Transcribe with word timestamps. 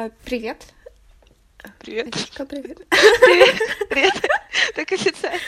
А, 0.00 0.10
привет. 0.24 0.64
Привет. 1.80 2.14
Алечка, 2.14 2.46
привет. 2.46 2.78
Привет. 2.88 3.88
Привет. 3.90 4.14
Так 4.76 4.92
официально. 4.92 5.40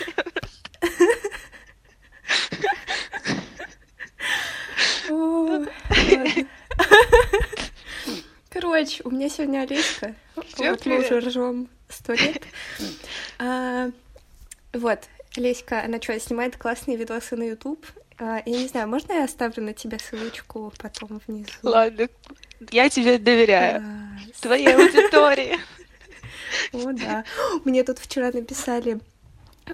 О. 5.08 5.66
Короче, 8.50 9.02
у 9.04 9.10
меня 9.10 9.28
сегодня. 9.28 9.64
Всем 9.68 10.16
Вот 10.58 10.84
мы 10.84 10.98
уже 10.98 11.20
ржем 11.20 11.68
сто 11.88 12.14
лет. 12.14 12.42
А, 13.38 13.92
Вот, 14.72 15.08
Олеська, 15.36 15.84
она 15.84 16.02
что, 16.02 16.18
снимает 16.18 16.56
классные 16.56 16.96
видосы 16.96 17.36
на 17.36 17.44
YouTube. 17.44 17.86
А, 18.20 18.42
Я 18.44 18.58
не 18.58 18.68
знаю, 18.68 18.86
можно 18.86 19.14
я 19.14 19.24
оставлю 19.24 19.64
на 19.64 19.72
тебя 19.72 19.98
ссылочку 19.98 20.72
потом 20.78 21.20
внизу? 21.26 21.50
Ладно. 21.62 22.08
Я 22.70 22.90
тебе 22.90 23.18
доверяю. 23.18 23.80
Класс. 23.80 24.40
Твоей 24.40 24.74
аудитории. 24.74 25.58
О, 26.72 26.92
да. 26.92 27.24
Мне 27.64 27.82
тут 27.82 27.98
вчера 27.98 28.30
написали 28.30 29.00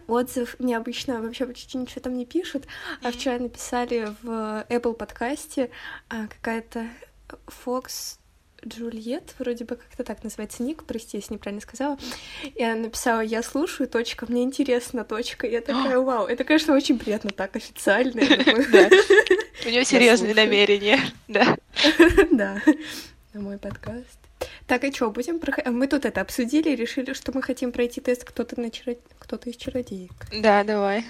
отзыв. 0.06 0.54
Мне 0.60 0.76
обычно 0.76 1.20
вообще 1.20 1.46
почти 1.46 1.76
ничего 1.76 2.00
там 2.02 2.16
не 2.16 2.24
пишут, 2.24 2.66
а 3.02 3.10
вчера 3.10 3.38
написали 3.38 4.14
в 4.22 4.64
Apple 4.68 4.94
подкасте 4.94 5.70
а, 6.08 6.28
какая-то 6.28 6.86
Fox 7.64 8.18
Джульет, 8.66 9.34
вроде 9.38 9.64
бы 9.64 9.76
как-то 9.76 10.04
так 10.04 10.24
называется 10.24 10.62
ник, 10.62 10.84
прости, 10.84 11.16
если 11.16 11.34
неправильно 11.34 11.60
сказала. 11.60 11.98
И 12.54 12.62
она 12.62 12.82
написала, 12.82 13.20
я 13.20 13.42
слушаю, 13.42 13.88
точка, 13.88 14.26
мне 14.28 14.42
интересно, 14.42 15.04
точка. 15.04 15.46
Я 15.46 15.60
такая, 15.60 15.98
вау, 15.98 16.26
это, 16.26 16.44
конечно, 16.44 16.74
очень 16.74 16.98
приятно 16.98 17.30
так, 17.30 17.56
официально. 17.56 18.20
У 19.66 19.68
нее 19.68 19.84
серьезные 19.84 20.34
намерения. 20.34 21.00
Да. 21.28 21.56
Да, 22.30 22.62
на 23.32 23.40
мой 23.40 23.58
подкаст. 23.58 24.18
Так, 24.66 24.84
и 24.84 24.92
что, 24.92 25.10
будем 25.10 25.38
проходить? 25.38 25.72
Мы 25.72 25.86
тут 25.86 26.04
это 26.04 26.20
обсудили 26.20 26.70
и 26.70 26.76
решили, 26.76 27.12
что 27.12 27.32
мы 27.32 27.42
хотим 27.42 27.72
пройти 27.72 28.00
тест 28.00 28.24
кто-то 28.24 28.60
на 28.60 28.70
кто-то 29.18 29.50
из 29.50 29.56
чародеек. 29.56 30.12
Да, 30.32 30.64
давай. 30.64 31.04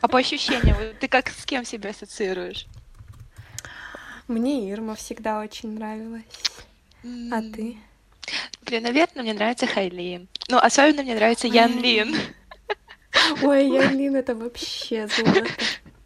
А 0.00 0.08
по 0.08 0.18
ощущениям, 0.18 0.76
ты 1.00 1.08
как 1.08 1.28
с 1.30 1.44
кем 1.44 1.64
себя 1.64 1.90
ассоциируешь? 1.90 2.66
Мне 4.28 4.70
Ирма 4.70 4.94
всегда 4.94 5.40
очень 5.40 5.74
нравилась. 5.74 6.22
А 7.04 7.42
ты? 7.42 7.76
Блин, 8.62 8.82
наверное, 8.82 9.22
мне 9.22 9.32
нравится 9.32 9.66
Хайлин. 9.66 10.28
Ну, 10.48 10.58
особенно 10.58 11.02
мне 11.02 11.14
нравится 11.14 11.46
Ян 11.46 11.80
Лин. 11.80 12.14
Ой, 13.42 13.68
Ялин, 13.72 14.16
это 14.16 14.34
вообще 14.34 15.08
золото. 15.08 15.46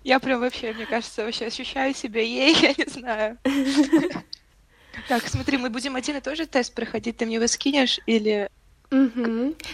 Я 0.05 0.19
прям 0.19 0.41
вообще, 0.41 0.73
мне 0.73 0.87
кажется, 0.87 1.25
вообще 1.25 1.47
ощущаю 1.47 1.95
себя 1.95 2.21
ей, 2.23 2.55
я 2.61 2.75
не 2.77 2.91
знаю. 2.91 3.39
Так, 5.09 5.27
смотри, 5.27 5.57
мы 5.57 5.71
будем 5.71 5.97
один 5.97 6.17
и 6.17 6.21
тот 6.21 6.37
же 6.37 6.45
тест 6.47 6.75
проходить, 6.75 7.17
ты 7.17 7.25
мне 7.25 7.37
его 7.37 7.47
скинешь 7.47 7.99
или... 8.05 8.49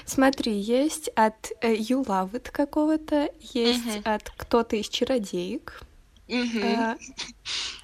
Смотри, 0.06 0.52
есть 0.52 1.08
от 1.16 1.50
э, 1.60 1.74
You 1.74 2.06
Love 2.06 2.30
It 2.34 2.50
какого-то, 2.52 3.28
есть 3.40 3.98
от 4.04 4.30
кто-то 4.36 4.76
из 4.76 4.88
чародеек. 4.88 5.82
Мгм. 6.28 6.62
Э, 6.62 6.96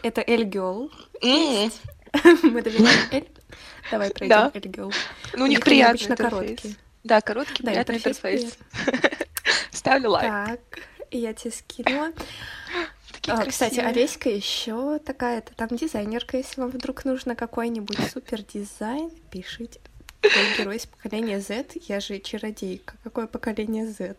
Это 0.04 0.22
Эль 0.24 0.44
Гёл. 0.44 0.92
Мы 2.42 2.62
доверяем 2.62 2.98
Эль. 3.10 3.28
Давай 3.90 4.10
пройдем 4.10 4.50
Гёл. 4.70 4.92
Ну, 5.34 5.44
у 5.44 5.46
них 5.46 5.60
приятный 5.60 6.06
обычно 6.06 6.16
короткие. 6.16 6.74
Да, 7.02 7.20
короткий, 7.20 7.62
Да, 7.62 7.72
приятный 7.72 7.96
интерфейс. 7.96 8.56
Ставлю 9.70 10.10
лайк. 10.10 10.30
Так, 10.30 10.60
я 11.10 11.32
тебе 11.34 11.50
скинула. 11.50 12.12
А, 13.26 13.46
кстати. 13.46 13.80
Олеська 13.80 14.28
еще 14.28 14.98
такая-то 14.98 15.54
там 15.54 15.68
дизайнерка, 15.68 16.36
если 16.36 16.60
вам 16.60 16.68
вдруг 16.70 17.06
нужно 17.06 17.34
какой-нибудь 17.34 17.96
супер 18.12 18.42
дизайн, 18.42 19.10
пишите. 19.30 19.80
Твой 20.20 20.58
герой 20.58 20.76
из 20.76 20.84
поколения 20.84 21.40
Z, 21.40 21.64
я 21.88 22.00
же 22.00 22.18
чародейка. 22.18 22.96
Какое 23.02 23.26
поколение 23.26 23.86
Z? 23.86 24.16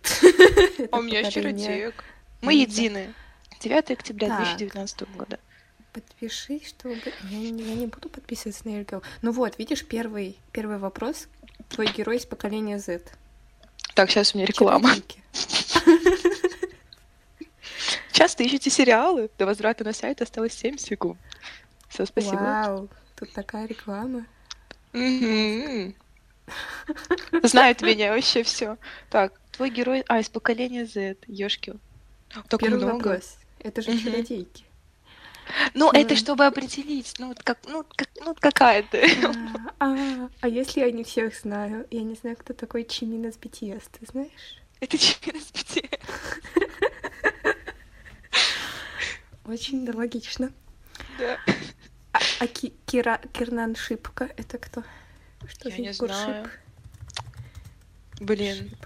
А 0.92 0.98
у 0.98 1.04
меня 1.04 1.30
чародеек. 1.30 2.04
Мы 2.42 2.56
едины. 2.56 3.14
9 3.60 3.92
октября 3.92 4.30
Так. 4.30 4.40
2019 4.40 5.08
года. 5.16 5.40
Подпишись, 5.96 6.68
чтобы... 6.68 7.00
Я, 7.30 7.38
не- 7.38 7.64
я 7.64 7.76
не 7.76 7.88
буду 7.88 8.10
подписываться 8.10 8.68
на 8.68 8.72
Эльгел. 8.72 9.02
Ну 9.22 9.32
вот, 9.32 9.58
видишь, 9.58 9.86
первый, 9.86 10.38
первый 10.52 10.78
вопрос. 10.78 11.30
Твой 11.70 11.88
герой 11.88 12.18
из 12.18 12.26
поколения 12.26 12.80
Z. 12.80 13.02
Так, 13.94 14.12
сейчас 14.12 14.36
у 14.36 14.38
меня 14.38 14.46
реклама. 14.46 14.90
Часто 18.12 18.44
ищете 18.44 18.70
сериалы? 18.70 19.30
До 19.38 19.46
возврата 19.46 19.86
на 19.86 19.94
сайт 19.94 20.22
осталось 20.22 20.52
7 20.54 20.78
секунд. 20.78 21.18
Все, 21.88 22.06
спасибо. 22.06 22.36
Вау, 22.36 22.90
тут 23.16 23.32
такая 23.32 23.66
реклама. 23.66 24.26
Знают 27.42 27.82
меня 27.82 28.12
вообще 28.14 28.44
все. 28.44 28.78
Так, 29.10 29.32
твой 29.52 29.70
герой... 29.70 30.04
А, 30.10 30.20
из 30.20 30.28
поколения 30.28 30.86
Z. 30.86 31.16
Ёшки. 31.28 31.74
Так 32.50 32.60
Первый 32.60 32.80
много. 32.84 32.96
вопрос. 32.96 33.38
Это 33.60 33.82
же 33.82 33.98
чародейки. 33.98 34.65
Ну, 35.74 35.90
это 35.92 36.14
Мгм. 36.14 36.18
чтобы 36.18 36.46
определить. 36.46 37.14
Ну, 37.20 37.28
вот 37.30 37.44
как, 37.44 37.60
ну, 37.68 37.86
как, 37.96 38.10
ну, 38.24 38.36
какая 38.36 38.84
ты. 38.84 39.06
А, 39.24 39.32
а, 39.80 40.30
а 40.42 40.48
если 40.48 40.80
я 40.82 40.92
не 40.92 41.04
всех 41.04 41.36
знаю? 41.38 41.86
Я 41.92 42.02
не 42.04 42.16
знаю, 42.16 42.36
кто 42.38 42.54
такой 42.54 42.84
Чимин 42.86 43.26
из 43.26 43.36
BTS, 43.38 43.84
ты 44.00 44.06
знаешь? 44.06 44.62
Это 44.80 44.98
чемпион 44.98 45.38
из 45.38 45.46
пяти. 45.46 45.90
Очень 49.46 49.86
да, 49.86 49.94
логично. 49.96 50.52
Да. 51.20 51.38
А, 52.14 52.20
а 52.40 52.48
Ки- 52.48 52.74
Кира, 52.86 53.20
Кирнан 53.34 53.76
Шипка 53.76 54.30
это 54.38 54.58
кто? 54.58 54.84
Что 55.48 55.70
Я 55.70 55.78
не 55.78 55.94
знаю. 55.94 56.46
Шип? 56.46 58.22
Блин. 58.22 58.56
Шип. 58.70 58.86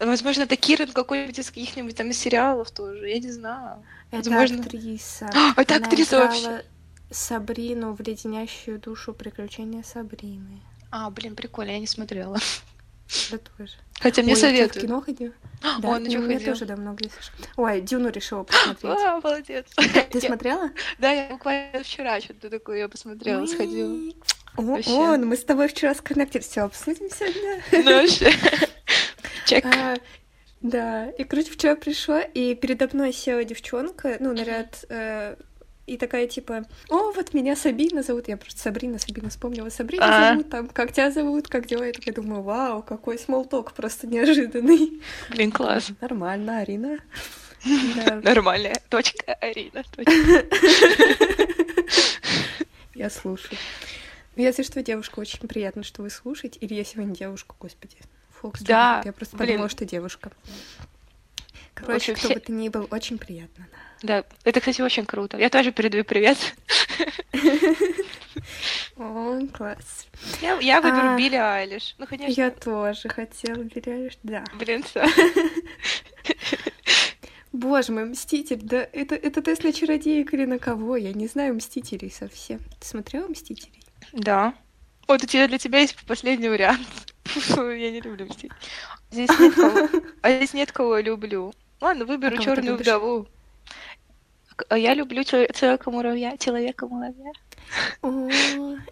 Возможно, 0.00 0.42
это 0.42 0.56
Киран 0.56 0.92
какой-нибудь 0.92 1.38
из 1.38 1.48
каких-нибудь 1.48 1.96
там 1.96 2.12
сериалов 2.12 2.70
тоже. 2.70 3.08
Я 3.08 3.18
не 3.18 3.30
знаю. 3.30 3.84
Это 4.10 4.30
Возможно. 4.30 4.60
актриса. 4.62 5.30
А, 5.34 5.52
это 5.60 5.76
Она 5.76 5.86
актриса 5.86 6.18
вообще. 6.18 6.64
Сабрину 7.10 7.94
в 7.94 8.00
леденящую 8.00 8.78
душу 8.78 9.12
приключения 9.12 9.82
Сабрины. 9.82 10.62
А, 10.90 11.10
блин, 11.10 11.36
прикольно, 11.36 11.70
я 11.70 11.78
не 11.78 11.86
смотрела. 11.86 12.38
Я 13.30 13.38
тоже. 13.38 13.72
Хотя 14.00 14.22
мне 14.22 14.32
Ой, 14.32 14.40
ты 14.40 14.46
в 14.46 14.48
советуют. 14.48 14.84
кино 14.86 15.00
ходил? 15.06 15.32
Да, 15.80 16.00
чё 16.00 16.20
ну, 16.20 16.30
я 16.30 16.40
тоже 16.40 16.64
давно 16.64 16.94
где. 16.94 17.10
Ой, 17.56 17.80
Дюну 17.82 18.08
решила 18.08 18.42
посмотреть. 18.42 18.82
А, 19.04 19.20
молодец. 19.22 19.66
Ты 20.10 20.20
смотрела? 20.20 20.70
Да, 20.98 21.10
я 21.10 21.28
буквально 21.28 21.82
вчера 21.82 22.20
что-то 22.20 22.48
такое 22.48 22.78
я 22.78 22.88
посмотрела, 22.88 23.44
сходила. 23.46 24.12
О, 24.56 25.16
мы 25.18 25.36
с 25.36 25.44
тобой 25.44 25.68
вчера 25.68 25.94
сконнектились, 25.94 26.46
все 26.46 26.62
обсудим 26.62 27.08
сегодня. 27.10 27.62
Ну. 27.72 28.62
Чек. 29.46 29.64
А, 29.66 29.96
да, 30.60 31.10
и, 31.10 31.24
короче, 31.24 31.50
вчера 31.50 31.74
пришла, 31.74 32.20
и 32.20 32.54
передо 32.54 32.88
мной 32.92 33.12
села 33.12 33.44
девчонка, 33.44 34.16
ну, 34.20 34.32
наряд, 34.32 34.84
э, 34.88 35.36
и 35.86 35.96
такая, 35.96 36.28
типа, 36.28 36.64
о, 36.88 37.10
вот 37.10 37.34
меня 37.34 37.56
Сабина 37.56 38.04
зовут, 38.04 38.28
я 38.28 38.36
просто 38.36 38.60
Сабрина, 38.60 38.98
Сабина 39.00 39.30
вспомнила, 39.30 39.68
Сабрина 39.68 40.04
А. 40.06 40.30
зовут, 40.30 40.50
там, 40.50 40.68
как 40.68 40.92
тебя 40.92 41.10
зовут, 41.10 41.48
как 41.48 41.66
дела, 41.66 41.84
я 41.84 41.92
такая 41.92 42.14
думаю, 42.14 42.42
вау, 42.42 42.82
какой 42.82 43.18
смолток 43.18 43.72
просто 43.72 44.06
неожиданный. 44.06 45.02
Блин, 45.30 45.50
класс. 45.50 45.90
Нормально, 46.00 46.60
Арина. 46.60 46.98
Нормальная. 48.22 48.76
Точка 48.88 49.34
Арина. 49.34 49.82
точка. 49.94 50.12
я 52.94 53.10
слушаю. 53.10 53.58
Если 54.36 54.62
что, 54.62 54.82
девушка, 54.82 55.18
очень 55.20 55.46
приятно, 55.46 55.82
что 55.82 56.02
вы 56.02 56.10
слушаете. 56.10 56.58
Или 56.60 56.74
я 56.74 56.84
сегодня 56.84 57.14
девушка, 57.14 57.54
господи. 57.60 57.96
Фокс, 58.42 58.60
Да, 58.62 59.00
я 59.04 59.12
просто 59.12 59.36
блин. 59.36 59.48
подумала, 59.50 59.68
что 59.70 59.84
девушка. 59.86 60.30
Короче, 61.74 61.92
Вообще 61.92 62.14
кто 62.14 62.26
все- 62.28 62.34
бы 62.34 62.40
ты 62.40 62.52
ни 62.52 62.68
был, 62.68 62.86
очень 62.90 63.16
приятно. 63.18 63.66
Да, 64.02 64.24
это, 64.44 64.58
кстати, 64.60 64.82
очень 64.82 65.06
круто. 65.06 65.38
Я 65.38 65.48
тоже 65.48 65.72
передаю 65.72 66.04
привет. 66.04 66.36
О, 68.96 69.40
класс. 69.52 70.06
Я, 70.40 70.58
я 70.60 70.80
выберу 70.80 71.10
А. 71.10 71.16
Билли 71.16 71.36
Айлиш. 71.36 71.94
Ну, 71.98 72.06
конечно. 72.06 72.32
Я 72.40 72.50
тоже 72.50 73.08
хотела, 73.08 73.62
Беляешь, 73.62 74.18
да. 74.22 74.44
Блин, 74.54 74.82
всё. 74.82 75.04
Боже 77.52 77.92
мой, 77.92 78.06
Мститель, 78.06 78.60
да 78.62 78.88
это, 78.92 79.14
это 79.14 79.42
тест 79.42 79.62
на 79.62 79.72
чародеек 79.72 80.32
или 80.34 80.46
на 80.46 80.58
кого? 80.58 80.96
Я 80.96 81.12
не 81.12 81.26
знаю 81.26 81.54
Мстителей 81.54 82.10
совсем. 82.10 82.60
Ты 82.80 82.86
смотрела 82.86 83.28
Мстителей? 83.28 83.82
Да. 84.12 84.54
Вот 85.06 85.22
у 85.22 85.26
тебя 85.26 85.46
для 85.48 85.58
тебя 85.58 85.80
есть 85.80 85.96
последний 86.06 86.48
вариант. 86.48 87.11
Я 87.36 87.90
не 87.90 88.00
люблю 88.00 88.26
мстить. 88.26 88.52
Здесь 89.10 89.30
нет 89.38 89.54
кого. 89.54 89.88
А 90.22 90.30
здесь 90.30 90.54
нет 90.54 90.72
кого 90.72 90.96
я 90.98 91.02
люблю. 91.02 91.52
Ладно, 91.80 92.04
выберу 92.04 92.36
А 92.36 92.38
черную 92.42 92.76
вдову. 92.76 93.26
А 94.68 94.78
я 94.78 94.94
люблю 94.94 95.24
человека-муравья, 95.24 96.36
человека-муравья. 96.36 97.32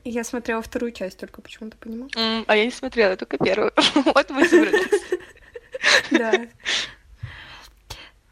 Я 0.04 0.24
смотрела 0.24 0.62
вторую 0.62 0.92
часть 0.92 1.18
только 1.18 1.42
почему-то, 1.42 1.76
понимаешь? 1.76 2.12
М, 2.16 2.44
А 2.48 2.56
я 2.56 2.64
не 2.64 2.70
смотрела, 2.70 3.16
только 3.16 3.36
первую. 3.38 3.72
Вот 3.94 4.30
мы 4.30 4.48
собрались. 4.48 5.02
Да. 6.10 6.32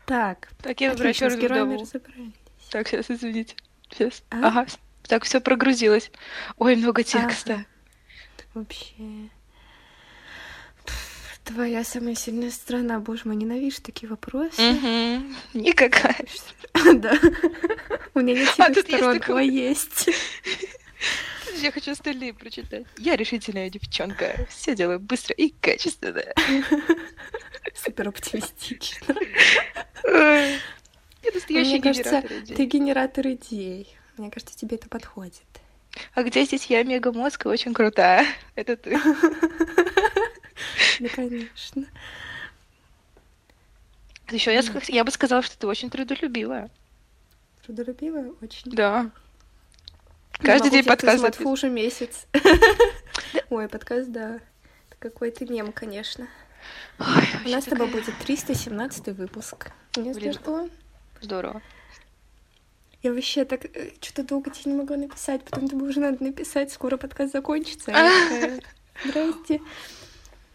Так, 0.07 0.49
Так, 0.63 0.81
я 0.81 0.97
с 0.97 1.17
черную 1.17 1.45
вдову. 1.45 1.87
Так, 2.71 2.89
сейчас, 2.89 3.11
извините. 3.11 3.55
Сейчас. 3.91 4.23
А? 4.31 4.49
Ага. 4.49 4.67
Так, 5.03 5.25
все 5.25 5.41
прогрузилось. 5.41 6.11
Ой, 6.57 6.77
много 6.77 7.03
текста. 7.03 7.65
Вообще. 8.55 8.95
Твоя 11.49 11.83
самая 11.83 12.15
сильная 12.15 12.51
страна, 12.51 13.01
боже 13.01 13.23
мой, 13.25 13.35
ненавижу 13.35 13.81
такие 13.81 14.07
вопросы. 14.07 14.61
Никакая. 15.55 16.17
Да. 16.95 17.19
У 18.15 18.21
меня 18.21 18.35
нет 18.35 18.49
А 18.59 18.67
сильных 18.73 18.87
сторон, 18.87 19.19
твой 19.21 19.49
есть. 19.49 20.11
Я 21.61 21.73
хочу 21.73 21.93
остальные 21.93 22.35
прочитать. 22.35 22.85
Я 22.99 23.17
решительная 23.17 23.71
девчонка. 23.71 24.47
Все 24.51 24.77
делаю 24.77 25.01
быстро 25.01 25.35
и 25.35 25.49
качественно. 25.49 26.23
Супер 27.75 28.09
оптимистично. 28.09 29.15
Настоящий 30.05 31.71
Мне 31.71 31.83
кажется, 31.83 32.23
идей. 32.29 32.57
ты 32.57 32.65
генератор 32.67 33.27
идей. 33.27 33.97
Мне 34.19 34.31
кажется, 34.31 34.57
тебе 34.57 34.77
это 34.77 34.89
подходит. 34.89 35.43
А 36.15 36.23
где 36.23 36.45
здесь 36.45 36.67
я 36.67 36.83
мегамозг 36.85 37.47
и 37.47 37.49
очень 37.49 37.75
крутая? 37.75 38.27
Это 38.55 38.77
ты. 38.77 39.01
Ну, 41.01 41.09
конечно. 41.15 41.85
Еще 44.31 44.53
я, 44.53 44.63
я 44.89 45.05
бы 45.05 45.11
сказала, 45.11 45.43
что 45.43 45.57
ты 45.59 45.67
очень 45.67 45.91
трудолюбивая. 45.91 46.71
Трудолюбивая 47.65 48.33
очень. 48.43 48.71
Да. 48.73 49.11
Каждый 50.33 50.71
день 50.71 50.83
тебе 50.83 50.91
подкаст 50.91 51.21
записывать. 51.21 51.53
уже 51.53 51.69
месяц. 51.69 52.27
Ой, 53.51 53.69
подкаст, 53.69 54.11
да. 54.11 54.37
Это 54.37 54.97
какой-то 54.99 55.47
мем, 55.47 55.73
конечно. 55.73 56.29
Ой, 56.99 57.25
У 57.47 57.49
нас 57.49 57.65
с 57.65 57.69
тобой 57.69 57.89
будет 57.89 58.17
317 58.19 59.09
выпуск. 59.09 59.71
Не 59.97 60.33
что? 60.33 60.69
Здорово. 61.21 61.63
Я 63.03 63.13
вообще 63.13 63.45
так 63.45 63.63
что-то 64.01 64.25
долго 64.25 64.51
тебе 64.51 64.73
не 64.73 64.79
могла 64.79 64.97
написать, 64.97 65.45
потом 65.45 65.69
думаю, 65.69 65.91
уже 65.91 66.01
надо 66.01 66.23
написать, 66.23 66.73
скоро 66.73 66.97
подкаст 66.97 67.33
закончится. 67.33 67.93
Здрасте. 69.05 69.61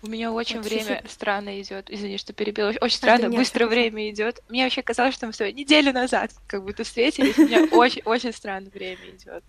У 0.03 0.07
меня 0.07 0.33
очень 0.33 0.57
Вот 0.57 0.65
время 0.65 0.95
чуть-чуть. 0.97 1.11
странно 1.11 1.61
идет. 1.61 1.89
Извини, 1.89 2.17
что 2.17 2.33
перебила. 2.33 2.69
Очень 2.69 2.81
А, 2.81 2.89
странно, 2.89 3.21
да 3.23 3.27
не, 3.29 3.37
быстро 3.37 3.67
время 3.67 4.09
идет. 4.11 4.41
Мне 4.49 4.65
вообще 4.65 4.81
казалось, 4.81 5.15
что 5.15 5.27
мы 5.27 5.33
с 5.33 5.37
тобой 5.37 5.53
неделю 5.53 5.93
назад 5.93 6.31
как 6.45 6.61
будто 6.63 6.83
встретились. 6.83 7.37
У 7.37 7.45
меня 7.45 7.63
очень, 7.71 8.01
очень 8.03 8.33
странно 8.33 8.69
время 8.69 9.09
идет. 9.11 9.43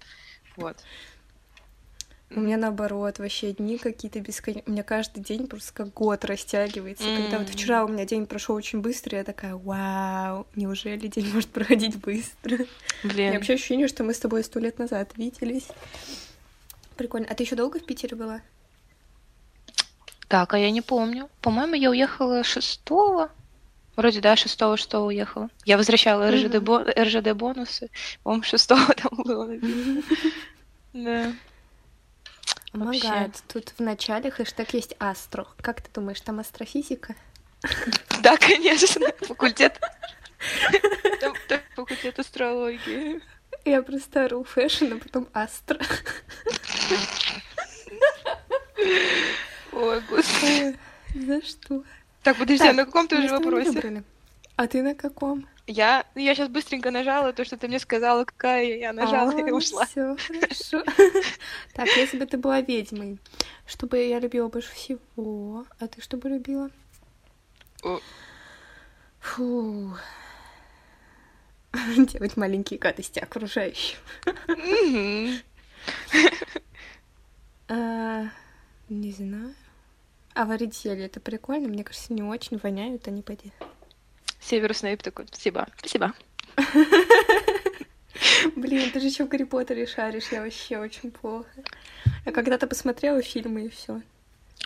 Вот. 0.56 0.77
У 2.31 2.41
меня 2.41 2.56
наоборот, 2.56 3.19
вообще 3.19 3.53
дни 3.53 3.79
какие-то 3.79 4.21
бесконечные. 4.21 4.65
У 4.69 4.71
меня 4.73 4.83
каждый 4.85 5.23
день 5.23 5.47
просто 5.49 5.73
как 5.73 5.93
год 5.93 6.25
растягивается. 6.25 7.05
И 7.09 7.17
Когда 7.17 7.39
вот 7.39 7.49
вчера 7.49 7.85
у 7.85 7.89
меня 7.89 8.05
день 8.05 8.27
прошел 8.27 8.55
очень 8.55 8.81
быстро, 8.81 9.19
я 9.19 9.25
такая, 9.25 9.56
вау, 9.56 10.47
неужели 10.55 11.09
день 11.09 11.33
может 11.33 11.51
проходить 11.51 11.97
быстро? 11.97 12.55
У 13.03 13.09
меня 13.09 13.15
Блин. 13.15 13.33
вообще 13.35 13.55
ощущение, 13.55 13.89
что 13.89 14.05
мы 14.05 14.15
с 14.15 14.21
тобой 14.21 14.45
сто 14.45 14.61
лет 14.61 14.79
назад 14.79 15.12
виделись. 15.17 15.67
Прикольно. 16.97 17.27
А 17.29 17.35
ты 17.35 17.43
еще 17.43 17.56
долго 17.56 17.81
в 17.81 17.85
Питере 17.85 18.17
была? 18.17 18.41
Так, 20.35 20.53
а 20.53 20.59
я 20.59 20.73
не 20.73 20.81
помню. 20.81 21.31
По-моему, 21.43 21.77
я 21.77 21.91
уехала 21.91 22.43
шестого. 22.43 23.31
Вроде, 23.95 24.21
да, 24.21 24.35
шестого, 24.35 24.77
что 24.77 25.07
уехала. 25.07 25.49
Я 25.65 25.77
возвращала 25.77 26.29
РЖД, 26.29 26.59
бо- 26.59 26.85
РЖД 26.99 27.35
бонусы. 27.35 27.89
По-моему, 28.25 28.43
шестого 28.43 28.93
там 28.95 29.13
было 29.23 29.45
написано. 29.47 30.03
Да. 30.93 31.33
Помогает. 32.73 33.45
Тут 33.47 33.75
в 33.79 33.81
начале 33.81 34.33
хэштег 34.33 34.75
есть 34.75 34.97
астро. 34.99 35.47
Как 35.61 35.81
ты 35.83 35.91
думаешь, 35.95 36.21
там 36.21 36.41
астрофизика? 36.41 37.15
Да, 38.21 38.37
конечно. 38.37 39.07
Факультет. 39.21 39.79
Там- 41.21 41.35
факультет 41.77 42.19
астрологии. 42.19 43.21
Я 43.65 43.83
просто 43.83 44.25
ору 44.25 44.43
fashion, 44.43 44.95
а 44.95 44.99
потом 44.99 45.29
астро. 45.33 45.79
Ой, 49.75 50.00
господи. 50.09 50.76
За 51.15 51.43
что? 51.43 51.85
Так, 52.23 52.37
подожди, 52.38 52.65
а 52.65 52.69
Так, 52.69 52.76
на 52.76 52.85
каком 52.87 53.09
ты 53.09 53.19
уже 53.19 53.29
вопросе? 53.29 54.03
А 54.56 54.67
ты 54.67 54.82
на 54.82 54.94
каком? 54.94 55.47
Я, 55.67 56.05
ну, 56.15 56.21
я 56.21 56.35
сейчас 56.35 56.49
быстренько 56.49 56.91
нажала 56.91 57.32
то, 57.32 57.44
что 57.44 57.56
ты 57.56 57.69
мне 57.69 57.79
сказала, 57.79 58.25
какая 58.25 58.76
я 58.76 58.93
нажала 58.93 59.31
и 59.37 59.50
ушла. 59.50 59.87
Все 59.87 60.17
хорошо. 60.17 60.85
Так, 61.75 61.88
если 61.97 62.19
бы 62.19 62.26
ты 62.26 62.37
была 62.37 62.61
ведьмой, 62.61 63.19
что 63.67 63.87
бы 63.87 63.99
я 63.99 64.21
любила 64.21 64.49
больше 64.49 64.73
всего? 64.75 65.67
А 65.79 65.88
ты 65.88 66.00
что 66.03 66.17
бы 66.19 66.29
любила? 66.29 66.70
Фу. 69.20 69.97
Делать 71.97 72.37
маленькие 72.37 72.79
гадости 72.79 73.19
окружающим. 73.19 73.99
А, 77.67 78.29
Не 78.91 79.11
знаю. 79.11 79.55
А 80.35 80.45
варить 80.45 80.77
зелье 80.77 81.07
это 81.07 81.21
прикольно. 81.21 81.69
Мне 81.69 81.85
кажется, 81.85 82.13
не 82.13 82.23
очень 82.23 82.59
воняют 82.59 83.07
они 83.07 83.23
поди. 83.23 83.53
Северус 84.41 84.79
Снейп 84.79 85.03
такой, 85.03 85.27
спасибо, 85.29 85.69
спасибо. 85.79 86.13
Блин, 88.57 88.91
ты 88.93 89.01
же 89.01 89.07
еще 89.07 89.25
в 89.25 89.29
Гарри 89.29 89.45
Поттере 89.45 89.87
шаришь, 89.87 90.33
я 90.33 90.43
вообще 90.43 90.79
очень 90.79 91.11
плохо. 91.11 91.49
Я 92.27 92.33
когда-то 92.33 92.67
посмотрела 92.67 93.23
фильмы 93.23 93.67
и 93.67 93.69
все. 93.69 94.03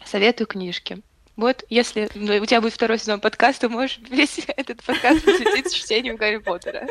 Советую 0.04 0.46
книжки. 0.46 1.02
Вот, 1.36 1.64
если 1.68 2.08
ну, 2.16 2.34
у 2.42 2.46
тебя 2.46 2.60
будет 2.60 2.72
второй 2.72 2.98
сезон 2.98 3.20
подкаста, 3.20 3.68
можешь 3.68 4.00
весь 4.10 4.40
этот 4.56 4.82
подкаст 4.82 5.24
посвятить 5.24 5.72
чтению 5.72 6.16
Гарри 6.16 6.38
Поттера. 6.38 6.88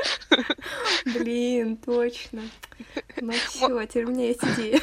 Блин, 1.03 1.75
точно. 1.75 2.43
Ну 3.19 3.33
все, 3.33 3.85
теперь 3.85 4.05
у 4.05 4.11
меня 4.11 4.27
есть 4.27 4.43
идея. 4.43 4.79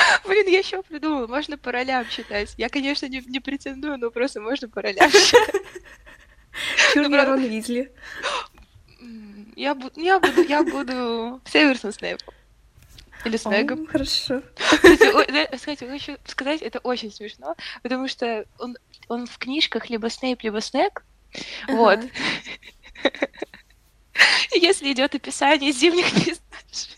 Блин, 0.26 0.46
я 0.48 0.58
еще 0.58 0.82
придумала, 0.82 1.26
можно 1.26 1.56
по 1.58 1.72
ролям 1.72 2.08
читать. 2.08 2.54
Я, 2.56 2.68
конечно, 2.68 3.06
не, 3.06 3.20
не 3.26 3.40
претендую, 3.40 3.98
но 3.98 4.10
просто 4.10 4.40
можно 4.40 4.68
по 4.68 4.82
ролям 4.82 5.10
читать. 5.10 5.62
Чур 6.92 7.08
Ну. 7.08 7.16
Рон 7.24 7.40
Уизли. 7.44 7.92
М, 9.00 9.52
Я 9.56 9.74
буду, 9.74 10.00
я 10.00 10.18
буду, 10.20 10.42
я 10.42 10.62
буду 10.62 11.40
Северсом 11.44 11.92
Снейпом. 11.92 12.34
Или 13.24 13.36
Снегом. 13.36 13.86
Хорошо. 13.86 14.42
Кстати, 15.52 15.84
хочу 15.84 16.16
сказать, 16.24 16.62
это 16.62 16.78
очень 16.78 17.12
смешно, 17.12 17.54
потому 17.82 18.08
что 18.08 18.46
он, 18.58 18.78
он 19.08 19.26
в 19.26 19.36
книжках 19.36 19.90
либо 19.90 20.08
Снейп, 20.08 20.42
либо 20.42 20.60
Снег. 20.62 21.04
Вот. 21.68 22.00
Если 24.54 24.92
идет 24.92 25.14
описание 25.14 25.72
зимних 25.72 26.10
пейзажей, 26.12 26.96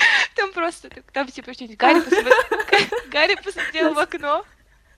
там 0.34 0.52
просто, 0.52 0.90
там 1.12 1.28
типа 1.28 1.52
что-нибудь, 1.54 1.76
Гарри, 1.78 2.00
посмотри- 2.00 2.88
Гарри 3.10 3.34
посмотрел 3.42 3.94
в 3.94 3.98
окно, 3.98 4.44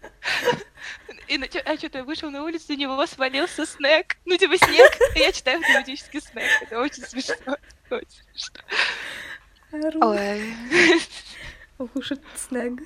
и 1.29 1.39
нача- 1.39 1.63
а 1.65 1.77
что-то 1.77 2.05
вышел 2.05 2.31
на 2.31 2.45
улицу, 2.45 2.73
у 2.73 2.77
него 2.77 3.07
свалился 3.07 3.67
снег. 3.67 4.17
Ну, 4.25 4.37
типа 4.37 4.57
снег, 4.59 4.93
а 5.15 5.19
я 5.19 5.33
читаю 5.33 5.61
автоматически 5.61 6.21
снег. 6.21 6.45
Это 6.63 6.79
очень 6.81 7.03
смешно. 7.05 7.57
Очень 7.91 8.23
смешно. 8.35 8.61
Ой. 10.07 10.55
Этот 11.79 12.21
снег. 12.37 12.81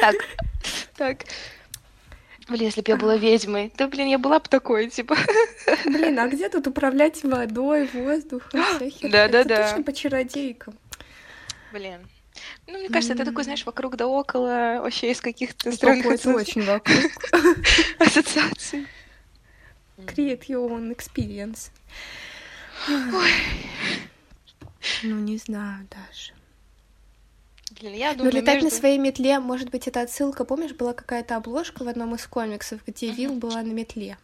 Так, 0.00 0.14
так. 0.96 1.18
Блин, 2.48 2.62
если 2.62 2.80
бы 2.80 2.90
я 2.90 2.96
была 2.96 3.16
ведьмой, 3.16 3.70
да, 3.76 3.88
блин, 3.88 4.08
я 4.08 4.18
была 4.18 4.38
бы 4.38 4.48
такой, 4.48 4.88
типа. 4.88 5.16
Блин, 5.84 6.18
а 6.18 6.28
где 6.28 6.48
тут 6.48 6.66
управлять 6.66 7.22
водой, 7.22 7.88
воздухом? 7.92 8.62
вся 8.76 8.90
херня? 8.90 9.10
Да-да-да. 9.10 9.54
Это 9.54 9.68
точно 9.68 9.82
по 9.84 9.92
чародейкам. 9.92 10.74
Блин. 11.72 12.08
Ну, 12.66 12.78
мне 12.78 12.88
кажется, 12.88 13.14
это 13.14 13.24
такой, 13.24 13.44
знаешь, 13.44 13.66
вокруг 13.66 13.96
да 13.96 14.06
около, 14.06 14.80
вообще 14.82 15.10
из 15.10 15.20
каких-то 15.20 15.72
странных 15.72 16.06
это 16.06 16.30
ассоци- 16.30 16.34
очень 16.34 16.62
вокруг. 16.62 16.98
ассоциаций. 17.98 18.86
Create 19.98 20.46
your 20.46 20.68
own 20.70 20.96
experience. 20.96 21.70
Ну, 25.02 25.16
не 25.18 25.36
знаю 25.36 25.86
даже. 25.90 26.37
Блин, 27.80 27.94
я 27.94 28.10
Ну, 28.12 28.18
думаю, 28.18 28.32
летать 28.34 28.58
на 28.60 28.64
между- 28.64 28.78
своей 28.78 28.98
метле, 28.98 29.38
может 29.38 29.70
быть, 29.70 29.86
это 29.86 30.00
отсылка. 30.02 30.44
Помнишь, 30.44 30.72
была 30.72 30.92
какая-то 30.94 31.36
обложка 31.36 31.84
в 31.84 31.88
одном 31.88 32.14
из 32.14 32.26
комиксов, 32.26 32.80
где 32.86 33.10
Вил 33.10 33.34
была 33.34 33.62
на 33.62 33.70
метле? 33.72 34.18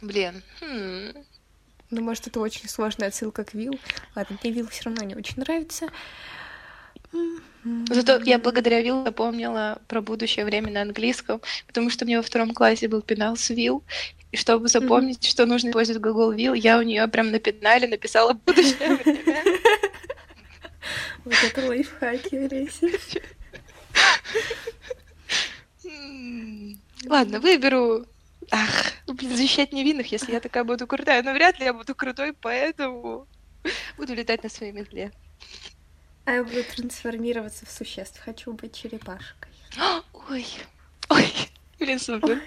Блин. 0.00 0.42
хм. 0.60 1.12
Ну, 1.90 2.00
может, 2.00 2.26
это 2.26 2.40
очень 2.40 2.68
сложная 2.68 3.08
отсылка 3.08 3.44
к 3.44 3.52
Вил. 3.52 3.78
Ладно, 4.16 4.38
мне 4.42 4.52
Вил 4.52 4.66
все 4.68 4.84
равно 4.84 5.04
не 5.04 5.14
очень 5.14 5.38
нравится. 5.40 5.88
Зато 7.90 8.18
я 8.24 8.38
благодаря 8.38 8.80
Вил 8.80 9.04
запомнила 9.04 9.78
про 9.86 10.00
будущее 10.00 10.46
время 10.46 10.72
на 10.72 10.80
английском, 10.82 11.42
потому 11.66 11.90
что 11.90 12.06
мне 12.06 12.16
во 12.16 12.22
втором 12.22 12.54
классе 12.54 12.88
был 12.88 13.02
пенал 13.02 13.36
с 13.36 13.50
Вил, 13.50 13.82
и 14.32 14.36
чтобы 14.38 14.68
запомнить, 14.68 15.22
что 15.22 15.44
нужно 15.44 15.68
использовать 15.68 16.00
глагол 16.00 16.32
Вил, 16.32 16.54
я 16.54 16.78
у 16.78 16.82
нее 16.82 17.06
прям 17.08 17.30
на 17.30 17.38
пенале 17.38 17.86
написала 17.86 18.32
будущее 18.32 18.96
время. 18.96 19.42
Вот 21.24 21.34
это 21.42 21.66
лайфхаки, 21.66 22.34
Олеся. 22.36 22.88
Ладно, 27.06 27.40
выберу. 27.40 28.06
Ах, 28.50 28.92
блин, 29.06 29.36
защищать 29.36 29.72
невинных, 29.72 30.12
если 30.12 30.32
я 30.32 30.40
такая 30.40 30.64
буду 30.64 30.86
крутая. 30.86 31.22
Но 31.22 31.32
вряд 31.32 31.58
ли 31.58 31.64
я 31.66 31.72
буду 31.72 31.94
крутой, 31.94 32.32
поэтому 32.32 33.26
буду 33.96 34.14
летать 34.14 34.42
на 34.42 34.48
своей 34.48 34.72
метле. 34.72 35.12
А 36.24 36.32
я 36.32 36.44
буду 36.44 36.62
трансформироваться 36.64 37.66
в 37.66 37.70
существ. 37.70 38.20
Хочу 38.24 38.52
быть 38.52 38.74
черепашкой. 38.74 39.52
Ой, 40.30 40.46
ой, 41.08 41.32
блин, 41.78 41.98
супер. 41.98 42.40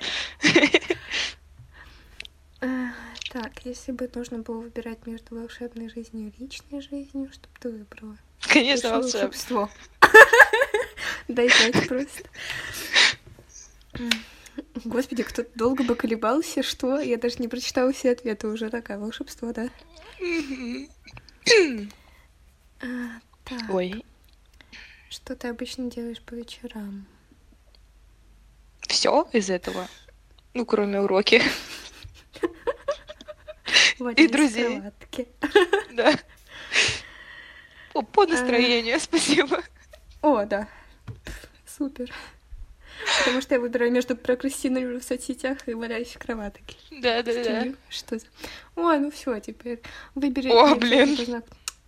А, 2.61 2.93
Так, 3.31 3.65
если 3.65 3.91
бы 3.91 4.09
нужно 4.13 4.39
было 4.39 4.61
выбирать 4.61 5.05
между 5.05 5.35
волшебной 5.35 5.89
жизнью 5.89 6.31
и 6.37 6.41
личной 6.43 6.81
жизнью, 6.81 7.29
что 7.33 7.47
бы 7.49 7.59
ты 7.59 7.69
выбрала? 7.69 8.17
Конечно, 8.47 8.91
волшебство. 8.91 9.69
Дай 11.27 11.49
пять 11.49 11.87
просто. 11.87 12.23
Господи, 14.83 15.23
кто-то 15.23 15.49
долго 15.55 15.83
бы 15.83 15.95
колебался, 15.95 16.63
что? 16.63 16.99
Я 16.99 17.17
даже 17.17 17.37
не 17.39 17.47
прочитала 17.47 17.91
все 17.91 18.11
ответы, 18.11 18.47
уже 18.47 18.69
такая 18.69 18.97
волшебство, 18.99 19.51
да? 19.51 19.69
А, 22.81 22.85
так, 23.43 23.69
Ой, 23.69 24.05
что 25.09 25.35
ты 25.35 25.47
обычно 25.47 25.89
делаешь 25.89 26.21
по 26.21 26.33
вечерам? 26.33 27.07
все 28.87 29.27
из 29.33 29.49
этого? 29.49 29.87
Ну, 30.53 30.65
кроме 30.65 31.01
уроки, 31.01 31.41
в 33.99 34.31
друзей. 34.31 34.81
да. 35.93 36.13
По, 37.95 38.01
по 38.01 38.25
настроению, 38.25 38.99
спасибо. 38.99 39.63
О, 40.21 40.43
да. 40.43 40.67
Супер. 41.65 42.11
Потому 43.19 43.41
что 43.41 43.55
я 43.55 43.61
выбираю 43.61 43.89
между 43.89 44.17
прокрастинирую 44.17 44.99
в 44.99 45.03
соцсетях 45.05 45.65
и 45.69 45.73
валяюсь 45.73 46.13
в 46.13 46.19
кроватке. 46.19 46.75
Да, 46.91 47.23
да, 47.23 47.41
да. 47.41 47.73
Что 47.89 48.19
за... 48.19 48.25
Ой, 48.75 48.99
ну 48.99 49.11
все, 49.11 49.39
теперь 49.39 49.81
выбери. 50.13 50.49
О, 50.49 50.75
блин. 50.75 51.41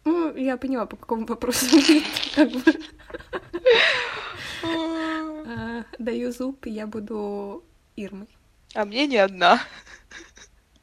Ну, 0.06 0.34
я 0.34 0.56
поняла, 0.56 0.86
по 0.86 0.96
какому 0.96 1.26
вопросу. 1.26 1.66
Как 2.36 2.52
бы, 2.52 2.64
а, 4.64 5.84
Даю 6.00 6.32
зуб, 6.32 6.66
и 6.68 6.72
я 6.72 6.88
буду 6.88 7.66
Ирмой. 7.98 8.30
А 8.74 8.86
мне 8.86 9.08
не 9.08 9.18
одна. 9.18 9.62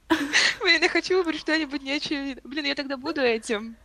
Блин, 0.61 0.83
я 0.83 0.89
хочу 0.91 1.17
выбрать 1.17 1.41
что-нибудь 1.41 1.83
неочевидное. 1.83 2.43
Блин, 2.45 2.67
я 2.67 2.75
тогда 2.75 2.99
буду 2.99 3.23
этим. 3.23 3.79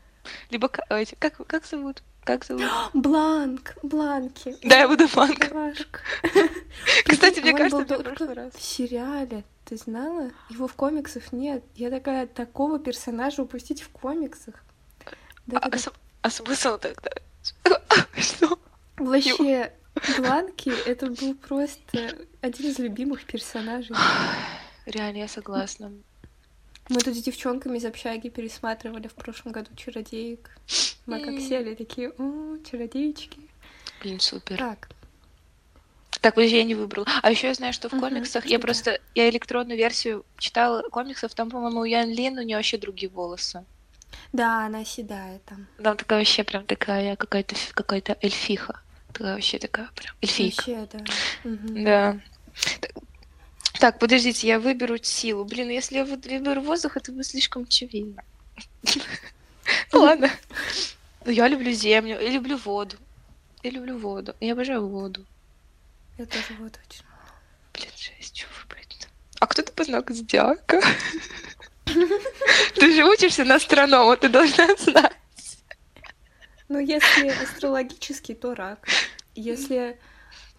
Либо 0.49 0.67
ка- 0.67 0.85
эти- 0.89 1.15
как, 1.19 1.35
как 1.47 1.65
зовут? 1.65 2.01
Как 2.23 2.43
зовут? 2.45 2.63
Бланк, 2.93 3.75
бланки. 3.83 4.55
Да, 4.63 4.79
я 4.79 4.87
буду. 4.87 5.03
Милашка. 5.05 5.99
Кстати, 7.05 7.39
мне 7.39 7.53
кажется, 7.55 7.85
был 7.85 8.03
только 8.03 8.33
раз. 8.33 8.53
В 8.53 8.61
сериале, 8.61 9.43
ты 9.65 9.77
знала? 9.77 10.31
Его 10.49 10.67
в 10.67 10.73
комиксах 10.73 11.31
нет. 11.31 11.63
Я 11.75 11.89
такая, 11.89 12.27
такого 12.27 12.79
персонажа 12.79 13.41
упустить 13.43 13.81
в 13.81 13.89
комиксах. 13.89 14.55
Да, 15.47 15.59
А, 15.59 15.77
см- 15.77 15.97
а 16.21 16.29
смысл 16.29 16.77
тогда? 16.77 17.09
Что? 18.17 18.59
Вообще, 18.97 19.71
Бланки— 20.17 20.69
это 20.85 21.07
был 21.11 21.35
просто 21.35 22.17
один 22.41 22.69
из 22.71 22.79
любимых 22.79 23.25
персонажей. 23.25 23.95
Реально, 24.85 25.17
я 25.19 25.27
согласна. 25.27 25.91
Мы 26.89 27.01
тут 27.01 27.15
с 27.15 27.22
девчонками 27.22 27.77
из 27.77 27.86
общаги 27.86 28.29
пересматривали 28.29 29.08
в 29.08 29.13
прошлом 29.13 29.51
году 29.51 29.69
«Чародеек». 29.75 30.50
Мы 31.05 31.19
как 31.24 31.39
сели, 31.39 31.75
такие, 31.75 32.10
о, 32.17 32.58
чародеечки. 32.69 33.39
Блин, 34.01 34.19
супер. 34.19 34.58
Так, 34.58 34.89
Так, 36.22 36.36
подожди, 36.36 36.58
я 36.58 36.63
не 36.63 36.75
выбрала. 36.75 37.05
А 37.22 37.29
еще 37.31 37.48
я 37.48 37.53
знаю, 37.53 37.74
что 37.74 37.89
в 37.89 38.00
комиксах 38.00 38.46
я 38.46 38.58
да. 38.58 38.62
просто 38.62 39.00
я 39.15 39.29
электронную 39.29 39.77
версию 39.77 40.25
читала 40.38 40.81
комиксов, 40.89 41.34
там, 41.34 41.50
по-моему, 41.50 41.81
у 41.81 41.84
Ян 41.86 42.10
Лин 42.10 42.38
у 42.38 42.41
нее 42.41 42.58
вообще 42.58 42.77
другие 42.77 43.10
волосы. 43.10 43.63
да, 44.34 44.65
она 44.65 44.84
седая 44.84 45.39
там. 45.46 45.67
Там 45.84 45.96
такая 45.96 46.19
вообще 46.19 46.43
прям 46.43 46.65
такая 46.65 47.15
какая-то 47.15 47.55
какая-то 47.74 48.17
эльфиха. 48.22 48.81
Такая 49.13 49.34
вообще 49.36 49.60
такая 49.60 49.89
прям 49.96 50.15
эльфийка. 50.22 50.63
Вообще, 50.67 50.88
да. 50.93 51.03
Да. 51.84 52.19
Так- 53.79 54.00
подождите, 54.00 54.48
я 54.48 54.59
выберу 54.59 54.98
силу. 55.01 55.45
Блин, 55.45 55.69
если 55.69 55.95
я 55.98 56.05
вы- 56.05 56.17
выберу 56.17 56.62
воздух, 56.62 56.98
это 56.98 57.12
будет 57.12 57.25
слишком 57.27 57.63
очевидно. 57.63 58.24
Ну 59.93 60.00
ладно. 60.01 60.31
Ну, 61.25 61.31
Я 61.31 61.48
люблю 61.48 61.71
землю, 61.71 62.19
я 62.19 62.29
люблю 62.29 62.57
воду. 62.57 62.95
Я 63.62 63.69
люблю 63.69 63.98
воду. 64.00 64.33
Я 64.39 64.53
обожаю 64.53 64.88
воду. 64.88 65.25
Я 66.17 66.25
тоже 66.25 66.55
вот 66.59 66.79
очень. 66.88 67.03
Блин, 67.74 67.89
жесть, 67.95 68.36
что 68.38 68.48
выбрать? 68.63 69.07
А 69.39 69.45
кто 69.45 69.62
ты 69.62 69.71
по 69.71 69.83
знаку 69.83 70.13
зодиака? 70.13 70.81
Ты 72.75 72.95
же 72.95 73.03
учишься 73.05 73.43
на 73.45 73.55
астронома, 73.55 74.15
ты 74.15 74.29
должна 74.29 74.75
знать. 74.75 75.15
Ну, 76.67 76.79
если 76.79 77.29
астрологически, 77.29 78.33
то 78.36 78.53
рак. 78.55 78.88
Если, 79.36 80.00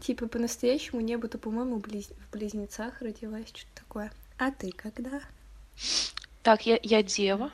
типа, 0.01 0.27
по-настоящему 0.27 1.01
небо, 1.01 1.29
то, 1.29 1.39
по-моему, 1.39 1.79
близ- 1.79 2.13
в 2.29 2.33
близнецах 2.33 3.01
родилась, 3.03 3.49
что-то 3.49 3.83
такое. 3.83 4.13
А 4.39 4.51
ты 4.51 4.73
когда? 4.73 5.21
Так, 6.43 6.67
я, 6.67 6.79
я 6.83 7.03
дева. 7.03 7.51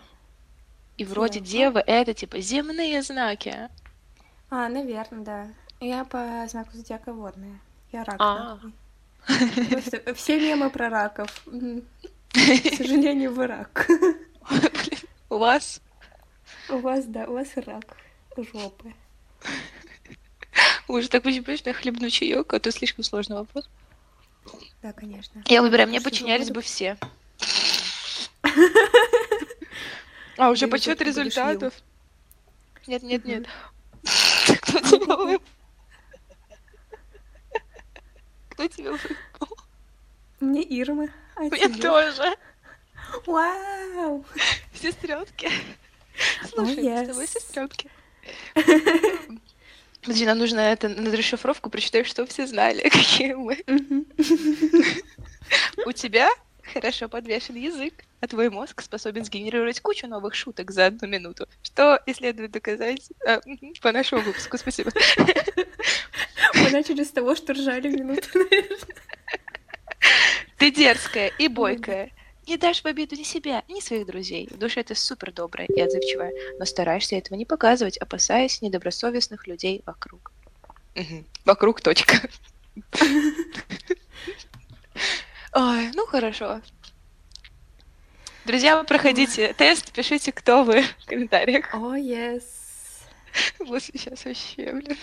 И 0.97 1.05
вроде 1.05 1.41
Дева. 1.41 1.81
девы 1.81 1.85
это 1.87 2.15
типа 2.15 2.41
земные 2.41 3.03
знаки. 3.03 3.69
А, 4.49 4.69
наверное, 4.69 5.25
да. 5.25 5.49
Я 5.81 6.05
по 6.05 6.47
знаку 6.49 6.71
зодиака 6.75 7.13
водная. 7.13 7.61
Я 7.93 8.05
рак. 8.05 8.17
А. 8.19 8.59
Просто 9.71 10.15
все 10.15 10.41
мемы 10.41 10.71
про 10.71 10.89
раков. 10.89 11.45
К 12.33 12.77
сожалению, 12.77 13.35
вы 13.35 13.47
рак. 13.47 13.89
У 15.29 15.39
вас 15.39 15.81
У 16.71 16.79
вас, 16.79 17.05
да, 17.07 17.27
у 17.27 17.33
вас 17.33 17.49
рак 17.57 17.97
жопы. 18.37 18.95
Уже 20.89 21.09
так 21.09 21.23
понимаешь, 21.23 21.59
что 21.59 21.71
я 21.71 21.75
хлебну 21.75 22.11
чаек, 22.11 22.53
а 22.53 22.61
то 22.61 22.71
слишком 22.71 23.05
сложный 23.05 23.37
вопрос. 23.37 23.69
Да, 24.83 24.93
конечно. 24.93 25.43
Я 25.47 25.63
выбираю, 25.63 25.89
мне 25.89 26.01
Что 26.01 26.11
подчинялись 26.11 26.51
бы 26.51 26.63
все. 26.63 26.97
А, 30.39 30.51
уже 30.51 30.69
подсчет 30.69 31.01
результатов. 31.01 31.75
Нет, 32.87 33.03
нет, 33.03 33.25
нет. 33.25 33.47
Кто 34.61 34.81
тебя 34.81 35.17
выбрал? 35.17 35.43
Кто 38.51 38.69
тебя 38.69 38.93
выбрал? 38.93 39.59
Мне 40.41 40.63
Ирма. 40.63 41.09
А 41.35 41.41
Мне 41.41 41.69
тебе? 41.69 41.83
тоже. 41.83 42.37
Вау! 43.25 44.25
Сестренки. 44.75 45.51
Слушай, 46.49 46.83
мы 46.83 47.05
с 47.05 47.09
тобой 47.09 47.25
yes. 47.25 47.29
сестренки. 47.29 47.91
Подожди, 50.07 50.25
нам 50.25 50.39
нужно 50.39 50.61
это 50.61 50.89
на 50.89 51.11
расшифровку 51.17 51.69
прочитать, 51.69 52.07
что 52.07 52.25
все 52.27 52.47
знали, 52.47 52.83
какие 52.89 53.33
мы. 53.33 53.59
У 55.85 55.91
тебя 55.91 56.31
хорошо 56.73 57.09
подвешен 57.09 57.57
язык, 57.57 57.93
а 58.21 58.29
твой 58.29 58.49
мозг 58.49 58.83
способен 58.83 59.25
сгенерировать 59.25 59.81
кучу 59.81 60.07
новых 60.07 60.37
шуток 60.37 60.71
за 60.71 60.87
одну 60.87 61.09
минуту, 61.09 61.49
что 61.61 62.01
и 62.07 62.15
следует 62.15 62.53
доказать 62.53 63.11
а, 63.27 63.41
по 63.83 63.91
нашему 63.91 64.23
выпуску. 64.23 64.57
Спасибо. 64.59 64.93
Мы 66.55 66.71
начали 66.71 67.03
с 67.03 67.11
того, 67.11 67.35
что 67.35 67.53
ржали 67.53 67.89
минуту, 67.89 68.29
наверное. 68.35 68.79
Ты 70.57 70.71
дерзкая 70.71 71.33
и 71.37 71.49
бойкая. 71.49 72.13
Не 72.47 72.57
дашь 72.57 72.83
в 72.83 72.87
обиду 72.87 73.17
ни 73.17 73.25
себя, 73.25 73.65
ни 73.69 73.81
своих 73.81 74.07
друзей. 74.07 74.49
В 74.51 74.57
душе 74.57 74.83
ты 74.85 74.95
супер 74.95 75.33
добрая 75.33 75.67
и 75.67 75.81
отзывчивая, 75.81 76.33
но 76.59 76.65
стараешься 76.65 77.17
этого 77.17 77.37
не 77.37 77.45
показывать, 77.45 77.99
опасаясь 77.99 78.63
недобросовестных 78.63 79.49
людей 79.49 79.83
вокруг. 79.85 80.31
Мгм. 80.95 81.27
Вокруг 81.45 81.81
точка. 81.81 82.29
Ой, 85.55 85.91
ну 85.95 86.07
хорошо. 86.07 86.61
Друзья, 88.45 88.79
вы 88.79 88.85
проходите 88.85 89.53
тест, 89.55 89.91
пишите, 89.93 90.31
кто 90.31 90.63
вы 90.63 90.83
в 91.01 91.07
комментариях. 91.07 91.75
О, 91.75 91.97
yes. 91.97 92.45
Вот 93.59 93.83
сейчас 93.83 94.25
вообще, 94.25 94.73
блин. 94.73 94.97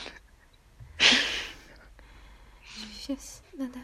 Сейчас 2.95 3.43
надо... 3.51 3.79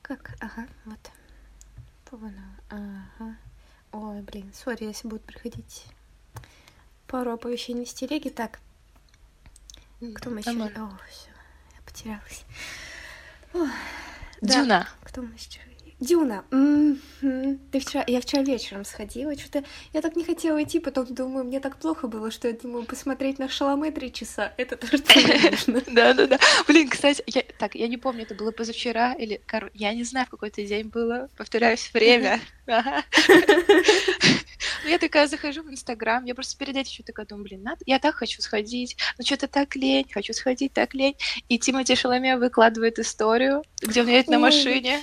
Как? 0.00 0.34
Ага, 0.40 0.66
вот. 0.86 0.98
Поняла. 2.06 2.57
Ага. 2.68 3.36
Ой, 3.92 4.20
блин, 4.22 4.52
сори, 4.54 4.84
если 4.84 5.08
будут 5.08 5.24
приходить 5.24 5.86
пару 7.06 7.32
оповещений 7.32 7.86
с 7.86 7.94
телеги. 7.94 8.28
Так, 8.28 8.60
кто 10.14 10.30
мы 10.30 10.40
еще? 10.40 10.52
Нормально. 10.52 10.92
О, 10.94 11.08
все, 11.10 11.30
я 11.74 11.82
потерялась. 11.84 12.44
Ой, 13.54 13.70
да. 14.40 14.62
Дюна. 14.62 14.88
Кто 15.02 15.22
мы 15.22 15.34
еще 15.34 15.67
Дюна, 16.00 16.44
ты 16.50 17.80
вчера, 17.80 18.04
я 18.06 18.20
вчера 18.20 18.42
вечером 18.42 18.84
сходила, 18.84 19.36
что-то 19.36 19.64
я 19.92 20.00
так 20.00 20.14
не 20.14 20.22
хотела 20.22 20.62
идти, 20.62 20.78
потом 20.78 21.06
думаю, 21.12 21.44
мне 21.44 21.58
так 21.58 21.76
плохо 21.76 22.06
было, 22.06 22.30
что 22.30 22.46
я 22.46 22.54
думаю, 22.54 22.84
посмотреть 22.84 23.40
на 23.40 23.48
Шаломе 23.48 23.90
три 23.90 24.12
часа, 24.12 24.52
это 24.56 24.76
то, 24.76 24.86
что 24.86 25.18
мне 25.18 25.50
нужно. 25.50 25.82
Да-да-да. 25.88 26.38
Блин, 26.68 26.88
кстати, 26.88 27.24
я, 27.26 27.42
так, 27.58 27.74
я 27.74 27.88
не 27.88 27.96
помню, 27.96 28.22
это 28.22 28.36
было 28.36 28.52
позавчера 28.52 29.12
или, 29.14 29.40
я 29.74 29.92
не 29.92 30.04
знаю, 30.04 30.26
в 30.26 30.30
какой-то 30.30 30.64
день 30.64 30.86
было, 30.86 31.28
повторяюсь, 31.36 31.90
время. 31.92 32.40
Ну, 34.84 34.90
я 34.90 34.98
такая 34.98 35.26
захожу 35.26 35.62
в 35.62 35.70
Инстаграм, 35.70 36.24
я 36.24 36.34
просто 36.34 36.56
перед 36.58 36.76
этим 36.76 36.90
еще 36.90 37.02
такая 37.02 37.26
думаю, 37.26 37.44
блин, 37.44 37.62
надо, 37.62 37.78
я 37.86 37.98
так 37.98 38.14
хочу 38.14 38.42
сходить, 38.42 38.96
но 39.16 39.24
что-то 39.24 39.48
так 39.48 39.74
лень, 39.74 40.06
хочу 40.12 40.32
сходить, 40.32 40.72
так 40.72 40.94
лень. 40.94 41.16
И 41.48 41.58
Тимати 41.58 41.96
Шаломе 41.96 42.36
выкладывает 42.36 42.98
историю, 42.98 43.64
где 43.80 44.02
он 44.02 44.08
едет 44.08 44.28
на 44.28 44.38
машине. 44.38 45.00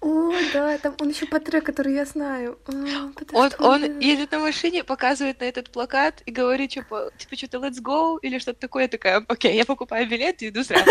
О, 0.00 0.32
да, 0.52 0.76
там 0.78 0.94
он 1.00 1.08
еще 1.08 1.26
по 1.26 1.40
трек, 1.40 1.64
который 1.64 1.94
я 1.94 2.04
знаю. 2.04 2.58
А, 2.66 3.08
подожди, 3.14 3.36
Он, 3.36 3.50
он 3.58 4.00
едет 4.00 4.32
на 4.32 4.38
машине, 4.38 4.84
показывает 4.84 5.40
на 5.40 5.44
этот 5.44 5.70
плакат 5.70 6.22
и 6.26 6.30
говорит, 6.30 6.72
типа, 6.72 7.10
типа 7.16 7.36
что-то 7.36 7.58
let's 7.58 7.80
go 7.82 8.18
или 8.20 8.38
что-то 8.38 8.60
такое. 8.60 8.82
Я 8.82 8.88
такая, 8.88 9.24
окей, 9.28 9.56
я 9.56 9.64
покупаю 9.64 10.08
билет 10.08 10.42
и 10.42 10.48
иду 10.48 10.62
сразу. 10.62 10.84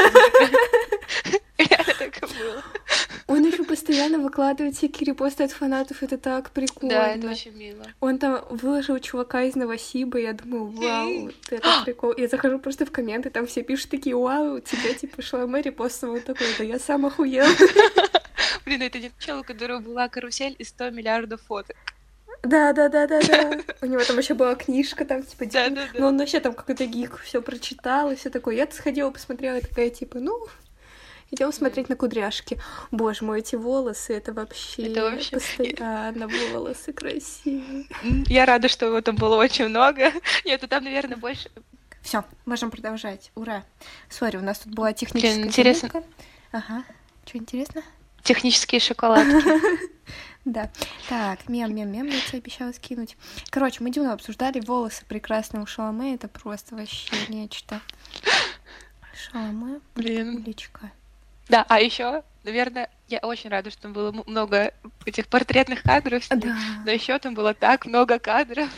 Реально 1.57 1.93
так 1.99 2.17
и 2.17 2.21
было. 2.21 2.63
Он 3.27 3.45
еще 3.45 3.63
постоянно 3.63 4.19
выкладывает 4.19 4.75
всякие 4.75 5.07
репосты 5.07 5.43
от 5.43 5.51
фанатов, 5.51 6.03
это 6.03 6.17
так 6.17 6.51
прикольно. 6.51 6.95
Да, 6.95 7.07
это 7.09 7.29
очень 7.29 7.51
мило. 7.51 7.85
Он 7.99 8.17
там 8.17 8.43
выложил 8.49 8.99
чувака 8.99 9.43
из 9.43 9.55
Новосиба, 9.55 10.19
я 10.19 10.33
думаю, 10.33 10.65
вау, 10.65 11.31
это 11.49 11.67
прикол. 11.85 12.13
Я 12.17 12.27
захожу 12.27 12.59
просто 12.59 12.85
в 12.85 12.91
комменты, 12.91 13.29
там 13.29 13.47
все 13.47 13.63
пишут 13.63 13.89
такие, 13.89 14.15
вау, 14.15 14.59
тебе 14.59 14.93
типа 14.93 15.21
шла 15.21 15.47
Мэри 15.47 15.69
постом, 15.69 16.11
он 16.11 16.21
такой, 16.21 16.47
да 16.57 16.63
я 16.63 16.79
сам 16.79 17.05
охуел. 17.05 17.45
Блин, 18.65 18.81
это 18.81 18.99
чел, 19.19 19.39
у 19.39 19.43
которого 19.43 19.79
была 19.79 20.07
карусель 20.09 20.55
и 20.57 20.63
100 20.63 20.89
миллиардов 20.91 21.41
фоток. 21.41 21.75
Да, 22.43 22.73
да, 22.73 22.89
да, 22.89 23.07
да, 23.07 23.21
да. 23.21 23.51
У 23.81 23.85
него 23.85 24.03
там 24.03 24.17
еще 24.17 24.33
была 24.33 24.55
книжка, 24.55 25.05
там, 25.05 25.23
типа, 25.23 25.45
Да, 25.45 25.69
да, 25.69 25.83
да. 25.93 25.99
ну 25.99 26.07
он 26.07 26.17
вообще 26.17 26.39
там 26.41 26.53
какой-то 26.53 26.85
гик 26.85 27.17
все 27.19 27.41
прочитал 27.41 28.11
и 28.11 28.15
все 28.15 28.29
такое. 28.29 28.55
Я 28.55 28.67
сходила, 28.69 29.11
посмотрела, 29.11 29.57
и 29.57 29.61
такая, 29.61 29.89
типа, 29.89 30.19
ну, 30.19 30.45
идем 31.31 31.53
смотреть 31.53 31.87
на 31.87 31.95
кудряшки. 31.95 32.59
Боже 32.91 33.23
мой, 33.23 33.39
эти 33.39 33.55
волосы, 33.55 34.13
это 34.15 34.33
вообще, 34.33 34.91
Это 34.91 35.03
вообще- 35.03 35.31
постоянно 35.37 36.27
волосы 36.53 36.91
красивые. 36.91 37.85
Я 38.27 38.45
рада, 38.45 38.67
что 38.67 38.87
его 38.87 38.99
там 39.01 39.15
было 39.15 39.37
очень 39.37 39.69
много. 39.69 40.11
Нет, 40.45 40.61
ну 40.61 40.67
там, 40.67 40.83
наверное, 40.83 41.15
больше... 41.17 41.49
Все, 42.01 42.25
можем 42.45 42.69
продолжать. 42.71 43.31
Ура. 43.35 43.63
Сори, 44.09 44.35
у 44.35 44.41
нас 44.41 44.59
тут 44.59 44.73
была 44.73 44.91
техническая 44.91 45.41
интересно. 45.45 46.03
Ага. 46.51 46.83
Что 47.25 47.37
интересно? 47.37 47.83
Технические 48.23 48.79
шоколадки. 48.79 49.83
Да. 50.45 50.69
Так, 51.07 51.47
мем, 51.47 51.73
мем, 51.73 51.89
мем, 51.89 52.05
я 52.07 52.19
тебе 52.19 52.39
обещала 52.39 52.73
скинуть. 52.73 53.15
Короче, 53.49 53.81
мы 53.81 53.91
Дюну 53.91 54.11
обсуждали, 54.11 54.59
волосы 54.59 55.05
прекрасные 55.07 55.63
у 55.63 55.65
Шаломе, 55.65 56.15
это 56.15 56.27
просто 56.27 56.75
вообще 56.75 57.15
нечто. 57.29 57.79
Шаломе, 59.15 59.79
Блин. 59.95 60.35
уличка. 60.35 60.91
Да, 61.47 61.65
а 61.69 61.79
еще, 61.79 62.23
наверное, 62.43 62.89
я 63.07 63.19
очень 63.19 63.49
рада, 63.49 63.69
что 63.69 63.83
там 63.83 63.93
было 63.93 64.11
много 64.25 64.73
этих 65.05 65.27
портретных 65.27 65.83
кадров. 65.83 66.23
Да. 66.29 66.55
Но 66.85 66.91
еще 66.91 67.17
там 67.19 67.35
было 67.35 67.53
так 67.53 67.85
много 67.85 68.19
кадров, 68.19 68.69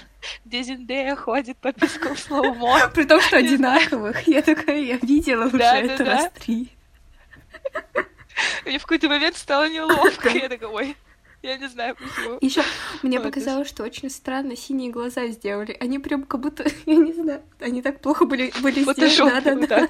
где 0.45 0.61
Зиндея 0.61 1.15
ходит 1.15 1.57
по 1.57 1.71
песку 1.71 2.13
в 2.13 2.19
слоумо. 2.19 2.89
При 2.93 3.05
том, 3.05 3.21
что 3.21 3.37
одинаковых. 3.37 4.27
Я 4.27 4.41
такая, 4.41 4.81
я 4.81 4.97
видела 4.97 5.45
уже 5.45 5.57
это 5.57 6.05
раз 6.05 6.31
три. 6.35 6.71
Мне 8.65 8.79
в 8.79 8.81
какой-то 8.83 9.07
момент 9.09 9.35
стало 9.35 9.69
неловко. 9.69 10.29
Я 10.29 10.49
такая, 10.49 10.69
ой, 10.69 10.95
я 11.41 11.57
не 11.57 11.67
знаю 11.67 11.95
почему. 11.95 12.37
Еще 12.41 12.63
мне 13.03 13.19
Вот, 13.19 13.27
показалось, 13.27 13.67
что 13.67 13.83
очень 13.83 14.09
странно 14.09 14.55
синие 14.55 14.89
глаза 14.91 15.27
сделали. 15.27 15.77
Они 15.79 15.99
прям 15.99 16.23
как 16.23 16.39
будто, 16.41 16.65
я 16.85 16.95
не 16.95 17.13
знаю, 17.13 17.43
они 17.59 17.81
так 17.81 18.01
плохо 18.01 18.25
были, 18.25 18.51
были 18.61 18.81
сделаны. 18.81 18.93
Фотошоп 18.95 19.29
Да, 19.29 19.41
да, 19.41 19.67
да. 19.67 19.87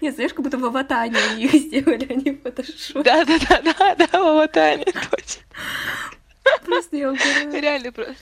Нет, 0.00 0.14
знаешь, 0.16 0.34
как 0.34 0.44
будто 0.44 0.58
в 0.58 0.64
аватане 0.64 1.18
они 1.30 1.44
их 1.44 1.52
сделали, 1.52 2.12
они 2.12 2.32
в 2.32 2.42
фотошопе. 2.42 3.02
Да, 3.02 3.24
да, 3.24 3.38
да, 3.38 3.62
да, 3.62 3.94
да, 3.94 4.06
в 4.20 4.26
аватаре, 4.26 4.84
точно. 4.84 5.42
Просто 6.64 6.96
я. 6.96 7.12
Реально 7.60 7.92
просто. 7.92 8.16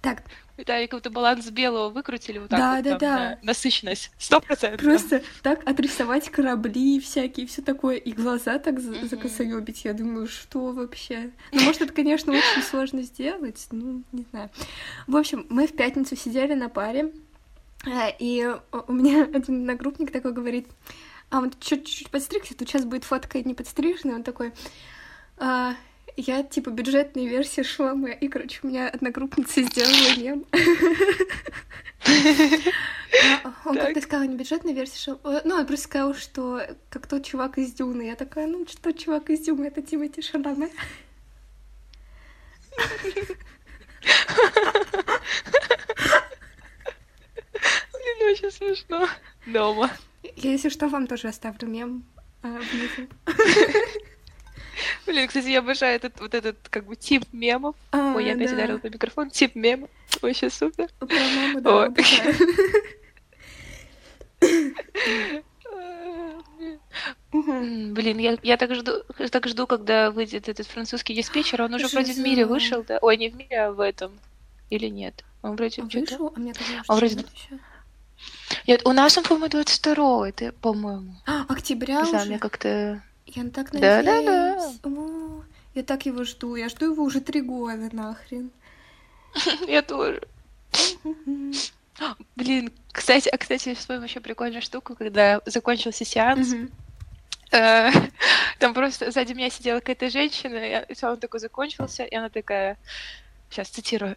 Так, 0.00 0.22
Да, 0.64 0.80
и 0.80 0.86
как-то 0.86 1.10
баланс 1.10 1.50
белого 1.50 1.90
выкрутили 1.90 2.38
вот 2.38 2.48
так 2.48 2.58
Да, 2.58 2.74
вот 2.76 2.84
да, 2.84 2.90
там 2.90 2.98
да. 2.98 3.16
на 3.18 3.38
насыщенность. 3.42 4.10
Сто 4.18 4.40
процентов. 4.40 4.80
Просто 4.80 5.22
так 5.42 5.60
отрисовать 5.68 6.30
корабли 6.30 6.98
всякие, 7.00 7.46
все 7.46 7.60
такое, 7.62 7.96
и 7.96 8.12
глаза 8.12 8.58
так 8.58 8.80
за- 8.80 8.92
Мгм. 8.92 9.08
закосоёбить. 9.08 9.84
Я 9.84 9.92
думаю, 9.92 10.26
что 10.28 10.72
вообще? 10.72 11.30
Ну, 11.52 11.62
может, 11.62 11.82
это, 11.82 11.92
конечно, 11.92 12.32
очень 12.32 12.62
сложно 12.62 13.02
сделать, 13.02 13.66
ну, 13.70 14.02
не 14.12 14.24
знаю. 14.30 14.48
В 15.06 15.16
общем, 15.16 15.46
мы 15.50 15.66
в 15.66 15.72
пятницу 15.76 16.16
сидели 16.16 16.54
на 16.54 16.68
паре, 16.70 17.12
а, 17.84 18.08
и 18.18 18.46
у 18.88 18.92
меня 18.92 19.24
один 19.34 19.60
одногруппник 19.62 20.10
такой 20.10 20.32
говорит, 20.32 20.66
а 21.28 21.38
он 21.40 21.52
чуть-чуть 21.60 22.08
подстригся, 22.10 22.56
тут 22.56 22.68
сейчас 22.68 22.84
будет 22.84 23.04
фотка 23.04 23.42
не 23.42 23.52
подстриженная, 23.54 24.14
он 24.16 24.22
такой, 24.22 24.52
«А, 25.38 25.74
я 26.16 26.42
типа 26.42 26.70
бюджетная 26.70 27.26
версия 27.26 27.62
шлама, 27.62 28.10
и, 28.10 28.28
короче, 28.28 28.60
у 28.62 28.68
меня 28.68 28.88
одногруппница 28.88 29.62
сделала 29.62 30.16
мем. 30.18 30.44
А, 33.44 33.52
Он 33.64 33.76
как-то 33.76 34.00
сказал, 34.02 34.26
не 34.28 34.36
бюджетная 34.36 34.74
версия 34.74 34.98
шоу. 34.98 35.20
Э, 35.24 35.40
Ну, 35.44 35.54
он 35.56 35.66
просто 35.66 35.86
сказал, 35.86 36.14
что 36.14 36.60
как 36.90 37.06
тот 37.06 37.24
чувак 37.24 37.56
из 37.58 37.72
Дюны. 37.72 38.02
Я 38.02 38.14
такая, 38.14 38.46
ну, 38.46 38.66
что 38.66 38.80
тот 38.82 38.98
чувак 38.98 39.30
из 39.30 39.40
Дюны, 39.40 39.66
это 39.66 39.80
Тимати 39.80 40.20
Шаломе. 40.22 40.68
Блин, 47.92 48.32
очень 48.32 48.50
смешно. 48.50 49.08
Дома. 49.46 49.90
Я, 50.36 50.52
если 50.52 50.68
что, 50.68 50.88
вам 50.88 51.06
тоже 51.06 51.28
оставлю 51.28 51.68
мем 51.68 52.04
а, 52.42 52.48
внизу. 52.48 53.08
Блин, 55.06 55.26
кстати, 55.28 55.48
я 55.48 55.60
обожаю 55.60 55.96
этот 55.96 56.20
вот 56.20 56.34
этот 56.34 56.56
как 56.68 56.84
бы 56.86 56.96
тип 56.96 57.24
мемов. 57.32 57.76
А, 57.92 58.14
Ой, 58.14 58.24
я 58.26 58.34
опять 58.34 58.48
да. 58.50 58.54
ударила 58.54 58.78
по 58.78 58.86
микрофону. 58.86 59.30
Тип 59.30 59.54
мемов. 59.54 59.90
Вообще 60.22 60.50
супер. 60.50 60.88
Про 60.98 61.08
маму, 61.08 61.60
да, 61.60 61.90
Блин, 67.32 68.18
я, 68.18 68.38
я 68.42 68.56
так 68.56 68.74
жду, 68.74 69.02
так 69.30 69.46
жду, 69.48 69.66
когда 69.66 70.10
выйдет 70.10 70.48
этот 70.48 70.66
французский 70.66 71.14
диспетчер. 71.14 71.62
Он 71.62 71.74
уже 71.74 71.88
вроде 71.88 72.12
в 72.12 72.18
мире 72.18 72.46
вышел, 72.46 72.82
да? 72.82 72.98
Ой, 73.02 73.16
не 73.16 73.28
в 73.28 73.36
мире, 73.36 73.66
а 73.66 73.72
в 73.72 73.80
этом. 73.80 74.18
Или 74.70 74.86
нет? 74.86 75.24
Он 75.42 75.56
вроде 75.56 75.82
Он 75.82 75.90
что-то... 75.90 76.10
вышел, 76.12 76.32
а 76.34 76.38
мне 76.40 76.52
казалось, 76.54 76.80
А 76.80 76.84
что 76.84 76.94
вроде- 76.96 77.24
нет 78.66 78.82
у 78.86 78.92
нас 78.92 79.16
он, 79.18 79.24
по-моему, 79.24 79.48
22 79.48 80.28
это, 80.28 80.52
по-моему. 80.52 81.14
А, 81.26 81.44
октября 81.48 82.00
Не 82.02 82.08
знаю, 82.08 82.22
уже? 82.22 82.30
мне 82.30 82.38
как-то... 82.38 83.02
Я 83.26 83.44
так 83.50 83.70
Да, 83.72 84.02
да, 84.02 84.22
надеюсь. 84.22 84.78
О, 84.82 85.42
Я 85.74 85.82
так 85.82 86.06
его 86.06 86.24
жду. 86.24 86.56
Я 86.56 86.68
жду 86.68 86.92
его 86.92 87.02
уже 87.02 87.20
три 87.20 87.40
года, 87.40 87.88
нахрен. 87.92 88.50
Я 89.66 89.82
тоже. 89.82 90.22
Блин, 92.36 92.72
кстати, 92.92 93.28
а 93.28 93.38
кстати, 93.38 93.70
я 93.70 93.74
вспомнила 93.74 94.04
еще 94.04 94.20
прикольную 94.20 94.60
штуку, 94.60 94.94
когда 94.94 95.40
закончился 95.46 96.04
сеанс. 96.04 96.54
Э, 97.52 97.90
Там 98.58 98.74
просто 98.74 99.10
сзади 99.10 99.32
меня 99.32 99.50
сидела 99.50 99.80
какая-то 99.80 100.10
женщина, 100.10 100.56
и 100.56 100.92
и 100.92 101.04
он 101.04 101.18
такой 101.18 101.40
закончился, 101.40 102.04
и 102.04 102.14
она 102.14 102.28
такая, 102.28 102.76
сейчас 103.50 103.68
цитирую. 103.68 104.16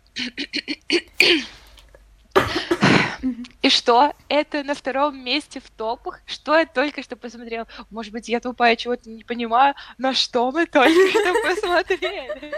И 3.62 3.70
что? 3.70 4.14
Это 4.28 4.64
на 4.64 4.74
втором 4.74 5.24
месте 5.24 5.60
в 5.60 5.70
топах? 5.70 6.22
Что 6.26 6.58
я 6.58 6.66
только 6.66 7.04
что 7.04 7.16
посмотрела? 7.16 7.68
Может 7.90 8.14
быть, 8.14 8.30
я 8.30 8.40
тупая, 8.40 8.76
чего-то 8.76 9.10
не 9.10 9.24
понимаю, 9.24 9.76
но 9.98 10.14
что 10.14 10.52
мы 10.52 10.66
только 10.66 10.90
что 11.10 11.34
посмотрели? 11.44 12.54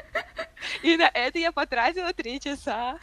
И 0.84 0.96
на 0.98 1.10
это 1.14 1.40
я 1.40 1.52
потратила 1.52 2.14
три 2.14 2.40
часа. 2.40 3.00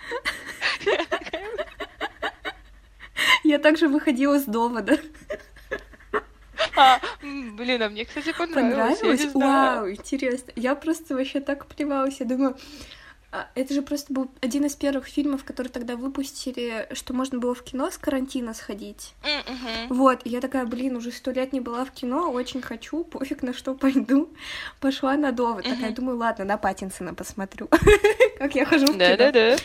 Я 3.44 3.59
также 3.59 3.88
выходила 3.88 4.38
с 4.38 4.44
довода. 4.44 4.99
«А, 6.77 7.01
Блин, 7.23 7.83
а 7.83 7.88
мне, 7.88 8.05
кстати, 8.05 8.33
понравилось. 8.33 8.99
Понравилось? 9.01 9.35
Вау, 9.35 9.90
интересно. 9.90 10.53
Я 10.55 10.75
просто 10.75 11.14
вообще 11.14 11.40
так 11.40 11.66
плевалась. 11.66 12.21
Я 12.21 12.27
думаю, 12.27 12.57
это 13.54 13.74
же 13.74 13.82
просто 13.82 14.12
был 14.12 14.30
один 14.40 14.64
из 14.64 14.74
первых 14.74 15.06
фильмов, 15.06 15.44
которые 15.44 15.70
тогда 15.70 15.96
выпустили, 15.96 16.88
что 16.92 17.12
можно 17.12 17.38
было 17.38 17.54
в 17.54 17.62
кино 17.62 17.90
с 17.90 17.98
карантина 17.98 18.54
сходить. 18.54 19.14
Мгм. 19.22 19.96
Вот, 19.96 20.20
и 20.24 20.30
я 20.30 20.40
такая, 20.40 20.64
блин, 20.64 20.96
уже 20.96 21.12
сто 21.12 21.30
лет 21.30 21.52
не 21.52 21.60
была 21.60 21.84
в 21.84 21.90
кино, 21.90 22.30
очень 22.30 22.62
хочу, 22.62 23.04
пофиг 23.04 23.42
на 23.42 23.52
что 23.52 23.74
пойду. 23.74 24.30
Пошла 24.80 25.16
на 25.16 25.32
довод. 25.32 25.64
Такая, 25.64 25.86
Мгм. 25.86 25.94
думаю, 25.94 26.16
ладно, 26.18 26.44
на 26.44 26.56
Паттинсона 26.56 27.14
посмотрю. 27.14 27.68
Как 28.38 28.54
я 28.54 28.64
хожу 28.64 28.86
в 28.86 28.92
кино. 28.92 28.98
Да-да-да. 28.98 29.56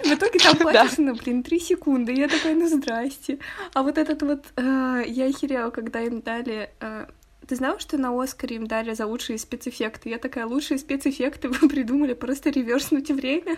В 0.00 0.12
итоге 0.12 0.38
там. 0.40 0.56
Паттинсона, 0.58 1.14
блин, 1.14 1.42
три 1.42 1.60
секунды. 1.60 2.12
Я 2.12 2.28
такая, 2.28 2.54
ну 2.54 2.66
здрасте. 2.68 3.38
А 3.74 3.82
вот 3.82 3.98
этот 3.98 4.22
вот, 4.22 4.44
э, 4.56 5.04
я 5.06 5.26
охерела, 5.26 5.70
когда 5.70 6.00
им 6.00 6.22
дали 6.22 6.70
э, 6.80 7.06
Ты 7.46 7.56
знала, 7.56 7.78
что 7.80 7.98
на 7.98 8.20
Оскаре 8.20 8.56
им 8.56 8.66
дали 8.66 8.94
за 8.94 9.06
лучшие 9.06 9.38
спецэффекты? 9.38 10.08
Я 10.08 10.18
такая, 10.18 10.46
лучшие 10.46 10.78
спецэффекты 10.78 11.48
вы 11.48 11.68
придумали 11.68 12.14
просто 12.14 12.50
реверснуть 12.50 13.10
время. 13.10 13.56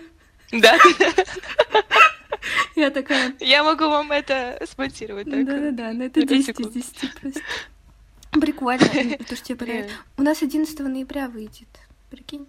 Да. 0.52 0.76
Я 2.76 2.90
такая... 2.90 3.34
Я 3.40 3.62
могу 3.62 3.84
вам 3.84 4.10
это 4.12 4.60
смонтировать. 4.70 5.28
Да-да-да, 5.28 5.92
но 5.92 6.04
это 6.04 6.24
10 6.26 6.60
из 6.60 6.68
10 6.68 7.20
просто. 7.20 7.40
Прикольно, 8.32 8.86
то, 9.28 9.36
что 9.36 9.44
тебе 9.44 9.56
понравилось. 9.56 9.92
У 10.16 10.22
нас 10.22 10.42
11 10.42 10.78
ноября 10.80 11.28
выйдет, 11.28 11.68
прикинь. 12.10 12.48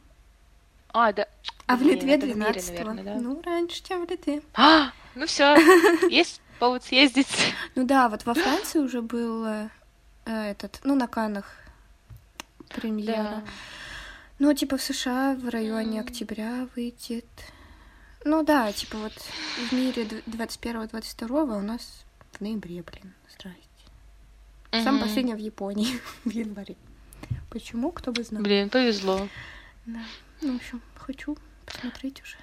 А, 0.89 1.13
да. 1.13 1.27
А 1.67 1.75
в 1.75 1.83
Литве 1.83 2.17
12 2.17 2.79
Ну, 3.21 3.41
раньше, 3.43 3.83
чем 3.83 4.05
в 4.05 4.09
Литве. 4.09 4.41
А, 4.55 4.91
ну 5.13 5.25
все, 5.27 5.55
есть 6.09 6.41
повод 6.59 6.83
съездить. 6.83 7.27
Ну 7.75 7.85
да, 7.85 8.09
вот 8.09 8.25
во 8.25 8.33
Франции 8.33 8.79
уже 8.79 9.01
был 9.01 9.45
э, 9.45 9.69
этот, 10.25 10.79
ну, 10.83 10.95
на 10.95 11.07
Канах 11.07 11.45
премьера. 12.69 13.43
Ну, 14.39 14.53
типа 14.53 14.77
в 14.77 14.81
США 14.81 15.35
в 15.35 15.47
районе 15.49 16.01
октября 16.01 16.67
выйдет. 16.75 17.25
Ну 18.25 18.43
да, 18.43 18.71
типа 18.73 18.97
вот 18.97 19.13
в 19.13 19.71
мире 19.71 20.03
21-22 20.03 21.57
у 21.57 21.61
нас 21.61 22.03
в 22.31 22.41
ноябре, 22.41 22.83
блин, 22.83 23.13
здрасте. 23.29 23.61
Mm-hmm. 24.71 24.83
Самое 24.83 25.03
последнее 25.03 25.35
в 25.35 25.39
Японии 25.39 25.99
в 26.25 26.29
январе. 26.29 26.75
Почему, 27.49 27.91
кто 27.91 28.11
бы 28.11 28.23
знал. 28.23 28.43
Блин, 28.43 28.69
повезло. 28.69 29.27
Да. 29.85 30.01
Ну, 30.41 30.53
в 30.53 30.55
общем, 30.57 30.81
хочу 30.95 31.37
посмотреть 31.65 32.21
уже. 32.21 32.35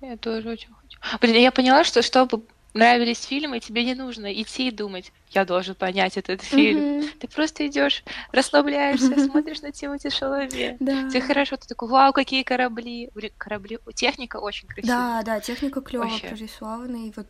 Я 0.00 0.16
тоже 0.18 0.50
очень 0.50 0.74
хочу. 0.74 0.98
Блин, 1.20 1.36
я 1.36 1.52
поняла, 1.52 1.84
что 1.84 2.02
чтобы 2.02 2.42
нравились 2.74 3.22
фильмы, 3.22 3.60
тебе 3.60 3.84
не 3.84 3.94
нужно 3.94 4.32
идти 4.32 4.68
и 4.68 4.70
думать, 4.70 5.12
я 5.30 5.44
должен 5.44 5.74
понять 5.74 6.16
этот 6.16 6.42
фильм. 6.42 6.80
Mm-hmm. 6.80 7.18
Ты 7.20 7.28
просто 7.28 7.66
идешь, 7.66 8.04
расслабляешься, 8.32 9.06
mm-hmm. 9.06 9.30
смотришь 9.30 9.62
на 9.62 9.72
Тимати 9.72 10.10
Шалове. 10.10 10.76
Да. 10.80 11.08
Тебе 11.08 11.20
хорошо, 11.20 11.56
ты 11.56 11.66
такой, 11.66 11.88
вау, 11.88 12.12
какие 12.12 12.42
корабли. 12.42 13.10
Корабли, 13.38 13.78
техника 13.94 14.36
очень 14.36 14.68
красивая. 14.68 14.96
Да, 14.96 15.22
да, 15.24 15.40
техника 15.40 15.80
клевая, 15.80 16.18
прорисована, 16.18 17.08
и 17.08 17.12
вот, 17.16 17.26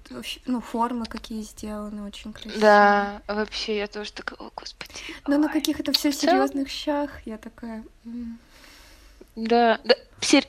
ну, 0.47 0.61
формы 0.61 1.05
какие 1.07 1.43
сделаны, 1.43 2.03
очень 2.03 2.33
красивые. 2.33 2.61
Да, 2.61 3.23
вообще, 3.29 3.79
я 3.79 3.87
тоже 3.87 4.13
такая, 4.13 4.39
о, 4.39 4.51
господи. 4.55 4.93
Но 5.27 5.37
ой. 5.37 5.43
на 5.43 5.49
каких-то 5.49 5.93
все 5.93 6.13
серьезных 6.13 6.69
щах 6.69 7.11
я 7.27 7.39
такая... 7.39 7.85
Да, 9.37 9.81
да 9.85 9.97
сер... 10.25 10.45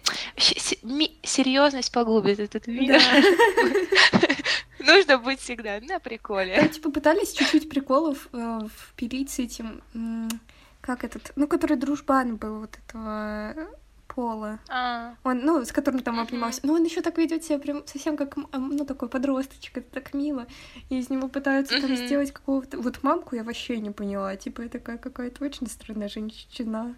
серьезность 1.24 1.92
погубит 1.92 2.40
этот 2.40 2.68
мир. 2.68 3.00
Да. 3.00 4.28
Нужно 4.86 5.18
быть 5.18 5.40
всегда 5.40 5.80
на 5.82 6.00
приколе. 6.00 6.56
Там, 6.60 6.70
типа, 6.70 6.92
пытались 6.92 7.34
чуть-чуть 7.34 7.70
приколов 7.70 8.28
э, 8.34 8.60
впилить 8.90 9.30
с 9.30 9.40
этим... 9.40 9.82
Как 10.82 11.04
этот? 11.04 11.32
Ну, 11.36 11.48
который 11.48 11.78
дружбан 11.78 12.36
был 12.36 12.60
вот 12.60 12.78
этого 12.78 13.56
Пола. 14.08 14.60
А. 14.70 15.16
Он, 15.24 15.40
ну, 15.40 15.66
с 15.66 15.72
которым 15.72 16.02
там 16.02 16.20
обнимался. 16.20 16.62
Но 16.64 16.74
он 16.74 16.84
еще 16.84 17.02
так 17.02 17.18
ведет 17.18 17.44
себя 17.44 17.60
прям 17.60 17.86
совсем 17.86 18.16
как, 18.16 18.38
ну, 18.54 18.86
такой 18.86 19.10
подросточек, 19.10 19.78
это 19.80 19.92
так 19.92 20.14
мило. 20.14 20.48
И 20.90 21.00
из 21.00 21.10
него 21.10 21.28
пытаются 21.28 21.82
там 21.82 21.96
сделать 21.96 22.32
какого-то... 22.32 22.78
Вот 22.80 23.04
мамку 23.04 23.36
я 23.36 23.44
вообще 23.44 23.80
не 23.80 23.92
поняла. 23.92 24.36
Типа, 24.36 24.62
я 24.62 24.70
такая 24.70 24.98
какая-то 24.98 25.44
очень 25.44 25.68
странная 25.68 26.08
женщина. 26.08 26.96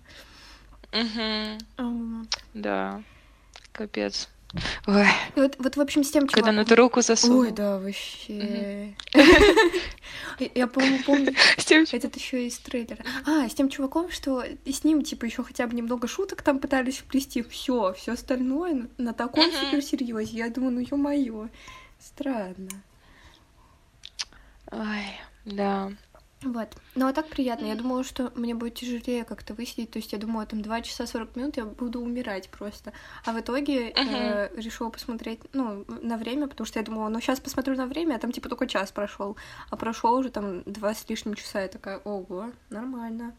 Угу. 0.91 2.27
Да. 2.53 3.01
Капец. 3.71 4.29
Ой. 4.85 5.07
Вот, 5.35 5.55
вот, 5.59 5.75
в 5.75 5.81
общем, 5.81 6.03
с 6.03 6.11
тем 6.11 6.27
чуваком... 6.27 6.43
Когда 6.43 6.51
на 6.51 6.61
эту 6.61 6.75
руку 6.75 7.01
засунул. 7.01 7.41
Ой, 7.41 7.51
да, 7.51 7.79
вообще. 7.79 8.95
Я, 10.55 10.67
по-моему, 10.67 10.99
помню, 11.05 11.33
этот 11.57 12.15
еще 12.15 12.47
из 12.47 12.57
трейлера. 12.59 13.03
А, 13.25 13.49
с 13.49 13.53
тем 13.53 13.69
чуваком, 13.69 14.09
что 14.09 14.43
с 14.65 14.83
ним, 14.83 15.03
типа, 15.03 15.25
еще 15.25 15.43
хотя 15.43 15.67
бы 15.67 15.75
немного 15.75 16.07
шуток 16.07 16.41
там 16.41 16.59
пытались 16.59 16.99
вплести. 16.99 17.43
Все, 17.43 17.93
все 17.97 18.13
остальное 18.13 18.87
на 18.97 19.13
таком 19.13 19.51
суперсерьезе. 19.51 20.37
Я 20.37 20.49
думаю, 20.49 20.73
ну 20.73 20.79
ё-моё. 20.79 21.49
Странно. 21.99 22.69
Ой, 24.71 25.19
да. 25.45 25.91
Вот. 26.43 26.69
Ну 26.93 27.07
а 27.07 27.13
так 27.13 27.27
приятно. 27.27 27.65
Я 27.65 27.75
думала, 27.75 28.03
что 28.03 28.31
мне 28.35 28.53
будет 28.53 28.75
тяжелее 28.75 29.23
как-то 29.23 29.53
высидеть. 29.55 29.91
То 29.91 29.97
есть 29.97 30.13
я 30.13 30.19
думала, 30.19 30.45
там 30.45 30.61
2 30.61 30.81
часа 30.81 31.07
40 31.07 31.35
минут 31.35 31.57
я 31.57 31.65
буду 31.65 31.99
умирать 31.99 32.49
просто. 32.49 32.93
А 33.25 33.31
в 33.31 33.39
итоге 33.39 33.89
uh-huh. 33.89 34.51
э, 34.53 34.55
решила 34.55 34.89
посмотреть, 34.89 35.39
ну, 35.53 35.83
на 36.01 36.17
время, 36.17 36.47
потому 36.47 36.67
что 36.67 36.79
я 36.79 36.85
думала, 36.85 37.09
ну 37.09 37.19
сейчас 37.19 37.39
посмотрю 37.39 37.75
на 37.75 37.87
время, 37.87 38.15
а 38.15 38.19
там 38.19 38.31
типа 38.31 38.49
только 38.49 38.67
час 38.67 38.91
прошел. 38.91 39.35
А 39.71 39.77
прошел 39.77 40.13
уже 40.13 40.29
там 40.29 40.61
два 40.63 40.93
с 40.93 41.09
лишним 41.09 41.33
часа. 41.33 41.61
Я 41.61 41.67
такая, 41.69 41.97
ого, 41.97 42.51
нормально. 42.69 43.33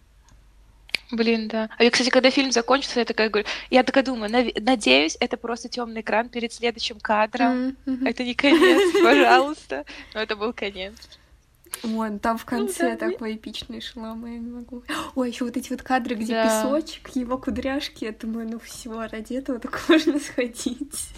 Блин, 1.10 1.48
да. 1.48 1.70
А 1.78 1.84
я, 1.84 1.90
кстати, 1.90 2.10
когда 2.10 2.30
фильм 2.30 2.52
закончится, 2.52 2.98
я 2.98 3.06
такая 3.06 3.30
говорю, 3.30 3.48
я 3.70 3.82
такая 3.82 4.04
думаю, 4.04 4.30
надеюсь, 4.30 5.16
это 5.20 5.36
просто 5.36 5.68
темный 5.68 6.02
экран 6.02 6.28
перед 6.28 6.52
следующим 6.52 7.00
кадром. 7.00 7.76
Mm-hmm. 7.86 8.08
Это 8.08 8.24
не 8.24 8.34
конец, 8.34 8.92
пожалуйста. 9.02 9.86
Но 10.14 10.20
это 10.20 10.36
был 10.36 10.52
конец. 10.52 10.94
Вон, 11.82 12.18
там 12.18 12.38
в 12.38 12.44
ну 12.50 12.58
конце 12.58 12.92
ну, 12.92 12.98
да, 12.98 13.10
такой 13.10 13.36
эпичный 13.36 13.80
шелом, 13.80 14.24
я 14.26 14.38
не 14.38 14.50
могу. 14.50 14.82
Ой, 15.14 15.30
еще 15.30 15.44
вот 15.44 15.56
эти 15.56 15.70
вот 15.70 15.82
кадры, 15.82 16.14
где 16.14 16.34
да. 16.34 16.44
песочек, 16.44 17.08
его 17.14 17.38
кудряшки, 17.38 18.04
я 18.04 18.12
думаю, 18.12 18.48
ну 18.48 18.58
все, 18.58 19.06
ради 19.06 19.34
этого 19.34 19.58
так 19.58 19.80
можно 19.88 20.18
сходить. 20.18 21.10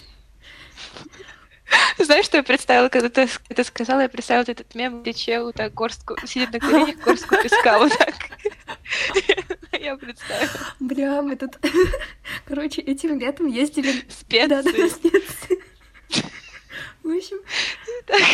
Знаешь, 1.98 2.24
что 2.24 2.38
я 2.38 2.42
представила, 2.42 2.88
когда 2.88 3.08
ты 3.08 3.28
это 3.48 3.64
сказала, 3.64 4.00
я 4.00 4.08
представила 4.08 4.42
этот 4.42 4.74
мем, 4.74 5.02
где 5.02 5.12
чел 5.12 5.52
так 5.52 5.72
горстку, 5.74 6.16
сидит 6.26 6.52
на 6.52 6.60
коленях, 6.60 6.96
горстку 7.04 7.36
песка 7.42 7.78
вот 7.78 7.92
так. 7.96 8.14
Я 9.80 9.96
представила. 9.96 10.50
Бля, 10.80 11.22
мы 11.22 11.36
тут, 11.36 11.58
короче, 12.44 12.80
этим 12.80 13.18
летом 13.18 13.46
ездили... 13.46 13.92
Специи. 14.08 14.48
Да, 14.48 14.62
да, 14.62 14.70
специи. 14.88 15.62
В 17.02 17.08
общем, 17.08 17.38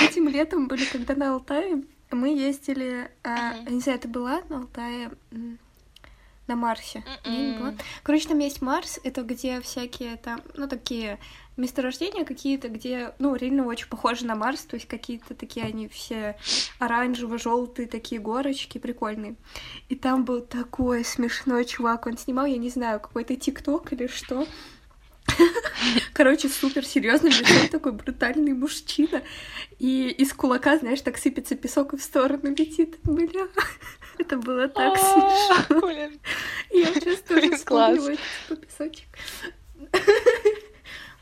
этим 0.03 0.29
летом 0.29 0.69
были, 0.69 0.85
когда 0.85 1.15
на 1.15 1.33
Алтае, 1.35 1.83
мы 2.11 2.29
ездили, 2.35 3.11
mm-hmm. 3.23 3.71
не 3.71 3.81
знаю, 3.81 3.99
это 3.99 4.09
была 4.09 4.43
на 4.49 4.59
Алтае, 4.59 5.11
на 6.47 6.55
Марсе. 6.55 7.03
Mm-mm. 7.25 7.31
Не 7.31 7.59
была. 7.59 7.75
Короче, 8.03 8.29
там 8.29 8.39
есть 8.39 8.63
Марс, 8.63 9.01
это 9.03 9.23
где 9.23 9.61
всякие 9.61 10.17
там, 10.17 10.41
ну, 10.55 10.69
такие 10.69 11.19
месторождения 11.57 12.25
какие-то, 12.25 12.69
где, 12.69 13.15
ну, 13.19 13.35
реально 13.35 13.67
очень 13.67 13.89
похожи 13.89 14.27
на 14.27 14.35
Марс, 14.35 14.63
то 14.63 14.77
есть 14.77 14.87
какие-то 14.87 15.35
такие 15.35 15.67
они 15.67 15.89
все 15.89 16.37
оранжево-желтые 16.79 17.89
такие 17.89 18.21
горочки 18.21 18.79
прикольные. 18.79 19.37
И 19.89 19.97
там 19.97 20.25
был 20.25 20.41
такой 20.43 21.05
смешной 21.05 21.65
чувак, 21.65 22.07
он 22.07 22.19
снимал, 22.19 22.47
я 22.47 22.59
не 22.59 22.71
знаю, 22.71 23.01
какой-то 23.01 23.35
ТикТок 23.37 23.93
или 23.93 24.07
что, 24.07 24.47
Короче, 26.13 26.49
супер 26.49 26.85
серьезный 26.85 27.31
лицом 27.31 27.69
такой 27.69 27.93
брутальный 27.93 28.53
мужчина. 28.53 29.23
И 29.79 30.09
из 30.09 30.33
кулака, 30.33 30.79
знаешь, 30.79 31.01
так 31.01 31.19
сыпется 31.19 31.55
песок 31.57 31.95
и 31.95 31.97
в 31.97 32.03
сторону 32.03 32.55
летит. 32.55 32.99
Бля, 33.05 33.49
это 34.19 34.37
было 34.39 34.69
так 34.69 34.97
смешно. 34.99 35.91
Я 36.71 36.87
сейчас 36.95 37.21
тоже 37.21 37.57
вспомнила 37.57 38.17
типа 38.17 38.57
песочек. 38.57 39.09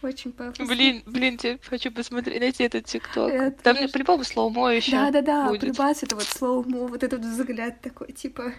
Очень 0.02 0.32
пафосно. 0.32 0.66
Блин, 0.66 1.02
блин, 1.06 1.38
тебе 1.38 1.58
хочу 1.64 1.90
посмотреть, 1.90 2.38
найти 2.38 2.64
этот 2.64 2.84
тикток. 2.84 3.56
Там 3.62 3.76
мне 3.76 3.88
по-любому 3.88 4.22
slow-mo 4.22 4.68
еще 4.68 4.90
Да, 4.90 5.10
да, 5.10 5.22
да, 5.22 5.52
прибас 5.58 6.02
это 6.02 6.14
вот 6.14 6.24
slow-mo, 6.24 6.86
вот 6.88 7.02
этот 7.02 7.22
взгляд 7.22 7.80
такой, 7.80 8.12
типа, 8.12 8.52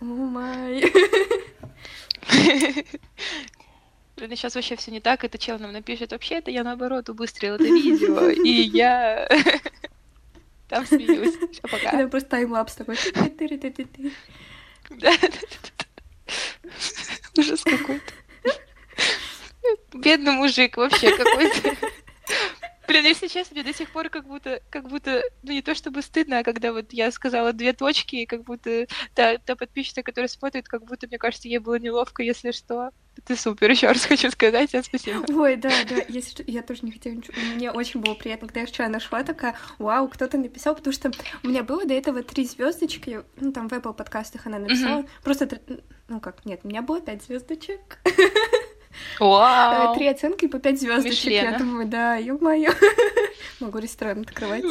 oh 0.00 0.04
my. 0.04 0.84
Блин, 4.20 4.36
сейчас 4.36 4.54
вообще 4.54 4.76
все 4.76 4.90
не 4.90 5.00
так, 5.00 5.24
это 5.24 5.38
чел 5.38 5.58
нам 5.58 5.72
напишет, 5.72 6.12
вообще 6.12 6.36
это 6.36 6.50
я 6.50 6.62
наоборот 6.62 7.08
убыстрил 7.08 7.54
это 7.54 7.64
видео, 7.64 8.28
и 8.28 8.50
я 8.50 9.26
там 10.68 10.86
смеюсь. 10.86 11.34
Все, 11.52 11.62
пока. 11.62 11.98
Это 11.98 12.08
просто 12.08 12.28
таймлапс 12.28 12.74
такой. 12.74 12.96
Да, 14.90 15.12
Ужас 17.38 17.62
какой-то. 17.62 18.12
Бедный 19.94 20.32
мужик 20.32 20.76
вообще 20.76 21.16
какой-то. 21.16 21.76
Блин, 22.90 23.04
если 23.04 23.28
честно, 23.28 23.54
мне 23.54 23.62
до 23.62 23.72
сих 23.72 23.88
пор 23.92 24.08
как 24.08 24.26
будто, 24.26 24.60
как 24.68 24.88
будто, 24.88 25.22
ну 25.44 25.52
не 25.52 25.62
то 25.62 25.76
чтобы 25.76 26.02
стыдно, 26.02 26.40
а 26.40 26.42
когда 26.42 26.72
вот 26.72 26.92
я 26.92 27.12
сказала 27.12 27.52
две 27.52 27.72
точки, 27.72 28.24
как 28.24 28.42
будто 28.42 28.88
та, 29.14 29.38
та 29.38 29.54
подписчица, 29.54 30.02
которая 30.02 30.26
смотрит, 30.26 30.66
как 30.66 30.84
будто, 30.84 31.06
мне 31.06 31.16
кажется, 31.16 31.46
ей 31.46 31.58
было 31.58 31.78
неловко, 31.78 32.24
если 32.24 32.50
что. 32.50 32.90
Ты 33.24 33.36
супер, 33.36 33.70
еще 33.70 33.86
раз 33.86 34.04
хочу 34.06 34.28
сказать, 34.32 34.72
тебе 34.72 34.82
спасибо. 34.82 35.24
Ой, 35.32 35.54
да, 35.54 35.70
да, 35.88 36.02
если 36.08 36.44
я 36.48 36.62
тоже 36.62 36.80
не 36.82 36.90
хотела 36.90 37.14
ничего. 37.14 37.34
Мне 37.54 37.70
очень 37.70 38.00
было 38.00 38.14
приятно, 38.14 38.48
когда 38.48 38.62
я 38.62 38.66
вчера 38.66 38.88
нашла 38.88 39.22
такая, 39.22 39.56
вау, 39.78 40.08
кто-то 40.08 40.36
написал, 40.36 40.74
потому 40.74 40.92
что 40.92 41.12
у 41.44 41.48
меня 41.48 41.62
было 41.62 41.86
до 41.86 41.94
этого 41.94 42.24
три 42.24 42.44
звездочки, 42.44 43.20
ну 43.36 43.52
там 43.52 43.68
в 43.68 43.72
Apple 43.72 43.94
подкастах 43.94 44.46
она 44.46 44.58
написала, 44.58 45.04
просто, 45.22 45.48
ну 46.08 46.18
как, 46.18 46.44
нет, 46.44 46.62
у 46.64 46.68
меня 46.68 46.82
было 46.82 47.00
пять 47.00 47.22
звездочек. 47.22 48.00
Вау. 49.18 49.94
Три 49.94 50.08
оценки 50.08 50.46
по 50.48 50.58
пять 50.58 50.80
звездочек. 50.80 51.30
Я 51.30 51.58
думаю, 51.58 51.86
да, 51.86 52.16
ё-моё. 52.16 52.72
Могу 53.60 53.78
ресторан 53.78 54.20
открывать. 54.22 54.64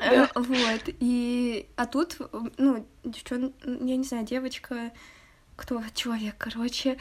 Э, 0.00 0.26
Вот, 0.34 0.82
и... 1.00 1.66
А 1.76 1.86
тут, 1.86 2.18
ну, 2.58 2.86
девчон... 3.04 3.52
Я 3.64 3.96
не 3.96 4.04
знаю, 4.04 4.24
девочка... 4.24 4.92
Кто? 5.56 5.82
Человек, 5.94 6.34
короче. 6.38 6.96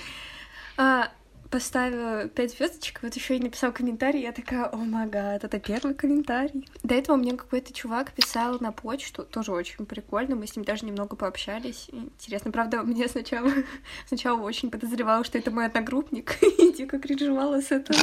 а, 0.78 1.10
Поставила 1.51 2.29
пять 2.29 2.53
звездочек, 2.55 3.03
вот 3.03 3.13
еще 3.13 3.35
и 3.35 3.41
написал 3.41 3.73
комментарий, 3.73 4.21
я 4.21 4.31
такая, 4.31 4.69
о 4.71 4.77
май 4.77 5.05
гад, 5.05 5.43
это 5.43 5.59
первый 5.59 5.93
комментарий. 5.93 6.65
До 6.81 6.95
этого 6.95 7.17
мне 7.17 7.35
какой-то 7.35 7.73
чувак 7.73 8.13
писал 8.13 8.57
на 8.61 8.71
почту, 8.71 9.25
тоже 9.25 9.51
очень 9.51 9.85
прикольно, 9.85 10.37
мы 10.37 10.47
с 10.47 10.55
ним 10.55 10.63
даже 10.63 10.85
немного 10.85 11.17
пообщались. 11.17 11.89
Интересно, 11.91 12.51
правда, 12.51 12.83
мне 12.83 13.09
сначала, 13.09 13.51
сначала 14.07 14.39
очень 14.39 14.71
подозревала, 14.71 15.25
что 15.25 15.37
это 15.37 15.51
мой 15.51 15.65
одногруппник, 15.65 16.41
и 16.59 16.71
дико 16.71 16.99
кринжевала 16.99 17.61
с 17.61 17.69
этого. 17.71 17.99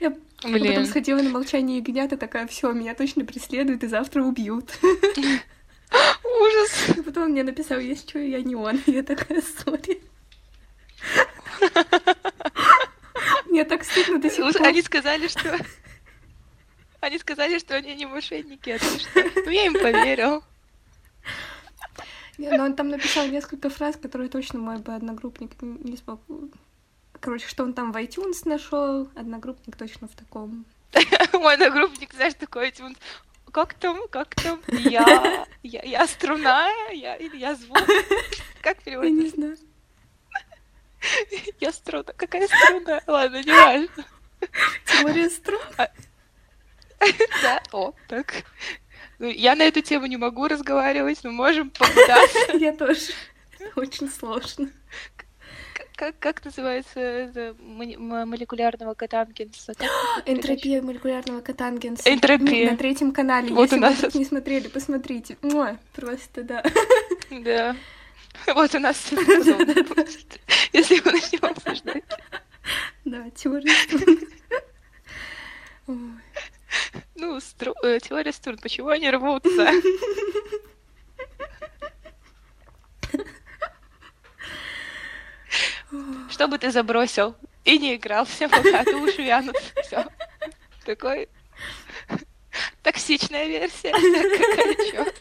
Я 0.00 0.10
потом 0.42 0.52
Блин. 0.52 0.86
сходила 0.86 1.22
на 1.22 1.30
молчание 1.30 1.78
ягнят 1.78 2.12
и 2.12 2.16
такая, 2.16 2.48
все, 2.48 2.72
меня 2.72 2.96
точно 2.96 3.24
преследуют 3.24 3.84
и 3.84 3.86
завтра 3.86 4.24
убьют. 4.24 4.72
Ужас. 6.40 6.96
И 6.96 7.02
потом 7.02 7.24
он 7.24 7.30
мне 7.30 7.44
написал, 7.44 7.78
есть 7.78 8.08
что, 8.08 8.18
я 8.18 8.42
не 8.42 8.56
он. 8.56 8.80
Я 8.86 9.04
такая, 9.04 9.40
сори. 9.40 10.02
Мне 13.46 13.64
так 13.64 13.84
стыдно 13.84 14.18
до 14.18 14.30
сих 14.30 14.52
пор. 14.52 14.66
Они 14.66 14.82
сказали, 14.82 15.28
что... 15.28 15.58
Они 17.00 17.18
сказали, 17.18 17.58
что 17.58 17.74
они 17.74 17.94
не 17.94 18.06
мошенники, 18.06 18.70
а? 18.70 18.78
Ну, 19.44 19.50
я 19.50 19.66
им 19.66 19.74
поверил. 19.74 20.44
Не, 22.38 22.50
Но 22.50 22.64
он 22.64 22.74
там 22.74 22.88
написал 22.88 23.26
несколько 23.26 23.70
фраз, 23.70 23.96
которые 23.96 24.28
точно 24.30 24.58
мой 24.58 24.78
бы 24.78 24.94
одногруппник 24.94 25.50
не 25.60 25.96
смог. 25.96 26.20
Короче, 27.20 27.46
что 27.46 27.64
он 27.64 27.74
там 27.74 27.92
в 27.92 27.96
iTunes 27.96 28.48
нашел, 28.48 29.08
одногруппник 29.14 29.76
точно 29.76 30.08
в 30.08 30.16
таком. 30.16 30.64
Мой 31.32 31.54
одногруппник, 31.54 32.12
знаешь, 32.12 32.34
такой, 32.34 32.70
типа, 32.70 32.90
как 33.52 33.74
там, 33.74 34.08
как 34.08 34.34
там? 34.34 34.60
Я, 34.66 35.46
я, 35.62 35.82
я 35.82 36.06
струна, 36.06 36.68
я, 36.92 37.16
я 37.16 37.54
звук? 37.54 37.78
Как 38.62 38.78
Я 38.78 38.82
переводить? 38.84 39.14
не 39.14 39.28
знаю. 39.28 39.56
Я 41.60 41.72
струна. 41.72 42.12
Какая 42.16 42.46
струна? 42.46 43.00
Ладно, 43.06 43.42
не 43.42 43.52
важно. 43.52 44.04
Теория 44.86 45.30
струн. 45.30 45.60
Да, 47.42 47.60
о, 47.72 47.92
так. 48.06 48.44
Ну, 49.18 49.26
я 49.28 49.56
на 49.56 49.62
эту 49.62 49.80
тему 49.80 50.06
не 50.06 50.16
могу 50.16 50.46
разговаривать, 50.46 51.18
но 51.24 51.32
можем 51.32 51.70
попытаться. 51.70 52.56
Я 52.58 52.72
тоже. 52.72 53.12
Очень 53.74 54.08
сложно. 54.08 54.70
Как, 55.96 56.18
как 56.20 56.44
называется 56.44 57.00
это, 57.00 57.56
молекулярного 57.58 58.94
катангенса? 58.94 59.72
Энтропия 60.26 60.80
молекулярного 60.80 61.40
катангенса. 61.40 62.08
Энтропия. 62.12 62.70
На 62.70 62.76
третьем 62.76 63.12
канале. 63.12 63.52
Вот 63.52 63.64
Если 63.64 63.76
у 63.76 63.80
нас 63.80 64.00
вы 64.00 64.18
не 64.18 64.24
смотрели, 64.24 64.68
посмотрите. 64.68 65.36
Муа, 65.42 65.76
Просто, 65.92 66.42
да. 66.42 66.62
Да. 67.30 67.76
Вот 68.54 68.74
у 68.74 68.78
нас 68.78 68.96
подобно. 69.10 69.74
Если 70.72 71.00
мы 71.04 71.12
начнем 71.12 71.44
обсуждать. 71.44 72.04
Да, 73.04 73.30
теория. 73.30 73.72
Ну, 77.14 77.38
э, 77.38 77.98
теория 78.00 78.32
струн, 78.32 78.58
почему 78.58 78.88
они 78.88 79.10
рвутся? 79.10 79.70
Что 86.30 86.48
бы 86.48 86.58
ты 86.58 86.70
забросил 86.70 87.36
и 87.64 87.78
не 87.78 87.96
играл, 87.96 88.24
все 88.24 88.48
пока, 88.48 88.84
ты 88.84 88.96
уши 88.96 89.22
вянут. 89.22 89.56
Всё. 89.84 90.04
Такой 90.84 91.28
токсичная 92.82 93.46
версия. 93.46 93.92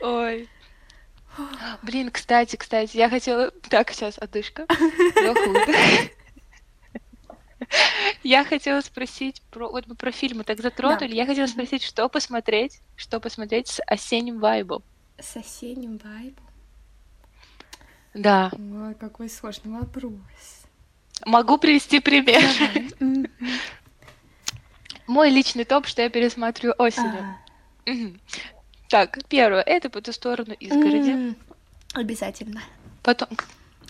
Ой. 0.00 0.48
Блин, 1.82 2.10
кстати, 2.10 2.56
кстати, 2.56 2.96
я 2.96 3.08
хотела... 3.08 3.50
Так, 3.68 3.90
сейчас, 3.92 4.18
выдох. 4.18 6.10
Я 8.22 8.44
хотела 8.44 8.80
спросить 8.80 9.42
про... 9.50 9.68
Вот 9.68 9.86
мы 9.86 9.94
про 9.94 10.10
фильмы 10.10 10.44
так 10.44 10.60
затронули. 10.60 11.14
Я 11.14 11.26
хотела 11.26 11.46
спросить, 11.46 11.82
что 11.82 12.08
посмотреть, 12.08 12.80
что 12.96 13.20
посмотреть 13.20 13.68
с 13.68 13.82
осенним 13.86 14.38
вайбом. 14.38 14.82
С 15.18 15.36
осенним 15.36 15.98
вайбом. 15.98 16.44
Да. 18.14 18.50
Ой, 18.52 18.94
какой 18.94 19.28
сложный 19.28 19.78
вопрос. 19.78 20.12
Могу 21.26 21.58
привести 21.58 22.00
пример. 22.00 22.42
Давай. 22.98 23.30
Мой 25.06 25.30
личный 25.30 25.64
топ, 25.64 25.86
что 25.86 26.02
я 26.02 26.10
пересматриваю 26.10 26.74
осенью. 26.78 27.36
А. 27.86 27.92
Так, 28.88 29.18
первое, 29.28 29.62
это 29.62 29.90
по 29.90 30.00
ту 30.00 30.12
сторону 30.12 30.54
изгороди. 30.54 31.10
М, 31.10 31.36
Обязательно. 31.94 32.62
Потом, 33.02 33.28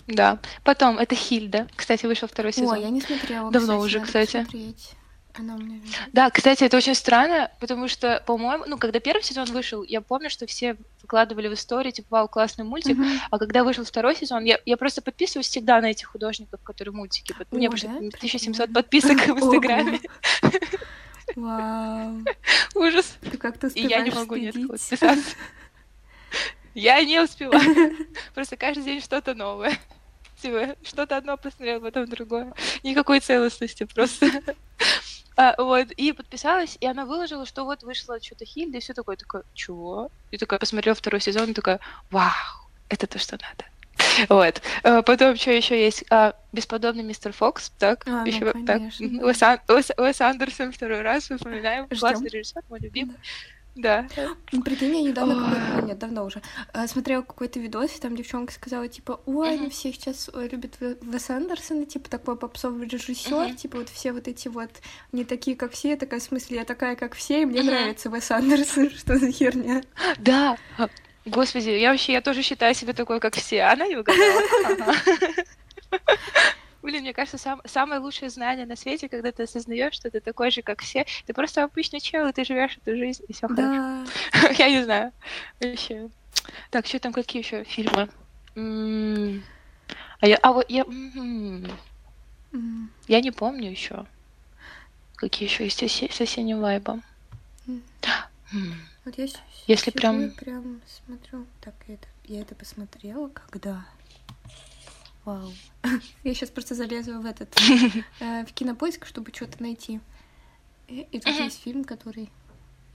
да. 0.07 0.39
Потом 0.63 0.97
это 0.99 1.15
Хильда. 1.15 1.67
Кстати, 1.75 2.05
вышел 2.05 2.27
второй 2.27 2.53
сезон. 2.53 2.77
Ой, 2.77 2.81
я 2.81 2.89
не 2.89 3.01
смотрела. 3.01 3.51
Давно 3.51 3.79
уже, 3.79 3.99
надо 3.99 4.07
кстати. 4.07 4.37
посмотреть. 4.37 4.91
Она 5.37 5.55
везде. 5.57 5.95
Да, 6.11 6.29
кстати, 6.31 6.63
это 6.63 6.75
очень 6.75 6.95
странно, 6.95 7.51
потому 7.59 7.87
что, 7.87 8.21
по-моему, 8.25 8.65
ну, 8.67 8.77
когда 8.77 8.99
первый 8.99 9.21
сезон 9.21 9.45
вышел, 9.45 9.83
я 9.83 10.01
помню, 10.01 10.29
что 10.29 10.45
все 10.47 10.75
выкладывали 11.01 11.47
в 11.47 11.53
истории, 11.53 11.91
типа, 11.91 12.07
вау, 12.09 12.27
классный 12.27 12.65
мультик, 12.65 12.97
Мгм. 12.97 13.19
а 13.29 13.37
когда 13.37 13.63
вышел 13.63 13.85
второй 13.85 14.15
сезон, 14.15 14.43
я, 14.43 14.59
я 14.65 14.75
просто 14.75 15.01
подписываюсь 15.01 15.47
всегда 15.47 15.79
на 15.81 15.91
этих 15.91 16.07
художников, 16.07 16.61
которые 16.63 16.93
мультики. 16.93 17.33
под- 17.33 17.47
О, 17.53 17.69
почти 17.71 17.87
да? 17.87 17.93
1700 17.97 18.73
подписок 18.73 19.17
в. 19.19 19.29
Инстаграме. 19.37 19.99
Вау. 21.35 22.21
Ужас. 22.75 23.17
Ты 23.21 23.37
как-то 23.37 23.67
И 23.67 23.85
я 23.87 24.01
не 24.01 24.11
могу 24.11 24.35
следить. 24.35 24.67
подписаться. 24.67 25.35
Я 26.75 27.03
не 27.03 27.19
успеваю. 27.19 27.95
Просто 28.33 28.55
каждый 28.57 28.83
день 28.83 29.01
что-то 29.01 29.33
новое. 29.33 29.77
Типа, 30.41 30.75
что-то 30.83 31.17
одно 31.17 31.35
посмотрел, 31.37 31.81
потом 31.81 32.07
другое. 32.07 32.53
Никакой 32.83 33.19
целостности 33.19 33.83
просто. 33.83 34.27
А, 35.35 35.55
вот, 35.57 35.91
и 35.91 36.11
подписалась, 36.11 36.77
и 36.81 36.85
она 36.85 37.05
выложила, 37.05 37.45
что 37.45 37.63
вот 37.63 37.83
вышло 37.83 38.21
что-то 38.21 38.43
Хильда, 38.43 38.77
и 38.77 38.81
все 38.81 38.93
такое, 38.93 39.15
такое, 39.15 39.43
чего? 39.53 40.11
И 40.31 40.37
такая 40.37 40.59
посмотрела 40.59 40.95
второй 40.95 41.21
сезон, 41.21 41.51
и 41.51 41.53
такая, 41.53 41.79
вау, 42.11 42.33
это 42.89 43.07
то, 43.07 43.19
что 43.19 43.37
надо. 43.41 43.63
Вот. 44.27 44.61
А, 44.83 45.01
Потом 45.01 45.35
что 45.35 45.51
еще 45.51 45.79
есть? 45.81 46.03
А, 46.09 46.35
Бесподобный 46.51 47.03
мистер 47.03 47.31
Фокс, 47.31 47.71
так? 47.79 48.03
А, 48.07 48.21
ну, 48.21 48.25
Еще 48.25 48.45
так. 48.45 48.55
Мгм. 48.55 49.19
да. 49.19 49.25
Уэс 49.25 49.43
Ан- 49.43 49.59
Уэс- 49.67 49.93
Уэс 49.97 50.21
Андерсон 50.21 50.71
второй 50.71 51.01
раз 51.01 51.29
вспоминаем. 51.29 51.85
Ждём. 51.85 51.99
Классный 51.99 52.29
режиссер, 52.29 52.63
мой 52.69 52.79
любимый. 52.79 53.15
Да. 53.75 54.07
Ну, 54.51 54.61
прикинь, 54.63 54.93
я 54.93 55.03
недавно, 55.03 55.35
Ой. 55.47 55.55
какой- 55.75 55.87
нет, 55.87 55.99
давно 55.99 56.25
уже, 56.25 56.41
э, 56.73 56.85
смотрела 56.87 57.21
какой-то 57.21 57.59
видос, 57.59 57.95
и 57.95 57.99
там 58.01 58.13
девчонка 58.15 58.51
сказала, 58.51 58.89
типа, 58.89 59.21
ой, 59.25 59.57
ну 59.57 59.69
все 59.69 59.93
сейчас 59.93 60.29
э, 60.33 60.49
любят 60.51 60.73
Ве- 60.81 60.97
Веса 61.01 61.37
Андерсона, 61.37 61.85
типа, 61.85 62.09
такой 62.09 62.35
попсовый 62.35 62.87
режиссер, 62.89 63.55
типа, 63.55 63.77
вот 63.77 63.87
все 63.89 64.11
вот 64.11 64.27
эти 64.27 64.49
вот 64.49 64.71
не 65.13 65.23
такие, 65.23 65.55
как 65.55 65.71
все, 65.71 65.91
я 65.91 65.97
такая, 65.97 66.19
в 66.19 66.23
смысле, 66.23 66.57
я 66.57 66.65
такая, 66.65 66.97
как 66.97 67.15
все, 67.15 67.43
и 67.43 67.45
мне 67.45 67.61
нравится 67.63 68.09
Вес 68.09 68.29
Андерсон, 68.31 68.89
что 68.97 69.17
за 69.17 69.31
херня? 69.31 69.81
Да. 70.17 70.57
Господи, 71.25 71.69
я 71.69 71.91
вообще, 71.91 72.13
я 72.13 72.21
тоже 72.21 72.41
считаю 72.41 72.73
себя 72.73 72.93
такой, 72.93 73.19
как 73.19 73.35
все. 73.35 73.63
Она 73.63 73.87
не 73.87 73.97
угадала. 73.97 74.41
Блин, 76.81 77.01
мне 77.01 77.13
кажется, 77.13 77.37
сам, 77.37 77.61
самое 77.65 77.99
лучшее 77.99 78.29
знание 78.29 78.65
на 78.65 78.75
свете, 78.77 79.09
когда 79.09 79.31
ты 79.33 79.43
осознаешь, 79.43 79.93
что 79.93 80.09
ты 80.09 80.21
такой 80.21 80.49
же, 80.49 80.61
как 80.61 80.81
все. 80.81 81.05
Ты 81.25 81.33
просто 81.33 81.63
обычный 81.63 81.99
чел, 81.99 82.27
и 82.27 82.31
ты 82.31 82.45
живешь 82.45 82.77
эту 82.77 82.97
жизнь, 82.97 83.23
и 83.27 83.33
все 83.33 83.47
хорошо. 83.47 84.07
Да. 84.33 84.51
Я 84.57 84.69
не 84.69 84.83
знаю. 84.83 85.11
Вообще. 85.59 86.09
Так, 86.71 86.87
что 86.87 86.99
там, 86.99 87.11
какие 87.13 87.43
еще 87.43 87.63
фильмы? 87.65 88.07
М, 88.55 89.43
А 90.21 90.27
я, 90.27 90.37
а 90.41 90.51
вот 90.53 90.69
я, 90.69 90.83
м, 90.83 91.65
М, 92.53 92.91
я 93.07 93.21
не 93.21 93.31
помню 93.31 93.69
еще. 93.69 94.05
Какие 95.15 95.49
еще 95.49 95.65
есть 95.65 95.83
с 96.13 96.21
осенним 96.21 96.61
вайбом? 96.61 97.03
Вот 99.05 99.17
с- 99.19 99.37
Если 99.69 99.91
прям- 99.91 100.19
и 100.19 100.29
прям 100.29 100.81
смотрю, 100.87 101.45
так, 101.61 101.75
я 101.87 101.93
это, 101.93 102.07
я 102.25 102.41
это 102.41 102.55
посмотрела, 102.55 103.27
когда? 103.27 103.85
Вау. 105.25 105.53
Я 106.23 106.33
сейчас 106.33 106.49
просто 106.49 106.73
залезу 106.73 107.21
в 107.21 107.25
этот, 107.25 107.55
э, 108.19 108.45
в 108.45 108.53
кинопоиск, 108.53 109.05
чтобы 109.05 109.31
что-то 109.31 109.61
найти. 109.61 109.99
И, 110.87 111.05
и 111.11 111.19
тут 111.19 111.35
есть 111.35 111.61
фильм, 111.61 111.83
который 111.83 112.31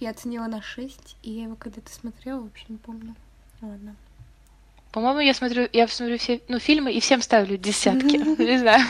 я 0.00 0.10
оценила 0.10 0.48
на 0.48 0.60
6, 0.62 1.16
и 1.22 1.30
я 1.30 1.44
его 1.44 1.54
когда-то 1.54 1.92
смотрела, 1.92 2.40
вообще 2.40 2.64
не 2.68 2.78
помню. 2.78 3.14
Ладно. 3.60 3.94
По-моему, 4.90 5.20
я 5.20 5.34
смотрю, 5.34 5.68
я 5.72 5.86
смотрю 5.86 6.18
все, 6.18 6.40
ну, 6.48 6.58
фильмы 6.58 6.92
и 6.92 6.98
всем 6.98 7.22
ставлю 7.22 7.56
десятки. 7.56 8.16
Не 8.42 8.58
знаю. 8.58 8.84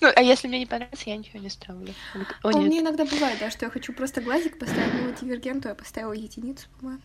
Ну, 0.00 0.08
а 0.14 0.22
если 0.22 0.48
мне 0.48 0.60
не 0.60 0.66
понравится, 0.66 1.10
я 1.10 1.16
ничего 1.16 1.38
не 1.38 1.48
ставлю. 1.48 1.94
О, 2.42 2.48
А 2.48 2.58
меня 2.58 2.80
иногда 2.80 3.04
бывает, 3.04 3.38
да, 3.40 3.50
что 3.50 3.66
я 3.66 3.70
хочу 3.70 3.92
просто 3.92 4.20
глазик 4.20 4.58
поставить, 4.58 4.94
вот 5.02 5.20
дивергенту 5.20 5.68
я 5.68 5.74
поставила 5.74 6.12
единицу, 6.12 6.66
по-моему. 6.78 7.02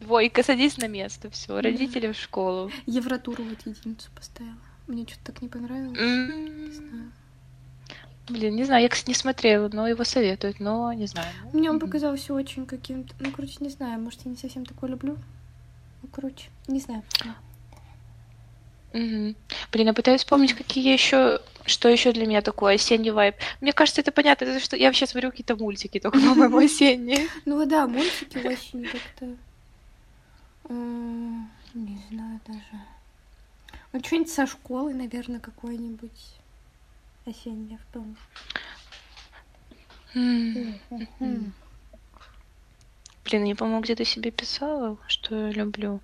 Двойка, 0.00 0.42
садись 0.42 0.76
на 0.78 0.88
место, 0.88 1.30
все. 1.30 1.60
Родители 1.60 2.12
в 2.12 2.16
школу. 2.16 2.70
Евротуру 2.86 3.44
вот 3.44 3.58
единицу 3.66 4.10
поставила. 4.14 4.56
Мне 4.86 5.04
что-то 5.06 5.32
так 5.32 5.42
не 5.42 5.48
понравилось. 5.48 5.98
Не 5.98 6.72
знаю. 6.72 7.12
Блин, 8.28 8.56
не 8.56 8.64
знаю, 8.64 8.82
я, 8.82 8.88
кстати, 8.88 9.08
не 9.08 9.14
смотрела, 9.14 9.68
но 9.72 9.86
его 9.86 10.02
советуют, 10.02 10.58
но 10.58 10.92
не 10.92 11.06
знаю. 11.06 11.28
Ну, 11.52 11.58
Мне 11.58 11.70
он 11.70 11.78
показался 11.78 12.34
очень 12.34 12.66
каким-то... 12.66 13.14
Ну, 13.20 13.30
короче, 13.30 13.56
не 13.60 13.68
знаю, 13.68 14.00
может, 14.00 14.20
я 14.24 14.32
не 14.32 14.36
совсем 14.36 14.66
такое 14.66 14.90
люблю. 14.90 15.16
Ну, 16.02 16.08
короче, 16.08 16.48
не 16.66 16.80
знаю. 16.80 17.04
Мгм. 18.96 19.36
Блин, 19.72 19.86
я 19.88 19.92
пытаюсь 19.92 20.22
вспомнить, 20.22 20.54
какие 20.54 20.90
еще, 20.90 21.40
что 21.66 21.88
еще 21.90 22.12
для 22.12 22.26
меня 22.26 22.40
такое 22.40 22.76
осенний 22.76 23.10
вайб. 23.10 23.36
Мне 23.60 23.74
кажется, 23.74 24.00
это 24.00 24.10
понятно, 24.10 24.46
это 24.46 24.58
что 24.58 24.74
я 24.74 24.86
вообще 24.86 25.06
смотрю 25.06 25.30
какие-то 25.30 25.54
мультики, 25.56 26.00
только, 26.00 26.18
по-моему, 26.26 26.56
осенние. 26.58 27.28
Ну, 27.44 27.64
да, 27.66 27.86
мультики 27.86 28.38
осенью 28.38 28.88
как-то... 28.90 29.36
м, 30.70 31.50
Не 31.74 32.00
знаю 32.10 32.40
даже. 32.46 32.80
Ну, 33.92 34.00
что-нибудь 34.02 34.30
со 34.32 34.46
школы, 34.46 34.94
наверное, 34.94 35.40
какое-нибудь 35.40 36.40
осеннее 37.26 37.78
в 37.78 37.92
том. 37.92 38.16
М. 40.14 40.80
М. 41.20 41.52
Блин, 43.26 43.44
я, 43.44 43.54
по-моему, 43.56 43.82
где-то 43.82 44.06
себе 44.06 44.30
писала, 44.30 44.96
что 45.06 45.34
я 45.48 45.50
люблю. 45.52 46.00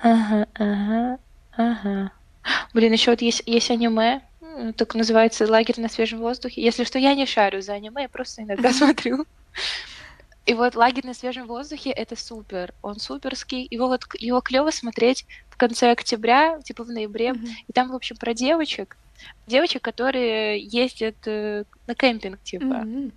Ага, 0.00 0.46
ага, 0.54 1.18
ага. 1.58 2.12
Блин, 2.72 2.92
еще 2.92 3.10
вот 3.10 3.20
есть, 3.20 3.42
есть 3.46 3.70
аниме, 3.70 4.22
м, 4.40 4.72
так 4.72 4.94
называется 4.94 5.46
«Лагерь 5.46 5.80
на 5.80 5.88
свежем 5.88 6.20
воздухе». 6.20 6.62
Если 6.62 6.84
что, 6.84 6.98
я 6.98 7.14
не 7.14 7.26
шарю 7.26 7.60
за 7.60 7.74
аниме, 7.74 8.02
я 8.02 8.08
просто 8.08 8.42
иногда 8.42 8.72
смотрю. 8.72 9.26
И 10.46 10.54
вот 10.54 10.76
«Лагерь 10.76 11.04
на 11.04 11.12
свежем 11.14 11.46
воздухе»— 11.46 11.90
это 12.02 12.16
супер. 12.16 12.72
Он 12.80 12.98
суперский. 12.98 13.66
Его 13.70 13.88
вот 13.88 14.04
его 14.18 14.40
клево 14.40 14.70
смотреть 14.70 15.26
в 15.50 15.58
конце 15.58 15.90
октября, 15.90 16.58
типа 16.62 16.84
в 16.84 16.88
ноябре. 16.88 17.34
Мгм. 17.34 17.46
И 17.66 17.72
там, 17.72 17.90
в 17.90 17.94
общем, 17.94 18.16
про 18.16 18.32
девочек. 18.32 18.96
Девочек, 19.46 19.82
которые 19.82 20.58
ездят 20.60 21.16
э, 21.26 21.64
на 21.86 21.94
кемпинг, 21.94 22.42
типа. 22.42 22.64
Мгм. 22.64 23.12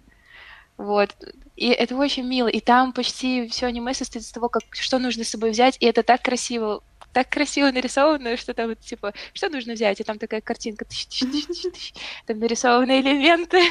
Вот. 0.77 1.15
И 1.55 1.69
это 1.69 1.95
очень 1.95 2.23
мило. 2.23 2.47
И 2.47 2.59
там 2.59 2.91
почти 2.91 3.47
все 3.47 3.67
аниме 3.67 3.93
состоит 3.93 4.25
из 4.25 4.31
того, 4.31 4.49
как, 4.49 4.63
что 4.71 4.99
нужно 4.99 5.23
с 5.23 5.29
собой 5.29 5.51
взять. 5.51 5.77
И 5.79 5.85
это 5.85 6.03
так 6.03 6.21
красиво 6.23 6.81
так 7.11 7.29
красиво 7.29 7.71
нарисовано, 7.71 8.37
что 8.37 8.53
там 8.53 8.69
вот, 8.69 8.79
типа, 8.79 9.13
что 9.33 9.49
нужно 9.49 9.73
взять? 9.73 9.99
И 9.99 10.03
там 10.03 10.17
такая 10.17 10.41
картинка, 10.41 10.85
там 12.25 12.39
нарисованы 12.39 13.01
элементы. 13.01 13.61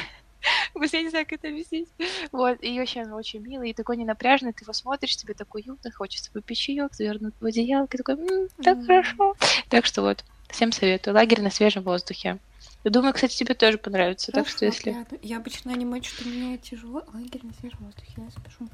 Я 0.91 1.01
не 1.01 1.09
знаю, 1.09 1.25
как 1.25 1.39
это 1.39 1.49
объяснить. 1.49 1.89
Вот, 2.31 2.57
и 2.61 2.79
вообще 2.79 3.03
он 3.03 3.13
очень 3.13 3.41
милый, 3.41 3.69
и 3.69 3.73
такой 3.73 3.97
ненапряжный, 3.97 4.53
ты 4.53 4.63
его 4.63 4.73
смотришь, 4.73 5.15
тебе 5.15 5.33
такой 5.33 5.61
уютно, 5.61 5.91
хочется 5.91 6.31
выпить 6.33 6.57
чаек, 6.59 6.93
завернуть 6.95 7.35
в 7.39 7.45
одеялко, 7.45 7.95
и 7.95 8.01
такой, 8.01 8.15
«М, 8.15 8.47
так 8.63 8.77
Мгм. 8.77 8.87
хорошо. 8.87 9.35
Так 9.69 9.85
что 9.85 10.01
вот, 10.01 10.25
всем 10.49 10.71
советую. 10.71 11.13
Лагерь 11.15 11.41
на 11.41 11.51
свежем 11.51 11.83
воздухе. 11.83 12.39
Я 12.83 12.91
думаю, 12.91 13.13
кстати, 13.13 13.37
тебе 13.37 13.53
тоже 13.53 13.77
понравится, 13.77 14.31
так 14.31 14.47
что 14.47 14.59
Хорошо, 14.59 14.65
если... 14.77 14.91
приятно. 14.91 15.17
Я 15.21 15.37
обычно 15.37 15.71
аниме 15.73 16.01
что-то 16.01 16.29
мне 16.29 16.57
тяжело. 16.57 17.03
Лагерь 17.13 17.41
на 17.45 17.53
свежем 17.53 17.79
воздухе, 17.85 18.13
я 18.17 18.29
запишу. 18.29 18.67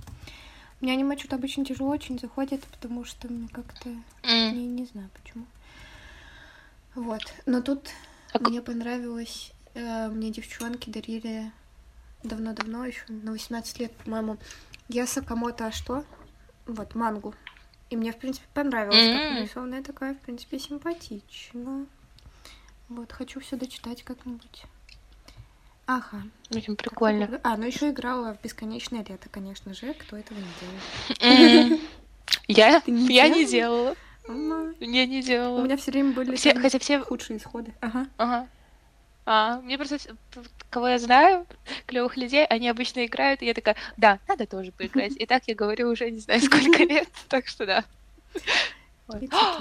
Мне 0.80 0.94
аниме 0.94 1.18
что-то 1.18 1.36
обычно 1.36 1.66
тяжело 1.66 1.90
очень 1.90 2.20
заходит, 2.20 2.64
потому 2.66 3.04
что 3.04 3.28
мне 3.28 3.48
как-то... 3.48 3.90
Не, 4.24 4.68
не 4.68 4.86
знаю 4.86 5.10
почему. 5.22 5.46
Вот. 6.94 7.22
Но 7.46 7.62
тут 7.62 7.90
А 8.34 8.40
мне 8.40 8.62
понравилось... 8.62 9.52
э, 9.74 10.08
мне 10.10 10.32
девчонки 10.32 10.90
дарили 10.90 11.52
давно-давно, 12.24 12.86
еще 12.86 13.04
на 13.08 13.32
18 13.32 13.80
лет, 13.80 13.92
по-моему, 13.94 14.38
Я 14.90 15.08
Сакамото, 15.08 15.68
а 15.68 15.72
что? 15.72 16.04
Вот, 16.66 16.96
мангу. 16.96 17.34
И 17.90 17.96
мне, 17.96 18.12
в 18.12 18.18
принципе, 18.18 18.46
понравилось, 18.54 18.98
как 18.98 19.34
нарисованная 19.40 19.84
такая, 19.84 20.14
в 20.14 20.20
принципе, 20.20 20.60
симпатичная. 20.60 21.86
Вот, 22.90 23.12
хочу 23.12 23.40
все 23.40 23.56
дочитать 23.56 24.04
как-нибудь. 24.04 24.64
Ага. 25.88 26.22
Очень 26.52 26.76
как 26.76 26.90
прикольно. 26.90 27.26
такое? 27.28 27.40
А, 27.44 27.58
ну 27.58 27.66
еще 27.66 27.90
играла 27.90 28.36
в 28.36 28.42
бесконечное 28.44 29.04
лето, 29.08 29.30
конечно 29.32 29.74
же. 29.74 29.94
Кто 29.94 30.18
этого 30.18 30.38
не 30.38 30.46
делает? 31.20 31.72
М. 31.74 31.80
Я? 32.48 32.82
Я 32.86 33.30
не 33.30 33.46
делала? 33.46 33.96
Я 34.28 35.06
не 35.06 35.20
У 35.20 35.24
делала. 35.24 35.64
меня 35.64 35.78
все 35.78 35.92
время 35.92 36.12
были 36.12 36.36
Все, 36.36 36.54
хотя 36.54 36.78
все... 36.80 37.00
худшие 37.00 37.38
исходы. 37.38 37.74
Ага. 37.80 38.08
Ага. 38.18 38.48
А, 39.26 39.60
мне 39.62 39.78
просто, 39.78 39.98
кого 40.70 40.88
я 40.90 41.00
знаю, 41.00 41.46
клевых 41.86 42.16
людей, 42.18 42.46
они 42.46 42.70
обычно 42.70 43.06
играют, 43.06 43.42
и 43.42 43.46
я 43.46 43.54
такая, 43.54 43.76
да, 43.98 44.20
надо 44.28 44.46
тоже 44.46 44.72
поиграть. 44.72 45.14
И 45.18 45.26
так 45.26 45.44
я 45.48 45.56
говорю 45.56 45.90
уже 45.90 46.10
не 46.12 46.20
знаю 46.20 46.42
сколько 46.42 46.84
лет, 46.86 47.10
так 47.30 47.48
что 47.48 47.66
да. 47.66 47.84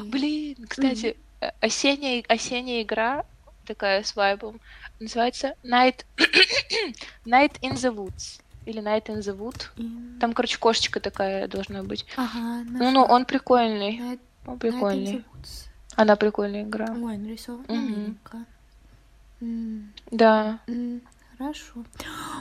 Блин, 0.00 0.66
кстати, 0.68 1.16
э, 1.40 1.50
осенняя, 1.60 2.22
осенняя 2.28 2.82
игра 2.82 3.24
такая 3.66 4.02
с 4.02 4.16
вайбом 4.16 4.60
называется 5.00 5.54
Night, 5.64 6.04
Night 7.26 7.60
in 7.60 7.72
the 7.74 7.94
Woods 7.94 8.40
или 8.64 8.80
Night 8.82 9.06
in 9.06 9.18
the 9.18 9.36
Wood. 9.36 9.62
И- 9.76 10.18
Там, 10.20 10.32
короче, 10.32 10.58
кошечка 10.58 11.00
такая 11.00 11.48
должна 11.48 11.82
быть. 11.82 12.06
Ага, 12.16 12.64
Ну, 12.68 12.90
ну, 12.90 13.02
он 13.02 13.24
прикольный. 13.26 14.00
Он 14.46 14.54
Night 14.54 14.54
in 14.54 14.58
прикольный. 14.58 15.24
Она 15.96 16.16
прикольная 16.16 16.62
игра. 16.62 16.86
Ой, 16.92 17.16
нарисовано 17.16 17.64
Мгм. 17.68 17.86
миленько. 17.92 18.44
М, 19.40 19.92
Да. 20.10 20.60
м, 20.66 21.02
Хорошо. 21.38 21.84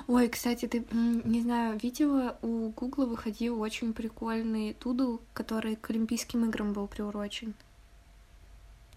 Ой, 0.08 0.30
кстати, 0.30 0.68
ты, 0.70 0.86
не 0.94 1.42
знаю, 1.42 1.78
видела, 1.84 2.38
у 2.42 2.70
Гугла 2.70 3.06
выходил 3.06 3.60
очень 3.60 3.92
прикольный 3.94 4.74
тудл, 4.74 5.18
который 5.34 5.76
к 5.76 5.90
Олимпийским 5.90 6.46
играм 6.46 6.72
был 6.72 6.88
приурочен. 6.88 7.54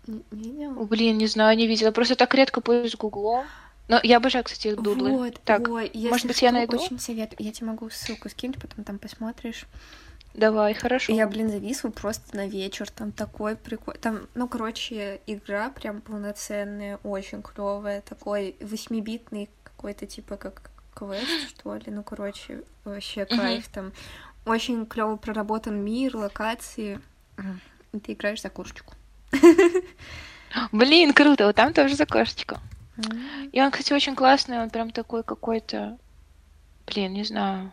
Не 0.09 0.25
не 0.31 0.51
видела? 0.51 0.81
О, 0.81 0.85
Блин, 0.85 1.19
не 1.19 1.27
знаю, 1.27 1.57
не 1.57 1.67
видела. 1.67 1.91
Просто 1.91 2.17
так 2.17 2.35
редко 2.35 2.61
пользуюсь 2.61 2.97
Гуглом. 2.97 3.47
Но 3.89 4.01
я 4.03 4.19
обожаю, 4.19 4.45
кстати, 4.45 4.75
дудлы. 4.75 5.11
Вот, 5.13 5.41
Так, 5.45 5.69
ой, 5.69 5.91
может 5.95 6.27
быть, 6.27 6.43
я 6.43 6.53
найду? 6.53 6.77
Очень 6.77 6.99
советую. 6.99 7.47
Я 7.47 7.53
тебе 7.53 7.69
могу 7.69 7.89
ссылку 7.89 8.29
скинуть, 8.29 8.61
потом 8.61 8.85
там 8.85 8.99
посмотришь. 8.99 9.67
давай, 10.35 10.75
хорошо. 10.75 11.13
Я, 11.13 11.27
блин, 11.27 11.49
зависла 11.49 11.91
просто 11.91 12.37
на 12.37 12.47
вечер. 12.47 12.91
Там 12.91 13.13
такой 13.13 13.57
прикол. 13.57 13.95
Там, 14.01 14.29
ну, 14.35 14.47
короче, 14.47 15.21
игра 15.27 15.71
прям 15.71 16.01
полноценная, 16.03 16.99
очень 17.03 17.43
клевая. 17.43 18.03
Такой 18.03 18.57
восьмибитный 18.61 19.49
какой-то 19.65 20.07
типа 20.07 20.37
как 20.37 20.71
квест, 20.95 21.27
что 21.49 21.75
ли. 21.75 21.85
Ну, 21.87 22.03
короче, 22.03 22.63
вообще 22.85 23.25
кайф 23.25 23.69
там. 23.69 23.93
Очень 24.45 24.87
клево 24.87 25.17
проработан 25.17 25.83
мир, 25.83 26.17
локации. 26.17 27.01
И 27.93 27.99
Ты 28.01 28.13
играешь 28.13 28.43
за 28.43 28.51
кошечку. 28.51 28.95
Блин, 30.73 31.13
круто. 31.13 31.47
Вот 31.47 31.57
там 31.57 31.73
тоже 31.73 31.95
за 31.95 32.07
кошечку. 32.07 32.59
И 33.53 33.61
он, 33.61 33.71
кстати, 33.71 33.93
очень 33.93 34.15
классный. 34.15 34.61
Он 34.61 34.71
прям 34.71 34.91
такой 34.91 35.23
какой-то... 35.23 35.99
Блин, 36.87 37.13
не 37.13 37.25
знаю. 37.25 37.73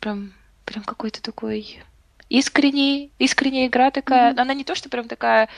Прям, 0.00 0.32
прям 0.64 0.84
какой-то 0.84 1.22
такой 1.22 1.82
искренний, 2.28 3.10
искренняя 3.18 3.66
игра 3.66 3.90
такая. 3.90 4.32
Мгм. 4.32 4.40
Она 4.40 4.54
не 4.54 4.64
то, 4.64 4.74
что 4.74 4.88
прям 4.88 5.08
такая... 5.08 5.48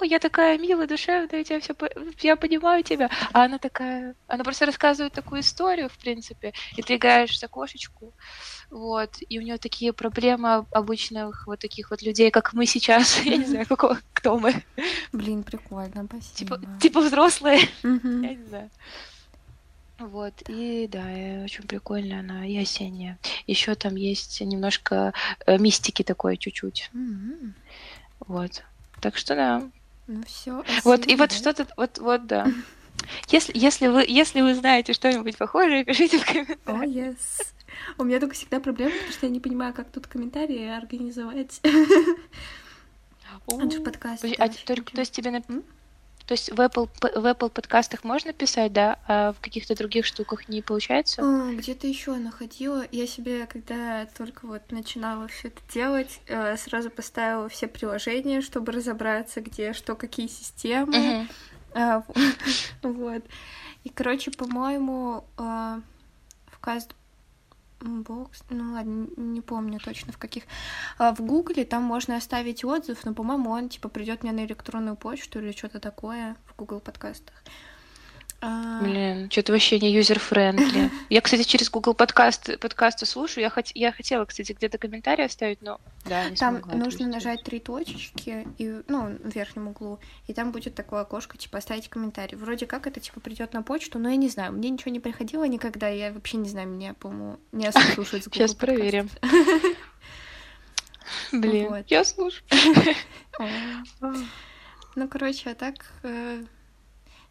Ой, 0.00 0.08
я 0.08 0.18
такая 0.18 0.58
милая, 0.58 0.86
душевная, 0.86 1.28
я, 1.32 1.60
тебя 1.60 1.74
по- 1.74 1.90
я 2.22 2.36
понимаю 2.36 2.82
тебя. 2.84 3.10
А 3.32 3.44
она 3.44 3.58
такая... 3.58 4.14
Она 4.28 4.44
просто 4.44 4.66
рассказывает 4.66 5.12
такую 5.12 5.40
историю, 5.40 5.88
в 5.88 5.98
принципе. 5.98 6.52
И 6.76 6.82
ты 6.82 6.96
играешь 6.96 7.38
за 7.38 7.48
кошечку. 7.48 8.14
Вот. 8.70 9.16
И 9.28 9.38
у 9.38 9.42
нее 9.42 9.58
такие 9.58 9.92
проблемы 9.92 10.66
обычных 10.70 11.46
вот 11.46 11.58
таких 11.58 11.90
вот 11.90 12.02
людей, 12.02 12.30
как 12.30 12.52
мы 12.52 12.66
сейчас. 12.66 13.20
Я 13.24 13.36
не 13.36 13.44
знаю, 13.44 13.66
какого, 13.66 13.98
кто 14.12 14.38
мы. 14.38 14.54
Блин, 15.12 15.42
прикольно, 15.42 16.06
Типа, 16.34 16.56
спасибо. 16.56 16.78
типа 16.80 17.00
взрослые. 17.00 17.60
Мгм. 17.82 18.22
Я 18.22 18.34
не 18.34 18.44
знаю. 18.44 18.70
Вот, 19.98 20.32
и 20.48 20.86
да, 20.86 21.12
и 21.12 21.42
очень 21.42 21.64
прикольная 21.64 22.20
она, 22.20 22.46
и 22.46 22.56
осенняя. 22.56 23.18
Еще 23.48 23.74
там 23.74 23.96
есть 23.96 24.40
немножко 24.40 25.12
э, 25.44 25.58
мистики 25.58 26.04
такой 26.04 26.36
чуть-чуть. 26.36 26.88
Мгм. 26.92 27.54
Вот. 28.20 28.62
Так 29.00 29.16
что 29.16 29.34
да. 29.34 29.68
Ну 30.08 30.22
все. 30.26 30.64
Вот, 30.84 31.06
и 31.06 31.16
вот 31.16 31.32
что-то, 31.32 31.66
вот, 31.76 31.98
вот, 31.98 32.26
да. 32.26 32.46
Если, 33.28 33.52
если, 33.56 33.86
вы, 33.88 34.04
если 34.08 34.40
вы 34.40 34.54
знаете 34.54 34.94
что-нибудь 34.94 35.36
похожее, 35.36 35.84
пишите 35.86 36.18
в 36.18 36.22
О, 36.22 36.32
комментариях. 36.32 37.14
yes. 37.14 37.46
У 37.98 38.04
меня 38.04 38.18
только 38.18 38.34
всегда 38.34 38.58
проблема, 38.58 38.92
потому 38.92 39.12
что 39.12 39.26
я 39.26 39.32
не 39.32 39.40
понимаю, 39.40 39.74
как 39.74 39.90
тут 39.92 40.06
комментарии 40.06 40.66
организовать. 40.66 41.60
Же 43.70 43.80
У, 43.80 43.84
подкаст. 43.84 44.24
А 44.24 44.48
ничего. 44.48 44.82
то 44.84 45.00
есть 45.00 45.12
тебе? 45.12 45.42
То 46.28 46.32
есть 46.32 46.50
в 46.50 46.60
Apple, 46.60 46.90
в 47.00 47.24
Apple 47.24 47.48
подкастах 47.48 48.04
можно 48.04 48.34
писать, 48.34 48.70
да, 48.74 48.98
а 49.08 49.32
в 49.32 49.40
каких-то 49.40 49.74
других 49.74 50.04
штуках 50.04 50.46
не 50.46 50.60
получается? 50.60 51.22
А, 51.24 51.52
Где-то 51.54 51.86
еще 51.86 52.14
находила. 52.16 52.84
Я 52.92 53.06
себе, 53.06 53.46
когда 53.46 54.04
только 54.14 54.46
вот 54.46 54.60
начинала 54.70 55.26
все 55.28 55.48
это 55.48 55.60
делать, 55.72 56.20
э, 56.26 56.58
сразу 56.58 56.90
поставила 56.90 57.48
все 57.48 57.66
приложения, 57.66 58.42
чтобы 58.42 58.72
разобраться, 58.72 59.40
где 59.40 59.72
что, 59.72 59.94
какие 59.94 60.26
системы. 60.26 61.26
А, 61.72 62.02
Вот. 62.82 63.24
И, 63.84 63.88
короче, 63.88 64.30
по-моему, 64.30 65.24
а, 65.38 65.80
в 66.46 66.60
CastBox, 66.60 68.42
ну 68.50 68.72
ладно, 68.72 69.08
не 69.16 69.40
помню 69.40 69.78
точно 69.78 70.12
в 70.12 70.18
каких. 70.18 70.44
А 70.98 71.14
в 71.14 71.20
Гугле 71.20 71.64
там 71.64 71.84
можно 71.84 72.16
оставить 72.16 72.64
отзыв, 72.64 73.04
но, 73.04 73.14
по-моему, 73.14 73.50
он 73.50 73.68
типа 73.68 73.88
придет 73.88 74.22
мне 74.22 74.32
на 74.32 74.44
электронную 74.44 74.96
почту 74.96 75.38
или 75.38 75.52
что-то 75.52 75.78
такое 75.78 76.36
в 76.46 76.56
Google 76.56 76.80
подкастах. 76.80 77.34
А... 78.40 78.80
Блин, 78.82 79.28
что-то 79.30 79.52
вообще 79.52 79.80
не 79.80 79.92
user-friendly. 79.92 80.90
Я, 81.10 81.20
кстати, 81.20 81.42
через 81.42 81.70
Google 81.70 81.94
подкаст, 81.94 82.58
подкасты 82.60 83.04
слушаю. 83.04 83.42
Я, 83.42 83.50
хот... 83.50 83.66
я 83.74 83.90
хотела, 83.90 84.24
кстати, 84.26 84.52
где-то 84.52 84.78
комментарий 84.78 85.24
оставить, 85.24 85.60
но 85.60 85.80
да, 86.04 86.28
не 86.30 86.36
Там 86.36 86.62
нужно 86.72 87.08
нажать 87.08 87.42
три 87.42 87.58
точечки, 87.58 88.46
и, 88.58 88.82
ну, 88.86 89.16
в 89.24 89.34
верхнем 89.34 89.68
углу, 89.68 89.98
и 90.28 90.34
там 90.34 90.52
будет 90.52 90.76
такое 90.76 91.00
окошко, 91.00 91.36
типа, 91.36 91.58
оставить 91.58 91.88
комментарий. 91.88 92.36
Вроде 92.36 92.66
как 92.66 92.86
это, 92.86 93.00
типа, 93.00 93.18
придет 93.18 93.54
на 93.54 93.62
почту, 93.62 93.98
но 93.98 94.08
я 94.08 94.16
не 94.16 94.28
знаю. 94.28 94.52
Мне 94.52 94.70
ничего 94.70 94.92
не 94.92 95.00
приходило 95.00 95.42
никогда, 95.42 95.88
я 95.88 96.12
вообще 96.12 96.36
не 96.36 96.48
знаю, 96.48 96.68
меня, 96.68 96.94
по-моему, 96.94 97.40
не 97.50 97.66
особо 97.68 97.90
слушают 97.92 98.24
с 98.24 98.28
Google 98.28 98.46
Сейчас 98.46 98.54
проверим. 98.54 99.10
Блин, 101.32 101.84
я 101.88 102.04
слушаю. 102.04 102.44
Ну, 104.94 105.08
короче, 105.08 105.50
а 105.50 105.54
так 105.54 105.74
э, 106.02 106.42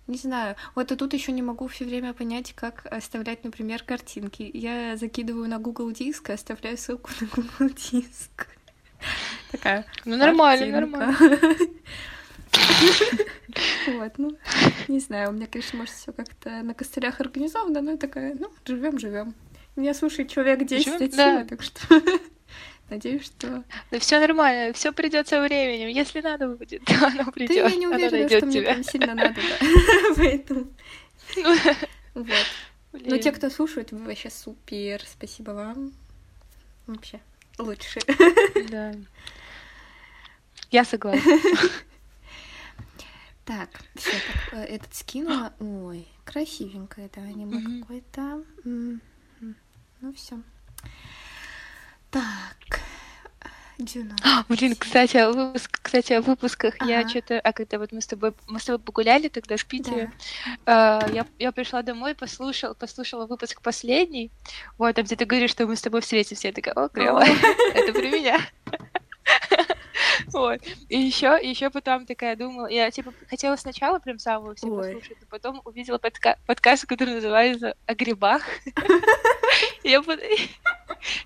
не 0.08 0.18
знаю. 0.18 0.56
Вот 0.76 0.92
и 0.92 0.96
тут 0.96 1.14
еще 1.14 1.32
не 1.32 1.42
могу 1.42 1.68
все 1.68 1.86
время 1.86 2.14
понять, 2.14 2.54
как 2.54 2.86
оставлять, 2.86 3.44
например, 3.44 3.84
картинки. 3.84 4.50
Я 4.54 4.98
закидываю 4.98 5.48
на 5.50 5.60
Google 5.60 5.92
Диск 5.92 6.30
и 6.30 6.34
оставляю 6.34 6.78
ссылку 6.78 7.10
на 7.20 7.28
Google 7.28 7.74
Диск. 7.76 8.48
Такая. 9.52 9.86
Ну 10.06 10.18
нормально, 10.18 10.68
нормально. 10.68 11.18
Вот, 13.88 14.18
ну, 14.18 14.38
не 14.88 15.00
знаю, 15.00 15.30
у 15.30 15.34
меня, 15.34 15.48
конечно, 15.48 15.80
может, 15.80 15.94
все 15.94 16.12
как-то 16.12 16.62
на 16.64 16.74
костылях 16.74 17.20
организовано, 17.20 17.82
но 17.82 17.92
я 17.92 17.98
такая, 17.98 18.36
ну, 18.36 18.52
живем, 18.66 19.00
живем. 19.00 19.34
Меня 19.76 19.94
слушает 19.94 20.30
человек 20.30 20.66
10 20.66 20.88
от 20.88 21.14
силы, 21.14 21.46
так 21.46 21.62
что 21.62 22.02
Надеюсь, 22.90 23.26
что... 23.26 23.64
Да 23.92 24.00
все 24.00 24.20
нормально, 24.20 24.74
все 24.74 24.94
придет 24.94 25.28
со 25.28 25.42
временем. 25.42 25.90
Если 25.90 26.22
надо 26.22 26.48
будет, 26.48 26.86
то 26.86 26.94
оно 27.08 27.32
придет. 27.32 27.50
Да 27.50 27.70
я 27.70 27.76
не 27.76 27.88
уверена, 27.88 28.30
что 28.30 28.46
мне 28.46 28.62
прям 28.62 28.84
сильно 28.84 29.14
надо, 29.16 29.36
да. 29.36 29.68
Поэтому... 30.16 30.68
Ну, 31.36 31.58
вот. 32.14 32.46
Но 32.94 33.18
те, 33.18 33.32
кто 33.32 33.50
слушают, 33.50 33.92
вы 33.92 34.06
вообще 34.06 34.30
супер. 34.30 35.02
Спасибо 35.06 35.52
вам. 35.52 35.94
Вообще 36.86 37.20
лучше. 37.58 38.00
Да. 38.70 38.96
Я 40.72 40.86
согласна. 40.86 41.40
Так, 43.44 43.70
все, 43.96 44.18
э, 44.52 44.64
этот 44.64 44.94
скинула. 44.94 45.54
Ой, 45.62 46.06
красивенькое 46.26 47.08
это 47.08 47.22
аниме 47.22 47.80
какое-то. 47.80 48.44
Ну 48.66 50.14
все. 50.14 50.42
Так. 52.12 52.82
Дюна. 53.78 54.16
А, 54.24 54.44
блин, 54.50 54.76
кстати, 54.76 55.18
о 55.18 55.32
выпуск, 55.32 55.80
кстати, 55.84 56.14
о 56.14 56.22
выпусках 56.22 56.74
ага. 56.80 56.90
я 56.90 57.08
что-то, 57.08 57.40
а 57.40 57.54
когда 57.54 57.78
вот 57.78 57.92
мы 57.92 58.02
с 58.02 58.08
тобой, 58.08 58.34
мы 58.48 58.60
с 58.60 58.66
тобой 58.66 58.80
погуляли 58.80 59.28
тогда 59.28 59.56
в 59.56 59.66
Питере, 59.66 60.12
да. 60.66 61.00
э, 61.08 61.14
я, 61.14 61.28
я 61.38 61.52
пришла 61.52 61.84
домой, 61.84 62.16
послушала, 62.16 62.74
послушала 62.74 63.28
выпуск 63.28 63.62
последний, 63.62 64.32
вот, 64.80 64.96
там 64.96 65.06
где 65.06 65.16
ты 65.16 65.26
говоришь, 65.26 65.52
что 65.52 65.68
мы 65.68 65.76
с 65.76 65.82
тобой 65.82 66.02
встретимся, 66.02 66.48
я 66.48 66.54
такая, 66.54 66.74
о, 66.74 66.90
клево, 66.90 67.24
это 67.76 67.94
при 67.94 68.10
меня. 68.10 68.40
Вот. 70.28 70.62
И 70.90 71.00
еще, 71.00 71.40
еще 71.42 71.70
потом 71.70 72.06
такая 72.06 72.36
думала, 72.36 72.68
я 72.68 72.90
типа 72.92 73.14
хотела 73.30 73.56
сначала 73.56 74.00
прям 74.00 74.20
самого 74.20 74.56
все 74.56 74.68
послушать, 74.68 75.18
но 75.22 75.28
потом 75.30 75.62
увидела 75.64 75.98
подка- 75.98 76.38
подкаст, 76.46 76.86
который 76.86 77.16
называется 77.16 77.76
«О 77.86 77.94
грибах». 77.94 78.42
Я, 79.84 80.04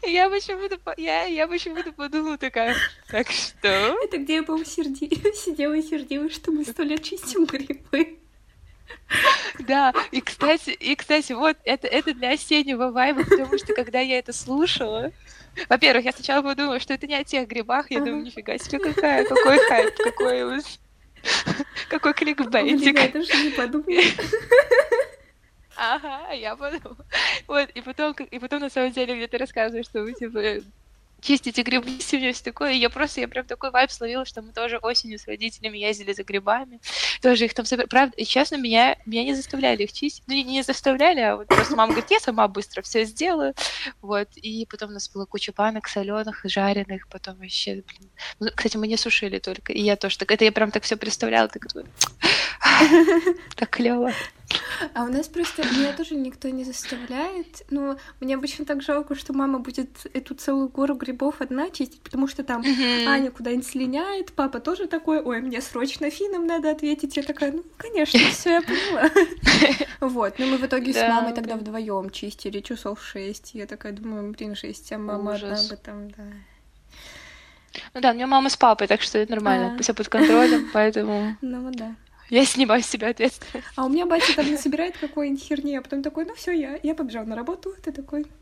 я 0.04 0.30
почему-то 0.30 0.80
я, 0.98 1.24
я 1.24 1.48
почему-то 1.48 1.92
подумала 1.92 2.38
такая, 2.38 2.76
так 3.10 3.30
что? 3.32 3.68
Это 4.04 4.18
где 4.18 4.36
я, 4.36 4.44
по-моему, 4.44 4.66
серди... 4.66 5.10
сидела 5.36 5.74
и 5.74 5.82
сердила, 5.82 6.30
что 6.30 6.52
мы 6.52 6.66
сто 6.66 6.84
лет 6.84 7.04
чистим 7.04 7.46
грибы. 7.46 8.20
Да, 9.60 9.94
и 10.12 10.22
кстати, 10.22 10.72
и 10.72 10.96
кстати, 10.96 11.34
вот 11.34 11.58
это, 11.64 11.88
это 11.88 12.14
для 12.14 12.32
осеннего 12.32 12.92
вайба, 12.92 13.24
потому 13.24 13.58
что 13.58 13.74
когда 13.74 14.00
я 14.00 14.20
это 14.20 14.34
слушала, 14.34 15.12
во-первых, 15.70 16.06
я 16.06 16.12
сначала 16.12 16.42
подумала, 16.42 16.80
что 16.80 16.94
это 16.94 17.08
не 17.08 17.16
о 17.16 17.24
тех 17.24 17.48
грибах, 17.48 17.92
я 17.92 18.00
думаю, 18.00 18.24
нифига 18.24 18.58
себе, 18.58 18.80
какая, 18.80 19.26
какой 19.26 19.60
хайп, 19.68 19.96
какой 19.96 20.62
какой 21.90 22.14
кликбейтик. 22.14 22.98
Я 22.98 23.10
даже 23.10 23.44
не 23.44 23.50
подумала. 23.52 24.02
Ага, 25.84 26.32
я 26.34 26.56
подумала. 26.56 27.06
Вот, 27.48 27.70
и 27.72 27.82
потом, 27.82 28.14
и 28.14 28.38
потом 28.38 28.60
на 28.60 28.70
самом 28.70 28.92
деле 28.92 29.16
где 29.16 29.28
ты 29.28 29.40
рассказываешь, 29.40 29.88
что 29.88 30.04
вы, 30.04 30.14
типа, 30.14 30.64
чистите 31.22 31.64
грибы, 31.64 31.98
все 31.98 32.32
все 32.32 32.44
такое. 32.44 32.74
И 32.74 32.78
я 32.78 32.92
просто, 32.92 33.22
я 33.22 33.28
прям 33.28 33.48
такой 33.48 33.72
вайб 33.72 33.90
словила, 33.90 34.24
что 34.24 34.44
мы 34.44 34.52
тоже 34.54 34.78
осенью 34.78 35.18
с 35.18 35.26
родителями 35.26 35.80
ездили 35.80 36.14
за 36.14 36.24
грибами. 36.24 36.80
Тоже 37.24 37.46
их 37.46 37.56
там 37.56 37.66
собирали. 37.66 37.88
Правда, 37.88 38.16
и 38.16 38.26
честно, 38.26 38.58
меня, 38.58 38.96
меня 39.08 39.24
не 39.24 39.34
заставляли 39.34 39.82
их 39.82 39.92
чистить. 39.92 40.22
Ну, 40.28 40.36
не, 40.36 40.44
не 40.44 40.62
заставляли, 40.62 41.22
а 41.22 41.38
вот 41.38 41.48
просто 41.48 41.76
мама 41.76 41.94
говорит, 41.94 42.12
я 42.12 42.20
сама 42.20 42.48
быстро 42.48 42.84
все 42.84 43.04
сделаю. 43.04 43.56
Вот. 44.02 44.30
И 44.36 44.68
потом 44.70 44.92
у 44.92 44.94
нас 44.94 45.10
была 45.10 45.26
куча 45.26 45.52
банок 45.52 45.88
соленых, 45.88 46.42
жареных, 46.44 47.08
потом 47.08 47.38
вообще, 47.38 47.84
блин. 47.88 48.12
Ну, 48.40 48.50
кстати, 48.54 48.78
мы 48.78 48.88
не 48.88 48.98
сушили 48.98 49.40
только. 49.40 49.74
И 49.74 49.82
я 49.82 49.96
тоже 49.96 50.20
так, 50.20 50.32
это 50.32 50.46
я 50.46 50.52
прям 50.52 50.70
так 50.70 50.84
все 50.84 50.96
представляла, 50.96 51.48
так, 51.48 51.64
так 53.56 53.70
клево. 53.72 54.12
А 54.93 55.04
у 55.04 55.08
нас 55.08 55.28
просто 55.28 55.64
меня 55.64 55.93
тоже 55.93 56.16
никто 56.16 56.49
не 56.49 56.64
заставляет. 56.64 57.64
Но 57.70 57.97
мне 58.20 58.36
обычно 58.36 58.66
так 58.66 58.82
жалко, 58.82 59.16
что 59.16 59.34
мама 59.34 59.60
будет 59.60 59.89
эту 60.14 60.36
целую 60.36 60.70
гору 60.70 60.95
грибов 60.95 61.36
одна 61.39 61.70
чистить, 61.70 62.02
потому 62.02 62.28
что 62.28 62.43
там 62.43 62.62
mm-hmm. 62.62 63.06
Аня 63.06 63.32
куда-нибудь 63.32 63.68
слиняет, 63.68 64.34
папа 64.34 64.60
тоже 64.60 64.88
такой, 64.88 65.22
ой, 65.22 65.41
мне 65.41 65.62
срочно 65.62 66.10
финам 66.10 66.47
надо 66.47 66.72
ответить. 66.72 67.18
Я 67.18 67.24
такая, 67.24 67.52
ну, 67.52 67.64
конечно, 67.78 68.20
все 68.32 68.49
я 68.52 68.62
поняла. 68.62 69.10
Вот, 69.99 70.39
но 70.39 70.47
мы 70.47 70.58
в 70.58 70.66
итоге 70.66 70.93
с 70.93 71.08
мамой 71.08 71.34
тогда 71.34 71.56
вдвоем 71.56 72.10
чистили 72.10 72.60
часов 72.60 73.04
шесть. 73.04 73.52
Я 73.54 73.68
такая 73.68 73.93
думаю, 73.93 74.32
блин, 74.32 74.56
шесть, 74.56 74.91
а 74.91 74.97
мама 74.97 75.36
одна 75.36 75.58
бы 75.70 75.76
там, 75.76 76.10
да. 76.12 76.24
Ну 77.93 78.02
да, 78.02 78.12
у 78.12 78.14
меня 78.14 78.28
мама 78.28 78.49
с 78.49 78.58
папой, 78.58 78.88
так 78.88 79.02
что 79.02 79.18
это 79.18 79.32
нормально, 79.32 79.78
все 79.80 79.93
под 79.93 80.10
контролем, 80.10 80.70
поэтому... 80.74 81.38
Ну 81.41 81.72
да. 81.72 81.95
Я 82.32 82.46
снимаю 82.46 82.82
с 82.82 82.86
себя 82.88 83.10
ответственность. 83.10 83.68
А 83.76 83.86
у 83.86 83.90
меня 83.90 84.06
батя 84.06 84.34
там 84.34 84.46
не 84.46 84.56
собирает 84.56 84.98
какой-нибудь 84.98 85.44
херни, 85.44 85.76
а 85.76 85.82
потом 85.82 86.02
такой, 86.02 86.24
ну 86.24 86.34
все, 86.34 86.54
я, 86.54 86.80
я 86.82 86.96
побежал 86.96 87.26
на 87.26 87.36
работу, 87.36 87.76
ты 87.84 87.92
такой... 87.92 88.26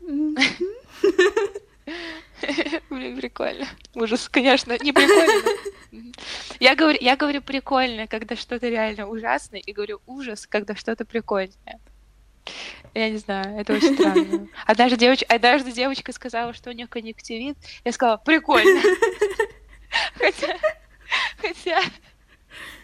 Блин, 2.88 3.16
прикольно. 3.18 3.66
Ужас, 3.96 4.28
конечно, 4.28 4.78
не 4.80 4.92
прикольно. 4.92 5.50
Я 6.60 6.76
говорю, 6.76 6.98
я 7.00 7.16
говорю 7.16 7.42
прикольно, 7.42 8.06
когда 8.06 8.36
что-то 8.36 8.68
реально 8.68 9.08
ужасное, 9.08 9.60
и 9.60 9.72
говорю 9.72 10.00
ужас, 10.06 10.46
когда 10.46 10.76
что-то 10.76 11.04
прикольное. 11.04 11.80
Я 12.94 13.10
не 13.10 13.16
знаю, 13.16 13.58
это 13.58 13.72
очень 13.72 13.94
странно. 13.94 14.46
Однажды, 14.66 14.98
девоч... 14.98 15.22
Однажды 15.22 15.72
девочка 15.72 16.12
сказала, 16.12 16.52
что 16.52 16.70
у 16.70 16.72
нее 16.72 16.86
конъюнктивит. 16.86 17.56
Я 17.84 17.92
сказала, 17.92 18.18
прикольно. 18.18 18.80
Хотя, 20.16 20.56
хотя 21.38 21.80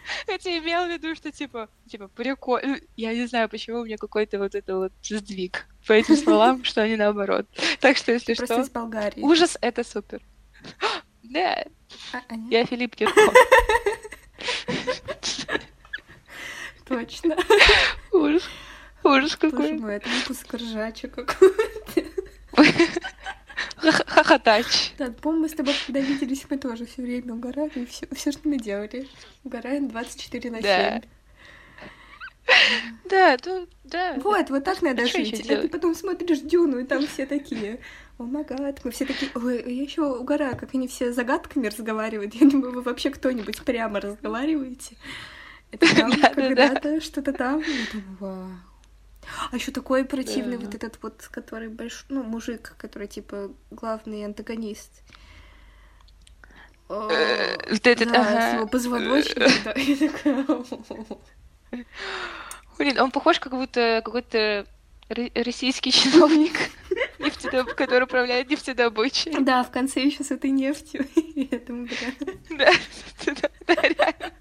Хотя 0.27 0.57
имел 0.57 0.85
в 0.85 0.89
виду, 0.89 1.15
что 1.15 1.31
типа, 1.31 1.69
типа, 1.89 2.07
прикольно. 2.09 2.79
Я 2.95 3.13
не 3.13 3.27
знаю, 3.27 3.49
почему 3.49 3.79
у 3.79 3.85
меня 3.85 3.97
какой-то 3.97 4.39
вот 4.39 4.55
это 4.55 4.77
вот 4.77 4.93
сдвиг 5.03 5.65
по 5.85 5.93
этим 5.93 6.15
словам, 6.17 6.63
что 6.63 6.81
они 6.81 6.95
наоборот. 6.95 7.47
Так 7.79 7.97
что, 7.97 8.11
если 8.11 8.33
что... 8.33 8.61
из 8.61 8.69
Болгарии. 8.69 9.21
Ужас— 9.21 9.57
это 9.61 9.83
супер. 9.83 10.21
Да. 11.23 11.65
А, 12.13 12.21
Я 12.49 12.65
Филипп 12.65 12.95
Киркоров. 12.95 13.35
Точно. 16.85 17.35
Ужас. 18.13 18.43
Ужас 19.03 19.35
какой. 19.35 19.73
Боже 19.73 19.73
мой, 19.73 19.95
это 19.97 20.07
выпуск 20.07 20.53
ржача 20.53 21.09
какой-то. 21.09 22.03
Хохотач. 23.77 24.93
Да, 24.97 25.11
помню, 25.21 25.41
мы 25.41 25.49
с 25.49 25.53
тобой, 25.53 25.73
когда 25.85 25.99
виделись, 25.99 26.45
мы 26.49 26.57
тоже 26.57 26.85
все 26.85 27.01
время 27.01 27.33
угорали, 27.33 27.85
все, 27.85 28.07
все, 28.11 28.31
что 28.31 28.47
мы 28.47 28.57
делали. 28.57 29.07
Угораем 29.43 29.87
24 29.87 30.51
на 30.51 30.57
7. 30.57 30.63
Да. 30.63 31.01
Да, 33.09 33.37
то, 33.37 33.67
да. 33.83 34.15
Вот, 34.17 34.49
вот 34.49 34.63
так 34.63 34.81
надо 34.81 35.05
жить. 35.05 35.49
А 35.49 35.61
ты 35.61 35.69
потом 35.69 35.95
смотришь 35.95 36.39
Дюну, 36.39 36.79
и 36.79 36.83
там 36.85 37.05
все 37.05 37.25
такие. 37.25 37.79
О 38.17 38.23
магад, 38.23 38.83
мы 38.83 38.91
все 38.91 39.05
такие, 39.05 39.29
ой, 39.35 39.63
я 39.63 39.83
еще 39.83 40.01
угораю, 40.01 40.57
как 40.57 40.73
они 40.73 40.87
все 40.87 41.13
загадками 41.13 41.67
разговаривают. 41.67 42.33
Я 42.33 42.49
думаю, 42.49 42.73
вы 42.73 42.81
вообще 42.81 43.09
кто-нибудь 43.09 43.61
прямо 43.63 43.99
разговариваете. 43.99 44.97
Это 45.71 45.95
там 45.95 46.11
когда-то 46.11 47.01
что-то 47.01 47.33
там. 47.33 47.59
Я 47.59 48.01
думаю. 48.19 48.61
А 49.51 49.55
еще 49.55 49.71
такой 49.71 50.05
противный 50.05 50.57
да. 50.57 50.65
вот 50.65 50.75
этот 50.75 51.01
вот, 51.01 51.27
который 51.31 51.69
большой, 51.69 52.05
ну, 52.09 52.23
мужик, 52.23 52.75
который 52.77 53.07
типа 53.07 53.51
главный 53.71 54.25
антагонист. 54.25 55.03
Вот 56.87 57.11
этот, 57.11 58.15
ага. 58.15 58.65
позвоночник, 58.67 59.39
да, 59.63 59.73
такая... 60.07 61.85
Блин, 62.77 62.99
он 62.99 63.11
похож 63.11 63.39
как 63.39 63.51
будто 63.53 64.01
какой-то 64.05 64.65
российский 65.09 65.91
чиновник. 65.91 66.53
нефтедоб... 67.19 67.73
который 67.75 68.03
управляет 68.03 68.49
нефтедобычей. 68.49 69.39
Да, 69.43 69.63
в 69.63 69.71
конце 69.71 70.01
еще 70.03 70.23
с 70.23 70.31
этой 70.31 70.51
нефтью. 70.51 71.05
Да, 72.49 72.71
да, 73.67 73.75
реально. 73.81 74.31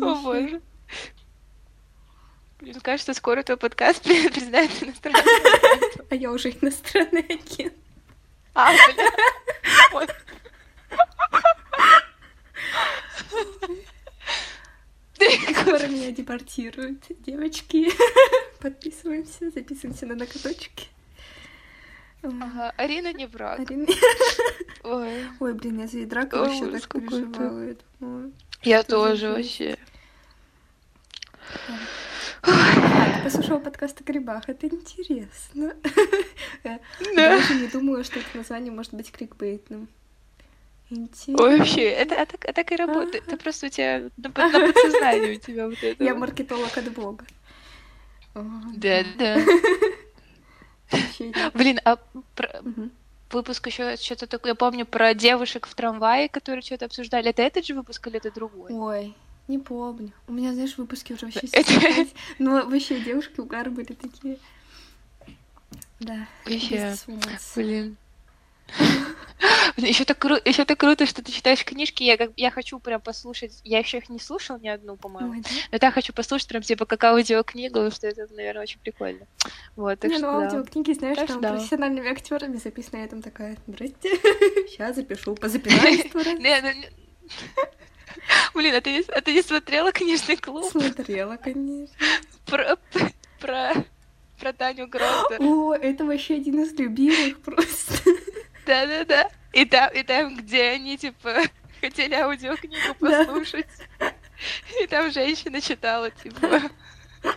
О 0.00 0.14
боже. 0.22 0.60
Мне 2.66 2.80
кажется, 2.80 3.14
скоро 3.14 3.44
твой 3.44 3.56
подкаст 3.56 4.02
признает 4.02 4.70
иностранным 4.82 5.24
А 6.10 6.14
я 6.16 6.32
уже 6.32 6.50
иностранный 6.50 7.20
агент. 7.20 7.74
А. 8.54 8.72
Ой. 9.92 10.06
Скоро 15.60 15.86
меня 15.86 16.10
депортируют. 16.10 17.04
Девочки, 17.20 17.88
подписываемся, 18.60 19.50
записываемся 19.50 20.06
на 20.06 20.16
ноготочки. 20.16 20.88
Ага, 22.22 22.74
Арина 22.76 23.12
не 23.12 23.26
враг. 23.26 23.60
Арина- 23.60 23.86
Ой, 24.82 25.24
Ой, 25.38 25.54
блин, 25.54 25.80
я 25.80 25.86
за 25.86 26.04
Драка 26.04 26.42
Ой, 26.42 26.48
вообще 26.48 26.66
так 26.80 26.88
переживала. 26.92 27.62
Я 27.68 27.76
думала, 28.00 28.30
я 28.62 28.82
тоже 28.82 29.28
вообще. 29.30 29.78
А, 32.42 33.16
ты 33.18 33.24
послушала 33.24 33.58
подкаст 33.58 34.00
о 34.00 34.04
грибах, 34.04 34.48
это 34.48 34.66
интересно. 34.66 35.74
Я 36.64 36.80
Да. 37.14 37.36
даже 37.38 37.54
не 37.54 37.66
думала, 37.68 38.04
что 38.04 38.18
это 38.20 38.28
название 38.36 38.72
может 38.72 38.94
быть 38.94 39.10
кликбейтным. 39.10 39.88
Интересно. 40.90 41.44
Ой, 41.44 41.58
вообще, 41.58 41.82
это, 41.82 42.14
это, 42.14 42.36
так- 42.38 42.54
так 42.54 42.72
и 42.72 42.76
работает. 42.76 43.26
Это 43.26 43.36
просто 43.36 43.66
у 43.66 43.70
тебя 43.70 44.02
на, 44.18 44.28
на 44.28 44.32
подсознании 44.72 45.36
у 45.36 45.40
тебя 45.40 45.66
вот 45.68 45.82
это. 45.82 46.04
Я 46.04 46.14
маркетолог 46.14 46.76
от 46.76 46.92
Бога. 46.92 47.24
Да, 48.34 49.02
да. 49.18 49.36
Блин, 51.54 51.80
а 51.84 51.98
выпуск 53.32 53.66
еще 53.66 53.96
что-то 53.96 54.28
такое, 54.28 54.52
я 54.52 54.54
помню 54.54 54.86
про 54.86 55.12
девушек 55.14 55.66
в 55.66 55.74
трамвае, 55.74 56.28
которые 56.28 56.62
что-то 56.62 56.84
обсуждали. 56.84 57.30
Это 57.30 57.42
этот 57.42 57.66
же 57.66 57.74
выпуск 57.74 58.06
или 58.06 58.18
это 58.18 58.30
другой? 58.30 58.72
Ой, 58.72 59.14
не 59.48 59.58
помню. 59.58 60.12
У 60.26 60.32
меня, 60.32 60.52
знаешь, 60.52 60.76
выпуски 60.76 61.12
уже 61.12 61.26
вообще 61.26 61.46
стерлись. 61.46 62.12
Но 62.38 62.66
вообще 62.66 63.00
девушки 63.00 63.40
угар 63.40 63.70
были 63.70 63.92
такие. 63.92 64.38
Да. 66.00 66.26
Слез. 66.46 67.06
блин. 67.54 67.96
Еще 69.76 70.04
так, 70.04 70.18
кру... 70.18 70.36
еще 70.44 70.64
так 70.64 70.78
круто, 70.78 71.06
что 71.06 71.22
ты 71.22 71.30
читаешь 71.30 71.64
книжки. 71.64 72.02
Я, 72.02 72.16
как... 72.16 72.32
я 72.36 72.50
хочу 72.50 72.78
прям 72.78 73.00
послушать. 73.00 73.60
Я 73.62 73.78
еще 73.78 73.98
их 73.98 74.08
не 74.08 74.18
слушал 74.18 74.58
ни 74.58 74.68
одну, 74.68 74.96
по-моему. 74.96 75.32
Ой, 75.32 75.40
да? 75.42 75.50
Но 75.72 75.78
так 75.78 75.94
хочу 75.94 76.12
послушать 76.12 76.48
прям 76.48 76.62
типа 76.62 76.86
как 76.86 77.04
аудиокнигу, 77.04 77.74
потому 77.74 77.90
что 77.90 78.06
это, 78.06 78.26
наверное, 78.34 78.62
очень 78.62 78.80
прикольно. 78.80 79.26
Вот, 79.76 80.00
так 80.00 80.10
Не, 80.10 80.18
что 80.18 80.32
ну 80.32 80.40
да. 80.40 80.46
аудиокниги, 80.46 80.92
знаешь, 80.94 81.16
Так 81.18 81.28
там 81.28 81.40
да. 81.40 81.52
профессиональными 81.52 82.08
актерами 82.08 82.56
записано, 82.56 83.02
я 83.02 83.08
там 83.08 83.22
такая, 83.22 83.56
здрасте, 83.66 83.96
сейчас 84.68 84.96
запишу, 84.96 85.34
позапинаюсь 85.34 86.10
Блин, 88.54 88.74
а 88.74 88.80
ты, 88.80 88.92
не- 88.92 89.04
а 89.12 89.20
ты 89.20 89.32
не 89.32 89.42
смотрела 89.42 89.92
книжный 89.92 90.36
клуб 90.36 90.70
Смотрела, 90.70 91.36
конечно. 91.36 91.94
про, 92.46 92.76
про, 93.40 93.72
про 94.38 94.52
Таню 94.52 94.86
Гротер? 94.88 95.40
О, 95.40 95.74
это 95.74 96.04
вообще 96.04 96.34
один 96.36 96.62
из 96.62 96.72
любимых 96.78 97.40
просто. 97.42 97.94
Да-да-да. 98.66 99.30
И 99.52 99.64
там, 99.64 99.90
и 99.92 100.02
там, 100.02 100.36
где 100.36 100.70
они, 100.70 100.98
типа, 100.98 101.34
хотели 101.80 102.14
аудиокнигу 102.14 102.96
Да. 103.00 103.24
послушать. 103.24 103.66
И 104.82 104.86
там 104.86 105.10
женщина 105.12 105.60
читала, 105.60 106.10
типа... 106.10 106.62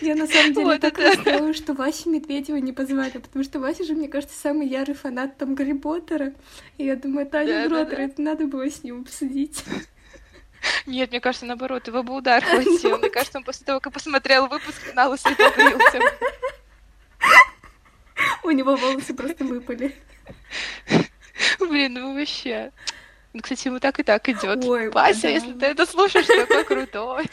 Я 0.00 0.14
на 0.14 0.26
самом 0.26 0.52
деле 0.52 0.66
Вот 0.66 0.80
так 0.80 0.98
расстроилась, 0.98 1.56
что 1.56 1.74
Васю 1.74 2.10
Медведева 2.10 2.56
не 2.56 2.72
позвали, 2.72 3.18
потому 3.18 3.44
что 3.44 3.60
Вася 3.60 3.84
же, 3.84 3.94
мне 3.94 4.08
кажется, 4.08 4.38
самый 4.38 4.66
ярый 4.66 4.94
фанат 4.94 5.36
там 5.36 5.54
Гарри 5.54 5.74
Поттера. 5.74 6.32
И 6.78 6.84
я 6.84 6.96
думаю, 6.96 7.26
Таня. 7.26 7.68
Гротер, 7.68 8.00
это 8.00 8.22
надо 8.22 8.46
было 8.46 8.68
с 8.70 8.82
ним 8.82 9.02
обсудить. 9.02 9.64
Нет, 10.86 11.10
мне 11.10 11.20
кажется, 11.20 11.46
наоборот, 11.46 11.86
его 11.88 12.02
бы 12.02 12.14
удар 12.14 12.44
хватил. 12.44 12.98
Мне 12.98 13.10
кажется, 13.10 13.38
он 13.38 13.44
после 13.44 13.66
того, 13.66 13.80
как 13.80 13.92
посмотрел 13.92 14.46
выпуск, 14.48 14.94
на 14.94 15.08
лысо 15.08 15.28
побрился. 15.30 16.00
У 18.44 18.50
него 18.50 18.76
волосы 18.76 19.14
просто 19.14 19.44
выпали. 19.44 19.94
Блин, 21.58 21.94
ну 21.94 22.14
вообще. 22.14 22.72
Ну, 23.32 23.40
кстати, 23.40 23.68
ему 23.68 23.80
так 23.80 23.98
и 23.98 24.02
так 24.02 24.28
идет. 24.28 24.64
Ой, 24.64 24.90
Вася, 24.90 25.22
да. 25.22 25.28
если 25.28 25.52
ты 25.54 25.66
это 25.66 25.86
слушаешь, 25.86 26.26
такой 26.26 26.64
крутой. 26.64 27.30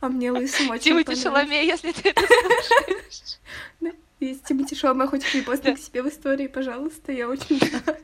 А 0.00 0.08
мне 0.08 0.30
лысым 0.30 0.70
очень 0.70 1.02
Тимати. 1.02 1.14
Шаломе, 1.14 1.66
если 1.66 1.92
ты 1.92 2.10
это 2.10 2.20
слушаешь. 2.20 3.38
Да. 3.80 3.90
Если 4.20 4.42
Тимати 4.42 4.74
Шаломе 4.74 5.06
хочет 5.06 5.34
репостнуть 5.34 5.80
к 5.80 5.82
себе 5.82 6.02
в 6.02 6.08
истории, 6.08 6.48
пожалуйста, 6.48 7.12
я 7.12 7.28
очень 7.28 7.58
за. 7.58 7.98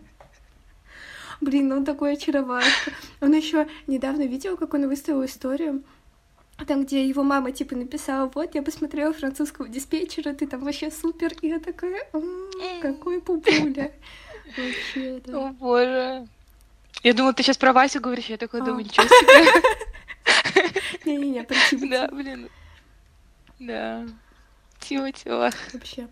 Блин, 1.40 1.68
ну 1.68 1.76
он 1.76 1.84
такой 1.84 2.14
очаровашка. 2.14 2.92
Он 3.20 3.34
еще 3.34 3.68
недавно 3.86 4.22
видел, 4.22 4.56
как 4.56 4.72
он 4.72 4.88
выставил 4.88 5.24
историю, 5.24 5.82
там, 6.66 6.84
где 6.84 7.06
его 7.06 7.22
мама, 7.22 7.52
типа, 7.52 7.74
написала, 7.74 8.30
вот, 8.32 8.54
я 8.54 8.62
посмотрела 8.62 9.12
французского 9.12 9.68
диспетчера, 9.68 10.32
ты 10.32 10.46
там 10.46 10.64
вообще 10.64 10.90
супер. 10.90 11.32
И 11.42 11.48
я 11.48 11.58
такая, 11.58 12.06
«М, 12.12 12.50
какой 12.80 13.20
пупуля. 13.20 13.92
Вообще, 14.56 15.20
да. 15.26 15.48
О 15.48 15.52
боже. 15.52 16.28
Я 17.04 17.12
думала, 17.12 17.34
ты 17.34 17.42
сейчас 17.42 17.58
про 17.58 17.72
Васю 17.72 18.00
говоришь, 18.00 18.26
я 18.26 18.38
такой 18.38 18.60
А. 18.60 18.64
думаю, 18.64 18.84
ничего 18.84 19.06
себе. 19.06 19.62
Не-не-не, 21.04 21.44
Тимати 21.44 21.88
Да, 21.88 22.08
блин. 22.08 22.48
Да. 23.58 24.06
Тимати, 24.80 25.28
ох. 25.30 25.54
вообще. 25.72 26.08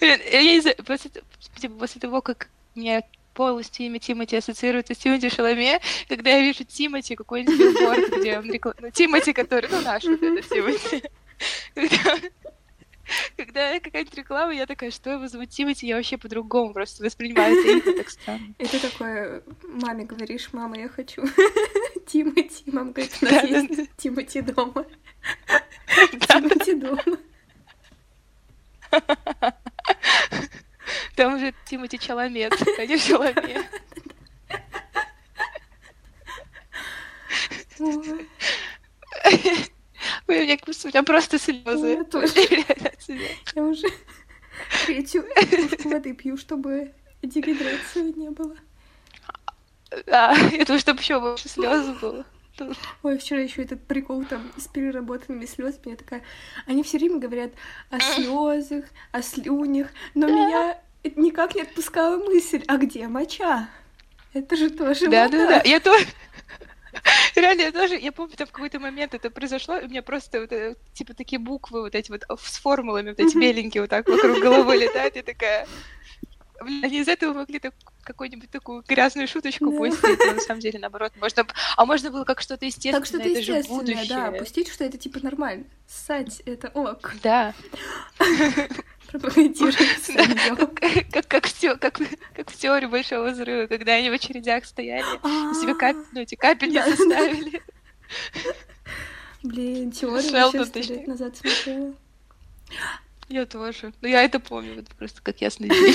Блин, 0.00 0.18
я 0.32 0.42
не 0.42 0.60
знаю, 0.60 0.76
после, 0.84 1.10
типа, 1.56 1.74
после 1.78 2.00
того, 2.00 2.22
как 2.22 2.48
меня 2.74 3.02
полностью 3.34 3.86
имя 3.86 3.98
Тимати 3.98 4.36
ассоциируется 4.36 4.94
с 4.94 4.98
Тимати 4.98 5.28
Шаламе, 5.28 5.78
когда 6.08 6.30
я 6.30 6.40
вижу 6.40 6.64
Тимати, 6.64 7.16
какой-нибудь 7.16 7.58
билборд, 7.58 8.18
где 8.18 8.38
он 8.38 8.50
реклам... 8.50 8.74
Ну, 8.80 8.90
Тимати, 8.90 9.34
который, 9.34 9.68
ну, 9.70 9.80
наш 9.82 10.04
вот 10.04 10.22
этот 10.22 10.48
Тимати. 10.48 11.02
Когда, 13.36 13.78
какая-нибудь 13.80 14.14
реклама, 14.14 14.52
я 14.52 14.66
такая, 14.66 14.90
что 14.90 15.26
Тимати, 15.46 15.86
я 15.86 15.96
вообще 15.96 16.16
по-другому 16.18 16.72
просто 16.72 17.04
воспринимаю 17.04 17.56
это 17.56 17.92
так 17.92 18.10
странно. 18.10 18.54
И 18.58 18.66
ты 18.66 18.78
такое 18.78 19.42
маме 19.64 20.04
говоришь, 20.04 20.52
мама, 20.52 20.78
я 20.78 20.88
хочу 20.88 21.22
Тимати. 22.06 22.64
Мама 22.66 22.92
говорит, 22.92 23.16
у 23.20 23.24
нас 23.24 23.44
есть 23.44 23.96
Тимати 23.96 24.42
дома. 24.42 24.84
Тимати 26.28 26.74
дома. 26.74 27.18
Там 31.14 31.34
уже 31.34 31.54
Тимати 31.64 31.98
Чаламет, 31.98 32.54
а 32.78 32.86
не 32.86 32.98
Шаломе. 32.98 33.68
Ой, 40.28 40.38
у 40.40 40.42
меня, 40.42 40.58
у 40.66 40.86
меня 40.88 41.02
просто 41.02 41.38
слезы. 41.38 41.88
Я 41.88 42.04
тоже. 42.04 42.32
Я 43.54 43.62
уже 43.62 43.86
третью 44.86 45.24
кружку 45.34 45.88
воды 45.88 46.12
пью, 46.14 46.36
чтобы 46.36 46.92
дегидрации 47.22 48.12
не 48.16 48.30
было. 48.30 48.56
Да, 50.06 50.32
я 50.52 50.64
думаю, 50.64 50.78
чтобы 50.78 51.00
еще 51.00 51.18
больше 51.18 51.48
слез 51.48 51.86
было. 52.00 52.24
Ой, 53.02 53.18
вчера 53.18 53.40
еще 53.40 53.62
этот 53.62 53.82
прикол 53.86 54.24
там 54.24 54.52
с 54.56 54.68
переработанными 54.68 55.46
слезами. 55.46 55.90
Я 55.90 55.96
такая, 55.96 56.22
они 56.66 56.82
все 56.82 56.98
время 56.98 57.18
говорят 57.18 57.52
о 57.90 57.98
слезах, 58.00 58.84
о 59.12 59.22
слюнях, 59.22 59.88
но 60.14 60.26
меня 60.28 60.78
никак 61.16 61.54
не 61.54 61.62
отпускала 61.62 62.18
мысль, 62.18 62.62
а 62.68 62.76
где 62.76 63.08
моча? 63.08 63.68
Это 64.32 64.56
же 64.56 64.70
тоже 64.70 65.08
Да, 65.08 65.24
вода. 65.24 65.38
да, 65.38 65.46
да. 65.46 65.62
Я 65.64 65.80
тоже. 65.80 66.06
Реально, 67.36 67.62
я 67.62 67.72
тоже, 67.72 67.96
я 67.96 68.12
помню, 68.12 68.36
там 68.36 68.46
в 68.46 68.52
какой-то 68.52 68.78
момент 68.80 69.14
это 69.14 69.30
произошло, 69.30 69.76
и 69.78 69.84
у 69.86 69.88
меня 69.88 70.02
просто 70.02 70.40
вот, 70.40 70.52
э, 70.52 70.76
типа 70.92 71.14
такие 71.14 71.38
буквы 71.38 71.82
вот 71.82 71.94
эти 71.94 72.10
вот 72.10 72.24
с 72.42 72.58
формулами, 72.58 73.10
вот 73.10 73.20
эти 73.20 73.36
беленькие 73.38 73.82
вот 73.82 73.90
так 73.90 74.08
вокруг 74.08 74.38
головы 74.40 74.76
летают, 74.84 75.16
и 75.16 75.22
такая... 75.22 75.66
Они 76.60 76.98
из 77.00 77.08
этого 77.08 77.32
могли 77.32 77.58
так, 77.58 77.72
какую-нибудь 78.02 78.50
такую 78.50 78.82
грязную 78.86 79.26
шуточку 79.26 79.70
Да. 79.70 79.78
пустить, 79.78 80.18
но 80.18 80.32
на 80.34 80.40
самом 80.40 80.60
деле, 80.60 80.78
наоборот, 80.78 81.12
можно... 81.18 81.46
А 81.76 81.86
можно 81.86 82.10
было 82.10 82.24
как 82.24 82.42
что-то 82.42 82.66
естественное, 82.66 82.98
Так 83.00 83.06
что 83.06 83.16
это 83.16 83.28
это 83.30 83.42
же 83.42 83.52
естественное, 83.52 83.80
будущее. 83.80 84.08
да, 84.08 84.32
пустить, 84.32 84.68
что 84.70 84.84
это 84.84 84.98
типа 84.98 85.20
нормально. 85.22 85.64
Ссать, 85.88 86.40
это 86.44 86.68
ок. 86.74 87.14
Да. 87.22 87.54
Своё. 89.12 90.56
как, 90.56 90.74
как, 91.12 91.28
как, 91.28 91.46
в 91.46 91.58
те- 91.58 91.76
как, 91.76 92.00
как 92.34 92.50
в 92.50 92.56
теории 92.56 92.86
Большого 92.86 93.30
Взрыва, 93.30 93.66
когда 93.66 93.94
они 93.94 94.10
в 94.10 94.12
очередях 94.12 94.64
стояли, 94.64 95.04
и 95.16 95.54
себе 95.54 95.74
ну, 96.12 96.20
эти 96.20 96.34
капельницы 96.34 96.94
ставили. 96.94 97.62
Блин, 99.42 99.90
теорию 99.90 100.30
точнее. 100.72 100.96
лет 100.98 101.06
назад 101.06 101.36
смотрела. 101.36 101.94
Я 103.28 103.46
тоже. 103.46 103.92
Ну, 104.00 104.08
я 104.08 104.24
это 104.24 104.40
помню, 104.40 104.74
вот 104.74 104.88
просто 104.98 105.22
как 105.22 105.40
день. 105.68 105.94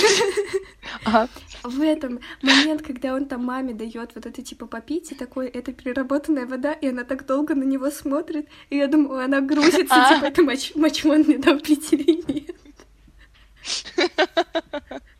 Ага. 1.04 1.28
В 1.62 1.82
этом 1.82 2.20
момент, 2.42 2.82
когда 2.82 3.12
он 3.14 3.26
там 3.26 3.44
маме 3.44 3.74
дает 3.74 4.12
вот 4.14 4.24
это 4.24 4.40
типа 4.42 4.66
попить, 4.66 5.12
и 5.12 5.14
такой, 5.14 5.48
это 5.48 5.72
переработанная 5.72 6.46
вода, 6.46 6.72
и 6.72 6.88
она 6.88 7.04
так 7.04 7.26
долго 7.26 7.54
на 7.54 7.64
него 7.64 7.90
смотрит, 7.90 8.48
и 8.70 8.76
я 8.76 8.86
думаю, 8.86 9.24
она 9.24 9.40
грузится, 9.40 9.84
А. 9.90 10.14
типа, 10.14 10.26
это 10.26 10.42
моч, 10.42 10.74
мочмон 10.76 11.22
мне 11.22 11.38
дал 11.38 11.58
пить 11.58 11.92
или 11.92 12.22
нет. 12.32 12.56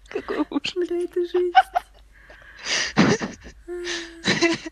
Какой 0.08 0.44
ужас. 0.50 0.74
Бля, 0.74 1.04
это 1.04 1.20
жизнь. 1.26 1.52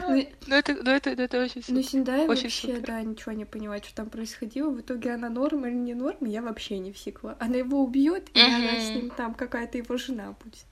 Ну, 0.00 0.54
это, 0.54 0.74
ну, 0.74 0.90
это, 0.90 1.14
ну, 1.16 1.22
это 1.22 1.42
очень 1.42 1.62
Ну. 1.68 1.82
Синдай 1.82 2.26
Очень 2.26 2.44
вообще, 2.44 2.68
супер. 2.68 2.86
да, 2.86 3.02
ничего 3.02 3.32
не 3.32 3.44
понимает, 3.44 3.84
что 3.84 3.94
там 3.96 4.10
происходило. 4.10 4.70
В 4.70 4.80
итоге 4.80 5.12
она 5.12 5.28
норм 5.28 5.66
или 5.66 5.74
не 5.74 5.94
норм, 5.94 6.24
я 6.24 6.42
вообще 6.42 6.78
не 6.78 6.92
всекла. 6.92 7.36
Она 7.40 7.56
его 7.56 7.82
убьет, 7.82 8.28
и 8.34 8.40
она 8.40 8.80
с 8.80 8.90
ним 8.90 9.10
там 9.10 9.34
какая-то 9.34 9.78
его 9.78 9.96
жена 9.96 10.34
будет. 10.42 10.64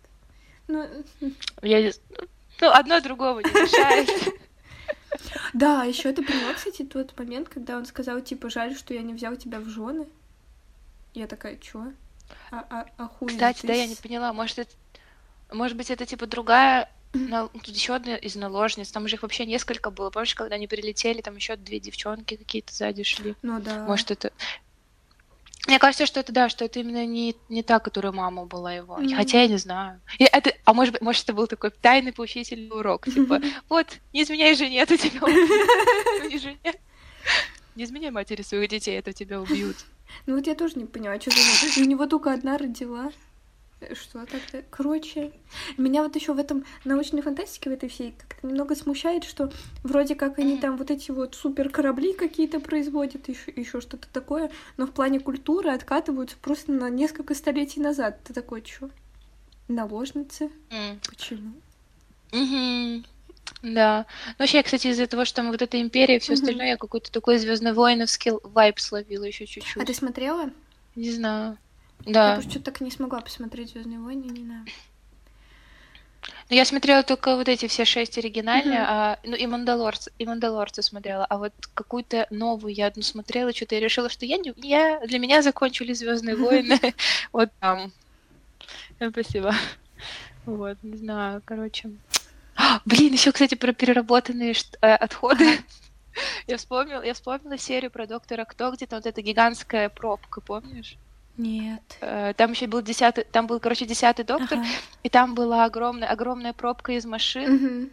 Ну, 0.68 0.86
Я 1.62 1.92
Ну, 2.60 2.70
одно 2.70 3.00
другого 3.00 3.40
не 3.40 3.50
мешает. 3.50 4.34
да, 5.52 5.84
еще 5.84 6.12
ты 6.12 6.22
поняла, 6.24 6.54
кстати, 6.54 6.82
тот 6.82 7.16
момент, 7.18 7.48
когда 7.48 7.76
он 7.76 7.86
сказал, 7.86 8.20
типа, 8.20 8.50
жаль, 8.50 8.76
что 8.76 8.94
я 8.94 9.02
не 9.02 9.14
взял 9.14 9.36
тебя 9.36 9.60
в 9.60 9.68
жены. 9.68 10.06
Я 11.14 11.26
такая, 11.26 11.56
чё? 11.56 11.92
А, 12.50 12.64
а, 12.70 13.04
охуеть. 13.04 13.34
Кстати, 13.34 13.66
да, 13.66 13.72
я 13.72 13.86
не 13.86 13.94
поняла, 13.96 14.32
может, 14.32 14.58
это... 14.58 14.70
Может 15.52 15.76
быть, 15.76 15.90
это 15.90 16.06
типа 16.06 16.26
другая 16.26 16.90
на- 17.12 17.48
Тут 17.48 17.68
еще 17.68 17.94
одна 17.94 18.16
из 18.16 18.36
наложниц, 18.36 18.90
там 18.90 19.08
же 19.08 19.16
их 19.16 19.22
вообще 19.22 19.46
несколько 19.46 19.90
было. 19.90 20.10
Помнишь, 20.10 20.34
когда 20.34 20.56
они 20.56 20.66
прилетели, 20.66 21.20
там 21.20 21.36
еще 21.36 21.56
две 21.56 21.80
девчонки 21.80 22.36
какие-то 22.36 22.74
сзади 22.74 23.02
шли. 23.02 23.34
Ну 23.42 23.60
да. 23.60 23.84
Может, 23.86 24.10
это... 24.10 24.32
Мне 25.66 25.80
кажется, 25.80 26.06
что 26.06 26.20
это 26.20 26.32
да, 26.32 26.48
что 26.48 26.64
это 26.64 26.78
именно 26.78 27.04
не, 27.04 27.34
не 27.48 27.64
та, 27.64 27.80
которая 27.80 28.12
мама 28.12 28.44
была 28.44 28.72
его. 28.72 28.98
Мгм. 28.98 29.16
Хотя 29.16 29.42
я 29.42 29.48
не 29.48 29.56
знаю. 29.56 30.00
И 30.18 30.24
это, 30.24 30.52
а 30.64 30.72
может 30.72 30.92
быть, 30.92 31.02
может, 31.02 31.24
это 31.24 31.32
был 31.32 31.48
такой 31.48 31.70
тайный 31.70 32.12
поучительный 32.12 32.70
урок. 32.70 33.06
Типа, 33.06 33.40
вот, 33.68 33.98
не 34.12 34.22
изменяй 34.22 34.54
жене, 34.54 34.78
это 34.78 34.96
тебя 34.96 35.22
убьют. 35.22 36.56
Не 37.74 37.84
изменяй 37.84 38.10
матери 38.10 38.40
своих 38.40 38.70
детей, 38.70 38.98
это 38.98 39.12
тебя 39.12 39.38
убьют. 39.38 39.76
Ну 40.26 40.36
вот 40.36 40.46
я 40.46 40.54
тоже 40.54 40.78
не 40.78 40.84
поняла, 40.84 41.20
что 41.20 41.30
за... 41.30 41.80
У 41.80 41.84
него 41.84 42.06
только 42.06 42.32
одна 42.32 42.58
родила. 42.58 43.10
Э, 43.80 43.94
Что 43.94 44.24
так-то? 44.26 44.64
Короче, 44.70 45.32
меня 45.76 46.02
вот 46.02 46.16
еще 46.16 46.32
в 46.32 46.38
этом 46.38 46.64
научной 46.84 47.22
фантастике, 47.22 47.70
в 47.70 47.72
этой 47.72 47.88
всей, 47.88 48.14
как-то 48.16 48.46
немного 48.46 48.74
смущает, 48.74 49.24
что 49.24 49.52
вроде 49.82 50.14
как 50.14 50.38
они 50.38 50.58
там 50.58 50.76
вот 50.76 50.90
эти 50.90 51.10
вот 51.10 51.34
супер 51.34 51.68
корабли 51.68 52.12
какие-то 52.14 52.60
производят, 52.60 53.28
еще, 53.28 53.52
еще 53.54 53.80
что-то 53.80 54.08
такое, 54.12 54.50
но 54.76 54.86
в 54.86 54.92
плане 54.92 55.20
культуры 55.20 55.70
откатываются 55.70 56.36
просто 56.40 56.72
на 56.72 56.88
несколько 56.88 57.34
столетий 57.34 57.80
назад. 57.80 58.18
Ты 58.24 58.32
такой, 58.32 58.64
что? 58.64 58.90
Наложницы? 59.68 60.50
М. 60.70 61.00
Почему? 61.08 61.52
Мгм. 62.32 63.04
Да. 63.74 64.06
Ну, 64.26 64.34
вообще, 64.38 64.62
кстати, 64.62 64.86
из-за 64.88 65.06
того, 65.06 65.24
что 65.24 65.36
там 65.36 65.50
вот 65.50 65.60
эта 65.60 65.80
империя, 65.80 66.20
все 66.20 66.32
Мгм. 66.34 66.42
остальное, 66.42 66.66
я 66.68 66.76
какой-то 66.76 67.10
такой 67.10 67.38
звездно-воиновский 67.38 68.32
вайп 68.44 68.78
словила 68.78 69.24
еще 69.24 69.44
чуть-чуть. 69.46 69.82
А 69.82 69.84
ты 69.84 69.92
смотрела? 69.92 70.50
Не 70.94 71.10
знаю. 71.10 71.58
Я 72.04 72.12
Да. 72.12 72.34
просто 72.34 72.50
что-то 72.52 72.66
так 72.66 72.80
и 72.80 72.84
не 72.84 72.90
смогла 72.92 73.20
посмотреть 73.20 73.70
Звездные 73.70 73.98
войны, 73.98 74.26
не 74.26 74.44
знаю. 74.44 74.64
Но 76.48 76.54
я 76.54 76.64
смотрела 76.64 77.02
только 77.02 77.34
вот 77.34 77.48
эти 77.48 77.66
все 77.66 77.84
шесть 77.84 78.18
оригинальные, 78.18 78.78
Мгм. 78.82 78.86
а, 78.88 79.18
ну 79.24 79.34
и 79.34 79.46
Мандалорцы, 79.46 80.12
и 80.18 80.24
Мандалорцы 80.26 80.80
смотрела, 80.82 81.24
а 81.24 81.38
вот 81.38 81.52
какую-то 81.74 82.28
новую 82.30 82.72
я 82.72 82.86
одну 82.86 83.02
смотрела, 83.02 83.52
что-то 83.52 83.74
я 83.74 83.80
решила, 83.80 84.08
что 84.08 84.26
я 84.26 84.36
не, 84.38 84.52
я 84.56 85.00
для 85.00 85.18
меня 85.18 85.42
закончили 85.42 85.92
Звездные 85.92 86.36
войны 86.36 86.78
вот 87.32 87.50
там. 87.58 87.92
Спасибо. 89.10 89.52
Вот, 90.44 90.78
не 90.82 90.96
знаю, 90.96 91.42
короче. 91.44 91.90
А, 92.56 92.80
Блин, 92.84 93.12
еще, 93.12 93.32
кстати, 93.32 93.54
про 93.54 93.72
переработанные 93.72 94.54
э, 94.80 94.94
отходы. 94.94 95.58
Я 96.46 96.56
вспомнила, 96.56 97.02
я 97.02 97.12
вспомнила 97.12 97.58
серию 97.58 97.90
про 97.90 98.06
доктора 98.06 98.46
Кто, 98.46 98.70
где 98.72 98.86
там 98.86 99.00
вот 99.00 99.06
эта 99.06 99.20
гигантская 99.20 99.90
пробка, 99.90 100.40
помнишь? 100.40 100.96
Нет. 101.36 101.82
Э, 102.00 102.32
Там 102.34 102.52
еще 102.52 102.66
был 102.66 102.80
десятый, 102.80 103.24
там 103.24 103.46
был, 103.46 103.60
короче, 103.60 103.84
десятый 103.84 104.24
доктор, 104.24 104.58
Ага. 104.58 104.66
и 105.02 105.10
там 105.10 105.34
была 105.34 105.66
огромная, 105.66 106.08
огромная 106.08 106.54
пробка 106.54 106.92
из 106.92 107.04
машин, 107.04 107.54
Мгм. 107.56 107.90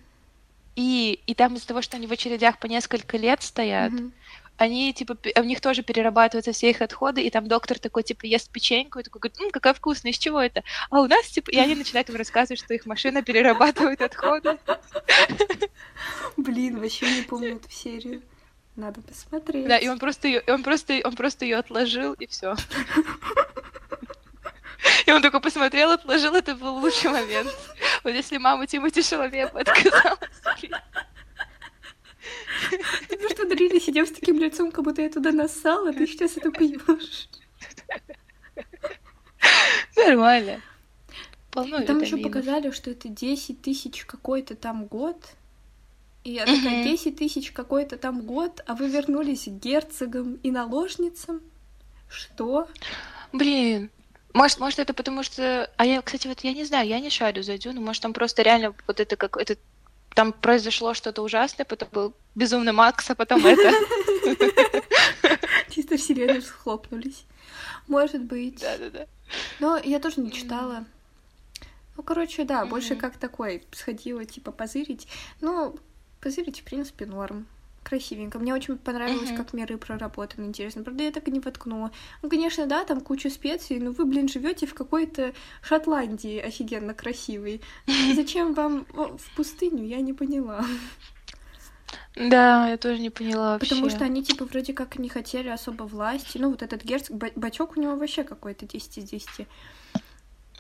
и, 0.78 1.20
и 1.28 1.34
там 1.36 1.56
из-за 1.56 1.68
того, 1.68 1.82
что 1.82 1.98
они 1.98 2.08
в 2.08 2.14
очередях 2.14 2.58
по 2.60 2.68
несколько 2.68 3.18
лет 3.18 3.44
стоят, 3.44 3.92
Мгм. 3.92 4.14
Они, 4.58 4.94
типа, 4.94 5.18
у 5.38 5.44
них 5.44 5.62
тоже 5.62 5.84
перерабатываются 5.84 6.52
все 6.52 6.70
их 6.70 6.82
отходы, 6.82 7.22
и 7.22 7.30
там 7.30 7.48
доктор 7.48 7.80
такой, 7.80 8.04
типа, 8.04 8.26
ест 8.26 8.52
печеньку, 8.52 9.00
и 9.00 9.04
такой, 9.04 9.20
говорит, 9.20 9.40
«М, 9.42 9.52
какая 9.52 9.74
вкусная, 9.74 10.12
из 10.12 10.18
чего 10.18 10.42
это? 10.42 10.64
А 10.90 11.02
у 11.02 11.08
нас, 11.08 11.28
типа, 11.28 11.50
и 11.52 11.58
они 11.58 11.76
начинают 11.76 12.10
им 12.10 12.16
рассказывать, 12.16 12.60
что 12.60 12.74
их 12.74 12.86
машина 12.86 13.24
перерабатывает 13.24 14.02
отходы. 14.02 14.58
Блин, 16.38 16.80
вообще 16.80 17.10
не 17.10 17.22
помню 17.24 17.56
эту 17.56 17.70
серию. 17.72 18.22
Надо 18.76 19.02
посмотреть. 19.02 19.68
Да, 19.68 19.78
и 19.78 19.88
он 19.88 20.00
просто 20.00 20.28
ее, 20.28 20.44
он 20.48 20.64
просто, 20.64 21.00
он 21.04 21.16
просто 21.16 21.46
ее 21.46 21.58
отложил, 21.58 22.14
и 22.14 22.26
все. 22.26 22.56
И 25.06 25.12
он 25.12 25.22
такой 25.22 25.40
посмотрел, 25.42 25.92
отложил, 25.92 26.36
это 26.36 26.56
был 26.56 26.78
лучший 26.78 27.10
момент. 27.10 27.50
Вот 28.04 28.14
если 28.14 28.38
мама 28.38 28.68
Тимати 28.68 29.02
Шаловея 29.02 29.48
бы 29.48 29.62
отказалась. 29.62 30.20
Ты 33.10 33.18
просто 33.18 33.48
Дрили 33.48 33.80
сидел 33.80 34.06
с 34.06 34.12
таким 34.12 34.40
лицом, 34.40 34.72
как 34.72 34.84
будто 34.84 35.02
я 35.02 35.10
туда 35.10 35.32
нассала, 35.32 35.94
ты 35.94 36.08
сейчас 36.08 36.38
это 36.38 36.52
пьешь. 36.52 37.30
Нормально. 39.96 40.62
Полно 41.52 41.82
Там 41.82 42.02
еще 42.02 42.18
показали, 42.18 42.72
что 42.72 42.90
это 42.90 43.10
10 43.10 43.62
тысяч 43.62 44.06
какой-то 44.06 44.56
там 44.56 44.86
год. 44.86 45.18
И 46.24 46.32
я 46.32 46.46
такая, 46.46 46.82
Мгм. 46.82 46.84
10 46.84 47.16
тысяч 47.18 47.52
какой-то 47.52 47.98
там 47.98 48.22
год, 48.22 48.64
а 48.66 48.76
вы 48.76 48.88
вернулись 48.88 49.44
к 49.44 49.50
герцогам 49.50 50.36
и 50.36 50.52
наложницам? 50.52 51.42
Что? 52.10 52.68
Блин, 53.34 53.90
может, 54.34 54.60
может 54.60 54.80
это 54.80 54.94
потому 54.94 55.22
что... 55.24 55.70
А 55.78 55.86
я, 55.86 56.02
кстати, 56.02 56.28
вот 56.28 56.40
я 56.42 56.54
не 56.54 56.64
знаю, 56.64 56.88
я 56.88 57.00
не 57.00 57.10
шарю 57.10 57.44
за 57.44 57.58
Дюну, 57.58 57.82
может 57.82 58.02
там 58.02 58.14
просто 58.14 58.42
реально 58.42 58.74
вот 58.88 59.00
это 59.00 59.16
как... 59.16 59.38
Это... 59.38 59.58
Там 60.16 60.34
произошло 60.34 60.94
что-то 60.94 61.22
ужасное, 61.22 61.66
потом 61.66 61.90
был 61.92 62.14
безумный 62.36 62.72
Макс, 62.72 63.10
а 63.10 63.16
потом 63.16 63.46
это. 63.46 63.72
Чисто 65.70 65.98
вселенные 65.98 66.42
схлопнулись. 66.42 67.26
Может 67.88 68.22
быть. 68.24 68.60
Да-да-да. 68.60 69.08
Но 69.60 69.78
я 69.78 70.00
тоже 70.00 70.22
не 70.22 70.32
читала. 70.32 70.86
Ну, 71.98 72.04
короче, 72.04 72.44
да, 72.44 72.66
больше 72.66 72.96
как 72.96 73.18
такой 73.18 73.64
сходила, 73.72 74.26
типа, 74.26 74.52
позырить. 74.52 75.08
Ну, 75.42 75.78
позырить, 76.22 76.62
в 76.62 76.64
принципе, 76.64 77.06
норм. 77.06 77.48
Красивенько. 77.84 78.40
Мне 78.40 78.54
очень 78.54 78.78
понравилось, 78.78 79.30
Мгм. 79.30 79.38
как 79.38 79.54
миры 79.54 79.78
проработаны, 79.78 80.46
интересно. 80.46 80.84
Правда, 80.84 81.04
я 81.04 81.12
так 81.12 81.28
и 81.28 81.32
не 81.32 81.40
воткнула. 81.40 81.92
Ну, 82.22 82.30
конечно, 82.30 82.66
да, 82.66 82.84
там 82.86 83.02
куча 83.02 83.30
специй, 83.30 83.80
но 83.80 83.92
вы, 83.92 84.06
блин, 84.06 84.28
живете 84.30 84.66
в 84.66 84.74
какой-то 84.74 85.34
Шотландии 85.62 86.40
офигенно 86.40 86.94
красивой. 86.94 87.62
Зачем 88.16 88.54
вам 88.54 88.86
в 88.94 89.36
пустыню, 89.36 89.86
я 89.86 90.00
не 90.02 90.14
поняла. 90.14 90.66
Да, 92.16 92.70
я 92.70 92.78
тоже 92.78 93.00
не 93.00 93.10
поняла 93.10 93.54
вообще. 93.54 93.70
Потому 93.70 93.90
что 93.90 94.06
они, 94.06 94.24
типа, 94.24 94.46
вроде 94.46 94.74
как 94.74 94.98
не 95.00 95.10
хотели 95.10 95.50
особо 95.50 95.84
власти. 95.84 96.38
Ну, 96.38 96.52
вот 96.52 96.62
этот 96.62 96.84
герцог, 96.84 97.18
ба- 97.18 97.32
бачок 97.36 97.76
у 97.76 97.82
него 97.82 97.96
вообще 97.96 98.24
какой-то 98.24 98.66
10 98.68 98.98
из 99.00 99.10
10. 99.10 99.48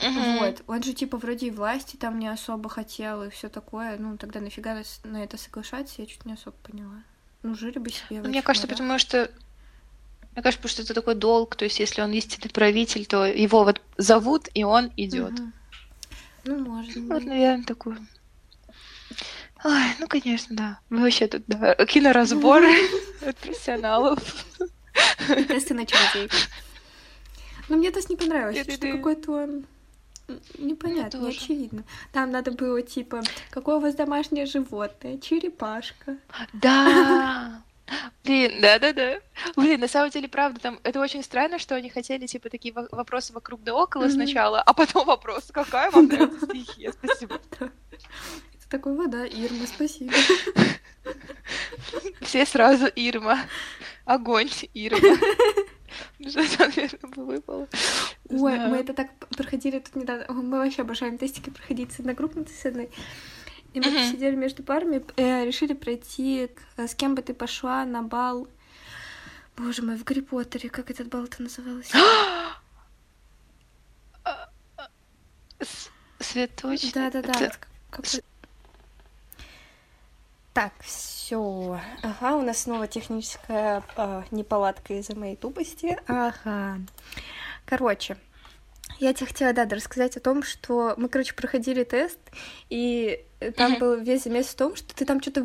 Мгм. 0.01 0.39
Вот, 0.39 0.63
он 0.67 0.81
же 0.81 0.93
типа 0.93 1.17
вроде 1.17 1.47
и 1.47 1.51
власти 1.51 1.95
там 1.95 2.17
не 2.17 2.27
особо 2.27 2.67
хотел 2.69 3.23
и 3.23 3.29
все 3.29 3.49
такое. 3.49 3.97
Ну, 3.97 4.17
тогда 4.17 4.39
нафига 4.41 4.81
на 5.03 5.23
это 5.23 5.37
соглашаться, 5.37 6.01
я 6.01 6.07
чуть 6.07 6.25
не 6.25 6.33
особо 6.33 6.57
поняла. 6.63 7.03
Ну, 7.43 7.55
жили 7.55 7.77
бы 7.77 7.89
себе. 7.89 8.21
Ну, 8.21 8.29
Мне 8.29 8.41
кажется, 8.41 8.67
морях. 8.67 8.77
потому 8.79 8.99
что... 8.99 9.29
Мне 10.33 10.41
кажется, 10.41 10.61
потому 10.61 10.69
что 10.69 10.81
это 10.81 10.93
такой 10.93 11.15
долг, 11.15 11.55
то 11.55 11.65
есть 11.65 11.79
если 11.79 12.01
он 12.01 12.11
истинный 12.13 12.49
правитель, 12.49 13.05
то 13.05 13.25
его 13.25 13.63
вот 13.63 13.81
зовут, 13.97 14.49
и 14.55 14.63
он 14.63 14.91
идет. 14.97 15.31
Мгм. 15.33 15.53
Ну, 16.45 16.57
может 16.59 16.95
Вот, 16.95 17.19
быть. 17.19 17.25
наверное, 17.25 17.65
такой. 17.65 17.97
Ой, 19.63 19.83
ну, 19.99 20.07
конечно, 20.07 20.55
да. 20.55 20.79
Мы 20.89 21.01
вообще 21.01 21.27
тут, 21.27 21.43
да, 21.47 21.75
киноразборы 21.85 22.73
от 23.25 23.37
профессионалов. 23.37 24.19
Тесты 25.47 25.73
на 25.73 25.85
чародей. 25.85 26.29
Но 27.69 27.77
мне 27.77 27.91
тест 27.91 28.09
не 28.09 28.15
понравился, 28.17 28.69
что 28.71 28.91
какой-то 28.91 29.31
он 29.43 29.65
непонятно, 30.57 31.17
не 31.17 31.29
очевидно. 31.29 31.83
Там 32.11 32.31
надо 32.31 32.51
было 32.51 32.81
типа, 32.81 33.21
какое 33.49 33.77
у 33.77 33.79
вас 33.79 33.95
домашнее 33.95 34.45
животное? 34.45 35.17
Черепашка. 35.17 36.17
Да. 36.53 37.61
Блин, 38.23 38.61
да-да-да. 38.61 39.19
Блин, 39.55 39.81
на 39.81 39.87
самом 39.87 40.09
деле, 40.09 40.27
правда, 40.27 40.59
там 40.59 40.79
это 40.83 40.99
очень 41.01 41.21
странно, 41.23 41.59
что 41.59 41.75
они 41.75 41.89
хотели, 41.89 42.25
типа, 42.25 42.49
такие 42.49 42.73
во- 42.73 42.87
вопросы 42.91 43.33
вокруг 43.33 43.61
да 43.63 43.75
около 43.75 44.07
сначала, 44.09 44.61
а 44.61 44.73
потом 44.73 45.05
вопрос, 45.05 45.49
какая 45.51 45.91
вам 45.91 46.05
нравится 46.07 46.45
стихия? 46.45 46.91
Спасибо. 46.93 47.39
Это 47.59 48.69
такой 48.69 48.95
вода, 48.95 49.25
Ирма, 49.25 49.67
спасибо. 49.67 50.13
Все 52.21 52.45
сразу 52.45 52.87
Ирма. 52.87 53.39
Огонь, 54.05 54.49
Ирма. 54.73 55.17
Выпало. 57.15 57.67
Ой, 58.29 58.59
мы 58.59 58.77
это 58.77 58.93
так 58.93 59.09
проходили 59.35 59.79
тут 59.79 59.95
недавно. 59.95 60.25
Мы 60.33 60.57
вообще 60.59 60.81
обожаем 60.83 61.17
тестики 61.17 61.49
проходить 61.49 61.91
с 61.91 61.99
одногруппницей 61.99 62.55
с 62.55 62.65
одной. 62.65 62.89
И 63.73 63.79
мы 63.79 63.85
сидели 64.11 64.35
между 64.35 64.61
парами, 64.63 65.03
э, 65.17 65.45
решили 65.45 65.73
пройти, 65.73 66.49
э, 66.77 66.87
с 66.87 66.93
кем 66.93 67.15
бы 67.15 67.21
ты 67.23 67.33
пошла 67.33 67.85
на 67.85 68.03
бал. 68.03 68.47
Боже 69.57 69.81
мой, 69.81 69.97
в 69.97 70.03
Гарри 70.03 70.21
Поттере, 70.21 70.69
как 70.69 70.91
этот 70.91 71.07
бал-то 71.09 71.41
назывался? 71.41 71.97
С- 75.59 75.89
Цветочный. 76.19 76.91
Да-да-да. 76.93 77.33
Так, 80.53 80.73
все. 80.81 81.12
Ага, 81.31 82.35
у 82.35 82.41
нас 82.41 82.59
снова 82.59 82.87
техническая 82.87 83.83
а, 83.95 84.23
неполадка 84.31 84.93
из-за 84.95 85.15
моей 85.15 85.35
тупости. 85.35 85.97
Ага. 86.07 86.79
Короче, 87.65 88.17
я 88.99 89.13
тебе 89.13 89.27
хотела, 89.27 89.53
да, 89.53 89.65
рассказать 89.65 90.17
о 90.17 90.19
том, 90.19 90.43
что 90.43 90.93
мы, 90.97 91.09
короче, 91.09 91.33
проходили 91.33 91.83
тест, 91.83 92.19
и 92.69 93.25
э, 93.39 93.51
там 93.51 93.71
Мгм. 93.71 93.79
был 93.79 93.95
весь 93.95 94.23
замес 94.23 94.47
в 94.47 94.55
том, 94.55 94.75
что 94.75 94.93
ты 94.95 95.05
там 95.05 95.21
что-то 95.21 95.43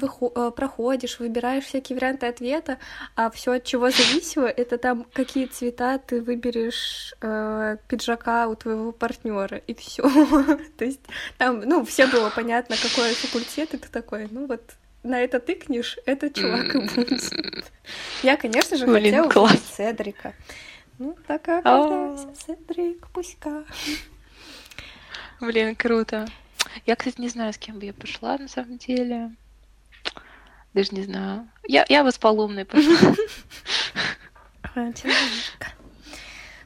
проходишь, 0.50 1.18
выбираешь 1.18 1.64
всякие 1.64 1.96
варианты 1.96 2.26
ответа, 2.26 2.78
а 3.16 3.30
все 3.30 3.52
от 3.52 3.64
чего 3.64 3.90
зависело, 3.90 4.46
это 4.46 4.78
там 4.78 5.06
какие 5.12 5.46
цвета 5.46 5.98
ты 5.98 6.20
выберешь 6.20 7.14
э, 7.20 7.76
пиджака 7.88 8.48
у 8.48 8.54
твоего 8.54 8.92
партнера, 8.92 9.58
и 9.58 9.74
все. 9.74 10.02
То 10.78 10.84
есть 10.84 11.00
там, 11.38 11.60
ну, 11.60 11.84
все 11.84 12.06
было 12.06 12.30
понятно, 12.30 12.76
какой 12.76 13.14
факультет, 13.14 13.74
и 13.74 13.78
ты 13.78 13.88
такой, 13.88 14.28
ну 14.30 14.46
вот, 14.46 14.62
на 15.08 15.20
это 15.20 15.40
тыкнешь, 15.40 15.98
этот 16.06 16.34
чувак 16.34 16.74
и 16.74 16.78
будет. 16.78 17.22
Я, 18.22 18.36
конечно 18.36 18.76
же, 18.76 18.86
Блин, 18.86 19.04
хотела 19.04 19.28
класс. 19.30 19.52
выбрать 19.52 19.74
Седрика. 19.76 20.34
Ну, 20.98 21.16
так 21.26 21.48
оказался 21.48 22.28
Седрик, 22.46 23.08
пуська. 23.08 23.64
Блин, 25.40 25.74
круто. 25.76 26.26
Я, 26.86 26.96
кстати, 26.96 27.20
не 27.20 27.28
знаю, 27.28 27.52
с 27.52 27.58
кем 27.58 27.78
бы 27.78 27.86
я 27.86 27.92
пошла 27.92 28.36
на 28.38 28.48
самом 28.48 28.78
деле. 28.78 29.32
Даже 30.74 30.94
не 30.94 31.02
знаю. 31.02 31.48
Я, 31.66 31.86
я 31.88 32.04
бы 32.04 32.12
с 32.12 32.18
Полумной 32.18 32.64
пошла. 32.64 33.14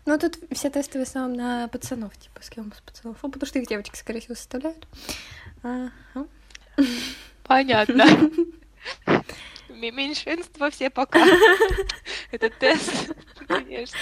Ну, 0.04 0.18
тут 0.18 0.36
все 0.50 0.68
тесты 0.68 0.98
в 0.98 1.02
основном 1.02 1.36
на 1.36 1.68
пацанов, 1.68 2.16
типа, 2.18 2.42
с 2.42 2.50
кем 2.50 2.68
из 2.70 2.80
пацанов. 2.80 3.18
Ну, 3.22 3.30
потому 3.30 3.46
что 3.46 3.60
их 3.60 3.68
девочки, 3.68 3.96
скорее 3.96 4.20
всего, 4.20 4.34
составляют. 4.34 4.88
Ага. 5.62 5.90
Понятно. 7.44 8.04
Меньшинство 9.68 10.70
все 10.70 10.90
пока. 10.90 11.24
Это 12.30 12.50
тест, 12.50 13.12
конечно. 13.48 13.98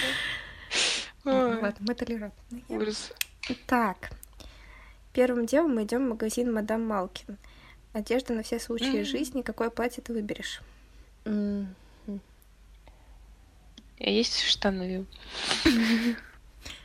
Ой, 1.25 1.55
Ладно, 1.55 1.75
мы 1.79 1.95
толерантные. 1.95 2.63
Ужас. 2.69 3.11
Так. 3.67 4.11
Первым 5.13 5.45
делом 5.45 5.75
мы 5.75 5.83
идем 5.83 6.05
в 6.05 6.09
магазин 6.09 6.53
Мадам 6.53 6.85
Малкин. 6.85 7.37
Одежда 7.93 8.33
на 8.33 8.43
все 8.43 8.59
случаи 8.59 9.03
жизни. 9.03 9.41
Какое 9.41 9.69
платье 9.69 10.01
ты 10.01 10.13
выберешь? 10.13 10.61
Есть 13.99 14.41
штаны? 14.41 15.05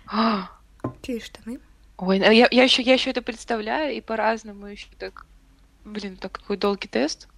А, 0.08 0.50
Какие 0.82 1.18
штаны? 1.18 1.58
Ой, 1.96 2.20
а 2.20 2.30
я, 2.32 2.46
я 2.50 2.62
еще 2.62 2.80
я 2.82 2.94
еще 2.94 3.10
это 3.10 3.22
представляю 3.22 3.96
и 3.96 4.00
по-разному 4.00 4.66
еще 4.66 4.86
так. 4.98 5.26
Блин, 5.86 6.16
так 6.16 6.32
какой 6.32 6.56
долгий 6.56 6.88
тест. 6.88 7.28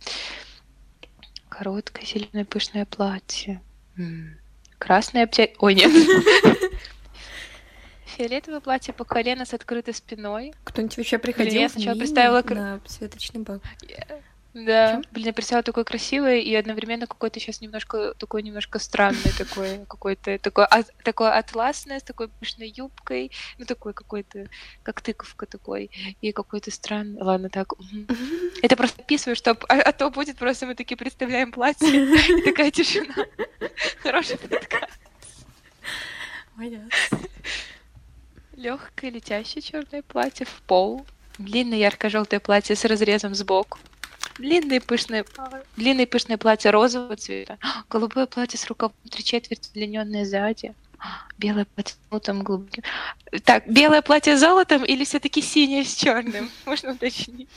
Короткое 1.50 2.06
зеленое 2.06 2.46
пышное 2.46 2.86
платье. 2.86 3.60
Красное 4.78 5.24
обтя... 5.24 5.48
Ой, 5.58 5.74
нет. 5.74 5.92
Фиолетовое 8.06 8.60
платье 8.60 8.94
по 8.94 9.04
колено 9.04 9.44
с 9.44 9.52
открытой 9.52 9.92
спиной. 9.92 10.54
Кто-нибудь 10.64 10.96
вообще 10.96 11.16
я 11.16 11.20
приходил 11.20 11.68
в 11.68 11.72
сначала 11.72 11.94
мини 11.94 12.00
представила 12.00 12.42
на 12.42 12.80
светочный 12.86 13.42
бал? 13.42 13.60
Да, 14.66 14.96
Чё? 14.96 15.02
блин, 15.12 15.26
я 15.26 15.32
представила 15.32 15.62
такое 15.62 15.84
красивое 15.84 16.38
и 16.38 16.54
одновременно 16.54 17.06
какой-то 17.06 17.38
сейчас 17.38 17.60
немножко 17.60 18.14
такой 18.14 18.42
немножко 18.42 18.78
странный 18.78 19.32
такой 19.36 19.84
какой-то 19.88 20.38
такой 20.38 20.64
а- 20.64 20.82
такое 21.04 21.38
атласное 21.38 22.00
с 22.00 22.02
такой 22.02 22.28
пышной 22.28 22.68
юбкой, 22.68 23.30
ну 23.58 23.66
такой 23.66 23.92
какой-то 23.92 24.48
как 24.82 25.00
тыковка 25.00 25.46
такой 25.46 25.90
и 26.20 26.32
какой-то 26.32 26.70
странный. 26.70 27.22
Ладно, 27.22 27.50
так. 27.50 27.74
Это 28.62 28.76
просто 28.76 29.02
описываю, 29.02 29.36
чтобы 29.36 29.60
а, 29.68 29.80
а 29.80 29.92
то 29.92 30.10
будет 30.10 30.38
просто 30.38 30.66
мы 30.66 30.74
такие 30.74 30.96
представляем 30.96 31.52
платье 31.52 31.88
и 32.38 32.42
такая 32.42 32.70
тишина. 32.70 33.14
Хороший 34.02 34.38
подкаст. 34.38 34.98
Легкое 38.56 39.10
летящее 39.10 39.62
черное 39.62 40.02
платье 40.02 40.44
в 40.44 40.62
пол. 40.62 41.06
Длинное 41.38 41.78
ярко-желтое 41.78 42.40
платье 42.40 42.74
с 42.74 42.84
разрезом 42.84 43.36
сбоку. 43.36 43.78
Длинное 44.38 44.80
пышное, 44.80 45.24
длинное 45.76 46.06
пышное 46.06 46.38
платье 46.38 46.70
розового 46.70 47.16
цвета. 47.16 47.58
Голубое 47.90 48.26
платье 48.26 48.58
с 48.58 48.66
рукавом 48.66 48.94
три 49.10 49.24
четверти, 49.24 49.70
удлиненное 49.70 50.24
сзади. 50.24 50.74
Белое 51.38 51.64
платье 51.64 51.94
с 51.94 52.10
золотом 52.10 52.42
глубоким. 52.42 52.82
Так, 53.44 53.68
белое 53.68 54.02
платье 54.02 54.36
с 54.36 54.40
золотом 54.40 54.84
или 54.84 55.04
все-таки 55.04 55.42
синее 55.42 55.84
с 55.84 55.94
черным? 55.94 56.50
Можно 56.66 56.92
уточнить. 56.92 57.48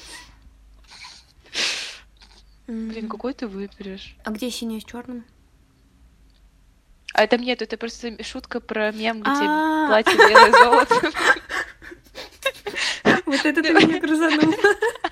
Блин, 2.68 3.10
какой 3.10 3.34
ты 3.34 3.48
выберешь? 3.48 4.16
А 4.24 4.32
где 4.32 4.50
синий 4.50 4.80
с 4.80 4.86
черным? 4.86 5.26
А 7.14 7.28
там 7.28 7.42
нет, 7.42 7.62
это 7.62 7.76
просто 7.76 8.24
шутка 8.24 8.62
про 8.62 8.92
мем, 8.92 9.20
где 9.22 9.30
А. 9.30 9.88
платье 9.88 10.16
белое 10.16 10.52
с 10.52 10.60
золотом. 10.60 11.12
Вот 13.26 13.46
это 13.46 13.62
ты 13.64 13.72
меня 13.72 14.00
грузанул. 14.00 14.54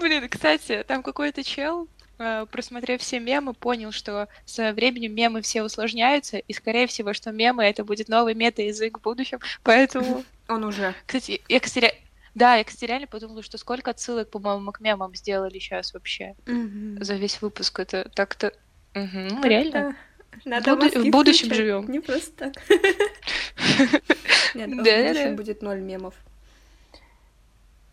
Блин, 0.00 0.28
кстати, 0.28 0.84
там 0.88 1.02
какой-то 1.02 1.44
чел, 1.44 1.86
э, 2.18 2.46
просмотрев 2.50 3.00
все 3.02 3.20
мемы, 3.20 3.52
понял, 3.54 3.92
что 3.92 4.28
со 4.46 4.72
временем 4.72 5.14
мемы 5.14 5.42
все 5.42 5.62
усложняются, 5.62 6.38
и, 6.38 6.52
скорее 6.54 6.86
всего, 6.86 7.12
что 7.12 7.30
мемы— 7.32 7.64
это 7.64 7.84
будет 7.84 8.08
новый 8.08 8.34
мета-язык 8.34 8.98
в 8.98 9.02
будущем, 9.02 9.40
поэтому... 9.62 10.24
Он 10.48 10.64
уже. 10.64 10.94
Кстати, 11.06 11.42
я, 11.48 11.60
кстати, 11.60 11.94
да, 12.34 12.56
я, 12.56 12.64
кстати, 12.64 12.86
реально 12.86 13.06
подумала, 13.06 13.42
что 13.42 13.58
сколько 13.58 13.90
отсылок, 13.90 14.30
по-моему, 14.30 14.72
к 14.72 14.80
мемам 14.80 15.14
сделали 15.14 15.58
сейчас 15.58 15.92
вообще 15.94 16.34
Мгм. 16.46 17.02
за 17.04 17.14
весь 17.14 17.40
выпуск. 17.42 17.78
Это 17.78 18.08
так-то... 18.14 18.52
Мгм, 18.94 19.28
ну, 19.28 19.42
реально. 19.44 19.96
Надо 20.44 20.76
буду- 20.76 21.00
в 21.04 21.10
будущем 21.10 21.46
включать, 21.46 21.56
живем. 21.56 21.90
Не 21.90 22.00
просто 22.00 22.32
так. 22.32 22.54
Нет, 24.54 24.70
в 24.70 24.76
будущем 24.76 25.36
будет 25.36 25.62
ноль 25.62 25.80
мемов. 25.80 26.14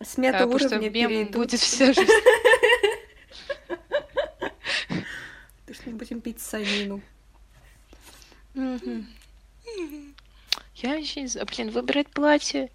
Смета 0.02 0.38
Да, 0.38 0.44
потому 0.46 0.58
что 0.58 0.68
уровня 0.76 0.90
мем 0.90 1.08
перейдут. 1.10 1.32
будет 1.32 1.60
вся 1.60 1.92
жизнь. 1.92 2.06
Потому 4.88 5.74
что 5.74 5.90
мы 5.90 5.96
будем 5.96 6.20
пить 6.20 6.40
санину. 6.40 7.02
Я 10.74 10.94
вообще 10.94 11.22
не 11.22 11.26
знаю. 11.26 11.46
Блин, 11.46 11.70
выбирать 11.70 12.08
платье. 12.08 12.70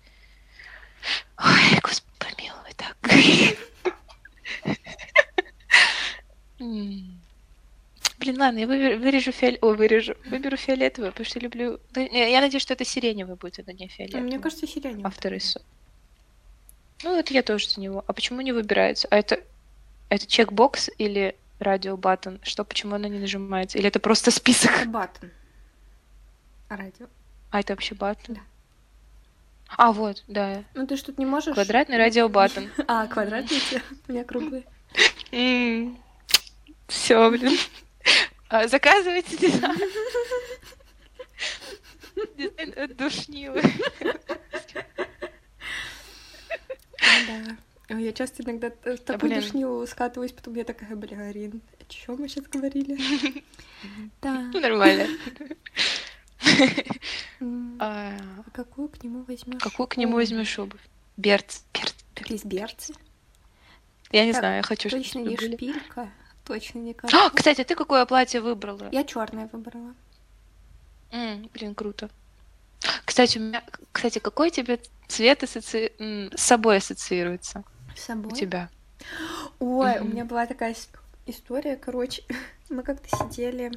Ой, 1.38 1.80
господи, 1.82 2.12
помилуй, 2.20 2.74
так. 2.76 2.98
Блин, 8.20 8.40
ладно, 8.40 8.60
я 8.60 8.68
вырежу 8.68 9.32
фиол... 9.32 9.58
Ой, 9.62 9.76
вырежу. 9.76 10.16
Выберу 10.26 10.56
фиолетовый, 10.56 11.12
потому 11.12 11.26
что 11.26 11.40
люблю... 11.40 11.80
Не, 11.96 12.32
Я 12.32 12.40
надеюсь, 12.42 12.62
что 12.64 12.74
это 12.74 12.86
сиреневый 12.86 13.36
будет, 13.36 13.68
а 13.68 13.74
не 13.74 13.86
А 13.86 13.90
фиолетовый. 13.90 14.26
Мне 14.26 14.40
кажется, 14.40 14.68
сиреневый. 14.68 15.04
Автор 15.04 15.34
рису. 15.34 15.62
Ну, 17.04 17.18
это 17.18 17.34
я 17.34 17.44
тоже 17.44 17.70
за 17.70 17.82
него. 17.82 18.04
А 18.08 18.14
почему 18.14 18.42
не 18.42 18.52
выбирается? 18.52 19.08
А 19.12 19.18
это... 19.18 19.40
Это 20.10 20.28
чекбокс 20.28 20.90
или 20.98 21.36
radio 21.60 21.98
button? 21.98 22.40
Что, 22.44 22.64
почему 22.64 22.96
оно 22.96 23.08
не 23.08 23.20
нажимается? 23.20 23.78
Или 23.78 23.88
это 23.88 24.00
просто 24.00 24.32
список? 24.32 24.72
Это 24.72 24.90
button. 24.90 25.32
А 26.70 26.78
радио? 26.78 27.08
А 27.50 27.60
это 27.60 27.74
вообще 27.74 27.96
button? 27.96 28.36
Да. 28.36 28.42
А, 29.76 29.92
вот, 29.92 30.24
да. 30.28 30.64
Ну 30.76 30.86
ты 30.86 30.98
тут 30.98 31.18
не 31.18 31.26
можешь... 31.26 31.54
Квадратный 31.54 31.98
radio 31.98 32.30
button. 32.30 32.70
А, 32.88 33.08
квадратные 33.08 33.60
те, 33.60 33.82
у 34.08 34.12
меня 34.12 34.24
круглые. 34.24 34.64
Все, 36.88 37.32
блин. 37.32 37.58
А, 38.50 38.68
Заказывайте 38.68 39.36
дизайн. 39.48 39.90
Дизайн 42.38 42.96
душнилы. 42.96 43.64
Да. 47.28 47.58
Я 47.90 48.14
часто 48.14 48.44
иногда 48.44 48.72
в 48.86 48.98
такую 48.98 49.36
душнилу 49.36 49.86
скатываюсь, 49.86 50.32
потом 50.32 50.56
я 50.56 50.64
такая, 50.64 50.96
бля, 50.96 51.18
Арин, 51.28 51.62
о 51.80 51.84
чем 51.92 52.16
мы 52.20 52.28
сейчас 52.30 52.46
говорили? 52.46 52.98
Да. 54.22 54.50
Ну, 54.54 54.60
нормально. 54.62 55.08
А, 57.80 58.16
а 58.46 58.52
Какую 58.54 58.88
к 58.88 59.04
нему 59.04 59.24
возьмешь? 59.24 59.62
Какую 59.62 59.88
к 59.88 59.98
нему 59.98 60.16
возьмешь 60.16 60.58
обувь? 60.58 60.80
Берц. 61.18 61.62
Берц. 62.16 62.44
Берц. 62.46 62.92
Я 64.12 64.26
не 64.26 64.32
знаю, 64.32 64.58
я 64.58 64.64
хочу, 64.64 64.90
чтобы 64.90 65.04
Точно 65.04 65.20
не 65.20 65.36
шпилька, 65.36 66.10
точно 66.46 66.80
не 66.80 66.96
А, 67.12 67.30
кстати, 67.32 67.62
а 67.62 67.64
ты 67.66 67.76
какое 67.76 68.06
платье 68.06 68.42
выбрала? 68.42 68.90
Я 68.92 69.04
черное 69.04 69.50
выбрала. 69.52 69.94
Блин, 71.12 71.76
круто. 71.76 72.10
Кстати, 73.06 73.38
у 73.38 73.42
меня, 73.42 73.64
кстати, 73.92 74.20
какой 74.20 74.50
тебе 74.50 74.80
цвет 75.08 75.44
ассоци... 75.44 75.92
с 76.36 76.42
собой 76.42 76.78
ассоциируется 76.78 77.64
С 77.96 78.04
у 78.04 78.08
собой. 78.08 78.40
тебя? 78.40 78.70
Ой, 79.60 80.00
у 80.00 80.04
Мгм. 80.04 80.12
меня 80.12 80.26
была 80.26 80.46
такая 80.46 80.76
история, 81.26 81.76
короче, 81.76 82.24
мы 82.70 82.84
как-то 82.84 83.10
сидели 83.10 83.72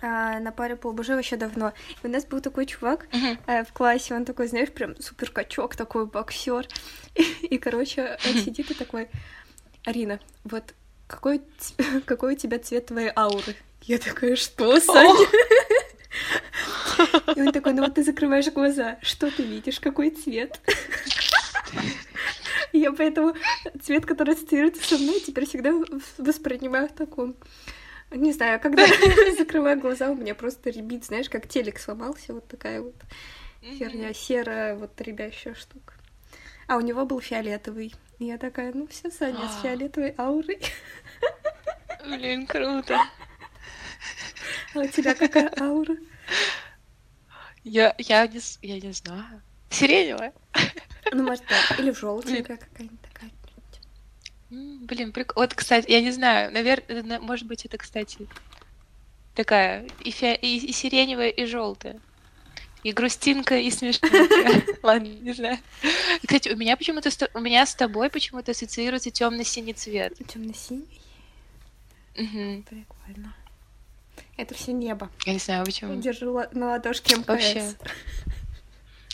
а, 0.00 0.38
на 0.38 0.52
паре 0.52 0.76
по 0.76 0.90
ОБЖ 0.90 1.08
вообще 1.08 1.36
давно. 1.36 1.72
И 2.02 2.06
у 2.06 2.10
нас 2.10 2.24
был 2.24 2.40
такой 2.40 2.66
чувак 2.66 3.06
Мгм. 3.12 3.38
а, 3.46 3.64
в 3.64 3.72
классе, 3.72 4.14
он 4.14 4.24
такой, 4.24 4.46
знаешь, 4.46 4.70
прям 4.70 5.00
супер 5.00 5.30
качок, 5.30 5.76
такой 5.76 6.06
боксер. 6.06 6.66
И, 7.14 7.22
и, 7.50 7.58
короче, 7.58 8.18
он 8.24 8.36
сидит 8.36 8.70
и 8.70 8.74
такой, 8.74 9.08
Арина, 9.84 10.20
вот 10.44 10.74
какой, 11.06 11.42
какой 12.06 12.34
у 12.34 12.36
тебя 12.36 12.58
цвет 12.58 12.86
твоей 12.86 13.10
ауры? 13.16 13.56
Я 13.82 13.98
такая, 13.98 14.36
что, 14.36 14.78
Саня? 14.80 15.26
И 17.36 17.40
он 17.40 17.52
такой, 17.52 17.72
ну 17.74 17.82
вот 17.82 17.94
ты 17.94 18.02
закрываешь 18.02 18.50
глаза, 18.52 18.98
что 19.02 19.30
ты 19.30 19.42
видишь, 19.42 19.80
какой 19.80 20.10
цвет? 20.10 20.60
И 22.72 22.78
я 22.78 22.92
поэтому 22.92 23.34
цвет, 23.82 24.04
который 24.04 24.34
ассоциируется 24.34 24.82
со 24.82 24.98
мной, 24.98 25.20
теперь 25.20 25.46
всегда 25.46 25.72
воспринимаю 26.18 26.88
в 26.88 26.92
таком. 26.92 27.36
Не 28.10 28.32
знаю, 28.32 28.60
когда 28.60 28.86
закрываю 29.38 29.78
глаза, 29.78 30.10
у 30.10 30.14
меня 30.14 30.34
просто 30.34 30.70
ребит, 30.70 31.04
знаешь, 31.04 31.28
как 31.28 31.48
телек 31.48 31.78
сломался, 31.78 32.34
вот 32.34 32.48
такая 32.48 32.80
вот 32.80 32.94
херня, 33.62 34.12
серая 34.14 34.76
вот 34.76 35.00
ребящая 35.00 35.54
штука. 35.54 35.94
А 36.66 36.76
у 36.76 36.80
него 36.80 37.04
был 37.06 37.20
фиолетовый. 37.20 37.94
И 38.18 38.26
я 38.26 38.38
такая, 38.38 38.72
ну 38.74 38.86
все, 38.86 39.10
Саня, 39.10 39.48
с 39.48 39.58
А. 39.58 39.62
фиолетовой 39.62 40.14
аурой. 40.18 40.60
Блин, 42.04 42.46
круто. 42.46 42.98
А 44.74 44.78
у 44.80 44.86
тебя 44.86 45.14
какая 45.14 45.52
аура? 45.60 45.96
Я, 47.64 47.94
я, 47.98 48.26
не, 48.26 48.40
я 48.62 48.80
не 48.80 48.92
знаю. 48.92 49.42
Сиреневая? 49.70 50.32
Ну, 51.12 51.24
может, 51.24 51.44
да. 51.48 51.76
Или 51.76 51.90
желтенькая 51.90 52.56
какая-нибудь 52.56 53.00
такая. 53.00 53.30
Блин, 54.50 55.12
прик... 55.12 55.36
Вот, 55.36 55.54
кстати, 55.54 55.90
я 55.90 56.00
не 56.00 56.10
знаю, 56.10 56.50
наверное, 56.52 57.20
может 57.20 57.46
быть, 57.46 57.66
это, 57.66 57.76
кстати, 57.76 58.26
такая 59.34 59.86
и, 60.04 60.10
фи... 60.10 60.34
и, 60.34 60.66
и 60.66 60.72
сиреневая, 60.72 61.28
и 61.28 61.44
желтая. 61.44 62.00
И 62.82 62.92
грустинка, 62.92 63.58
и 63.58 63.70
смешненькая. 63.70 64.64
Ладно, 64.82 65.08
не 65.08 65.32
знаю. 65.32 65.58
Кстати, 66.22 66.48
у 66.48 66.56
меня 66.56 66.76
почему-то 66.76 67.10
у 67.34 67.40
меня 67.40 67.66
с 67.66 67.74
тобой 67.74 68.08
почему-то 68.08 68.52
ассоциируется 68.52 69.10
темно-синий 69.10 69.74
цвет. 69.74 70.14
Темно-синий. 70.26 71.00
Мгм. 72.16 72.62
Прикольно. 72.62 73.34
Это 74.36 74.54
все 74.54 74.72
небо. 74.72 75.10
Я 75.26 75.32
не 75.32 75.38
знаю, 75.38 75.64
почему. 75.64 75.96
Держу 75.96 76.32
ла- 76.32 76.48
на 76.52 76.68
ладошке 76.68 77.16
МКС. 77.16 77.28
Вообще. 77.28 77.74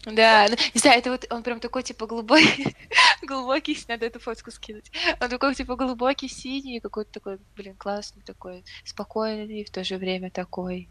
Да, 0.06 0.48
не 0.48 0.80
знаю, 0.80 0.98
это 0.98 1.10
вот 1.10 1.26
он 1.30 1.42
прям 1.42 1.60
такой, 1.60 1.82
типа, 1.82 2.06
глубокий, 2.06 2.76
глубокий, 3.22 3.78
надо 3.88 4.04
эту 4.04 4.20
фотку 4.20 4.50
скинуть. 4.50 4.92
Он 5.20 5.30
такой, 5.30 5.54
типа, 5.54 5.76
глубокий, 5.76 6.28
синий, 6.28 6.80
какой-то 6.80 7.10
такой, 7.10 7.38
блин, 7.56 7.74
классный 7.74 8.22
такой, 8.22 8.64
спокойный 8.84 9.60
и 9.60 9.64
в 9.64 9.70
то 9.70 9.82
же 9.82 9.96
время 9.96 10.30
такой, 10.30 10.88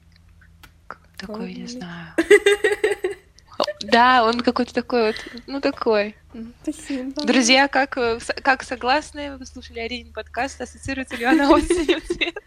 такой, 1.18 1.54
не 1.54 1.68
знаю. 1.68 2.14
Да, 3.84 4.24
он 4.26 4.40
какой-то 4.40 4.74
такой 4.74 5.08
вот, 5.08 5.16
ну, 5.46 5.62
такой. 5.62 6.16
Спасибо. 6.64 7.22
Друзья, 7.24 7.68
как, 7.68 7.98
э, 7.98 8.18
как 8.42 8.64
согласны, 8.64 9.38
вы 9.38 9.46
слушали 9.46 9.80
Аринин 9.80 10.14
подкаст, 10.14 10.60
ассоциируется 10.62 11.16
ли 11.18 11.26
она 11.26 11.46
синим 11.62 12.02
цветом? 12.02 12.44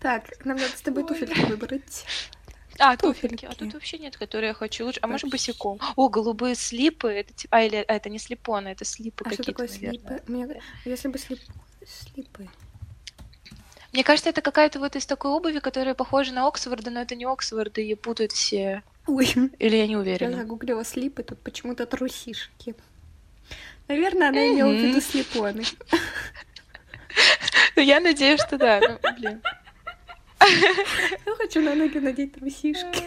Так, 0.00 0.44
нам 0.44 0.56
надо 0.56 0.76
с 0.76 0.80
тобой 0.80 1.02
Ой. 1.04 1.08
туфельки 1.08 1.40
выбрать. 1.42 2.04
А, 2.78 2.96
туфельки. 2.96 3.44
А 3.46 3.54
тут 3.54 3.74
вообще 3.74 3.98
нет, 3.98 4.16
которые 4.16 4.48
я 4.48 4.54
хочу 4.54 4.84
лучше. 4.84 4.98
А 5.02 5.06
может 5.06 5.30
босиком? 5.30 5.78
О, 5.94 6.08
голубые 6.08 6.54
слипы. 6.54 7.08
Это 7.08 7.32
типа, 7.32 7.58
а, 7.58 7.62
или 7.62 7.76
а, 7.76 7.84
это 7.92 8.08
не 8.08 8.18
слипоны, 8.18 8.68
это 8.68 8.84
слипы 8.84 9.24
А 9.26 9.28
что 9.28 9.36
какие-то, 9.38 9.62
такое 9.66 9.68
наверное. 9.68 10.18
слипы? 10.18 10.32
Мне... 10.32 10.62
Если 10.84 11.08
бы 11.08 11.18
слип... 11.18 11.40
слипы. 11.86 12.48
Мне 13.92 14.04
кажется, 14.04 14.30
это 14.30 14.40
какая-то 14.40 14.78
вот 14.78 14.96
из 14.96 15.04
такой 15.04 15.30
обуви, 15.30 15.58
которая 15.58 15.94
похожа 15.94 16.32
на 16.32 16.46
Оксфорды, 16.48 16.90
но 16.90 17.02
это 17.02 17.14
не 17.14 17.26
Оксфорды, 17.26 17.82
ее 17.82 17.94
путают 17.96 18.32
все. 18.32 18.82
Ой, 19.06 19.26
Или 19.58 19.76
я 19.76 19.86
не 19.86 19.92
я 19.92 19.98
уверена. 19.98 20.36
загуглила 20.38 20.84
слипы, 20.84 21.22
тут 21.22 21.40
почему-то 21.40 21.84
трусишки. 21.86 22.74
Наверное, 23.88 24.28
она 24.30 24.48
имела 24.48 24.70
в 24.70 24.74
виду 24.74 25.00
слепоны. 25.00 25.64
Ну, 27.76 27.82
я 27.82 28.00
надеюсь, 28.00 28.40
что 28.40 28.58
да. 28.58 28.80
Ну, 28.80 28.98
блин. 29.18 29.42
Я 31.26 31.36
хочу 31.36 31.60
на 31.60 31.74
ноги 31.74 31.98
надеть 31.98 32.34
трусишки. 32.34 33.02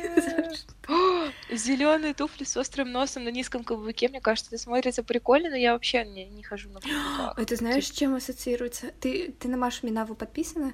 Зеленые 1.56 2.14
туфли 2.14 2.44
с 2.44 2.56
острым 2.58 2.92
носом 2.92 3.26
на 3.26 3.30
низком 3.30 3.64
каблуке. 3.64 4.08
Мне 4.10 4.22
кажется, 4.22 4.54
это 4.54 4.64
смотрится 4.64 5.04
прикольно, 5.04 5.50
но 5.50 5.56
я 5.56 5.74
вообще 5.74 6.06
не, 6.06 6.26
не 6.26 6.44
хожу 6.44 6.70
на 6.70 6.80
каблуках. 6.80 7.36
Ты 7.48 7.56
знаешь, 7.56 7.88
с 7.88 7.92
чем 7.92 8.16
ассоциируется? 8.16 8.92
Ты, 9.00 9.34
ты 9.40 9.48
на 9.48 9.58
Машу 9.58 9.86
Минаву 9.86 10.16
подписана? 10.16 10.74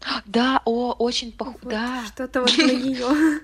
Да, 0.26 0.62
о, 0.64 0.92
очень 0.92 1.32
похоже. 1.32 1.58
Вот, 1.62 1.70
Да, 1.70 2.04
Что-то 2.06 2.40
вот 2.40 2.56
на 2.58 2.62
ее. 2.70 3.40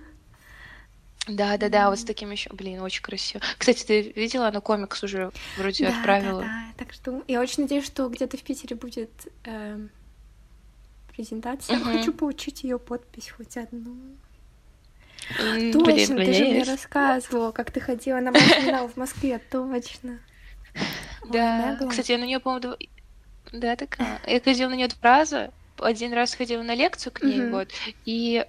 Да, 1.28 1.56
да, 1.56 1.68
да, 1.68 1.90
вот 1.90 1.98
с 1.98 2.04
таким 2.04 2.30
еще, 2.30 2.50
блин, 2.52 2.80
очень 2.80 3.02
красиво. 3.02 3.42
Кстати, 3.58 3.84
ты 3.84 4.12
видела, 4.16 4.48
она 4.48 4.60
комикс 4.60 5.02
уже 5.02 5.30
вроде 5.56 5.84
Да, 5.86 5.96
отправила. 5.96 6.42
да, 6.42 6.46
да. 6.46 6.72
Так 6.76 6.92
что 6.92 7.22
я 7.28 7.40
очень 7.40 7.64
надеюсь, 7.64 7.84
что 7.84 8.08
где-то 8.08 8.36
в 8.36 8.42
Питере 8.42 8.76
будет 8.76 9.10
эм, 9.44 9.90
презентация. 11.14 11.76
Мгм. 11.76 11.98
Хочу 11.98 12.12
получить 12.12 12.64
ее 12.64 12.78
подпись 12.78 13.30
хоть 13.30 13.56
одну. 13.56 13.96
Точно, 15.36 15.82
блин, 15.82 16.16
ты 16.16 16.32
же 16.32 16.44
мне 16.46 16.62
рассказывала, 16.62 17.52
как 17.52 17.70
ты 17.70 17.80
ходила 17.80 18.20
на 18.20 18.30
Машу 18.30 18.88
в 18.88 18.96
Москве, 18.96 19.38
точно. 19.50 20.20
Да, 21.30 21.78
кстати, 21.88 22.12
я 22.12 22.18
на 22.18 22.24
нее, 22.24 22.40
по-моему, 22.40 22.76
да, 23.52 23.76
такая. 23.76 24.20
Я 24.26 24.40
ходила 24.40 24.70
на 24.70 24.74
нее 24.74 24.88
два 24.88 25.18
раза. 25.18 25.52
Один 25.78 26.12
раз 26.12 26.34
ходила 26.34 26.62
на 26.62 26.74
лекцию 26.74 27.12
к 27.12 27.22
ней, 27.22 27.50
вот, 27.50 27.68
и 28.04 28.44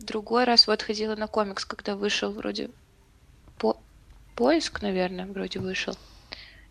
другой 0.00 0.44
раз 0.44 0.66
вот 0.66 0.82
ходила 0.82 1.16
на 1.16 1.26
комикс, 1.26 1.64
когда 1.64 1.96
вышел 1.96 2.32
вроде 2.32 2.70
по... 3.58 3.76
поиск, 4.34 4.82
наверное, 4.82 5.26
вроде 5.26 5.58
вышел. 5.60 5.96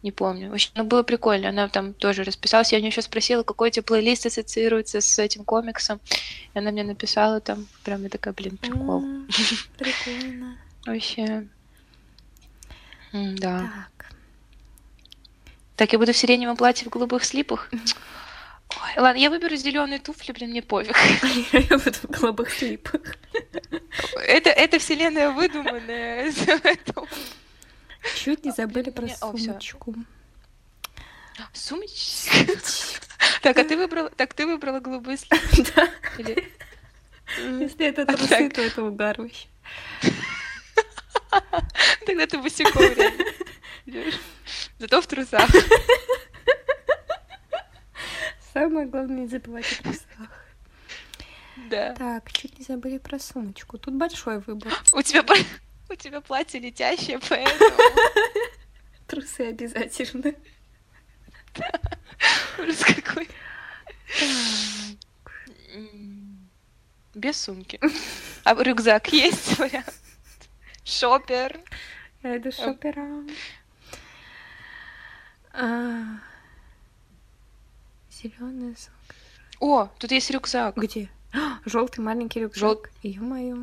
Не 0.01 0.11
помню. 0.11 0.49
В 0.49 0.53
общем, 0.53 0.71
ну, 0.75 0.85
было 0.85 1.03
прикольно. 1.03 1.49
Она 1.49 1.67
там 1.67 1.93
тоже 1.93 2.23
расписалась. 2.23 2.71
Я 2.71 2.77
у 2.77 2.81
нее 2.81 2.89
еще 2.89 3.01
спросила, 3.01 3.43
какой 3.43 3.69
тебе 3.69 3.83
плейлист 3.83 4.25
ассоциируется 4.25 5.01
с 5.01 5.19
этим 5.19 5.43
комиксом. 5.43 5.99
И 6.53 6.57
она 6.57 6.71
мне 6.71 6.85
написала 6.85 7.41
там, 7.41 7.67
прям 7.83 8.03
я 8.03 8.09
такая, 8.09 8.33
блин, 8.33 8.55
прикол. 8.55 9.03
Прикольно. 9.77 10.57
Вообще. 10.85 11.47
Да. 13.11 13.59
Так. 13.59 14.13
Так, 15.75 15.93
я 15.93 15.99
буду 15.99 16.13
в 16.13 16.17
сиреневом 16.17 16.55
платье 16.55 16.85
в 16.85 16.89
голубых 16.89 17.25
слипах. 17.25 17.69
Ой, 18.75 19.01
ладно, 19.01 19.19
я 19.19 19.29
выберу 19.29 19.55
зеленые 19.55 19.99
туфли, 19.99 20.31
блин, 20.31 20.51
мне 20.51 20.61
пофиг. 20.61 20.95
Я 21.53 21.77
буду 21.77 21.91
в 21.91 22.05
голубых 22.05 22.51
слипах. 22.51 23.01
Это, 24.15 24.51
это 24.51 24.77
вселенная 24.77 25.31
выдуманная. 25.31 26.31
Чуть 28.15 28.45
не 28.45 28.51
забыли 28.51 28.91
про 28.91 29.07
сумочку. 29.09 29.95
Сумочка. 31.53 32.31
Так, 33.41 33.57
а 33.57 33.63
ты 33.65 33.75
выбрала, 33.75 34.09
так 34.09 34.33
ты 34.33 34.45
выбрала 34.45 34.79
голубые 34.79 35.17
слипы? 35.17 35.65
Да. 35.75 35.89
Если 37.37 37.85
это 37.85 38.03
А 38.03 38.05
трусы, 38.05 38.49
то 38.49 38.61
это 38.61 38.83
угар 38.83 39.15
вообще. 39.17 39.47
Тогда 42.05 42.25
ты 42.27 42.37
босиком. 42.37 42.83
Зато 44.77 45.01
в 45.01 45.07
трусах. 45.07 45.49
Самое 48.59 48.87
главное 48.87 49.21
не 49.21 49.27
забывать 49.27 49.71
о 49.71 49.83
трусах. 49.83 50.45
Да. 51.69 51.93
Так, 51.93 52.29
чуть 52.33 52.59
не 52.59 52.65
забыли 52.65 52.97
про 52.97 53.17
сумочку. 53.17 53.77
Тут 53.77 53.93
большой 53.93 54.39
выбор. 54.39 54.73
У 54.91 55.01
тебя, 55.01 55.23
у 55.87 55.95
тебя 55.95 56.19
платье 56.19 56.59
летящее, 56.59 57.19
поэтому 57.29 57.77
Трусы 59.07 59.47
обязательно. 59.47 60.33
ужас 62.59 62.83
какой. 62.83 63.29
Без 67.15 67.37
сумки. 67.41 67.79
А 68.43 68.61
рюкзак 68.61 69.13
есть 69.13 69.57
вариант? 69.57 70.01
Шопер. 70.83 71.61
Я 72.23 72.35
иду 72.35 72.51
шопера. 72.51 73.23
Зеленая 78.21 78.75
сумка. 78.75 79.15
О, 79.59 79.89
тут 79.97 80.11
есть 80.11 80.29
рюкзак. 80.31 80.77
Где? 80.77 81.09
Желтый 81.65 82.03
маленький 82.03 82.39
рюкзак. 82.41 82.61
Жёл- 82.61 82.85
Ё-моё. 83.03 83.57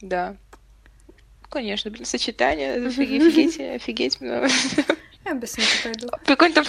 Да. 0.00 0.36
Конечно, 1.50 1.90
блин, 1.90 2.04
сочетание, 2.06 2.86
офиге- 2.86 3.18
офигеть, 3.28 3.60
офигеть. 3.60 4.16
ну. 4.20 4.46
Я 5.24 5.34
без 5.34 5.54
пойду. 5.82 6.08
Прикольно, 6.24 6.54
там 6.54 6.64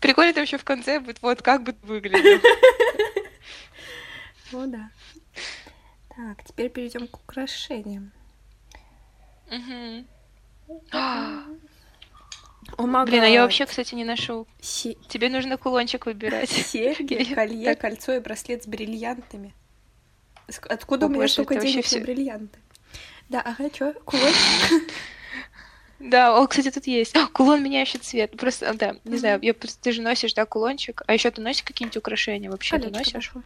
Прикольно 0.00 0.32
там 0.34 0.42
еще 0.42 0.58
в 0.58 0.64
конце 0.64 0.98
будет, 1.00 1.22
вот 1.22 1.42
как 1.42 1.62
бы 1.62 1.74
выглядел. 1.82 2.40
Ну 4.52 4.66
да. 4.66 4.90
Так, 6.14 6.44
теперь 6.44 6.68
перейдем 6.68 7.08
к 7.08 7.16
украшениям. 7.16 8.12
О, 12.76 12.86
мага. 12.86 13.10
Блин, 13.10 13.22
а 13.22 13.28
я 13.28 13.42
вообще, 13.42 13.66
кстати, 13.66 13.94
не 13.94 14.04
ношу. 14.04 14.46
Се- 14.60 14.96
Тебе 15.08 15.28
нужно 15.28 15.56
кулончик 15.58 16.06
выбирать. 16.06 16.50
Серьги, 16.50 17.34
колье, 17.34 17.64
так- 17.74 17.80
кольцо 17.80 18.12
и 18.14 18.20
браслет 18.20 18.62
с 18.64 18.66
бриллиантами. 18.66 19.54
Откуда 20.68 21.06
О 21.06 21.08
у 21.08 21.10
меня 21.10 21.20
боже, 21.22 21.32
столько 21.32 21.56
денег 21.56 21.76
на 21.76 21.82
всё- 21.82 22.00
бриллианты? 22.00 22.58
Да, 23.28 23.40
ага, 23.40 23.70
чё, 23.70 23.92
кулончик? 24.04 24.90
Да, 26.00 26.36
о, 26.36 26.46
кстати, 26.48 26.70
тут 26.72 26.86
есть. 26.88 27.16
А, 27.16 27.28
Кулон 27.28 27.62
меняющий 27.62 28.00
цвет. 28.00 28.36
Просто, 28.36 28.74
да, 28.74 28.96
не 29.04 29.18
знаю, 29.18 29.38
я 29.40 29.54
просто 29.54 29.80
ты 29.80 29.92
же 29.92 30.02
носишь, 30.02 30.34
да, 30.34 30.44
кулончик. 30.46 31.02
А 31.06 31.12
еще 31.14 31.30
ты 31.30 31.40
носишь 31.40 31.62
какие-нибудь 31.62 31.96
украшения 31.96 32.50
вообще? 32.50 32.76
Ты 32.76 32.82
Колечко 32.90 32.98
носишь? 32.98 33.14
ношу. 33.14 33.42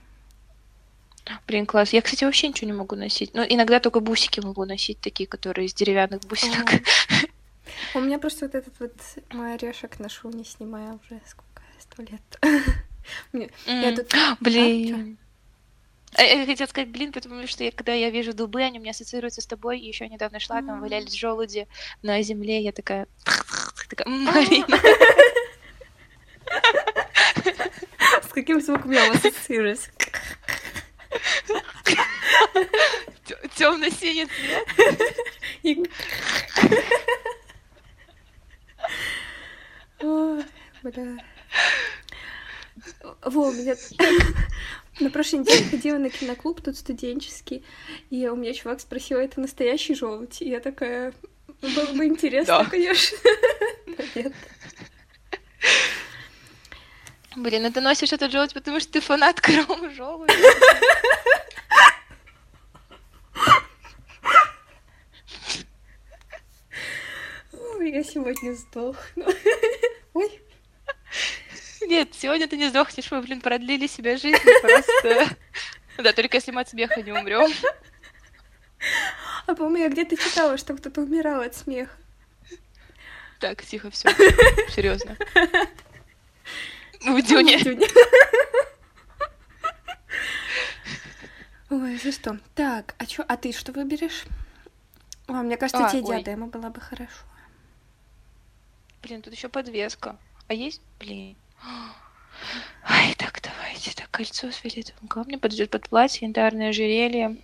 Блин, 1.46 1.66
класс. 1.66 1.92
Я, 1.92 2.00
кстати, 2.00 2.24
вообще 2.24 2.48
ничего 2.48 2.66
не 2.70 2.72
могу 2.76 2.96
носить. 2.96 3.34
Ну, 3.34 3.44
иногда 3.46 3.78
только 3.78 4.00
бусики 4.00 4.40
могу 4.40 4.64
носить, 4.64 4.98
такие, 5.00 5.26
которые 5.26 5.66
из 5.66 5.74
деревянных 5.74 6.20
бусинок. 6.22 6.70
У 7.96 8.00
меня 8.00 8.18
просто 8.18 8.44
вот 8.44 8.54
этот 8.54 8.78
вот 8.78 8.92
мой 9.32 9.54
орешек 9.54 9.98
ношу, 9.98 10.28
не 10.28 10.44
снимая 10.44 10.92
уже 10.92 11.18
сколько, 11.26 11.62
сто 11.78 12.02
лет. 12.02 12.20
Я 13.64 13.96
тут... 13.96 14.12
Блин. 14.40 15.16
А, 16.14 16.22
Я 16.22 16.44
хотела 16.44 16.66
сказать, 16.66 16.90
блин, 16.90 17.10
потому 17.10 17.46
что 17.46 17.64
я, 17.64 17.72
когда 17.72 17.94
я 17.94 18.10
вижу 18.10 18.34
дубы, 18.34 18.60
они 18.62 18.78
у 18.78 18.82
меня 18.82 18.90
ассоциируются 18.90 19.40
с 19.40 19.46
тобой. 19.46 19.80
И 19.80 19.88
еще 19.88 20.06
недавно 20.08 20.40
шла, 20.40 20.60
там 20.60 20.80
валялись 20.82 21.14
желуди 21.14 21.68
на 22.02 22.20
земле. 22.20 22.60
Я 22.60 22.72
такая... 22.72 23.06
такая 23.88 24.06
«М, 24.06 24.24
Марина. 24.24 24.78
С 28.22 28.32
каким 28.34 28.60
звуком 28.60 28.90
я 28.90 29.10
ассоциируюсь? 29.10 29.88
Темно-синий 33.54 34.26
цвет. 34.26 35.88
Ой, 40.00 40.44
бля. 40.82 41.16
Во, 43.22 43.48
у 43.48 43.52
меня... 43.52 43.74
На 45.00 45.10
прошлой 45.10 45.40
неделе 45.40 45.62
ходила 45.64 45.98
на 45.98 46.08
киноклуб, 46.08 46.62
тут 46.62 46.78
студенческий, 46.78 47.62
и 48.08 48.26
у 48.28 48.34
меня 48.36 48.54
чувак 48.54 48.80
спросил, 48.80 49.18
это 49.18 49.38
настоящий 49.40 49.94
желудь? 49.94 50.40
И 50.40 50.48
я 50.48 50.58
такая, 50.58 51.12
«Ну, 51.60 51.68
было 51.74 51.92
бы 51.92 52.06
интересно, 52.06 52.60
Да. 52.60 52.70
конечно. 52.70 53.18
Но 53.86 53.94
Нет. 54.14 54.32
Блин, 57.36 57.62
ну 57.64 57.70
ты 57.72 57.82
носишь 57.82 58.14
этот 58.14 58.32
желудь, 58.32 58.54
потому 58.54 58.80
что 58.80 58.92
ты 58.92 59.00
фанат 59.02 59.38
Крома 59.42 59.90
желудя. 59.90 60.32
Ой, 67.86 67.92
я 67.92 68.02
сегодня 68.02 68.52
сдохну. 68.52 69.26
Ой, 70.14 70.40
Нет, 71.82 72.08
сегодня 72.14 72.48
ты 72.48 72.56
не 72.56 72.68
сдохнешь, 72.68 73.12
мы, 73.12 73.22
блин, 73.22 73.40
продлили 73.40 73.86
себе 73.86 74.16
жизнь 74.16 74.42
просто. 74.60 75.36
Да, 75.96 76.12
только 76.12 76.38
если 76.38 76.50
мы 76.50 76.62
от 76.62 76.68
смеха 76.68 77.00
не 77.00 77.12
умрем. 77.12 77.48
а 79.46 79.54
по-моему, 79.54 79.76
я 79.84 79.88
где-то 79.88 80.16
читала, 80.16 80.58
что 80.58 80.74
кто-то 80.74 81.02
умирал 81.02 81.42
от 81.42 81.54
смеха. 81.54 81.96
Так, 83.38 83.62
тихо, 83.64 83.92
все. 83.92 84.08
Серьезно. 84.68 85.16
В 87.02 87.22
Дюне. 87.22 87.60
Ой, 91.70 91.98
за 91.98 92.10
что? 92.10 92.40
Так, 92.56 92.96
а 92.98 93.06
чё, 93.06 93.24
а 93.28 93.36
ты 93.36 93.52
что 93.52 93.70
выберешь? 93.70 94.24
О, 95.28 95.34
мне 95.34 95.56
кажется, 95.56 95.86
А, 95.86 95.90
тебе 95.90 96.02
ой. 96.02 96.16
диадема 96.16 96.48
была 96.48 96.70
бы 96.70 96.80
хорошо. 96.80 97.22
Блин, 99.06 99.22
тут 99.22 99.32
еще 99.32 99.48
подвеска. 99.48 100.16
А 100.48 100.54
есть? 100.54 100.80
Блин. 100.98 101.36
Ай, 102.88 103.14
так, 103.14 103.40
давайте. 103.40 103.92
Так, 103.94 104.10
кольцо 104.10 104.50
с 104.50 104.56
фиолетовым 104.56 105.06
камнем 105.06 105.38
подойдет 105.38 105.70
под 105.70 105.88
платье, 105.88 106.26
янтарное 106.26 106.70
ожерелье, 106.70 107.36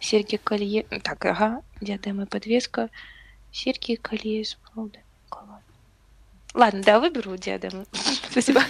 серьги, 0.00 0.36
колье. 0.36 0.84
Так, 1.04 1.26
ага, 1.26 1.62
диадема 1.82 2.22
и 2.22 2.26
подвеска. 2.26 2.88
Серьги, 3.52 3.96
колье 3.96 4.40
из. 4.40 4.56
Ладно. 6.54 6.82
Да, 6.82 7.00
выберу 7.00 7.36
диадему. 7.36 7.84
Спасибо. 8.30 8.62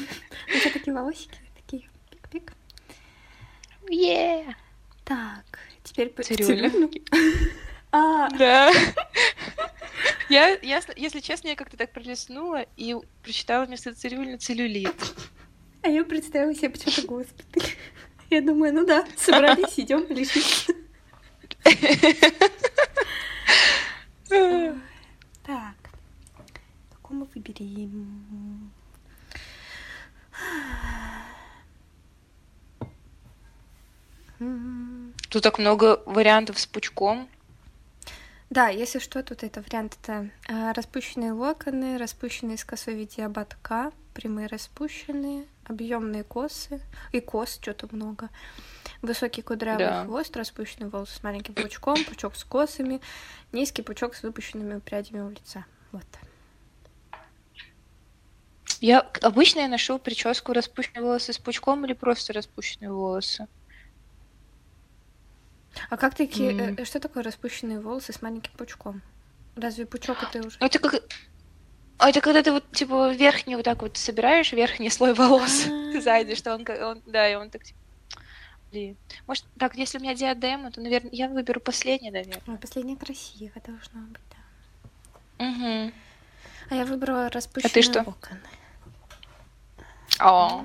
У 0.48 0.58
тебя 0.58 0.72
такие 0.72 0.92
волосики, 0.92 1.38
такие 1.54 1.88
пик-пик. 2.10 2.52
Е. 3.90 4.56
Так, 5.04 5.44
теперь 5.84 6.08
по 6.08 6.24
Цирюльник. 6.24 6.72
цирюльник. 6.72 7.02
А, 7.92 8.28
Да. 8.30 8.72
Я, 10.28 10.56
я, 10.62 10.80
если 10.96 11.20
честно, 11.20 11.48
я 11.48 11.56
как-то 11.56 11.76
так 11.76 11.92
пролистнула 11.92 12.64
и 12.78 12.96
прочитала 13.22 13.66
вместо 13.66 13.92
цирюльни 13.94 14.36
целлюлит. 14.36 14.94
а 15.82 15.88
я 15.88 16.04
представила 16.04 16.54
себе 16.54 16.70
почему-то 16.70 17.02
госпиталь. 17.06 17.68
Я 18.30 18.40
думаю, 18.40 18.72
ну 18.72 18.86
да, 18.86 19.04
собрались, 19.16 19.78
идем 19.78 20.06
лечиться. 20.08 20.72
Так, 25.44 25.74
какую 26.94 27.20
мы 27.20 27.26
выберем? 27.34 28.70
Тут 35.28 35.42
так 35.42 35.58
много 35.58 36.02
вариантов 36.06 36.58
с 36.58 36.66
пучком. 36.66 37.28
Да, 38.52 38.68
если 38.68 38.98
что, 38.98 39.22
тут 39.22 39.44
это 39.44 39.62
вариант 39.62 39.96
это 40.02 40.28
а, 40.46 40.74
распущенные 40.74 41.32
локоны, 41.32 41.96
распущенные 41.96 42.58
с 42.58 42.66
косой 42.66 42.92
в 42.92 42.98
виде 42.98 43.24
ободка, 43.24 43.92
прямые 44.12 44.46
распущенные, 44.46 45.46
объемные 45.64 46.22
косы 46.22 46.82
и 47.12 47.20
кос 47.20 47.58
что-то 47.58 47.88
много. 47.90 48.28
Высокий 49.00 49.40
кудрявый 49.40 49.86
Да. 49.86 50.04
хвост, 50.04 50.36
распущенные 50.36 50.90
волосы 50.90 51.16
с 51.16 51.22
маленьким 51.22 51.54
пучком, 51.54 52.04
пучок 52.04 52.36
с 52.36 52.44
косами, 52.44 53.00
низкий 53.52 53.80
пучок 53.80 54.14
с 54.14 54.22
выпущенными 54.22 54.80
прядями 54.80 55.20
у 55.20 55.30
лица. 55.30 55.64
Вот. 55.90 56.04
Я 58.80 59.00
обычно 59.22 59.60
я 59.60 59.68
ношу 59.68 59.98
прическу 59.98 60.52
распущенные 60.52 61.02
волосы 61.02 61.32
с 61.32 61.38
пучком 61.38 61.86
или 61.86 61.94
просто 61.94 62.34
распущенные 62.34 62.92
волосы. 62.92 63.48
А 65.90 65.96
как 65.96 66.14
такие... 66.14 66.74
э, 66.76 66.84
что 66.84 67.00
такое 67.00 67.22
распущенные 67.22 67.80
волосы 67.80 68.12
с 68.12 68.22
маленьким 68.22 68.52
пучком? 68.56 69.02
Разве 69.56 69.86
пучок 69.86 70.22
это 70.22 70.46
уже... 70.46 70.56
Ну, 70.60 70.66
это 70.66 70.78
как... 70.78 71.02
А 71.98 72.10
это 72.10 72.20
когда 72.20 72.42
ты 72.42 72.52
вот, 72.52 72.70
типа, 72.72 73.12
верхний 73.14 73.54
вот 73.54 73.64
так 73.64 73.82
вот 73.82 73.96
собираешь, 73.96 74.52
верхний 74.52 74.90
слой 74.90 75.14
волос 75.14 75.66
А. 75.66 76.00
сзади, 76.00 76.34
что 76.34 76.54
он, 76.54 76.66
он- 76.68 77.02
да, 77.06 77.30
и 77.30 77.34
он 77.34 77.50
так, 77.50 77.62
типа... 77.62 77.78
Блин. 78.70 78.96
Может, 79.26 79.44
так, 79.58 79.76
если 79.76 79.98
у 79.98 80.00
меня 80.00 80.14
диадема, 80.14 80.70
то, 80.70 80.80
наверное, 80.80 81.10
я 81.12 81.28
выберу 81.28 81.60
последний, 81.60 82.10
наверное. 82.10 82.40
Ой, 82.46 82.56
последнее 82.56 82.96
красиво 82.96 83.52
должно 83.64 84.00
быть, 84.00 84.22
да. 85.38 85.44
Угу. 85.46 85.92
А 86.70 86.74
я 86.74 86.86
выбрала 86.86 87.28
распущенные 87.28 87.72
ты 87.72 87.82
что? 87.82 87.98
локоны. 87.98 88.40
О. 90.18 90.64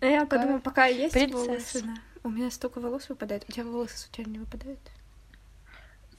А 0.00 0.06
Я 0.06 0.26
подумала, 0.26 0.58
пока 0.58 0.86
есть 0.86 1.14
волосы. 1.32 1.84
У 2.24 2.28
меня 2.28 2.50
столько 2.50 2.80
волос 2.80 3.08
выпадает. 3.08 3.44
У 3.48 3.52
тебя 3.52 3.64
волосы 3.64 3.98
случайно 3.98 4.30
не 4.30 4.38
выпадают? 4.38 4.78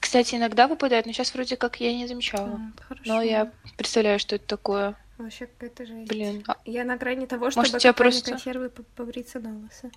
кстати, 0.00 0.34
иногда 0.36 0.68
выпадает, 0.68 1.06
но 1.06 1.12
сейчас 1.12 1.32
вроде 1.34 1.56
как 1.56 1.80
я 1.80 1.92
не 1.92 2.06
замечала. 2.06 2.60
Хорошо. 2.86 3.02
Но 3.06 3.22
я 3.22 3.50
представляю, 3.76 4.18
что 4.18 4.36
это 4.36 4.46
такое. 4.46 4.94
Вообще 5.18 5.46
какая-то 5.46 5.86
жесть. 5.86 6.08
Блин. 6.08 6.44
А, 6.46 6.56
Я 6.66 6.84
на 6.84 6.96
грани 6.96 7.26
того, 7.26 7.50
чтобы 7.50 7.62
Может, 7.62 7.76
у 7.76 7.78
тебя 7.78 7.92
просто- 7.94 8.30
консервы 8.32 8.68
по- 8.68 8.82
побриться 8.82 9.40
на 9.40 9.54
волосы. 9.54 9.90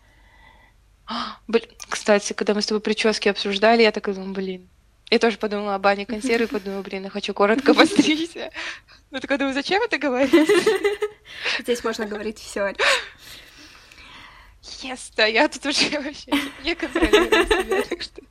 Блин, 1.48 1.66
кстати, 1.90 2.34
когда 2.34 2.54
мы 2.54 2.62
с 2.62 2.68
тобой 2.68 2.82
прически 2.82 3.28
обсуждали, 3.30 3.82
я 3.84 3.92
такая 3.92 4.16
думаю, 4.16 4.34
блин. 4.34 4.70
Я 5.12 5.20
тоже 5.20 5.38
подумала 5.38 5.76
об 5.76 5.86
Ане 5.86 6.06
консервы, 6.06 6.48
подумала, 6.60 6.82
блин, 6.82 7.04
я 7.04 7.10
хочу 7.10 7.34
коротко 7.34 7.74
постричься. 7.74 8.50
Ну 9.12 9.20
такая 9.20 9.38
думаю, 9.38 9.54
зачем 9.54 9.82
это 9.84 9.98
говорить? 9.98 10.50
Здесь 11.60 11.84
можно 11.84 12.06
говорить 12.06 12.40
все. 12.40 12.74
Yes, 14.82 15.12
да, 15.16 15.26
я 15.26 15.48
тут 15.48 15.66
уже 15.66 15.90
вообще 16.00 16.32
не 16.64 16.76
контролирую 16.76 17.48
себя, 17.48 17.82
так 17.90 18.02
что... 18.02 18.22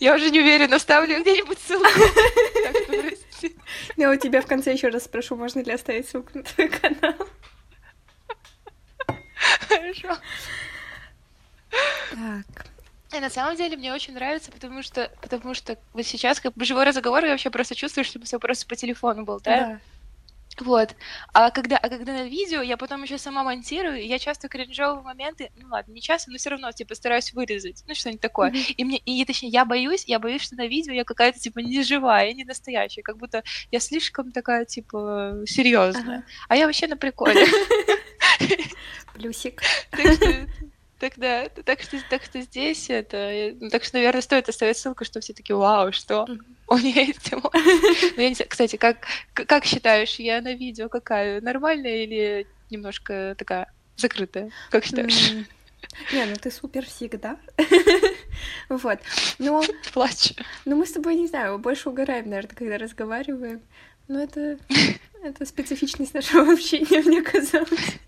Я 0.00 0.14
уже 0.14 0.30
не 0.30 0.40
уверена, 0.40 0.78
ставлю 0.78 1.20
где-нибудь 1.20 1.58
ссылку. 1.58 1.86
Прости. 2.86 3.56
Я 3.96 4.10
у 4.10 4.16
тебя 4.16 4.40
в 4.40 4.46
конце 4.46 4.72
еще 4.72 4.88
раз 4.88 5.04
спрошу, 5.04 5.36
можно 5.36 5.60
ли 5.60 5.72
оставить 5.72 6.08
ссылку 6.08 6.30
на 6.34 6.42
твой 6.42 6.68
канал. 6.68 7.14
Хорошо. 9.68 10.18
Так. 11.70 12.66
И 13.12 13.20
на 13.20 13.30
самом 13.30 13.56
деле 13.56 13.76
мне 13.76 13.92
очень 13.92 14.14
нравится, 14.14 14.50
потому 14.50 14.82
что, 14.82 15.10
потому 15.22 15.54
что 15.54 15.78
вот 15.92 16.04
сейчас 16.04 16.40
как 16.40 16.54
бы 16.54 16.64
живой 16.64 16.84
разговор, 16.84 17.24
я 17.24 17.30
вообще 17.30 17.50
просто 17.50 17.74
чувствую, 17.74 18.04
что 18.04 18.18
мы 18.18 18.26
с 18.26 18.30
тобой 18.30 18.40
просто 18.40 18.66
по 18.66 18.76
телефону 18.76 19.24
болтаем. 19.24 19.68
Да. 19.68 19.80
Вот. 20.60 20.94
А 21.32 21.50
когда, 21.50 21.76
а 21.76 21.88
когда 21.88 22.12
на 22.12 22.24
видео, 22.24 22.62
я 22.62 22.76
потом 22.76 23.02
еще 23.02 23.18
сама 23.18 23.44
монтирую, 23.44 24.00
и 24.00 24.06
я 24.06 24.18
часто 24.18 24.48
кринжовые 24.48 25.02
моменты, 25.02 25.50
ну 25.56 25.68
ладно, 25.70 25.92
не 25.92 26.00
часто, 26.00 26.30
но 26.30 26.38
все 26.38 26.50
равно, 26.50 26.72
типа, 26.72 26.94
стараюсь 26.94 27.32
вырезать, 27.32 27.84
ну, 27.86 27.94
что-нибудь 27.94 28.20
такое. 28.20 28.50
Mm-hmm. 28.50 28.74
И 28.76 28.84
мне, 28.84 28.98
и 28.98 29.24
точнее, 29.24 29.50
я 29.50 29.64
боюсь, 29.64 30.04
я 30.06 30.18
боюсь, 30.18 30.42
что 30.42 30.56
на 30.56 30.66
видео 30.66 30.92
я 30.92 31.04
какая-то, 31.04 31.38
типа, 31.38 31.60
не 31.60 31.82
живая, 31.82 32.32
не 32.32 32.44
настоящая, 32.44 33.02
как 33.02 33.18
будто 33.18 33.42
я 33.70 33.80
слишком 33.80 34.32
такая, 34.32 34.64
типа, 34.64 35.42
серьезная. 35.46 36.24
А 36.48 36.56
я 36.56 36.66
вообще 36.66 36.86
на 36.86 36.96
приколе. 36.96 37.46
Плюсик. 39.14 39.62
Так 40.98 41.12
да, 41.16 41.48
так 41.48 41.80
что, 41.80 41.98
так 42.10 42.24
что 42.24 42.40
здесь 42.40 42.90
это... 42.90 43.54
Ну, 43.60 43.70
так 43.70 43.84
что, 43.84 43.96
наверное, 43.96 44.20
стоит 44.20 44.48
оставить 44.48 44.76
ссылку, 44.76 45.04
что 45.04 45.20
все 45.20 45.32
таки 45.32 45.52
вау, 45.52 45.92
что 45.92 46.26
у 46.66 46.76
нее 46.76 47.06
есть 47.06 47.32
эмоции. 47.32 48.16
Ну, 48.16 48.22
я 48.22 48.28
не 48.28 48.34
знаю, 48.34 48.48
кстати, 48.48 48.76
как, 48.76 49.06
как 49.32 49.64
считаешь, 49.64 50.16
я 50.16 50.40
на 50.40 50.54
видео 50.54 50.88
какая? 50.88 51.40
Нормальная 51.40 52.02
или 52.02 52.46
немножко 52.70 53.36
такая 53.38 53.72
закрытая? 53.96 54.50
Как 54.70 54.84
считаешь? 54.84 55.32
Не, 56.12 56.24
ну 56.24 56.34
ты 56.40 56.50
супер 56.50 56.84
всегда. 56.84 57.36
Вот. 58.68 59.00
Но... 59.38 59.62
Плачу. 59.92 60.34
Ну 60.64 60.76
мы 60.76 60.86
с 60.86 60.92
тобой, 60.92 61.16
не 61.16 61.26
знаю, 61.26 61.58
больше 61.58 61.88
угораем, 61.88 62.28
наверное, 62.28 62.54
когда 62.54 62.78
разговариваем. 62.78 63.60
Но 64.06 64.22
это... 64.22 64.58
Это 65.20 65.44
специфичность 65.44 66.14
нашего 66.14 66.52
общения, 66.52 67.02
мне 67.02 67.22
казалось. 67.22 67.98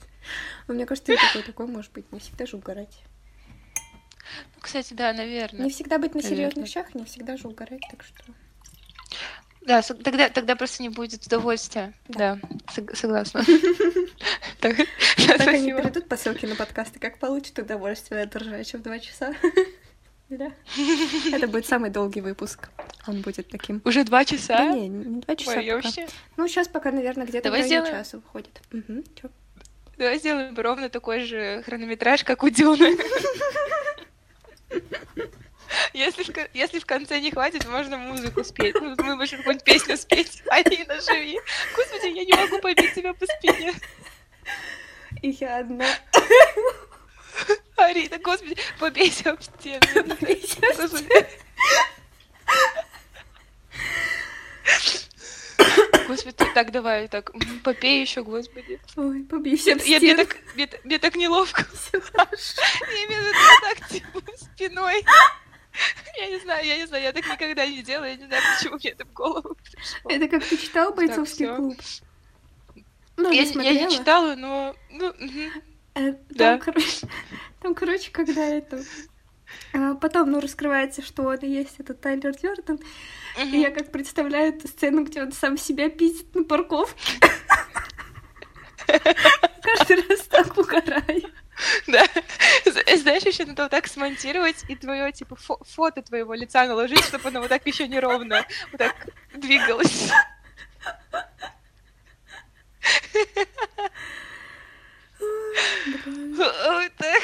Но 0.66 0.75
мне 0.75 0.87
кажется, 0.87 1.14
такой 1.14 1.43
такой 1.43 1.66
может 1.66 1.93
быть. 1.93 2.11
Не 2.12 2.21
всегда 2.21 2.47
же 2.47 2.57
угорать. 2.57 3.03
Ну, 4.55 4.61
кстати, 4.61 4.95
да, 4.95 5.12
наверное. 5.12 5.64
Не 5.64 5.71
всегда 5.71 5.99
быть 5.99 6.14
на 6.14 6.23
серьезных 6.23 6.68
щах, 6.68 6.95
не 6.95 7.05
всегда 7.05 7.37
же 7.37 7.49
угорать, 7.49 7.83
так 7.91 8.05
что. 8.05 8.25
Да, 9.62 9.83
тогда, 9.83 10.29
тогда 10.31 10.57
просто 10.57 10.83
не 10.83 10.89
будет 10.89 11.27
удовольствия. 11.27 11.93
Да, 12.09 12.39
да 12.77 12.95
согласна. 12.95 13.45
Так 14.61 14.79
они 15.47 15.73
перейдут 15.73 16.07
по 16.07 16.18
ссылке 16.18 16.47
на 16.47 16.55
подкасты, 16.55 16.99
как 16.99 17.18
получат 17.18 17.59
удовольствие 17.59 18.23
от 18.23 18.37
ржача 18.37 18.77
в 18.77 18.83
два 18.83 18.99
часа. 18.99 19.35
Да. 20.31 20.53
Это 21.33 21.49
будет 21.49 21.66
самый 21.66 21.91
долгий 21.91 22.21
выпуск. 22.21 22.71
Он 23.09 23.21
будет 23.21 23.49
таким. 23.49 23.83
Уже 23.85 24.05
два 24.05 24.25
часа? 24.25 24.59
Да 24.59 24.73
не, 24.73 24.89
не 24.89 25.21
два 25.23 25.35
часа. 25.35 25.59
Ой, 25.59 25.83
пока. 25.83 26.07
Ну, 26.37 26.47
сейчас 26.47 26.68
пока, 26.68 26.93
наверное, 26.93 27.27
где-то 27.27 27.51
в 27.51 27.55
районе 27.55 27.91
часа 27.91 28.18
выходит. 28.18 28.62
Угу. 28.73 29.03
Чё? 29.21 29.29
Давай 30.01 30.18
сделаем 30.18 30.59
ровно 30.59 30.88
такой 30.88 31.26
же 31.26 31.62
хронометраж, 31.66 32.24
как 32.24 32.42
у 32.42 32.48
Дюны. 32.48 32.96
Если 35.92 36.22
в, 36.22 36.55
если 36.55 36.78
в 36.78 36.86
конце 36.86 37.20
не 37.20 37.30
хватит, 37.30 37.68
можно 37.68 37.98
музыку 37.98 38.42
спеть. 38.42 38.76
Ну, 38.80 38.94
мы 38.96 39.16
можем 39.16 39.40
какую-нибудь 39.40 39.64
песню 39.64 39.98
спеть. 39.98 40.42
Алина, 40.48 40.98
живи. 41.03 41.38
Господи, 41.76 42.07
я 42.16 42.24
не 42.24 42.32
могу 42.32 42.61
побить 42.61 42.94
тебя 42.94 43.12
по 43.12 43.26
спине. 43.26 43.74
И 45.20 45.32
я 45.32 45.59
одна. 45.59 45.86
Арина, 47.76 48.18
господи, 48.20 48.57
побейся 48.78 49.32
об 49.32 49.42
стену. 49.42 49.82
Побейся 49.92 50.61
об 50.82 50.96
стену. 50.96 51.26
Господи, 56.08 56.36
так 56.54 56.72
давай, 56.72 57.08
так, 57.08 57.30
попей 57.62 58.00
еще, 58.00 58.22
господи. 58.22 58.80
Ой, 58.96 59.22
побей 59.24 59.56
все 59.56 59.76
я, 59.84 60.00
мне, 60.00 60.16
так, 60.16 60.36
мне, 60.54 60.68
мне 60.84 60.98
так 60.98 61.16
неловко. 61.16 61.64
Все 61.72 62.00
хорошо. 62.00 62.62
В 62.80 63.11
виду 63.11 63.32
так, 63.62 63.88
типа, 63.88 64.22
спиной. 64.36 65.04
Я 66.18 66.26
не 66.26 66.38
знаю, 66.40 66.66
я 66.66 66.76
не 66.76 66.86
знаю, 66.86 67.04
я 67.04 67.12
так 67.12 67.24
никогда 67.26 67.64
не 67.64 67.82
делала, 67.82 68.06
я 68.06 68.16
не 68.16 68.26
знаю, 68.26 68.42
почему 68.56 68.74
мне 68.74 68.90
это 68.90 69.04
в 69.04 69.12
голову 69.12 69.56
пришло. 69.62 70.11
Это 70.11 70.28
как 70.28 70.44
ты 70.44 70.56
читал 70.56 70.92
«Бойцовский 70.92 71.46
так, 71.46 71.56
клуб»? 71.56 71.80
Ну, 73.16 73.30
я, 73.30 73.44
не 73.44 73.64
я 73.64 73.84
не 73.86 73.90
читала, 73.90 74.34
но... 74.34 74.74
Ну, 74.90 75.11
э, 75.11 75.50
там, 75.94 76.16
да. 76.30 76.58
короче, 76.58 77.06
там, 77.61 77.74
короче, 77.74 78.11
когда 78.11 78.44
это... 78.46 78.82
А 79.73 79.95
потом, 79.95 80.31
ну, 80.31 80.41
раскрывается, 80.41 81.03
что 81.03 81.23
он 81.23 81.37
и 81.37 81.49
есть 81.49 81.79
этот 81.79 82.01
Тайлер 82.01 82.35
Дёрден. 82.35 82.75
Угу. 82.75 83.47
И 83.47 83.59
я 83.59 83.71
как 83.71 83.93
представляю 83.93 84.55
эту 84.55 84.68
сцену, 84.68 85.05
где 85.05 85.23
он 85.23 85.33
сам 85.33 85.57
себя 85.57 85.89
пиздит 85.89 86.35
на 86.35 86.45
парковке. 86.45 87.21
Каждый 89.62 90.09
раз 90.09 90.21
так 90.23 90.57
угораю. 90.57 91.31
Да. 91.87 92.05
Знаешь, 92.97 93.23
еще 93.23 93.45
надо 93.45 93.64
вот 93.64 93.71
так 93.71 93.87
смонтировать 93.87 94.64
и 94.68 94.75
твое, 94.75 95.12
типа, 95.12 95.37
фо 95.37 95.59
фото 95.64 96.03
твоего 96.03 96.35
лица 96.35 96.66
наложить, 96.66 97.05
чтобы 97.05 97.29
оно 97.29 97.41
вот 97.41 97.49
так 97.49 97.66
еще 97.66 97.87
неровно 97.87 98.45
вот 98.73 98.79
так 98.79 98.97
двигалось. 99.35 100.11
Ой, 105.86 106.90
так. 106.96 107.22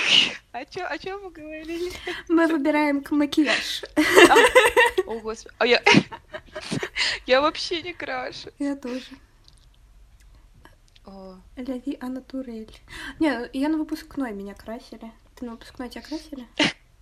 А 0.53 0.65
чё, 0.65 0.87
о 0.87 0.99
чем 0.99 1.23
мы 1.23 1.31
говорили? 1.31 1.93
Мы 2.29 2.47
выбираем 2.47 3.03
к 3.03 3.11
макияж. 3.11 3.85
А, 3.97 4.35
о, 5.07 5.19
господи. 5.21 5.55
А 5.59 5.67
я... 5.67 5.83
Я 7.27 7.41
вообще 7.41 7.83
не 7.83 7.93
крашу. 7.93 8.51
Я 8.59 8.77
тоже. 8.77 9.05
Ляви 11.57 11.97
Анатурель. 12.01 12.77
Не, 13.21 13.49
я 13.53 13.69
на 13.69 13.79
выпускной 13.79 14.33
меня 14.33 14.55
красили. 14.55 15.13
Ты 15.35 15.45
на 15.45 15.53
выпускной 15.53 15.89
тебя 15.89 16.03
красили? 16.03 16.47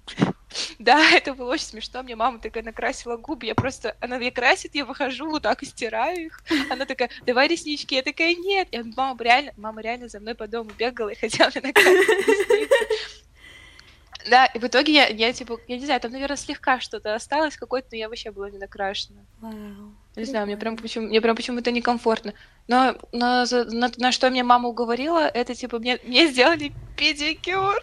Да, 0.78 1.10
это 1.12 1.34
было 1.34 1.52
очень 1.52 1.66
смешно. 1.66 2.02
Мне 2.02 2.16
мама 2.16 2.38
такая 2.38 2.62
накрасила 2.62 3.16
губы. 3.16 3.46
Я 3.46 3.54
просто... 3.54 3.96
Она 4.00 4.18
мне 4.18 4.30
красит, 4.30 4.74
я 4.74 4.84
выхожу, 4.84 5.28
вот 5.28 5.42
так 5.42 5.62
и 5.62 5.66
стираю 5.66 6.26
их. 6.26 6.42
Она 6.70 6.86
такая, 6.86 7.10
давай 7.26 7.48
реснички. 7.48 7.94
Я 7.94 8.02
такая, 8.02 8.34
нет. 8.34 8.68
И 8.70 8.82
мама 8.96 9.16
реально, 9.22 9.52
мама 9.56 9.82
реально 9.82 10.08
за 10.08 10.20
мной 10.20 10.34
по 10.34 10.46
дому 10.46 10.70
бегала 10.76 11.10
и 11.10 11.16
хотела 11.16 11.50
мне 11.50 11.60
накрасить 11.62 12.08
ресницы. 12.08 12.74
Да, 14.30 14.46
и 14.46 14.58
в 14.58 14.64
итоге 14.64 14.90
я, 14.94 15.06
я, 15.08 15.34
типа, 15.34 15.58
я 15.68 15.76
не 15.76 15.84
знаю, 15.84 16.00
там, 16.00 16.10
наверное, 16.10 16.38
слегка 16.38 16.80
что-то 16.80 17.14
осталось 17.14 17.58
какое-то, 17.58 17.88
но 17.92 17.98
я 17.98 18.08
вообще 18.08 18.30
была 18.30 18.48
не 18.48 18.56
накрашена. 18.56 19.20
Не 20.16 20.24
знаю, 20.24 20.46
мне 20.46 20.56
прям 20.56 20.78
почему, 20.78 21.08
мне 21.08 21.20
прям 21.20 21.36
почему-то 21.36 21.70
некомфортно. 21.70 22.32
Но, 22.66 22.96
но 23.12 23.44
на, 23.50 23.90
на 23.98 24.12
что 24.12 24.30
мне 24.30 24.42
мама 24.42 24.70
уговорила, 24.70 25.26
это 25.28 25.54
типа 25.54 25.78
мне, 25.78 25.98
мне 26.04 26.28
сделали 26.28 26.72
педикюр. 26.96 27.82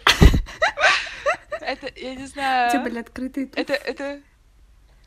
Это, 1.62 1.90
я 1.96 2.14
не 2.14 2.26
знаю. 2.26 2.68
У 2.68 2.72
тебя 2.72 2.82
были 2.82 2.98
открытые 2.98 3.46
туфли? 3.46 3.62
Это, 3.62 3.74
это... 3.74 4.20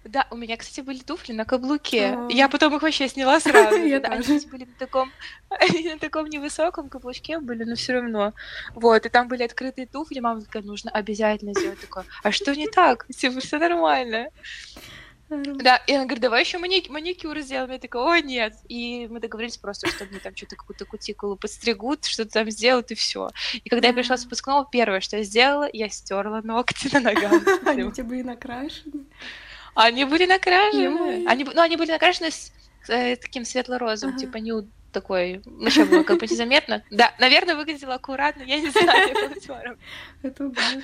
Да, 0.05 0.27
у 0.29 0.37
меня, 0.37 0.55
кстати, 0.55 0.81
были 0.81 0.99
туфли 0.99 1.33
на 1.33 1.45
каблуке. 1.45 2.17
Я 2.29 2.47
потом 2.47 2.75
их 2.75 2.83
вообще 2.83 3.07
сняла 3.07 3.39
сразу. 3.39 3.75
Они, 3.75 3.99
кстати, 3.99 4.45
были 4.47 4.65
на 4.65 4.73
таком, 4.77 5.11
на 5.49 5.99
таком 5.99 6.27
невысоком 6.27 6.89
каблучке 6.89 7.39
были, 7.39 7.63
но 7.63 7.75
все 7.75 7.93
равно. 7.93 8.33
Вот, 8.75 9.05
и 9.05 9.09
там 9.09 9.27
были 9.27 9.43
открытые 9.43 9.87
туфли. 9.87 10.19
Мама 10.19 10.41
такая, 10.41 10.61
нужно 10.61 10.91
обязательно 10.91 11.53
сделать 11.53 11.81
такое. 11.81 12.05
А 12.21 12.31
что 12.31 12.55
не 12.55 12.67
так? 12.67 13.07
Типа, 13.07 13.39
все 13.39 13.57
нормально. 13.57 14.27
Да, 15.29 15.77
и 15.87 15.93
она 15.93 16.05
говорит, 16.05 16.21
давай 16.21 16.41
еще 16.41 16.57
маник 16.59 16.89
маникюр 16.89 17.39
сделаем. 17.39 17.71
Я 17.71 17.79
такая, 17.79 18.01
ой, 18.01 18.21
нет. 18.21 18.53
И 18.67 19.07
мы 19.09 19.19
договорились 19.19 19.57
просто, 19.57 19.87
что 19.87 20.05
мне 20.05 20.19
там 20.19 20.35
что-то 20.35 20.55
какую-то 20.55 20.85
кутикулу 20.85 21.35
подстригут, 21.35 22.05
что-то 22.05 22.31
там 22.31 22.51
сделают, 22.51 22.91
и 22.91 22.95
все. 22.95 23.29
И 23.63 23.69
когда 23.69 23.87
я 23.87 23.93
пришла 23.93 24.17
с 24.17 24.23
выпускного, 24.23 24.67
первое, 24.71 24.99
что 24.99 25.17
я 25.17 25.23
сделала, 25.23 25.67
я 25.73 25.89
стерла 25.89 26.41
ногти 26.43 26.93
на 26.93 26.99
ногах. 26.99 27.41
Они 27.65 27.83
у 27.83 27.91
тебя 27.91 28.03
были 28.03 28.21
накрашены? 28.21 29.05
Они 29.73 30.05
были 30.05 30.25
накрашены. 30.25 31.25
Они, 31.27 31.43
ну, 31.43 31.61
они 31.61 31.75
были 31.75 31.91
накрашены 31.91 32.31
с 32.31 32.51
э, 32.87 33.17
таким 33.17 33.43
светло-розовым, 33.43 34.15
типа 34.15 34.37
нюд 34.37 34.67
такой, 34.91 35.41
ну 35.45 35.69
что 35.69 35.85
было, 35.85 36.03
как 36.03 36.19
бы 36.19 36.27
незаметно. 36.27 36.83
Да, 36.89 37.13
наверное, 37.19 37.55
выглядело 37.55 37.95
аккуратно, 37.95 38.43
я 38.43 38.59
не 38.61 38.69
знаю, 38.69 39.13
Это 40.23 40.45
ужасно. 40.45 40.81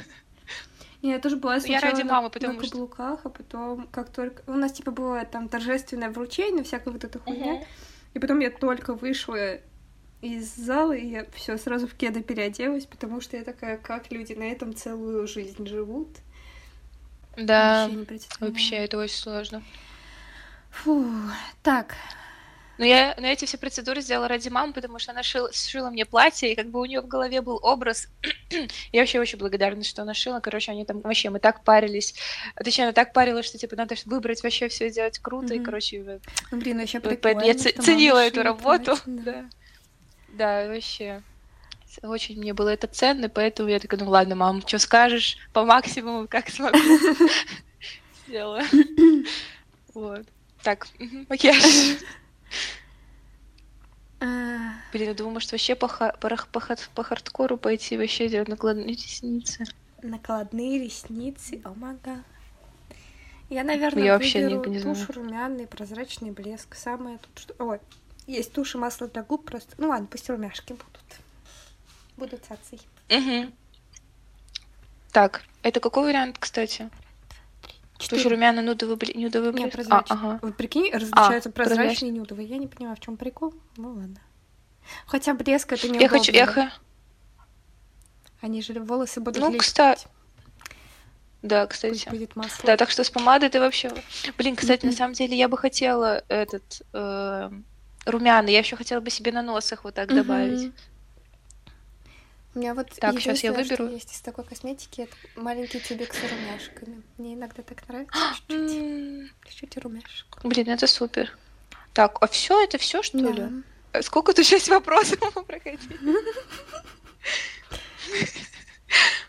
Не, 1.02 1.12
я 1.12 1.20
тоже 1.20 1.36
была 1.36 1.60
сначала 1.60 1.86
я 1.86 1.91
ради 1.91 2.04
мамы, 2.04 2.30
потому 2.30 2.54
на 2.54 2.62
каблуках, 2.62 3.20
что... 3.20 3.30
а 3.30 3.32
потом, 3.32 3.88
как 3.91 4.10
только... 4.10 4.43
У 4.47 4.54
нас, 4.54 4.72
типа, 4.72 4.91
было 4.91 5.26
там 5.26 5.49
торжественное 5.49 6.12
вручение, 6.12 6.64
всякая 6.64 6.91
вот 6.91 7.04
эта 7.04 7.18
хуйня. 7.18 7.56
Uh-huh. 7.56 7.66
И 8.14 8.20
потом 8.20 8.39
я 8.39 8.52
только 8.52 8.93
вышла 8.93 9.58
из 10.22 10.54
зала, 10.56 10.93
и 10.93 11.08
я 11.08 11.26
все 11.34 11.58
сразу 11.58 11.88
в 11.88 11.95
кеды 11.95 12.22
переоделась, 12.22 12.86
потому 12.86 13.21
что 13.21 13.38
я 13.38 13.43
такая, 13.43 13.78
как 13.78 14.12
люди 14.12 14.34
на 14.34 14.43
этом 14.43 14.76
целую 14.76 15.28
жизнь 15.28 15.66
живут. 15.66 16.09
Да, 17.36 17.89
вообще, 17.89 18.28
вообще 18.39 18.76
это 18.76 18.97
очень 19.00 19.17
сложно. 19.17 19.63
Фу, 20.70 21.05
так, 21.63 21.96
но 22.82 22.87
я 22.87 23.13
на 23.20 23.28
эти 23.28 23.45
все 23.45 23.59
процедуры 23.59 24.01
сделала 24.01 24.28
ради 24.28 24.49
мамы, 24.49 24.74
потому 24.74 24.97
что 24.97 25.12
она 25.12 25.21
шила, 25.21 25.53
сшила 25.53 25.91
мне 25.91 26.03
платье, 26.03 26.51
и 26.51 26.55
как 26.55 26.71
бы 26.71 26.82
у 26.82 26.86
нее 26.86 27.01
в 27.01 27.08
голове 27.08 27.41
был 27.41 27.59
образ. 27.62 28.08
я 28.91 29.01
вообще 29.01 29.20
очень 29.20 29.37
благодарна, 29.37 29.83
что 29.83 30.01
она 30.01 30.16
шила. 30.16 30.39
Короче, 30.39 30.71
они 30.71 30.83
там 30.83 30.99
вообще, 31.01 31.29
мы 31.29 31.39
так 31.39 31.63
парились. 31.63 32.16
Точнее, 32.55 32.86
она 32.86 32.93
так 32.93 33.13
парилась, 33.13 33.45
что 33.45 33.59
типа 33.59 33.75
надо 33.75 33.93
выбрать 34.05 34.41
вообще 34.41 34.67
все 34.67 34.89
сделать 34.89 35.20
круто, 35.20 35.53
mm-hmm. 35.53 35.62
и, 35.62 35.63
короче, 35.63 36.20
ну, 36.49 36.58
блин, 36.58 36.79
вообще 36.79 36.99
прикольно, 36.99 37.43
я 37.43 37.53
ценила 37.53 38.17
эту 38.17 38.41
работу. 38.41 38.97
да. 39.05 39.45
да, 40.29 40.67
вообще 40.67 41.21
очень 42.01 42.39
мне 42.39 42.55
было 42.55 42.70
это 42.70 42.87
ценно, 42.87 43.29
поэтому 43.29 43.70
я 43.70 43.78
такая, 43.78 43.99
ну 43.99 44.09
ладно, 44.09 44.33
мам, 44.33 44.66
что 44.66 44.79
скажешь, 44.79 45.37
по 45.53 45.66
максимуму, 45.66 46.28
как 46.28 46.49
смогу. 46.49 46.79
Сделала. 48.28 48.63
Вот. 49.93 50.25
Так, 50.63 50.87
макияж. 51.29 52.01
А, 54.20 54.74
Блин, 54.94 55.10
я 55.10 55.14
думаю, 55.16 55.34
может 55.34 55.52
вообще 55.52 55.76
по, 55.76 55.88
ха- 55.88 56.16
по, 56.20 56.30
по, 56.30 56.76
по 56.94 57.04
хардкору 57.04 57.58
пойти 57.58 57.98
вообще 57.98 58.30
делать 58.30 58.48
накладные 58.50 58.88
ресницы. 58.96 59.66
Накладные 60.04 60.84
ресницы, 60.84 61.62
о 61.64 61.74
мага. 61.74 62.24
Я, 63.50 63.64
наверное, 63.64 64.04
Я 64.04 64.14
вообще 64.14 64.44
не- 64.44 64.70
не 64.70 64.80
знаю. 64.80 64.96
тушь 64.96 65.10
румяный, 65.16 65.68
прозрачный 65.68 66.32
блеск. 66.32 66.76
Самое 66.76 67.18
тут 67.18 67.40
что... 67.40 67.56
Ой, 67.64 67.80
есть 68.28 68.54
тушь 68.54 68.76
и 68.76 68.78
масло 68.78 69.08
для 69.08 69.24
губ 69.24 69.46
просто. 69.46 69.74
Ну 69.78 69.90
ладно, 69.90 70.08
пусть 70.10 70.30
румяшки 70.30 70.74
будут. 70.74 71.20
Будут 72.18 72.46
цацей. 72.46 72.80
Угу. 73.10 73.52
Так, 75.12 75.44
это 75.64 75.80
какой 75.80 76.04
вариант, 76.06 76.38
кстати? 76.40 76.90
Тушь 78.08 78.20
Четыре. 78.20 78.36
румяный 78.36 78.64
нудовый, 78.64 78.96
бли- 78.98 79.16
нюдовый 79.18 79.54
Не, 79.54 79.66
блеск? 79.68 79.74
А, 79.92 80.02
прозрачный. 80.02 80.16
ага. 80.18 80.40
Вот 80.42 80.58
прикинь, 80.58 80.92
различаются 80.92 81.50
А, 81.50 81.52
прозрачные 81.52 81.78
прозрачный. 81.88 82.08
и 82.10 82.12
нюдовые. 82.12 82.48
Я 82.48 82.58
не 82.58 82.68
понимаю, 82.68 82.96
в 82.96 83.00
чем 83.00 83.18
прикол. 83.18 83.54
Ну 83.78 83.90
ладно. 83.94 84.20
Хотя 85.06 85.34
блеск 85.34 85.72
это 85.72 85.88
не 85.90 86.00
Я 86.00 86.10
хочу, 86.10 86.32
ха- 86.48 86.72
Они 88.42 88.62
же 88.62 88.74
волосы 88.82 89.20
будут 89.22 89.40
Ну, 89.42 89.48
лечить. 89.50 89.62
кстати, 89.62 90.08
Да, 91.44 91.68
кстати. 91.68 92.10
будет 92.10 92.36
масло. 92.36 92.66
Да, 92.66 92.78
так 92.78 92.90
что 92.90 93.04
с 93.04 93.10
помадой 93.10 93.50
ты 93.50 93.60
вообще... 93.60 93.92
Блин, 94.38 94.56
кстати, 94.56 94.86
на 94.86 94.92
Мгм. 94.92 94.98
самом 94.98 95.14
деле 95.14 95.38
я 95.38 95.48
бы 95.48 95.58
хотела 95.58 96.24
этот 96.28 96.82
э, 96.94 97.52
румяный. 98.06 98.54
Я 98.54 98.60
еще 98.60 98.76
хотела 98.76 99.00
бы 99.00 99.10
себе 99.12 99.32
на 99.32 99.42
носах 99.44 99.84
вот 99.84 99.94
так 99.96 100.08
Мгм. 100.10 100.18
добавить. 100.18 100.72
У 102.54 102.60
меня 102.60 102.74
вот 102.74 102.90
Так, 103.00 103.20
щас 103.20 103.44
я 103.44 103.52
единственное, 103.52 103.64
что 103.64 103.76
выберу. 103.84 103.96
есть 103.96 104.12
из 104.14 104.20
такой 104.22 104.44
косметики, 104.44 105.02
это 105.02 105.16
маленький 105.36 105.80
тюбик 105.80 106.14
с 106.14 106.20
румяшками. 106.22 107.02
Мне 107.18 107.34
иногда 107.36 107.64
так 107.64 107.88
нравится 107.88 108.14
чуть-чуть. 108.36 108.78
М, 108.78 109.30
Чуть-чуть 109.48 109.78
румяшек. 109.78 110.28
Блин, 110.44 110.68
это 110.70 110.86
супер. 110.88 111.38
Так, 111.94 112.18
а 112.22 112.28
все 112.28 112.62
это 112.64 112.78
все 112.78 113.02
что 113.04 113.20
Да. 113.20 113.32
ли? 113.32 113.64
Э, 113.94 114.02
Сколько 114.02 114.34
тут 114.34 114.46
сейчас 114.46 114.68
вопросов 114.68 115.20
проходили? 115.48 115.98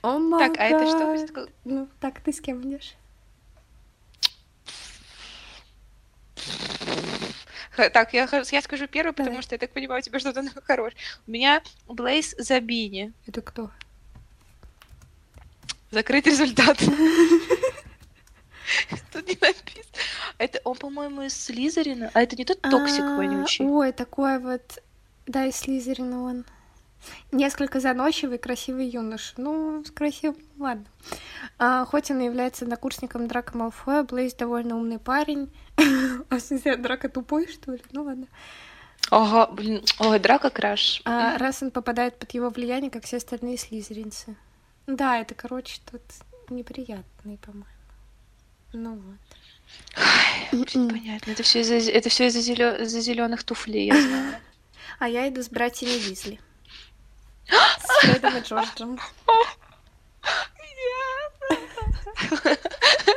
О 0.02 0.38
Так, 0.38 0.58
а 0.58 0.64
это 0.64 0.86
что? 1.26 1.48
Ну, 1.64 1.88
так, 2.00 2.20
ты 2.20 2.32
с 2.32 2.40
кем 2.40 2.60
идешь? 2.68 2.94
Так, 7.76 8.12
я, 8.12 8.28
я 8.30 8.62
скажу 8.62 8.86
первый, 8.86 9.12
потому 9.12 9.30
Давай. 9.30 9.42
что 9.42 9.54
я 9.54 9.58
так 9.58 9.70
понимаю, 9.70 10.00
у 10.00 10.02
тебя 10.02 10.18
что-то 10.18 10.44
хорошее. 10.64 11.00
У 11.26 11.30
меня 11.30 11.62
Блейз 11.88 12.34
Забини. 12.38 13.12
Это 13.26 13.40
кто? 13.40 13.70
Закрыть 15.90 16.26
результат. 16.26 16.78
Тут 19.12 19.28
не 19.28 19.38
написано. 19.40 19.84
Это 20.38 20.60
он, 20.64 20.76
по-моему, 20.76 21.22
из 21.22 21.34
Слизерина. 21.34 22.10
А 22.14 22.22
это 22.22 22.36
не 22.36 22.44
тот 22.44 22.60
токсик 22.62 23.02
А, 23.02 23.16
вонючий. 23.16 23.64
Ой, 23.64 23.92
такой 23.92 24.38
вот... 24.38 24.82
Да, 25.26 25.46
из 25.46 25.56
Слизерина 25.56 26.22
он. 26.22 26.44
Несколько 27.30 27.80
заносчивый, 27.80 28.38
красивый 28.38 28.86
юноша. 28.86 29.34
Ну, 29.36 29.84
с 29.84 29.90
красивым, 29.90 30.36
ладно. 30.58 30.84
А, 31.58 31.84
хоть 31.84 32.10
он 32.10 32.20
и 32.20 32.24
является 32.24 32.64
однокурсником 32.64 33.26
Драко 33.26 33.56
Малфоя, 33.56 34.02
Блейз 34.02 34.34
довольно 34.34 34.76
умный 34.76 34.98
парень. 34.98 35.50
А 36.30 36.76
Драко 36.76 37.08
тупой, 37.08 37.48
что 37.48 37.72
ли? 37.72 37.82
Ну 37.92 38.04
ладно. 38.04 38.26
Ага, 39.10 39.46
блин. 39.52 39.82
Ой, 39.98 40.18
Драко 40.18 40.50
краш. 40.50 41.02
А 41.04 41.36
раз 41.38 41.62
он 41.62 41.70
попадает 41.70 42.18
под 42.18 42.30
его 42.32 42.50
влияние, 42.50 42.90
как 42.90 43.04
все 43.04 43.16
остальные 43.16 43.58
слизеринцы. 43.58 44.36
Да, 44.86 45.18
это, 45.18 45.34
короче, 45.34 45.80
тут 45.90 46.02
неприятный, 46.50 47.38
по-моему. 47.38 47.66
Ну 48.72 48.94
вот. 48.94 50.62
Блин, 50.66 50.88
Понятно. 50.88 51.30
Это 51.30 51.42
все 51.42 51.60
из-за 51.60 51.74
это 51.74 52.08
все 52.08 52.28
из-за 52.28 53.00
зеленых 53.00 53.44
туфлей, 53.44 53.86
я 53.86 54.00
знаю. 54.00 54.34
А 54.98 55.08
я 55.08 55.28
иду 55.28 55.42
с 55.42 55.48
братьями 55.48 55.98
Визли. 55.98 56.38
С 57.48 58.00
Фредом 58.02 58.36
и 58.36 58.40
Джорджем. 58.46 58.98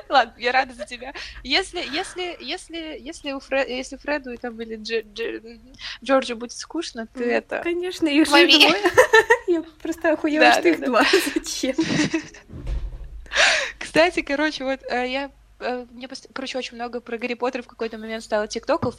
Ладно, 0.10 0.34
я 0.38 0.52
рада 0.52 0.74
за 0.74 0.86
тебя. 0.86 1.14
Если, 1.44 1.80
если, 1.80 2.38
если, 2.40 2.98
если 3.00 3.32
у 3.34 3.40
Фре- 3.40 3.68
если 3.70 3.98
Фреду 3.98 4.32
и 4.32 4.38
там 4.38 4.60
или 4.62 4.78
Дж- 4.78 5.04
Дж- 5.14 5.60
Джорджу 6.04 6.36
будет 6.36 6.54
скучно, 6.54 7.08
ты 7.08 7.24
это. 7.32 7.60
Конечно, 7.64 8.06
Мами. 8.06 8.52
двое. 8.52 8.82
Я 9.48 9.64
просто 9.82 10.14
охуела, 10.14 10.46
Да, 10.46 10.54
что 10.54 10.62
да, 10.64 10.70
их 10.70 10.80
да. 10.80 10.86
два. 10.88 11.04
Зачем? 11.36 11.76
Кстати, 13.80 14.22
короче, 14.22 14.64
вот 14.64 14.80
э, 14.90 15.10
я 15.10 15.32
э, 15.60 15.86
мне, 15.92 16.08
короче, 16.34 16.58
очень 16.58 16.76
много 16.76 17.02
про 17.02 17.18
Гарри 17.18 17.34
Поттера 17.34 17.62
в 17.64 17.68
какой-то 17.68 17.98
момент 17.98 18.24
стало 18.24 18.48
тиктоков, 18.48 18.96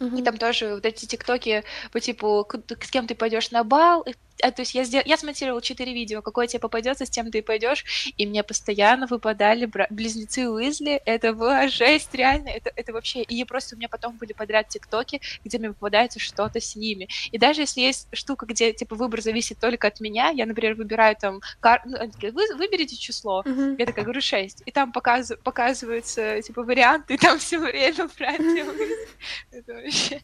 и 0.00 0.22
там 0.22 0.38
тоже 0.38 0.74
вот 0.74 0.86
эти 0.86 1.06
тиктоки 1.06 1.64
по 1.92 2.00
типу, 2.00 2.48
с 2.80 2.90
кем 2.90 3.06
ты 3.06 3.14
пойдешь 3.14 3.50
на 3.50 3.64
бал, 3.64 4.02
и- 4.02 4.14
а, 4.40 4.50
то 4.50 4.62
есть 4.62 4.74
я, 4.74 4.82
сдел- 4.84 5.02
я 5.04 5.16
смонтировала 5.16 5.62
четыре 5.62 5.92
видео, 5.94 6.22
какое 6.22 6.46
тебе 6.46 6.60
попадется, 6.60 7.06
с 7.06 7.10
тем 7.10 7.30
ты 7.30 7.38
и 7.38 7.42
пойдешь, 7.42 7.84
и 8.16 8.26
мне 8.26 8.42
постоянно 8.42 9.06
выпадали 9.06 9.66
бра- 9.66 9.86
близнецы 9.90 10.48
Уизли, 10.48 11.00
это 11.04 11.32
была 11.32 11.68
жесть, 11.68 12.14
реально, 12.14 12.48
это, 12.48 12.72
это 12.76 12.92
вообще, 12.92 13.22
и 13.22 13.44
просто 13.44 13.74
у 13.74 13.78
меня 13.78 13.88
потом 13.88 14.16
были 14.16 14.32
подряд 14.32 14.68
тиктоки, 14.68 15.20
где 15.44 15.58
мне 15.58 15.68
попадается 15.72 16.18
что-то 16.18 16.60
с 16.60 16.76
ними, 16.76 17.08
и 17.30 17.38
даже 17.38 17.62
если 17.62 17.80
есть 17.82 18.08
штука, 18.12 18.46
где, 18.46 18.72
типа, 18.72 18.94
выбор 18.96 19.20
зависит 19.20 19.58
только 19.58 19.86
от 19.88 20.00
меня, 20.00 20.30
я, 20.30 20.46
например, 20.46 20.74
выбираю 20.74 21.16
там, 21.16 21.40
кар... 21.60 21.82
ну, 21.84 21.98
«Вы- 22.32 22.54
выберите 22.56 22.96
число, 22.96 23.42
Мгм. 23.44 23.76
я 23.78 23.86
такая 23.86 24.04
говорю 24.04 24.20
6. 24.20 24.62
И 24.66 24.70
там 24.70 24.92
показ... 24.92 25.32
показываются, 25.44 26.40
типа, 26.42 26.62
варианты, 26.62 27.14
и 27.14 27.16
там 27.18 27.38
все 27.38 27.58
время 27.58 28.08
братья 28.18 28.64
Уизли. 28.64 29.08
Это 29.50 29.74
вообще... 29.74 30.20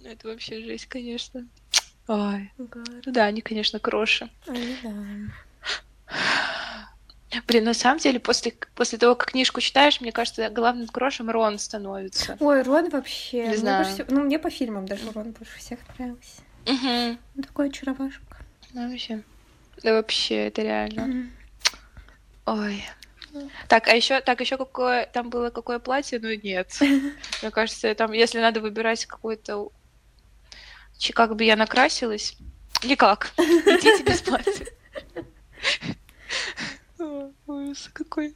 Ну, 0.00 0.08
это 0.08 0.28
вообще 0.28 0.62
жесть, 0.62 0.86
конечно. 0.86 1.46
Ой. 2.10 2.52
Ну 2.58 2.66
да, 3.12 3.26
они, 3.26 3.40
конечно, 3.40 3.78
кроши. 3.78 4.28
Они, 4.48 4.76
да. 4.82 4.90
Блин, 7.46 7.62
на 7.62 7.74
самом 7.74 8.00
деле, 8.00 8.18
после, 8.18 8.52
после 8.74 8.98
того, 8.98 9.14
как 9.14 9.30
книжку 9.30 9.60
читаешь, 9.60 10.00
мне 10.00 10.10
кажется, 10.10 10.50
главным 10.50 10.88
крошем 10.88 11.30
Рон 11.30 11.60
становится. 11.60 12.36
Ой, 12.40 12.62
Рон 12.62 12.88
вообще. 12.88 13.46
Не 13.46 13.54
знаю. 13.54 13.86
больше 13.86 14.06
Ну, 14.08 14.22
мне 14.22 14.40
по 14.40 14.50
фильмам 14.50 14.86
даже 14.86 15.08
Рон 15.12 15.30
больше 15.30 15.56
всех 15.58 15.78
нравился. 15.96 16.42
Угу. 16.66 17.18
Он 17.36 17.42
такой 17.44 17.68
очаровашка. 17.68 18.38
Ну, 18.72 18.90
вообще. 18.90 19.22
Да 19.84 19.92
вообще, 19.92 20.48
это 20.48 20.62
реально. 20.62 21.30
Ой. 22.44 22.84
Так, 23.68 23.86
а 23.86 23.94
еще, 23.94 24.20
так, 24.20 24.40
еще 24.40 24.56
какое, 24.56 25.06
там 25.06 25.30
было 25.30 25.50
какое 25.50 25.78
платье? 25.78 26.18
Ну, 26.20 26.34
нет. 26.34 26.76
Мне 26.80 27.50
кажется, 27.52 27.94
там, 27.94 28.10
если 28.10 28.40
надо 28.40 28.60
выбирать 28.60 29.06
какое-то... 29.06 29.70
Чи- 31.00 31.14
Как 31.14 31.34
бы 31.34 31.44
я 31.44 31.56
накрасилась? 31.56 32.36
Никак. 32.84 33.32
Идите 33.38 34.02
без 34.04 34.20
платья. 34.20 34.66
Ужас 37.46 37.88
какой. 37.92 38.34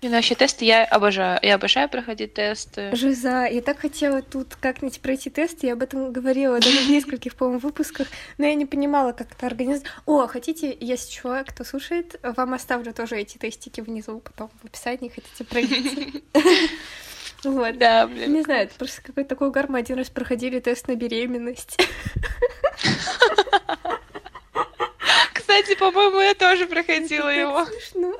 Блин, 0.00 0.12
вообще 0.14 0.34
тесты 0.34 0.64
я 0.64 0.86
обожаю. 0.86 1.38
Я 1.42 1.56
обожаю 1.56 1.86
проходить 1.90 2.32
тесты. 2.32 2.96
Жиза, 2.96 3.44
я 3.44 3.60
так 3.60 3.80
хотела 3.80 4.22
тут 4.22 4.56
как-нибудь 4.56 4.98
пройти 5.02 5.28
тест, 5.28 5.62
я 5.62 5.74
об 5.74 5.82
этом 5.82 6.10
говорила 6.10 6.58
даже 6.58 6.78
в 6.78 6.88
нескольких, 6.90 7.34
по-моему, 7.34 7.58
выпусках, 7.60 8.08
но 8.38 8.46
я 8.46 8.54
не 8.54 8.64
понимала, 8.64 9.12
как 9.12 9.32
это 9.32 9.46
организовать. 9.46 9.84
О, 10.06 10.26
хотите, 10.26 10.74
есть 10.80 11.12
человек, 11.12 11.48
кто 11.50 11.64
слушает, 11.64 12.18
вам 12.22 12.54
оставлю 12.54 12.94
тоже 12.94 13.18
эти 13.18 13.36
тестики 13.36 13.82
внизу, 13.82 14.20
потом 14.20 14.50
в 14.62 14.64
описании, 14.64 15.10
хотите 15.10 15.44
пройти. 15.44 16.24
Вот. 17.44 17.78
Да, 17.78 18.06
блин. 18.06 18.32
Не 18.34 18.42
знаю, 18.42 18.64
это 18.64 18.74
просто 18.74 19.02
какой-то 19.02 19.30
такой 19.30 19.48
угар. 19.48 19.68
Мы 19.68 19.78
один 19.78 19.98
раз 19.98 20.10
проходили 20.10 20.60
тест 20.60 20.88
на 20.88 20.94
беременность. 20.94 21.76
Кстати, 25.32 25.74
по-моему, 25.76 26.20
я 26.20 26.34
тоже 26.34 26.66
проходила 26.66 27.28
его. 27.28 27.64
смешно. 27.66 28.14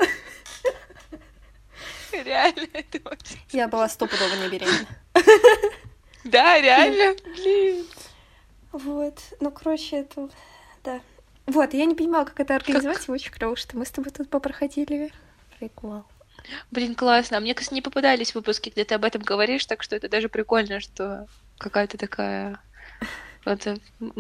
Реально, 2.13 2.67
это 2.73 3.01
вообще... 3.05 3.37
Я 3.53 3.69
была 3.69 3.89
стопудово 3.89 4.35
не 4.35 4.49
беременна. 4.49 4.87
Да, 6.25 6.61
реально. 6.61 7.17
Блин. 7.37 7.87
Вот. 8.73 9.19
Ну, 9.41 9.51
короче, 9.51 9.99
это... 9.99 10.29
Да. 10.85 11.01
Вот, 11.47 11.73
я 11.75 11.85
не 11.85 11.95
понимала, 11.95 12.25
как 12.25 12.41
это 12.41 12.57
организовать, 12.57 13.09
и 13.09 13.11
очень 13.11 13.33
клево, 13.33 13.57
что 13.57 13.77
мы 13.77 13.85
с 13.85 13.91
тобой 13.91 14.13
тут 14.13 14.29
попроходили. 14.29 15.13
Прикол. 15.59 16.05
Блин, 16.71 16.95
классно. 16.95 17.37
А 17.37 17.41
мне, 17.41 17.55
кстати, 17.55 17.75
не 17.75 17.83
попадались 17.83 18.35
выпуски, 18.35 18.71
где 18.71 18.85
ты 18.85 18.95
об 18.95 19.05
этом 19.05 19.23
говоришь, 19.23 19.67
так 19.67 19.83
что 19.83 19.97
это 19.97 20.09
даже 20.09 20.29
прикольно, 20.29 20.81
что 20.81 21.27
какая-то 21.59 21.99
такая... 21.99 22.61
Вот, 23.47 23.67
э, 23.67 23.79
м- 24.01 24.13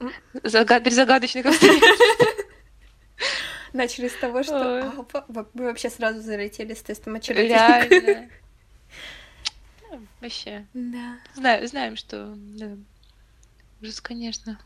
м- 0.00 0.12
зага- 0.42 0.80
без 0.80 0.94
загадочных 0.94 1.44
обстоятельств. 1.44 2.46
Начали 3.74 4.08
с 4.08 4.14
того, 4.14 4.42
что 4.42 5.04
а, 5.12 5.24
мы 5.52 5.64
вообще 5.64 5.90
сразу 5.90 6.22
залетели 6.22 6.72
с 6.72 6.80
тестом. 6.80 7.16
Реально. 7.16 8.30
Ну, 9.90 10.06
Вообще. 10.22 10.64
Да. 10.72 11.18
Знаю, 11.34 11.66
знаем, 11.68 11.96
что... 11.96 12.32
да. 12.36 12.76
Ужас, 13.82 14.00
конечно. 14.00 14.58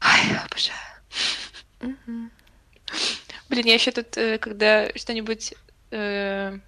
Ай, 0.00 0.36
обожаю. 0.44 0.78
Мгм. 1.80 2.30
Блин, 3.50 3.66
я 3.66 3.74
еще 3.74 3.90
тут, 3.90 4.16
э, 4.16 4.38
когда 4.38 4.88
что-нибудь... 4.94 5.54
э, 5.90 6.58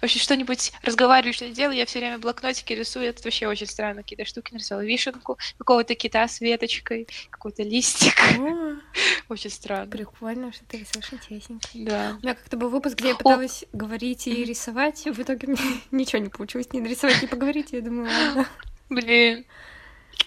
Вообще 0.00 0.18
что-нибудь 0.18 0.72
разговариваю, 0.82 1.32
что 1.32 1.48
делаю, 1.48 1.76
я 1.76 1.86
все 1.86 2.00
время 2.00 2.18
блокнотики 2.18 2.72
рисую. 2.72 3.06
Это 3.06 3.22
вообще 3.22 3.46
очень 3.46 3.66
странно. 3.66 4.02
Какие-то 4.02 4.24
штуки 4.24 4.52
нарисовала. 4.52 4.84
Вишенку, 4.84 5.38
какого-то 5.58 5.94
кита 5.94 6.26
с 6.26 6.40
веточкой, 6.40 7.06
какой-то 7.30 7.62
листик. 7.62 8.14
Очень 9.28 9.50
странно. 9.50 9.90
Прикольно, 9.90 10.52
что 10.52 10.64
ты 10.64 10.78
рисуешь 10.78 11.12
интересненько. 11.12 11.68
Да. 11.74 12.16
У 12.20 12.22
меня 12.24 12.34
как-то 12.34 12.56
был 12.56 12.68
выпуск, 12.68 12.96
где 12.96 13.08
я 13.08 13.14
пыталась 13.14 13.64
говорить 13.72 14.26
и 14.26 14.44
рисовать. 14.44 15.04
В 15.04 15.22
итоге 15.22 15.46
мне 15.48 15.58
ничего 15.92 16.20
не 16.20 16.30
получилось. 16.30 16.72
Ни 16.72 16.80
нарисовать, 16.80 17.22
ни 17.22 17.26
поговорить. 17.26 17.72
Я 17.72 17.80
думаю, 17.80 18.10
ладно. 18.10 18.48
Блин. 18.88 19.44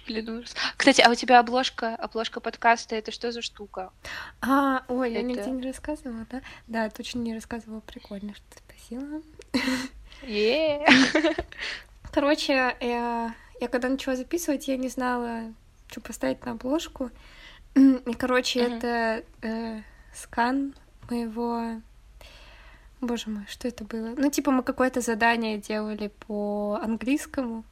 Блин, 0.07 0.29
ужас. 0.29 0.55
Кстати, 0.75 1.01
а 1.01 1.09
у 1.09 1.15
тебя 1.15 1.39
обложка, 1.39 1.95
обложка 1.95 2.39
подкаста, 2.39 2.95
это 2.95 3.11
что 3.11 3.31
за 3.31 3.41
штука? 3.41 3.91
А, 4.41 4.83
ой, 4.87 5.11
я 5.13 5.19
Это- 5.19 5.27
нигде 5.27 5.51
не 5.51 5.63
рассказывала, 5.63 6.25
да? 6.31 6.41
Да, 6.67 6.89
точно 6.89 7.19
не 7.19 7.33
рассказывала. 7.33 7.81
Прикольно, 7.81 8.33
что 8.33 8.43
ты 8.49 8.57
спросила. 8.57 9.21
Е. 10.23 10.85
Короче, 12.11 12.53
я, 12.81 13.35
я 13.61 13.67
когда 13.67 13.89
начала 13.89 14.15
записывать, 14.15 14.67
я 14.67 14.77
не 14.77 14.89
знала, 14.89 15.53
что 15.87 16.01
поставить 16.01 16.43
на 16.45 16.53
обложку. 16.53 17.11
И, 17.75 18.13
короче, 18.17 18.61
это 18.61 19.23
э, 19.41 19.81
скан 20.15 20.73
моего... 21.09 21.81
Боже 23.01 23.29
мой, 23.29 23.45
что 23.47 23.67
это 23.67 23.85
было? 23.85 24.13
Ну, 24.17 24.29
типа, 24.29 24.51
мы 24.51 24.61
какое-то 24.63 24.99
задание 24.99 25.57
делали 25.57 26.11
по 26.27 26.79
английскому, 26.83 27.63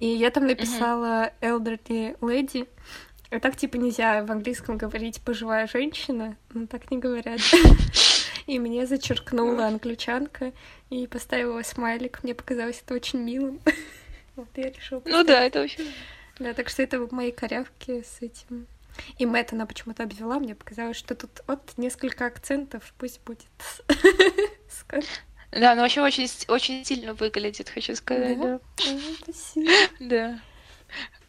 и 0.00 0.06
я 0.06 0.30
там 0.30 0.46
написала 0.46 1.32
elderly 1.40 2.18
lady. 2.20 2.66
А 3.30 3.38
так, 3.38 3.56
типа, 3.56 3.76
нельзя 3.76 4.24
в 4.24 4.32
английском 4.32 4.76
говорить 4.76 5.20
пожилая 5.20 5.68
женщина, 5.68 6.36
ну, 6.52 6.66
так 6.66 6.90
не 6.90 6.98
говорят. 6.98 7.40
И 8.46 8.58
мне 8.58 8.86
зачеркнула 8.86 9.68
англичанка 9.68 10.52
и 10.88 11.06
поставила 11.06 11.62
смайлик. 11.62 12.24
Мне 12.24 12.34
показалось 12.34 12.82
это 12.84 12.94
очень 12.94 13.20
милым. 13.20 13.60
Вот 14.36 14.48
я 14.56 14.70
решила. 14.70 15.02
Ну 15.04 15.22
да, 15.22 15.42
это 15.42 15.60
вообще... 15.60 15.84
Да, 16.38 16.54
так 16.54 16.70
что 16.70 16.82
это 16.82 17.06
мои 17.10 17.30
корявки 17.30 18.02
с 18.02 18.22
этим. 18.22 18.66
И 19.18 19.26
Мэтт 19.26 19.52
она 19.52 19.66
почему-то 19.66 20.04
обвела, 20.04 20.38
мне 20.38 20.54
показалось, 20.54 20.96
что 20.96 21.14
тут 21.14 21.42
вот 21.46 21.60
несколько 21.76 22.26
акцентов, 22.26 22.94
пусть 22.96 23.20
будет. 23.24 23.46
Да, 25.52 25.74
ну 25.74 25.82
вообще 25.82 26.00
очень, 26.00 26.28
очень 26.48 26.84
сильно 26.84 27.14
выглядит, 27.14 27.68
хочу 27.68 27.94
сказать, 27.96 28.38
Да? 28.38 28.60
да. 28.76 28.84
Спасибо. 29.22 29.70
Да. 30.00 30.40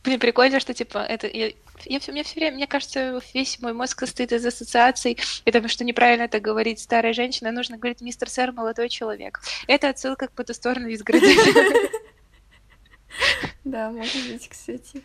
Блин, 0.04 0.20
прикольно, 0.20 0.60
что 0.60 0.74
типа 0.74 0.98
это 1.00 1.28
я, 1.28 1.52
я 1.86 2.00
все, 2.00 2.12
мне 2.12 2.24
все 2.24 2.40
время, 2.40 2.56
мне 2.56 2.68
кажется, 2.68 3.22
весь 3.36 3.60
мой 3.60 3.74
мозг 3.74 4.00
состоит 4.00 4.32
из 4.32 4.44
ассоциаций, 4.44 5.12
и 5.14 5.46
потому 5.46 5.68
что 5.68 5.84
неправильно 5.84 6.24
это 6.24 6.40
говорить 6.40 6.80
старая 6.80 7.14
женщина, 7.14 7.52
нужно 7.52 7.78
говорить 7.78 8.02
мистер 8.02 8.28
сэр, 8.30 8.52
молодой 8.52 8.90
человек. 8.90 9.42
Это 9.68 9.90
отсылка 9.90 10.28
к 10.28 10.32
потусторонней 10.34 10.94
изгороди. 10.94 11.36
Да, 13.64 13.92
может 13.92 14.32
быть, 14.32 14.48
кстати. 14.50 15.04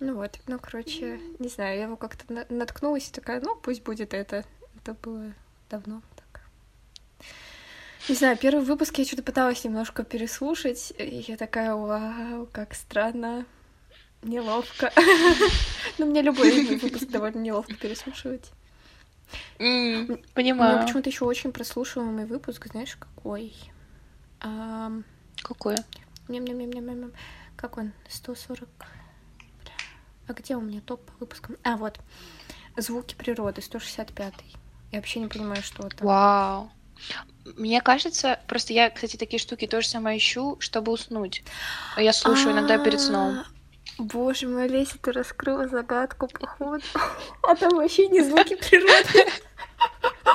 Ну 0.00 0.14
вот, 0.16 0.38
ну, 0.46 0.58
короче, 0.58 1.20
не 1.38 1.48
знаю, 1.48 1.76
я 1.78 1.84
его 1.84 1.96
как-то 1.96 2.30
на- 2.32 2.46
наткнулась 2.48 3.08
и 3.08 3.12
такая, 3.12 3.40
ну, 3.40 3.54
пусть 3.56 3.82
будет 3.82 4.12
это. 4.12 4.44
Это 4.76 4.94
было 4.94 5.32
давно. 5.70 6.02
Не 8.08 8.14
знаю, 8.14 8.36
первый 8.36 8.64
выпуск 8.64 8.98
я 8.98 9.04
что-то 9.04 9.24
пыталась 9.24 9.64
немножко 9.64 10.04
переслушать, 10.04 10.92
и 10.96 11.24
я 11.26 11.36
такая, 11.36 11.74
вау, 11.74 12.46
как 12.52 12.74
странно, 12.74 13.44
неловко. 14.22 14.92
Ну, 15.98 16.04
мне 16.04 16.20
любой 16.20 16.76
выпуск 16.76 17.08
довольно 17.08 17.38
неловко 17.38 17.74
переслушивать. 17.74 18.52
Понимаю. 19.58 20.82
почему-то 20.82 21.08
еще 21.08 21.24
очень 21.24 21.52
прослушиваемый 21.52 22.26
выпуск, 22.26 22.66
знаешь, 22.70 22.96
какой? 22.96 23.54
Ням-ням-ням-ням-ням. 26.28 27.12
Как 27.56 27.78
он? 27.78 27.92
140. 28.08 28.68
Бля. 29.62 29.72
А 30.28 30.32
где 30.32 30.56
у 30.56 30.60
меня 30.60 30.80
топ 30.80 31.00
по 31.02 31.12
выпускам? 31.20 31.56
А, 31.62 31.76
вот. 31.76 31.98
Звуки 32.76 33.14
природы, 33.14 33.62
165. 33.62 34.34
Я 34.92 34.98
вообще 34.98 35.20
не 35.20 35.28
понимаю, 35.28 35.62
что 35.62 35.86
это. 35.86 36.04
Вау. 36.04 36.70
Мне 37.56 37.80
кажется, 37.80 38.40
просто 38.48 38.72
я, 38.72 38.90
кстати, 38.90 39.16
такие 39.16 39.38
штуки 39.38 39.66
тоже 39.66 39.88
сама 39.88 40.16
ищу, 40.16 40.56
чтобы 40.58 40.92
уснуть. 40.92 41.44
Я 41.96 42.12
слушаю 42.12 42.52
иногда 42.52 42.78
перед 42.78 43.00
сном. 43.00 43.38
А, 43.38 43.46
Боже 43.98 44.48
мой, 44.48 44.68
Леся, 44.68 44.98
ты 45.00 45.12
раскрыла 45.12 45.68
загадку, 45.68 46.28
походу. 46.28 46.82
А 47.42 47.54
там 47.54 47.76
вообще 47.76 48.08
не 48.08 48.20
звуки 48.20 48.56
природы. 48.56 49.30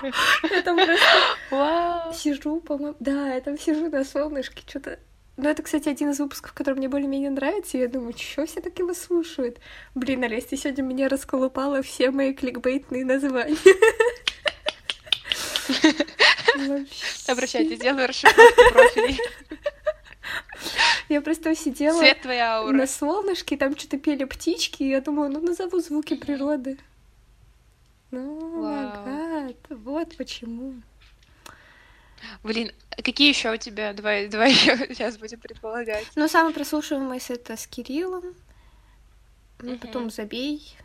Я 0.03 0.61
там 0.63 0.77
просто 0.77 2.13
сижу, 2.13 2.59
по-моему... 2.61 2.95
Да, 2.99 3.33
я 3.33 3.41
там 3.41 3.57
сижу 3.57 3.89
на 3.89 4.03
солнышке, 4.03 4.63
что-то... 4.67 4.99
Ну, 5.37 5.49
это, 5.49 5.63
кстати, 5.63 5.89
один 5.89 6.11
из 6.11 6.19
выпусков, 6.19 6.53
который 6.53 6.75
мне 6.75 6.89
более-менее 6.89 7.29
нравится, 7.29 7.77
я 7.77 7.87
думаю, 7.87 8.13
что 8.17 8.45
все 8.45 8.61
так 8.61 8.77
его 8.77 8.93
слушают? 8.93 9.59
Блин, 9.95 10.23
Олесь, 10.23 10.45
ты 10.45 10.57
сегодня 10.57 10.83
меня 10.83 11.07
расколупала 11.07 11.81
все 11.81 12.11
мои 12.11 12.33
кликбейтные 12.33 13.05
названия. 13.05 13.57
Обращайтесь, 17.27 17.79
делаю 17.79 18.07
расшифровку 18.07 18.73
профилей. 18.73 19.19
Я 21.09 21.21
просто 21.21 21.55
сидела 21.55 21.99
Свет 21.99 22.21
твоя 22.21 22.57
аура. 22.57 22.71
на 22.71 22.87
солнышке, 22.87 23.57
там 23.57 23.77
что-то 23.77 23.97
пели 23.97 24.23
птички, 24.23 24.83
и 24.83 24.89
я 24.89 25.01
думаю, 25.01 25.29
ну, 25.29 25.41
назову 25.41 25.79
звуки 25.79 26.15
природы. 26.15 26.77
Ну, 28.11 28.61
гад, 28.61 29.55
вот 29.69 30.15
почему. 30.15 30.81
Блин, 32.43 32.71
какие 33.03 33.29
еще 33.29 33.51
у 33.51 33.57
тебя? 33.57 33.93
Давай, 33.93 34.27
давай 34.27 34.53
сейчас 34.53 35.17
будем 35.17 35.39
предполагать. 35.39 36.05
Ну, 36.15 36.27
самый 36.27 36.53
прослушиваемый 36.53 37.21
это 37.27 37.57
с 37.57 37.67
Кириллом, 37.67 38.35
ну, 39.59 39.77
потом 39.77 40.09
Забей. 40.09 40.75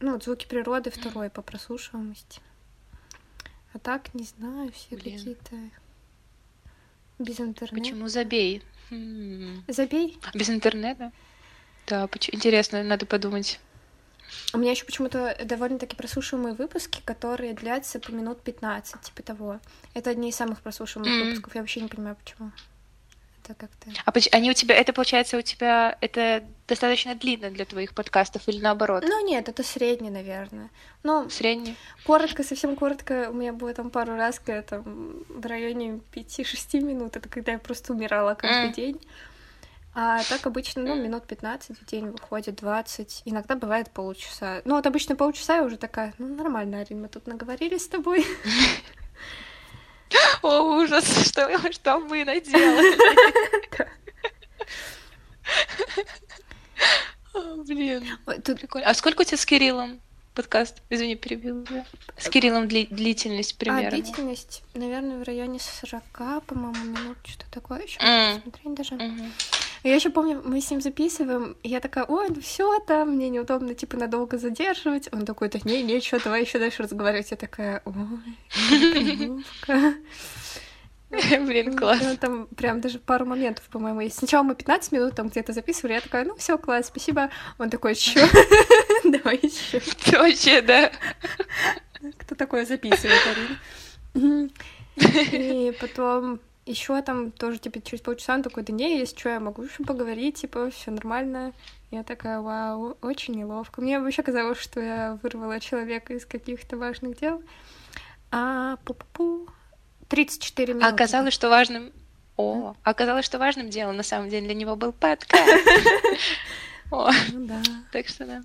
Ну, 0.00 0.12
вот 0.12 0.24
звуки 0.24 0.46
природы 0.46 0.90
второй 0.90 1.28
по 1.28 1.42
прослушиваемости. 1.42 2.40
А 3.72 3.78
так, 3.78 4.14
не 4.14 4.24
знаю, 4.24 4.72
все 4.72 4.96
Блин. 4.96 5.18
какие-то 5.18 5.56
без 7.18 7.40
интернета. 7.40 7.74
Почему 7.76 8.08
забей? 8.08 8.62
М, 8.90 9.64
Забей. 9.68 10.18
Без 10.34 10.48
интернета? 10.50 11.12
Да, 11.86 12.06
поч- 12.06 12.30
интересно, 12.32 12.82
надо 12.82 13.06
подумать. 13.06 13.60
У 14.52 14.58
меня 14.58 14.70
еще 14.72 14.84
почему-то 14.84 15.36
довольно-таки 15.44 15.96
прослушиваемые 15.96 16.54
выпуски, 16.54 17.00
которые 17.04 17.54
длятся 17.54 17.98
по 17.98 18.10
минут 18.10 18.42
15, 18.42 19.00
типа 19.02 19.22
того. 19.22 19.60
Это 19.94 20.10
одни 20.10 20.28
из 20.30 20.36
самых 20.36 20.60
прослушиваемых 20.62 21.12
М. 21.20 21.28
выпусков. 21.28 21.54
Я 21.54 21.60
вообще 21.62 21.80
не 21.80 21.88
понимаю, 21.88 22.16
почему. 22.16 22.52
Это 23.48 23.54
как-то... 23.54 23.90
А 24.04 24.36
они 24.36 24.50
у 24.50 24.52
тебя, 24.52 24.74
это 24.74 24.92
получается 24.92 25.38
у 25.38 25.40
тебя, 25.40 25.96
это 26.02 26.44
достаточно 26.66 27.14
длинно 27.14 27.50
для 27.50 27.64
твоих 27.64 27.94
подкастов 27.94 28.42
или 28.46 28.60
наоборот? 28.60 29.04
Ну, 29.06 29.26
нет, 29.26 29.48
это 29.48 29.62
средний, 29.62 30.10
наверное. 30.10 30.68
Ну, 31.02 31.30
Средний? 31.30 31.74
коротко, 32.04 32.42
совсем 32.42 32.76
коротко, 32.76 33.28
у 33.30 33.32
меня 33.32 33.54
было 33.54 33.72
там 33.72 33.90
пару 33.90 34.16
раз, 34.16 34.38
когда 34.38 34.60
там 34.60 35.24
в 35.28 35.46
районе 35.46 36.00
5-6 36.12 36.80
минут, 36.80 37.16
это 37.16 37.28
когда 37.30 37.52
я 37.52 37.58
просто 37.58 37.94
умирала 37.94 38.34
каждый 38.34 38.66
М. 38.66 38.72
день. 38.72 39.00
А 39.94 40.22
так 40.24 40.46
обычно, 40.46 40.82
ну, 40.82 40.94
минут 40.94 41.26
15 41.26 41.78
в 41.80 41.86
день 41.86 42.10
выходит, 42.10 42.56
20. 42.56 43.22
Иногда 43.24 43.56
бывает 43.56 43.90
полчаса. 43.90 44.60
Ну, 44.66 44.76
вот 44.76 44.86
обычно 44.86 45.16
полчаса 45.16 45.56
я 45.56 45.62
уже 45.64 45.78
такая, 45.78 46.12
ну, 46.18 46.34
нормально, 46.36 46.80
Арин, 46.80 47.00
мы 47.00 47.08
тут 47.08 47.26
наговорили 47.26 47.78
с 47.78 47.88
тобой. 47.88 48.24
О, 50.42 50.76
ужас, 50.78 51.04
что, 51.28 51.72
что 51.72 51.98
мы 52.00 52.24
наделали? 52.24 52.96
Блин, 57.66 58.04
Тут 58.44 58.60
прикольно. 58.60 58.88
А 58.88 58.94
сколько 58.94 59.20
у 59.22 59.24
тебя 59.24 59.36
с 59.36 59.46
Кириллом 59.46 60.00
подкаст? 60.34 60.82
Извини, 60.90 61.16
перебил. 61.16 61.66
С 62.16 62.28
Кириллом 62.28 62.64
дли- 62.66 62.88
длительность 62.92 63.54
А, 63.54 63.58
примерно? 63.58 63.90
длительность, 63.90 64.62
наверное, 64.74 65.18
в 65.18 65.22
районе 65.22 65.58
40, 65.60 66.02
по-моему, 66.46 66.84
минут, 66.84 67.18
что-то 67.24 67.50
такое. 67.50 67.82
Еще 67.82 67.98
посмотреть 67.98 68.74
даже. 68.74 68.98
Я 69.82 69.94
еще 69.94 70.10
помню, 70.10 70.42
мы 70.44 70.60
с 70.60 70.70
ним 70.70 70.80
записываем, 70.80 71.56
и 71.62 71.68
я 71.68 71.80
такая, 71.80 72.04
ой, 72.04 72.28
ну 72.28 72.40
все 72.40 72.80
там, 72.80 73.10
мне 73.10 73.28
неудобно, 73.28 73.74
типа, 73.74 73.96
надолго 73.96 74.38
задерживать. 74.38 75.08
Он 75.12 75.24
такой, 75.24 75.48
да 75.48 75.58
не, 75.64 75.82
нечего, 75.82 76.20
давай 76.22 76.42
еще 76.42 76.58
дальше 76.58 76.82
разговаривать. 76.82 77.30
Я 77.30 77.36
такая, 77.36 77.82
ой, 77.84 77.94
как 78.70 79.02
неловко». 79.02 79.94
Блин, 81.10 81.74
класс. 81.76 82.00
ну, 82.02 82.16
Там 82.18 82.46
прям 82.48 82.80
даже 82.82 82.98
пару 82.98 83.24
моментов, 83.24 83.64
по-моему, 83.70 84.02
есть. 84.02 84.18
Сначала 84.18 84.42
мы 84.42 84.54
15 84.54 84.92
минут 84.92 85.14
там 85.14 85.28
где-то 85.28 85.52
записывали, 85.54 85.94
я 85.94 86.00
такая, 86.00 86.24
ну 86.24 86.36
все, 86.36 86.58
класс, 86.58 86.88
спасибо. 86.88 87.30
Он 87.58 87.70
такой, 87.70 87.94
что? 87.94 88.20
Давай 89.04 89.40
еще. 89.42 89.80
Вообще, 90.18 90.60
да. 90.60 90.92
Кто 92.18 92.34
такое 92.34 92.66
записывает? 92.66 93.20
И 94.96 95.72
потом 95.80 96.40
еще 96.68 97.00
там 97.02 97.30
тоже, 97.30 97.58
типа, 97.58 97.80
через 97.80 98.02
полчаса 98.02 98.34
он 98.34 98.42
такой, 98.42 98.62
да 98.62 98.72
не, 98.72 98.98
если 98.98 99.16
что, 99.16 99.28
я 99.30 99.40
могу 99.40 99.62
еще 99.62 99.82
поговорить, 99.84 100.36
типа, 100.40 100.70
все 100.70 100.90
нормально. 100.90 101.52
Я 101.90 102.02
такая, 102.02 102.40
вау, 102.40 102.96
очень 103.00 103.34
неловко. 103.34 103.80
Мне 103.80 103.98
вообще 103.98 104.22
казалось, 104.22 104.58
что 104.58 104.80
я 104.80 105.18
вырвала 105.22 105.58
человека 105.60 106.12
из 106.14 106.26
каких-то 106.26 106.76
важных 106.76 107.18
дел. 107.18 107.42
А 108.30 108.76
пу-пу-пу. 108.84 109.48
34 110.08 110.72
А 110.72 110.76
минуты. 110.76 110.94
оказалось, 110.94 111.34
что 111.34 111.48
важным... 111.48 111.92
О, 112.36 112.74
оказалось, 112.84 113.24
что 113.24 113.38
важным 113.38 113.68
делом 113.68 113.96
на 113.96 114.02
самом 114.02 114.28
деле 114.28 114.46
для 114.46 114.54
него 114.54 114.76
был 114.76 114.92
подкаст. 114.92 115.48
Ну 116.90 117.06
да. 117.46 117.60
так 117.92 118.08
что 118.08 118.24
да. 118.24 118.42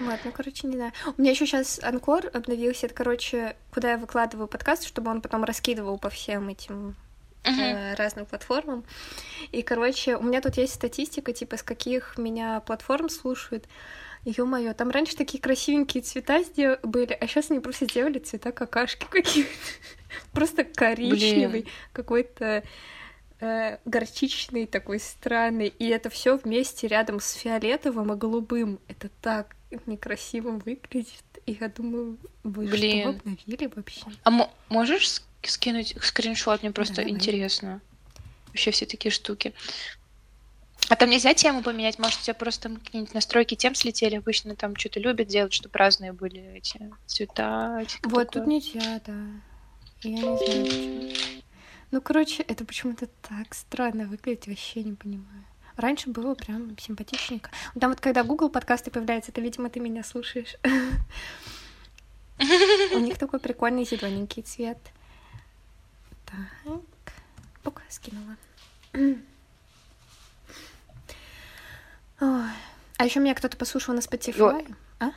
Вот, 0.00 0.18
ну, 0.24 0.32
короче, 0.32 0.66
не 0.66 0.76
знаю. 0.76 0.92
У 1.16 1.20
меня 1.20 1.32
еще 1.32 1.46
сейчас 1.46 1.80
Анкор 1.82 2.30
обновился, 2.32 2.86
это, 2.86 2.94
короче, 2.94 3.56
куда 3.72 3.92
я 3.92 3.96
выкладываю 3.98 4.46
подкаст, 4.48 4.84
чтобы 4.86 5.10
он 5.10 5.20
потом 5.20 5.44
раскидывал 5.44 5.98
по 5.98 6.08
всем 6.10 6.48
этим 6.48 6.94
э, 7.44 7.94
разным 7.94 8.26
платформам. 8.26 8.84
И, 9.52 9.62
короче, 9.62 10.16
у 10.16 10.22
меня 10.22 10.40
тут 10.40 10.56
есть 10.56 10.74
статистика, 10.74 11.32
типа, 11.32 11.56
с 11.56 11.62
каких 11.62 12.18
меня 12.18 12.60
платформ 12.60 13.08
слушают. 13.08 13.66
Ё-моё, 14.24 14.74
там 14.74 14.90
раньше 14.90 15.16
такие 15.16 15.40
красивенькие 15.40 16.02
цвета 16.02 16.42
сдел- 16.42 16.78
были, 16.82 17.12
а 17.18 17.26
сейчас 17.26 17.50
они 17.50 17.60
просто 17.60 17.86
сделали 17.86 18.18
цвета 18.18 18.52
какашки 18.52 19.06
какие-то. 19.08 19.50
Просто 20.32 20.64
коричневый, 20.64 21.66
какой-то 21.92 22.62
э, 23.40 23.78
горчичный 23.84 24.66
такой 24.66 24.98
странный. 25.00 25.68
И 25.68 25.86
это 25.88 26.10
все 26.10 26.36
вместе 26.36 26.88
рядом 26.88 27.20
с 27.20 27.32
фиолетовым 27.32 28.12
и 28.12 28.16
голубым. 28.16 28.80
Это 28.88 29.08
так 29.22 29.54
некрасиво 29.86 30.50
выглядит. 30.52 31.24
И 31.46 31.56
я 31.60 31.68
думаю, 31.68 32.18
вы 32.42 32.66
Блин. 32.66 33.00
что, 33.00 33.08
обновили 33.10 33.70
вообще? 33.74 34.02
А 34.22 34.30
мо- 34.30 34.50
можешь 34.68 35.04
ск- 35.04 35.22
скинуть 35.48 35.94
скриншот? 36.00 36.62
Мне 36.62 36.72
просто 36.72 36.96
давай. 36.96 37.10
интересно. 37.10 37.80
Вообще 38.48 38.70
все 38.70 38.86
такие 38.86 39.10
штуки. 39.12 39.52
А 40.88 40.96
там 40.96 41.10
нельзя 41.10 41.34
тему 41.34 41.62
поменять? 41.62 41.98
Может, 41.98 42.20
у 42.20 42.22
тебя 42.24 42.34
просто 42.34 42.70
какие-нибудь 42.70 43.12
настройки 43.14 43.54
тем 43.54 43.74
слетели? 43.74 44.16
Обычно 44.16 44.56
там 44.56 44.74
что-то 44.76 45.00
любят 45.00 45.28
делать, 45.28 45.52
чтобы 45.52 45.78
разные 45.78 46.12
были 46.12 46.40
эти 46.56 46.90
цвета. 47.06 47.78
эти 47.82 47.98
Вот 48.04 48.28
такое. 48.28 48.42
тут 48.42 48.46
нельзя, 48.46 49.00
да. 49.06 49.16
Я 50.02 50.10
не 50.10 50.20
знаю 50.22 50.64
почему. 50.64 51.42
Ну, 51.90 52.00
короче, 52.02 52.42
это 52.42 52.64
почему-то 52.64 53.06
так 53.06 53.54
странно 53.54 54.04
выглядит, 54.06 54.46
вообще 54.46 54.82
не 54.82 54.92
понимаю. 54.94 55.44
Раньше 55.78 56.10
было 56.10 56.34
прям 56.34 56.76
симпатичненько. 56.76 57.50
Там 57.78 57.90
вот 57.90 58.00
когда 58.00 58.24
Google 58.24 58.50
подкасты 58.50 58.90
появляются, 58.90 59.30
это, 59.30 59.40
видимо, 59.40 59.70
ты 59.70 59.78
меня 59.78 60.02
слушаешь. 60.02 60.56
У 62.92 62.98
них 62.98 63.16
такой 63.16 63.38
прикольный 63.38 63.84
зелененький 63.84 64.42
цвет. 64.42 64.78
Так. 66.26 66.80
Ока, 67.62 67.82
скинула. 67.88 68.36
Ой. 68.92 69.16
А 72.96 73.04
еще 73.04 73.20
меня 73.20 73.36
кто-то 73.36 73.56
послушал 73.56 73.94
на 73.94 74.00
Spotify. 74.00 74.74
А? 74.98 75.12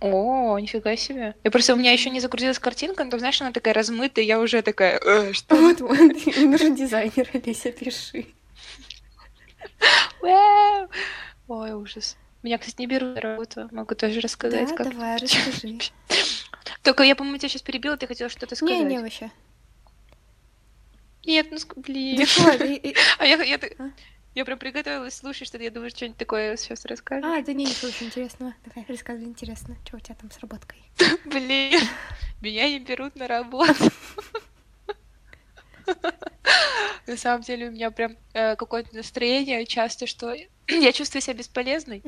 О, 0.00 0.56
нифига 0.60 0.94
себе. 0.94 1.34
Я 1.42 1.50
просто, 1.50 1.74
у 1.74 1.76
меня 1.76 1.90
еще 1.90 2.10
не 2.10 2.20
загрузилась 2.20 2.60
картинка, 2.60 3.02
но 3.02 3.10
там, 3.10 3.18
знаешь, 3.18 3.40
она 3.40 3.50
такая 3.50 3.74
размытая, 3.74 4.24
я 4.24 4.38
уже 4.38 4.62
такая, 4.62 5.00
«Э, 5.04 5.32
что? 5.32 5.56
Вот, 5.56 5.80
вот. 5.80 5.98
Нужен 6.36 6.76
дизайнер, 6.76 7.28
Олеся, 7.32 7.72
пиши. 7.72 8.26
Вау!» 10.20 10.88
Ой, 11.48 11.72
ужас. 11.72 12.16
Меня, 12.42 12.58
кстати, 12.58 12.76
не 12.80 12.86
берут 12.86 13.14
на 13.14 13.20
работу. 13.20 13.68
Могу 13.72 13.94
тоже 13.94 14.20
рассказать, 14.20 14.68
Да, 14.68 14.76
как... 14.76 14.90
давай, 14.90 15.16
расскажи. 15.20 15.78
Только 16.82 17.02
я, 17.02 17.16
по-моему, 17.16 17.38
тебя 17.38 17.48
сейчас 17.48 17.62
перебила, 17.62 17.96
ты 17.96 18.06
хотела 18.06 18.28
что-то 18.28 18.54
сказать. 18.54 18.80
Не, 18.80 18.84
не, 18.84 18.98
вообще. 18.98 19.30
Нет, 21.24 21.48
ну, 21.50 21.58
блин. 21.76 22.26
А 23.18 23.24
я, 23.24 23.42
я, 23.42 23.58
А? 23.78 23.90
я 24.34 24.44
прям 24.44 24.58
приготовилась 24.58 25.14
слушать, 25.14 25.48
что 25.48 25.56
я 25.58 25.70
думаю, 25.70 25.88
что-нибудь 25.90 26.18
такое 26.18 26.56
сейчас 26.56 26.84
расскажешь. 26.84 27.24
А, 27.24 27.42
да 27.42 27.52
не, 27.54 27.64
ничего 27.64 27.88
очень 27.88 28.06
интересного. 28.06 28.54
Давай, 28.66 28.84
рассказывай, 28.88 29.28
интересно. 29.28 29.76
Что 29.86 29.96
у 29.96 30.00
тебя 30.00 30.14
там 30.14 30.30
с 30.30 30.38
работкой? 30.40 30.82
Блин, 31.24 31.80
меня 32.42 32.68
не 32.68 32.78
берут 32.78 33.16
на 33.16 33.26
работу. 33.26 33.90
На 37.06 37.16
самом 37.16 37.42
деле 37.42 37.68
у 37.68 37.72
меня 37.72 37.90
прям 37.90 38.16
э, 38.32 38.56
какое-то 38.56 38.94
настроение 38.94 39.66
часто, 39.66 40.06
что 40.06 40.34
я 40.68 40.92
чувствую 40.92 41.22
себя 41.22 41.34
бесполезной, 41.34 42.02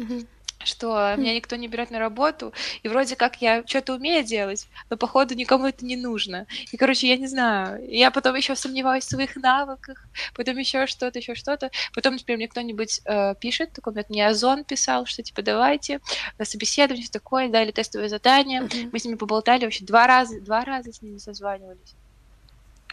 что 0.64 1.14
меня 1.16 1.34
никто 1.34 1.56
не 1.56 1.68
берет 1.68 1.90
на 1.90 1.98
работу, 1.98 2.52
и 2.82 2.88
вроде 2.88 3.14
как 3.14 3.40
я 3.40 3.62
что-то 3.66 3.94
умею 3.94 4.24
делать, 4.24 4.66
но 4.90 4.96
походу 4.96 5.34
никому 5.34 5.66
это 5.66 5.84
не 5.84 5.96
нужно. 5.96 6.46
И, 6.72 6.76
короче, 6.76 7.08
я 7.08 7.16
не 7.16 7.26
знаю. 7.26 7.86
Я 7.88 8.10
потом 8.10 8.34
еще 8.34 8.56
сомневаюсь 8.56 9.04
в 9.04 9.08
своих 9.08 9.36
навыках, 9.36 10.06
потом 10.34 10.56
еще 10.56 10.86
что-то, 10.86 11.18
еще 11.18 11.34
что-то. 11.34 11.70
Потом, 11.94 12.14
например, 12.14 12.38
мне 12.38 12.48
кто-нибудь 12.48 13.00
э, 13.04 13.34
пишет, 13.38 13.72
такой, 13.72 13.92
вот 13.92 14.08
мне 14.10 14.26
Озон 14.26 14.64
писал, 14.64 15.06
что 15.06 15.22
типа 15.22 15.42
давайте 15.42 16.00
на 16.38 16.44
собеседование, 16.44 17.04
все 17.04 17.12
такое, 17.12 17.48
дали 17.48 17.70
тестовое 17.70 18.08
задание. 18.08 18.62
Мгм. 18.62 18.90
Мы 18.92 18.98
с 18.98 19.04
ними 19.04 19.16
поболтали 19.16 19.64
вообще 19.64 19.84
два 19.84 20.06
раза, 20.06 20.40
два 20.40 20.64
раза 20.64 20.92
с 20.92 21.02
ними 21.02 21.18
созванивались. 21.18 21.94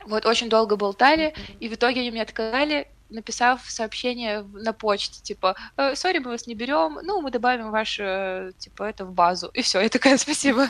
Вот, 0.06 0.26
очень 0.26 0.50
долго 0.50 0.76
болтали, 0.76 1.34
и 1.60 1.68
в 1.68 1.74
итоге 1.74 2.02
они 2.02 2.12
мне 2.12 2.22
отказали, 2.22 2.88
написав 3.10 3.62
сообщение 3.70 4.44
на 4.54 4.74
почте, 4.74 5.22
типа, 5.22 5.56
«Э, 5.78 5.96
сори, 5.96 6.18
мы 6.20 6.32
вас 6.32 6.48
не 6.48 6.56
берем, 6.56 7.00
ну, 7.04 7.22
мы 7.22 7.32
добавим 7.32 7.72
ваше, 7.72 8.04
э, 8.04 8.52
типа, 8.58 8.84
это 8.84 9.06
в 9.06 9.14
базу. 9.14 9.50
И 9.54 9.62
все, 9.62 9.82
я 9.82 9.90
такая, 9.90 10.18
спасибо. 10.18 10.68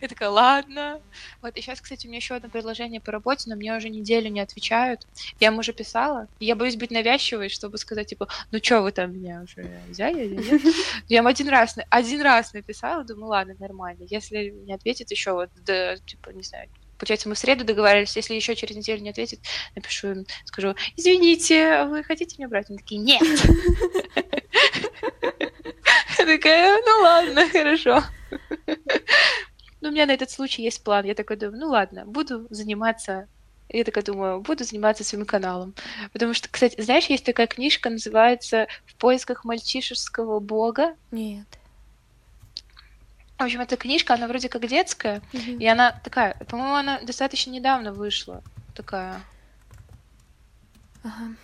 Я 0.00 0.08
такая, 0.08 0.30
ладно. 0.30 1.00
Вот, 1.42 1.56
и 1.56 1.60
сейчас, 1.60 1.80
кстати, 1.80 2.06
у 2.06 2.10
меня 2.10 2.18
еще 2.18 2.34
одно 2.36 2.48
предложение 2.48 3.00
по 3.00 3.10
работе, 3.10 3.50
но 3.50 3.56
мне 3.56 3.76
уже 3.76 3.88
неделю 3.88 4.30
не 4.30 4.40
отвечают. 4.40 5.06
Я 5.40 5.48
им 5.48 5.58
уже 5.58 5.72
писала, 5.72 6.28
и 6.38 6.46
я 6.46 6.54
боюсь 6.54 6.76
быть 6.76 6.90
навязчивой, 6.90 7.48
чтобы 7.48 7.78
сказать, 7.78 8.06
типа, 8.06 8.28
ну 8.52 8.60
что 8.62 8.82
вы 8.82 8.92
там 8.92 9.12
меня 9.12 9.42
уже 9.42 9.68
взяли 9.88 10.26
или 10.26 10.36
нет? 10.36 10.62
Я 11.08 11.18
им 11.18 11.26
один 11.26 11.48
раз, 11.48 11.76
один 11.90 12.22
раз 12.22 12.52
написала, 12.52 13.04
думаю, 13.04 13.30
ладно, 13.30 13.56
нормально. 13.58 14.04
Если 14.08 14.50
не 14.50 14.72
ответит 14.74 15.10
еще 15.10 15.32
вот, 15.32 15.50
до, 15.64 15.98
типа, 16.06 16.30
не 16.30 16.42
знаю, 16.42 16.68
Получается, 16.98 17.28
мы 17.28 17.34
в 17.34 17.38
среду 17.38 17.64
договаривались, 17.64 18.16
если 18.16 18.34
еще 18.34 18.56
через 18.56 18.76
неделю 18.76 19.02
не 19.02 19.10
ответит, 19.10 19.40
напишу 19.74 20.10
им, 20.10 20.26
скажу, 20.44 20.74
извините, 20.96 21.84
вы 21.84 22.02
хотите 22.02 22.36
меня 22.38 22.48
брать? 22.48 22.68
Они 22.68 22.78
такие, 22.78 23.00
нет. 23.00 23.22
Такая, 26.16 26.78
ну 26.84 27.02
ладно, 27.02 27.48
хорошо. 27.48 28.02
Ну, 29.80 29.90
у 29.90 29.92
меня 29.92 30.06
на 30.06 30.12
этот 30.12 30.30
случай 30.30 30.62
есть 30.62 30.82
план. 30.82 31.04
Я 31.04 31.14
такая 31.14 31.38
думаю, 31.38 31.60
ну 31.60 31.68
ладно, 31.68 32.04
буду 32.04 32.48
заниматься 32.50 33.28
я 33.70 33.84
такая 33.84 34.02
думаю, 34.02 34.40
буду 34.40 34.64
заниматься 34.64 35.04
своим 35.04 35.26
каналом. 35.26 35.74
Потому 36.12 36.32
что, 36.32 36.48
кстати, 36.48 36.80
знаешь, 36.80 37.06
есть 37.06 37.24
такая 37.24 37.46
книжка, 37.46 37.90
называется 37.90 38.66
«В 38.86 38.94
поисках 38.94 39.44
мальчишеского 39.44 40.40
бога». 40.40 40.96
Нет. 41.10 41.46
В 43.38 43.42
общем, 43.42 43.60
эта 43.60 43.76
книжка, 43.76 44.14
она 44.14 44.26
вроде 44.26 44.48
как 44.48 44.66
детская, 44.66 45.22
Мгм. 45.32 45.58
и 45.58 45.66
она 45.66 45.92
такая, 46.02 46.34
по-моему, 46.48 46.74
она 46.74 47.00
достаточно 47.00 47.52
недавно 47.52 47.92
вышла. 47.92 48.42
Такая. 48.74 49.20
Ага. 51.04 51.34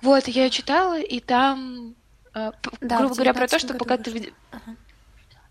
Вот, 0.00 0.28
я 0.28 0.44
ее 0.44 0.50
читала, 0.50 1.00
и 1.00 1.18
там, 1.18 1.96
э, 2.34 2.52
Да, 2.80 2.98
грубо 2.98 3.14
говоря, 3.14 3.34
про 3.34 3.48
то, 3.48 3.58
19 3.58 3.60
что 3.60 3.74
пока 3.74 3.96
ты, 3.96 4.32
Ага. 4.52 4.76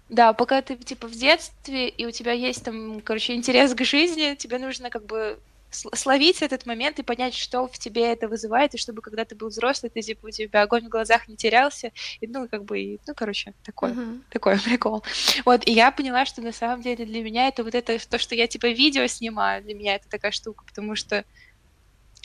да, 0.08 0.32
пока 0.34 0.62
ты 0.62 0.78
типа 0.78 1.08
в 1.08 1.12
детстве, 1.12 1.90
и 1.90 2.06
у 2.06 2.12
тебя 2.12 2.32
есть 2.32 2.64
там, 2.64 3.02
короче, 3.02 3.36
интерес 3.36 3.74
к 3.74 3.84
жизни, 3.84 4.36
тебе 4.36 4.58
нужно 4.58 4.90
как 4.90 5.06
бы 5.06 5.38
словить 5.72 6.42
этот 6.42 6.66
момент 6.66 7.00
и 7.00 7.04
понять, 7.04 7.36
что 7.36 7.68
в 7.68 7.78
тебе 7.78 8.12
это 8.12 8.28
вызывает, 8.28 8.74
и 8.74 8.78
чтобы 8.78 9.02
когда 9.02 9.26
ты 9.26 9.36
был 9.36 9.50
взрослый, 9.50 9.90
ты 9.90 10.02
типа 10.02 10.28
у 10.28 10.30
тебя 10.32 10.64
огонь 10.64 10.86
в 10.86 10.90
глазах 10.90 11.28
не 11.28 11.36
терялся, 11.36 11.92
и 12.20 12.28
ну 12.28 12.48
как 12.48 12.66
бы, 12.66 12.80
и, 12.80 13.00
ну 13.08 13.14
короче, 13.16 13.54
такое. 13.64 13.94
Мгм. 13.94 14.24
такой 14.30 14.60
прикол. 14.64 15.04
Вот, 15.46 15.68
и 15.68 15.72
я 15.72 15.92
поняла, 15.92 16.26
что 16.26 16.42
на 16.42 16.52
самом 16.52 16.82
деле 16.82 17.06
для 17.06 17.24
меня 17.24 17.48
это 17.48 17.64
вот 17.64 17.76
это, 17.76 17.98
то, 18.08 18.18
что 18.18 18.36
я 18.36 18.48
типа 18.48 18.68
видео 18.68 19.08
снимаю, 19.08 19.64
для 19.64 19.74
меня 19.74 19.96
это 19.96 20.10
такая 20.10 20.32
штука, 20.32 20.64
потому 20.66 20.96
что 20.96 21.26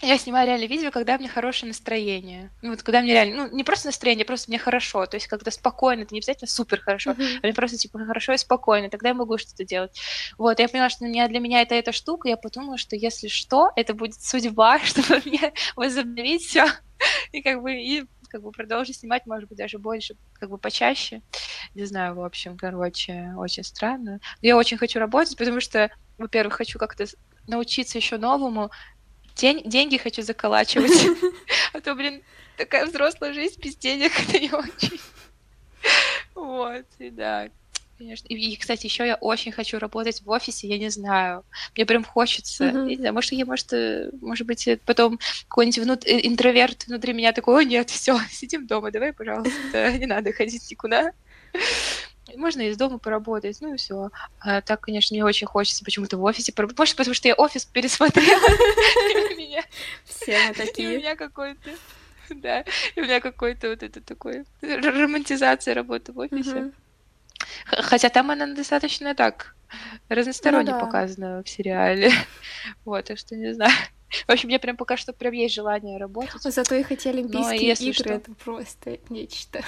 я 0.06 0.18
снимаю 0.18 0.46
реально 0.46 0.66
видео, 0.66 0.90
когда 0.90 1.18
мне 1.18 1.28
хорошее 1.28 1.68
настроение. 1.68 2.50
Ну, 2.62 2.70
вот 2.70 2.82
когда 2.82 3.00
мне 3.00 3.12
реально, 3.12 3.48
ну, 3.48 3.56
не 3.56 3.64
просто 3.64 3.88
настроение, 3.88 4.24
просто 4.24 4.50
мне 4.50 4.58
хорошо, 4.58 5.06
то 5.06 5.16
есть 5.16 5.26
когда 5.26 5.50
спокойно, 5.50 6.02
это 6.02 6.14
не 6.14 6.20
обязательно 6.20 6.48
супер 6.48 6.80
хорошо, 6.80 7.12
Мгм. 7.12 7.24
а 7.42 7.46
мне 7.46 7.54
просто 7.54 7.76
типа 7.76 7.98
хорошо 7.98 8.32
и 8.32 8.38
спокойно, 8.38 8.90
тогда 8.90 9.08
я 9.08 9.14
могу 9.14 9.38
что-то 9.38 9.64
делать. 9.64 9.98
Вот, 10.38 10.58
я 10.60 10.68
поняла, 10.68 10.88
что 10.88 11.04
для 11.04 11.40
меня, 11.40 11.62
это 11.62 11.74
эта 11.74 11.92
штука, 11.92 12.28
я 12.28 12.36
подумала, 12.36 12.78
что 12.78 12.96
если 12.96 13.28
что, 13.28 13.70
это 13.76 13.94
будет 13.94 14.20
судьба, 14.20 14.78
чтобы 14.84 15.22
мне 15.24 15.52
возобновить 15.76 16.42
все 16.42 16.66
и 17.32 17.42
как 17.42 17.62
бы 17.62 17.74
и 17.74 18.04
как 18.28 18.42
бы 18.42 18.50
продолжить 18.50 18.96
снимать, 18.96 19.26
может 19.26 19.48
быть, 19.48 19.58
даже 19.58 19.78
больше, 19.78 20.16
как 20.32 20.50
бы 20.50 20.58
почаще. 20.58 21.22
Не 21.74 21.84
знаю, 21.84 22.16
в 22.16 22.24
общем, 22.24 22.56
короче, 22.56 23.32
очень 23.36 23.62
странно. 23.62 24.18
Но 24.42 24.48
я 24.48 24.56
очень 24.56 24.76
хочу 24.76 24.98
работать, 24.98 25.36
потому 25.36 25.60
что, 25.60 25.90
во-первых, 26.18 26.54
хочу 26.54 26.78
как-то 26.78 27.04
научиться 27.46 27.98
еще 27.98 28.16
новому. 28.18 28.70
День, 29.36 29.62
деньги 29.64 29.96
хочу 29.96 30.22
заколачивать. 30.22 30.92
А 31.72 31.80
то, 31.80 31.94
блин, 31.96 32.22
такая 32.56 32.86
взрослая 32.86 33.32
жизнь 33.32 33.60
без 33.60 33.76
денег, 33.76 34.12
это 34.28 34.38
не 34.38 34.50
очень. 34.52 35.00
Вот, 36.36 36.84
и 37.00 37.10
да, 37.10 37.48
конечно. 37.98 38.26
И, 38.28 38.34
и, 38.34 38.56
кстати, 38.56 38.86
еще 38.86 39.04
я 39.06 39.16
очень 39.16 39.50
хочу 39.50 39.78
работать 39.80 40.22
в 40.22 40.30
офисе, 40.30 40.68
я 40.68 40.78
не 40.78 40.88
знаю. 40.88 41.44
Мне 41.76 41.84
прям 41.84 42.04
хочется. 42.04 42.66
Мгм. 42.66 42.84
Я 42.84 42.90
не 42.90 42.96
знаю, 42.96 43.14
может, 43.14 43.32
я, 43.32 43.44
может, 43.44 43.72
э, 43.72 44.10
может 44.20 44.46
быть, 44.46 44.68
э, 44.68 44.78
потом 44.84 45.18
какой-нибудь 45.48 45.78
внут- 45.78 46.06
э, 46.06 46.26
интроверт 46.26 46.86
внутри 46.86 47.12
меня 47.12 47.32
такой, 47.32 47.62
о, 47.62 47.64
нет, 47.64 47.90
все, 47.90 48.18
сидим 48.30 48.66
дома, 48.68 48.92
давай, 48.92 49.12
пожалуйста, 49.12 49.92
не 49.98 50.06
надо 50.06 50.32
ходить 50.32 50.70
никуда. 50.70 51.12
Можно 52.36 52.62
из 52.62 52.76
дома 52.76 52.98
поработать, 52.98 53.58
ну 53.60 53.74
и 53.74 53.76
все. 53.76 54.10
А 54.40 54.60
так, 54.60 54.80
конечно, 54.80 55.14
мне 55.14 55.24
очень 55.24 55.46
хочется 55.46 55.84
почему-то 55.84 56.16
в 56.16 56.24
офисе 56.24 56.52
поработать. 56.52 56.78
Может, 56.78 56.96
потому 56.96 57.14
что 57.14 57.28
я 57.28 57.34
офис 57.34 57.64
пересмотрела. 57.64 58.48
Все 60.04 60.48
мы 60.48 60.54
такие. 60.66 60.88
у 60.88 60.98
меня 60.98 61.16
какой-то... 61.16 61.70
Да, 62.30 62.64
и 62.94 63.00
у 63.00 63.04
меня 63.04 63.20
какой-то 63.20 63.68
вот 63.68 63.82
это 63.82 64.00
такой 64.00 64.44
романтизация 64.62 65.74
работы 65.74 66.12
в 66.12 66.18
офисе. 66.18 66.72
Хотя 67.66 68.08
там 68.08 68.30
она 68.30 68.46
достаточно 68.46 69.14
так 69.14 69.54
разносторонне 70.08 70.72
ну, 70.72 70.78
да. 70.78 70.84
показана 70.84 71.42
в 71.42 71.48
сериале. 71.48 72.10
Вот, 72.84 73.04
так 73.04 73.18
что 73.18 73.36
не 73.36 73.52
знаю. 73.52 73.72
В 74.26 74.30
общем, 74.30 74.48
мне 74.48 74.58
прям 74.58 74.76
пока 74.76 74.96
что 74.96 75.12
прям 75.12 75.34
есть 75.34 75.54
желание 75.54 75.98
работать. 75.98 76.40
Зато 76.40 76.76
их 76.76 76.90
эти 76.90 77.08
Олимпийские 77.08 77.72
игры 77.74 77.92
что... 77.92 78.12
это 78.14 78.32
просто 78.32 78.98
нечто. 79.10 79.62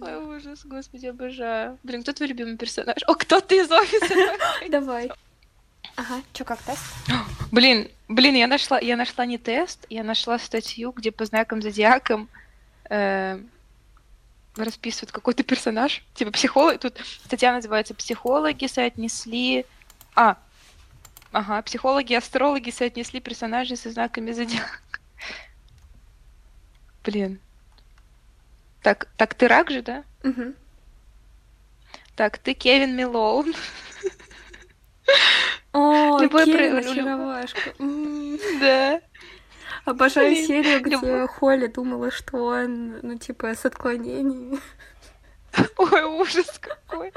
Ой, 0.00 0.16
ужас, 0.36 0.64
господи, 0.64 1.06
обожаю. 1.06 1.78
Блин, 1.82 2.02
кто 2.02 2.12
твой 2.12 2.28
любимый 2.28 2.56
персонаж? 2.56 2.96
О, 3.06 3.14
кто 3.14 3.40
ты 3.40 3.60
из 3.60 3.70
офиса? 3.70 4.14
Давай. 4.68 5.10
Ага, 5.96 6.22
чё, 6.32 6.44
как 6.44 6.60
тест? 6.62 6.82
Блин, 7.52 7.88
блин, 8.08 8.34
я 8.34 8.46
нашла, 8.46 8.78
я 8.78 8.96
нашла 8.96 9.24
не 9.24 9.38
тест, 9.38 9.86
я 9.88 10.02
нашла 10.02 10.38
статью, 10.38 10.92
где 10.92 11.10
по 11.10 11.24
знакам 11.24 11.62
зодиакам 11.62 12.28
э, 12.90 13.38
расписывают 14.56 15.12
какой-то 15.12 15.42
персонаж. 15.42 16.02
Типа 16.14 16.32
психолог, 16.32 16.80
тут 16.80 16.98
статья 17.24 17.52
называется 17.52 17.94
«Психологи 17.94 18.66
соотнесли...» 18.66 19.64
А, 20.14 20.36
ага, 21.32 21.62
психологи 21.62 22.12
и 22.12 22.16
астрологи 22.16 22.70
соотнесли 22.70 23.20
персонажей 23.20 23.76
со 23.76 23.90
знаками 23.90 24.32
зодиака. 24.32 24.80
Блин. 27.06 27.40
Так, 28.82 29.08
так 29.16 29.34
ты 29.34 29.46
рак 29.46 29.70
же, 29.70 29.80
да? 29.80 30.04
Угу. 30.24 30.54
Так, 32.16 32.38
ты 32.38 32.52
Кевин 32.54 32.96
Милоун. 32.96 33.54
О, 35.72 36.18
Любой 36.18 36.46
Кевин, 36.46 36.76
очаровашка. 36.76 37.74
Да. 38.60 39.00
Обожаю 39.84 40.34
серию, 40.34 40.82
где 40.82 41.26
Холли 41.28 41.68
думала, 41.68 42.10
что 42.10 42.44
он, 42.44 42.98
ну, 43.02 43.16
типа, 43.16 43.54
с 43.54 43.64
отклонениями. 43.64 44.58
Ой, 45.76 46.02
ужас 46.02 46.58
какой. 46.58 47.12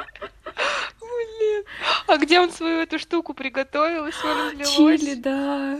Блин. 0.99 1.63
А 2.07 2.17
где 2.17 2.39
он 2.39 2.51
свою 2.51 2.81
эту 2.81 2.99
штуку 2.99 3.33
приготовил 3.33 4.05
и 4.05 4.11
все 4.11 4.33
разлилось? 4.35 4.69
Чили, 4.69 5.15
да. 5.15 5.79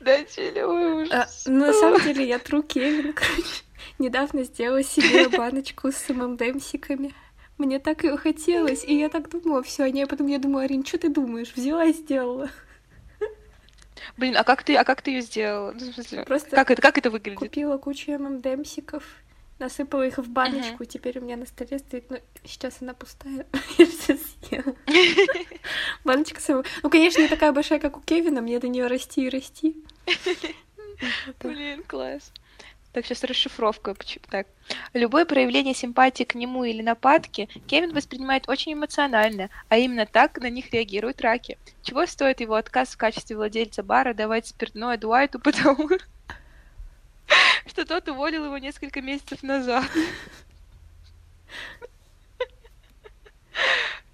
Да, 0.00 0.24
чили, 0.24 0.60
ой, 0.60 1.02
ужас. 1.02 1.46
А, 1.46 1.50
на 1.50 1.72
самом 1.72 2.00
деле, 2.02 2.26
я 2.26 2.38
тру 2.38 2.62
Кевин, 2.62 3.12
короче. 3.12 3.62
Недавно 3.98 4.44
сделала 4.44 4.82
себе 4.82 5.28
баночку 5.28 5.90
с 5.90 6.08
ММДМсиками. 6.08 7.14
Мне 7.58 7.78
так 7.78 8.04
ее 8.04 8.16
хотелось, 8.18 8.84
и 8.84 8.98
я 8.98 9.08
так 9.08 9.30
думала, 9.30 9.62
все, 9.62 9.84
а 9.84 9.90
не, 9.90 10.06
потом 10.06 10.26
я 10.26 10.38
думала, 10.38 10.64
Арин, 10.64 10.84
что 10.84 10.98
ты 10.98 11.08
думаешь? 11.08 11.54
Взяла 11.54 11.86
и 11.86 11.92
сделала. 11.92 12.50
Блин, 14.18 14.36
а 14.36 14.44
как 14.44 14.62
ты, 14.62 14.76
а 14.76 14.84
как 14.84 15.02
ты 15.02 15.12
ее 15.12 15.22
сделала? 15.22 15.72
Ну, 15.72 15.90
в 15.90 15.94
смысле, 15.94 16.24
Просто 16.24 16.50
как 16.50 16.70
это, 16.70 16.82
как 16.82 16.98
это 16.98 17.10
выглядит? 17.10 17.38
Купила 17.38 17.78
кучу 17.78 18.12
ММДМсиков, 18.12 19.02
насыпала 19.58 20.06
их 20.06 20.18
в 20.18 20.28
баночку, 20.28 20.82
uh-huh. 20.82 20.86
теперь 20.86 21.18
у 21.18 21.22
меня 21.22 21.36
на 21.36 21.46
столе 21.46 21.78
стоит, 21.78 22.10
ну, 22.10 22.18
сейчас 22.44 22.82
она 22.82 22.94
пустая, 22.94 23.46
я 23.78 23.86
все 23.86 24.16
съела. 24.16 24.76
Баночка 26.04 26.40
сама. 26.40 26.62
Ну, 26.82 26.90
конечно, 26.90 27.22
не 27.22 27.28
такая 27.28 27.52
большая, 27.52 27.78
как 27.78 27.96
у 27.96 28.00
Кевина, 28.00 28.42
мне 28.42 28.58
до 28.58 28.68
нее 28.68 28.86
расти 28.86 29.26
и 29.26 29.30
расти. 29.30 29.76
Блин, 31.40 31.82
класс. 31.84 32.32
Так, 32.96 33.04
сейчас 33.04 33.24
расшифровка. 33.24 33.94
Так. 34.30 34.46
Любое 34.94 35.26
проявление 35.26 35.74
симпатии 35.74 36.24
к 36.24 36.34
нему 36.34 36.64
или 36.64 36.80
нападки 36.80 37.46
Кевин 37.66 37.92
воспринимает 37.92 38.48
очень 38.48 38.72
эмоционально, 38.72 39.50
а 39.68 39.76
именно 39.76 40.06
так 40.06 40.38
на 40.40 40.48
них 40.48 40.72
реагируют 40.72 41.20
раки. 41.20 41.58
Чего 41.82 42.06
стоит 42.06 42.40
его 42.40 42.54
отказ 42.54 42.94
в 42.94 42.96
качестве 42.96 43.36
владельца 43.36 43.82
бара 43.82 44.14
давать 44.14 44.46
спиртное 44.46 44.96
Дуайту, 44.96 45.38
потому 45.38 45.90
что 47.66 47.84
тот 47.84 48.08
уволил 48.08 48.44
его 48.44 48.58
несколько 48.58 49.00
месяцев 49.00 49.42
назад. 49.42 49.84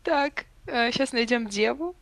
Так, 0.05 0.47
сейчас 0.66 1.12
э, 1.12 1.16
найдем 1.16 1.47
деву. 1.47 1.94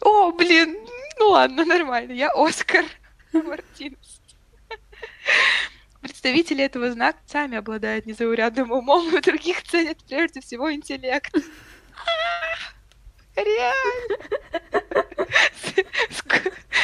О, 0.00 0.30
блин, 0.30 0.76
ну 1.18 1.30
ладно, 1.30 1.64
нормально, 1.64 2.12
я 2.12 2.30
Оскар 2.30 2.84
Мартинес. 3.32 4.20
Представители 6.00 6.64
этого 6.64 6.90
знака 6.92 7.18
сами 7.26 7.56
обладают 7.58 8.06
незаурядным 8.06 8.72
умом, 8.72 9.16
и 9.16 9.20
других 9.20 9.62
ценят 9.64 9.98
прежде 10.04 10.40
всего 10.40 10.72
интеллект. 10.72 11.32
Реально. 13.36 14.16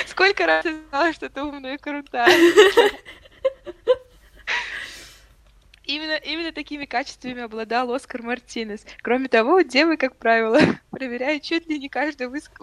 Сколько 0.07 0.47
раз 0.47 0.65
я 0.65 0.77
знала, 0.89 1.13
что 1.13 1.29
ты 1.29 1.43
умная 1.43 1.75
и 1.75 1.79
крутая. 1.79 2.29
Именно, 5.85 6.17
именно 6.17 6.53
такими 6.53 6.85
качествами 6.85 7.41
обладал 7.41 7.91
Оскар 7.95 8.23
Мартинес. 8.23 8.85
Кроме 9.01 9.29
того, 9.29 9.63
девы, 9.63 9.97
как 9.97 10.17
правило, 10.17 10.61
проверяют 10.91 11.43
чуть 11.43 11.67
ли 11.67 11.79
не 11.79 11.89
каждое 11.89 12.29
выск... 12.29 12.61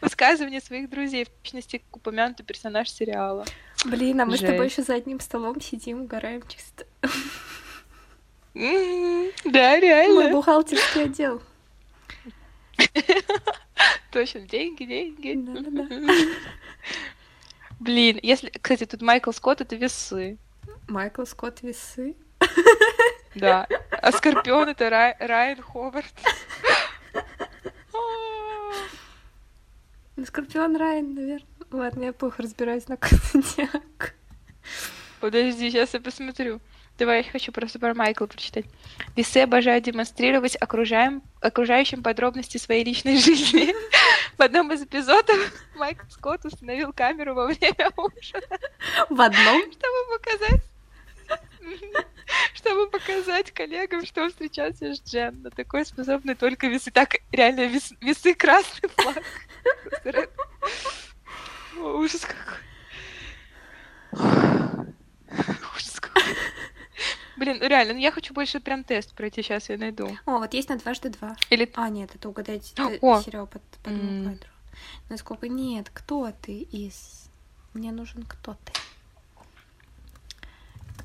высказывание 0.00 0.60
своих 0.60 0.90
друзей, 0.90 1.24
в 1.24 1.42
частности, 1.44 1.78
как 1.78 1.96
упомянутый 1.96 2.44
персонаж 2.44 2.90
сериала. 2.90 3.44
Блин, 3.84 4.20
а 4.20 4.24
мы 4.26 4.32
Жесть. 4.32 4.42
с 4.42 4.46
тобой 4.46 4.66
еще 4.66 4.82
за 4.82 4.94
одним 4.94 5.20
столом 5.20 5.60
сидим, 5.60 6.02
угораем 6.02 6.42
чисто. 6.48 6.84
Да, 8.54 9.80
реально. 9.80 10.22
Мой 10.22 10.32
бухгалтерский 10.32 11.04
отдел. 11.04 11.42
Точно, 14.10 14.40
деньги, 14.40 14.84
деньги. 14.84 15.34
Да-да-да. 15.36 15.86
Блин, 17.82 18.20
если, 18.22 18.48
кстати, 18.48 18.86
тут 18.86 19.02
Майкл 19.02 19.32
Скотт 19.32 19.60
это 19.60 19.74
весы. 19.74 20.38
Майкл 20.86 21.24
Скотт 21.24 21.62
весы? 21.62 22.14
Да. 23.34 23.66
А 23.90 24.12
Скорпион 24.12 24.68
это 24.68 24.88
Рай... 24.88 25.16
Райан 25.18 25.60
Ховард. 25.60 26.14
Ну, 30.14 30.24
Скорпион 30.24 30.76
Райан, 30.76 31.14
наверное. 31.14 31.48
Ладно, 31.72 32.04
я 32.04 32.12
плохо 32.12 32.42
разбираюсь 32.42 32.86
на 32.86 32.98
зодиак. 33.32 34.14
Подожди, 35.18 35.70
сейчас 35.70 35.94
я 35.94 36.00
посмотрю. 36.00 36.60
Давай, 36.98 37.24
я 37.24 37.30
хочу 37.32 37.50
просто 37.50 37.80
про 37.80 37.94
Майкла 37.94 38.26
прочитать. 38.26 38.66
Весы 39.16 39.38
обожают 39.38 39.84
демонстрировать 39.84 40.56
окружаем, 40.60 41.22
окружающим 41.40 42.02
подробности 42.02 42.58
своей 42.58 42.84
личной 42.84 43.16
жизни. 43.18 43.74
В 44.38 44.42
одном 44.42 44.72
из 44.72 44.82
эпизодов 44.82 45.36
Майкл 45.74 46.06
Скотт 46.10 46.44
установил 46.44 46.92
камеру 46.92 47.34
во 47.34 47.46
время 47.46 47.90
ужина. 47.96 48.58
В 49.08 49.20
одном? 49.20 49.72
Чтобы 49.72 50.18
показать 50.18 50.62
чтобы 52.54 52.88
показать 52.90 53.52
коллегам, 53.52 54.04
что 54.04 54.22
он 54.22 54.30
встречался 54.30 54.94
с 54.94 55.02
Джен. 55.02 55.42
Но 55.42 55.50
такой 55.50 55.84
способны 55.84 56.34
только 56.34 56.66
весы. 56.66 56.90
Так, 56.90 57.16
реально, 57.30 57.66
вес, 57.66 57.92
весы 58.00 58.34
красный 58.34 58.88
флаг. 58.88 59.22
Ужас 61.76 62.26
какой. 62.26 62.58
Ужас 65.76 66.00
какой. 66.00 66.22
Блин, 67.36 67.58
ну 67.60 67.68
реально, 67.68 67.94
ну 67.94 68.00
я 68.00 68.10
хочу 68.10 68.34
больше 68.34 68.60
прям 68.60 68.84
тест 68.84 69.14
пройти, 69.14 69.42
сейчас 69.42 69.68
я 69.68 69.78
найду. 69.78 70.16
О, 70.26 70.38
вот 70.38 70.52
есть 70.54 70.68
на 70.68 70.76
дважды 70.76 71.08
два. 71.08 71.36
Или... 71.50 71.70
А, 71.74 71.88
нет, 71.88 72.14
это 72.14 72.28
угадать 72.28 72.74
О! 73.00 73.20
сериал 73.22 73.46
под, 73.46 73.62
по 73.82 73.90
одному 73.90 74.10
mm. 74.10 74.24
кадру. 74.24 74.48
Насколько... 75.08 75.48
Нет, 75.48 75.90
кто 75.92 76.32
ты 76.42 76.60
из... 76.60 77.28
Мне 77.74 77.92
нужен 77.92 78.24
кто 78.24 78.56
ты. 78.64 78.72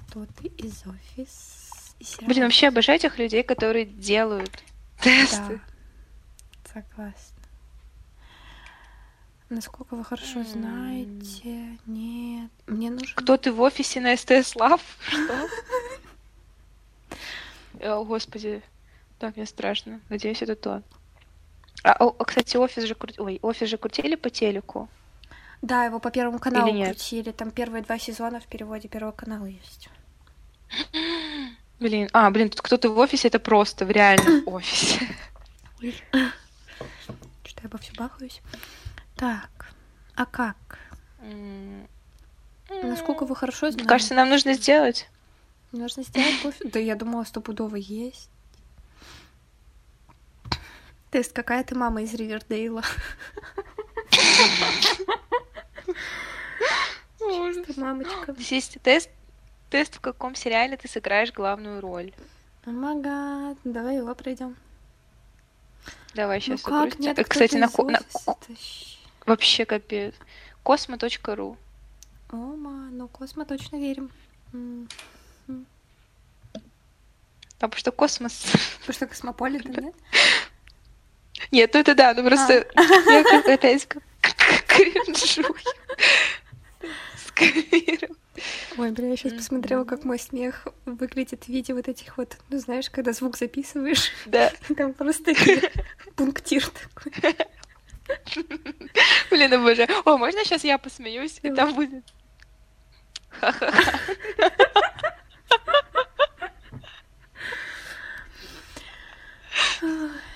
Кто 0.09 0.25
ты 0.25 0.47
из 0.47 0.83
офис? 0.85 1.95
Блин, 2.21 2.43
вообще 2.43 2.67
обожаю 2.67 2.99
этих 2.99 3.17
людей, 3.17 3.43
которые 3.43 3.85
делают 3.85 4.51
тесты. 5.01 5.59
Да, 6.63 6.81
согласна. 6.81 7.37
Насколько 9.49 9.95
вы 9.95 10.03
хорошо 10.03 10.43
знаете, 10.43 11.79
нет. 11.85 12.51
Мне 12.67 12.91
нужен... 12.91 13.15
Кто 13.15 13.37
ты 13.37 13.53
в 13.53 13.61
офисе 13.61 14.01
на 14.01 14.17
СТС 14.17 14.55
Лав? 14.57 14.81
Что? 15.07 15.47
О, 17.87 18.03
господи. 18.03 18.61
Так, 19.19 19.35
мне 19.35 19.45
страшно. 19.45 19.99
Надеюсь, 20.09 20.41
это 20.41 20.55
то. 20.55 20.83
А, 21.83 21.93
о, 22.03 22.11
кстати, 22.11 22.57
офис 22.57 22.83
же 22.83 22.95
крутили... 22.95 23.21
Ой, 23.23 23.39
офис 23.41 23.69
же 23.69 23.77
крутили 23.77 24.15
по 24.15 24.29
телеку? 24.29 24.89
Да, 25.61 25.85
его 25.85 25.99
по 25.99 26.11
Первому 26.11 26.39
каналу 26.39 26.71
крутили. 26.83 27.31
Там 27.31 27.51
первые 27.51 27.83
два 27.83 27.97
сезона 27.97 28.39
в 28.39 28.47
переводе 28.47 28.87
Первого 28.87 29.11
канала 29.11 29.45
есть. 29.45 29.89
Блин, 31.79 32.09
а, 32.13 32.29
блин, 32.31 32.49
тут 32.49 32.61
кто-то 32.61 32.89
в 32.89 32.97
офисе, 32.97 33.27
это 33.27 33.39
просто 33.39 33.85
в 33.85 33.91
реальном 33.91 34.43
офисе. 34.47 35.07
Что 35.79 37.61
я 37.61 37.65
обо 37.65 37.77
все 37.77 37.93
бахаюсь? 37.93 38.41
Так, 39.15 39.73
а 40.15 40.25
как? 40.25 40.79
Насколько 42.69 43.25
вы 43.25 43.35
хорошо 43.35 43.71
знаете? 43.71 43.87
Кажется, 43.87 44.13
нам 44.15 44.29
нужно 44.29 44.53
сделать. 44.53 45.07
Нужно 45.71 46.03
сделать 46.03 46.41
кофе. 46.41 46.69
Да 46.69 46.79
я 46.79 46.95
думала, 46.95 47.23
стопудово 47.23 47.75
есть. 47.75 48.29
Тест, 51.11 51.33
какая 51.33 51.63
ты 51.63 51.75
мама 51.75 52.01
из 52.03 52.13
Ривердейла? 52.13 52.83
Что, 57.17 57.63
мамочка? 57.77 58.35
Есть 58.37 58.77
тест, 58.83 59.09
тест, 59.69 59.95
в 59.95 59.99
каком 59.99 60.35
сериале 60.35 60.77
ты 60.77 60.87
сыграешь 60.87 61.33
главную 61.33 61.81
роль. 61.81 62.13
Oh 62.65 62.88
my 62.88 63.10
god, 63.10 63.55
давай 63.63 63.97
его 63.97 64.13
пройдем. 64.15 64.55
Давай 66.13 66.37
Ну 66.37 66.41
сейчас 66.41 66.61
как, 66.61 66.99
нет, 66.99 67.17
Кстати, 67.27 67.55
на, 67.55 67.67
на- 67.67 68.01
вообще 69.25 69.65
капец. 69.65 70.15
Космо.ру. 70.63 71.57
Oh 72.31 72.54
my, 72.54 72.89
ну 72.91 73.07
Космо 73.07 73.45
точно 73.45 73.77
верим. 73.77 74.11
М, 75.47 75.65
Потому 77.59 77.75
что 77.77 77.91
космос. 77.91 78.45
Потому 78.79 78.93
что 78.93 79.07
Космополитен, 79.07 79.85
нет? 79.85 79.95
Нет, 81.51 81.73
ну 81.73 81.79
это 81.79 81.95
да, 81.95 82.13
ну 82.13 82.23
просто 82.23 82.67
я 82.75 83.23
как 83.23 83.47
опять 83.47 83.87
кринжую. 84.67 85.55
Ой, 88.77 88.91
бля, 88.91 89.09
я 89.09 89.17
сейчас 89.17 89.33
посмотрела, 89.33 89.83
как 89.83 90.03
мой 90.03 90.19
смех 90.19 90.67
выглядит 90.85 91.45
в 91.45 91.47
виде 91.49 91.73
вот 91.73 91.87
этих 91.87 92.17
вот, 92.17 92.37
ну 92.49 92.59
знаешь, 92.59 92.89
когда 92.89 93.11
звук 93.13 93.37
записываешь, 93.37 94.11
Да. 94.25 94.51
там 94.75 94.93
просто 94.93 95.33
пунктир 96.15 96.63
такой. 96.67 97.35
Блин, 99.31 99.49
ну 99.51 99.63
боже. 99.63 99.87
О, 100.05 100.17
можно 100.17 100.43
сейчас 100.45 100.63
я 100.63 100.77
посмеюсь, 100.77 101.39
и 101.41 101.49
там 101.51 101.73
будет... 101.73 102.03
Ха-ха-ха. 103.29 104.86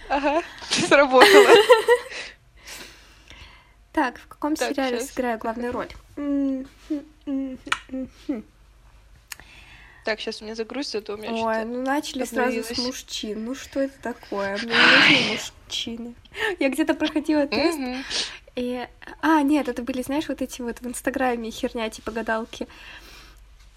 Ага, 0.09 0.41
сработало. 0.69 1.49
Так, 3.93 4.19
в 4.19 4.27
каком 4.27 4.55
Так, 4.55 4.69
сериале 4.69 4.99
щас. 4.99 5.09
сыграю 5.09 5.37
главную 5.39 5.71
роль? 5.73 5.89
Так, 10.03 10.19
сейчас 10.19 10.41
у 10.41 10.45
меня 10.45 10.55
загрузится, 10.55 10.97
а 10.97 11.01
то 11.01 11.13
у 11.13 11.17
меня 11.17 11.31
Ой, 11.31 11.65
ну 11.65 11.83
начали 11.83 12.23
сразу 12.25 12.63
с 12.63 12.75
мужчин. 12.79 13.45
Ну 13.45 13.53
что 13.53 13.81
это 13.81 13.93
такое? 14.01 14.57
Мне 14.57 14.65
не 14.73 15.19
нужны 15.19 15.33
мужчины. 15.67 16.15
Я 16.59 16.69
где-то 16.69 16.95
проходила 16.95 17.45
тест, 17.45 17.79
и... 18.55 18.87
А, 19.21 19.41
нет, 19.43 19.69
это 19.69 19.81
были, 19.83 20.01
знаешь, 20.01 20.27
вот 20.27 20.41
эти 20.41 20.61
вот 20.61 20.81
в 20.81 20.87
Инстаграме 20.87 21.51
херня, 21.51 21.89
типа 21.89 22.11
гадалки. 22.11 22.67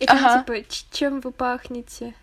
И 0.01 0.07
там, 0.07 0.17
Ага. 0.25 0.41
типа, 0.41 0.69
«Ч- 0.69 0.85
чем 0.91 1.21
вы 1.21 1.31
пахнете? 1.31 2.15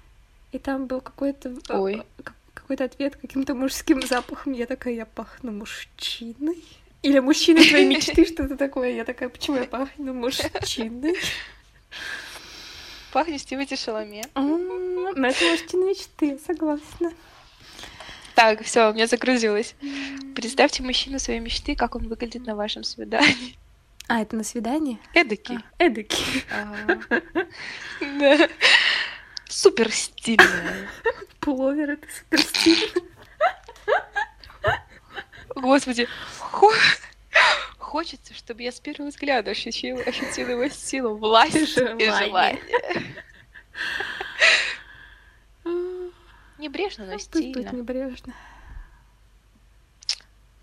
И 0.52 0.60
там 0.60 0.86
был 0.88 1.00
какой-то... 1.00 1.50
э, 1.70 1.78
Ой. 1.78 2.04
к- 2.24 2.34
Какой-то 2.72 2.86
ответ 2.86 3.18
каким-то 3.18 3.54
мужским 3.54 4.02
запахом. 4.02 4.54
Я 4.54 4.66
такая, 4.66 4.94
я 4.94 5.06
пахну 5.06 5.52
мужчиной. 5.52 6.64
Или 7.02 7.20
мужчиной 7.20 7.68
твоей 7.68 7.86
мечты, 7.86 8.26
что-то 8.34 8.56
такое. 8.56 8.92
Я 8.92 9.04
такая, 9.04 9.28
почему 9.28 9.58
я 9.58 9.66
пахну 9.66 10.14
мужчиной? 10.14 11.18
Пахнет 13.12 13.42
Тимати 13.42 13.76
Шаломе. 13.76 14.24
Ну, 14.36 15.10
это 15.10 15.44
мужчина 15.52 15.90
мечты, 15.90 16.40
согласна. 16.48 17.12
Так, 18.36 18.64
все, 18.64 18.90
у 18.90 18.94
меня 18.94 19.06
загрузилось. 19.06 19.76
Представьте 20.34 20.82
мужчину 20.82 21.20
своей 21.20 21.42
мечты, 21.42 21.76
как 21.76 21.98
он 21.98 22.08
выглядит 22.08 22.46
на 22.46 22.56
вашем 22.56 22.86
свидании. 22.86 23.58
А, 24.08 24.22
это 24.22 24.38
на 24.38 24.46
свидание? 24.46 24.98
Эдакий. 25.14 25.58
А, 25.58 25.84
эдакий. 25.84 26.46
Ага. 26.50 27.22
Да. 28.18 28.48
Супер 29.52 29.92
стильный. 29.92 30.88
Пуловер, 31.42 31.92
это 31.92 32.08
супер 32.10 32.40
стильно. 32.42 33.02
Господи, 35.56 36.08
хо- 36.40 36.72
хочется, 37.78 38.34
чтобы 38.34 38.64
я 38.64 38.72
с 38.72 38.80
первого 38.80 39.10
взгляда 39.10 39.52
ощутила, 39.52 40.02
ощутила 40.04 40.52
его 40.52 40.70
силу, 40.70 41.18
власть 41.18 41.56
и 41.56 41.66
Желание. 41.66 42.62
Небрежно, 46.58 47.06
но 47.06 47.14
Пусть 47.14 47.26
стильно. 47.26 47.70
небрежно. 47.72 48.34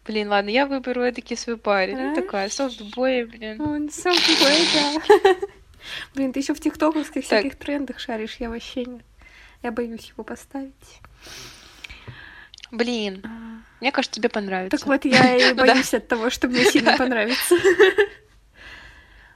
Блин, 0.07 0.29
ладно, 0.31 0.49
я 0.49 0.65
выберу 0.67 1.03
эдакий 1.03 1.37
свой 1.37 1.59
парень. 1.59 1.99
Ну, 1.99 2.15
такая, 2.15 2.49
софтбой, 2.49 3.25
блин. 3.27 3.61
Он 3.61 3.91
сам 3.91 4.17
такой, 4.17 4.67
да. 4.73 5.37
Блин, 6.15 6.33
ты 6.33 6.41
еще 6.41 6.55
в 6.55 6.61
тиктоковских 6.61 7.25
всяких 7.25 7.57
трендах 7.57 7.99
шаришь, 7.99 8.37
я 8.39 8.49
вообще 8.51 8.85
нет. 8.85 9.05
Я 9.63 9.73
боюсь 9.73 10.09
его 10.11 10.25
поставить. 10.25 11.01
Блин, 12.71 13.23
А, 13.25 13.63
мне 13.81 13.91
кажется, 13.93 14.21
тебе 14.21 14.29
понравится. 14.29 14.77
Так 14.77 14.87
вот, 14.87 15.05
я 15.05 15.35
и 15.37 15.53
боюсь 15.55 15.95
от 15.95 16.07
того, 16.07 16.31
что 16.31 16.49
мне 16.49 16.65
сильно 16.65 16.97
понравится. 16.99 17.57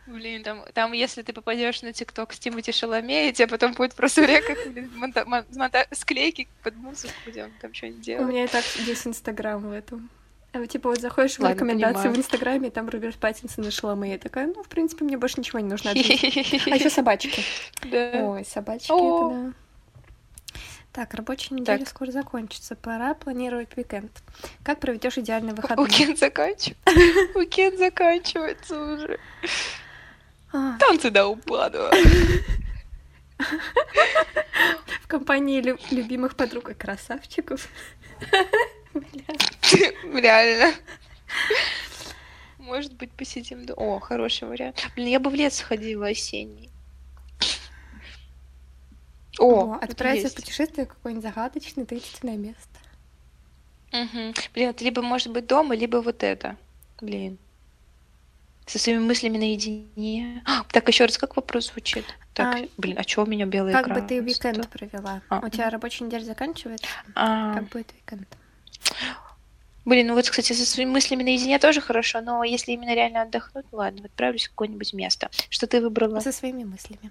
Блин, 0.06 0.42
там, 0.42 0.64
там 0.74 0.92
если 0.92 1.22
ты 1.22 1.32
попадешь 1.32 1.80
на 1.82 1.92
ТикТок 1.92 2.32
с 2.32 2.38
Тимати 2.38 2.72
Шаломе, 2.72 3.30
и 3.30 3.32
тебе 3.32 3.46
потом 3.46 3.72
будет 3.72 3.94
просто 3.94 4.24
река 4.24 4.52
монта- 4.96 5.24
мон- 5.24 5.46
монта- 5.54 5.86
склейки 5.92 6.48
под 6.62 6.74
музыку, 6.76 7.14
где 7.26 7.44
он 7.44 7.52
там 7.60 7.72
что-нибудь 7.72 8.00
У 8.00 8.02
делает. 8.04 8.28
меня 8.28 8.44
и 8.44 8.48
так 8.48 8.64
есть 8.86 9.06
Инстаграм 9.06 9.62
в 9.62 9.70
этом. 9.72 10.10
Вот, 10.54 10.68
типа 10.68 10.90
вот 10.90 11.00
заходишь 11.00 11.38
в 11.38 11.46
рекомендации 11.48 11.94
понимаю. 11.94 12.14
в 12.14 12.18
Инстаграме, 12.18 12.68
и 12.68 12.70
там 12.70 12.88
Роберт 12.88 13.16
Паттинсон 13.16 13.66
и 13.66 13.70
Шаломе. 13.70 14.12
Я 14.12 14.18
такая, 14.18 14.46
ну, 14.48 14.62
в 14.62 14.68
принципе, 14.68 15.04
мне 15.04 15.16
больше 15.16 15.40
ничего 15.40 15.60
не 15.60 15.68
нужно. 15.68 15.90
А 15.94 15.94
еще 15.94 16.90
собачки. 16.90 17.42
Ой, 17.90 18.44
собачки, 18.44 18.92
это 18.92 19.30
да. 19.30 19.52
Так, 20.92 21.14
рабочая 21.14 21.54
неделя 21.54 21.78
Так. 21.78 21.88
скоро 21.88 22.10
закончится. 22.10 22.76
Пора 22.76 23.14
планировать 23.14 23.74
уикенд. 23.78 24.12
Как 24.62 24.78
проведешь 24.78 25.16
идеальный 25.16 25.54
выходной? 25.54 25.86
Уикенд 25.86 26.18
заканчивается. 26.18 26.82
Уикенд 27.38 27.78
заканчивается 27.78 28.78
уже. 28.78 29.18
А, 30.52 30.76
Танцы 30.78 31.08
до 31.10 31.28
упаду. 31.28 31.78
в 35.02 35.06
компании 35.08 35.62
лю- 35.62 35.78
любимых 35.90 36.36
подруг 36.36 36.68
и 36.68 36.74
красавчиков. 36.74 37.66
Бля. 38.94 39.24
Реально. 40.20 40.74
Может 42.58 42.92
быть, 42.94 43.10
посидим... 43.12 43.64
до- 43.66 43.74
О, 43.74 43.98
хороший 44.00 44.46
вариант. 44.48 44.86
Блин, 44.94 45.08
я 45.08 45.20
бы 45.20 45.30
в 45.30 45.34
лес 45.34 45.56
сходила 45.56 46.06
осенний. 46.08 46.70
О, 49.38 49.72
О, 49.72 49.78
отправиться 49.80 50.28
в 50.28 50.34
путешествие 50.34 50.86
в 50.86 50.90
какое-нибудь 50.90 51.24
загадочное, 51.24 51.86
таинственное 51.86 52.36
место. 52.36 52.68
Мгм. 53.92 54.34
Блин, 54.54 54.70
это 54.70 54.84
либо 54.84 55.02
может 55.02 55.32
быть 55.32 55.46
дома, 55.46 55.74
либо 55.74 55.96
вот 55.98 56.22
это. 56.22 56.56
Блин. 57.00 57.38
Со 58.66 58.78
своими 58.78 59.00
мыслями 59.00 59.38
наедине. 59.38 60.42
А, 60.44 60.62
так, 60.64 60.86
еще 60.88 61.06
раз, 61.06 61.18
как 61.18 61.34
вопрос 61.36 61.68
звучит? 61.72 62.04
Так, 62.32 62.54
А, 62.56 62.68
блин, 62.78 62.96
а 62.98 63.04
чего 63.04 63.24
у 63.24 63.26
меня 63.26 63.44
белый 63.46 63.72
Как 63.72 63.86
экран? 63.86 64.00
бы 64.00 64.06
ты 64.06 64.22
уикенд 64.22 64.58
Что? 64.64 64.68
провела? 64.68 65.20
А. 65.28 65.40
У 65.44 65.48
тебя 65.48 65.68
рабочая 65.68 66.04
неделя 66.04 66.24
заканчивается? 66.24 66.86
А, 67.14 67.54
Как 67.54 67.64
будет 67.70 67.90
уикенд? 67.92 68.28
Блин, 69.84 70.06
ну 70.06 70.14
вот, 70.14 70.30
кстати, 70.30 70.52
со 70.52 70.64
своими 70.64 70.90
мыслями 70.90 71.24
наедине 71.24 71.58
тоже 71.58 71.80
хорошо, 71.80 72.20
но 72.20 72.44
если 72.44 72.72
именно 72.72 72.94
реально 72.94 73.22
отдохнуть, 73.22 73.66
ну 73.72 73.78
ладно, 73.78 74.02
отправлюсь 74.04 74.46
в 74.46 74.50
какое-нибудь 74.50 74.92
место. 74.92 75.28
Что 75.50 75.66
ты 75.66 75.80
выбрала? 75.80 76.20
Со 76.20 76.30
своими 76.30 76.62
мыслями. 76.62 77.10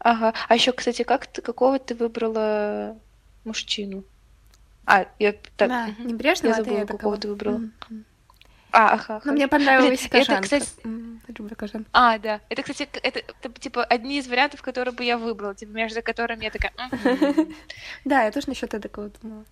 Ага. 0.00 0.34
А 0.48 0.54
еще, 0.54 0.72
кстати, 0.72 1.02
как 1.02 1.26
ты, 1.26 1.40
какого 1.40 1.78
ты 1.78 1.94
выбрала 1.94 2.94
мужчину? 3.44 4.04
А, 4.84 5.06
я 5.18 5.32
так. 5.56 5.68
Да, 5.68 5.86
мгм. 5.86 6.08
небрежно, 6.08 6.48
Я 6.48 6.52
а 6.52 6.56
ты 6.56 6.64
забыла, 6.64 6.80
такого. 6.80 6.98
какого 6.98 7.16
ты 7.16 7.28
выбрала. 7.28 7.56
М. 7.56 8.04
А, 8.70 8.92
ага. 8.94 9.22
Но 9.24 9.32
мне 9.32 9.48
понравилась 9.48 10.00
Блин, 10.00 10.10
это, 10.12 10.18
кожанка. 10.18 10.42
кстати, 10.42 10.66
Люблю 11.38 11.56
кожан. 11.56 11.86
А, 11.92 12.18
да. 12.18 12.40
Это, 12.50 12.62
кстати, 12.62 12.82
это, 13.02 13.20
это, 13.20 13.48
типа 13.60 13.82
одни 13.82 14.18
из 14.18 14.28
вариантов, 14.28 14.60
которые 14.60 14.92
бы 14.92 15.04
я 15.04 15.16
выбрала, 15.16 15.54
типа 15.54 15.70
между 15.70 16.02
которыми 16.02 16.44
я 16.44 16.50
такая. 16.50 16.72
Да, 18.04 18.24
я 18.24 18.30
тоже 18.30 18.48
насчет 18.48 18.68
такого 18.68 19.08
думала. 19.22 19.44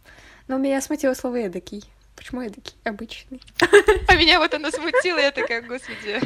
Но 0.48 0.58
меня 0.58 0.80
смутило 0.80 1.14
слово 1.14 1.46
эдакий. 1.46 1.84
Почему 2.16 2.42
эдакий? 2.42 2.74
Обычный. 2.84 3.40
А 4.08 4.14
меня 4.16 4.38
вот 4.38 4.52
оно 4.54 4.70
смутило, 4.70 5.18
я 5.18 5.30
такая, 5.30 5.62
господи. 5.62 6.20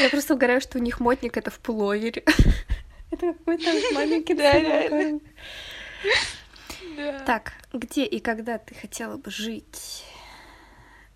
Я 0.00 0.08
просто 0.10 0.34
угораю, 0.34 0.60
что 0.60 0.78
у 0.78 0.82
них 0.82 1.00
модник 1.00 1.36
это 1.36 1.50
в 1.50 1.58
пуловере. 1.58 2.24
Это 3.10 3.34
какой-то 3.34 3.70
маленький 3.94 4.34
Да. 4.34 5.20
Да. 6.96 7.18
Так, 7.20 7.52
где 7.72 8.04
и 8.04 8.20
когда 8.20 8.58
ты 8.58 8.74
хотела 8.74 9.16
бы 9.16 9.30
жить? 9.30 10.04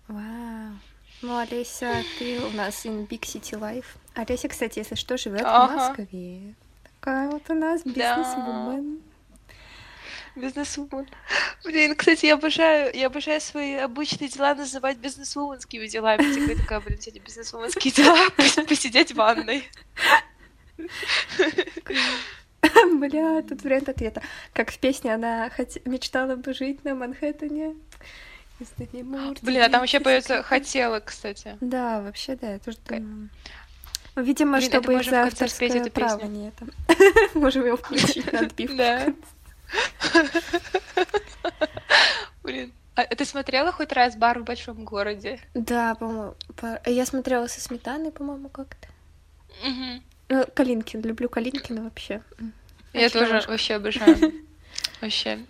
Вау. 0.07 0.73
Ну, 1.21 1.37
Олеся, 1.37 2.03
ты 2.19 2.39
у 2.39 2.51
нас 2.51 2.85
in 2.85 3.07
Big 3.07 3.21
City 3.21 3.59
Life. 3.59 3.85
Олеся, 4.13 4.47
кстати, 4.47 4.79
если 4.79 4.95
что, 4.95 5.17
живет 5.17 5.41
в. 5.41 5.45
Москве. 5.45 6.53
Такая 6.83 7.29
вот 7.29 7.49
у 7.49 7.53
нас 7.55 7.83
бизнес-вумен. 7.83 9.01
Бизнесвумен. 10.37 11.07
Блин, 11.63 11.95
кстати, 11.95 12.27
я 12.27 12.35
обожаю, 12.35 12.95
я 12.95 13.07
обожаю 13.07 13.41
свои 13.41 13.73
обычные 13.73 14.29
дела 14.29 14.53
называть 14.55 14.97
бизнесвуменскими 14.97 15.87
делами. 15.87 16.23
Типа, 16.33 16.51
я 16.51 16.57
такая, 16.57 16.79
блин, 16.79 16.99
сегодня 17.01 17.21
бизнесвуменские 17.21 17.91
дела, 17.93 18.17
пос- 18.37 18.67
посидеть 18.67 19.11
в 19.11 19.15
ванной. 19.15 19.67
Бля, 22.99 23.41
тут 23.41 23.63
вариант 23.63 23.89
ответа. 23.89 24.21
Как 24.53 24.71
в 24.71 24.77
песне 24.79 25.13
она 25.13 25.49
хот... 25.49 25.69
мечтала 25.85 26.35
бы 26.35 26.53
жить 26.53 26.83
на 26.83 26.95
Манхэттене. 26.95 27.75
Блин, 29.41 29.61
а 29.61 29.69
там 29.69 29.83
еще 29.83 29.99
поется 29.99 30.41
«хотела», 30.43 30.99
кстати. 30.99 31.57
Да, 31.61 32.01
вообще, 32.01 32.35
да, 32.35 32.53
я 32.53 32.59
тоже 32.59 32.77
думаю. 32.87 33.29
Видимо, 34.15 34.57
Блин, 34.57 34.69
чтобы 34.69 34.93
из-за 34.95 35.23
авторское 35.23 35.89
право 35.91 36.25
не 36.25 36.47
это. 36.47 36.65
Можем 37.35 37.67
его 37.67 37.77
включить 37.77 38.31
на 38.33 38.39
отбивку. 38.39 39.13
Блин. 42.43 42.73
А 42.95 43.03
ты 43.03 43.25
смотрела 43.25 43.71
хоть 43.71 43.91
раз 43.91 44.15
бар 44.15 44.39
в 44.39 44.43
большом 44.43 44.83
городе? 44.83 45.39
Да, 45.53 45.93
по-моему. 45.95 46.35
Я 46.85 47.05
смотрела 47.05 47.45
со 47.47 47.61
сметаной, 47.61 48.11
по-моему, 48.11 48.49
как-то. 48.49 48.87
Ну, 50.29 50.45
Калинкин, 50.53 51.01
люблю 51.01 51.29
Калинкина 51.29 51.83
вообще. 51.83 52.21
Я 52.93 53.09
тоже 53.09 53.41
вообще 53.47 53.75
обожаю. 53.75 54.33
Вообще. 55.01 55.45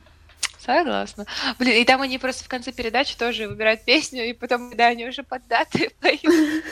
Согласна. 0.68 1.26
Блин, 1.60 1.81
и 1.81 1.85
там 1.85 2.02
они 2.02 2.18
просто 2.18 2.44
в 2.44 2.49
конце 2.49 2.73
передачи 2.73 3.18
тоже 3.18 3.48
выбирают 3.48 3.85
песню, 3.85 4.26
и 4.26 4.34
потом, 4.34 4.68
когда 4.69 4.88
они 4.88 5.07
уже 5.07 5.23
под 5.23 5.48
даты 5.48 5.89
поют. 6.02 6.65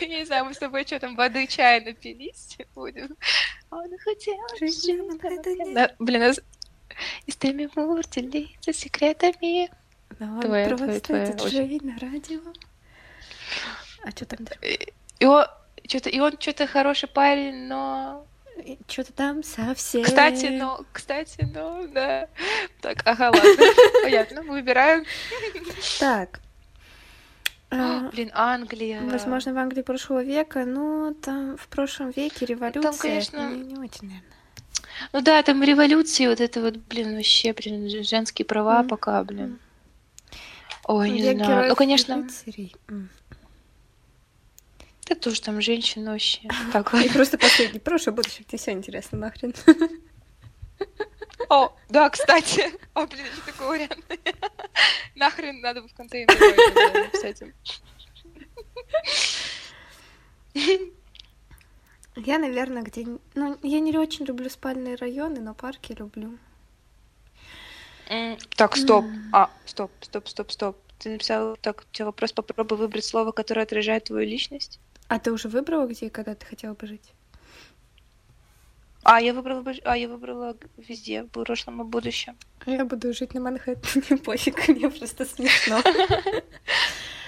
Я 0.00 0.06
не 0.08 0.24
знаю, 0.26 0.46
мы 0.46 0.54
с 0.54 0.58
тобой 0.58 0.84
что 0.84 0.98
там, 0.98 1.14
воды, 1.14 1.46
чая 1.46 1.80
напились 1.84 2.58
будем. 2.74 3.16
Он 3.70 3.96
хотел 3.98 4.36
жить. 4.58 4.90
Блин, 6.00 6.34
и 7.26 7.30
с 7.30 7.36
теми 7.36 7.70
мур 7.76 8.04
делиться 8.08 8.72
секретами. 8.72 9.70
Твоя, 10.18 10.76
твоя, 10.76 11.00
твоя. 11.00 11.26
Диджей 11.26 11.78
на 11.80 11.96
радио. 11.98 12.40
А 14.02 14.10
что 14.10 14.24
там? 14.24 14.40
И 15.20 15.24
он, 15.24 15.46
что-то, 15.86 16.08
и 16.08 16.18
он 16.18 16.32
что-то 16.40 16.66
хороший 16.66 17.08
парень, 17.08 17.68
но 17.68 18.26
что-то 18.88 19.12
там 19.12 19.42
совсем. 19.42 20.04
Кстати, 20.04 20.46
но, 20.46 20.84
кстати, 20.92 21.48
ну, 21.54 21.88
да. 21.88 22.28
Так, 22.80 23.02
ага, 23.04 23.30
ладно. 23.34 23.64
Понятно, 24.02 24.42
выбираем. 24.42 25.04
Так. 26.00 26.40
А, 27.70 28.08
блин, 28.10 28.30
Англия. 28.32 29.02
Возможно, 29.02 29.52
в 29.52 29.58
Англии 29.58 29.82
прошлого 29.82 30.22
века, 30.22 30.64
но 30.64 31.12
там 31.14 31.56
в 31.56 31.68
прошлом 31.68 32.10
веке 32.10 32.46
революция. 32.46 32.82
Там, 32.82 32.96
конечно, 32.96 33.50
не, 33.50 33.62
не 33.62 33.74
очень, 33.74 34.08
наверное. 34.08 34.22
Ну 35.12 35.20
да, 35.20 35.42
там 35.42 35.62
революции, 35.62 36.26
вот 36.26 36.40
это 36.40 36.60
вот, 36.60 36.76
блин, 36.76 37.16
вообще, 37.16 37.52
блин, 37.52 38.04
женские 38.04 38.46
права 38.46 38.82
пока, 38.82 39.22
блин. 39.24 39.58
Ой, 40.84 41.10
не 41.10 41.34
знаю. 41.34 41.68
Ну, 41.68 41.74
конечно. 41.74 42.16
Рыцарей. 42.16 42.74
Mm. 42.86 43.08
Да 45.06 45.14
тоже 45.14 45.40
там 45.40 45.60
женщины 45.60 46.10
вообще. 46.10 46.48
Так, 46.72 46.92
И 46.94 47.08
просто 47.08 47.38
последний. 47.38 47.78
Прошлое, 47.78 48.14
будущее, 48.14 48.44
тебе 48.44 48.58
все 48.58 48.72
интересно, 48.72 49.18
нахрен. 49.18 49.54
О, 51.48 51.72
да, 51.88 52.10
кстати. 52.10 52.72
О, 52.94 53.06
блин, 53.06 53.24
еще 53.24 53.42
такой 53.46 53.68
вариант. 53.68 54.04
Нахрен 55.14 55.60
надо 55.60 55.82
бы 55.82 55.88
в 55.88 55.94
конце 55.94 56.24
интервью 56.24 57.04
написать 57.04 57.42
им. 57.42 57.54
Я, 62.16 62.38
наверное, 62.38 62.82
где... 62.82 63.06
Ну, 63.34 63.58
я 63.62 63.80
не 63.80 63.96
очень 63.96 64.24
люблю 64.24 64.48
спальные 64.48 64.96
районы, 64.96 65.40
но 65.40 65.54
парки 65.54 65.92
люблю. 65.92 66.38
Так, 68.56 68.76
стоп. 68.76 69.04
А, 69.32 69.50
стоп, 69.66 69.90
стоп, 70.00 70.28
стоп, 70.28 70.50
стоп. 70.50 70.76
Ты 70.98 71.10
написал 71.10 71.56
так, 71.60 71.82
у 71.82 71.94
тебя 71.94 72.06
вопрос, 72.06 72.32
попробуй 72.32 72.78
выбрать 72.78 73.04
слово, 73.04 73.32
которое 73.32 73.62
отражает 73.62 74.04
твою 74.04 74.26
личность. 74.26 74.80
А 75.08 75.18
ты 75.18 75.32
уже 75.32 75.48
выбрала, 75.48 75.86
где 75.86 76.06
и 76.06 76.10
когда 76.10 76.34
ты 76.34 76.46
хотела 76.46 76.74
бы 76.74 76.86
жить? 76.86 77.12
А, 79.08 79.20
я 79.20 79.32
выбрала, 79.32 79.64
а, 79.84 79.96
я 79.96 80.08
выбрала 80.08 80.56
везде, 80.76 81.22
в 81.22 81.28
прошлом 81.28 81.80
и 81.80 81.84
будущем. 81.84 82.36
Я 82.66 82.84
буду 82.84 83.14
жить 83.14 83.34
на 83.34 83.40
Манхэттене, 83.40 84.18
пофиг, 84.24 84.66
мне 84.66 84.90
просто 84.90 85.24
смешно. 85.24 85.76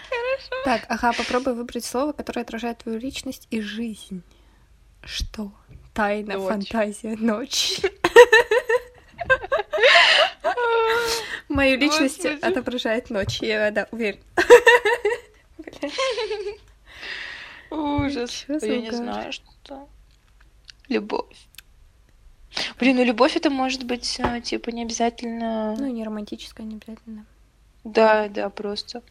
Хорошо. 0.08 0.54
Так, 0.64 0.86
ага, 0.88 1.12
попробуй 1.12 1.54
выбрать 1.54 1.84
слово, 1.84 2.12
которое 2.12 2.40
отражает 2.40 2.78
твою 2.78 2.98
личность 2.98 3.46
и 3.50 3.60
жизнь. 3.60 4.24
Что? 5.04 5.52
Тайна, 5.94 6.34
ночь. 6.34 6.48
фантазия, 6.48 7.16
ночь. 7.16 7.80
Мою 11.48 11.78
личность 11.78 12.26
отображает 12.26 13.08
ночь, 13.10 13.38
я 13.40 13.70
да, 13.70 13.86
уверен. 13.92 14.18
Ужас. 17.70 18.46
Я 18.48 18.80
не 18.80 18.90
знаю, 18.90 19.32
что. 19.32 19.88
Любовь. 20.88 21.48
Блин, 22.78 22.96
ну 22.96 23.04
любовь 23.04 23.36
это 23.36 23.50
может 23.50 23.84
быть, 23.84 24.18
э, 24.18 24.40
типа, 24.40 24.70
не 24.70 24.82
обязательно... 24.82 25.76
Ну, 25.76 25.86
не 25.86 26.02
романтическая, 26.02 26.66
не 26.66 26.76
обязательно. 26.76 27.26
Да, 27.84 28.28
да, 28.28 28.48
просто. 28.48 29.02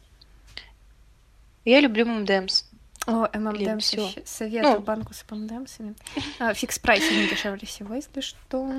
Я 1.64 1.80
люблю 1.80 2.06
ММДМС. 2.06 2.64
О, 3.06 3.28
ММДМС 3.32 3.94
Советую 4.24 4.74
ну. 4.74 4.80
банку 4.80 5.14
с 5.14 5.24
ММДМСами. 5.30 5.94
А, 6.38 6.52
фикс 6.52 6.78
прайс 6.78 7.08
не 7.10 7.28
дешевле 7.28 7.66
всего, 7.66 7.94
если 7.94 8.20
что. 8.20 8.70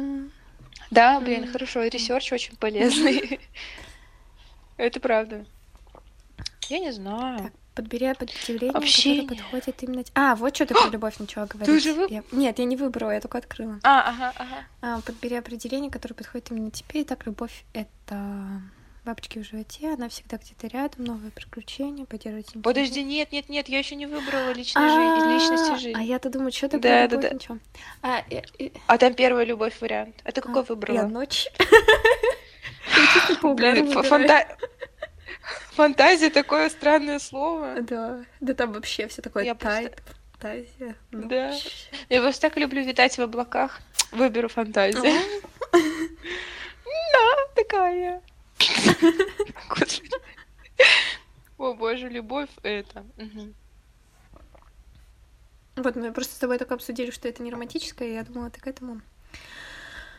Да, 0.91 1.19
блин, 1.19 1.45
mm. 1.45 1.51
хорошо. 1.51 1.83
Ресерч 1.83 2.31
очень 2.31 2.55
полезный. 2.57 3.39
Это 4.77 4.99
правда. 4.99 5.45
Я 6.67 6.79
не 6.79 6.91
знаю. 6.91 7.39
Так, 7.39 7.53
подбери 7.75 8.07
определение, 8.07 8.71
Общение. 8.71 9.23
которое 9.23 9.43
подходит 9.43 9.83
именно... 9.83 10.03
А, 10.15 10.35
вот 10.35 10.55
что 10.55 10.65
ты 10.65 10.73
про 10.73 10.89
любовь 10.91 11.17
начала 11.19 11.45
говорить. 11.45 11.67
Ты 11.67 11.77
уже 11.77 11.93
вы... 11.93 12.07
я... 12.09 12.23
Нет, 12.31 12.59
я 12.59 12.65
не 12.65 12.75
выбрала, 12.75 13.11
я 13.11 13.21
только 13.21 13.37
открыла. 13.37 13.79
А, 13.83 14.09
ага, 14.09 14.33
ага. 14.35 14.65
А, 14.81 15.01
подбери 15.01 15.35
определение, 15.37 15.91
которое 15.91 16.15
подходит 16.15 16.51
именно 16.51 16.71
тебе. 16.71 17.01
И 17.01 17.03
так, 17.03 17.25
любовь— 17.25 17.63
это 17.73 18.61
бабочки 19.05 19.39
в 19.39 19.43
животе, 19.43 19.93
она 19.93 20.09
всегда 20.09 20.37
где-то 20.37 20.67
рядом, 20.67 21.05
новые 21.05 21.31
приключения, 21.31 22.05
поддерживать 22.05 22.49
интерес. 22.49 22.63
Подожди, 22.63 23.01
нет, 23.01 23.31
нет, 23.31 23.49
нет, 23.49 23.67
я 23.69 23.79
еще 23.79 23.95
не 23.95 24.05
выбрала 24.05 24.51
личную 24.51 24.89
жизнь, 24.89 25.33
личности 25.33 25.81
жизни. 25.81 25.99
А 25.99 26.03
я-то 26.03 26.29
думаю, 26.29 26.51
что 26.51 26.69
такое 26.69 27.07
да, 27.07 27.15
любовь, 27.15 27.31
ничего. 27.33 27.57
А, 28.03 28.23
а 28.87 28.97
там 28.97 29.13
первая 29.13 29.45
любовь 29.45 29.79
вариант. 29.81 30.15
А 30.23 30.31
ты 30.31 30.41
какой 30.41 30.63
выбрала? 30.63 30.97
Я 30.97 31.07
ночь. 31.07 31.47
Фантазия 35.71 36.29
такое 36.29 36.69
странное 36.69 37.19
слово. 37.19 37.81
Да, 37.81 38.25
да 38.39 38.53
там 38.53 38.73
вообще 38.73 39.07
все 39.07 39.21
такое 39.21 39.45
я 39.45 39.55
тайт. 39.55 39.95
Просто... 39.95 40.19
Фантазия. 40.31 40.95
Да. 41.11 41.53
Я 42.09 42.21
просто 42.21 42.41
так 42.41 42.57
люблю 42.57 42.83
витать 42.83 43.17
в 43.17 43.21
облаках. 43.21 43.79
Выберу 44.11 44.49
фантазию. 44.49 45.13
Да, 47.11 47.53
такая. 47.55 48.21
О 51.57 51.73
боже, 51.73 52.07
любовь 52.07 52.49
это. 52.63 53.03
Вот 55.75 55.95
мы 55.95 56.11
просто 56.13 56.35
с 56.35 56.37
тобой 56.37 56.57
только 56.57 56.75
обсудили, 56.75 57.11
что 57.11 57.27
это 57.27 57.41
не 57.41 57.51
романтическое, 57.51 58.07
и 58.07 58.13
я 58.13 58.23
думала, 58.23 58.49
ты 58.49 58.59
к 58.59 58.67
этому. 58.67 59.01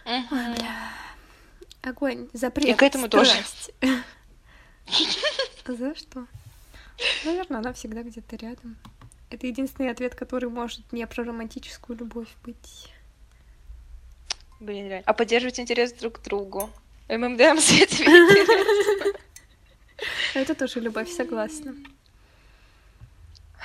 Ой, 0.04 0.24
бля. 0.30 0.92
Огонь, 1.82 2.28
запрет. 2.32 2.68
И 2.68 2.74
к 2.74 2.82
этому 2.82 3.08
тоже. 3.08 3.32
За 5.66 5.94
что? 5.94 6.26
Наверное, 7.24 7.58
она 7.58 7.72
всегда 7.72 8.02
где-то 8.02 8.36
рядом. 8.36 8.76
Это 9.30 9.46
единственный 9.46 9.90
ответ, 9.90 10.14
который 10.14 10.50
может 10.50 10.92
не 10.92 11.06
про 11.06 11.24
романтическую 11.24 11.98
любовь 11.98 12.28
быть. 12.44 12.92
Блин, 14.58 14.88
реально. 14.88 15.04
А 15.06 15.12
поддерживать 15.12 15.60
интерес 15.60 15.92
друг 15.92 16.18
к 16.20 16.22
другу. 16.22 16.70
ММДМ 17.08 17.58
свете 17.58 18.04
Это 20.34 20.54
тоже 20.54 20.80
любовь, 20.80 21.10
согласна. 21.10 21.74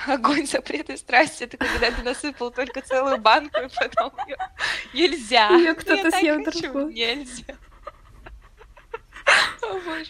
Огонь 0.06 0.46
запреты 0.46 0.96
страсти 0.96 1.44
это 1.44 1.56
когда 1.56 1.90
ты 1.90 2.02
насыпал 2.02 2.50
только 2.50 2.82
целую 2.82 3.18
банку 3.18 3.58
и 3.60 3.68
потом 3.68 4.12
ее 4.26 4.36
нельзя. 4.92 5.48
Ее 5.56 5.74
кто-то 5.74 6.10
съел 6.10 6.44
другую. 6.44 6.92
Нельзя. 6.92 7.56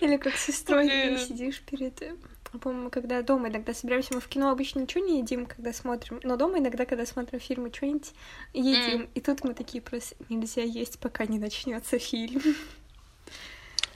Или 0.01 0.17
как 0.17 0.37
с 0.37 0.47
сестрой 0.47 0.89
сидишь 1.19 1.61
перед 1.63 2.01
э, 2.03 2.17
по-моему, 2.59 2.91
когда 2.91 3.23
дома 3.23 3.49
иногда 3.49 3.75
собираемся, 3.75 4.15
мы 4.15 4.21
в 4.21 4.29
кино 4.29 4.51
обычно 4.51 4.81
ничего 4.81 5.05
не 5.05 5.19
едим, 5.19 5.47
когда 5.47 5.73
смотрим, 5.73 6.21
но 6.23 6.37
дома 6.37 6.59
иногда, 6.59 6.85
когда 6.85 7.07
смотрим 7.07 7.41
фильмы, 7.41 7.73
что-нибудь 7.73 8.13
едим. 8.53 9.03
Mm. 9.03 9.11
И 9.15 9.21
тут 9.21 9.45
мы 9.45 9.55
такие 9.55 9.83
просто 9.83 10.17
нельзя 10.29 10.63
есть, 10.63 10.99
пока 10.99 11.27
не 11.27 11.39
начнется 11.39 11.99
фильм. 11.99 12.43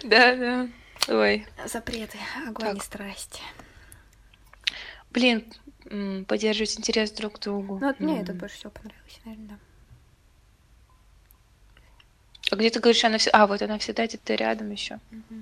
Да, 0.02 0.34
да. 0.34 0.68
Ой. 1.08 1.46
Запреты, 1.66 2.18
огонь 2.46 2.68
так. 2.68 2.76
и 2.76 2.80
страсть. 2.80 3.42
Блин, 5.10 5.44
поддерживать 6.26 6.78
интерес 6.78 7.10
друг 7.10 7.34
к 7.34 7.38
другу. 7.40 7.78
Ну, 7.78 7.86
вот 7.86 8.00
мне 8.00 8.22
это 8.22 8.32
больше 8.32 8.56
всего 8.56 8.70
понравилось, 8.70 9.20
наверное, 9.24 9.48
да. 9.48 9.69
А 12.50 12.56
где 12.56 12.70
ты 12.70 12.80
говоришь, 12.80 13.04
она 13.04 13.18
все... 13.18 13.30
А, 13.30 13.46
вот 13.46 13.62
она 13.62 13.78
всегда 13.78 14.06
где-то 14.06 14.34
рядом 14.34 14.70
еще. 14.70 14.98
Угу. 15.12 15.40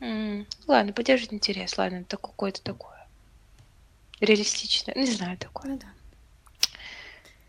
М-м. 0.00 0.46
Ладно, 0.66 0.92
поддерживать 0.92 1.32
интерес. 1.32 1.78
Ладно, 1.78 1.96
это 1.96 2.16
какое-то 2.16 2.62
такое. 2.62 3.06
Реалистичное. 4.20 4.94
Не 4.94 5.06
знаю, 5.10 5.38
такое. 5.38 5.72
Ну 5.72 5.78
да. 5.78 5.86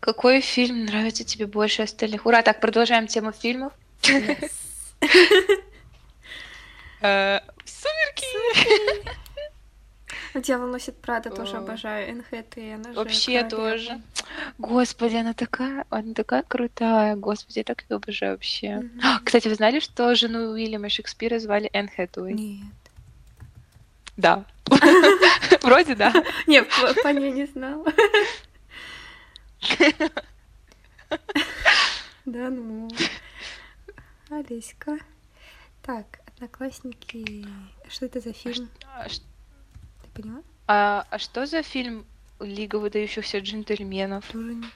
Какой 0.00 0.40
фильм 0.40 0.84
нравится 0.84 1.24
тебе 1.24 1.46
больше 1.46 1.82
остальных? 1.82 2.26
Ура, 2.26 2.42
так, 2.42 2.60
продолжаем 2.60 3.06
тему 3.06 3.32
фильмов. 3.32 3.72
Э, 7.06 7.40
Сумерки! 7.66 9.10
Дьявол 10.40 10.68
носит 10.68 10.96
Прада, 11.02 11.28
тоже 11.28 11.58
обожаю. 11.58 12.16
НХТ, 12.16 12.56
она 12.56 12.92
же 12.92 12.98
Вообще 12.98 13.44
тоже. 13.44 14.00
Господи, 14.58 15.16
она 15.16 15.34
такая, 15.34 15.84
она 15.90 16.14
такая 16.14 16.42
крутая. 16.42 17.16
Господи, 17.16 17.58
я 17.58 17.64
так 17.64 17.84
ее 17.88 17.96
обожаю 17.96 18.32
вообще. 18.32 18.88
Кстати, 19.24 19.48
вы 19.48 19.54
знали, 19.54 19.80
что 19.80 20.14
жену 20.14 20.50
Уильяма 20.52 20.88
Шекспира 20.88 21.38
звали 21.38 21.68
Энн 21.72 21.88
Хэтэуэй? 21.88 22.34
Нет. 22.34 22.72
Да. 24.16 24.44
Вроде 25.62 25.94
да. 25.94 26.12
Нет, 26.46 26.68
по 27.02 27.08
ней 27.08 27.32
не 27.32 27.46
знала. 27.46 27.84
Да 32.24 32.48
ну. 32.48 32.88
Олеська. 34.30 34.98
Так, 35.82 36.20
Одноклассники. 36.26 37.46
Что 37.88 38.06
это 38.06 38.20
за 38.20 38.32
фильм? 38.32 38.70
А, 38.94 39.06
Ты 39.08 40.08
поняла? 40.22 40.42
а, 40.66 41.06
а 41.10 41.18
что 41.18 41.44
за 41.46 41.62
фильм 41.62 42.06
Лига 42.44 42.76
выдающихся 42.76 43.38
джентльменов? 43.38 44.26
Тоже 44.30 44.54
не. 44.54 44.66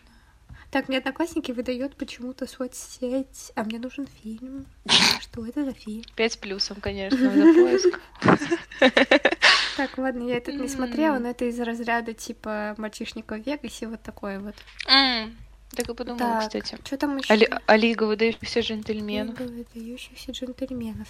Так, 0.70 0.88
мне 0.88 0.98
Одноклассники 0.98 1.50
выдает 1.50 1.96
почему-то 1.96 2.46
соцсеть, 2.46 3.52
а 3.54 3.64
мне 3.64 3.78
нужен 3.78 4.06
фильм. 4.22 4.66
Что 5.20 5.46
это 5.46 5.64
за 5.64 5.72
фильм? 5.72 6.04
Пять 6.14 6.34
с 6.34 6.36
плюсом, 6.36 6.76
конечно, 6.80 7.18
за 7.18 7.54
поиск. 7.54 8.00
Так, 9.76 9.96
ладно, 9.96 10.24
я 10.28 10.36
этот 10.38 10.56
не 10.56 10.66
смотрела, 10.66 11.18
но 11.20 11.28
это 11.30 11.44
из 11.44 11.58
разряда 11.60 12.12
типа 12.12 12.74
мальчишника 12.78 13.36
в 13.36 13.46
Вегасе, 13.46 13.86
вот 13.86 14.02
такое 14.02 14.40
вот. 14.40 14.56
Так 14.84 15.88
и 15.88 15.94
подумала, 15.94 16.18
Так, 16.18 16.40
кстати. 16.62 16.78
что 16.84 16.96
там 16.96 17.18
еще? 17.18 17.32
А 17.32 17.36
Ли- 17.36 17.48
а 17.66 17.76
Лига 17.76 18.04
выдающихся 18.04 18.60
джентльменов? 18.60 19.38
Лига 19.38 19.48
выдающихся 19.52 20.32
джентльменов. 20.32 21.06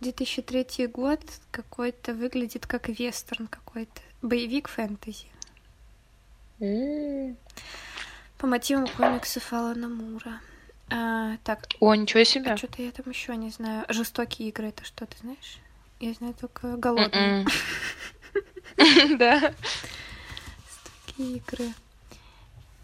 2003 0.00 0.86
год 0.86 1.20
какой-то 1.50 2.12
выглядит 2.14 2.66
как 2.66 2.88
вестерн 2.88 3.48
какой-то. 3.48 4.00
Боевик 4.22 4.68
фэнтези. 4.68 5.26
По 8.38 8.46
мотивам 8.46 8.86
комиксов 8.88 9.52
Алана 9.52 9.88
Мура. 9.88 10.40
А, 10.90 11.36
так, 11.44 11.66
О, 11.80 11.94
ничего 11.94 12.24
себе. 12.24 12.56
что-то 12.56 12.82
я 12.82 12.90
там 12.92 13.08
еще 13.08 13.36
не 13.36 13.50
знаю. 13.50 13.84
Жестокие 13.88 14.48
игры, 14.50 14.68
это 14.68 14.84
что, 14.84 15.06
ты 15.06 15.16
знаешь? 15.18 15.58
Я 16.00 16.12
знаю 16.12 16.34
только 16.34 16.76
голодные. 16.76 17.44
М-м. 17.44 17.48
Да. 19.18 19.54
Жестокие 20.66 21.36
игры. 21.38 21.72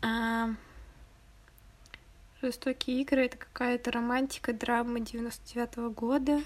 А, 0.03 0.51
Жестокие 2.43 3.03
игры 3.03 3.27
это 3.27 3.37
какая-то 3.37 3.91
романтика, 3.91 4.55
драма 4.55 5.01
99 5.01 5.93
года. 5.95 6.41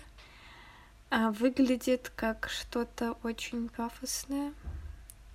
А, 1.11 1.31
выглядит 1.31 2.11
как 2.16 2.48
что-то 2.51 3.12
очень 3.23 3.69
пафосное. 3.69 4.52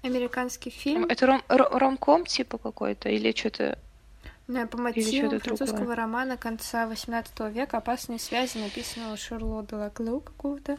Американский 0.02 0.70
фильм. 0.70 1.06
Это 1.06 1.26
ром- 1.26 1.44
ро- 1.50 1.78
ромком 1.78 2.26
типа 2.26 2.58
какой-то 2.58 3.10
или 3.10 3.32
что-то? 3.36 3.78
Да, 4.48 4.66
по 4.66 4.78
мотивам 4.78 5.40
французского 5.40 5.78
другое? 5.80 5.96
романа 5.96 6.38
конца 6.38 6.88
18 6.88 7.40
века 7.54 7.78
«Опасные 7.78 8.18
связи», 8.18 8.58
написанного 8.58 9.16
Шерло 9.18 9.62
де 9.64 9.76
Лаглу 9.76 10.22
какого-то. 10.22 10.78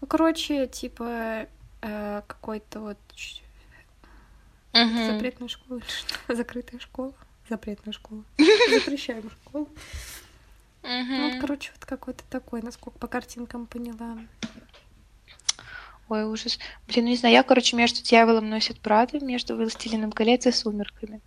Ну, 0.00 0.06
короче, 0.06 0.66
типа 0.68 1.46
э, 1.82 2.22
какой-то 2.26 2.80
вот 2.80 2.96
ч- 3.14 3.42
запретная 4.72 5.48
школа 5.48 5.78
или 5.80 5.86
что? 5.88 6.34
Закрытая 6.34 6.80
школа? 6.80 7.12
Запретная 7.50 7.92
школа. 7.92 8.22
Запрещаемая 8.38 9.30
школа. 9.44 9.66
Ну, 10.82 11.30
вот, 11.30 11.40
короче, 11.40 11.72
вот 11.74 11.84
какой-то 11.84 12.22
такой, 12.30 12.62
насколько 12.62 12.98
по 12.98 13.08
картинкам 13.08 13.66
поняла. 13.66 14.16
Ой, 16.08 16.24
ужас. 16.24 16.58
Блин, 16.86 17.04
ну 17.04 17.10
не 17.10 17.16
знаю, 17.16 17.34
я, 17.34 17.42
короче, 17.42 17.76
между 17.76 18.02
«Дьяволом 18.02 18.48
носит 18.48 18.80
Прада», 18.80 19.20
между 19.20 19.56
«Властелином 19.56 20.10
колец» 20.12 20.46
и 20.46 20.52
«Сумерками». 20.52 21.20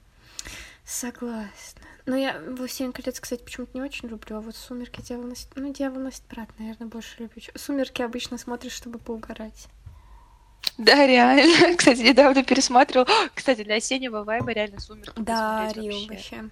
Согласна. 0.84 1.82
Но 2.08 2.16
я 2.18 2.40
«Властелин 2.48 2.91
колец», 2.91 3.20
кстати, 3.20 3.44
почему-то 3.44 3.78
не 3.78 3.84
очень 3.84 4.10
люблю, 4.10 4.38
а 4.38 4.41
вот 4.41 4.56
«Сумерки» 4.56 5.02
«Дьявол 5.02 5.28
носит...» 5.28 5.49
Ну, 5.56 5.72
«Дьявол 5.72 6.02
носит 6.02 6.24
брат», 6.30 6.49
наверное, 6.58 6.88
больше 6.88 7.16
люблю. 7.20 7.41
«Сумерки» 7.56 8.02
обычно 8.02 8.38
смотришь, 8.40 8.74
чтобы 8.74 8.98
поугарать. 8.98 9.68
Да, 10.78 11.06
реально. 11.06 11.76
Кстати, 11.78 11.99
недавно 11.99 12.44
пересматривал. 12.44 13.08
Кстати, 13.36 13.64
для 13.64 13.76
осеннего 13.76 14.24
вайба 14.24 14.52
реально 14.52 14.80
«Сумерки» 14.80 15.20
Да, 15.22 15.72
Рио 15.76 15.94
вообще. 15.94 16.08
вообще. 16.08 16.49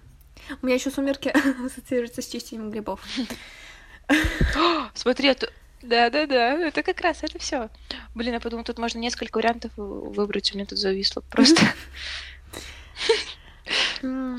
У 0.62 0.66
меня 0.66 0.76
еще 0.76 0.90
«Сумерки» 0.90 1.28
ассоциируются 1.66 2.22
с 2.22 2.28
чистением 2.28 2.70
грибов. 2.70 3.02
Смотри, 4.94 5.30
а 5.30 5.34
то- 5.34 5.50
Да-да-да, 5.82 6.52
это 6.58 6.82
как 6.82 7.00
раз, 7.00 7.22
это 7.22 7.38
все. 7.38 7.70
Блин, 8.14 8.34
я 8.34 8.40
подумала, 8.40 8.64
тут 8.64 8.78
можно 8.78 8.98
несколько 8.98 9.38
вариантов 9.38 9.72
вы- 9.76 10.10
выбрать, 10.10 10.52
у 10.52 10.56
меня 10.56 10.66
тут 10.66 10.78
зависло 10.78 11.20
просто. 11.22 11.62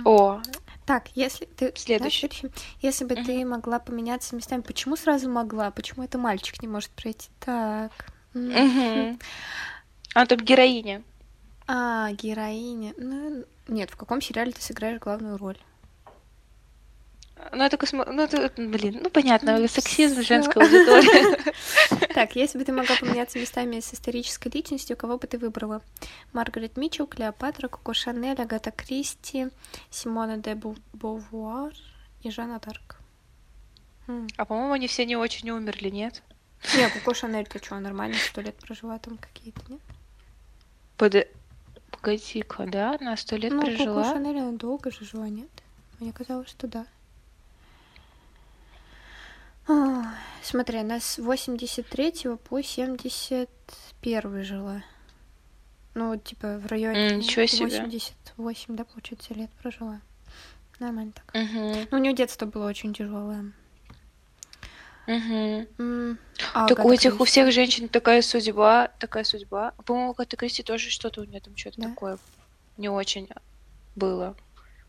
О, 0.06 0.42
Так, 0.86 1.10
если 1.16 1.46
ты... 1.46 1.72
Следующий. 1.76 2.28
да, 2.28 2.34
следующий. 2.36 2.52
Если 2.82 3.06
бы 3.06 3.16
ты 3.16 3.46
могла 3.46 3.80
поменяться 3.80 4.36
местами, 4.36 4.62
почему 4.62 4.96
сразу 4.96 5.30
могла? 5.30 5.72
Почему 5.72 6.04
это 6.04 6.18
мальчик 6.18 6.62
не 6.62 6.68
может 6.68 6.90
пройти? 6.92 7.30
Так. 7.40 7.92
мгм. 8.34 9.20
А 10.14 10.26
там 10.26 10.40
героиня. 10.40 11.04
А, 11.68 12.12
героиня. 12.12 12.94
Ну, 12.98 13.46
нет, 13.68 13.90
в 13.92 13.96
каком 13.96 14.22
сериале 14.22 14.52
ты 14.52 14.62
сыграешь 14.62 15.00
главную 15.00 15.38
роль? 15.38 15.58
Ну, 17.52 17.64
я 17.64 17.70
только 17.70 17.86
смотрю, 17.86 18.14
ну, 18.14 18.24
это, 18.24 18.52
блин, 18.58 19.00
ну, 19.04 19.10
понятно, 19.10 19.58
Ну, 19.58 19.68
сексизм 19.68 20.22
всё. 20.22 20.24
женской 20.24 20.64
аудитории. 20.64 21.54
Так, 22.14 22.36
если 22.36 22.58
бы 22.60 22.66
ты 22.66 22.72
могла 22.72 22.96
поменяться 22.96 23.40
местами 23.40 23.80
с 23.80 23.94
исторической 23.94 24.50
личностью, 24.50 24.98
кого 24.98 25.18
бы 25.18 25.28
ты 25.28 25.38
выбрала? 25.38 25.82
Маргарет 26.34 26.78
Митчелл, 26.78 27.08
Клеопатра, 27.08 27.68
Коко 27.68 27.94
Шанель, 27.94 28.42
Агата 28.42 28.72
Кристи, 28.72 29.48
Симона 29.90 30.38
де 30.38 30.56
Бовуар 30.94 31.74
и 32.24 32.30
Жанна 32.32 32.60
Дарк. 32.60 32.98
А, 34.38 34.46
по-моему, 34.46 34.74
они 34.74 34.88
все 34.88 35.06
не 35.06 35.16
очень 35.16 35.50
умерли, 35.50 35.90
нет? 35.90 36.22
Не, 36.76 36.90
Коко 36.90 37.14
Шанель, 37.14 37.48
ты 37.48 37.60
что, 37.60 37.80
нормально 37.80 38.16
сто 38.18 38.42
лет 38.42 38.56
прожила 38.56 39.00
там 39.00 39.18
какие-то, 39.18 39.62
нет? 39.70 39.82
Под... 40.98 41.28
Погоди-ка, 41.92 42.66
да? 42.66 42.98
Она 43.00 43.18
сто 43.18 43.36
лет 43.36 43.52
ну, 43.52 43.62
Коко 43.62 43.76
прожила? 43.76 44.04
Шанель, 44.04 44.40
она 44.40 44.52
долго 44.52 44.92
же 44.92 45.06
жила, 45.06 45.28
нет? 45.30 45.50
Мне 46.00 46.12
казалось, 46.12 46.50
что 46.50 46.68
да. 46.68 46.86
Смотри, 50.44 50.80
она 50.80 51.00
с 51.00 51.18
83 51.20 52.14
по 52.50 52.62
71 52.62 54.44
жила. 54.44 54.84
Ну, 55.94 56.16
типа, 56.18 56.58
в 56.58 56.66
районе 56.68 57.18
ничего 57.18 57.46
себе. 57.46 57.66
88, 57.66 58.76
да, 58.76 58.86
получается, 58.86 59.34
лет 59.34 59.50
прожила. 59.62 60.00
Нормально 60.80 61.12
так. 61.14 61.26
Угу, 61.36 61.88
Ну, 61.92 61.98
у 61.98 62.02
нее 62.02 62.14
детство 62.14 62.46
было 62.46 62.68
очень 62.68 62.94
тяжелое. 62.94 63.52
угу. 65.08 65.68
М, 65.78 66.18
а 66.54 66.68
Так 66.68 66.86
у 66.86 66.92
этих, 66.92 67.14
у 67.14 67.18
Кристи? 67.18 67.32
всех 67.32 67.52
женщин 67.52 67.88
такая 67.90 68.22
судьба, 68.22 68.88
такая 69.00 69.24
судьба. 69.26 69.74
По-моему, 69.86 70.10
у 70.10 70.12
Агаты 70.14 70.38
Кристи 70.38 70.64
тоже 70.64 70.90
что-то 70.90 71.22
у 71.22 71.24
нее 71.26 71.40
там 71.42 71.56
что-то 71.56 71.82
Да? 71.82 71.90
такое 71.90 72.18
не 72.78 72.90
очень 72.90 73.28
было. 73.96 74.36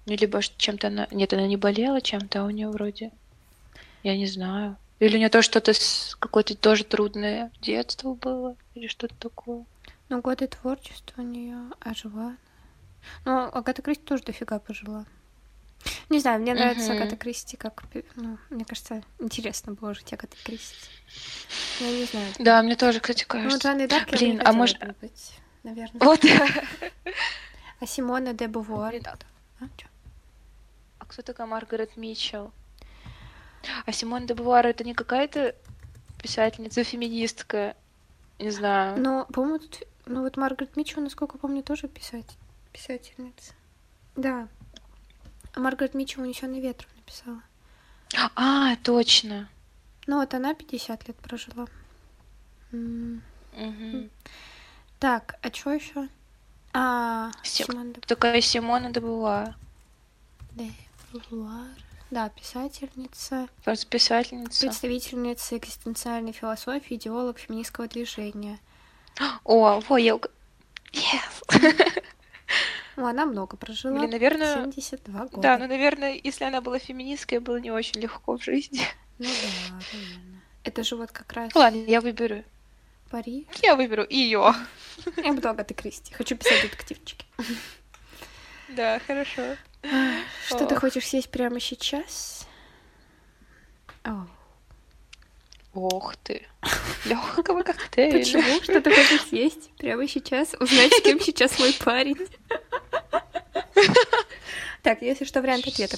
Ну, 0.07 0.15
либо 0.15 0.41
чем-то 0.43 0.87
она... 0.89 1.09
Нет, 1.11 1.33
она 1.33 1.47
не 1.47 1.57
болела 1.57 2.01
чем-то, 2.01 2.43
а 2.43 2.45
у 2.45 2.51
нее 2.51 2.69
вроде... 2.71 3.11
Я 4.03 4.17
не 4.17 4.27
знаю. 4.27 4.77
Или 4.99 5.17
у 5.17 5.19
нее 5.19 5.29
тоже 5.29 5.47
что-то 5.47 5.73
с... 5.73 6.17
какое-то 6.19 6.57
тоже 6.57 6.85
трудное 6.85 7.51
детство 7.61 8.15
было, 8.15 8.57
или 8.75 8.87
что-то 8.87 9.15
такое. 9.17 9.65
Ну, 10.09 10.21
годы 10.21 10.47
творчества 10.47 11.23
у 11.23 11.25
нее, 11.25 11.59
а 11.81 11.95
жила. 11.95 12.37
Ну, 13.25 13.45
Агата 13.53 13.83
Кристи 13.83 14.05
тоже 14.05 14.23
дофига 14.23 14.59
пожила. 14.59 15.05
Не 16.09 16.21
знаю, 16.21 16.41
мне 16.41 16.55
нравится 16.55 16.93
Мгм. 16.93 17.03
Агата 17.03 17.17
Кристи, 17.17 17.57
как, 17.57 17.83
ну, 18.15 18.39
мне 18.51 18.65
кажется, 18.65 19.03
интересно 19.19 19.73
было 19.73 19.95
жить 19.95 20.13
Агатой 20.13 20.39
Кристи. 20.45 20.77
Я 21.81 21.91
не 21.91 22.05
знаю. 22.05 22.33
Да, 22.39 22.63
мне 22.63 22.77
тоже, 22.77 23.01
кстати, 23.01 23.23
Ну, 23.29 23.29
кажется. 23.29 23.69
Жанной 23.69 23.89
Дарк 23.89 24.07
я 24.07 24.13
бы 24.13 24.19
Блин, 24.19 24.37
не 24.37 24.43
а 24.43 24.53
может- 24.53 24.79
бы 24.79 24.95
быть, 25.01 25.33
наверное. 25.65 26.01
Вот. 26.01 26.21
А 27.81 27.87
Симона 27.87 28.33
де 28.33 28.47
Бувуар? 28.47 28.95
А-? 29.05 29.67
А 30.99 31.05
кто 31.05 31.23
такая 31.23 31.49
Маргарет 31.49 31.97
Митчелл? 31.97 32.53
А 33.87 33.93
Симон 33.93 34.27
де 34.27 34.35
Бувар 34.35 34.67
это 34.67 34.85
не 34.85 34.95
какая-то 34.95 35.55
писательница, 36.23 36.85
феминистка? 36.85 37.75
Не 38.39 38.51
знаю. 38.51 38.99
Ну, 39.01 39.25
по-моему, 39.33 39.59
тут... 39.59 39.83
Ну, 40.07 40.23
вот 40.23 40.37
Маргарет 40.37 40.77
Митчелл, 40.77 41.03
насколько 41.03 41.39
помню, 41.39 41.63
тоже 41.63 41.87
писатель... 41.89 42.37
писательница. 42.73 43.53
Да. 44.17 44.49
А 45.55 45.61
Маргарет 45.61 45.95
Митчелл 45.95 46.23
«Унесённый 46.23 46.61
ветром» 46.61 46.91
написала. 46.97 47.41
А, 48.37 48.77
точно. 48.83 49.49
Ну, 50.07 50.17
вот 50.19 50.35
она 50.35 50.55
50 50.55 51.07
лет 51.09 51.17
прожила. 51.17 51.67
М, 52.73 53.23
Мгм. 53.57 54.11
Так, 54.99 55.37
а 55.43 55.53
что 55.53 55.71
еще? 55.73 56.09
А, 56.73 57.31
Си- 57.43 57.65
Симон 57.65 57.93
де- 57.93 58.01
Такая 58.01 58.41
Симона 58.41 58.91
де 58.91 59.01
Бувар. 59.01 59.55
Да, 62.13 62.29
писательница. 62.29 63.49
Просто 63.65 63.87
писательница. 63.87 64.67
Представительница 64.67 65.57
экзистенциальной 65.57 66.33
философии, 66.33 66.97
идеолог 66.97 67.39
феминистского 67.39 67.89
движения. 67.89 68.59
О, 69.45 69.81
во, 69.81 69.97
я... 69.97 70.19
Yes. 70.93 71.49
Ну, 72.97 73.07
она 73.07 73.25
много 73.25 73.57
прожила. 73.57 73.99
Блин, 73.99 74.11
наверное... 74.11 74.71
72 74.71 75.21
года. 75.21 75.41
Да, 75.41 75.57
ну, 75.57 75.67
наверное, 75.67 76.21
если 76.23 76.45
она 76.45 76.61
была 76.61 76.79
феминисткой, 76.79 77.39
было 77.39 77.57
не 77.57 77.71
очень 77.71 77.99
легко 77.99 78.37
в 78.37 78.45
жизни. 78.45 78.83
Ну 79.19 79.25
да, 79.25 79.75
наверное. 79.75 80.43
Это 80.65 80.85
же 80.85 80.97
вот 80.97 81.11
как 81.11 81.33
раз... 81.33 81.55
Ладно, 81.55 81.83
я 81.87 82.03
выберу. 82.03 82.45
Париж? 83.11 83.47
Я 83.63 83.77
выберу 83.77 84.05
ее. 84.11 84.53
Я 85.17 85.33
буду 85.33 85.49
Агаты 85.49 85.73
Кристи. 85.73 86.13
Хочу 86.13 86.37
писать 86.37 86.61
детективчики. 86.61 87.25
Да, 88.69 89.01
хорошо. 89.07 89.57
Что 90.47 90.67
ты 90.67 90.77
хочешь 90.77 91.07
съесть 91.07 91.31
прямо 91.31 91.61
сейчас? 91.61 92.47
О. 94.05 94.27
Ох 95.75 96.17
ты. 96.17 96.47
Легкого 97.07 97.63
коктейля. 97.63 98.19
Почему? 98.19 98.63
Что 98.63 98.81
ты 98.81 98.95
хочешь 98.95 99.29
съесть 99.29 99.71
прямо 99.79 100.07
сейчас? 100.07 100.55
Узнать, 100.61 100.93
с 100.93 101.01
кем 101.01 101.19
сейчас 101.21 101.59
мой 101.59 101.73
парень. 101.83 102.17
Так, 104.83 105.01
если 105.01 105.25
что, 105.25 105.41
вариант 105.41 105.67
ответа. 105.67 105.97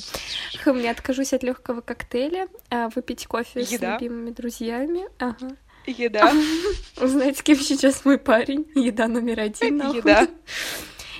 Хм, 0.65 0.79
я 0.79 0.91
откажусь 0.91 1.33
от 1.33 1.43
легкого 1.43 1.81
коктейля, 1.81 2.49
а, 2.69 2.91
выпить 2.95 3.27
кофе 3.27 3.61
Еда. 3.63 3.97
с 3.97 4.01
любимыми 4.03 4.31
друзьями. 4.31 5.09
Ага. 5.19 5.57
Еда. 5.87 6.33
Узнать, 7.01 7.39
с 7.39 7.43
кем 7.43 7.57
сейчас 7.59 8.05
мой 8.05 8.19
парень. 8.19 8.71
Еда 8.75 9.09
номер 9.09 9.41
один. 9.41 9.79
нахуй. 9.79 9.99
Еда. 9.99 10.29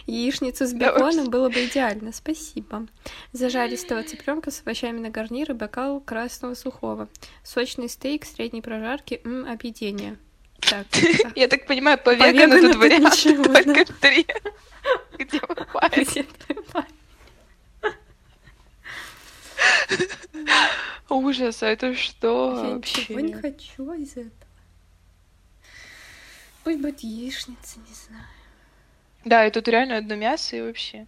Яичницу 0.07 0.67
с 0.67 0.73
беконом 0.75 1.31
было 1.31 1.49
бы 1.49 1.65
идеально, 1.65 2.13
спасибо. 2.13 2.87
Зажаристого 3.33 4.03
цыпленка 4.03 4.51
с 4.51 4.61
овощами 4.61 4.99
на 4.99 5.09
гарнир 5.11 5.51
и 5.51 5.55
бокал 5.55 6.01
красного 6.01 6.55
сухого. 6.55 7.09
Сочный 7.43 7.89
стейк 7.89 8.25
средней 8.27 8.61
прожарки, 8.61 9.21
м, 9.25 9.47
объедение. 9.51 10.19
Так, 10.61 10.87
Я 11.37 11.49
так 11.49 11.67
понимаю, 11.67 11.99
по 11.99 12.15
вегану 12.15 12.61
тут 12.61 12.77
варианты 12.77 13.43
только 13.43 13.85
три. 14.01 14.27
Где 15.19 15.41
мой 15.49 15.67
парень? 15.73 16.05
где 16.05 16.23
твой 16.25 16.63
парень? 16.65 16.95
Ужас, 21.09 21.63
а 21.63 21.67
это 21.69 21.95
что 21.95 22.63
Я 22.65 22.75
вообще? 22.75 23.01
ничего 23.03 23.21
не 23.21 23.33
хочу 23.35 23.93
из 23.95 24.13
этого. 24.13 24.31
Пусть 26.65 26.81
будет 26.81 27.01
яичница, 27.01 27.79
не 27.79 27.95
знаю. 27.95 28.25
Да, 29.25 29.47
и 29.47 29.51
тут 29.51 29.69
реально 29.69 29.97
одно 29.99 30.17
мясо 30.17 30.57
и 30.57 30.61
вообще. 30.61 31.07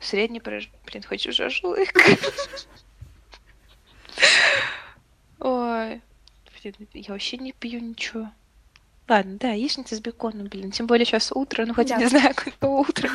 Средний 0.00 0.40
прож... 0.40 0.70
Блин, 0.86 1.02
хочу 1.02 1.32
шашлык. 1.32 1.92
Ой. 5.38 6.00
Блин, 6.62 6.74
я 6.92 7.12
вообще 7.12 7.36
не 7.36 7.52
пью 7.52 7.80
ничего. 7.80 8.30
Ладно, 9.08 9.36
да, 9.38 9.50
яичница 9.50 9.96
с 9.96 10.00
беконом, 10.00 10.46
блин. 10.48 10.70
Тем 10.70 10.86
более 10.86 11.04
сейчас 11.04 11.30
утро, 11.32 11.66
ну 11.66 11.74
хотя 11.74 11.96
Да. 11.96 12.02
не 12.02 12.08
знаю, 12.08 12.34
какое 12.34 12.70
утро. 12.70 13.10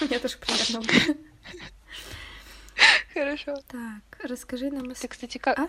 У 0.00 0.04
меня 0.04 0.18
тоже 0.18 0.38
примерно. 0.38 0.82
Хорошо. 3.12 3.56
Так, 3.68 4.02
расскажи 4.22 4.70
нам... 4.70 4.94
Ты, 4.94 5.08
кстати, 5.08 5.38
как... 5.38 5.58
А? 5.58 5.68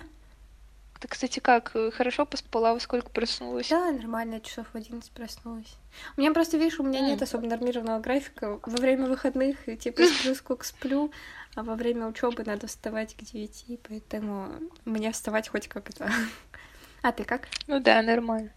Ты, 1.02 1.08
кстати, 1.08 1.40
как? 1.40 1.72
э, 1.74 1.90
Хорошо 1.90 2.28
поспала, 2.28 2.76
во 2.76 2.80
сколько 2.80 3.10
проснулась? 3.10 3.70
Да, 3.70 3.92
нормально, 3.92 4.40
часов 4.40 4.68
в 4.72 4.78
11 4.78 5.12
проснулась. 5.12 5.74
У 6.16 6.22
меня 6.22 6.32
просто, 6.32 6.58
видишь, 6.58 6.80
у 6.80 6.84
меня 6.84 7.02
нет 7.02 7.20
особо 7.20 7.48
нормированного 7.48 8.00
графика. 8.00 8.60
Во 8.64 8.78
время 8.78 9.08
выходных, 9.08 9.68
и, 9.68 9.76
типа, 9.76 10.04
сплю 10.20 10.36
сколько 10.36 10.64
сплю, 10.64 11.12
а 11.56 11.64
во 11.64 11.74
время 11.74 12.06
учебы 12.06 12.44
надо 12.44 12.68
вставать 12.68 13.16
к 13.16 13.24
9, 13.24 13.80
поэтому 13.90 14.52
мне 14.86 15.12
вставать 15.12 15.50
хоть 15.50 15.68
как-то. 15.68 16.10
А 17.04 17.12
ты 17.12 17.24
как? 17.24 17.48
Ну 17.66 17.80
да, 17.80 18.00
нормально. 18.04 18.52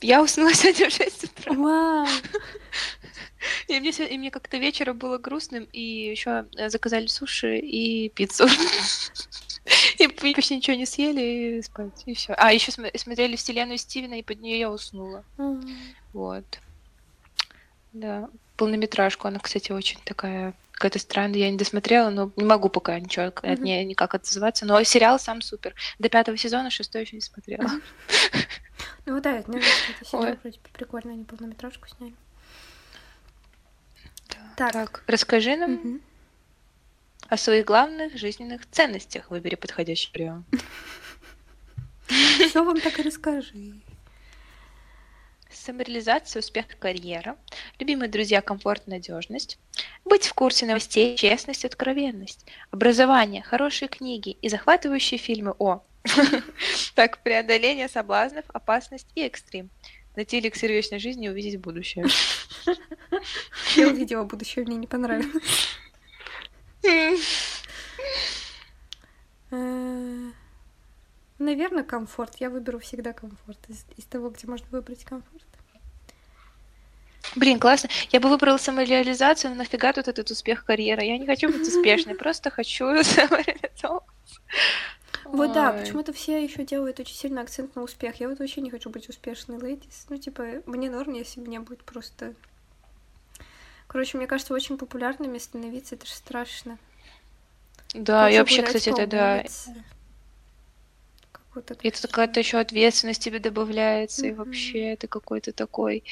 Я 0.00 0.22
уснула 0.22 0.54
сегодня 0.54 0.88
в 0.88 0.92
6 0.94 1.24
утра. 1.24 1.52
Вау! 1.52 2.06
И 3.68 3.78
мне, 3.78 3.90
и 3.90 4.16
мне 4.16 4.30
как-то 4.30 4.56
вечером 4.56 4.96
было 4.96 5.18
грустным, 5.18 5.68
и 5.70 5.82
еще 5.82 6.46
заказали 6.66 7.08
суши 7.08 7.58
и 7.58 8.08
пиццу. 8.08 8.46
И 9.98 10.08
почти 10.08 10.56
ничего 10.56 10.76
не 10.76 10.86
съели, 10.86 11.58
и 11.58 11.62
спать, 11.62 12.02
и 12.06 12.14
все. 12.14 12.34
А, 12.34 12.52
еще 12.52 12.70
смотрели 12.72 13.36
вселенную 13.36 13.78
Стивена, 13.78 14.16
и 14.16 14.22
под 14.22 14.40
нее 14.40 14.58
я 14.58 14.70
уснула. 14.70 15.24
Вот. 16.12 16.44
Да. 17.92 18.28
Полнометражку, 18.56 19.28
она, 19.28 19.38
кстати, 19.38 19.72
очень 19.72 19.98
такая 20.04 20.54
какая-то 20.72 20.98
странная. 20.98 21.38
Я 21.38 21.50
не 21.50 21.56
досмотрела, 21.56 22.10
но 22.10 22.30
не 22.36 22.44
могу 22.44 22.68
пока 22.68 22.98
ничего 22.98 23.26
от 23.26 23.60
нее 23.60 23.84
никак 23.84 24.14
отзываться. 24.14 24.66
Но 24.66 24.82
сериал 24.82 25.18
сам 25.18 25.40
супер. 25.40 25.74
До 25.98 26.08
пятого 26.08 26.36
сезона, 26.36 26.70
шестой 26.70 27.02
еще 27.02 27.16
не 27.16 27.22
смотрела. 27.22 27.68
Ну 29.06 29.20
да, 29.20 29.36
это, 29.36 29.52
сериал 30.02 30.36
вроде 30.42 30.58
прикольно, 30.72 31.12
они 31.12 31.24
полнометражку 31.24 31.86
сняли. 31.88 32.14
Так. 34.56 34.72
Так. 34.72 35.04
расскажи 35.06 35.56
нам. 35.56 36.00
О 37.34 37.36
своих 37.36 37.64
главных 37.64 38.16
жизненных 38.16 38.62
ценностях. 38.70 39.28
Выбери 39.28 39.56
подходящий 39.56 40.08
вариант. 40.14 40.46
Все 42.06 42.64
вам 42.64 42.80
так 42.80 43.00
и 43.00 43.02
расскажи. 43.02 43.80
Самореализация, 45.50 46.40
успех, 46.40 46.66
карьера, 46.78 47.36
любимые 47.80 48.08
друзья, 48.08 48.40
комфорт, 48.40 48.86
надежность, 48.86 49.58
быть 50.04 50.26
в 50.26 50.34
курсе 50.34 50.66
новостей, 50.66 51.16
честность, 51.16 51.64
откровенность, 51.64 52.46
образование, 52.70 53.42
хорошие 53.42 53.88
книги 53.88 54.36
и 54.40 54.48
захватывающие 54.48 55.18
фильмы 55.18 55.56
о 55.58 55.82
так 56.94 57.20
преодоление 57.24 57.88
соблазнов, 57.88 58.44
опасность 58.52 59.08
и 59.16 59.22
экстрим. 59.22 59.70
Найти 60.14 60.38
эликсир 60.38 60.70
вечной 60.70 61.00
жизни 61.00 61.26
и 61.26 61.30
увидеть 61.30 61.58
будущее. 61.58 62.06
Я 63.74 63.88
увидела 63.88 64.22
будущее, 64.22 64.64
мне 64.64 64.76
не 64.76 64.86
понравилось. 64.86 65.42
Наверное, 71.38 71.84
комфорт. 71.84 72.36
Я 72.40 72.50
выберу 72.50 72.78
всегда 72.78 73.12
комфорт. 73.12 73.58
Из, 73.68 73.84
из 73.96 74.04
того, 74.04 74.30
где 74.30 74.46
можно 74.46 74.66
выбрать 74.70 75.04
комфорт. 75.04 75.44
Блин, 77.36 77.58
классно. 77.58 77.88
Я 78.10 78.20
бы 78.20 78.28
выбрала 78.28 78.58
самореализацию, 78.58 79.50
но 79.50 79.56
нафига 79.56 79.92
тут 79.92 80.08
этот 80.08 80.30
успех 80.30 80.64
карьеры? 80.64 81.02
Я 81.02 81.18
не 81.18 81.26
хочу 81.26 81.48
быть 81.50 81.62
успешной, 81.62 82.14
просто 82.14 82.50
хочу 82.50 82.84
самореализовываться. 83.02 84.40
Вот 85.24 85.52
да, 85.52 85.72
почему-то 85.72 86.12
все 86.12 86.42
еще 86.42 86.64
делают 86.64 87.00
очень 87.00 87.16
сильно 87.16 87.40
акцент 87.40 87.74
на 87.74 87.82
успех. 87.82 88.20
Я 88.20 88.28
вот 88.28 88.38
вообще 88.38 88.60
не 88.60 88.70
хочу 88.70 88.90
быть 88.90 89.08
успешной 89.08 89.58
лейдис. 89.58 90.06
Ну, 90.08 90.16
типа, 90.16 90.62
мне 90.66 90.90
норм, 90.90 91.14
если 91.14 91.40
мне 91.40 91.60
будет 91.60 91.82
просто... 91.82 92.34
Короче, 93.86 94.16
мне 94.18 94.26
кажется, 94.26 94.54
очень 94.54 94.76
популярными 94.78 95.38
становиться, 95.38 95.94
это 95.94 96.06
же 96.06 96.12
страшно. 96.12 96.78
Да, 97.94 98.24
Хочу 98.24 98.34
я 98.34 98.40
вообще, 98.40 98.56
гулять 98.56 98.68
кстати, 98.76 98.88
это 98.88 99.06
да. 99.06 99.38
улице. 99.40 99.84
Как 101.32 101.42
вот 101.54 101.70
это 101.70 102.08
какая-то 102.08 102.40
еще 102.40 102.58
ответственность 102.58 103.22
тебе 103.22 103.38
добавляется, 103.38 104.26
и 104.26 104.30
Мгм. 104.32 104.38
вообще 104.38 104.96
ты 104.96 105.06
какой-то 105.06 105.52
такой. 105.52 106.02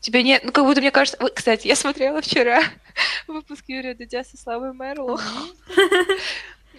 Тебе 0.00 0.22
нет, 0.22 0.42
ну 0.42 0.52
как 0.52 0.64
будто 0.64 0.80
мне 0.80 0.90
кажется. 0.90 1.18
Кстати, 1.18 1.68
я 1.68 1.76
смотрела 1.76 2.20
вчера 2.22 2.60
выпуск 3.28 3.64
Юрия 3.68 3.94
Дудя 3.94 4.24
со 4.24 4.36
Славой 4.36 4.72
Мерлоу. 4.74 5.18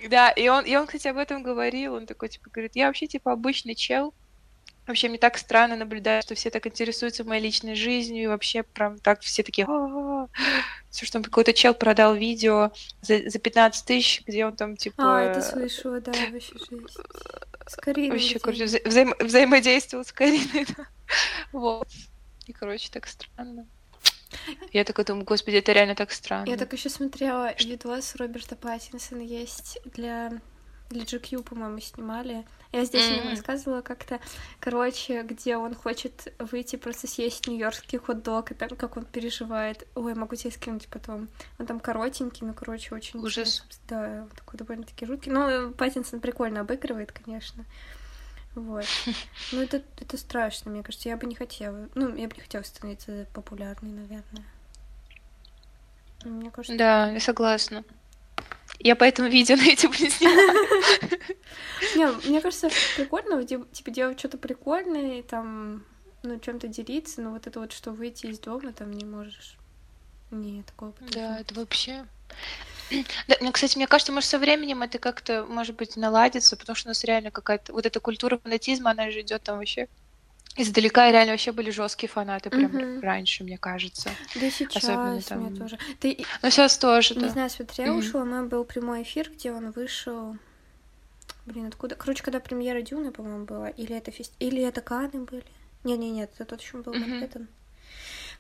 Да, 0.10 0.32
и 0.32 0.50
он, 0.50 0.66
и 0.66 0.76
он, 0.76 0.86
кстати, 0.86 1.08
об 1.08 1.16
этом 1.16 1.44
говорил. 1.44 1.94
Он 1.94 2.06
такой, 2.06 2.28
типа, 2.28 2.50
говорит, 2.52 2.76
я 2.76 2.88
вообще, 2.88 3.08
типа, 3.08 3.32
обычный 3.32 3.74
чел. 3.74 4.14
Вообще, 4.86 5.08
мне 5.08 5.18
так 5.18 5.38
странно 5.38 5.76
наблюдать, 5.78 6.26
что 6.26 6.36
все 6.36 6.50
так 6.50 6.68
интересуются 6.68 7.24
моей 7.24 7.42
личной 7.42 7.76
жизнью, 7.76 8.24
и 8.24 8.28
вообще 8.28 8.64
прям 8.64 9.00
так 9.00 9.22
все 9.22 9.42
такие, 9.44 9.66
все, 10.90 11.06
что 11.06 11.22
какой-то 11.22 11.54
чел 11.54 11.74
продал 11.74 12.16
видео 12.16 12.72
за, 13.02 13.30
за 13.30 13.40
15 13.40 13.86
тысяч, 13.86 14.24
где 14.28 14.46
он 14.46 14.56
там, 14.56 14.76
типа, 14.76 15.20
А, 15.20 15.22
это 15.22 15.42
слышала, 15.42 16.02
да, 16.02 16.12
вообще 16.12 16.54
жесть. 16.58 16.98
Скорее. 17.68 18.12
вообще, 18.12 18.40
короче, 18.40 18.66
вза- 18.66 18.84
взаим- 18.86 19.16
взаимодействовал 19.26 20.04
с 20.04 20.12
Кариной, 20.12 20.66
да. 20.78 20.86
Вот. 21.54 21.88
И, 22.46 22.52
короче, 22.52 22.90
так 22.92 23.08
странно. 23.08 23.66
Я 24.74 24.84
такая 24.84 25.06
думаю, 25.06 25.24
господи, 25.26 25.58
это 25.58 25.72
реально 25.72 25.96
так 25.96 26.12
странно. 26.12 26.50
Я 26.50 26.58
так 26.58 26.74
еще 26.74 26.90
смотрела 26.90 27.54
видос 27.60 28.16
Роберта 28.16 28.56
Паттинсона 28.56 29.22
есть 29.22 29.80
для 29.86 30.42
для 30.94 31.04
GQ, 31.04 31.44
по-моему, 31.44 31.80
снимали. 31.80 32.46
Я 32.72 32.86
здесь 32.86 33.08
о 33.08 33.12
нем 33.12 33.20
Мгм. 33.26 33.30
рассказывала 33.32 33.82
как-то. 33.82 34.20
Короче, 34.60 35.22
где 35.24 35.58
он 35.58 35.76
хочет 35.76 36.34
выйти 36.40 36.76
просто 36.76 37.08
съесть 37.08 37.48
нью-йоркский 37.48 38.00
хот-дог, 38.00 38.52
и 38.52 38.56
там 38.56 38.70
как 38.70 38.98
он 38.98 39.06
переживает. 39.06 39.86
Ой, 39.96 40.16
могу 40.16 40.36
тебе 40.36 40.52
скинуть 40.52 40.88
потом. 40.88 41.28
Он 41.60 41.66
там 41.68 41.80
коротенький, 41.80 42.48
но, 42.48 42.54
короче, 42.54 42.96
очень... 42.96 43.20
Ужас. 43.20 43.64
Да, 43.88 44.28
такой 44.36 44.58
довольно-таки 44.58 45.06
жуткий. 45.06 45.32
Ну, 45.32 45.72
Паттинсон 45.74 46.20
прикольно 46.20 46.62
обыгрывает, 46.62 47.12
конечно. 47.12 47.64
Вот. 48.56 48.86
Ну, 49.52 49.62
это, 49.62 49.82
это 50.00 50.18
страшно, 50.18 50.72
мне 50.72 50.84
кажется. 50.84 51.10
Я 51.10 51.18
бы 51.18 51.28
не 51.28 51.36
хотела... 51.36 51.90
Ну, 51.96 52.16
я 52.16 52.28
бы 52.28 52.36
не 52.36 52.42
хотела 52.42 52.64
становиться 52.64 53.28
популярной, 53.34 53.92
наверное. 53.92 54.46
Мне 56.24 56.52
кажется, 56.52 56.78
Да, 56.78 57.12
я 57.12 57.20
согласна. 57.20 57.84
Я 58.80 58.96
поэтому 58.96 59.30
видео 59.30 59.56
на 59.56 59.64
YouTube 59.64 60.00
не 60.00 60.10
снимаю. 60.10 60.68
Не, 61.96 62.30
мне 62.30 62.42
кажется, 62.42 62.70
прикольно, 62.96 63.44
типа, 63.46 63.92
делать 63.92 64.20
что-то 64.20 64.38
прикольное, 64.38 65.20
и 65.20 65.22
там, 65.22 65.84
ну, 66.24 66.40
чем-то 66.40 66.68
делиться, 66.68 67.22
но 67.22 67.32
вот 67.32 67.48
это 67.48 67.60
вот, 67.60 67.72
что 67.72 67.92
выйти 67.92 68.28
из 68.28 68.40
дома, 68.40 68.74
там 68.74 68.92
не 68.92 69.06
можешь. 69.06 69.58
Не, 70.32 70.64
такого 70.64 70.94
Да, 71.12 71.40
это 71.40 71.54
вообще... 71.56 72.06
Да, 73.28 73.36
ну, 73.42 73.52
кстати, 73.52 73.78
мне 73.78 73.88
кажется, 73.88 74.12
может, 74.12 74.30
со 74.30 74.38
временем 74.38 74.84
это 74.84 75.00
как-то, 75.00 75.46
может 75.46 75.76
быть, 75.76 75.96
наладится, 75.96 76.56
потому 76.56 76.76
что 76.76 76.90
у 76.90 76.92
нас 76.92 77.04
реально 77.04 77.32
какая-то... 77.32 77.74
Вот 77.74 77.86
эта 77.86 78.00
культура 78.00 78.38
фанатизма, 78.38 78.92
она 78.92 79.10
же 79.10 79.22
идет 79.22 79.42
там 79.44 79.58
вообще 79.58 79.88
Издалека 80.56 81.12
реально 81.12 81.32
вообще 81.32 81.52
были 81.52 81.72
жесткие 81.72 82.10
фанаты 82.10 82.50
прям 82.52 82.72
mm-hmm. 82.72 83.00
раньше, 83.02 83.44
мне 83.44 83.58
кажется. 83.58 84.12
Да 84.36 84.52
сейчас 84.52 84.84
Особенно 84.84 85.22
там... 85.22 85.40
мне 85.40 85.60
тоже. 85.60 85.80
Ты... 86.00 86.26
Ну 86.44 86.50
сейчас 86.52 86.78
тоже, 86.78 87.16
Не 87.16 87.22
да. 87.22 87.30
знаю, 87.30 87.50
смотрел, 87.50 87.96
mm-hmm. 87.96 88.00
ушел, 88.00 88.26
но 88.26 88.44
был 88.46 88.64
прямой 88.64 89.02
эфир, 89.02 89.32
где 89.32 89.52
он 89.52 89.72
вышел... 89.72 90.38
Блин, 91.46 91.68
откуда? 91.68 91.96
Короче, 91.96 92.24
когда 92.24 92.40
премьера 92.40 92.82
Дюны, 92.82 93.12
по-моему, 93.12 93.46
была, 93.46 93.70
или 93.70 93.96
это 93.96 94.12
фест... 94.12 94.34
или 94.40 94.62
это 94.62 94.82
Каны 94.82 95.26
были? 95.26 95.44
Не-не-нет, 95.84 96.32
это 96.36 96.46
тот 96.46 96.62
еще 96.62 96.78
был. 96.78 96.94
Манхэттен. 96.94 97.48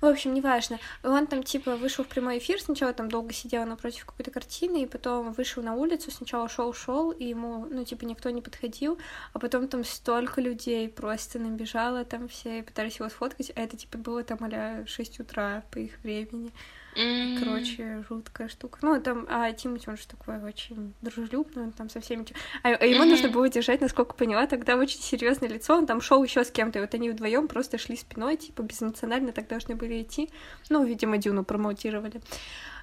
В 0.03 0.05
общем, 0.05 0.33
неважно. 0.33 0.79
Он 1.01 1.27
там, 1.27 1.43
типа, 1.43 1.77
вышел 1.77 2.03
в 2.03 2.09
прямой 2.09 2.39
эфир, 2.39 2.59
сначала 2.59 2.91
там 2.91 3.07
долго 3.07 3.31
сидел 3.31 3.65
напротив 3.65 4.05
какой-то 4.05 4.31
картины, 4.31 4.83
и 4.83 4.85
потом 4.85 5.31
вышел 5.31 5.63
на 5.63 5.75
улицу, 5.75 6.11
сначала 6.11 6.49
шел 6.49 6.73
шел 6.73 7.11
и 7.11 7.23
ему, 7.23 7.67
ну, 7.71 7.85
типа, 7.85 8.03
никто 8.03 8.29
не 8.29 8.41
подходил, 8.41 8.99
а 9.31 9.39
потом 9.39 9.69
там 9.69 9.85
столько 9.85 10.41
людей 10.41 10.89
просто 10.89 11.39
набежало, 11.39 12.03
там 12.03 12.27
все 12.27 12.63
пытались 12.63 12.99
его 12.99 13.07
сфоткать, 13.07 13.53
а 13.55 13.61
это, 13.61 13.77
типа, 13.77 13.97
было 13.97 14.25
там 14.25 14.39
а 14.41 14.83
6 14.85 15.21
утра 15.21 15.63
по 15.71 15.77
их 15.79 15.97
времени. 16.03 16.51
Mm. 16.95 17.39
Короче, 17.39 18.03
жуткая 18.07 18.47
штука. 18.47 18.79
Ну, 18.81 19.01
там, 19.01 19.25
а 19.29 19.51
Тимати, 19.51 19.89
он 19.89 19.97
же 19.97 20.07
такой 20.07 20.41
очень 20.41 20.93
дружелюбный, 21.01 21.63
он 21.63 21.71
там 21.71 21.89
со 21.89 21.99
всеми... 22.01 22.25
А, 22.63 22.69
а 22.69 22.85
ему 22.85 23.03
mm-hmm. 23.03 23.09
нужно 23.09 23.29
было 23.29 23.49
держать, 23.49 23.81
насколько 23.81 24.13
поняла, 24.13 24.47
тогда 24.47 24.75
очень 24.75 25.01
серьезное 25.01 25.49
лицо, 25.49 25.77
он 25.77 25.85
там 25.85 26.01
шел 26.01 26.23
еще 26.23 26.43
с 26.43 26.51
кем-то, 26.51 26.79
и 26.79 26.81
вот 26.81 26.93
они 26.93 27.09
вдвоем 27.09 27.47
просто 27.47 27.77
шли 27.77 27.95
спиной, 27.95 28.37
типа, 28.37 28.61
безэмоционально 28.61 29.31
так 29.31 29.47
должны 29.47 29.75
были 29.75 30.01
идти. 30.01 30.29
Ну, 30.69 30.83
видимо, 30.83 31.17
Дюну 31.17 31.43
промоутировали. 31.43 32.21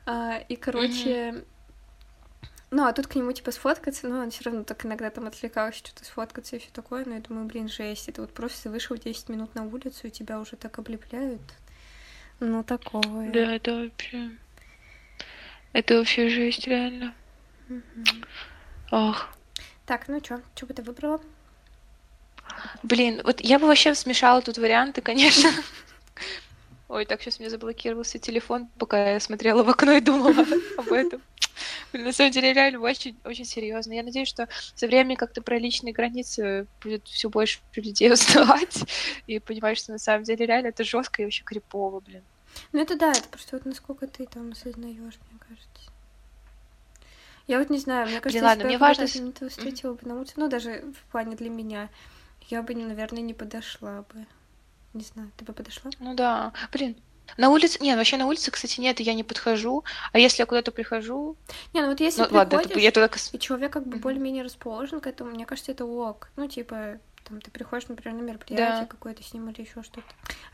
А, 0.07 0.39
и, 0.49 0.57
короче... 0.57 1.11
Mm-hmm. 1.11 1.45
Ну, 2.73 2.85
а 2.87 2.93
тут 2.93 3.09
к 3.09 3.17
нему, 3.17 3.33
типа, 3.33 3.51
сфоткаться, 3.51 4.07
но 4.09 4.21
он 4.21 4.31
все 4.31 4.45
равно 4.45 4.63
так 4.63 4.87
иногда 4.87 5.11
там 5.11 5.27
отвлекался 5.27 5.79
что-то 5.79 6.05
сфоткаться 6.05 6.55
и 6.55 6.61
все 6.61 6.71
такое, 6.73 7.05
но 7.05 7.15
я 7.15 7.21
думаю, 7.21 7.47
блин, 7.47 7.69
жесть, 7.69 8.09
это 8.09 8.21
вот 8.21 8.33
просто 8.33 8.71
вышел 8.71 8.97
10 8.97 9.29
минут 9.29 9.57
на 9.57 9.65
улицу, 9.65 10.07
и 10.07 10.11
тебя 10.11 10.39
уже 10.39 10.55
так 10.55 10.79
облепляют, 10.79 11.41
ну, 12.41 12.65
такое. 12.65 13.31
Да, 13.31 13.55
это 13.55 13.77
вообще... 13.77 14.31
Это 15.73 15.99
вообще 15.99 16.29
жесть, 16.29 16.67
реально. 16.67 17.15
Угу. 17.69 17.83
Ох. 18.91 19.29
Так, 19.87 20.09
ну 20.09 20.21
чё, 20.21 20.41
что 20.57 20.67
бы 20.67 20.75
ты 20.75 20.83
выбрала? 20.83 21.21
Блин, 22.83 23.21
вот 23.25 23.41
я 23.41 23.59
бы 23.59 23.67
вообще 23.67 23.95
смешала 23.95 24.43
тут 24.43 24.59
варианты, 24.59 25.01
конечно. 25.01 25.51
Ой, 26.89 27.07
так 27.07 27.23
сейчас 27.23 27.39
мне 27.39 27.49
заблокировался 27.49 28.19
телефон, 28.19 28.69
пока 28.79 29.13
я 29.13 29.21
смотрела 29.21 29.63
в 29.63 29.69
окно 29.69 29.93
и 29.93 30.01
думала 30.01 30.45
об 30.77 30.93
этом. 30.93 31.23
Блин, 31.93 32.07
на 32.07 32.13
самом 32.13 32.33
деле 32.33 32.53
реально 32.53 32.81
очень, 32.81 33.17
очень 33.25 33.45
серьезно. 33.45 33.93
Я 33.93 34.03
надеюсь, 34.03 34.29
что 34.29 34.49
со 34.75 34.87
временем 34.87 35.17
как-то 35.17 35.43
про 35.43 35.59
личные 35.59 35.93
границы 35.93 36.67
будет 36.83 37.07
все 37.07 37.29
больше 37.29 37.61
людей 37.77 38.13
узнавать 38.13 38.85
и 39.27 39.39
понимать, 39.39 39.79
что 39.79 39.93
на 39.93 39.99
самом 39.99 40.25
деле 40.25 40.47
реально 40.47 40.69
это 40.69 40.83
жестко 40.83 41.23
и 41.23 41.25
вообще 41.25 41.45
крипово, 41.45 42.01
блин. 42.01 42.23
Ну 42.73 42.81
это 42.81 42.97
да, 42.97 43.13
это 43.13 43.29
просто 43.29 43.57
вот 43.57 43.65
насколько 43.65 44.07
ты 44.07 44.27
там 44.27 44.53
осознаешь, 44.53 45.19
мне 45.31 45.41
кажется. 45.41 45.91
Я 47.47 47.59
вот 47.59 47.71
не 47.71 47.79
знаю, 47.79 48.07
мне 48.07 48.21
кажется, 48.21 48.39
Блин, 48.39 48.45
ладно, 48.45 48.65
мне 48.65 48.79
важно... 48.79 49.03
если 49.03 49.19
не 49.19 49.33
встретила 49.49 49.95
бы 49.95 50.07
на 50.07 50.17
улице, 50.17 50.35
ну 50.37 50.49
даже 50.49 50.85
в 50.95 51.11
плане 51.11 51.37
для 51.37 51.51
меня, 51.51 51.89
я 52.49 52.63
бы, 52.63 52.75
наверное, 52.75 53.23
не 53.23 53.35
подошла 53.35 54.03
бы. 54.03 54.27
Не 54.93 55.03
знаю, 55.03 55.31
ты 55.37 55.45
бы 55.45 55.53
подошла? 55.53 55.91
Ну 55.99 56.15
да. 56.15 56.53
Блин, 56.73 56.97
на 57.37 57.51
улице... 57.51 57.79
Не, 57.81 57.97
вообще 57.97 58.17
на 58.17 58.27
улице, 58.27 58.51
кстати, 58.51 58.81
нет, 58.81 59.01
я 59.01 59.15
не 59.15 59.23
подхожу. 59.23 59.85
А 60.13 60.19
если 60.19 60.43
я 60.43 60.47
куда-то 60.47 60.73
прихожу... 60.73 61.37
Не, 61.73 61.83
ну 61.83 61.89
вот 61.89 62.01
если 62.01 62.23
ну, 62.23 62.29
приходишь, 62.29 62.53
ладно, 62.53 62.71
это... 62.71 62.79
я 62.79 62.91
туда... 62.91 63.11
и 63.33 63.39
человек 63.39 63.73
как 63.73 63.87
бы 63.87 63.97
mm-hmm. 63.97 64.01
более-менее 64.01 64.43
расположен 64.43 65.01
к 65.01 65.07
этому, 65.07 65.31
мне 65.31 65.47
кажется, 65.47 65.73
это 65.73 65.85
ок. 65.85 66.31
Ну, 66.37 66.49
типа, 66.49 66.99
там, 67.31 67.41
ты 67.41 67.51
приходишь, 67.53 67.89
например, 67.89 68.19
на 68.21 68.23
мероприятие 68.23 68.81
да. 68.81 68.87
какое-то 68.87 69.23
с 69.23 69.33
ним 69.33 69.49
или 69.51 69.61
еще 69.63 69.83
что-то. 69.83 70.03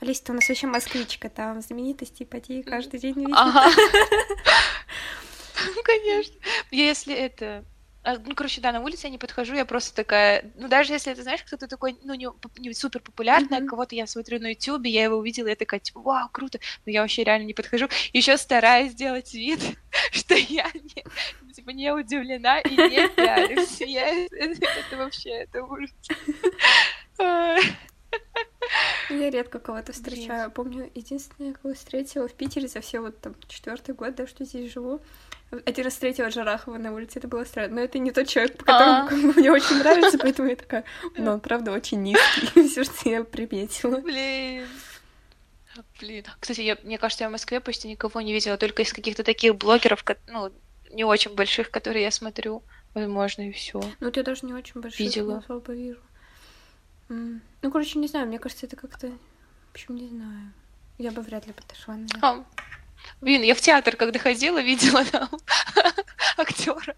Алиса, 0.00 0.24
ты 0.24 0.32
у 0.32 0.34
нас 0.34 0.48
вообще 0.48 0.66
москвичка, 0.66 1.30
там 1.30 1.62
знаменитости, 1.62 2.22
ипотеки 2.22 2.68
каждый 2.68 3.00
день 3.00 3.14
видно. 3.14 3.34
Ага. 3.36 3.70
Ну, 5.74 5.82
конечно. 5.82 6.36
Если 6.70 7.14
это 7.14 7.64
ну, 8.24 8.34
короче, 8.34 8.60
да, 8.60 8.72
на 8.72 8.80
улице 8.80 9.06
я 9.06 9.10
не 9.10 9.18
подхожу, 9.18 9.54
я 9.54 9.64
просто 9.64 9.94
такая, 9.94 10.50
ну, 10.54 10.68
даже 10.68 10.92
если 10.92 11.12
ты 11.12 11.22
знаешь, 11.22 11.42
кто-то 11.42 11.66
такой, 11.66 11.96
ну, 12.04 12.14
не, 12.14 12.28
не 12.58 12.72
супер 12.72 13.00
популярный, 13.00 13.58
mm-hmm. 13.58 13.66
кого-то 13.66 13.94
я 13.94 14.06
смотрю 14.06 14.38
на 14.40 14.50
ютубе, 14.50 14.90
я 14.90 15.04
его 15.04 15.16
увидела, 15.16 15.48
я 15.48 15.56
такая, 15.56 15.80
типа, 15.80 16.00
вау, 16.00 16.28
круто, 16.30 16.60
но 16.84 16.92
я 16.92 17.02
вообще 17.02 17.24
реально 17.24 17.46
не 17.46 17.54
подхожу, 17.54 17.88
еще 18.12 18.36
стараюсь 18.36 18.92
сделать 18.92 19.34
вид, 19.34 19.60
что 20.12 20.34
я 20.34 20.70
не, 20.74 21.04
типа, 21.52 21.70
не 21.70 21.92
удивлена 21.92 22.60
и 22.60 22.70
не 22.70 23.08
пиарюсь, 23.16 23.80
я, 23.80 24.08
это, 24.08 24.66
это 24.66 24.96
вообще, 24.96 25.30
это 25.30 25.64
ужас. 25.64 25.90
Я 29.10 29.30
редко 29.30 29.58
кого-то 29.58 29.92
встречаю. 29.92 30.50
Помню, 30.50 30.90
единственное, 30.94 31.52
кого 31.52 31.74
встретила 31.74 32.28
в 32.28 32.32
Питере 32.32 32.68
за 32.68 32.80
все 32.80 33.00
вот 33.00 33.20
там 33.20 33.34
четвертый 33.46 33.94
год, 33.94 34.14
да, 34.14 34.26
что 34.26 34.44
здесь 34.44 34.72
живу. 34.72 35.00
Один 35.64 35.84
раз 35.84 35.94
встретила 35.94 36.28
Джарахова 36.28 36.76
на 36.76 36.92
улице, 36.92 37.18
это 37.18 37.28
было 37.28 37.44
странно. 37.44 37.76
Но 37.76 37.80
это 37.80 37.98
не 37.98 38.10
тот 38.10 38.26
человек, 38.26 38.58
по 38.58 38.64
которому 38.64 39.32
мне 39.32 39.50
очень 39.50 39.78
нравится, 39.78 40.18
поэтому 40.18 40.48
я 40.48 40.56
такая, 40.56 40.84
ну, 41.16 41.32
он, 41.32 41.40
правда, 41.40 41.72
очень 41.72 42.02
низкий, 42.02 42.68
все, 42.68 42.84
что 42.84 43.08
я 43.08 43.22
приметила. 43.22 43.98
Блин. 43.98 44.66
Блин. 46.00 46.24
Кстати, 46.40 46.62
я, 46.62 46.78
мне 46.82 46.98
кажется, 46.98 47.24
я 47.24 47.28
в 47.28 47.32
Москве 47.32 47.60
почти 47.60 47.88
никого 47.88 48.20
не 48.20 48.32
видела, 48.32 48.56
только 48.56 48.82
из 48.82 48.92
каких-то 48.92 49.22
таких 49.22 49.56
блогеров, 49.56 50.04
ну, 50.26 50.50
не 50.90 51.04
очень 51.04 51.34
больших, 51.34 51.70
которые 51.70 52.04
я 52.04 52.10
смотрю, 52.10 52.62
возможно, 52.94 53.48
и 53.48 53.52
все. 53.52 53.80
Ну, 54.00 54.10
я 54.14 54.22
даже 54.22 54.46
не 54.46 54.54
очень 54.54 54.80
больших, 54.80 54.98
видела. 54.98 55.38
особо 55.38 55.72
вижу. 55.72 56.00
Ну, 57.08 57.70
короче, 57.70 57.98
не 57.98 58.08
знаю, 58.08 58.26
мне 58.26 58.38
кажется, 58.38 58.66
это 58.66 58.76
как-то... 58.76 59.08
В 59.08 59.74
общем, 59.74 59.96
не 59.96 60.08
знаю. 60.08 60.52
Я 60.98 61.10
бы 61.10 61.20
вряд 61.22 61.46
ли 61.46 61.52
подошла, 61.52 61.94
наверное. 61.94 62.44
Блин, 63.20 63.42
я 63.42 63.54
в 63.54 63.60
театр, 63.60 63.96
когда 63.96 64.18
ходила, 64.18 64.60
видела 64.62 65.04
там 65.04 65.28
актера. 66.36 66.94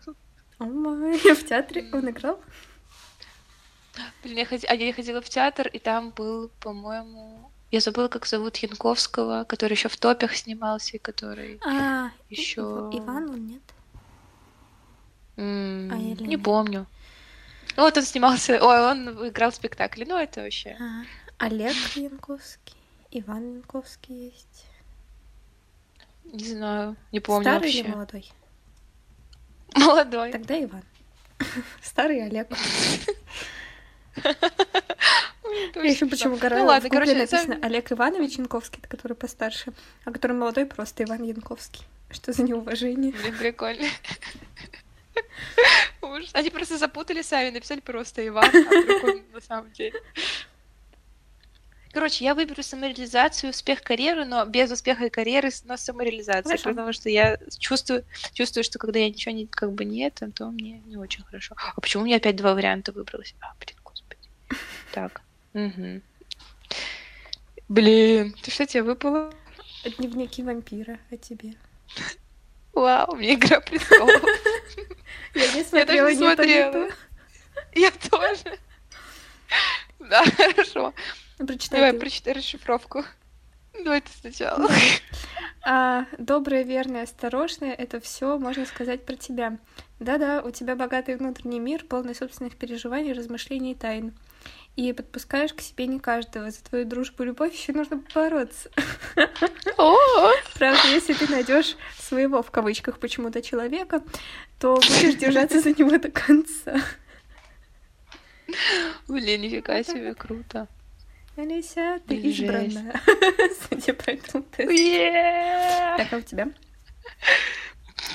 Май, 0.59 1.19
в 1.19 1.47
театре 1.47 1.89
он 1.93 2.11
играл? 2.11 2.41
Блин, 4.23 4.39
я, 4.39 4.47
ход... 4.47 4.61
а 4.69 4.75
я 4.75 4.93
ходила 4.93 5.21
в 5.21 5.29
театр, 5.29 5.69
и 5.69 5.79
там 5.79 6.11
был, 6.11 6.51
по-моему, 6.61 7.51
я 7.71 7.81
забыла, 7.81 8.09
как 8.09 8.27
зовут 8.27 8.57
Янковского, 8.57 9.45
который 9.45 9.75
еще 9.75 9.89
в 9.89 9.97
топях 9.97 10.35
снимался, 10.35 10.97
и 10.97 10.99
который 10.99 11.61
а, 11.65 12.11
еще. 12.31 12.91
Иван 12.93 13.31
он 13.31 13.47
нет? 13.47 13.63
М- 15.37 15.91
а, 15.93 15.97
не 15.97 16.15
нет? 16.15 16.43
помню. 16.43 16.87
Ну 17.77 17.83
вот 17.83 17.97
он 17.97 18.03
снимался, 18.05 18.55
ой, 18.55 18.91
он 18.91 19.29
играл 19.29 19.51
в 19.51 19.55
спектакле, 19.55 20.07
ну 20.09 20.17
это 20.17 20.41
вообще. 20.43 20.77
А, 20.81 21.05
Олег 21.47 21.77
Янковский, 21.95 22.77
Иван 23.11 23.57
Янковский 23.57 24.27
есть. 24.31 24.65
Не 26.33 26.45
знаю, 26.45 26.97
не 27.13 27.21
помню 27.21 27.45
Старый 27.45 27.61
вообще. 27.61 27.79
или 27.81 27.89
молодой? 27.89 28.31
Молодой. 29.75 30.33
Тогда 30.33 30.63
Иван. 30.63 30.83
Старый 31.83 32.25
Олег. 32.25 32.49
Я 35.75 35.83
еще 35.83 36.07
почему 36.07 36.37
гора... 36.37 36.59
ну, 36.59 36.67
ладно, 36.67 36.91
короче, 36.91 37.15
написано 37.15 37.59
Олег 37.63 37.91
Иванович 37.93 38.39
Янковский, 38.39 38.83
который 38.87 39.15
постарше, 39.15 39.73
а 40.05 40.11
который 40.13 40.33
молодой 40.33 40.67
просто 40.67 41.05
Иван 41.05 41.23
Янковский. 41.23 41.85
Что 42.11 42.33
за 42.33 42.43
неуважение? 42.43 43.13
Блин, 43.13 43.37
прикольно. 43.39 43.87
Ужас. 46.03 46.31
Они 46.33 46.51
просто 46.51 46.79
запутали 46.79 47.23
сами, 47.23 47.51
написали 47.51 47.81
просто 47.81 48.27
Иван, 48.27 48.47
а 48.47 48.51
прикольно 48.51 49.23
на 49.33 49.41
самом 49.41 49.71
деле. 49.73 50.01
Короче, 51.93 52.25
я 52.25 52.35
выберу 52.35 52.63
самореализацию, 52.63 53.51
успех 53.51 53.83
карьеры, 53.83 54.25
но 54.25 54.45
без 54.45 54.71
успеха 54.71 55.09
карьеры, 55.11 55.51
но 55.65 55.77
самореализация, 55.77 56.43
хорошо. 56.43 56.71
потому 56.71 56.93
что 56.93 57.09
я 57.09 57.39
чувствую, 57.59 58.05
чувствую, 58.33 58.65
что 58.65 58.79
когда 58.79 58.99
я 58.99 59.09
ничего 59.09 59.35
не, 59.35 59.47
как 59.47 59.73
бы 59.73 59.85
нет, 59.85 60.21
то 60.35 60.47
мне 60.51 60.81
не 60.87 60.97
очень 60.97 61.25
хорошо. 61.25 61.55
А 61.59 61.81
почему 61.81 62.03
у 62.03 62.07
меня 62.07 62.17
опять 62.17 62.37
два 62.37 62.55
варианта 62.55 62.93
выбралось? 62.93 63.35
А, 63.41 63.55
блин, 63.61 63.77
господи. 63.85 64.29
Так. 64.93 65.21
Угу. 65.55 66.03
Блин, 67.69 68.35
ты 68.43 68.51
что 68.51 68.67
тебе 68.67 68.83
выпало? 68.83 69.33
Дневники 69.99 70.43
вампира, 70.43 70.99
а 71.11 71.17
тебе? 71.17 71.55
Вау, 72.73 73.17
мне 73.17 73.35
игра 73.35 73.61
престолов. 73.61 74.23
Я 75.35 75.53
не 75.53 75.65
смотрела, 75.65 76.07
я 76.09 76.15
не 76.15 76.17
смотрела. 76.17 76.89
Я 77.75 77.91
тоже. 77.91 78.59
Да, 79.99 80.25
хорошо. 80.37 80.95
Ну, 81.39 81.47
прочитай 81.47 81.81
Давай, 81.81 81.93
ты. 81.93 81.99
прочитай 81.99 82.33
расшифровку. 82.35 83.05
Давай 83.85 84.01
ты 84.01 84.11
сначала. 84.21 84.69
А, 85.63 86.07
доброе, 86.19 86.63
верное, 86.63 87.03
осторожное— 87.03 87.75
это 87.79 88.01
все 88.01 88.39
можно 88.39 88.65
сказать 88.67 89.05
про 89.05 89.17
тебя. 89.17 89.59
Да-да, 90.01 90.43
у 90.43 90.51
тебя 90.51 90.77
богатый 90.77 91.17
внутренний 91.17 91.61
мир, 91.61 91.85
полный 91.85 92.15
собственных 92.15 92.57
переживаний, 92.57 93.13
размышлений 93.13 93.73
и 93.73 93.75
тайн. 93.75 94.15
И 94.77 94.93
подпускаешь 94.93 95.53
к 95.53 95.61
себе 95.61 95.89
не 95.89 95.99
каждого. 95.99 96.51
За 96.51 96.63
твою 96.63 96.85
дружбу 96.85 97.25
и 97.25 97.27
любовь 97.27 97.53
еще 97.53 97.73
нужно 97.73 98.01
бороться. 98.15 98.71
Правда, 99.75 100.89
если 100.89 101.15
ты 101.15 101.29
найдешь 101.29 101.77
своего 101.99 102.43
в 102.43 102.51
кавычках 102.51 102.99
почему-то 103.01 103.43
человека, 103.43 104.03
то 104.61 104.77
будешь 104.77 105.17
держаться 105.17 105.61
за 105.61 105.71
него 105.71 105.99
до 105.99 106.11
конца. 106.11 106.81
Блин, 109.09 109.43
нифига 109.43 109.83
себе, 109.83 110.15
круто. 110.15 110.69
Алися, 111.39 112.01
ты 112.09 112.17
избранная. 112.17 113.01
Судя 113.69 113.95
по 113.95 114.11
этому 114.11 114.43
тесту. 114.43 114.75
Так, 115.97 116.13
а 116.13 116.17
у 116.17 116.21
тебя? 116.21 116.49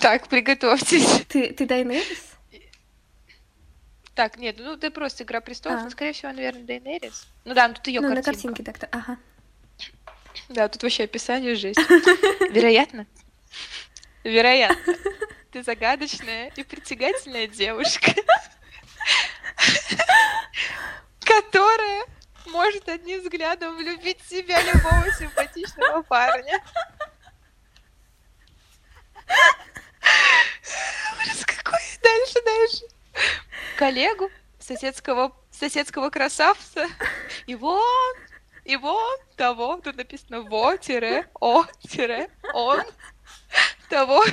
Так, 0.02 0.28
приготовьтесь. 0.28 1.24
Ты, 1.30 1.54
ты 1.54 1.66
Дайнерис? 1.66 2.34
Так, 4.14 4.38
нет, 4.38 4.58
ну 4.60 4.76
ты 4.76 4.92
просто 4.92 5.24
Игра 5.24 5.40
престолов, 5.40 5.80
а. 5.80 5.84
но, 5.86 5.90
скорее 5.90 6.12
всего, 6.12 6.34
наверное, 6.34 6.64
Дейнерис. 6.64 7.26
Ну 7.46 7.54
да, 7.54 7.70
ну 7.70 7.76
тут 7.76 7.88
ее 7.88 8.02
ну, 8.02 8.10
картинка. 8.10 8.30
на 8.30 8.34
картинке 8.34 8.64
так-то, 8.64 8.88
ага. 8.92 9.18
Да, 10.50 10.68
тут 10.68 10.84
вообще 10.84 11.06
описание 11.06 11.56
жесть. 11.56 11.80
Вероятно. 12.52 13.08
Вероятно. 14.26 14.96
Ты 15.52 15.64
загадочная 15.64 16.52
и 16.58 16.64
притягательная 16.64 17.48
девушка, 17.48 18.12
которая 21.22 22.04
может 22.48 22.88
одним 22.90 23.22
взглядом 23.22 23.76
влюбить 23.78 24.22
в 24.22 24.30
себя 24.30 24.62
любого 24.62 25.12
симпатичного 25.18 26.02
парня. 26.04 26.64
Ужас 31.22 31.46
какой. 31.46 31.80
Дальше, 32.02 32.42
дальше. 32.46 32.86
Коллегу, 33.78 34.30
соседского, 34.60 35.36
соседского 35.52 36.10
красавца. 36.10 36.88
И 37.48 37.56
вот, 37.56 38.18
и 38.64 38.76
вот 38.76 39.22
того, 39.36 39.78
тут 39.78 39.98
написано 39.98 40.42
во-о-он, 40.42 41.68
того, 43.90 44.24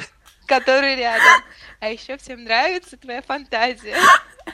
который 0.51 0.97
рядом. 0.97 1.45
А 1.79 1.89
еще 1.89 2.17
всем 2.17 2.43
нравится 2.43 2.97
твоя 2.97 3.23
фантазия. 3.23 3.97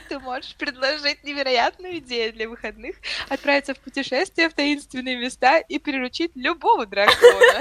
Ты 0.09 0.19
можешь 0.19 0.55
предложить 0.55 1.23
невероятную 1.23 1.97
идею 1.97 2.31
для 2.33 2.47
выходных, 2.47 2.95
отправиться 3.29 3.73
в 3.73 3.79
путешествие 3.79 4.49
в 4.49 4.53
таинственные 4.53 5.17
места 5.17 5.57
и 5.57 5.79
приручить 5.79 6.31
любого 6.35 6.85
дракона. 6.85 7.59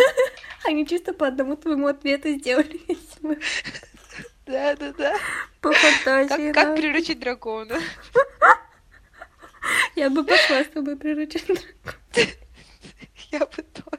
Они 0.65 0.87
чисто 0.87 1.15
по 1.15 1.27
одному 1.27 1.57
твоему 1.57 1.87
ответу 1.87 2.29
сделали 2.29 2.81
весь 2.87 3.43
Да, 4.45 4.77
да, 4.77 4.93
да. 4.93 5.17
По 5.63 5.73
фантазии. 5.73 6.53
Как, 6.53 6.67
как 6.67 6.77
приручить 6.77 7.19
дракона? 7.19 7.81
Я 9.97 10.11
бы 10.11 10.25
пошла 10.25 10.63
с 10.63 10.69
тобой 10.69 10.97
приручить 10.97 11.47
дракона. 11.47 12.31
Я 13.33 13.41
бы 13.41 13.63
тоже. 13.63 13.97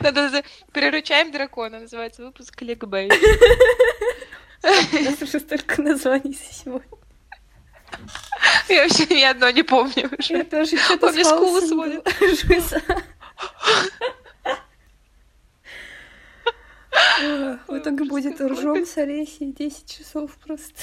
Надо 0.00 0.42
приручаем 0.72 1.32
дракона, 1.32 1.80
называется 1.80 2.24
выпуск 2.24 2.54
Кликбейт. 2.56 3.12
У 4.62 5.02
нас 5.02 5.22
уже 5.22 5.40
столько 5.40 5.82
названий 5.82 6.34
сегодня. 6.34 6.98
Я 8.68 8.82
вообще 8.82 9.06
ни 9.06 9.22
одно 9.22 9.50
не 9.50 9.62
помню 9.62 10.10
уже. 10.18 10.34
Я 10.38 10.44
тоже 10.44 10.76
что-то 10.76 11.08
Помню, 11.08 11.24
скулы 11.24 11.60
сводит. 11.66 12.06
В 17.68 17.78
итоге 17.78 18.04
будет 18.04 18.40
ржом 18.40 18.86
с 18.86 18.96
Олесей 18.96 19.52
10 19.52 19.98
часов 19.98 20.36
просто. 20.38 20.80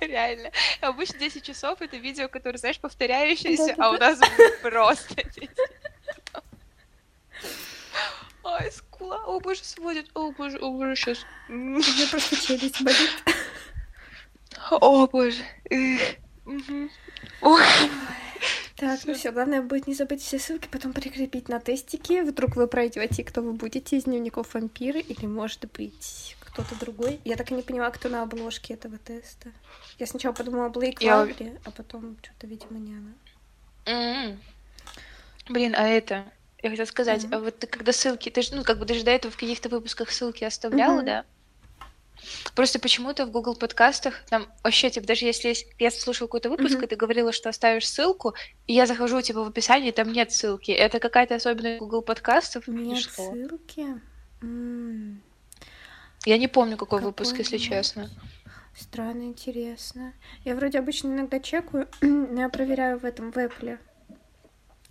Реально. 0.00 0.50
Обычно 0.80 1.18
10 1.18 1.42
часов 1.42 1.80
это 1.82 1.96
видео, 1.96 2.28
которое, 2.28 2.58
знаешь, 2.58 2.78
повторяющееся, 2.78 3.74
а 3.78 3.90
у 3.90 3.98
нас 3.98 4.18
просто 4.62 5.14
10 5.14 5.50
Ай, 8.44 8.72
скула. 8.72 9.22
О, 9.26 9.40
боже, 9.40 9.64
сводит. 9.64 10.10
О, 10.14 10.32
боже, 10.32 10.58
о, 10.58 10.70
боже, 10.72 10.96
сейчас. 10.96 11.18
У 11.48 11.52
меня 11.52 12.06
просто 12.10 12.36
челюсть 12.36 12.82
болит. 12.82 13.10
О, 14.70 15.06
боже. 15.06 15.42
Ой. 17.42 17.64
Так, 18.76 19.00
ну 19.04 19.12
все, 19.12 19.30
главное 19.30 19.60
будет 19.60 19.86
не 19.86 19.94
забыть 19.94 20.22
все 20.22 20.38
ссылки, 20.38 20.66
потом 20.66 20.94
прикрепить 20.94 21.50
на 21.50 21.60
тестики. 21.60 22.22
Вдруг 22.22 22.56
вы 22.56 22.66
пройдете, 22.66 23.22
кто 23.24 23.42
вы 23.42 23.52
будете 23.52 23.98
из 23.98 24.04
дневников 24.04 24.54
вампиры, 24.54 25.00
или 25.00 25.26
может 25.26 25.70
быть 25.72 26.34
кто-то 26.40 26.74
другой. 26.80 27.20
Я 27.24 27.36
так 27.36 27.50
и 27.50 27.54
не 27.54 27.62
поняла, 27.62 27.90
кто 27.90 28.08
на 28.08 28.22
обложке 28.22 28.74
этого 28.74 28.96
теста. 28.98 29.52
Я 29.98 30.06
сначала 30.06 30.32
подумала 30.32 30.70
Блейк 30.70 31.02
Я... 31.02 31.18
Лаври, 31.18 31.58
а 31.64 31.70
потом 31.70 32.16
что-то, 32.22 32.46
видимо, 32.46 32.78
не 32.78 32.94
она. 32.94 33.12
Mm-hmm. 33.84 34.38
Блин, 35.50 35.74
а 35.76 35.86
это... 35.86 36.24
Я 36.62 36.70
хотела 36.70 36.86
сказать, 36.86 37.24
mm-hmm. 37.24 37.34
а 37.34 37.40
вот 37.40 37.58
ты 37.58 37.66
когда 37.66 37.92
ссылки, 37.92 38.28
ты 38.28 38.42
же, 38.42 38.54
ну, 38.54 38.64
как 38.64 38.78
бы 38.78 38.84
даже 38.84 39.02
до 39.02 39.10
этого 39.10 39.32
в 39.32 39.36
каких-то 39.36 39.68
выпусках 39.68 40.10
ссылки 40.10 40.44
оставляла, 40.44 41.00
mm-hmm. 41.00 41.04
да? 41.04 41.24
Просто 42.54 42.78
почему-то 42.78 43.24
в 43.24 43.30
Google 43.30 43.56
подкастах 43.56 44.22
там 44.28 44.46
вообще, 44.62 44.90
типа, 44.90 45.06
даже 45.06 45.24
если 45.24 45.54
я 45.78 45.90
слушал 45.90 46.28
какой-то 46.28 46.50
выпуск, 46.50 46.76
mm-hmm. 46.76 46.84
и 46.84 46.88
ты 46.88 46.96
говорила, 46.96 47.32
что 47.32 47.48
оставишь 47.48 47.88
ссылку, 47.88 48.34
и 48.66 48.74
я 48.74 48.86
захожу, 48.86 49.22
типа, 49.22 49.42
в 49.42 49.48
описании, 49.48 49.90
там 49.90 50.12
нет 50.12 50.30
ссылки. 50.32 50.70
Это 50.70 50.98
какая-то 50.98 51.36
особенность 51.36 51.78
Google 51.78 52.02
подкастов? 52.02 52.68
Нет 52.68 53.04
ссылки? 53.04 53.86
Mm. 54.42 55.16
Я 56.26 56.38
не 56.38 56.48
помню, 56.48 56.76
какой, 56.76 56.98
какой 56.98 57.06
выпуск, 57.06 57.38
если 57.38 57.56
честно. 57.56 58.10
Странно, 58.76 59.22
интересно. 59.24 60.14
Я 60.44 60.54
вроде 60.54 60.78
обычно 60.78 61.08
иногда 61.08 61.40
чекаю, 61.40 61.88
но 62.00 62.42
я 62.42 62.48
проверяю 62.48 62.98
в 62.98 63.04
этом, 63.04 63.32
в 63.32 63.36
Apple. 63.36 63.78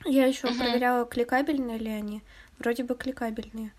Я 0.05 0.25
еще 0.25 0.47
uh-huh. 0.47 0.57
проверяла, 0.57 1.05
кликабельные 1.05 1.77
ли 1.77 1.89
они. 1.89 2.23
Вроде 2.57 2.83
бы 2.83 2.95
кликабельные. 2.95 3.73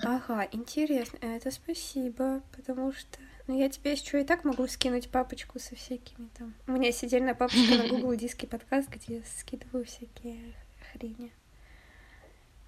Ага, 0.00 0.48
интересно. 0.52 1.18
Это 1.20 1.50
спасибо, 1.50 2.42
потому 2.56 2.92
что... 2.92 3.18
Ну, 3.46 3.58
я 3.58 3.68
тебе 3.68 3.92
еще 3.92 4.20
и 4.20 4.24
так 4.24 4.44
могу 4.44 4.66
скинуть 4.66 5.10
папочку 5.10 5.58
со 5.58 5.76
всякими 5.76 6.28
там... 6.38 6.54
У 6.66 6.72
меня 6.72 6.86
есть 6.86 7.04
отдельная 7.04 7.34
папочка 7.34 7.74
на 7.76 7.88
Google 7.88 8.14
Диски 8.16 8.46
подкаст, 8.46 8.88
где 8.88 9.16
я 9.16 9.22
скидываю 9.38 9.84
всякие 9.84 10.54
хрени. 10.92 11.32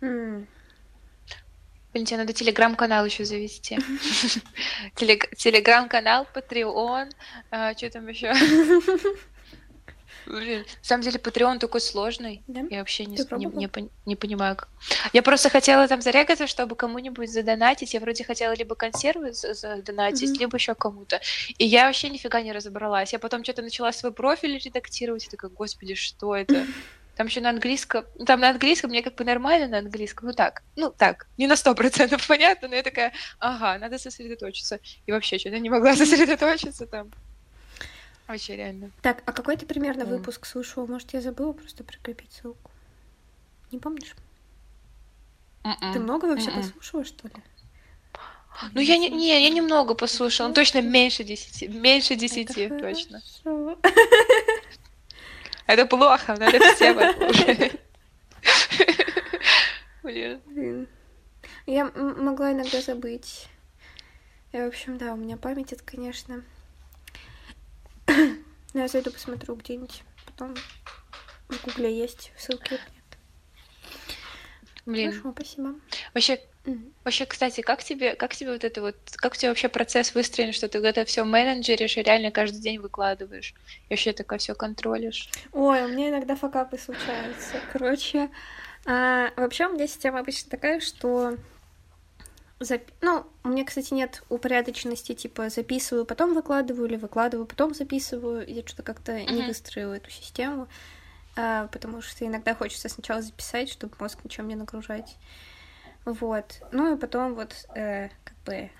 М. 0.00 0.46
Блин, 1.92 2.04
тебе 2.04 2.18
надо 2.18 2.34
телеграм-канал 2.34 3.06
еще 3.06 3.24
завести. 3.24 3.78
Телеграм-канал, 4.96 6.26
Patreon, 6.34 7.10
а, 7.50 7.74
что 7.74 7.90
там 7.90 8.06
еще? 8.08 8.34
Блин, 10.26 10.60
на 10.60 10.84
самом 10.84 11.02
деле, 11.02 11.18
Patreon 11.18 11.58
такой 11.58 11.80
сложный. 11.80 12.42
Да? 12.46 12.64
Я 12.70 12.78
вообще 12.78 13.06
не, 13.06 13.16
не, 13.16 13.46
не, 13.46 13.88
не 14.06 14.16
понимаю. 14.16 14.56
Как... 14.56 14.68
Я 15.12 15.22
просто 15.22 15.50
хотела 15.50 15.86
там 15.86 16.02
зарегаться, 16.02 16.46
чтобы 16.46 16.74
кому-нибудь 16.74 17.30
задонатить. 17.30 17.94
Я 17.94 18.00
вроде 18.00 18.24
хотела 18.24 18.52
либо 18.52 18.74
консервы 18.74 19.32
задонатить, 19.32 20.30
mm-hmm. 20.30 20.40
либо 20.40 20.56
еще 20.56 20.74
кому-то. 20.74 21.20
И 21.58 21.64
я 21.64 21.86
вообще 21.86 22.08
нифига 22.08 22.40
не 22.42 22.52
разобралась. 22.52 23.12
Я 23.12 23.18
потом 23.18 23.44
что-то 23.44 23.62
начала 23.62 23.92
свой 23.92 24.12
профиль 24.12 24.58
редактировать, 24.58 25.26
и 25.26 25.30
такая, 25.30 25.50
господи, 25.50 25.94
что 25.94 26.34
это? 26.34 26.66
Там 27.16 27.28
еще 27.28 27.40
на 27.40 27.48
английском, 27.48 28.04
там 28.26 28.40
на 28.40 28.50
английском 28.50 28.90
мне 28.90 29.02
как 29.02 29.14
бы 29.14 29.24
нормально 29.24 29.68
на 29.68 29.78
английском, 29.78 30.28
ну 30.28 30.34
так, 30.34 30.62
ну 30.76 30.90
так, 30.90 31.26
не 31.38 31.46
на 31.46 31.56
сто 31.56 31.74
процентов 31.74 32.26
понятно, 32.28 32.68
но 32.68 32.74
я 32.74 32.82
такая, 32.82 33.14
ага, 33.38 33.78
надо 33.78 33.98
сосредоточиться. 33.98 34.80
И 35.06 35.12
вообще 35.12 35.38
что-то 35.38 35.58
не 35.58 35.70
могла 35.70 35.96
сосредоточиться 35.96 36.86
там. 36.86 37.10
Вообще 38.26 38.56
реально. 38.56 38.90
Так, 39.02 39.22
а 39.24 39.32
какой 39.32 39.56
ты 39.56 39.66
примерно 39.66 40.02
mm. 40.02 40.16
выпуск 40.16 40.46
слушала? 40.46 40.86
Может, 40.86 41.12
я 41.14 41.20
забыла 41.20 41.52
просто 41.52 41.84
прикрепить 41.84 42.32
ссылку? 42.32 42.70
Не 43.70 43.78
помнишь? 43.78 44.14
Mm-mm. 45.62 45.92
Ты 45.92 46.00
много 46.00 46.26
вообще 46.26 46.50
Mm-mm. 46.50 46.62
послушала, 46.62 47.04
что 47.04 47.28
ли? 47.28 47.34
Ну, 48.72 48.80
я 48.80 48.96
не, 48.96 49.10
не, 49.10 49.42
я 49.42 49.50
немного 49.50 49.94
послушала, 49.94 50.48
ну, 50.48 50.54
точно 50.54 50.80
меньше 50.80 51.24
десяти, 51.24 51.68
меньше 51.68 52.14
десяти, 52.14 52.68
точно. 52.68 53.22
Это 55.66 55.84
плохо, 55.84 56.36
надо 56.38 56.58
все 56.74 56.94
послушать. 56.94 57.80
Блин. 60.02 60.88
Я 61.66 61.90
могла 61.92 62.52
иногда 62.52 62.80
забыть. 62.80 63.48
И, 64.52 64.56
в 64.56 64.68
общем, 64.68 64.96
да, 64.96 65.12
у 65.12 65.16
меня 65.16 65.36
память 65.36 65.72
это, 65.72 65.82
конечно, 65.84 66.44
ну, 68.74 68.80
я 68.80 68.88
зайду 68.88 69.10
посмотрю 69.10 69.54
где-нибудь. 69.56 70.02
Потом 70.24 70.54
в 71.48 71.64
гугле 71.64 71.96
есть, 71.96 72.32
ссылки 72.36 72.72
нет. 72.72 72.80
Блин. 74.84 75.10
Хорошо, 75.10 75.32
спасибо. 75.32 75.74
Вообще, 76.14 76.40
mm. 76.64 76.92
вообще, 77.04 77.26
кстати, 77.26 77.60
как 77.60 77.82
тебе, 77.82 78.14
как 78.14 78.34
тебе 78.36 78.52
вот 78.52 78.62
это 78.62 78.80
вот, 78.80 78.96
как 79.16 79.32
у 79.32 79.36
тебя 79.36 79.48
вообще 79.50 79.68
процесс 79.68 80.14
выстроен, 80.14 80.52
что 80.52 80.68
ты 80.68 80.78
это 80.78 81.04
все 81.04 81.24
менеджеришь 81.24 81.96
и 81.96 82.02
реально 82.02 82.30
каждый 82.30 82.60
день 82.60 82.78
выкладываешь? 82.78 83.54
И 83.88 83.92
вообще 83.92 84.12
такое 84.12 84.38
все 84.38 84.54
контролишь? 84.54 85.28
Ой, 85.52 85.84
у 85.84 85.88
меня 85.88 86.10
иногда 86.10 86.36
факапы 86.36 86.78
случаются. 86.78 87.60
Короче, 87.72 88.30
А, 88.88 89.32
вообще 89.36 89.66
у 89.66 89.72
меня 89.72 89.88
система 89.88 90.20
обычно 90.20 90.48
такая, 90.48 90.78
что 90.78 91.36
Зап... 92.58 92.82
Ну, 93.02 93.26
у 93.44 93.48
меня, 93.48 93.64
кстати, 93.64 93.92
нет 93.92 94.22
упорядоченности, 94.28 95.14
типа 95.14 95.50
записываю, 95.50 96.06
потом 96.06 96.34
выкладываю, 96.34 96.88
или 96.88 96.96
выкладываю, 96.96 97.46
потом 97.46 97.74
записываю. 97.74 98.48
Я 98.48 98.62
что-то 98.66 98.82
как-то 98.82 99.12
uh-huh. 99.12 99.30
не 99.30 99.42
выстроила 99.42 99.94
эту 99.94 100.10
систему, 100.10 100.68
а, 101.36 101.66
потому 101.68 102.00
что 102.00 102.24
иногда 102.24 102.54
хочется 102.54 102.88
сначала 102.88 103.20
записать, 103.20 103.70
чтобы 103.70 103.94
мозг 103.98 104.20
ничем 104.24 104.48
не 104.48 104.54
нагружать. 104.54 105.16
Вот. 106.06 106.62
Ну 106.72 106.94
и 106.94 106.98
потом 106.98 107.34
вот 107.34 107.66
э, 107.74 108.08
как 108.24 108.36
бы 108.44 108.70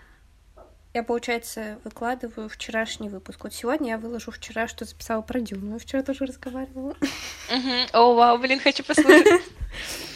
я, 0.94 1.02
получается, 1.02 1.78
выкладываю 1.84 2.48
вчерашний 2.48 3.10
выпуск. 3.10 3.44
Вот 3.44 3.52
сегодня 3.52 3.90
я 3.90 3.98
выложу 3.98 4.30
вчера, 4.30 4.66
что 4.66 4.86
записала 4.86 5.20
про 5.20 5.40
Дюну. 5.40 5.78
Вчера 5.78 6.02
тоже 6.02 6.24
разговаривала. 6.24 6.96
О, 7.92 8.14
вау, 8.14 8.38
блин, 8.38 8.58
хочу 8.60 8.82
послушать. 8.82 9.42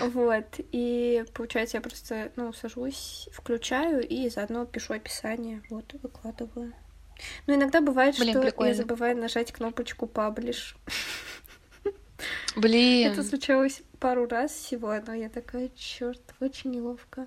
Вот, 0.00 0.44
и 0.72 1.24
получается, 1.32 1.78
я 1.78 1.80
просто, 1.80 2.32
ну, 2.36 2.52
сажусь, 2.52 3.28
включаю 3.32 4.06
и 4.06 4.28
заодно 4.28 4.66
пишу 4.66 4.94
описание, 4.94 5.62
вот, 5.70 5.94
выкладываю. 6.02 6.74
Ну, 7.46 7.54
иногда 7.54 7.80
бывает, 7.80 8.16
Блин, 8.18 8.32
что 8.32 8.42
прикольно. 8.42 8.70
я 8.70 8.74
забываю 8.74 9.16
нажать 9.16 9.52
кнопочку 9.52 10.06
«Паблиш». 10.06 10.76
Блин. 12.56 13.12
Это 13.12 13.22
случалось 13.22 13.82
пару 13.98 14.26
раз 14.26 14.52
всего, 14.52 14.94
но 15.06 15.14
я 15.14 15.28
такая, 15.28 15.70
черт, 15.76 16.20
очень 16.40 16.70
неловко. 16.70 17.26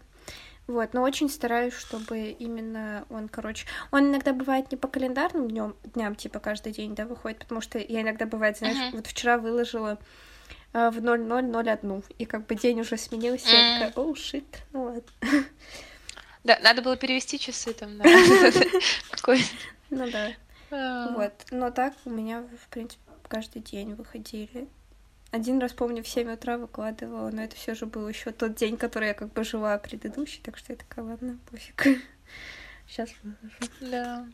Вот, 0.67 0.93
но 0.93 1.01
очень 1.01 1.29
стараюсь, 1.29 1.73
чтобы 1.73 2.27
именно 2.27 3.05
он, 3.09 3.29
короче, 3.29 3.65
он 3.91 4.09
иногда 4.09 4.33
бывает 4.33 4.69
не 4.69 4.77
по 4.77 4.89
календарным 4.89 5.47
днем, 5.49 5.75
дням, 5.93 6.15
типа 6.15 6.39
каждый 6.39 6.73
день, 6.73 6.93
да, 6.93 7.05
выходит, 7.05 7.39
потому 7.39 7.61
что 7.61 7.79
я 7.79 8.01
иногда 8.01 8.25
бывает, 8.25 8.57
знаешь, 8.57 8.77
uh-huh. 8.77 8.97
вот 8.97 9.07
вчера 9.07 9.37
выложила 9.37 9.97
в 10.91 11.01
0001, 11.01 12.03
и 12.17 12.25
как 12.25 12.45
бы 12.45 12.55
день 12.55 12.81
уже 12.81 12.97
сменился, 12.97 13.49
я 13.49 13.79
такая, 13.79 14.03
оу, 14.03 14.15
шит, 14.15 14.63
ну 14.73 14.83
ладно. 14.83 15.01
Да, 16.43 16.57
надо 16.63 16.81
было 16.81 16.95
перевести 16.95 17.37
часы 17.37 17.73
там, 17.73 17.97
да. 17.97 18.05
Ну 19.89 20.11
да. 20.11 20.31
А. 20.69 21.13
Вот, 21.13 21.33
но 21.51 21.71
так 21.71 21.93
у 22.05 22.09
меня, 22.09 22.41
в 22.41 22.67
принципе, 22.67 23.01
каждый 23.27 23.61
день 23.61 23.93
выходили. 23.93 24.67
Один 25.31 25.59
раз, 25.59 25.73
помню, 25.73 26.03
в 26.03 26.07
7 26.07 26.31
утра 26.31 26.57
выкладывала, 26.57 27.29
но 27.31 27.43
это 27.43 27.55
все 27.55 27.75
же 27.75 27.85
был 27.85 28.07
еще 28.07 28.31
тот 28.31 28.55
день, 28.55 28.77
который 28.77 29.09
я 29.09 29.13
как 29.13 29.31
бы 29.33 29.43
жила 29.43 29.77
предыдущий, 29.77 30.41
так 30.41 30.57
что 30.57 30.73
я 30.73 30.77
такая, 30.77 31.05
ладно, 31.05 31.37
пофиг. 31.49 31.85
Сейчас 32.87 33.09
выложу. 33.23 33.71
Да. 33.81 34.27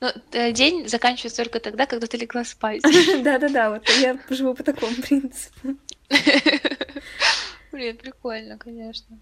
Ну, 0.00 0.08
э, 0.32 0.52
день 0.52 0.88
заканчивается 0.88 1.42
только 1.42 1.60
тогда, 1.60 1.86
когда 1.86 2.06
ты 2.06 2.16
легла 2.16 2.44
спать. 2.44 2.82
Да-да-да, 3.22 3.70
вот 3.70 3.88
я 4.00 4.18
живу 4.28 4.54
по 4.54 4.62
такому 4.62 4.94
принципу. 4.94 5.76
Блин, 7.72 7.96
прикольно, 7.96 8.58
конечно. 8.58 9.18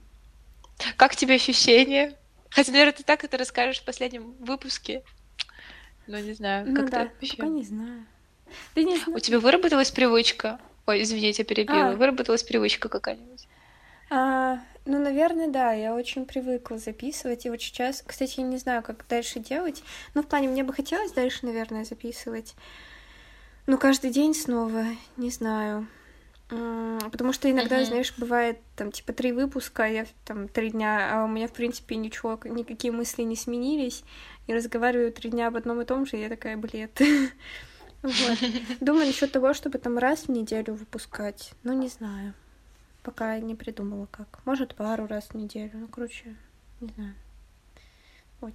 Как 0.97 1.17
тебе 1.17 1.35
ощущения? 1.35 2.15
Хотя, 2.51 2.73
наверное, 2.73 2.93
ты 2.93 3.03
так 3.03 3.25
это 3.25 3.37
расскажешь 3.37 3.81
в 3.81 3.85
последнем 3.85 4.35
выпуске. 4.41 5.03
Ну, 6.07 6.19
не 6.19 6.33
знаю, 6.33 6.67
как 6.75 6.85
ну, 6.85 6.89
да, 6.89 6.99
вообще. 7.05 7.37
Пока 7.37 7.49
не 7.49 7.65
знаю. 7.65 8.07
Ты 8.75 8.85
не 8.85 8.97
знаю. 8.97 9.17
У 9.17 9.21
тебя 9.21 9.41
выработалась 9.41 9.91
привычка? 9.91 10.59
Ой, 10.87 11.03
извините, 11.03 11.43
я 11.43 11.45
перебила. 11.45 11.91
А. 11.91 11.97
Выработалась 11.97 12.43
привычка 12.43 12.89
какая-нибудь? 12.89 13.47
А, 14.11 14.61
ну, 14.89 14.99
наверное, 14.99 15.49
да, 15.49 15.73
я 15.73 15.95
очень 15.95 16.25
привыкла 16.25 16.79
записывать, 16.79 17.47
и 17.47 17.51
вот 17.51 17.61
сейчас, 17.61 18.03
кстати, 18.05 18.41
я 18.41 18.47
не 18.47 18.57
знаю, 18.57 18.83
как 18.83 19.05
дальше 19.09 19.39
делать, 19.39 19.83
ну, 20.15 20.23
в 20.23 20.27
плане, 20.27 20.49
мне 20.49 20.65
бы 20.65 20.73
хотелось 20.73 21.13
дальше, 21.13 21.47
наверное, 21.47 21.85
записывать, 21.85 22.55
ну, 23.67 23.77
каждый 23.77 24.11
день 24.11 24.35
снова, 24.35 24.85
не 25.19 25.31
знаю, 25.31 25.87
потому 26.49 27.35
что 27.35 27.51
иногда, 27.51 27.83
uh-huh. 27.83 27.85
знаешь, 27.85 28.15
бывает, 28.17 28.59
там, 28.77 28.91
типа, 28.91 29.13
три 29.13 29.33
выпуска, 29.33 29.85
я 29.85 30.07
там 30.25 30.49
три 30.49 30.71
дня, 30.71 31.11
а 31.13 31.25
у 31.25 31.29
меня, 31.29 31.49
в 31.49 31.53
принципе, 31.53 31.97
ничего, 31.97 32.41
никакие 32.45 32.91
мысли 32.91 33.23
не 33.23 33.37
сменились, 33.37 34.05
и 34.47 34.55
разговариваю 34.55 35.13
три 35.13 35.31
дня 35.31 35.49
об 35.49 35.57
одном 35.57 35.83
и 35.83 35.85
том 35.85 36.07
же, 36.07 36.17
и 36.17 36.23
я 36.23 36.29
такая, 36.29 36.57
блед. 36.57 37.01
Вот. 38.01 38.39
Думаю 38.81 39.07
насчет 39.07 39.33
того, 39.33 39.53
чтобы 39.55 39.79
там 39.79 39.99
раз 39.99 40.21
в 40.21 40.29
неделю 40.29 40.75
выпускать. 40.75 41.51
Ну, 41.65 41.73
не 41.73 41.89
знаю. 41.89 42.33
Пока 43.09 43.39
не 43.39 43.55
придумала 43.55 44.07
как. 44.11 44.41
Может, 44.45 44.75
пару 44.75 45.07
раз 45.07 45.29
в 45.31 45.35
неделю. 45.35 45.71
Ну, 45.73 45.89
короче, 45.89 46.37
не 46.83 46.91
знаю. 46.95 47.15
Вот. 48.43 48.53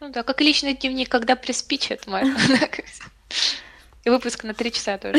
Ну 0.00 0.08
да, 0.08 0.22
как 0.22 0.40
личный 0.40 0.72
дневник, 0.72 1.10
когда 1.10 1.36
приспичит. 1.36 2.06
И 4.04 4.08
выпуск 4.08 4.42
на 4.44 4.54
три 4.54 4.72
часа 4.72 4.96
тоже. 4.96 5.18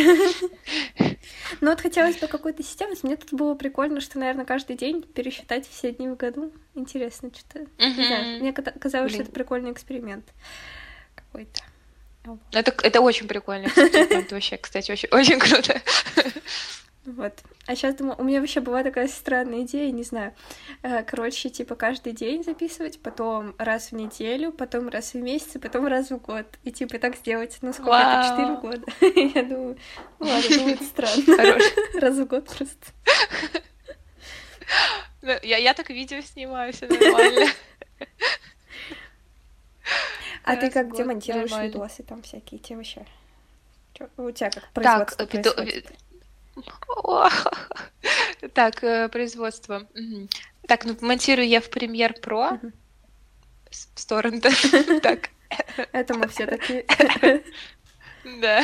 Ну 1.62 1.70
вот 1.70 1.80
хотелось 1.80 2.18
бы 2.18 2.26
какой-то 2.26 2.64
системы. 2.64 2.96
Мне 3.04 3.18
тут 3.18 3.34
было 3.34 3.54
прикольно, 3.54 4.02
что, 4.02 4.18
наверное, 4.18 4.46
каждый 4.46 4.76
день 4.76 5.04
пересчитать 5.04 5.70
все 5.70 5.92
дни 5.92 6.08
в 6.08 6.16
году. 6.16 6.52
Интересно, 6.74 7.30
что-то. 7.32 7.68
Не 7.78 8.04
знаю, 8.04 8.40
мне 8.40 8.52
казалось, 8.52 9.12
что 9.12 9.22
это 9.22 9.32
прикольный 9.32 9.72
эксперимент 9.72 10.26
какой-то. 11.14 11.62
Это, 12.52 12.74
это 12.82 13.02
очень 13.02 13.28
прикольно. 13.28 13.68
Это 13.76 14.34
вообще, 14.34 14.58
кстати, 14.58 14.92
очень, 14.92 15.10
очень 15.12 15.40
круто. 15.40 15.80
Вот. 17.16 17.34
А 17.66 17.76
сейчас 17.76 17.96
думаю, 17.96 18.16
у 18.20 18.24
меня 18.24 18.40
вообще 18.40 18.60
была 18.62 18.84
такая 18.84 19.08
странная 19.08 19.64
идея, 19.64 19.92
не 19.92 20.04
знаю. 20.04 20.34
Э, 20.84 21.04
короче, 21.04 21.50
типа 21.50 21.76
каждый 21.76 22.14
день 22.14 22.44
записывать, 22.44 23.00
потом 23.02 23.56
раз 23.58 23.92
в 23.92 23.96
неделю, 23.96 24.52
потом 24.52 24.90
раз 24.90 25.14
в 25.14 25.18
месяц, 25.18 25.60
потом 25.62 25.88
раз 25.88 26.12
в 26.12 26.18
год. 26.18 26.46
И 26.64 26.72
типа 26.72 27.00
так 27.00 27.16
сделать. 27.16 27.58
Ну, 27.62 27.74
сколько 27.74 27.90
Вау. 27.90 28.20
это? 28.20 28.30
Четыре 28.30 28.56
года. 28.58 28.86
Я 29.40 29.44
думаю, 29.44 29.78
ладно, 30.20 30.64
будет 30.64 30.84
странно. 30.84 31.60
Раз 32.00 32.18
в 32.18 32.26
год 32.26 32.46
просто. 32.46 32.88
Ну, 35.22 35.34
я, 35.44 35.58
я 35.58 35.74
так 35.74 35.90
видео 35.90 36.22
снимаю, 36.22 36.72
все 36.74 36.88
нормально. 36.88 37.48
А 40.44 40.56
ты 40.56 40.70
как 40.70 40.96
демонтируешь 40.96 41.52
видосы 41.52 42.04
там 42.04 42.22
всякие, 42.22 42.60
те 42.60 42.76
вообще? 42.76 43.06
У 44.18 44.32
тебя 44.32 44.50
как 44.50 44.70
производство 44.72 45.26
так, 45.26 45.42
происходит? 45.42 45.92
Так, 48.54 48.84
э, 48.84 49.10
производство. 49.10 49.88
Так, 50.68 50.86
ну 50.86 50.96
монтирую 51.02 51.48
я 51.48 51.62
в 51.62 51.70
Premiere 51.70 52.20
Pro. 52.22 52.60
В 53.70 54.00
сторону. 54.00 54.42
Так. 55.02 55.30
Это 55.92 56.14
мы 56.14 56.28
все 56.28 56.46
такие. 56.46 56.86
Да. 58.42 58.64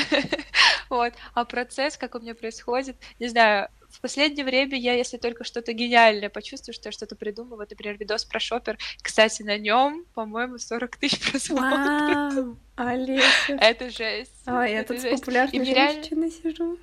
Вот. 0.90 1.14
А 1.34 1.46
процесс, 1.46 1.98
как 1.98 2.16
у 2.16 2.20
меня 2.20 2.36
происходит, 2.36 2.98
не 3.20 3.28
знаю, 3.28 3.70
в 3.90 4.02
последнее 4.02 4.46
время 4.46 4.78
я, 4.78 4.94
если 4.94 5.18
только 5.18 5.44
что-то 5.44 5.72
гениальное 5.74 6.30
почувствую, 6.30 6.74
что 6.74 6.90
я 6.90 6.92
что-то 6.92 7.16
придумала, 7.16 7.58
вот, 7.58 7.70
например, 7.70 7.98
видос 7.98 8.26
про 8.26 8.40
шопер, 8.40 8.78
кстати, 9.02 9.42
на 9.42 9.58
нем, 9.58 10.06
по-моему, 10.14 10.58
40 10.58 10.98
тысяч 10.98 11.32
просмотров. 11.32 12.58
Олеся. 12.76 13.54
Это 13.54 13.90
жесть. 13.90 14.44
А, 14.46 14.66
я 14.68 14.84
тут 14.84 15.00
с 15.00 15.04
популярной 15.06 15.66
женщиной 15.66 16.30
сижу. 16.30 16.78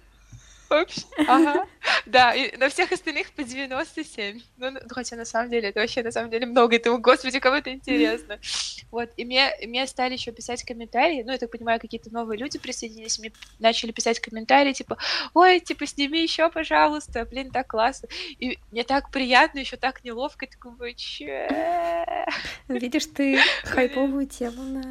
Вообще. 0.73 1.03
Ага. 1.29 1.67
Да, 2.07 2.35
и 2.35 2.57
на 2.57 2.69
всех 2.69 2.91
остальных 2.93 3.33
по 3.33 3.43
97. 3.43 4.41
Ну, 4.57 4.79
хотя 4.91 5.17
на 5.17 5.25
самом 5.25 5.51
деле, 5.51 5.69
это 5.69 5.81
вообще 5.81 6.03
на 6.03 6.11
самом 6.11 6.31
деле 6.31 6.47
много. 6.47 6.77
Это, 6.77 6.97
господи, 6.97 7.39
кому 7.39 7.57
это 7.57 7.73
интересно. 7.73 8.39
Вот, 8.91 9.11
и 9.17 9.25
мне, 9.25 9.51
мне 9.67 9.87
стали 9.87 10.13
еще 10.13 10.33
писать 10.33 10.65
комментарии, 10.65 11.23
ну, 11.23 11.33
я 11.33 11.39
так 11.39 11.51
понимаю, 11.51 11.81
какие-то 11.81 12.13
новые 12.13 12.39
люди 12.39 12.59
присоединились, 12.59 13.19
мне 13.19 13.33
начали 13.59 13.91
писать 13.91 14.21
комментарии, 14.21 14.75
типа, 14.75 14.99
ой, 15.33 15.61
типа, 15.61 15.87
сними 15.87 16.23
еще, 16.23 16.51
пожалуйста, 16.51 17.25
блин, 17.25 17.51
так 17.51 17.69
классно. 17.69 18.09
И 18.39 18.59
мне 18.71 18.85
так 18.85 19.11
приятно, 19.11 19.61
еще 19.61 19.79
так 19.79 20.05
неловко, 20.05 20.47
такой, 20.47 20.93
че? 20.93 21.49
Видишь, 22.69 23.07
ты 23.07 23.41
хайповую 23.65 24.27
тему 24.27 24.63
на... 24.63 24.83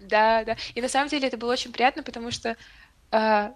Да, 0.00 0.44
да. 0.44 0.56
И 0.74 0.82
на 0.82 0.88
самом 0.88 1.08
деле 1.08 1.28
это 1.28 1.38
было 1.38 1.52
очень 1.52 1.72
приятно, 1.72 2.02
потому 2.02 2.30
что 2.30 2.54
а, 3.10 3.54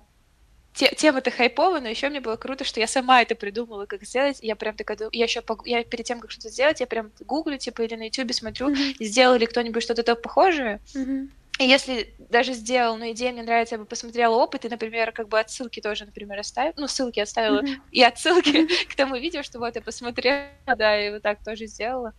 те, 0.78 0.94
тема-то 0.94 1.32
хайповая, 1.32 1.80
но 1.80 1.88
еще 1.88 2.08
мне 2.08 2.20
было 2.20 2.36
круто, 2.36 2.62
что 2.62 2.78
я 2.78 2.86
сама 2.86 3.20
это 3.20 3.34
придумала, 3.34 3.86
как 3.86 4.04
сделать. 4.04 4.38
Я 4.42 4.54
прям 4.54 4.76
такая, 4.76 4.96
я 5.10 5.24
еще 5.24 5.42
я 5.64 5.82
перед 5.82 6.06
тем, 6.06 6.20
как 6.20 6.30
что-то 6.30 6.50
сделать, 6.50 6.78
я 6.78 6.86
прям 6.86 7.10
гуглю, 7.26 7.58
типа, 7.58 7.82
или 7.82 7.96
на 7.96 8.04
ютубе 8.04 8.32
смотрю, 8.32 8.70
mm-hmm. 8.70 9.04
сделал 9.04 9.36
ли 9.36 9.46
кто-нибудь 9.46 9.82
что-то 9.82 10.04
то 10.04 10.14
похожее. 10.14 10.80
Mm-hmm. 10.94 11.28
И 11.58 11.64
если 11.64 12.14
даже 12.30 12.52
сделал, 12.52 12.96
но 12.96 13.10
идея 13.10 13.32
мне 13.32 13.42
нравится, 13.42 13.74
я 13.74 13.80
бы 13.80 13.86
посмотрела 13.86 14.36
опыт, 14.36 14.64
и, 14.64 14.68
например, 14.68 15.10
как 15.10 15.26
бы 15.26 15.40
отсылки 15.40 15.80
тоже, 15.80 16.04
например, 16.04 16.38
оставила, 16.38 16.74
ну, 16.76 16.86
ссылки 16.86 17.18
оставила, 17.18 17.62
mm-hmm. 17.62 17.80
и 17.90 18.02
отсылки 18.04 18.68
к 18.88 18.94
тому 18.94 19.16
видео, 19.16 19.42
что 19.42 19.58
вот 19.58 19.74
я 19.74 19.82
посмотрела, 19.82 20.46
да, 20.76 21.04
и 21.04 21.10
вот 21.10 21.22
так 21.22 21.42
тоже 21.42 21.66
сделала. 21.66 22.14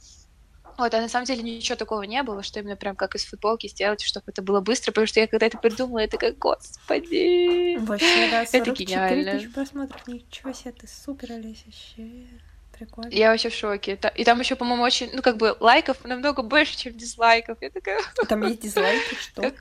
Вот, 0.80 0.94
а 0.94 1.02
на 1.02 1.10
самом 1.10 1.26
деле 1.26 1.44
ничего 1.44 1.76
такого 1.76 2.04
не 2.04 2.24
было, 2.24 2.42
что 2.42 2.62
именно 2.62 2.78
прям 2.78 2.96
как 2.96 3.14
из 3.14 3.26
футболки 3.26 3.68
сделать, 3.68 4.02
чтобы 4.02 4.24
это 4.28 4.42
было 4.42 4.62
быстро, 4.62 4.92
потому 4.94 5.08
что 5.08 5.20
я 5.20 5.28
когда 5.28 5.48
это 5.48 5.58
придумала, 5.58 6.00
это 6.00 6.18
как, 6.18 6.38
господи, 6.38 7.76
Вообще, 7.80 8.30
да, 8.32 8.44
это 8.44 8.72
гениально. 8.72 9.34
тысяч 9.34 9.54
просмотров, 9.54 10.08
ничего 10.08 10.54
себе, 10.54 10.72
ты 10.72 10.88
супер, 10.88 11.34
Олеся, 11.34 11.66
вообще 11.66 12.28
прикольно. 12.72 13.10
Я 13.10 13.32
вообще 13.32 13.50
в 13.50 13.54
шоке. 13.54 14.00
И 14.16 14.24
там 14.24 14.40
еще, 14.40 14.56
по-моему, 14.56 14.84
очень, 14.84 15.10
ну, 15.14 15.22
как 15.22 15.36
бы, 15.36 15.54
лайков 15.60 16.06
намного 16.06 16.44
больше, 16.44 16.78
чем 16.78 16.98
дизлайков. 16.98 17.58
Я 17.60 17.72
такая... 17.72 18.02
Там 18.30 18.48
есть 18.48 18.62
дизлайки, 18.64 19.16
что? 19.16 19.52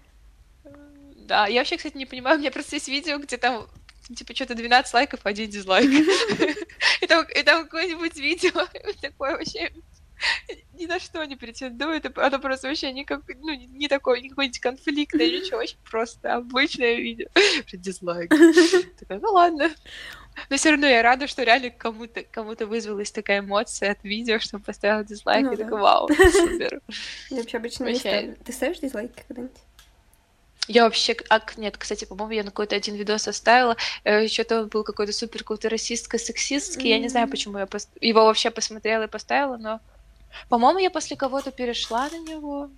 Да, 1.17 1.49
я 1.49 1.61
вообще, 1.61 1.79
кстати, 1.79 1.97
не 1.97 2.07
понимаю, 2.07 2.37
у 2.37 2.41
меня 2.41 2.53
просто 2.53 2.77
есть 2.77 2.87
видео, 2.87 3.19
где 3.19 3.39
там 3.39 3.67
типа, 4.15 4.35
что-то 4.35 4.55
12 4.55 4.95
лайков, 4.95 5.21
один 5.25 5.51
дизлайк. 5.51 5.91
И 7.01 7.07
там, 7.07 7.25
и 7.25 7.43
там 7.43 7.65
какое-нибудь 7.65 8.17
видео 8.17 8.67
такое 9.01 9.37
вообще 9.37 9.71
ни 10.75 10.87
на 10.87 11.01
что 11.01 11.25
не 11.25 11.37
претендует, 11.37 12.07
оно 12.17 12.39
просто 12.39 12.69
вообще 12.69 12.93
никак, 12.93 13.23
ну, 13.41 13.53
не 13.53 13.89
такое, 13.89 14.21
не 14.21 14.29
какой-нибудь 14.29 14.61
конфликтное, 14.61 15.27
ничего, 15.27 15.59
очень 15.59 15.79
просто 15.91 16.35
обычное 16.35 16.95
видео. 16.97 17.29
Дизлайк. 17.73 18.33
Такая, 18.99 19.21
ну 19.21 19.33
ладно. 19.33 19.71
Но 20.51 20.57
все 20.57 20.71
равно 20.71 20.87
я 20.87 21.03
рада, 21.03 21.27
что 21.27 21.43
реально 21.43 21.71
кому-то 21.71 22.23
кому-то 22.23 22.67
вызвалась 22.67 23.11
такая 23.11 23.41
эмоция 23.41 23.93
от 23.93 24.05
видео, 24.05 24.39
что 24.39 24.57
он 24.57 24.63
поставил 24.63 25.05
дизлайк, 25.05 25.47
ну, 25.47 25.53
и 25.53 25.57
да. 25.57 25.65
такой, 25.65 25.81
вау, 25.81 26.09
супер. 26.33 26.81
Я 27.31 27.37
вообще 27.39 27.57
обычно 27.57 27.85
не 27.85 27.97
ставлю. 27.97 28.37
Ты 28.45 28.53
ставишь 28.53 28.79
дизлайки 28.79 29.25
когда-нибудь? 29.27 29.57
Я 30.69 30.85
вообще, 30.85 31.17
а, 31.31 31.41
нет, 31.57 31.79
кстати, 31.79 32.05
по-моему, 32.05 32.33
я 32.33 32.45
на 32.45 32.51
какой-то 32.51 32.77
один 32.77 32.95
видос 32.95 33.27
оставила, 33.27 33.75
э, 34.05 34.29
что-то 34.29 34.67
был 34.67 34.85
какой-то 34.85 35.15
супер 35.15 35.39
какой-то 35.39 35.69
расистско-сексистский, 35.69 36.83
mm-hmm. 36.83 36.89
я 36.89 36.99
не 36.99 37.09
знаю, 37.09 37.27
почему 37.29 37.57
я 37.57 37.65
пос... 37.65 37.89
его 38.03 38.27
вообще 38.27 38.51
посмотрела 38.51 39.05
и 39.05 39.09
поставила, 39.09 39.57
но 39.57 39.81
по-моему, 40.49 40.79
я 40.79 40.91
после 40.91 41.17
кого-то 41.17 41.51
перешла 41.51 42.09
на 42.09 42.19
него. 42.19 42.71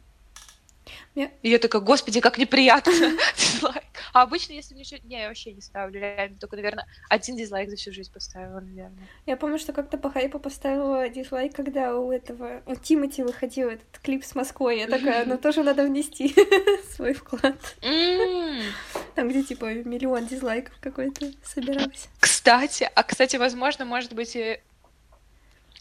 Я... 1.14 1.31
И 1.43 1.51
я 1.51 1.59
такая, 1.59 1.82
господи, 1.82 2.20
как 2.20 2.39
неприятно. 2.39 2.93
дизлайк. 3.36 3.85
А 4.12 4.22
обычно, 4.22 4.52
если 4.52 4.74
мне 4.74 4.85
что-то... 4.85 5.06
Не, 5.06 5.20
я 5.20 5.28
вообще 5.28 5.52
не 5.52 5.60
ставлю, 5.60 6.01
реально. 6.01 6.39
Только, 6.39 6.56
наверное, 6.56 6.86
один 7.09 7.36
дизлайк 7.36 7.70
за 7.70 7.77
всю 7.77 7.93
жизнь 7.93 8.12
поставила, 8.12 8.60
наверное. 8.60 9.09
Я 9.27 9.36
помню, 9.36 9.59
что 9.59 9.72
как-то 9.72 9.98
по 9.98 10.10
хайпу 10.10 10.39
поставила 10.39 11.09
дизлайк, 11.09 11.55
когда 11.55 11.97
у 11.97 12.12
этого... 12.12 12.62
У 12.66 12.74
Тимати 12.74 13.22
выходил 13.22 13.68
этот 13.70 13.98
клип 14.02 14.24
с 14.24 14.35
Москвой. 14.35 14.78
Я 14.78 14.86
такая, 14.86 15.24
ну 15.27 15.36
тоже 15.43 15.62
надо 15.62 15.85
внести 15.85 16.35
свой 16.94 17.12
вклад. 17.12 17.56
Там, 19.14 19.28
где, 19.28 19.43
типа, 19.43 19.74
миллион 19.74 20.27
дизлайков 20.27 20.74
какой-то 20.81 21.27
собирался. 21.44 22.09
Кстати, 22.20 22.89
а, 22.94 23.02
кстати, 23.02 23.36
возможно, 23.36 23.85
может 23.85 24.12
быть, 24.12 24.36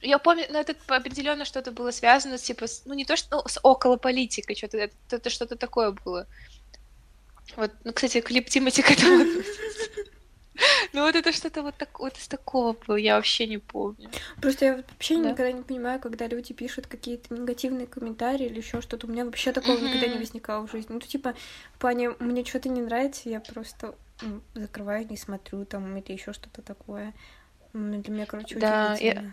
я 0.02 0.18
помню, 0.20 0.46
но 0.50 0.60
это 0.60 0.76
определенно 0.88 1.46
что-то 1.46 1.72
было 1.72 1.92
связано 1.92 2.38
типа, 2.38 2.68
с, 2.68 2.84
ну 2.86 2.94
не 2.94 3.06
то, 3.06 3.16
что 3.16 3.38
ну, 3.38 3.44
с 3.48 3.60
около 3.64 3.98
политикой, 3.98 4.56
что-то 4.56 4.78
это, 4.78 4.96
это 5.12 5.30
что-то 5.30 5.56
такое 5.56 5.92
было. 5.92 6.28
Вот, 7.56 7.72
ну, 7.84 7.94
кстати, 7.94 8.22
клип 8.22 8.50
Тимати 8.50 8.82
к 8.84 8.92
этому 8.92 9.26
Ну 10.94 11.02
вот 11.02 11.16
это 11.16 11.32
что-то 11.32 11.62
вот, 11.62 11.76
так, 11.76 12.00
вот 12.00 12.18
из 12.18 12.28
такого 12.28 12.74
было, 12.74 12.96
я 12.96 13.16
вообще 13.16 13.48
не 13.48 13.58
помню. 13.58 14.10
Просто 14.42 14.66
я 14.66 14.76
вообще 14.76 15.16
да? 15.16 15.32
никогда 15.32 15.52
не 15.52 15.62
понимаю, 15.62 16.00
когда 16.00 16.28
люди 16.28 16.54
пишут 16.54 16.88
какие-то 16.88 17.34
негативные 17.34 17.88
комментарии 17.88 18.46
или 18.46 18.58
еще 18.58 18.82
что-то. 18.82 19.08
У 19.08 19.10
меня 19.10 19.26
вообще 19.26 19.52
такого 19.52 19.78
mm-hmm. 19.78 19.88
никогда 19.88 20.08
не 20.08 20.18
возникало 20.18 20.68
в 20.68 20.72
жизни. 20.72 20.94
Ну, 20.94 21.00
типа, 21.00 21.36
в 21.74 21.80
плане, 21.80 22.12
мне 22.20 22.44
что-то 22.44 22.70
не 22.70 22.82
нравится, 22.82 23.30
я 23.30 23.40
просто 23.40 23.96
ну, 24.22 24.42
закрываю, 24.54 25.08
не 25.10 25.18
смотрю 25.18 25.66
там 25.66 25.96
или 25.98 26.12
еще 26.12 26.34
что-то 26.34 26.62
такое. 26.62 27.14
Для 27.74 28.12
меня, 28.12 28.26
короче, 28.26 28.58
да, 28.58 28.96
я... 29.00 29.32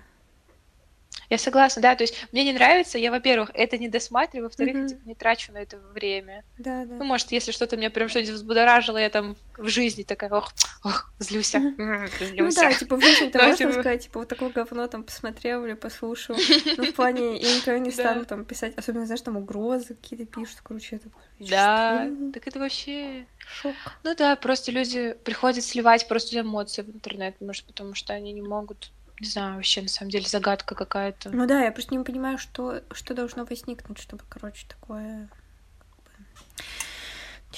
Я 1.30 1.38
согласна, 1.38 1.82
да, 1.82 1.96
то 1.96 2.04
есть 2.04 2.26
мне 2.32 2.44
не 2.44 2.52
нравится, 2.52 2.98
я, 2.98 3.10
во-первых, 3.10 3.50
это 3.54 3.78
не 3.78 3.88
досматриваю, 3.88 4.48
во-вторых, 4.48 4.76
mm-hmm. 4.76 4.88
типа, 4.88 5.00
не 5.04 5.14
трачу 5.14 5.52
на 5.52 5.58
это 5.58 5.78
время. 5.78 6.44
Да, 6.58 6.84
да. 6.84 6.94
Ну, 6.94 7.04
может, 7.04 7.32
если 7.32 7.52
что-то 7.52 7.76
меня 7.76 7.90
прям 7.90 8.08
что-нибудь 8.08 8.34
взбудоражило, 8.34 8.98
я 8.98 9.10
там 9.10 9.36
в 9.56 9.68
жизни 9.68 10.02
такая, 10.02 10.30
ох, 10.30 10.52
ох, 10.84 11.10
злюсь, 11.18 11.54
mm-hmm. 11.54 12.36
Ну 12.36 12.50
да, 12.54 12.72
типа 12.72 12.96
в 12.96 13.02
жизни 13.02 13.28
ты 13.30 13.38
можешь 13.38 13.72
сказать, 13.72 14.02
типа, 14.04 14.20
вот 14.20 14.28
такое 14.28 14.50
говно 14.50 14.86
там 14.86 15.02
посмотрел 15.02 15.64
или 15.64 15.74
послушал. 15.74 16.36
Ну, 16.76 16.84
в 16.84 16.92
плане, 16.94 17.36
я 17.38 17.56
никогда 17.56 17.78
не 17.78 17.90
стану 17.90 18.24
там 18.24 18.44
писать, 18.44 18.74
особенно, 18.76 19.06
знаешь, 19.06 19.22
там 19.22 19.36
угрозы 19.36 19.94
какие-то 19.94 20.26
пишут, 20.26 20.58
короче, 20.62 20.96
это... 20.96 21.08
Да, 21.38 22.08
так 22.32 22.46
это 22.46 22.58
вообще... 22.58 23.26
Шок. 23.48 23.74
Ну 24.02 24.14
да, 24.16 24.34
просто 24.36 24.72
люди 24.72 25.14
приходят 25.24 25.64
сливать 25.64 26.08
просто 26.08 26.40
эмоции 26.40 26.82
в 26.82 26.88
интернет, 26.88 27.40
может, 27.40 27.64
потому 27.64 27.94
что 27.94 28.12
они 28.12 28.32
не 28.32 28.42
могут 28.42 28.90
не 29.20 29.26
знаю, 29.26 29.56
вообще 29.56 29.82
на 29.82 29.88
самом 29.88 30.10
деле 30.10 30.26
загадка 30.26 30.74
какая-то. 30.74 31.30
Ну 31.30 31.46
да, 31.46 31.64
я 31.64 31.72
просто 31.72 31.94
не 31.94 32.04
понимаю, 32.04 32.38
что, 32.38 32.82
что 32.92 33.14
должно 33.14 33.44
возникнуть, 33.44 33.98
чтобы, 33.98 34.22
короче, 34.28 34.66
такое... 34.68 35.28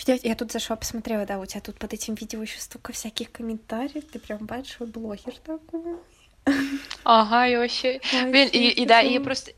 Я 0.06 0.36
тут 0.36 0.52
зашла, 0.52 0.76
посмотрела, 0.76 1.26
да, 1.26 1.40
у 1.40 1.47
тебя 1.47 1.60
тут 1.60 1.76
под 1.76 1.93
этим 1.93 2.14
видео 2.14 2.40
еще 2.40 2.60
столько 2.60 2.93
всяких 2.93 3.32
комментариев, 3.32 4.05
ты 4.12 4.20
прям 4.20 4.47
большой 4.47 4.86
блогер 4.86 5.35
такой. 5.39 5.97
Ага, 7.02 7.48
и 7.48 7.56
вообще... 7.56 8.01
Блин, 8.12 8.48
и, 8.52 8.68
и 8.68 8.86
да, 8.86 9.01
и 9.01 9.12
я 9.12 9.20
просто... 9.20 9.52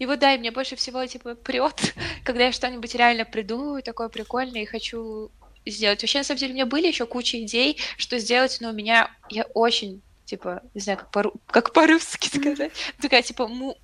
И 0.00 0.06
вот 0.06 0.18
да, 0.18 0.34
и 0.34 0.38
мне 0.38 0.50
больше 0.50 0.74
всего, 0.74 1.06
типа, 1.06 1.36
прет, 1.36 1.94
когда 2.24 2.46
я 2.46 2.52
что-нибудь 2.52 2.94
реально 2.96 3.24
придумываю 3.24 3.82
такое 3.82 4.08
прикольное 4.08 4.62
и 4.62 4.66
хочу 4.66 5.30
сделать. 5.64 6.02
Вообще, 6.02 6.18
на 6.18 6.24
самом 6.24 6.38
деле, 6.38 6.52
у 6.52 6.54
меня 6.54 6.66
были 6.66 6.88
еще 6.88 7.06
куча 7.06 7.40
идей, 7.44 7.78
что 7.96 8.18
сделать, 8.18 8.58
но 8.60 8.70
у 8.70 8.72
меня... 8.72 9.10
Я 9.28 9.44
очень 9.54 10.02
типа, 10.30 10.62
не 10.74 10.80
знаю, 10.80 10.98
как, 10.98 11.10
по, 11.10 11.32
как 11.46 11.72
по-русски 11.72 12.28
сказать, 12.28 12.72
такая, 13.02 13.22
типа, 13.22 13.48
му, 13.48 13.76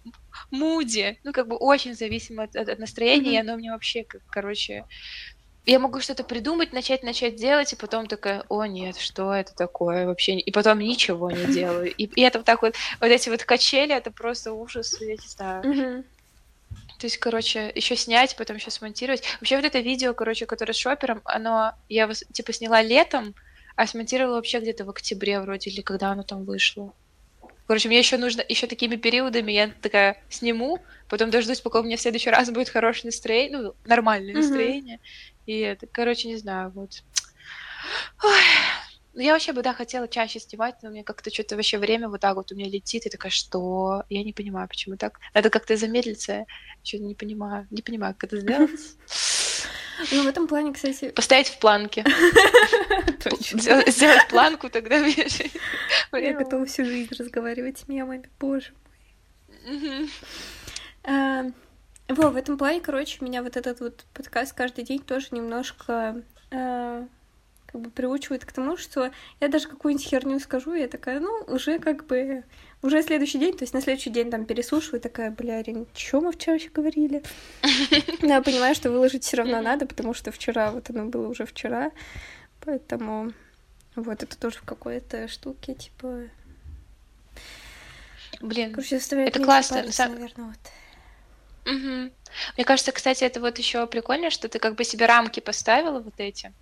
муди, 0.52 1.18
ну, 1.24 1.32
как 1.32 1.48
бы 1.48 1.56
очень 1.56 1.94
зависимо 1.94 2.44
от, 2.44 2.54
от, 2.54 2.78
настроения, 2.78 3.32
и 3.32 3.40
оно 3.40 3.56
мне 3.56 3.72
вообще, 3.72 4.04
как, 4.04 4.22
короче, 4.30 4.84
я 5.64 5.80
могу 5.80 6.00
что-то 6.00 6.22
придумать, 6.22 6.72
начать, 6.72 7.02
начать 7.02 7.34
делать, 7.34 7.72
и 7.72 7.76
потом 7.76 8.06
такая, 8.06 8.44
о 8.48 8.64
нет, 8.64 8.96
что 8.96 9.34
это 9.34 9.52
такое 9.56 10.06
вообще, 10.06 10.38
и 10.38 10.52
потом 10.52 10.78
ничего 10.78 11.32
не 11.32 11.46
делаю, 11.46 11.92
и, 11.92 12.04
и 12.04 12.20
это 12.20 12.38
вот 12.38 12.46
так 12.46 12.62
вот, 12.62 12.76
вот 13.00 13.06
эти 13.06 13.28
вот 13.28 13.42
качели, 13.42 13.92
это 13.92 14.12
просто 14.12 14.52
ужас, 14.52 15.00
я 15.00 15.16
не 15.16 15.28
знаю. 15.28 16.04
То 16.98 17.06
есть, 17.06 17.18
короче, 17.18 17.70
еще 17.74 17.94
снять, 17.94 18.36
потом 18.36 18.56
еще 18.56 18.70
смонтировать. 18.70 19.22
Вообще 19.40 19.56
вот 19.56 19.66
это 19.66 19.80
видео, 19.80 20.14
короче, 20.14 20.46
которое 20.46 20.72
с 20.72 20.78
шопером, 20.78 21.20
оно, 21.24 21.72
я 21.90 22.10
типа, 22.32 22.54
сняла 22.54 22.80
летом, 22.80 23.34
а 23.76 23.86
смонтировала 23.86 24.36
вообще 24.36 24.60
где-то 24.60 24.84
в 24.84 24.90
октябре 24.90 25.40
вроде, 25.40 25.70
или 25.70 25.82
когда 25.82 26.10
оно 26.10 26.22
там 26.22 26.44
вышло. 26.44 26.92
Короче, 27.66 27.88
мне 27.88 27.98
еще 27.98 28.16
нужно, 28.16 28.44
еще 28.48 28.66
такими 28.66 28.96
периодами 28.96 29.52
я 29.52 29.72
такая 29.82 30.22
сниму, 30.28 30.78
потом 31.08 31.30
дождусь, 31.30 31.60
пока 31.60 31.80
у 31.80 31.82
меня 31.82 31.96
в 31.96 32.00
следующий 32.00 32.30
раз 32.30 32.50
будет 32.50 32.68
хорошее 32.68 33.06
настроение, 33.06 33.58
ну, 33.58 33.74
нормальное 33.84 34.32
mm-hmm. 34.32 34.36
настроение. 34.36 35.00
И 35.46 35.58
это, 35.58 35.86
короче, 35.86 36.28
не 36.28 36.36
знаю, 36.36 36.70
вот. 36.70 37.02
Ой. 38.22 38.42
Ну, 39.14 39.22
я 39.22 39.32
вообще 39.32 39.54
бы, 39.54 39.62
да, 39.62 39.72
хотела 39.72 40.06
чаще 40.08 40.38
снимать, 40.38 40.74
но 40.82 40.90
у 40.90 40.92
меня 40.92 41.02
как-то 41.02 41.32
что-то 41.32 41.56
вообще 41.56 41.78
время 41.78 42.08
вот 42.10 42.20
так 42.20 42.36
вот 42.36 42.52
у 42.52 42.54
меня 42.54 42.68
летит, 42.68 43.06
и 43.06 43.08
такая, 43.08 43.30
что? 43.30 44.04
Я 44.10 44.22
не 44.22 44.34
понимаю, 44.34 44.68
почему 44.68 44.98
так. 44.98 45.18
Надо 45.32 45.48
как-то 45.48 45.74
замедлиться, 45.76 46.44
что-то 46.82 47.04
не 47.04 47.14
понимаю. 47.14 47.66
Не 47.70 47.80
понимаю, 47.80 48.14
как 48.14 48.30
это 48.30 48.40
сделать. 48.40 48.70
Ну, 50.12 50.24
в 50.24 50.26
этом 50.26 50.46
плане, 50.46 50.72
кстати... 50.72 51.10
Поставить 51.10 51.48
в 51.48 51.58
планке. 51.58 52.04
Сделать 53.40 54.28
планку, 54.28 54.68
тогда 54.70 54.96
Я 54.96 56.34
готова 56.34 56.66
всю 56.66 56.84
жизнь 56.84 57.14
разговаривать 57.18 57.78
с 57.78 57.88
мемами, 57.88 58.28
боже 58.38 58.72
мой. 59.66 60.10
А, 61.04 61.44
во, 62.08 62.30
в 62.30 62.36
этом 62.36 62.58
плане, 62.58 62.80
короче, 62.80 63.18
меня 63.20 63.42
вот 63.42 63.56
этот 63.56 63.80
вот 63.80 64.04
подкаст 64.12 64.52
каждый 64.54 64.84
день 64.84 65.00
тоже 65.00 65.28
немножко 65.30 66.22
а, 66.50 67.06
как 67.66 67.80
бы 67.80 67.90
приучивает 67.90 68.44
к 68.44 68.52
тому, 68.52 68.76
что 68.76 69.10
я 69.40 69.48
даже 69.48 69.68
какую-нибудь 69.68 70.06
херню 70.06 70.40
скажу, 70.40 70.74
я 70.74 70.88
такая, 70.88 71.20
ну, 71.20 71.44
уже 71.46 71.78
как 71.78 72.06
бы, 72.06 72.44
уже 72.82 73.02
следующий 73.02 73.38
день, 73.38 73.56
то 73.56 73.64
есть 73.64 73.74
на 73.74 73.80
следующий 73.80 74.10
день 74.10 74.30
там 74.30 74.44
переслушиваю, 74.44 75.00
такая, 75.00 75.30
бля, 75.30 75.62
Рин, 75.62 75.86
что 75.94 76.20
мы 76.20 76.32
вчера 76.32 76.54
еще 76.54 76.70
говорили? 76.70 77.22
Но 78.22 78.28
я 78.28 78.42
понимаю, 78.42 78.74
что 78.74 78.90
выложить 78.90 79.24
все 79.24 79.38
равно 79.38 79.60
надо, 79.60 79.86
потому 79.86 80.14
что 80.14 80.30
вчера, 80.30 80.70
вот 80.70 80.90
оно 80.90 81.06
было 81.06 81.28
уже 81.28 81.46
вчера, 81.46 81.90
поэтому 82.60 83.32
вот 83.96 84.22
это 84.22 84.38
тоже 84.38 84.58
в 84.58 84.62
какой-то 84.62 85.28
штуке, 85.28 85.74
типа... 85.74 86.28
Блин, 88.40 88.72
Короче, 88.72 88.96
это 88.96 89.42
классно. 89.42 89.78
Париться, 89.78 90.08
наверное, 90.08 90.46
вот. 90.46 91.72
Угу. 91.72 92.12
Мне 92.56 92.64
кажется, 92.64 92.92
кстати, 92.92 93.24
это 93.24 93.40
вот 93.40 93.58
еще 93.58 93.86
прикольно, 93.86 94.30
что 94.30 94.48
ты 94.48 94.58
как 94.58 94.74
бы 94.74 94.84
себе 94.84 95.06
рамки 95.06 95.40
поставила 95.40 96.00
вот 96.00 96.14
эти 96.18 96.52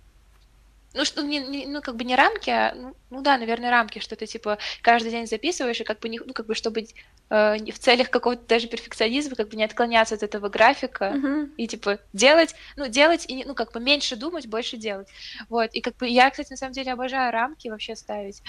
ну, 0.95 1.05
что, 1.05 1.21
не, 1.21 1.39
не, 1.39 1.67
ну, 1.67 1.81
как 1.81 1.95
бы 1.95 2.03
не 2.03 2.15
рамки, 2.15 2.49
а, 2.49 2.73
ну, 2.75 2.95
ну 3.09 3.21
да, 3.21 3.37
наверное, 3.37 3.69
рамки, 3.69 3.99
что 3.99 4.15
ты, 4.15 4.25
типа, 4.25 4.57
каждый 4.81 5.11
день 5.11 5.27
записываешь, 5.27 5.81
и 5.81 5.83
как 5.83 5.99
бы, 5.99 6.09
не, 6.09 6.19
ну, 6.19 6.33
как 6.33 6.45
бы, 6.45 6.55
чтобы 6.55 6.87
э, 7.29 7.71
в 7.71 7.79
целях 7.79 8.09
какого-то 8.09 8.47
даже 8.47 8.67
перфекционизма, 8.67 9.35
как 9.35 9.49
бы 9.49 9.57
не 9.57 9.63
отклоняться 9.63 10.15
от 10.15 10.23
этого 10.23 10.49
графика, 10.49 11.13
uh-huh. 11.15 11.49
и, 11.57 11.67
типа, 11.67 11.99
делать, 12.13 12.55
ну, 12.77 12.87
делать, 12.87 13.25
и, 13.27 13.43
ну, 13.43 13.53
как 13.53 13.73
бы 13.73 13.79
меньше 13.79 14.15
думать, 14.15 14.47
больше 14.47 14.77
делать, 14.77 15.07
вот, 15.49 15.73
и, 15.73 15.81
как 15.81 15.97
бы, 15.97 16.07
я, 16.07 16.29
кстати, 16.29 16.51
на 16.51 16.57
самом 16.57 16.73
деле 16.73 16.93
обожаю 16.93 17.31
рамки 17.31 17.67
вообще 17.67 17.95
ставить, 17.95 18.41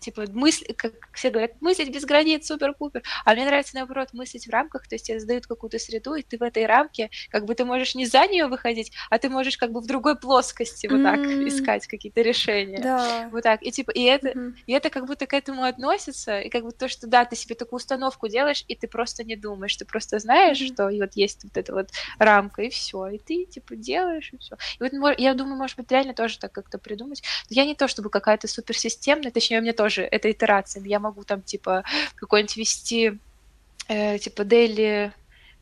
типа, 0.00 0.24
мысль, 0.32 0.64
как 0.74 0.92
все 1.12 1.30
говорят, 1.30 1.52
мыслить 1.60 1.90
без 1.90 2.04
границ, 2.04 2.46
супер-пупер. 2.46 3.02
А 3.24 3.34
мне 3.34 3.44
нравится, 3.44 3.76
наоборот, 3.76 4.08
мыслить 4.12 4.46
в 4.46 4.50
рамках, 4.50 4.88
то 4.88 4.94
есть 4.94 5.06
тебе 5.06 5.20
задают 5.20 5.46
какую-то 5.46 5.78
среду, 5.78 6.14
и 6.14 6.22
ты 6.22 6.38
в 6.38 6.42
этой 6.42 6.66
рамке, 6.66 7.10
как 7.30 7.44
бы 7.44 7.54
ты 7.54 7.64
можешь 7.64 7.94
не 7.94 8.06
за 8.06 8.26
нее 8.26 8.46
выходить, 8.46 8.92
а 9.10 9.18
ты 9.18 9.28
можешь 9.28 9.56
как 9.56 9.72
бы 9.72 9.80
в 9.80 9.86
другой 9.86 10.18
плоскости 10.18 10.86
вот 10.86 11.02
так 11.02 11.20
mm-hmm. 11.20 11.48
искать 11.48 11.86
какие-то 11.86 12.22
решения. 12.22 12.80
Да. 12.80 13.28
Вот 13.30 13.42
так. 13.42 13.62
И 13.62 13.70
типа, 13.70 13.90
и 13.90 14.02
это, 14.02 14.28
mm-hmm. 14.28 14.54
и 14.66 14.72
это 14.72 14.90
как 14.90 15.06
будто 15.06 15.26
к 15.26 15.34
этому 15.34 15.64
относится, 15.64 16.40
и 16.40 16.48
как 16.48 16.64
бы 16.64 16.72
то, 16.72 16.88
что 16.88 17.06
да, 17.06 17.24
ты 17.24 17.36
себе 17.36 17.54
такую 17.54 17.78
установку 17.78 18.28
делаешь, 18.28 18.64
и 18.68 18.74
ты 18.74 18.88
просто 18.88 19.22
не 19.24 19.36
думаешь, 19.36 19.76
ты 19.76 19.84
просто 19.84 20.18
знаешь, 20.18 20.60
mm-hmm. 20.60 20.72
что 20.72 20.88
и 20.88 21.00
вот 21.00 21.12
есть 21.14 21.44
вот 21.44 21.56
эта 21.56 21.74
вот 21.74 21.90
рамка, 22.18 22.62
и 22.62 22.70
все, 22.70 23.06
и 23.08 23.18
ты 23.18 23.44
типа 23.44 23.76
делаешь, 23.76 24.30
и 24.32 24.38
все. 24.38 24.56
И 24.78 24.82
вот 24.98 25.18
я 25.18 25.34
думаю, 25.34 25.56
может 25.56 25.76
быть, 25.76 25.90
реально 25.90 26.14
тоже 26.14 26.38
так 26.38 26.52
как-то 26.52 26.78
придумать. 26.78 27.22
Я 27.48 27.64
не 27.64 27.74
то 27.74 27.88
чтобы 27.88 28.10
какая-то 28.10 28.48
суперсистемная, 28.48 29.30
точнее, 29.30 29.58
у 29.58 29.62
меня 29.62 29.72
тоже 29.90 30.08
это 30.10 30.30
итерациями. 30.30 30.88
Я 30.88 31.00
могу 31.00 31.24
там, 31.24 31.42
типа, 31.42 31.82
какой-нибудь 32.14 32.56
вести, 32.56 33.18
э, 33.88 34.18
типа, 34.18 34.42
daily 34.42 35.12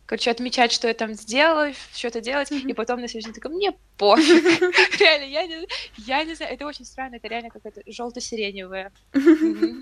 короче, 0.09 0.30
отмечать, 0.30 0.72
что 0.72 0.89
я 0.89 0.94
там 0.94 1.12
сделала, 1.12 1.70
что-то 1.93 2.22
делать, 2.22 2.51
mm-hmm. 2.51 2.70
и 2.70 2.72
потом 2.72 3.02
на 3.02 3.09
следующий 3.09 3.26
день 3.26 3.35
такая, 3.35 3.52
мне 3.52 3.74
пофиг. 3.98 4.43
Реально, 5.01 5.24
я 5.26 5.47
не, 5.47 5.68
я 5.98 6.24
не 6.24 6.35
знаю, 6.35 6.55
это 6.55 6.64
очень 6.64 6.86
странно, 6.86 7.16
это 7.16 7.28
реально 7.28 7.51
какая-то 7.51 7.82
желто-сиреневая. 7.86 8.90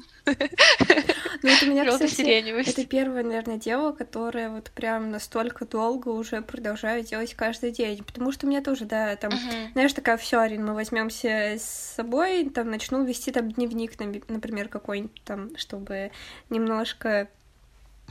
Ну, 1.43 1.51
это 1.51 1.67
меня, 1.67 1.85
кстати, 1.85 2.71
это 2.71 2.87
первое, 2.87 3.23
наверное, 3.23 3.59
дело, 3.59 3.93
которое 3.93 4.49
вот 4.49 4.71
прям 4.71 5.11
настолько 5.11 5.67
долго 5.67 6.09
уже 6.09 6.41
продолжаю 6.41 7.05
делать 7.05 7.35
каждый 7.35 7.71
день, 7.71 8.03
потому 8.03 8.33
что 8.33 8.47
у 8.47 8.49
меня 8.49 8.63
тоже, 8.63 8.87
да, 8.87 9.15
там, 9.17 9.33
знаешь, 9.75 9.93
такая, 9.93 10.17
все, 10.17 10.41
Арин, 10.41 10.65
мы 10.65 10.75
возьмемся 10.75 11.57
с 11.59 11.95
собой, 11.97 12.49
там, 12.51 12.71
начну 12.71 13.05
вести 13.05 13.31
там 13.31 13.53
дневник, 13.53 13.97
например, 14.29 14.69
какой-нибудь 14.69 15.23
там, 15.25 15.57
чтобы 15.57 16.11
немножко 16.49 17.29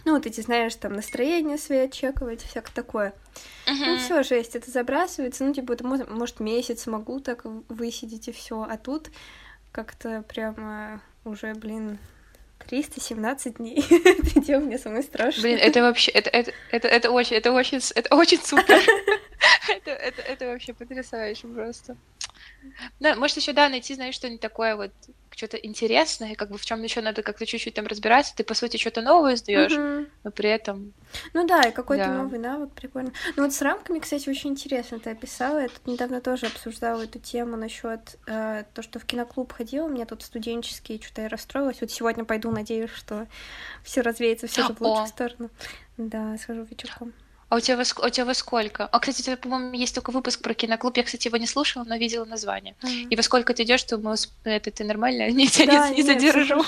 ну, 0.05 0.13
вот 0.13 0.25
эти, 0.27 0.39
знаешь, 0.41 0.75
там 0.75 0.93
настроение 0.93 1.57
свои 1.57 1.89
чековать, 1.89 2.41
всякое 2.43 2.71
такое. 2.73 3.13
Uh-huh. 3.65 3.85
Ну, 3.85 3.97
все, 3.97 4.23
жесть, 4.23 4.55
это 4.55 4.69
забрасывается. 4.69 5.43
Ну, 5.43 5.53
типа, 5.53 5.73
это, 5.73 5.85
может, 5.85 6.39
месяц 6.39 6.85
могу 6.85 7.19
так 7.19 7.41
высидеть 7.43 8.27
и 8.27 8.31
все. 8.31 8.65
А 8.69 8.77
тут 8.77 9.09
как-то 9.71 10.23
прямо 10.27 11.01
уже, 11.25 11.55
блин, 11.55 11.97
317 12.67 13.57
дней. 13.57 13.83
это 13.89 14.39
дело 14.39 14.61
мне 14.61 14.77
самое 14.77 15.01
страшное. 15.01 15.43
Блин, 15.43 15.57
это 15.59 15.81
вообще, 15.81 16.11
это, 16.11 16.29
это, 16.29 16.51
это, 16.71 16.87
это 16.87 17.11
очень, 17.11 17.35
это 17.37 17.51
очень, 17.51 17.79
это 17.95 18.15
очень 18.15 18.39
супер. 18.39 18.79
это, 19.69 19.91
это, 19.91 20.21
это 20.21 20.45
вообще 20.47 20.73
потрясающе 20.73 21.47
просто. 21.47 21.97
Да, 22.99 23.15
может 23.15 23.37
еще 23.37 23.53
да 23.53 23.69
найти, 23.69 23.95
знаешь, 23.95 24.15
что-нибудь 24.15 24.41
такое 24.41 24.75
вот 24.75 24.91
что-то 25.35 25.57
интересное, 25.57 26.35
как 26.35 26.49
бы 26.49 26.57
в 26.57 26.65
чем 26.65 26.81
еще 26.81 27.01
надо 27.01 27.21
как-то 27.21 27.45
чуть-чуть 27.45 27.73
там 27.73 27.87
разбираться, 27.87 28.35
ты 28.35 28.43
по 28.43 28.53
сути 28.53 28.77
что-то 28.77 29.01
новое 29.01 29.35
сдаешь, 29.35 29.73
угу. 29.73 30.09
но 30.23 30.31
при 30.31 30.49
этом. 30.49 30.93
Ну 31.33 31.45
да, 31.45 31.63
и 31.63 31.71
какой-то 31.71 32.05
да. 32.05 32.13
новый 32.13 32.39
навык 32.39 32.71
прикольно. 32.71 33.11
Ну 33.35 33.43
вот 33.43 33.53
с 33.53 33.61
рамками, 33.61 33.99
кстати, 33.99 34.29
очень 34.29 34.51
интересно 34.51 34.99
ты 34.99 35.11
описала. 35.11 35.59
Я 35.59 35.67
тут 35.67 35.85
недавно 35.87 36.21
тоже 36.21 36.47
обсуждала 36.47 37.03
эту 37.03 37.19
тему 37.19 37.57
насчет 37.57 38.17
э, 38.27 38.63
то, 38.73 38.81
что 38.81 38.99
в 38.99 39.05
киноклуб 39.05 39.51
ходила, 39.51 39.85
у 39.85 39.89
меня 39.89 40.05
тут 40.05 40.23
студенческие, 40.23 41.01
что-то 41.01 41.23
я 41.23 41.29
расстроилась. 41.29 41.81
Вот 41.81 41.91
сегодня 41.91 42.23
пойду, 42.23 42.51
надеюсь, 42.51 42.91
что 42.91 43.27
все 43.83 44.01
развеется, 44.01 44.47
все 44.47 44.63
в 44.63 44.81
лучшую 44.81 45.07
сторону. 45.07 45.49
Да, 45.97 46.37
схожу 46.37 46.63
вечерком. 46.63 47.13
А 47.49 47.57
у 47.57 47.59
тебя, 47.59 47.77
во, 47.77 47.83
у 47.83 48.09
тебя 48.09 48.25
во 48.25 48.33
сколько? 48.33 48.87
А, 48.87 48.99
кстати, 48.99 49.21
у 49.21 49.23
тебя, 49.23 49.37
по-моему, 49.37 49.73
есть 49.73 49.93
только 49.93 50.11
выпуск 50.11 50.41
про 50.41 50.53
киноклуб. 50.53 50.97
Я, 50.97 51.03
кстати, 51.03 51.27
его 51.27 51.37
не 51.37 51.45
слушала, 51.45 51.83
но 51.83 51.95
видела 51.95 52.25
название. 52.25 52.75
Mm-hmm. 52.81 53.07
И 53.09 53.15
во 53.15 53.21
сколько 53.21 53.53
ты 53.53 53.63
идешь, 53.63 53.81
что 53.81 53.97
мы 53.97 54.15
это 54.43 54.71
ты 54.71 54.83
нормально? 54.83 55.29
Не, 55.35 55.47
тебя 55.47 55.65
да, 55.65 55.89
не, 55.89 55.97
не 55.97 56.03
задержу. 56.03 56.63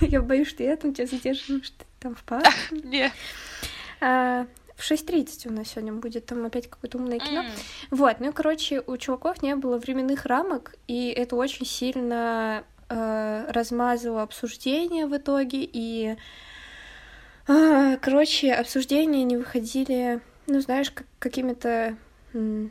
Я 0.00 0.22
боюсь, 0.22 0.48
что 0.48 0.62
я 0.62 0.76
там 0.76 0.94
тебя 0.94 1.06
задержу, 1.06 1.62
что 1.62 1.76
ты 1.78 1.84
там 2.00 2.14
в 2.14 2.22
парке. 2.22 2.52
Нет. 2.70 3.12
А, 4.00 4.46
в 4.76 4.90
6.30 4.90 5.48
у 5.48 5.52
нас 5.52 5.68
сегодня 5.68 5.92
будет 5.92 6.26
там 6.26 6.44
опять 6.46 6.68
какое-то 6.68 6.98
умное 6.98 7.18
кино. 7.18 7.42
Mm. 7.42 7.50
Вот, 7.90 8.20
ну, 8.20 8.32
короче, 8.32 8.82
у 8.86 8.96
чуваков 8.96 9.42
не 9.42 9.56
было 9.56 9.78
временных 9.78 10.26
рамок, 10.26 10.76
и 10.86 11.08
это 11.08 11.36
очень 11.36 11.66
сильно 11.66 12.64
э, 12.88 13.46
размазало 13.48 14.22
обсуждение 14.22 15.06
в 15.06 15.16
итоге, 15.16 15.68
и 15.72 16.16
а, 17.48 17.96
короче, 17.98 18.52
обсуждения 18.52 19.24
не 19.24 19.36
выходили, 19.36 20.20
ну, 20.46 20.60
знаешь, 20.60 20.90
как, 20.90 21.06
какими-то, 21.18 21.96
ну, 22.32 22.70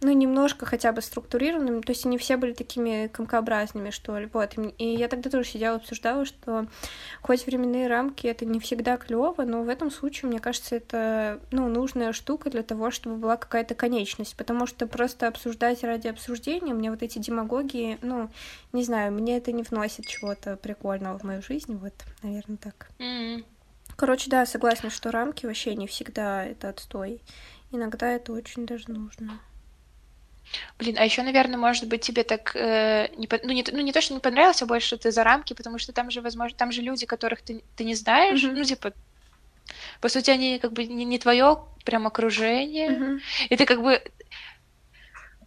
немножко 0.00 0.66
хотя 0.66 0.92
бы 0.92 1.00
структурированными, 1.00 1.80
то 1.80 1.92
есть 1.92 2.06
они 2.06 2.18
все 2.18 2.36
были 2.36 2.52
такими 2.52 3.08
комкообразными, 3.12 3.90
что 3.90 4.18
ли, 4.18 4.28
вот. 4.32 4.54
И 4.78 4.84
я 4.84 5.08
тогда 5.08 5.30
тоже 5.30 5.48
сидела, 5.48 5.76
обсуждала, 5.76 6.24
что 6.24 6.66
хоть 7.22 7.46
временные 7.46 7.88
рамки 7.88 8.26
это 8.26 8.44
не 8.44 8.60
всегда 8.60 8.96
клево, 8.96 9.42
но 9.44 9.62
в 9.62 9.68
этом 9.68 9.90
случае, 9.90 10.28
мне 10.28 10.40
кажется, 10.40 10.76
это, 10.76 11.40
ну, 11.50 11.68
нужная 11.68 12.12
штука 12.12 12.50
для 12.50 12.62
того, 12.62 12.90
чтобы 12.90 13.16
была 13.16 13.36
какая-то 13.36 13.74
конечность, 13.74 14.36
потому 14.36 14.66
что 14.66 14.86
просто 14.86 15.28
обсуждать 15.28 15.84
ради 15.84 16.08
обсуждения, 16.08 16.74
мне 16.74 16.90
вот 16.90 17.02
эти 17.02 17.18
демагогии, 17.18 17.98
ну, 18.02 18.28
не 18.72 18.82
знаю, 18.84 19.12
мне 19.12 19.36
это 19.36 19.52
не 19.52 19.62
вносит 19.62 20.06
чего-то 20.06 20.56
прикольного 20.56 21.18
в 21.18 21.24
мою 21.24 21.42
жизнь, 21.42 21.76
вот, 21.76 21.94
наверное, 22.22 22.56
так. 22.56 22.88
Mm-hmm. 22.98 23.44
Короче, 24.02 24.28
да, 24.28 24.46
согласна, 24.46 24.90
что 24.90 25.12
рамки 25.12 25.46
вообще 25.46 25.76
не 25.76 25.86
всегда 25.86 26.44
это 26.44 26.70
отстой. 26.70 27.20
Иногда 27.70 28.10
это 28.10 28.32
очень 28.32 28.66
даже 28.66 28.90
нужно. 28.90 29.38
Блин, 30.76 30.96
а 30.98 31.04
еще, 31.04 31.22
наверное, 31.22 31.56
может 31.56 31.86
быть, 31.86 32.00
тебе 32.00 32.24
так 32.24 32.56
э, 32.56 33.10
не, 33.16 33.28
ну, 33.44 33.52
не, 33.52 33.64
ну, 33.70 33.78
не 33.78 33.92
то, 33.92 34.00
что 34.00 34.14
не 34.14 34.18
понравилось, 34.18 34.60
а 34.60 34.66
больше, 34.66 34.88
что 34.88 34.96
ты 34.96 35.12
за 35.12 35.22
рамки, 35.22 35.52
потому 35.52 35.78
что 35.78 35.92
там 35.92 36.10
же, 36.10 36.20
возможно, 36.20 36.58
там 36.58 36.72
же 36.72 36.82
люди, 36.82 37.06
которых 37.06 37.42
ты, 37.42 37.62
ты 37.76 37.84
не 37.84 37.94
знаешь, 37.94 38.42
mm-hmm. 38.42 38.54
ну, 38.56 38.64
типа, 38.64 38.92
по 40.00 40.08
сути, 40.08 40.30
они 40.30 40.58
как 40.58 40.72
бы 40.72 40.84
не, 40.84 41.04
не 41.04 41.20
твое 41.20 41.64
прям 41.84 42.08
окружение, 42.08 42.90
mm-hmm. 42.90 43.20
и 43.50 43.56
ты 43.56 43.64
как 43.64 43.84
бы 43.84 44.02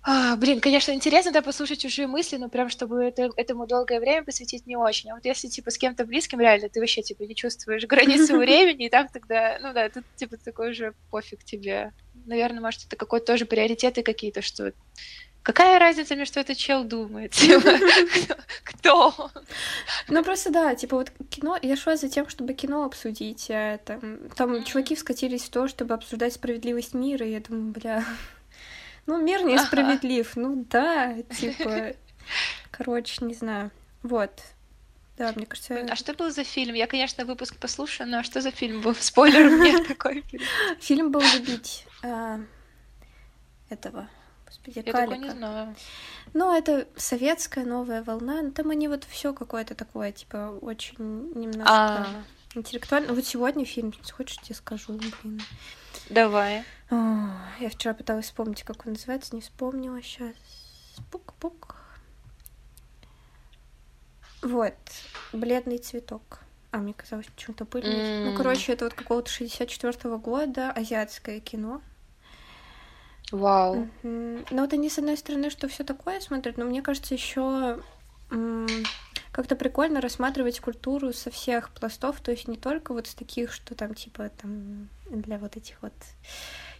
а, 0.08 0.36
блин, 0.36 0.62
конечно, 0.62 0.92
интересно, 0.92 1.32
да, 1.32 1.42
послушать 1.42 1.82
чужие 1.82 2.08
мысли, 2.08 2.38
но 2.38 2.48
прям, 2.48 2.70
чтобы 2.70 3.04
это, 3.04 3.32
этому 3.38 3.66
долгое 3.66 4.00
время 4.00 4.24
посвятить 4.24 4.68
не 4.68 4.76
очень. 4.76 5.10
А 5.10 5.16
вот 5.16 5.26
если, 5.26 5.48
типа, 5.48 5.72
с 5.72 5.80
кем-то 5.80 6.06
близким, 6.06 6.40
реально, 6.40 6.70
ты 6.70 6.80
вообще, 6.80 7.02
типа, 7.02 7.24
не 7.24 7.34
чувствуешь 7.34 7.84
границы 7.88 8.38
времени, 8.38 8.86
и 8.86 8.90
там 8.90 9.08
тогда, 9.08 9.58
ну 9.62 9.74
да, 9.74 9.90
тут, 9.90 10.04
типа, 10.16 10.38
такой 10.38 10.74
же 10.74 10.94
пофиг 11.10 11.44
тебе. 11.44 11.92
Наверное, 12.28 12.62
может, 12.62 12.86
это 12.86 12.96
какой-то 12.96 13.26
тоже 13.26 13.46
приоритеты 13.46 14.04
какие-то, 14.04 14.44
что 14.44 14.74
Какая 15.42 15.78
разница 15.78 16.16
мне, 16.16 16.26
что 16.26 16.40
этот 16.40 16.58
чел 16.58 16.84
думает? 16.84 17.32
Типа, 17.34 17.78
кто? 18.64 19.32
Ну, 20.08 20.24
просто 20.24 20.50
да, 20.50 20.74
типа 20.74 20.96
вот 20.98 21.12
кино, 21.30 21.56
я 21.62 21.76
шла 21.76 21.98
за 21.98 22.10
тем, 22.10 22.28
чтобы 22.30 22.56
кино 22.56 22.84
обсудить. 22.84 23.52
А 23.52 23.78
там, 23.78 24.18
там 24.36 24.64
чуваки 24.64 24.96
вскатились 24.96 25.44
в 25.44 25.52
то, 25.52 25.68
чтобы 25.68 25.94
обсуждать 25.94 26.34
справедливость 26.34 26.96
мира, 26.96 27.28
и 27.28 27.34
я 27.34 27.42
думаю, 27.42 27.72
бля, 27.72 28.04
ну, 29.06 29.22
мир 29.22 29.44
несправедлив. 29.44 30.32
Ага. 30.36 30.48
Ну 30.48 30.66
да, 30.70 31.22
типа. 31.38 31.94
Короче, 32.72 33.24
не 33.24 33.34
знаю. 33.34 33.72
Вот. 34.04 34.32
Да, 35.18 35.32
мне 35.36 35.46
кажется... 35.46 35.88
А 35.90 35.96
что 35.96 36.14
был 36.14 36.30
за 36.30 36.44
фильм? 36.44 36.76
Я, 36.76 36.88
конечно, 36.88 37.24
выпуск 37.24 37.56
послушаю, 37.58 38.10
но 38.10 38.24
что 38.24 38.42
за 38.42 38.52
фильм 38.52 38.82
был? 38.82 38.96
Спойлер 39.00 39.50
мне 39.50 39.84
такой 39.88 40.22
фильм. 40.22 40.44
Фильм 40.80 41.12
был 41.12 41.22
«Любить» 41.22 41.86
а, 42.04 42.42
этого, 43.70 44.10
господи, 44.46 44.84
Я 44.86 44.92
такой 44.92 45.18
не 45.18 45.30
знаю. 45.30 45.76
Ну, 46.34 46.54
это 46.54 46.88
советская 46.98 47.64
новая 47.64 48.04
волна. 48.04 48.52
Там 48.52 48.72
они 48.72 48.90
вот 48.90 49.06
все 49.06 49.34
какое-то 49.34 49.74
такое, 49.74 50.12
типа, 50.12 50.58
очень 50.62 50.98
немножко 51.34 51.64
а. 51.66 52.08
Интеллектуально. 52.56 53.14
Вот 53.14 53.26
сегодня 53.26 53.66
фильм, 53.66 53.94
хочешь, 54.12 54.38
тебе 54.38 54.56
скажу, 54.56 54.94
блин. 54.94 55.42
Давай. 56.10 56.64
О, 56.90 57.30
я 57.60 57.70
вчера 57.70 57.94
пыталась 57.94 58.26
вспомнить, 58.26 58.64
как 58.64 58.86
он 58.86 58.94
называется, 58.94 59.36
не 59.36 59.42
вспомнила 59.42 60.02
сейчас. 60.02 60.36
Пук-пук. 61.12 61.76
Вот, 64.42 64.76
бледный 65.34 65.80
цветок. 65.80 66.40
А, 66.72 66.78
мне 66.78 66.94
казалось, 66.94 67.26
почему-то 67.28 67.66
пыльный. 67.66 67.96
Mm. 67.96 68.32
Ну, 68.32 68.38
короче, 68.38 68.74
это 68.74 68.86
вот 68.86 68.94
какого-то 68.94 69.32
64-го 69.32 70.18
года 70.20 70.72
азиатское 70.72 71.40
кино. 71.40 71.82
Вау. 73.32 73.76
Wow. 73.76 73.90
Mm-hmm. 74.04 74.48
Ну, 74.52 74.62
вот 74.62 74.74
они, 74.74 74.90
с 74.90 75.00
одной 75.00 75.18
стороны, 75.18 75.50
что 75.50 75.68
все 75.68 75.84
такое 75.84 76.20
смотрят, 76.20 76.58
но 76.58 76.66
мне 76.66 76.82
кажется, 76.82 77.14
еще 77.14 77.80
как-то 79.36 79.58
прикольно 79.58 80.00
рассматривать 80.00 80.62
культуру 80.62 81.12
со 81.12 81.30
всех 81.30 81.70
пластов, 81.72 82.22
то 82.22 82.32
есть 82.32 82.48
не 82.48 82.56
только 82.56 82.94
вот 82.94 83.08
с 83.08 83.14
таких, 83.14 83.52
что 83.52 83.76
там 83.76 83.94
типа 83.94 84.30
там 84.30 84.88
для 85.10 85.38
вот 85.38 85.58
этих 85.58 85.76
вот 85.82 85.92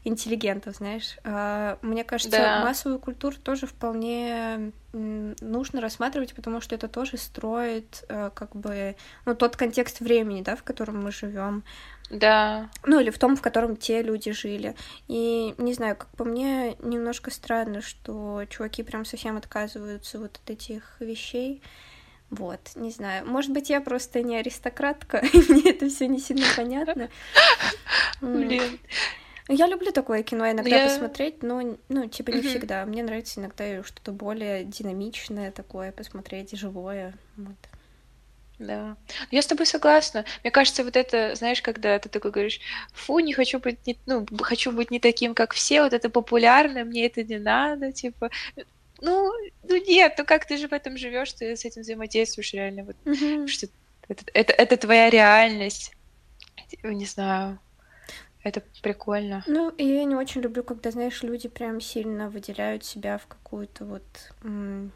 интеллигентов, 0.06 0.78
знаешь. 0.78 1.18
А, 1.26 1.78
мне 1.82 2.06
кажется, 2.06 2.38
да. 2.38 2.64
массовую 2.64 3.00
культуру 3.00 3.36
тоже 3.44 3.68
вполне 3.68 4.72
нужно 4.94 5.82
рассматривать, 5.82 6.34
потому 6.34 6.62
что 6.62 6.76
это 6.76 6.88
тоже 6.88 7.18
строит 7.18 8.06
э, 8.08 8.32
как 8.34 8.56
бы 8.56 8.96
ну, 9.26 9.36
тот 9.36 9.58
контекст 9.58 10.00
времени, 10.00 10.42
да, 10.42 10.56
в 10.56 10.64
котором 10.64 11.04
мы 11.04 11.12
живем. 11.12 11.66
Да. 12.10 12.70
Ну, 12.86 13.02
или 13.02 13.10
в 13.10 13.20
том, 13.20 13.36
в 13.36 13.42
котором 13.42 13.76
те 13.76 14.02
люди 14.02 14.32
жили. 14.32 14.78
И, 15.10 15.56
не 15.58 15.74
знаю, 15.74 15.98
как 15.98 16.08
по 16.12 16.24
мне, 16.24 16.78
немножко 16.80 17.32
странно, 17.32 17.82
что 17.82 18.46
чуваки 18.48 18.82
прям 18.82 19.04
совсем 19.04 19.36
отказываются 19.36 20.20
вот 20.20 20.40
от 20.42 20.50
этих 20.50 20.96
вещей. 21.02 21.62
Вот, 22.30 22.60
не 22.76 22.92
знаю. 22.92 23.26
Может 23.26 23.52
быть, 23.52 23.70
я 23.70 23.82
просто 23.82 24.22
не 24.22 24.38
аристократка, 24.38 25.18
и 25.34 25.38
мне 25.52 25.72
это 25.72 25.90
все 25.90 26.08
не 26.08 26.20
сильно 26.20 26.46
понятно. 26.56 27.10
Блин. 28.22 28.80
Я 29.48 29.68
люблю 29.68 29.92
такое 29.92 30.24
кино 30.24 30.50
иногда 30.50 30.76
Я- 30.76 30.88
посмотреть, 30.88 31.44
но, 31.44 31.78
ну, 31.88 32.08
типа, 32.08 32.32
не 32.32 32.42
всегда. 32.42 32.84
Мне 32.86 33.04
нравится 33.04 33.40
иногда 33.40 33.84
что-то 33.84 34.12
более 34.12 34.64
динамичное 34.64 35.52
такое 35.52 35.92
посмотреть, 35.92 36.58
живое. 36.58 37.14
Вот. 37.38 37.56
Да. 38.58 38.96
Я 39.32 39.42
с 39.42 39.48
тобой 39.48 39.66
согласна. 39.66 40.26
Мне 40.44 40.50
кажется, 40.50 40.84
вот 40.84 40.96
это, 40.96 41.36
знаешь, 41.36 41.62
когда 41.62 42.00
ты 42.00 42.10
такой 42.10 42.32
говоришь, 42.32 42.60
фу, 42.94 43.20
не 43.20 43.34
хочу 43.34 43.60
быть, 43.60 43.86
не, 43.86 43.98
ну, 44.06 44.26
хочу 44.42 44.72
быть 44.72 44.92
не 44.92 45.00
таким, 45.00 45.36
как 45.36 45.54
все, 45.54 45.84
вот 45.84 45.94
это 45.94 46.10
популярно, 46.10 46.86
мне 46.86 47.06
это 47.06 47.24
не 47.24 47.38
надо, 47.38 47.92
типа, 47.92 48.32
ну, 49.02 49.32
ну 49.64 49.78
нет, 49.88 50.16
ну 50.18 50.26
как 50.26 50.46
ты 50.46 50.58
же 50.58 50.68
в 50.68 50.74
этом 50.74 50.98
живешь, 50.98 51.34
ты 51.34 51.56
с 51.56 51.66
этим 51.66 51.82
взаимодействуешь 51.82 52.54
реально, 52.54 52.84
вот, 52.84 52.96
Мгм. 53.06 53.48
что 53.48 53.68
это, 54.08 54.24
это, 54.34 54.54
это 54.54 54.78
твоя 54.78 55.10
реальность. 55.10 55.92
Типа, 56.70 56.88
Не 56.88 57.06
знаю. 57.06 57.60
Это 58.44 58.62
прикольно. 58.84 59.44
Ну, 59.48 59.70
и 59.72 59.84
я 59.86 60.04
не 60.06 60.16
очень 60.16 60.42
люблю, 60.42 60.64
когда, 60.64 60.92
знаешь, 60.92 61.24
люди 61.24 61.50
прям 61.50 61.82
сильно 61.82 62.30
выделяют 62.30 62.84
себя 62.86 63.18
в 63.18 63.26
какую-то 63.28 63.86
вот... 63.86 64.04
м, 64.44 64.92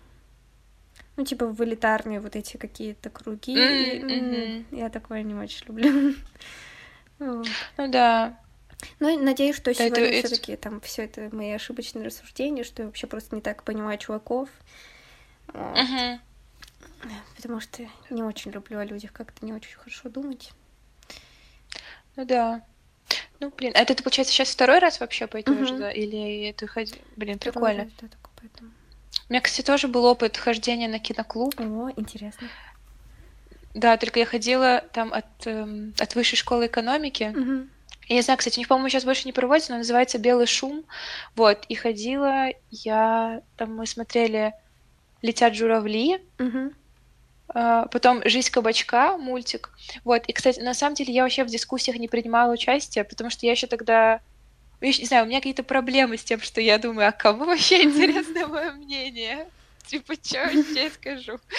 Ну, 1.17 1.25
типа, 1.25 1.47
в 1.47 1.63
элитарные 1.63 2.19
вот 2.19 2.35
эти 2.35 2.57
какие-то 2.57 3.09
круги. 3.09 3.53
и, 3.55 4.03
М. 4.03 4.65
Я 4.71 4.89
такое 4.89 5.23
не 5.23 5.33
очень 5.35 5.65
люблю. 5.67 6.13
Ну 7.19 7.43
да. 7.77 8.39
Ну, 8.99 9.19
надеюсь, 9.21 9.55
что 9.57 9.71
это- 9.71 9.85
сегодня 9.85 10.05
это- 10.05 10.27
все 10.27 10.35
таки 10.35 10.55
там 10.55 10.79
все 10.81 11.03
это 11.05 11.29
мои 11.35 11.51
ошибочные 11.51 12.05
рассуждения, 12.05 12.63
что 12.63 12.81
я 12.81 12.87
вообще 12.87 13.07
просто 13.07 13.35
не 13.35 13.41
так 13.41 13.63
понимаю 13.63 13.97
чуваков. 13.97 14.49
Вот. 15.47 15.77
Мгм. 15.77 16.21
Потому 17.35 17.59
что 17.61 17.83
не 18.09 18.23
очень 18.23 18.51
люблю 18.51 18.79
о 18.79 18.85
людях 18.85 19.11
как-то 19.13 19.45
не 19.45 19.53
очень 19.53 19.75
хорошо 19.75 20.09
думать. 20.09 20.51
Ну 22.15 22.25
да. 22.25 22.61
Ну, 23.39 23.51
блин, 23.55 23.71
а 23.75 23.79
это 23.79 23.95
ты, 23.95 24.03
получается, 24.03 24.33
сейчас 24.33 24.49
второй 24.49 24.79
раз 24.79 24.99
вообще 24.99 25.25
пойдешь, 25.27 25.69
Мгм. 25.69 25.79
да? 25.79 25.91
Или 25.91 26.51
ты 26.51 26.67
ходи... 26.67 26.95
Блин, 27.15 27.37
Второй 27.37 27.53
прикольно. 27.53 27.83
раз, 27.85 27.91
да, 28.01 28.07
только 28.09 28.29
поэтому. 28.35 28.71
У 29.29 29.31
меня, 29.33 29.41
кстати, 29.41 29.65
тоже 29.65 29.87
был 29.87 30.05
опыт 30.05 30.37
хождения 30.37 30.87
на 30.89 30.99
киноклуб. 30.99 31.57
О, 31.59 31.89
интересно. 31.95 32.47
Да, 33.73 33.95
только 33.97 34.19
я 34.19 34.25
ходила 34.25 34.83
там 34.93 35.13
от, 35.13 35.25
эм, 35.45 35.93
от 35.99 36.15
высшей 36.15 36.37
школы 36.37 36.65
экономики. 36.67 37.31
Мгм. 37.35 37.69
Я 38.09 38.15
не 38.15 38.21
знаю, 38.23 38.39
кстати, 38.39 38.57
у 38.57 38.61
них, 38.61 38.67
по-моему, 38.67 38.89
сейчас 38.89 39.05
больше 39.05 39.25
не 39.27 39.33
проводится, 39.33 39.71
но 39.71 39.77
называется 39.77 40.17
«Белый 40.17 40.47
шум». 40.47 40.83
Вот, 41.35 41.63
и 41.69 41.75
ходила 41.75 42.47
я... 42.71 43.43
Там 43.55 43.75
мы 43.75 43.85
смотрели 43.85 44.53
«Летят 45.21 45.53
журавли», 45.53 46.19
а, 47.49 47.85
потом 47.87 48.21
«Жизнь 48.25 48.49
кабачка» 48.49 49.15
мультик. 49.17 49.69
Вот, 50.03 50.25
и, 50.25 50.33
кстати, 50.33 50.59
на 50.59 50.73
самом 50.73 50.95
деле 50.95 51.13
я 51.13 51.21
вообще 51.21 51.43
в 51.43 51.49
дискуссиях 51.49 51.97
не 51.97 52.07
принимала 52.07 52.51
участие, 52.51 53.03
потому 53.03 53.29
что 53.29 53.45
я 53.45 53.51
еще 53.51 53.67
тогда... 53.67 54.21
Я 54.81 54.87
ещё 54.87 55.01
не 55.01 55.07
знаю, 55.07 55.25
у 55.25 55.27
меня 55.27 55.37
какие-то 55.37 55.63
проблемы 55.63 56.17
с 56.17 56.23
тем, 56.23 56.41
что 56.41 56.61
я 56.61 56.79
думаю, 56.79 57.09
а 57.09 57.11
кому 57.11 57.45
вообще 57.45 57.83
интересно 57.83 58.47
мое 58.47 58.71
мнение? 58.71 59.47
Типа, 59.89 60.13
что 60.21 60.49
я 60.49 60.89
скажу? 60.91 61.39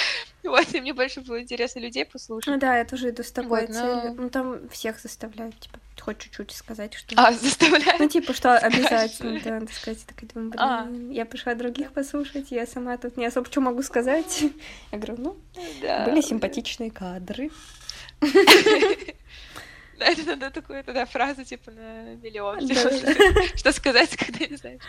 Вот, 0.42 0.74
и 0.74 0.80
мне 0.80 0.94
больше 0.94 1.20
было 1.20 1.42
интересно 1.42 1.80
людей 1.80 2.06
послушать. 2.06 2.46
Ну 2.50 2.58
да, 2.58 2.78
я 2.78 2.86
тоже 2.86 3.10
иду 3.10 3.22
с 3.22 3.30
такой 3.30 3.60
Вот, 3.66 3.68
но- 3.68 3.74
целью. 3.74 4.14
Ну 4.14 4.30
там 4.30 4.68
всех 4.70 4.98
заставляют, 4.98 5.58
типа, 5.60 5.78
хоть 6.00 6.18
чуть-чуть 6.18 6.52
сказать, 6.52 6.94
что... 6.94 7.14
А, 7.18 7.30
заставляют? 7.34 7.98
Ну, 8.00 8.08
типа, 8.08 8.32
что 8.32 8.56
обязательно, 8.56 9.38
да, 9.44 9.50
надо 9.60 9.70
сказать. 9.72 9.98
Я 10.00 10.06
такая 10.14 10.30
думаю, 10.30 10.52
А. 10.56 10.84
блин, 10.84 11.10
я 11.10 11.26
пришла 11.26 11.54
других 11.54 11.92
послушать, 11.92 12.50
я 12.52 12.66
сама 12.66 12.96
тут 12.96 13.18
не 13.18 13.26
особо 13.26 13.46
что 13.50 13.60
могу 13.60 13.82
сказать. 13.82 14.44
Я 14.92 14.98
говорю, 14.98 15.16
ну, 15.18 15.36
Да. 15.82 16.06
были 16.06 16.22
симпатичные 16.22 16.90
кадры. 16.90 17.50
Да, 20.00 20.06
это 20.06 20.24
надо 20.24 20.50
такую 20.50 20.82
тогда 20.82 21.04
фразу, 21.04 21.44
типа, 21.44 21.70
на 21.70 22.14
миллион. 22.22 22.60
Что 23.56 23.70
сказать, 23.70 24.16
когда 24.16 24.46
не 24.46 24.56
знаешь. 24.56 24.80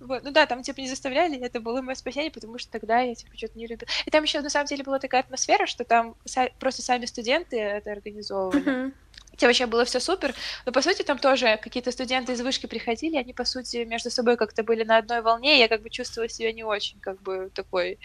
Вот. 0.00 0.24
Ну 0.24 0.32
да, 0.32 0.46
там, 0.46 0.64
типа, 0.64 0.80
не 0.80 0.88
заставляли, 0.88 1.38
это 1.38 1.60
было 1.60 1.80
мое 1.80 1.94
спасение, 1.94 2.32
потому 2.32 2.58
что 2.58 2.68
тогда 2.72 2.98
я, 2.98 3.14
типа, 3.14 3.36
что-то 3.36 3.56
не 3.56 3.68
любила. 3.68 3.88
И 4.04 4.10
там 4.10 4.24
еще, 4.24 4.40
на 4.40 4.50
самом 4.50 4.66
деле, 4.66 4.82
была 4.82 4.98
такая 4.98 5.20
атмосфера, 5.20 5.66
что 5.66 5.84
там 5.84 6.16
просто 6.58 6.82
сами 6.82 7.06
студенты 7.06 7.56
это 7.56 7.92
организовывали. 7.92 8.92
Хотя 9.30 9.46
вообще 9.46 9.66
было 9.66 9.84
все 9.84 10.00
супер, 10.00 10.34
но 10.66 10.72
по 10.72 10.82
сути 10.82 11.02
там 11.02 11.16
тоже 11.16 11.60
какие-то 11.62 11.92
студенты 11.92 12.32
из 12.32 12.40
вышки 12.40 12.66
приходили, 12.66 13.16
они 13.16 13.32
по 13.32 13.44
сути 13.44 13.84
между 13.84 14.10
собой 14.10 14.36
как-то 14.36 14.64
были 14.64 14.82
на 14.82 14.96
одной 14.96 15.22
волне, 15.22 15.60
я 15.60 15.68
как 15.68 15.82
бы 15.82 15.90
чувствовала 15.90 16.28
себя 16.28 16.52
не 16.52 16.64
очень 16.64 16.98
как 16.98 17.22
бы 17.22 17.48
такой, 17.54 18.00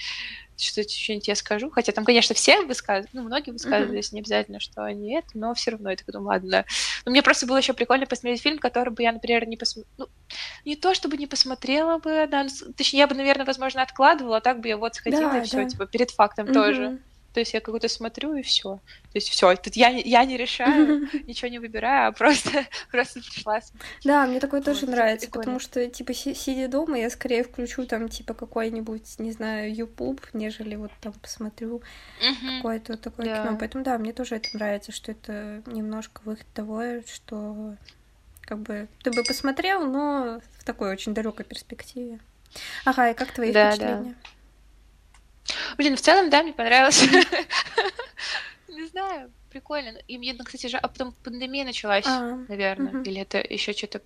что 0.57 0.87
что-нибудь 0.87 1.27
я 1.27 1.35
скажу, 1.35 1.69
хотя 1.69 1.91
там, 1.91 2.05
конечно, 2.05 2.35
все 2.35 2.61
высказывались, 2.65 3.09
ну, 3.13 3.23
многие 3.23 3.51
высказывались, 3.51 4.11
не 4.11 4.19
обязательно, 4.19 4.59
что 4.59 4.83
они 4.83 5.15
это, 5.15 5.27
но 5.33 5.53
все 5.53 5.71
равно 5.71 5.89
я 5.89 5.95
так 5.95 6.07
думаю, 6.07 6.27
ладно. 6.27 6.65
Но 7.05 7.11
мне 7.11 7.21
просто 7.21 7.45
было 7.45 7.57
еще 7.57 7.73
прикольно 7.73 8.05
посмотреть 8.05 8.41
фильм, 8.41 8.59
который 8.59 8.91
бы 8.91 9.03
я, 9.03 9.11
например, 9.11 9.47
не 9.47 9.57
посмотрела, 9.57 9.87
ну, 9.97 10.07
не 10.65 10.75
то 10.75 10.93
чтобы 10.93 11.17
не 11.17 11.27
посмотрела 11.27 11.97
бы, 11.97 12.27
да, 12.29 12.43
ну, 12.43 12.73
точнее, 12.73 12.99
я 12.99 13.07
бы, 13.07 13.15
наверное, 13.15 13.45
возможно, 13.45 13.81
откладывала, 13.81 14.37
а 14.37 14.41
так 14.41 14.59
бы 14.59 14.67
я 14.67 14.77
вот 14.77 14.95
сходила 14.95 15.31
Да, 15.31 15.39
и 15.39 15.45
все, 15.45 15.63
да. 15.63 15.69
типа, 15.69 15.85
перед 15.85 16.11
фактом 16.11 16.47
тоже. 16.53 16.99
То 17.33 17.39
есть 17.39 17.53
я 17.53 17.61
какую-то 17.61 17.87
смотрю 17.89 18.35
и 18.35 18.43
все. 18.43 18.75
То 18.75 19.15
есть 19.15 19.29
все, 19.29 19.55
тут 19.55 19.75
я, 19.75 19.91
не- 19.91 20.03
я 20.03 20.23
не 20.25 20.37
решаю, 20.37 21.09
ничего 21.27 21.49
не 21.49 21.59
выбираю, 21.59 22.09
а 22.09 22.11
просто, 22.11 22.51
просто 22.91 23.21
пришла. 23.21 23.59
смотреть. 23.61 23.91
Да, 24.03 24.25
мне 24.27 24.39
такое 24.39 24.61
тоже 24.61 24.81
Вот, 24.85 24.91
нравится, 24.95 25.29
потому 25.31 25.59
что, 25.59 25.87
типа, 25.89 26.13
си- 26.13 26.35
сидя 26.35 26.67
дома, 26.67 26.97
я 26.99 27.09
скорее 27.09 27.43
включу 27.43 27.85
там, 27.85 28.07
типа, 28.09 28.33
какой-нибудь, 28.33 29.19
не 29.19 29.31
знаю, 29.31 29.73
YouTube, 29.73 30.21
нежели 30.33 30.75
вот 30.75 30.91
там 31.01 31.13
посмотрю 31.13 31.81
какое-то 32.57 32.97
такое 32.97 33.25
Да. 33.27 33.41
кино. 33.41 33.57
Поэтому, 33.59 33.83
да, 33.83 33.97
мне 33.97 34.13
тоже 34.13 34.35
это 34.35 34.49
нравится, 34.53 34.91
что 34.91 35.11
это 35.11 35.63
немножко 35.65 36.21
выход 36.23 36.45
того, 36.53 36.83
что 37.11 37.75
как 38.41 38.59
бы 38.59 38.87
ты 39.03 39.11
бы 39.11 39.23
посмотрел, 39.23 39.85
но 39.85 40.41
в 40.59 40.63
такой 40.63 40.91
очень 40.91 41.13
далекой 41.13 41.45
перспективе. 41.45 42.19
Ага, 42.85 43.09
и 43.09 43.13
как 43.13 43.31
твои 43.31 43.51
Да, 43.51 43.75
да. 43.77 44.05
Блин, 45.77 45.95
в 45.95 46.01
целом, 46.01 46.29
да, 46.29 46.43
мне 46.43 46.53
понравилось. 46.53 47.03
Не 48.67 48.85
знаю, 48.87 49.31
прикольно. 49.49 49.97
И 50.07 50.17
мне, 50.17 50.33
ну, 50.33 50.43
кстати, 50.43 50.67
же, 50.67 50.77
а 50.77 50.87
потом 50.87 51.13
пандемия 51.23 51.63
началась, 51.65 52.05
А, 52.07 52.37
наверное, 52.47 53.03
или 53.03 53.21
это 53.21 53.37
еще 53.37 53.73
что-то. 53.73 54.01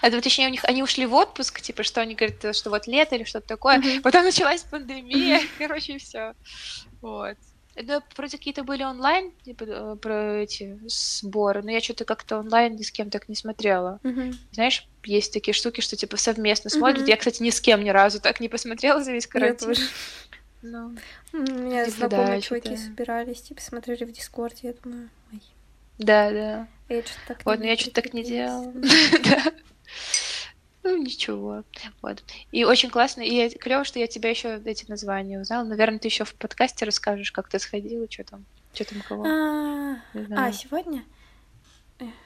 А 0.00 0.10
ну, 0.10 0.20
точнее, 0.20 0.46
у 0.46 0.50
них 0.50 0.64
они 0.64 0.82
ушли 0.82 1.06
в 1.06 1.14
отпуск, 1.14 1.60
типа, 1.60 1.82
что 1.82 2.00
они 2.00 2.14
говорят, 2.14 2.54
что 2.54 2.70
вот 2.70 2.86
лето 2.86 3.16
или 3.16 3.24
что-то 3.24 3.48
такое. 3.48 3.82
Потом 4.02 4.24
началась 4.24 4.62
пандемия, 4.62 5.40
короче, 5.58 5.98
все. 5.98 6.34
Вот. 7.00 7.36
Да, 7.74 8.02
вроде 8.16 8.36
какие-то 8.36 8.64
были 8.64 8.84
онлайн, 8.84 9.32
типа, 9.44 9.64
э, 9.64 9.96
про 9.96 10.42
эти 10.42 10.78
сборы, 10.86 11.62
но 11.62 11.70
я 11.70 11.80
что-то 11.80 12.04
как-то 12.04 12.38
онлайн 12.38 12.76
ни 12.76 12.82
с 12.82 12.92
кем 12.92 13.08
так 13.08 13.30
не 13.30 13.34
смотрела. 13.34 13.98
Мгм. 14.02 14.38
Знаешь, 14.52 14.86
есть 15.04 15.32
такие 15.32 15.54
штуки, 15.54 15.80
что 15.80 15.96
типа 15.96 16.18
совместно 16.18 16.68
смотрят. 16.68 17.00
Мгм. 17.00 17.08
Я, 17.08 17.16
кстати, 17.16 17.42
ни 17.42 17.48
с 17.48 17.62
кем 17.62 17.82
ни 17.82 17.88
разу 17.88 18.20
так 18.20 18.40
не 18.40 18.48
посмотрела 18.50 19.02
за 19.02 19.12
весь 19.12 19.24
Я 19.24 19.30
карантин. 19.30 19.68
тоже. 19.68 19.80
Ну, 20.62 20.94
У 21.32 21.36
меня 21.38 21.84
Типа, 21.84 21.96
знакомые 21.96 22.36
да, 22.36 22.40
чуваки 22.40 22.68
чё-то- 22.70 22.80
собирались, 22.80 23.42
типа, 23.42 23.60
смотрели 23.60 24.04
в 24.04 24.12
Дискорде, 24.12 24.68
я 24.68 24.74
думаю, 24.74 25.10
ой, 25.32 25.42
да, 25.98 26.30
да. 26.30 26.68
я 26.88 27.02
что-то 27.02 27.20
так 27.28 27.44
Вот, 27.44 27.58
но 27.58 27.64
я 27.66 27.76
что-то 27.76 28.00
так 28.02 28.14
не 28.14 28.22
делала. 28.24 28.72
Да. 29.24 29.52
Ну, 30.84 30.96
ничего. 30.96 31.62
Вот. 32.00 32.24
И 32.50 32.64
очень 32.64 32.90
классно. 32.90 33.20
И 33.20 33.56
клево, 33.56 33.84
что 33.84 34.00
я 34.00 34.08
тебя 34.08 34.30
еще 34.30 34.60
эти 34.64 34.84
названия 34.90 35.40
узнала. 35.40 35.64
Наверное, 35.64 36.00
ты 36.00 36.08
еще 36.08 36.24
в 36.24 36.34
подкасте 36.34 36.84
расскажешь, 36.84 37.30
как 37.30 37.48
ты 37.48 37.60
сходила, 37.60 38.08
что 38.10 38.24
там, 38.24 38.44
что 38.74 38.84
там 38.88 39.00
кого. 39.02 39.24
А, 39.24 39.96
Не 40.12 40.34
а, 40.34 40.50
сегодня? 40.52 41.04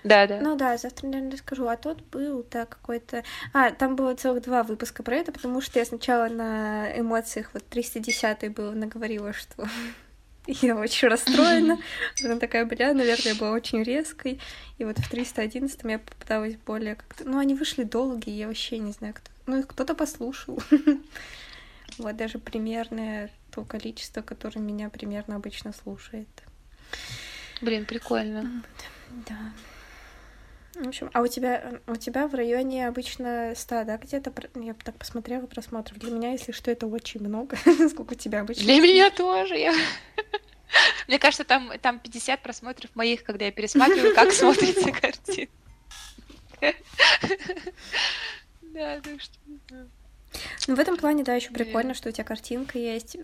Да, 0.05 0.27
да. 0.27 0.41
Ну 0.41 0.57
да, 0.57 0.77
завтра, 0.77 1.07
наверное, 1.07 1.33
расскажу. 1.33 1.67
А 1.67 1.77
тот 1.77 2.03
был, 2.03 2.43
так, 2.43 2.69
какой-то... 2.69 3.25
А, 3.53 3.71
там 3.71 3.97
было 3.97 4.15
целых 4.15 4.43
два 4.43 4.63
выпуска 4.63 5.03
про 5.03 5.17
это, 5.17 5.33
потому 5.33 5.61
что 5.61 5.79
я 5.79 5.85
сначала 5.85 6.29
на 6.29 6.99
эмоциях, 6.99 7.51
вот 7.55 7.65
310 7.65 8.55
был, 8.55 8.73
наговорила, 8.73 9.33
что 9.33 9.69
я 10.47 10.77
очень 10.77 11.09
расстроена. 11.09 11.79
Она 12.25 12.37
такая, 12.39 12.65
бля, 12.65 12.93
наверное, 12.95 13.33
я 13.33 13.35
была 13.35 13.53
очень 13.53 13.83
резкой. 13.83 14.41
И 14.79 14.85
вот 14.85 14.99
в 14.99 15.09
311 15.09 15.81
я 15.85 15.99
попыталась 15.99 16.57
более 16.57 16.97
как-то... 16.97 17.25
Ну, 17.25 17.39
они 17.39 17.55
вышли 17.55 17.83
долгие, 17.83 18.37
я 18.37 18.47
вообще 18.49 18.79
не 18.79 18.93
знаю, 18.93 19.15
кто... 19.15 19.31
Ну, 19.47 19.59
их 19.59 19.67
кто-то 19.67 19.95
послушал. 19.95 20.63
Вот 21.99 22.15
даже 22.17 22.39
примерное 22.39 23.31
то 23.51 23.65
количество, 23.65 24.21
которое 24.21 24.61
меня 24.61 24.91
примерно 24.91 25.37
обычно 25.37 25.73
слушает. 25.73 26.29
Блин, 27.63 27.87
прикольно. 27.87 28.63
Да. 29.28 29.52
В 30.75 30.89
общем, 30.89 31.10
а 31.15 31.23
у 31.23 31.26
тебя, 31.26 31.81
у 31.86 31.97
тебя 31.97 32.28
в 32.28 32.35
районе 32.35 32.86
обычно 32.86 33.55
100, 33.57 33.85
да, 33.85 33.97
где-то? 33.97 34.33
Я 34.57 34.75
так 34.75 34.97
посмотрела 34.97 35.47
просмотров. 35.47 35.99
Для 35.99 36.10
меня, 36.10 36.33
если 36.33 36.52
что, 36.52 36.70
это 36.70 36.86
очень 36.86 37.20
много. 37.20 37.57
Сколько 37.91 38.12
у 38.12 38.17
тебя 38.17 38.41
обычно? 38.41 38.65
Для 38.65 38.81
меня 38.81 39.10
тоже. 39.10 39.57
Я... 39.57 39.73
Мне 41.09 41.18
кажется, 41.18 41.44
там, 41.44 41.73
там 41.81 41.99
50 41.99 42.43
просмотров 42.43 42.94
моих, 42.94 43.25
когда 43.25 43.47
я 43.47 43.52
пересматриваю, 43.52 44.15
как 44.15 44.33
смотрится 44.33 44.93
картина. 44.93 45.49
Да, 48.60 49.01
так 49.01 49.20
что... 49.23 49.35
Ну, 50.67 50.75
в 50.75 50.78
этом 50.78 50.99
плане, 50.99 51.25
да, 51.25 51.35
еще 51.35 51.51
прикольно, 51.51 51.94
что 51.94 52.10
у 52.10 52.12
тебя 52.12 52.25
картинка 52.25 52.78
есть. 52.78 53.17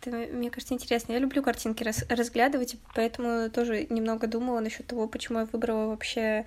Это 0.00 0.16
мне 0.32 0.50
кажется, 0.50 0.74
интересно. 0.74 1.12
Я 1.12 1.18
люблю 1.18 1.42
картинки 1.42 1.82
раз 1.82 2.04
разглядывать, 2.08 2.76
поэтому 2.94 3.50
тоже 3.50 3.86
немного 3.90 4.26
думала 4.26 4.60
насчет 4.60 4.86
того, 4.86 5.08
почему 5.08 5.40
я 5.40 5.44
выбрала 5.46 5.86
вообще 5.86 6.44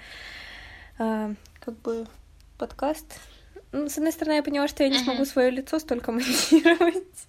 э, 1.00 1.36
как 1.60 1.78
бы 1.82 2.08
подкаст. 2.58 3.20
Ну, 3.72 3.90
с 3.90 3.98
одной 3.98 4.12
стороны, 4.12 4.36
я 4.36 4.44
поняла, 4.44 4.68
что 4.68 4.84
я 4.84 4.90
не 4.90 5.00
смогу 5.00 5.26
свое 5.26 5.50
лицо 5.50 5.80
столько 5.80 6.12
монтировать. 6.12 7.28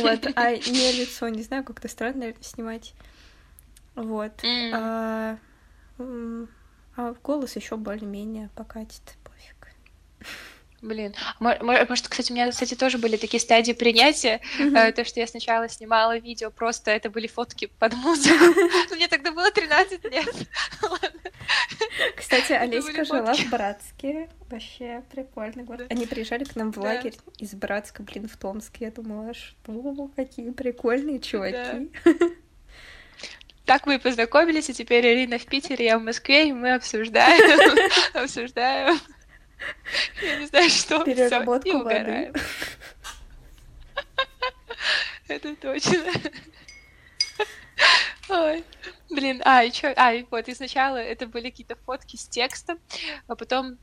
Вот, 0.00 0.26
а 0.36 0.50
не 0.52 0.92
лицо, 0.92 1.28
не 1.28 1.42
знаю, 1.42 1.64
как-то 1.64 1.88
странно, 1.88 2.34
снимать. 2.40 2.94
Вот. 3.94 4.32
А, 4.74 5.38
а 5.98 7.14
голос 7.22 7.56
еще 7.56 7.76
более-менее 7.76 8.50
покатит. 8.54 9.02
Блин, 10.86 11.16
может, 11.40 12.06
кстати, 12.06 12.30
у 12.30 12.34
меня, 12.34 12.48
кстати, 12.48 12.74
тоже 12.74 12.98
были 12.98 13.16
такие 13.16 13.40
стадии 13.40 13.72
принятия, 13.72 14.40
mm-hmm. 14.58 14.92
то, 14.92 15.04
что 15.04 15.18
я 15.18 15.26
сначала 15.26 15.68
снимала 15.68 16.16
видео, 16.16 16.50
просто 16.52 16.92
это 16.92 17.10
были 17.10 17.26
фотки 17.26 17.66
под 17.80 17.94
музыку. 17.94 18.44
Мне 18.94 19.08
тогда 19.08 19.32
было 19.32 19.50
13 19.50 20.04
лет. 20.04 20.34
Кстати, 22.16 22.52
Олеська 22.52 23.04
жила 23.04 23.34
в 23.34 23.50
Братске. 23.50 24.28
Вообще 24.48 25.02
прикольный 25.10 25.64
город. 25.64 25.86
Они 25.90 26.06
приезжали 26.06 26.44
к 26.44 26.54
нам 26.54 26.70
в 26.70 26.78
лагерь 26.78 27.16
из 27.38 27.52
Братска, 27.54 28.04
блин, 28.04 28.28
в 28.28 28.36
Томск. 28.36 28.76
Я 28.78 28.92
думала, 28.92 29.34
что 29.34 30.10
какие 30.14 30.50
прикольные 30.50 31.18
чуваки. 31.18 31.90
Так 33.64 33.84
мы 33.86 33.96
и 33.96 33.98
познакомились, 33.98 34.70
и 34.70 34.72
теперь 34.72 35.04
Ирина 35.04 35.38
в 35.38 35.46
Питере, 35.46 35.86
я 35.86 35.98
в 35.98 36.02
Москве, 36.04 36.50
и 36.50 36.52
мы 36.52 36.74
обсуждаем, 36.74 37.80
обсуждаем 38.14 38.96
я 40.22 40.36
не 40.36 40.46
знаю, 40.46 40.70
что. 40.70 41.04
Переработку 41.04 41.68
Всё, 41.68 41.82
воды. 41.82 42.32
Это 45.28 45.56
точно. 45.56 46.04
Ой, 48.28 48.64
блин, 49.10 49.40
а, 49.44 49.62
и 49.62 49.70
чё, 49.70 49.92
а, 49.96 50.12
и 50.12 50.24
вот, 50.30 50.48
и 50.48 50.54
сначала 50.54 50.96
это 50.96 51.26
были 51.26 51.50
какие-то 51.50 51.76
фотки 51.76 52.16
с 52.16 52.26
текстом, 52.26 52.78
а 53.28 53.36
потом 53.36 53.78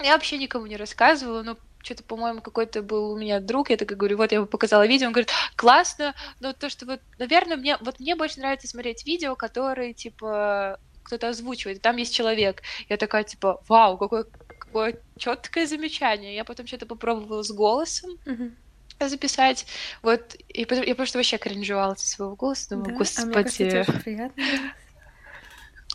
я 0.00 0.12
вообще 0.12 0.38
никому 0.38 0.66
не 0.66 0.76
рассказывала, 0.76 1.42
но 1.42 1.56
что-то, 1.82 2.04
по-моему, 2.04 2.40
какой-то 2.40 2.82
был 2.82 3.12
у 3.12 3.18
меня 3.18 3.40
друг, 3.40 3.70
я 3.70 3.76
такая 3.76 3.98
говорю, 3.98 4.16
вот 4.16 4.30
я 4.30 4.38
ему 4.38 4.46
показала 4.46 4.86
видео, 4.86 5.08
он 5.08 5.12
говорит, 5.12 5.32
классно, 5.56 6.14
но 6.40 6.52
то, 6.52 6.68
что 6.70 6.86
вот, 6.86 7.00
наверное, 7.18 7.56
мне, 7.56 7.76
вот 7.80 7.98
мне 7.98 8.14
больше 8.14 8.38
нравится 8.38 8.68
смотреть 8.68 9.04
видео, 9.04 9.34
которые, 9.34 9.94
типа, 9.94 10.78
кто-то 11.02 11.28
озвучивает, 11.28 11.82
там 11.82 11.96
есть 11.96 12.14
человек. 12.14 12.62
Я 12.88 12.96
такая, 12.96 13.24
типа, 13.24 13.60
вау, 13.68 13.98
какой 13.98 14.24
такое 14.72 14.96
четкое 15.18 15.66
замечание. 15.66 16.34
Я 16.34 16.44
потом 16.44 16.66
что-то 16.66 16.86
попробовала 16.86 17.42
с 17.42 17.50
голосом 17.50 18.18
mm-hmm. 18.24 19.08
записать. 19.08 19.66
Вот, 20.02 20.34
и 20.48 20.64
потом 20.64 20.84
я 20.84 20.94
просто 20.94 21.18
вообще 21.18 21.36
кринжевала 21.36 21.94
со 21.94 22.08
своего 22.08 22.34
голоса. 22.34 22.70
Думаю, 22.70 22.92
да? 22.92 22.96
господи. 22.96 23.30
А 23.30 23.32
кажется, 23.32 24.00
приятно. 24.02 24.44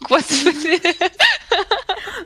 Господи. 0.01 0.79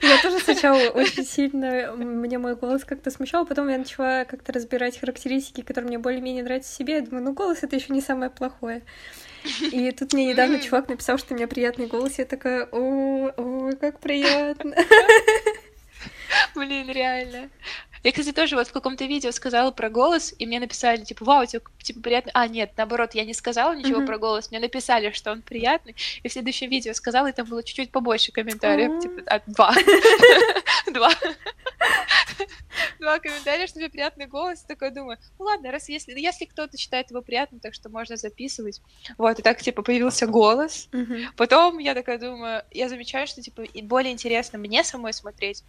Я 0.02 0.22
тоже 0.22 0.40
сначала 0.40 0.90
очень 0.90 1.26
сильно, 1.26 1.94
мне 1.96 2.38
мой 2.38 2.56
голос 2.56 2.84
как-то 2.84 3.12
смущал, 3.12 3.46
потом 3.46 3.70
я 3.70 3.78
начала 3.78 4.26
как-то 4.26 4.52
разбирать 4.52 5.00
характеристики, 5.00 5.62
которые 5.62 5.88
мне 5.88 6.00
более-менее 6.00 6.44
нравятся 6.44 6.74
в 6.74 6.76
себе. 6.76 6.96
Я 6.96 7.02
думаю, 7.02 7.24
ну 7.24 7.34
голос— 7.34 7.60
это 7.62 7.76
еще 7.76 7.94
не 7.94 8.02
самое 8.02 8.30
плохое. 8.30 8.82
И 9.72 9.92
тут 9.92 10.14
мне 10.14 10.26
недавно 10.26 10.60
чувак 10.60 10.90
написал, 10.90 11.18
что 11.18 11.34
у 11.34 11.38
меня 11.38 11.48
приятный 11.48 11.88
голос, 11.88 12.20
я 12.20 12.26
такая, 12.26 12.68
о, 12.72 13.32
о, 13.38 13.72
как 13.80 14.00
приятно. 14.00 14.76
Блин, 16.56 16.90
реально. 16.90 17.50
Я, 18.04 18.12
кстати, 18.12 18.32
тоже 18.32 18.56
вот 18.56 18.68
в 18.68 18.72
каком-то 18.72 19.06
видео 19.06 19.32
сказала 19.32 19.70
про 19.72 19.90
голос, 19.90 20.34
и 20.40 20.48
мне 20.48 20.60
написали, 20.60 21.04
типа, 21.04 21.24
вау, 21.24 21.46
тебе, 21.46 21.62
типа, 21.84 22.02
приятный... 22.02 22.32
А, 22.34 22.48
нет, 22.48 22.72
наоборот, 22.76 23.14
я 23.14 23.26
не 23.26 23.34
сказала 23.34 23.76
ничего 23.76 24.02
mm-hmm. 24.02 24.08
про 24.08 24.18
голос, 24.18 24.50
мне 24.50 24.60
написали, 24.60 25.12
что 25.12 25.32
он 25.32 25.44
приятный, 25.44 25.96
и 26.24 26.28
в 26.28 26.32
следующем 26.32 26.70
видео 26.70 26.94
сказала, 26.94 27.28
и 27.28 27.32
там 27.32 27.46
было 27.46 27.64
чуть-чуть 27.64 27.92
побольше 27.92 28.32
комментариев, 28.32 28.92
mm-hmm. 28.92 29.02
типа, 29.02 29.22
а, 29.28 29.42
два. 29.46 29.74
Два. 30.92 31.12
Два 33.00 33.20
комментария, 33.20 33.68
что 33.68 33.80
тебе 33.80 33.90
приятный 33.90 34.26
голос, 34.28 34.62
такой 34.62 34.92
думаю, 34.92 35.18
ну 35.40 35.46
ладно, 35.46 35.72
раз 35.72 35.90
если, 35.90 36.20
если 36.20 36.46
кто-то 36.46 36.78
считает 36.78 37.10
его 37.12 37.22
приятным, 37.22 37.60
так 37.60 37.74
что 37.74 37.90
можно 37.90 38.18
записывать. 38.18 38.82
Вот, 39.18 39.40
и 39.40 39.42
так, 39.42 39.62
типа, 39.62 39.84
появился 39.84 40.28
голос. 40.28 40.90
Потом 41.38 41.78
я 41.78 41.94
такая 41.94 42.18
думаю, 42.18 42.64
я 42.72 42.90
замечаю, 42.90 43.28
что, 43.28 43.42
типа, 43.42 43.64
более 43.84 44.12
интересно 44.12 44.60
мне 44.60 44.84
самой 44.84 45.14
смотреть, 45.14 45.64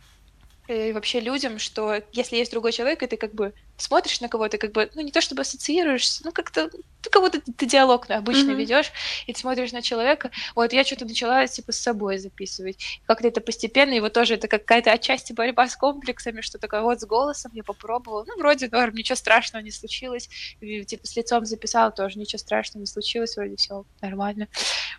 и 0.69 0.93
вообще 0.93 1.21
людям, 1.21 1.59
что 1.59 2.03
если 2.13 2.37
есть 2.37 2.53
другой 2.53 2.73
человек, 2.73 3.03
и 3.03 3.07
ты 3.07 3.17
как 3.17 3.35
бы 3.35 3.53
смотришь 3.77 4.21
на 4.21 4.29
кого-то, 4.29 4.59
как 4.59 4.73
бы, 4.73 4.91
ну, 4.95 5.01
не 5.03 5.11
то 5.11 5.21
чтобы 5.21 5.43
ассоциируешься, 5.43 6.23
ну, 6.25 6.31
как-то, 6.31 6.71
ты 7.03 7.11
кого-то 7.11 7.41
ты 7.41 7.67
диалог 7.67 8.09
обычно 8.09 8.51
mm-hmm. 8.51 8.55
ведешь, 8.55 8.93
и 9.27 9.33
ты 9.33 9.41
смотришь 9.41 9.73
на 9.73 9.83
человека. 9.83 10.31
Вот 10.55 10.73
я 10.73 10.85
что-то 10.85 11.05
начала, 11.05 11.47
типа, 11.49 11.73
с 11.73 11.79
собой 11.79 12.19
записывать. 12.19 13.01
Как-то 13.07 13.27
это 13.27 13.41
постепенно, 13.41 13.93
и 13.93 14.01
вот 14.01 14.13
тоже 14.13 14.35
это 14.35 14.47
какая-то 14.47 14.93
отчасти 14.93 15.33
борьба 15.33 15.69
с 15.69 15.77
комплексами, 15.77 16.43
что 16.43 16.59
такое 16.59 16.83
вот 16.83 17.01
с 17.01 17.07
голосом 17.07 17.51
я 17.55 17.65
попробовала. 17.65 18.25
Ну, 18.29 18.39
вроде 18.39 18.69
норм, 18.69 18.95
ничего 18.95 19.17
страшного 19.17 19.65
не 19.65 19.73
случилось. 19.73 20.29
И, 20.61 20.85
типа, 20.85 21.07
с 21.07 21.17
лицом 21.17 21.45
записала 21.45 21.91
тоже, 21.91 22.21
ничего 22.21 22.39
страшного 22.39 22.83
не 22.83 22.87
случилось, 22.87 23.37
вроде 23.37 23.57
все 23.57 23.85
нормально. 24.01 24.47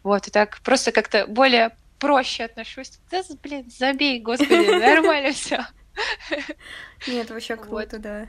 Вот, 0.03 0.27
и 0.27 0.31
так 0.31 0.59
просто 0.61 0.91
как-то 0.91 1.25
более 1.25 1.71
проще 2.03 2.43
отношусь. 2.43 2.99
Да, 3.09 3.23
блин, 3.41 3.71
забей, 3.71 4.19
господи, 4.19 4.53
нормально 4.79 5.31
все. 5.31 5.65
Нет, 7.07 7.29
вообще 7.29 7.55
круто, 7.55 7.97
да. 7.97 8.27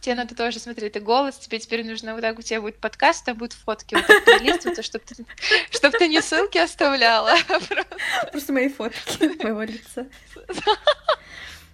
Тебе 0.00 0.14
надо 0.14 0.34
тоже 0.34 0.58
смотреть, 0.58 0.94
ты 0.94 1.00
голос, 1.00 1.36
тебе 1.36 1.58
теперь 1.58 1.84
нужно 1.84 2.14
вот 2.14 2.22
так, 2.22 2.38
у 2.38 2.42
тебя 2.42 2.60
будет 2.60 2.78
подкаст, 2.78 3.24
там 3.24 3.36
будут 3.36 3.54
фотки 3.54 3.96
вот 3.96 4.06
так 4.06 4.24
перелистываться, 4.24 4.82
чтобы 4.82 5.04
ты, 5.04 5.26
чтоб 5.70 5.92
ты 5.92 6.08
не 6.08 6.22
ссылки 6.22 6.58
оставляла. 6.58 7.32
А 7.48 7.60
просто. 7.68 7.96
просто 8.30 8.52
мои 8.52 8.68
фотки 8.68 9.42
моего 9.42 9.62
лица. 9.62 10.06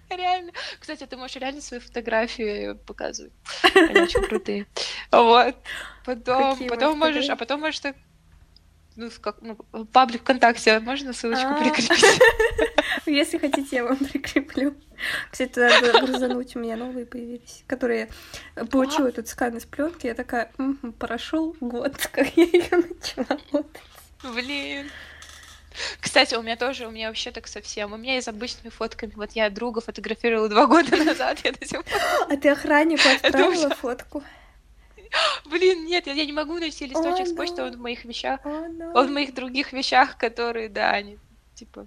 Реально. 0.08 0.52
Кстати, 0.80 1.06
ты 1.06 1.16
можешь 1.16 1.36
реально 1.36 1.60
свои 1.60 1.80
фотографии 1.80 2.74
показывать. 2.86 3.32
Они 3.74 4.00
очень 4.00 4.22
крутые. 4.22 4.66
Вот. 5.10 5.56
Потом, 6.04 6.66
потом 6.68 6.98
можешь, 6.98 7.28
а 7.28 7.36
потом 7.36 7.60
можешь 7.60 7.80
так 7.80 7.96
ну, 8.96 9.10
как, 9.20 9.36
ну, 9.40 9.56
паблик 9.86 10.22
ВКонтакте, 10.22 10.80
можно 10.80 11.12
ссылочку 11.12 11.48
а. 11.48 11.62
прикрепить? 11.62 12.20
Если 13.06 13.38
хотите, 13.38 13.76
я 13.76 13.84
вам 13.84 13.96
прикреплю. 13.96 14.74
Кстати, 15.30 15.58
надо 15.58 16.00
грузануть, 16.00 16.54
у 16.56 16.60
меня 16.60 16.76
новые 16.76 17.06
появились, 17.06 17.64
которые 17.66 18.08
получила 18.70 19.08
этот 19.08 19.28
скан 19.28 19.56
из 19.56 19.64
пленки. 19.64 20.06
Я 20.06 20.14
такая, 20.14 20.52
прошел 20.98 21.56
год, 21.60 21.96
как 22.12 22.36
я 22.36 22.44
ее 22.44 22.70
начала 22.70 23.26
работать. 23.28 23.82
Блин. 24.22 24.90
Кстати, 26.00 26.34
у 26.34 26.42
меня 26.42 26.56
тоже, 26.56 26.86
у 26.86 26.90
меня 26.90 27.08
вообще 27.08 27.30
так 27.30 27.46
совсем. 27.46 27.92
У 27.92 27.96
меня 27.96 28.18
и 28.18 28.20
с 28.20 28.28
обычными 28.28 28.70
фотками. 28.70 29.12
Вот 29.16 29.32
я 29.32 29.48
друга 29.50 29.80
фотографировала 29.80 30.48
два 30.48 30.66
года 30.66 30.96
назад, 31.04 31.40
я 31.44 31.52
до 31.52 31.66
сих 31.66 31.82
пор... 31.84 32.00
А 32.28 32.36
ты 32.36 32.50
охраннику 32.50 33.08
отправила 33.08 33.70
фотку? 33.70 34.22
Блин, 35.46 35.84
нет, 35.86 36.06
я, 36.06 36.24
не 36.24 36.32
могу 36.32 36.58
найти 36.58 36.86
листочек 36.86 37.26
с 37.26 37.32
почты, 37.32 37.62
он 37.62 37.76
в 37.76 37.80
моих 37.80 38.04
вещах. 38.04 38.40
Он 38.44 39.08
в 39.08 39.10
моих 39.10 39.34
других 39.34 39.72
вещах, 39.72 40.16
которые, 40.16 40.68
да, 40.68 40.90
они 40.90 41.18
типа 41.54 41.86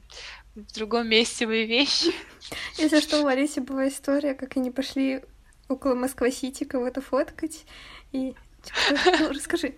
в 0.56 0.74
другом 0.74 1.08
месте 1.08 1.48
мои 1.48 1.66
вещи. 1.66 2.14
Если 2.78 3.02
что, 3.02 3.22
у 3.22 3.26
Ларисе 3.26 3.62
была 3.62 3.88
история, 3.88 4.34
как 4.34 4.58
они 4.58 4.72
пошли 4.72 5.24
около 5.68 5.96
Москва-Сити 5.96 6.64
кого-то 6.64 7.02
фоткать. 7.02 7.66
И 8.12 8.36
типа, 8.64 8.78
ну, 9.20 9.30
расскажи. 9.32 9.76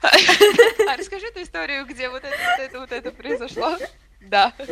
А 0.00 0.96
расскажи 0.96 1.26
эту 1.26 1.42
историю, 1.42 1.86
где 1.86 2.08
вот 2.08 2.22
это, 2.24 2.36
вот 2.36 2.60
это, 2.60 2.80
вот 2.80 2.92
это 2.92 3.10
произошло. 3.10 3.76
Да. 4.20 4.54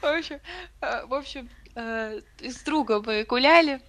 В 0.00 0.04
общем, 0.04 0.40
э, 0.80 1.06
в 1.06 1.14
общем, 1.14 1.50
э, 1.76 2.20
с 2.40 2.64
другом 2.64 3.04
мы 3.06 3.24
гуляли, 3.24 3.80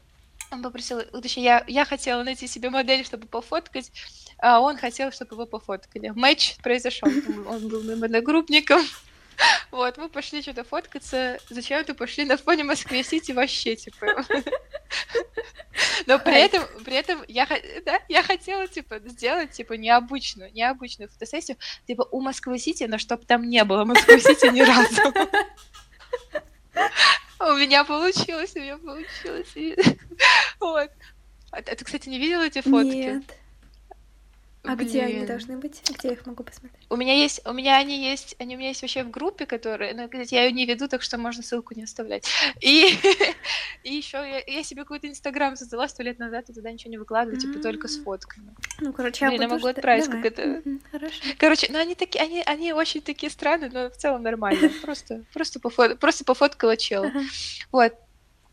он 0.51 0.61
попросил, 0.61 1.01
точнее, 1.01 1.43
я, 1.43 1.63
я 1.67 1.85
хотела 1.85 2.23
найти 2.23 2.47
себе 2.47 2.69
модель, 2.69 3.05
чтобы 3.05 3.27
пофоткать, 3.27 3.91
а 4.37 4.59
он 4.61 4.77
хотел, 4.77 5.11
чтобы 5.11 5.35
его 5.35 5.45
пофоткали. 5.45 6.09
Матч 6.15 6.57
произошел, 6.57 7.09
он 7.47 7.67
был 7.67 7.83
моим 7.83 8.03
одногруппником. 8.03 8.81
Вот, 9.69 9.97
мы 9.97 10.09
пошли 10.09 10.41
что-то 10.41 10.63
фоткаться, 10.63 11.37
зачем-то 11.51 11.93
пошли 11.93 12.25
на 12.25 12.37
фоне 12.37 12.63
Москвы-Сити 12.63 13.33
вообще, 13.33 13.75
типа. 13.75 14.25
Но 16.07 16.17
при 16.17 16.41
этом, 16.41 16.63
при 16.83 16.95
этом 16.95 17.23
я, 17.27 17.47
да, 17.85 17.99
я 18.09 18.23
хотела, 18.23 18.67
типа, 18.67 18.97
сделать, 19.05 19.51
типа, 19.51 19.73
необычную, 19.73 20.51
необычную 20.53 21.07
фотосессию, 21.09 21.57
типа, 21.85 22.07
у 22.09 22.19
Москвы-Сити, 22.19 22.85
но 22.85 22.97
чтоб 22.97 23.23
там 23.25 23.47
не 23.47 23.63
было 23.63 23.85
Москвы-Сити 23.85 24.47
ни 24.47 24.61
разу. 24.61 25.13
У 27.39 27.53
меня 27.53 27.83
получилось, 27.83 28.55
у 28.55 28.59
меня 28.59 28.77
получилось. 28.77 29.53
Вот. 30.59 30.89
А 31.51 31.61
ты, 31.61 31.85
кстати, 31.85 32.09
не 32.09 32.17
видела 32.19 32.41
эти 32.41 32.61
фотки? 32.61 32.95
Нет. 32.95 33.23
А 34.67 34.75
где 34.75 35.03
они 35.03 35.13
Блин. 35.15 35.25
должны 35.25 35.57
быть? 35.57 35.81
Где 35.89 36.09
я 36.09 36.13
их 36.13 36.25
могу 36.25 36.43
посмотреть? 36.43 36.85
У 36.89 36.95
меня 36.95 37.13
есть, 37.13 37.41
у 37.45 37.53
меня 37.53 37.77
они 37.77 38.09
есть, 38.09 38.35
они 38.39 38.55
у 38.55 38.57
меня 38.59 38.69
есть 38.69 38.81
вообще 38.81 39.03
в 39.03 39.09
группе, 39.09 39.45
которые, 39.45 39.93
ну, 39.93 40.09
я 40.29 40.43
ее 40.45 40.51
не 40.51 40.65
веду, 40.65 40.87
так 40.87 41.01
что 41.01 41.17
можно 41.17 41.43
ссылку 41.43 41.73
не 41.75 41.83
оставлять. 41.83 42.27
И, 42.61 42.97
и 43.83 43.93
еще 43.93 44.17
я, 44.17 44.41
я 44.45 44.63
себе 44.63 44.81
какой-то 44.83 45.07
инстаграм 45.07 45.55
создала 45.55 45.87
сто 45.87 46.03
лет 46.03 46.19
назад, 46.19 46.49
и 46.49 46.53
туда 46.53 46.71
ничего 46.71 46.91
не 46.91 46.97
выкладываю, 46.97 47.39
типа 47.39 47.59
только 47.59 47.87
с 47.87 47.97
фотками. 47.97 48.55
Ну, 48.79 48.93
короче, 48.93 49.25
я 49.25 49.29
Блин, 49.29 49.41
я 49.41 49.47
могу 49.47 49.67
отправить, 49.67 50.07
как 50.07 50.25
это- 50.25 50.61
Хорошо. 50.91 51.23
Короче, 51.37 51.67
ну 51.71 51.79
они 51.79 51.95
такие, 51.95 52.23
они, 52.23 52.41
они 52.45 52.73
очень 52.73 53.01
такие 53.01 53.31
странные, 53.31 53.69
но 53.71 53.89
в 53.89 53.97
целом 53.97 54.23
нормально. 54.23 54.69
Просто, 54.81 55.23
просто, 55.33 55.59
пофо- 55.59 55.95
просто 55.95 56.23
пофоткала. 56.25 56.75
Ага. 56.91 57.23
Вот. 57.71 57.93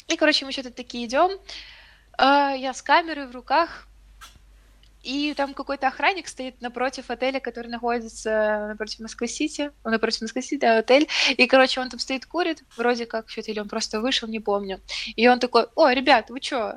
И, 0.09 0.17
короче, 0.17 0.45
мы 0.45 0.53
что-то 0.53 0.71
такие 0.71 1.07
идем. 1.07 1.31
Я 2.19 2.73
с 2.75 2.83
камерой 2.83 3.27
в 3.27 3.33
руках. 3.33 3.89
И 5.05 5.35
там 5.35 5.53
какой-то 5.53 5.89
охранник 5.89 6.29
стоит 6.29 6.61
напротив 6.63 7.11
отеля, 7.11 7.39
который 7.39 7.69
находится 7.69 8.67
напротив 8.69 9.01
Москвы-Сити. 9.01 9.71
Он 9.85 9.93
напротив 9.93 10.23
Москвы-Сити, 10.23 10.61
да, 10.61 10.79
отель. 10.79 11.09
И, 11.37 11.47
короче, 11.47 11.81
он 11.81 11.91
там 11.91 12.01
стоит, 12.01 12.25
курит, 12.25 12.63
вроде 12.77 13.05
как, 13.05 13.29
что-то, 13.29 13.51
или 13.51 13.61
он 13.61 13.69
просто 13.69 14.01
вышел, 14.01 14.27
не 14.29 14.41
помню. 14.41 14.81
И 15.15 15.29
он 15.29 15.39
такой, 15.41 15.67
о, 15.75 15.91
ребят, 15.91 16.31
вы 16.31 16.41
что, 16.41 16.75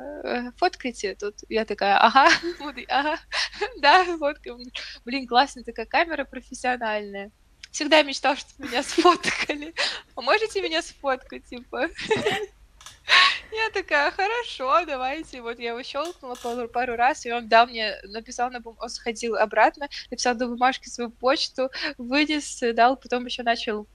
фоткаете 0.58 1.16
тут? 1.16 1.36
Я 1.48 1.64
такая, 1.64 1.98
ага, 1.98 2.28
ага, 2.90 3.18
да, 3.82 4.04
фоткаем. 4.18 4.60
Блин, 5.06 5.26
классная 5.26 5.64
такая 5.64 5.86
камера 5.86 6.26
профессиональная. 6.26 7.32
Всегда 7.72 8.02
мечтал, 8.04 8.36
чтобы 8.36 8.68
меня 8.68 8.84
сфоткали. 8.84 9.74
А 10.16 10.22
можете 10.22 10.62
меня 10.62 10.82
сфоткать, 10.82 11.46
типа? 11.46 11.90
Я 13.52 13.70
такая, 13.74 14.12
хорошо, 14.12 14.86
давайте. 14.86 15.42
Вот 15.42 15.60
я 15.60 15.70
его 15.70 15.84
щелкнула 15.84 16.36
пару, 16.36 16.68
пару 16.68 16.96
раз, 16.96 17.26
и 17.26 17.32
он 17.32 17.48
дал 17.48 17.68
мне, 17.68 17.96
написал 18.04 18.52
на 18.52 18.60
бум... 18.60 18.76
он 18.80 18.90
сходил 18.90 19.36
обратно, 19.36 19.88
написал 20.12 20.36
на 20.36 20.48
бумажке 20.48 20.90
свою 20.90 21.10
почту, 21.10 21.70
вынес, 21.98 22.60
дал, 22.74 22.98
потом 22.98 23.26
еще 23.26 23.44
начал 23.44 23.88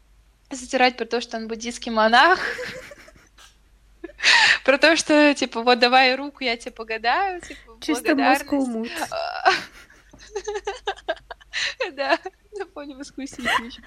затирать 0.50 0.96
про 0.96 1.04
то, 1.04 1.20
что 1.20 1.36
он 1.36 1.48
буддийский 1.48 1.92
монах. 1.92 2.38
Про 4.64 4.78
то, 4.78 4.96
что, 4.96 5.34
типа, 5.34 5.62
вот 5.62 5.80
давай 5.80 6.14
руку, 6.14 6.44
я 6.44 6.56
тебе 6.56 6.70
погадаю, 6.70 7.40
типа, 7.40 7.78
Чисто 7.80 8.12
Moscow 8.12 8.58
благодарность. 8.58 8.92
Да, 11.96 12.18
на 12.58 12.66
фоне 12.66 12.94
Москвы 12.94 13.26
Сити 13.26 13.66
ещё. 13.66 13.82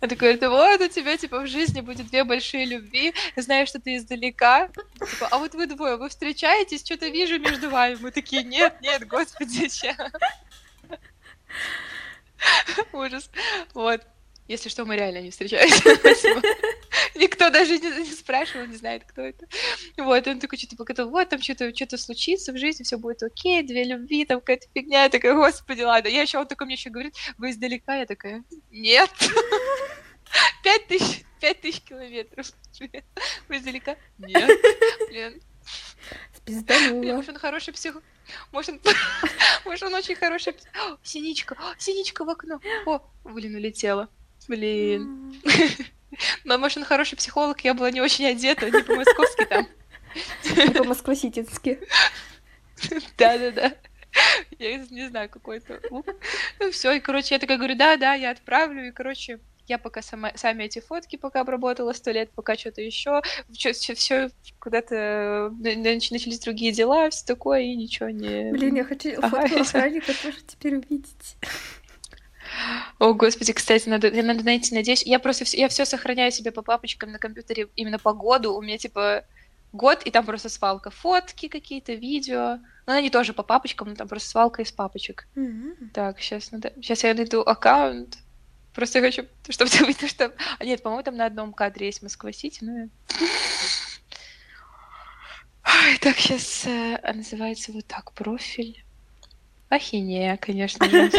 Он 0.00 0.08
такой, 0.08 0.34
это 0.34 0.50
вот 0.50 0.80
у 0.80 0.88
тебя, 0.88 1.16
типа, 1.16 1.40
в 1.40 1.46
жизни 1.46 1.80
будет 1.80 2.08
две 2.08 2.24
большие 2.24 2.64
любви, 2.64 3.14
знаю, 3.36 3.66
что 3.66 3.80
ты 3.80 3.96
издалека, 3.96 4.68
Типа, 5.10 5.28
а 5.30 5.38
вот 5.38 5.54
вы 5.54 5.66
двое, 5.66 5.96
вы 5.96 6.08
встречаетесь, 6.08 6.84
что-то 6.84 7.08
вижу 7.08 7.38
между 7.38 7.70
вами. 7.70 7.96
Мы 8.00 8.10
такие, 8.10 8.42
нет, 8.44 8.80
нет, 8.80 9.06
господи, 9.06 9.68
чё? 9.68 9.94
Ужас. 12.92 13.30
Вот. 13.74 14.02
Если 14.48 14.68
что, 14.68 14.84
мы 14.84 14.96
реально 14.96 15.22
не 15.22 15.30
встречаемся. 15.30 15.96
Спасибо. 15.96 16.42
Никто 17.14 17.50
даже 17.50 17.78
не, 17.78 18.04
не 18.04 18.12
спрашивал, 18.12 18.66
не 18.66 18.76
знает, 18.76 19.04
кто 19.04 19.22
это. 19.22 19.46
Вот, 19.96 20.26
он 20.26 20.38
такой, 20.38 20.58
что-то 20.58 20.76
показал, 20.76 21.10
вот, 21.10 21.28
там 21.28 21.42
что-то 21.42 21.74
что 21.74 21.98
случится 21.98 22.52
в 22.52 22.58
жизни, 22.58 22.84
все 22.84 22.98
будет 22.98 23.22
окей, 23.22 23.62
две 23.62 23.84
любви, 23.84 24.24
там 24.24 24.40
какая-то 24.40 24.66
фигня. 24.74 25.04
Я 25.04 25.08
такая, 25.08 25.34
господи, 25.34 25.82
ладно. 25.82 26.08
Я 26.08 26.22
еще, 26.22 26.38
он 26.38 26.46
такой 26.46 26.66
мне 26.66 26.74
еще 26.74 26.90
говорит, 26.90 27.14
вы 27.38 27.50
издалека? 27.50 27.96
Я 27.96 28.06
такая, 28.06 28.44
нет. 28.70 29.10
Пять 30.62 30.86
тысяч, 30.86 31.24
пять 31.40 31.60
тысяч 31.60 31.80
километров. 31.82 32.52
Вы 33.48 33.56
издалека? 33.56 33.96
Нет. 34.18 34.50
Блин, 35.08 35.40
Блин, 36.44 36.60
Спизданула. 36.62 37.14
может, 37.16 37.30
он 37.30 37.38
хороший 37.38 37.74
псих... 37.74 37.96
Может, 38.52 38.86
он... 38.86 38.92
может, 39.64 39.82
он 39.82 39.94
очень 39.94 40.14
хороший... 40.14 40.54
Синичка! 41.02 41.56
Синичка 41.78 42.24
в 42.24 42.30
окно! 42.30 42.60
О, 42.86 43.00
блин, 43.24 43.56
улетела. 43.56 44.08
Блин. 44.48 45.34
Но, 46.44 46.58
может, 46.58 46.78
он 46.78 46.84
хороший 46.84 47.16
психолог, 47.16 47.60
я 47.62 47.74
была 47.74 47.90
не 47.90 48.00
очень 48.00 48.26
одета, 48.26 48.70
не 48.70 48.82
по-московски 48.82 49.44
там. 49.44 49.66
Не 50.56 50.70
по-москвоситински. 50.70 51.80
Да-да-да. 53.18 53.74
Я 54.58 54.78
не 54.78 55.08
знаю, 55.08 55.28
какой 55.28 55.58
это. 55.58 55.80
Ну 56.58 56.70
все, 56.70 56.92
и, 56.92 57.00
короче, 57.00 57.34
я 57.34 57.38
такая 57.38 57.58
говорю, 57.58 57.74
да-да, 57.74 58.14
я 58.14 58.30
отправлю, 58.30 58.88
и, 58.88 58.92
короче, 58.92 59.40
я 59.66 59.78
пока 59.78 60.00
сама, 60.00 60.32
сами 60.36 60.64
эти 60.64 60.78
фотки 60.78 61.16
пока 61.16 61.40
обработала 61.40 61.92
сто 61.92 62.12
лет, 62.12 62.30
пока 62.30 62.56
что-то 62.56 62.80
еще, 62.80 63.20
все 63.52 64.30
куда-то 64.58 65.52
на- 65.58 65.74
начались 65.76 66.38
другие 66.38 66.72
дела, 66.72 67.10
все 67.10 67.26
такое, 67.26 67.62
и 67.62 67.74
ничего 67.74 68.08
не... 68.08 68.52
Блин, 68.52 68.76
я 68.76 68.84
хочу 68.84 69.10
Ага, 69.18 69.28
фотку 69.28 69.60
охранника 69.60 70.12
тоже 70.22 70.38
теперь 70.46 70.76
увидеть. 70.76 71.36
О, 72.98 73.12
господи, 73.14 73.52
кстати, 73.52 73.88
надо, 73.88 74.10
надо 74.10 74.42
найти, 74.44 74.74
надеюсь. 74.74 75.02
Я 75.04 75.18
просто 75.18 75.44
всё- 75.44 75.58
я 75.58 75.68
все 75.68 75.84
сохраняю 75.84 76.32
себе 76.32 76.50
по 76.52 76.62
папочкам 76.62 77.12
на 77.12 77.18
компьютере 77.18 77.68
именно 77.76 77.98
по 77.98 78.12
году. 78.12 78.54
У 78.54 78.62
меня 78.62 78.78
типа 78.78 79.24
год, 79.72 80.02
и 80.04 80.10
там 80.10 80.24
просто 80.24 80.48
свалка 80.48 80.90
фотки 80.90 81.48
какие-то, 81.48 81.92
видео. 81.94 82.58
Ну, 82.86 82.92
они 82.94 83.10
тоже 83.10 83.32
по 83.34 83.42
папочкам, 83.42 83.88
но 83.90 83.94
там 83.94 84.08
просто 84.08 84.28
свалка 84.30 84.62
из 84.62 84.72
папочек. 84.72 85.26
М. 85.36 85.90
Так, 85.92 86.20
сейчас 86.20 86.50
надо. 86.52 86.72
Сейчас 86.76 87.04
я 87.04 87.12
найду 87.14 87.40
аккаунт. 87.42 88.16
Просто 88.74 88.98
я 88.98 89.04
хочу, 89.06 89.24
чтобы 89.48 89.70
ты 89.70 89.84
увидел, 89.84 90.08
что. 90.08 90.32
А 90.58 90.64
нет, 90.64 90.82
по-моему, 90.82 91.02
там 91.02 91.16
на 91.16 91.26
одном 91.26 91.52
кадре 91.52 91.86
есть 91.86 92.02
Москва-Сити, 92.02 92.58
ну. 92.62 92.88
Ой, 95.64 95.98
так, 96.00 96.16
сейчас 96.18 96.64
называется 97.14 97.72
вот 97.72 97.86
так 97.86 98.12
профиль. 98.12 98.82
Ахинея, 99.68 100.36
конечно 100.36 100.88
же. 100.90 101.10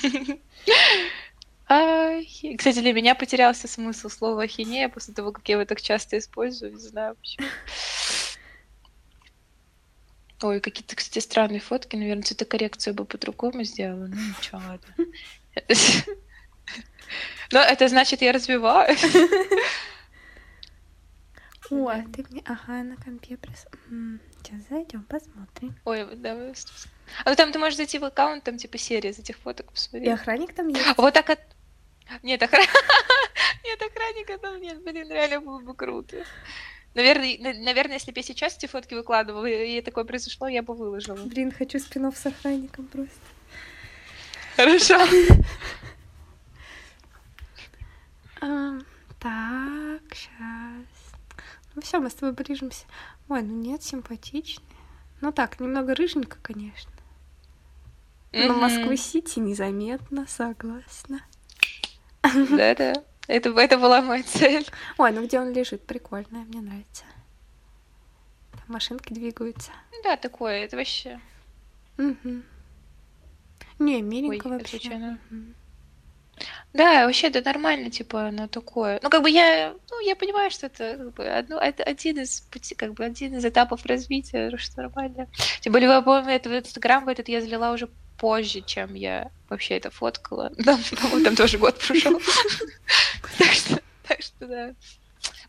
Кстати, 2.58 2.80
для 2.80 2.92
меня 2.92 3.14
потерялся 3.14 3.68
смысл 3.68 4.08
слова 4.08 4.42
ахинея 4.42 4.88
после 4.88 5.14
того, 5.14 5.30
как 5.30 5.48
я 5.48 5.54
его 5.54 5.64
так 5.64 5.80
часто 5.80 6.18
использую. 6.18 6.72
Не 6.72 6.80
знаю 6.80 7.14
почему. 7.14 7.46
Ой, 10.42 10.60
какие-то, 10.60 10.96
кстати, 10.96 11.22
странные 11.22 11.60
фотки. 11.60 11.96
Наверное, 11.96 12.22
цветокоррекцию 12.22 12.94
бы 12.94 13.04
по-другому 13.04 13.62
сделала. 13.62 14.06
Ну, 14.06 14.16
ничего, 14.16 14.58
ладно. 14.58 14.94
Но 17.52 17.60
это 17.60 17.88
значит, 17.88 18.22
я 18.22 18.32
развиваю. 18.32 18.96
О, 21.70 21.92
ты 22.12 22.24
мне... 22.30 22.42
Ага, 22.46 22.82
на 22.82 22.96
компе 22.96 23.36
прис... 23.36 23.66
Сейчас 24.42 24.62
зайдем, 24.68 25.04
посмотрим. 25.04 25.76
Ой, 25.84 26.16
давай. 26.16 26.52
А 27.24 27.30
ну 27.30 27.36
там 27.36 27.52
ты 27.52 27.58
можешь 27.58 27.76
зайти 27.76 27.98
в 27.98 28.04
аккаунт, 28.04 28.44
там 28.44 28.56
типа 28.56 28.78
серия 28.78 29.10
из 29.10 29.18
этих 29.18 29.36
фоток 29.38 29.66
И 29.66 29.70
посмотреть. 29.74 30.08
охранник 30.12 30.54
там 30.54 30.68
есть? 30.68 30.96
Вот 30.96 31.14
так 31.14 31.28
от... 31.30 31.40
Нет, 32.22 32.42
охран... 32.42 32.62
Нет, 33.64 33.80
охранника 33.82 34.38
там 34.38 34.60
нет. 34.60 34.82
Блин, 34.82 35.08
реально 35.10 35.40
было 35.40 35.60
бы 35.60 35.74
круто. 35.74 36.24
Наверное, 36.94 37.36
на- 37.38 37.62
наверное, 37.62 37.94
если 37.94 38.10
бы 38.10 38.18
я 38.18 38.22
сейчас 38.24 38.56
эти 38.56 38.66
фотки 38.66 38.94
выкладывала, 38.94 39.46
и 39.46 39.80
такое 39.80 40.04
произошло, 40.04 40.48
я 40.48 40.62
бы 40.62 40.74
выложила. 40.74 41.14
Блин, 41.16 41.52
хочу 41.52 41.78
спинов 41.78 42.16
с 42.16 42.26
охранником 42.26 42.86
просто. 42.86 43.14
Хорошо. 44.56 44.96
А, 48.40 48.78
так, 49.20 50.02
сейчас. 50.14 50.86
Ну 51.74 51.82
все, 51.82 52.00
мы 52.00 52.10
с 52.10 52.14
тобой 52.14 52.32
ближимся. 52.32 52.84
Ой, 53.28 53.42
ну 53.42 53.54
нет, 53.54 53.82
симпатичный. 53.82 54.64
Ну 55.20 55.32
так, 55.32 55.60
немного 55.60 55.94
рыженько, 55.94 56.38
конечно. 56.42 56.90
Но 58.32 58.54
Москвы-Сити 58.54 59.38
незаметно, 59.38 60.26
согласна. 60.28 61.20
Да-да. 62.22 62.94
Это, 63.26 63.50
это 63.50 63.78
была 63.78 64.02
моя 64.02 64.22
цель. 64.24 64.66
Ой, 64.98 65.12
ну 65.12 65.24
где 65.24 65.40
он 65.40 65.52
лежит? 65.52 65.86
Прикольно, 65.86 66.40
мне 66.48 66.60
нравится. 66.60 67.04
Там 68.52 68.62
машинки 68.66 69.12
двигаются. 69.12 69.70
Да, 70.02 70.16
такое, 70.16 70.64
это 70.64 70.76
вообще... 70.76 71.20
Мгм. 71.96 72.44
Не, 73.78 74.02
миленько 74.02 74.48
Ой, 74.48 74.58
вообще. 74.58 74.78
случайно. 74.78 75.18
Да, 76.72 77.06
вообще 77.06 77.26
это 77.28 77.42
нормально, 77.42 77.90
типа, 77.90 78.28
оно 78.28 78.46
такое. 78.46 79.00
Ну, 79.02 79.10
как 79.10 79.22
бы 79.22 79.30
я, 79.30 79.74
ну, 79.90 80.00
я 80.00 80.16
понимаю, 80.16 80.50
что 80.50 80.66
это, 80.66 80.96
как 80.96 81.14
бы, 81.14 81.28
одно, 81.28 81.58
это 81.58 81.82
один 81.82 82.20
из 82.20 82.40
пути, 82.40 82.74
как 82.74 82.94
бы, 82.94 83.04
один 83.04 83.36
из 83.36 83.44
этапов 83.44 83.84
развития, 83.86 84.56
что 84.56 84.82
нормально. 84.82 85.28
Тем 85.60 85.72
более, 85.72 86.00
помню, 86.02 86.30
это 86.30 86.48
в 86.48 86.56
Инстаграм 86.56 87.08
этот 87.08 87.28
я 87.28 87.40
залила 87.40 87.72
уже 87.72 87.88
позже, 88.20 88.60
чем 88.60 88.94
я 88.94 89.30
вообще 89.48 89.78
это 89.78 89.90
фоткала. 89.90 90.50
Там, 90.64 90.78
по-моему, 91.00 91.24
там 91.24 91.36
тоже 91.36 91.58
год 91.58 91.78
прошел. 91.78 92.20
Так 93.38 93.52
что, 93.52 93.80
так 94.06 94.22
что, 94.22 94.46
да. 94.46 94.74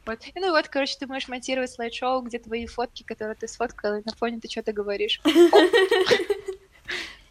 Вот. 0.06 0.20
И 0.26 0.40
ну 0.40 0.52
вот, 0.52 0.68
короче, 0.70 0.96
ты 0.98 1.06
можешь 1.06 1.28
монтировать 1.28 1.72
слайд-шоу, 1.72 2.22
где 2.22 2.40
твои 2.40 2.66
фотки, 2.66 3.04
которые 3.04 3.36
ты 3.36 3.48
сфоткала, 3.48 4.00
и 4.00 4.04
на 4.06 4.14
фоне 4.16 4.40
ты 4.40 4.50
что-то 4.50 4.74
говоришь. 4.74 5.22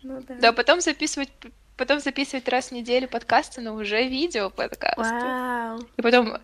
Ну 0.03 0.23
да. 0.27 0.35
Да, 0.37 0.53
потом 0.55 0.81
записывать 0.81 1.29
потом 1.77 2.01
записывать 2.01 2.49
раз 2.49 2.69
в 2.69 2.73
неделю 2.73 3.07
подкасты, 3.07 3.61
но 3.61 3.75
уже 3.75 4.09
видео 4.09 4.49
подкасты. 4.49 5.03
Вау. 5.03 5.81
И 5.99 6.01
потом, 6.01 6.39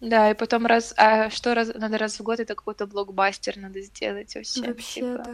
да, 0.00 0.30
и 0.30 0.34
потом 0.34 0.64
раз, 0.64 0.94
а 0.96 1.28
что 1.30 1.54
раз, 1.54 1.72
надо 1.74 1.98
раз 1.98 2.20
в 2.20 2.22
год, 2.22 2.38
это 2.38 2.54
какой-то 2.54 2.86
блокбастер 2.86 3.56
надо 3.56 3.80
сделать 3.80 4.32
вообще. 4.36 4.62
Вообще, 4.62 5.00
типа. 5.00 5.22
да. 5.24 5.32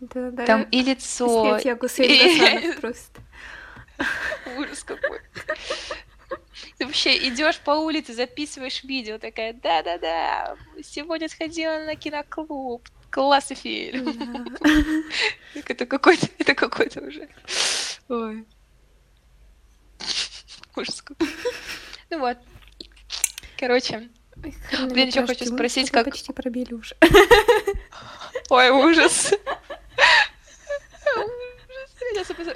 Да, 0.00 0.30
да. 0.30 0.46
Там 0.46 0.62
и 0.70 0.82
лицо. 0.82 1.58
Снять 1.60 1.78
и... 1.98 2.72
просто. 2.80 3.20
Ужас 4.56 4.82
какой. 4.82 5.20
Ты 6.78 6.86
вообще 6.86 7.28
идешь 7.28 7.58
по 7.60 7.72
улице, 7.72 8.14
записываешь 8.14 8.82
видео, 8.84 9.18
такая, 9.18 9.52
да-да-да, 9.52 10.56
сегодня 10.82 11.28
сходила 11.28 11.84
на 11.84 11.96
киноклуб, 11.96 12.88
классный 13.10 13.56
фильм. 13.56 14.56
Это 15.54 15.84
какой-то, 15.84 16.26
это 16.38 16.54
какой-то 16.54 17.00
уже. 17.00 17.28
Ой. 18.08 18.46
Ужас 20.76 21.02
какой. 21.02 21.28
Ну 22.08 22.20
вот. 22.20 22.38
Короче, 23.58 24.08
Блин, 24.36 25.08
еще 25.08 25.26
хочу 25.26 25.44
спросить, 25.46 25.90
как... 25.90 26.06
почти 26.06 26.32
пробили 26.32 26.74
уже. 26.74 26.96
Ой, 28.48 28.70
ужас. 28.70 29.32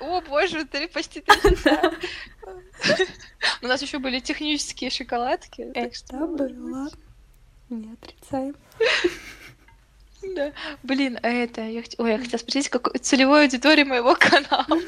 О, 0.01 0.21
боже, 0.21 0.65
ты 0.65 0.89
почти 0.89 1.25
У 3.63 3.67
нас 3.67 3.83
еще 3.83 3.99
были 3.99 4.21
технические 4.21 4.91
шоколадки. 4.91 5.63
Это 5.75 6.27
было. 6.27 6.91
Не 7.71 7.93
отрицаем. 7.93 8.57
Да. 10.35 10.53
Блин, 10.83 11.19
а 11.23 11.29
это... 11.29 11.61
Я... 11.61 11.83
Ой, 11.99 12.13
я 12.13 12.19
хотела 12.19 12.39
спросить, 12.39 12.71
какой 12.71 12.99
целевой 12.99 13.43
аудитории 13.43 13.85
моего 13.85 14.15
канала. 14.19 14.81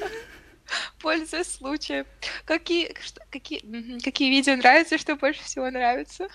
Пользуясь 0.99 1.53
случаем. 1.53 2.07
Какие, 2.47 2.95
что, 3.01 3.20
какие, 3.31 4.01
какие 4.01 4.31
видео 4.31 4.57
нравятся, 4.57 4.97
что 4.97 5.15
больше 5.15 5.45
всего 5.45 5.70
нравится? 5.70 6.28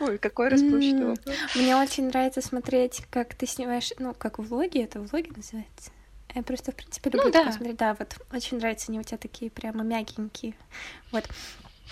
Ой, 0.00 0.18
какой 0.18 0.48
расплывчатый 0.48 1.04
вопрос. 1.04 1.36
Мне 1.54 1.76
очень 1.76 2.08
нравится 2.08 2.40
смотреть, 2.40 3.02
как 3.10 3.34
ты 3.34 3.46
снимаешь, 3.46 3.92
ну, 3.98 4.14
как 4.14 4.38
влоги, 4.38 4.82
это 4.82 5.00
влоги 5.00 5.30
называется? 5.36 5.90
Я 6.36 6.42
просто, 6.42 6.70
в 6.70 6.76
принципе, 6.76 7.08
люблю 7.10 7.24
ну, 7.28 7.32
да. 7.32 7.50
смотреть. 7.50 7.76
Да, 7.76 7.94
вот 7.94 8.14
очень 8.30 8.58
нравится, 8.58 8.86
они 8.90 9.00
у 9.00 9.02
тебя 9.02 9.16
такие 9.16 9.50
прямо 9.50 9.82
мягенькие. 9.82 10.54
Вот. 11.10 11.24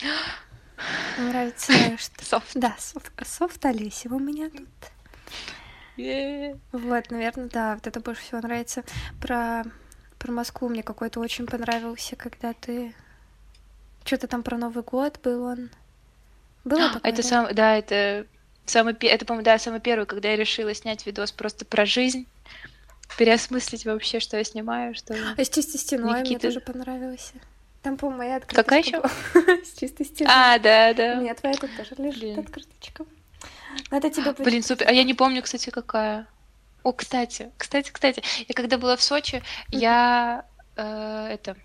Мне 1.18 1.28
нравится, 1.30 1.72
что... 1.96 2.24
Софт. 2.24 2.50
Да, 2.54 2.76
софт, 2.78 3.10
софт 3.26 3.64
Олесева 3.64 4.16
у 4.16 4.18
меня 4.18 4.50
тут. 4.50 4.68
Yeah. 5.96 6.58
Вот, 6.72 7.10
наверное, 7.10 7.48
да, 7.48 7.74
вот 7.74 7.86
это 7.86 8.00
больше 8.00 8.22
всего 8.22 8.40
нравится. 8.40 8.84
Про 9.20 9.64
про 10.18 10.32
Москву 10.32 10.68
мне 10.68 10.82
какой-то 10.82 11.20
очень 11.20 11.46
понравился, 11.46 12.16
когда 12.16 12.54
ты... 12.54 12.94
Что-то 14.04 14.26
там 14.26 14.42
про 14.42 14.56
Новый 14.56 14.82
год 14.82 15.20
был 15.22 15.44
он. 15.44 15.70
Было 16.64 16.88
такое, 16.92 17.12
это 17.12 17.22
да? 17.22 17.28
сам, 17.28 17.54
да, 17.54 17.76
это 17.76 18.26
самый, 18.66 18.94
это, 18.94 19.24
по-моему, 19.24 19.44
да, 19.44 19.58
самый 19.58 19.80
первый, 19.80 20.04
когда 20.06 20.30
я 20.30 20.36
решила 20.36 20.74
снять 20.74 21.06
видос 21.06 21.32
просто 21.32 21.64
про 21.64 21.86
жизнь, 21.86 22.26
переосмыслить 23.16 23.84
вообще, 23.84 24.20
что 24.20 24.36
я 24.36 24.44
снимаю, 24.44 24.94
что... 24.94 25.14
А 25.36 25.44
с 25.44 25.48
чистой 25.48 25.78
стеной 25.78 26.20
Никита... 26.20 26.28
мне 26.28 26.38
тоже 26.38 26.60
понравился. 26.60 27.34
Там, 27.82 27.98
по-моему, 27.98 28.18
моя 28.18 28.36
открыточка 28.36 28.62
Какая 28.62 28.80
еще? 28.80 29.02
С 29.64 29.78
чистой 29.78 30.06
стеной. 30.06 30.32
А, 30.34 30.58
да, 30.58 30.94
да. 30.94 31.18
У 31.18 31.20
меня 31.20 31.34
твоя 31.34 31.54
тут 31.54 31.70
тоже 31.76 31.94
лежит 31.98 32.38
открыточка. 32.38 33.04
Надо 33.90 34.08
тебе 34.08 34.32
Блин, 34.32 34.62
супер. 34.62 34.88
А 34.88 34.92
я 34.92 35.04
не 35.04 35.12
помню, 35.12 35.42
кстати, 35.42 35.68
какая. 35.68 36.26
О, 36.82 36.92
кстати, 36.92 37.50
кстати, 37.58 37.90
кстати, 37.90 38.22
я 38.48 38.54
когда 38.54 38.78
была 38.78 38.96
в 38.96 39.02
Сочи, 39.02 39.42
я 39.70 40.46
э, 40.76 41.28
это 41.30 41.56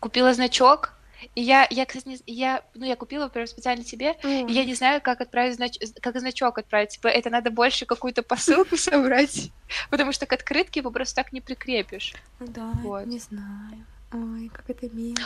купила 0.00 0.34
значок. 0.34 0.92
И 1.34 1.42
я, 1.42 1.66
я, 1.70 1.86
кстати, 1.86 2.08
не, 2.08 2.18
я, 2.26 2.62
ну, 2.74 2.84
я 2.84 2.96
купила, 2.96 3.24
например, 3.24 3.48
специально 3.48 3.84
тебе, 3.84 4.12
mm. 4.22 4.48
и 4.48 4.52
я 4.52 4.64
не 4.64 4.74
знаю, 4.74 5.00
как 5.00 5.20
отправить 5.20 5.56
знач, 5.56 5.78
как 6.00 6.18
значок 6.18 6.58
отправить. 6.58 6.90
Типа, 6.90 7.08
это 7.08 7.30
надо 7.30 7.50
больше 7.50 7.86
какую-то 7.86 8.22
посылку 8.22 8.76
собрать, 8.78 9.50
потому 9.90 10.12
что 10.12 10.26
к 10.26 10.32
открытке 10.32 10.80
его 10.80 10.90
просто 10.90 11.16
так 11.16 11.32
не 11.32 11.40
прикрепишь. 11.40 12.14
Да, 12.40 12.70
вот. 12.82 13.06
не 13.06 13.18
знаю. 13.18 13.86
Ой, 14.12 14.50
как 14.52 14.68
это 14.68 14.88
мило. 14.94 15.16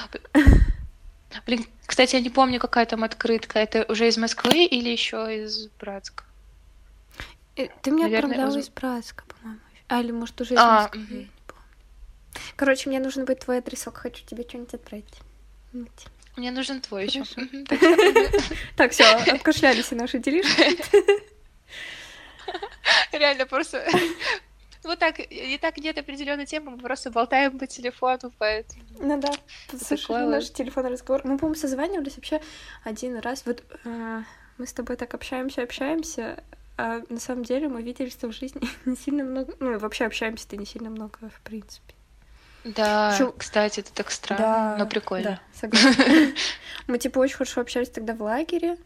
Блин, 1.44 1.66
кстати, 1.84 2.14
я 2.14 2.20
не 2.20 2.30
помню, 2.30 2.60
какая 2.60 2.86
там 2.86 3.02
открытка. 3.04 3.58
Это 3.58 3.84
уже 3.88 4.08
из 4.08 4.16
Москвы 4.16 4.64
или 4.64 4.88
еще 4.88 5.42
из 5.42 5.68
Братска? 5.80 6.24
Э, 7.56 7.66
ты 7.82 7.90
мне 7.90 8.06
отправляла 8.06 8.56
из 8.56 8.68
Братска, 8.68 9.24
по-моему. 9.24 9.60
А, 9.88 10.00
или, 10.00 10.12
может, 10.12 10.40
уже 10.40 10.54
из 10.54 10.58
а, 10.60 10.82
Москвы, 10.82 11.00
угу. 11.02 11.26
Короче, 12.56 12.88
мне 12.88 13.00
нужен 13.00 13.24
будет 13.24 13.40
твой 13.40 13.58
адресок, 13.58 13.96
хочу 13.96 14.24
тебе 14.24 14.44
что-нибудь 14.44 14.74
отправить. 14.74 15.14
Вот. 15.80 16.10
Мне 16.36 16.50
нужен 16.50 16.80
твой 16.80 17.06
еще. 17.06 17.24
Так, 18.76 18.92
все, 18.92 19.04
обкашлялись 19.04 19.90
наши 19.90 20.18
делишки. 20.18 20.76
Реально 23.12 23.46
просто 23.46 23.86
вот 24.84 24.98
так, 24.98 25.18
и 25.18 25.58
так 25.58 25.78
нет 25.78 25.98
определенной 25.98 26.46
темы, 26.46 26.72
мы 26.72 26.78
просто 26.78 27.10
болтаем 27.10 27.58
по 27.58 27.66
телефону, 27.66 28.32
поэтому... 28.38 28.82
Ну 28.98 29.20
да, 29.20 29.32
слушай, 29.82 30.26
наш 30.26 30.50
телефонный 30.50 30.90
разговор. 30.90 31.22
Мы, 31.24 31.38
по-моему, 31.38 31.58
созванивались 31.58 32.16
вообще 32.16 32.40
один 32.84 33.18
раз. 33.18 33.44
Вот 33.46 33.64
э, 33.84 34.22
мы 34.58 34.66
с 34.66 34.72
тобой 34.72 34.96
так 34.96 35.14
общаемся, 35.14 35.62
общаемся, 35.62 36.44
а 36.76 37.02
на 37.08 37.18
самом 37.18 37.44
деле 37.44 37.68
мы 37.68 37.82
видели, 37.82 38.10
что 38.10 38.28
в 38.28 38.32
жизни 38.32 38.60
не 38.84 38.96
сильно 38.96 39.24
много... 39.24 39.54
Ну, 39.58 39.78
вообще 39.78 40.04
общаемся-то 40.04 40.56
не 40.56 40.66
сильно 40.66 40.90
много, 40.90 41.18
в 41.30 41.40
принципе. 41.40 41.95
Да, 42.66 43.16
Шо... 43.16 43.32
кстати, 43.32 43.80
это 43.80 43.92
так 43.92 44.10
странно, 44.10 44.42
да, 44.42 44.76
но 44.78 44.86
прикольно. 44.86 45.24
Да, 45.30 45.40
согласна. 45.54 46.04
Мы, 46.88 46.98
типа, 46.98 47.20
очень 47.20 47.36
хорошо 47.36 47.60
общались 47.60 47.90
тогда 47.90 48.14
в 48.14 48.22
лагере, 48.22 48.76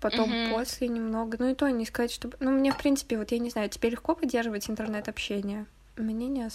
потом 0.00 0.32
после 0.50 0.88
немного. 0.88 1.36
Ну, 1.40 1.50
и 1.50 1.54
то 1.54 1.68
не 1.68 1.86
сказать, 1.86 2.12
что... 2.12 2.30
Ну, 2.38 2.52
мне, 2.52 2.72
в 2.72 2.78
принципе, 2.78 3.18
вот 3.18 3.32
я 3.32 3.38
не 3.38 3.50
знаю, 3.50 3.68
тебе 3.68 3.90
легко 3.90 4.14
поддерживать 4.14 4.70
интернет-общение? 4.70 5.66
Мне 5.96 6.28
не 6.28 6.48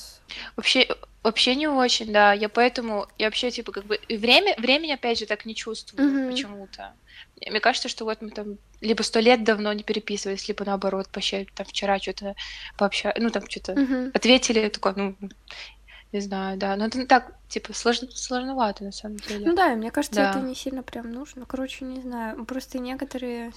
Вообще, 0.55 0.87
вообще 1.21 1.55
не 1.55 1.67
очень, 1.67 2.13
да. 2.13 2.31
Я 2.31 2.47
поэтому, 2.47 3.07
я 3.17 3.27
вообще, 3.27 3.51
типа, 3.51 3.73
как 3.73 3.85
бы, 3.85 3.99
время, 4.07 4.55
времени, 4.57 4.93
опять 4.93 5.19
же, 5.19 5.25
так 5.25 5.45
не 5.45 5.55
чувствую 5.55 6.09
mm-hmm. 6.09 6.31
почему-то. 6.31 6.93
Мне 7.45 7.59
кажется, 7.59 7.89
что 7.89 8.05
вот 8.05 8.21
мы 8.21 8.29
там 8.29 8.57
либо 8.79 9.01
сто 9.01 9.19
лет 9.19 9.43
давно 9.43 9.73
не 9.73 9.83
переписывались, 9.83 10.47
либо 10.47 10.63
наоборот, 10.63 11.07
вообще 11.13 11.45
там 11.53 11.65
вчера 11.65 11.99
что-то 11.99 12.35
пообщались, 12.77 13.21
ну 13.21 13.29
там 13.29 13.49
что-то 13.49 13.73
uh-huh. 13.73 14.11
ответили, 14.13 14.69
такое, 14.69 14.93
ну, 14.95 15.15
не 16.13 16.21
знаю, 16.21 16.57
да. 16.57 16.75
Но 16.75 16.85
это 16.85 17.05
так, 17.05 17.33
типа, 17.49 17.73
сложно, 17.73 18.09
сложновато 18.11 18.83
на 18.83 18.91
самом 18.91 19.17
деле. 19.17 19.45
Ну 19.45 19.55
да, 19.55 19.75
мне 19.75 19.91
кажется, 19.91 20.21
да. 20.21 20.29
это 20.29 20.39
не 20.39 20.55
сильно 20.55 20.83
прям 20.83 21.11
нужно. 21.11 21.45
Короче, 21.45 21.85
не 21.85 22.01
знаю. 22.01 22.45
Просто 22.45 22.79
некоторые. 22.79 23.51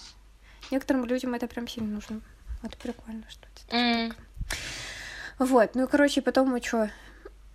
Некоторым 0.71 1.05
людям 1.05 1.35
это 1.35 1.47
прям 1.47 1.69
сильно 1.69 1.95
нужно. 1.95 2.21
Это 2.63 2.77
прикольно, 2.77 3.23
что 3.29 3.47
это 3.47 3.77
mm. 3.77 4.15
Вот, 5.39 5.75
ну, 5.75 5.87
короче, 5.87 6.23
потом 6.23 6.49
мы 6.49 6.61
что, 6.61 6.91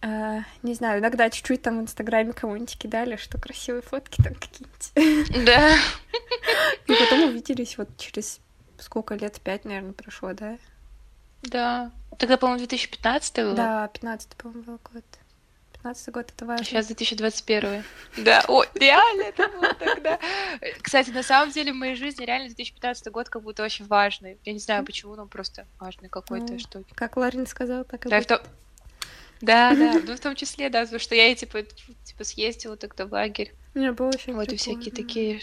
Uh, 0.02 0.42
не 0.64 0.74
знаю, 0.74 1.00
иногда 1.00 1.30
чуть-чуть 1.30 1.62
там 1.62 1.78
в 1.78 1.82
Инстаграме 1.84 2.34
кому-нибудь 2.34 2.76
кидали, 2.76 3.18
что 3.18 3.40
красивые 3.40 3.84
фотки 3.84 4.20
там 4.20 4.34
какие-нибудь. 4.34 5.46
Да. 5.46 5.76
И 6.88 6.96
потом 6.96 7.30
увиделись 7.30 7.78
вот 7.78 7.96
через 7.98 8.40
сколько 8.80 9.14
лет? 9.14 9.40
Пять, 9.42 9.64
наверное, 9.64 9.94
прошло, 9.94 10.34
да? 10.34 10.58
Да. 11.44 11.92
Тогда, 12.18 12.38
по-моему, 12.38 12.60
2015 12.60 13.36
было? 13.38 13.54
Да, 13.54 13.88
15 13.88 14.36
по-моему, 14.36 14.64
был 14.64 14.80
год. 14.94 15.04
15 15.74 16.14
год 16.14 16.32
это 16.36 16.46
важно. 16.46 16.66
Сейчас 16.66 16.88
2021. 16.88 17.84
Да, 18.18 18.44
о, 18.48 18.64
реально 18.76 19.24
это 19.24 19.48
было 19.48 19.74
тогда. 19.74 20.20
Кстати, 20.82 21.10
на 21.10 21.24
самом 21.24 21.52
деле 21.52 21.74
в 21.74 21.76
моей 21.76 21.96
жизни 21.96 22.24
реально 22.24 22.48
2015 22.48 23.08
год 23.08 23.30
как 23.30 23.42
будто 23.42 23.64
очень 23.64 23.86
важный. 23.88 24.38
Я 24.46 24.54
не 24.54 24.60
знаю 24.60 24.86
почему, 24.86 25.16
но 25.16 25.26
просто 25.26 25.66
важный 25.80 26.10
какой-то, 26.10 26.54
ну, 26.54 26.60
что... 26.60 26.84
Как 26.94 27.18
Ларин 27.18 27.48
сказал, 27.48 27.84
так 27.86 28.06
и 28.06 28.10
да, 28.10 28.18
будет. 28.18 28.28
Да, 29.42 29.76
да, 29.76 30.00
ну 30.06 30.16
в 30.16 30.20
том 30.20 30.36
числе, 30.36 30.70
да, 30.70 30.82
потому 30.82 31.00
что 31.00 31.16
я 31.16 31.34
типа, 31.34 31.64
типа 32.04 32.24
съездила 32.24 32.78
тогда 32.78 33.08
в 33.08 33.12
лагерь. 33.12 33.54
Не, 33.74 33.92
было 33.92 34.10
очень 34.10 34.36
Вот 34.36 34.52
и 34.52 34.58
всякие 34.58 34.94
такие. 34.94 35.42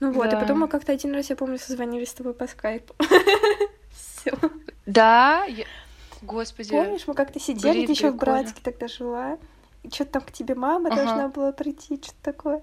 Ну 0.00 0.12
вот, 0.12 0.30
да. 0.30 0.36
и 0.36 0.40
потом 0.40 0.60
мы 0.60 0.68
как-то 0.68 0.92
один 0.92 1.14
раз, 1.14 1.30
я 1.30 1.36
помню, 1.36 1.58
созвонились 1.58 2.10
с 2.10 2.14
тобой 2.14 2.34
по 2.34 2.46
скайпу. 2.46 2.94
Все. 3.90 4.32
Да, 4.90 5.44
я... 5.44 5.64
господи. 6.22 6.70
Помнишь, 6.70 7.06
мы 7.06 7.14
как-то 7.14 7.38
сидели, 7.38 7.86
ты 7.86 7.92
еще 7.92 8.10
в 8.10 8.16
Братске 8.16 8.60
тогда 8.62 8.88
жила, 8.88 9.38
и 9.82 9.90
что-то 9.90 10.12
там 10.12 10.22
к 10.22 10.32
тебе 10.32 10.54
мама 10.54 10.90
ага. 10.90 11.04
должна 11.04 11.28
была 11.28 11.52
прийти, 11.52 11.96
что-то 12.02 12.22
такое. 12.22 12.62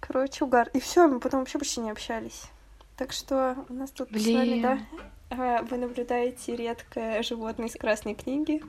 Короче, 0.00 0.44
угар. 0.44 0.70
И 0.72 0.80
все, 0.80 1.08
мы 1.08 1.18
потом 1.18 1.40
вообще 1.40 1.58
почти 1.58 1.80
не 1.80 1.90
общались. 1.90 2.44
Так 2.96 3.12
что 3.12 3.64
у 3.68 3.74
нас 3.74 3.90
тут 3.90 4.10
Блин. 4.10 4.22
с 4.22 4.26
вами, 4.26 4.62
да, 4.62 4.78
а, 5.30 5.62
вы 5.62 5.76
наблюдаете 5.78 6.56
редкое 6.56 7.22
животное 7.22 7.66
из 7.66 7.74
красной 7.74 8.14
книги. 8.14 8.62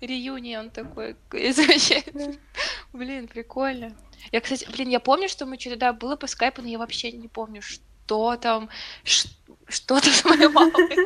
Реюнион 0.00 0.70
такой 0.70 1.16
изучается. 1.32 2.38
Блин, 2.92 3.28
прикольно. 3.28 3.92
Я, 4.30 4.40
кстати, 4.40 4.68
блин, 4.70 4.88
я 4.88 5.00
помню, 5.00 5.28
что 5.28 5.46
мы 5.46 5.58
что-то, 5.58 5.76
да, 5.76 5.92
было 5.92 6.16
по 6.16 6.26
скайпу, 6.26 6.62
но 6.62 6.68
я 6.68 6.78
вообще 6.78 7.12
не 7.12 7.28
помню, 7.28 7.62
что 8.04 8.36
там, 8.36 8.68
что 9.04 10.00
там 10.00 10.12
с 10.12 10.24
моей 10.24 10.48
мамой. 10.48 10.96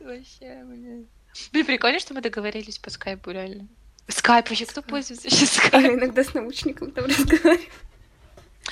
Вообще, 0.00 0.62
блин. 0.64 1.08
Блин, 1.52 1.66
прикольно, 1.66 2.00
что 2.00 2.12
мы 2.12 2.20
договорились 2.20 2.78
по 2.78 2.90
скайпу, 2.90 3.30
реально. 3.30 3.66
Скайп 4.08 4.50
вообще, 4.50 4.66
кто 4.66 4.82
пользуется 4.82 5.30
сейчас 5.30 5.52
скайпом? 5.52 5.98
иногда 5.98 6.22
с 6.22 6.34
научником 6.34 6.90
там 6.90 7.06
разговариваю. 7.06 7.70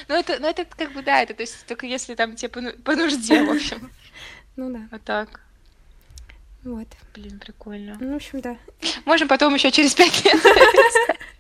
Ну, 0.09 0.15
это, 0.17 0.39
ну, 0.39 0.49
это 0.49 0.65
как 0.65 0.93
бы, 0.93 1.03
да, 1.03 1.23
это 1.23 1.35
то 1.35 1.43
есть 1.43 1.67
только 1.67 1.87
если 1.87 2.15
там 2.15 2.37
тебе 2.37 2.49
по, 2.49 2.61
по 2.83 2.95
нужде, 2.95 3.43
в 3.43 3.51
общем. 3.51 3.91
Ну 4.57 4.71
да. 4.73 4.89
А 4.91 4.99
так. 4.99 5.41
Вот. 6.63 6.89
Блин, 7.15 7.39
прикольно. 7.39 7.97
Ну, 8.01 8.13
в 8.13 8.17
общем, 8.17 8.41
да. 8.41 8.59
Можем 9.05 9.29
потом 9.29 9.55
еще 9.55 9.71
через 9.71 9.95
пять 9.95 10.25
лет. 10.25 10.37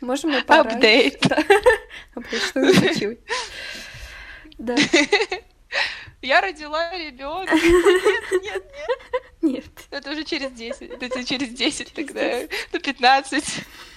Можем 0.00 0.30
мы 0.30 0.38
Апдейт. 0.38 1.24
Апдейт, 2.14 2.42
что 2.42 2.74
случилось? 2.74 3.18
Да. 4.58 4.76
Я 6.22 6.40
родила 6.40 6.96
ребенка. 6.98 7.54
Нет, 7.54 8.32
нет, 8.42 8.42
нет. 8.42 9.40
Нет. 9.40 9.64
Это 9.90 10.10
уже 10.10 10.24
через 10.24 10.52
10. 10.52 10.90
Это 11.00 11.24
через 11.24 11.48
10 11.48 11.92
тогда. 11.94 12.42
Ну, 12.72 12.78
15. 12.78 13.44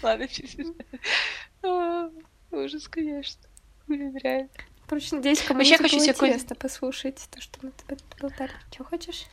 Ладно, 0.01 0.27
через 0.29 0.51
15. 0.51 2.23
Ужас, 2.51 2.87
конечно. 2.87 3.41
Блин, 3.87 4.15
реально. 4.17 4.49
Короче, 4.87 5.15
надеюсь, 5.15 5.41
кому 5.41 5.59
Вообще, 5.59 5.75
это 5.75 5.83
хочу 5.83 5.97
было 5.97 6.05
интересно 6.05 6.55
послушать 6.55 7.27
то, 7.29 7.41
что 7.41 7.59
мы 7.61 7.71
тебе 7.71 7.97
болтали. 8.19 8.51
Что 8.71 8.83
хочешь? 8.85 9.25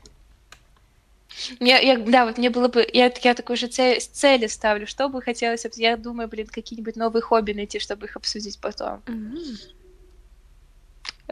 Мне, 1.60 1.82
я, 1.82 1.96
да, 1.98 2.26
вот 2.26 2.38
мне 2.38 2.50
было 2.50 2.68
бы, 2.68 2.86
я, 2.92 3.12
я 3.22 3.34
такой 3.34 3.56
же 3.56 3.66
цель, 3.66 4.00
цели 4.00 4.46
ставлю, 4.46 4.86
что 4.86 5.08
бы 5.08 5.22
хотелось, 5.22 5.64
я 5.76 5.96
думаю, 5.96 6.28
блин, 6.28 6.46
какие-нибудь 6.46 6.96
новые 6.96 7.22
хобби 7.22 7.52
найти, 7.52 7.78
чтобы 7.78 8.06
их 8.06 8.16
обсудить 8.16 8.58
потом. 8.60 9.02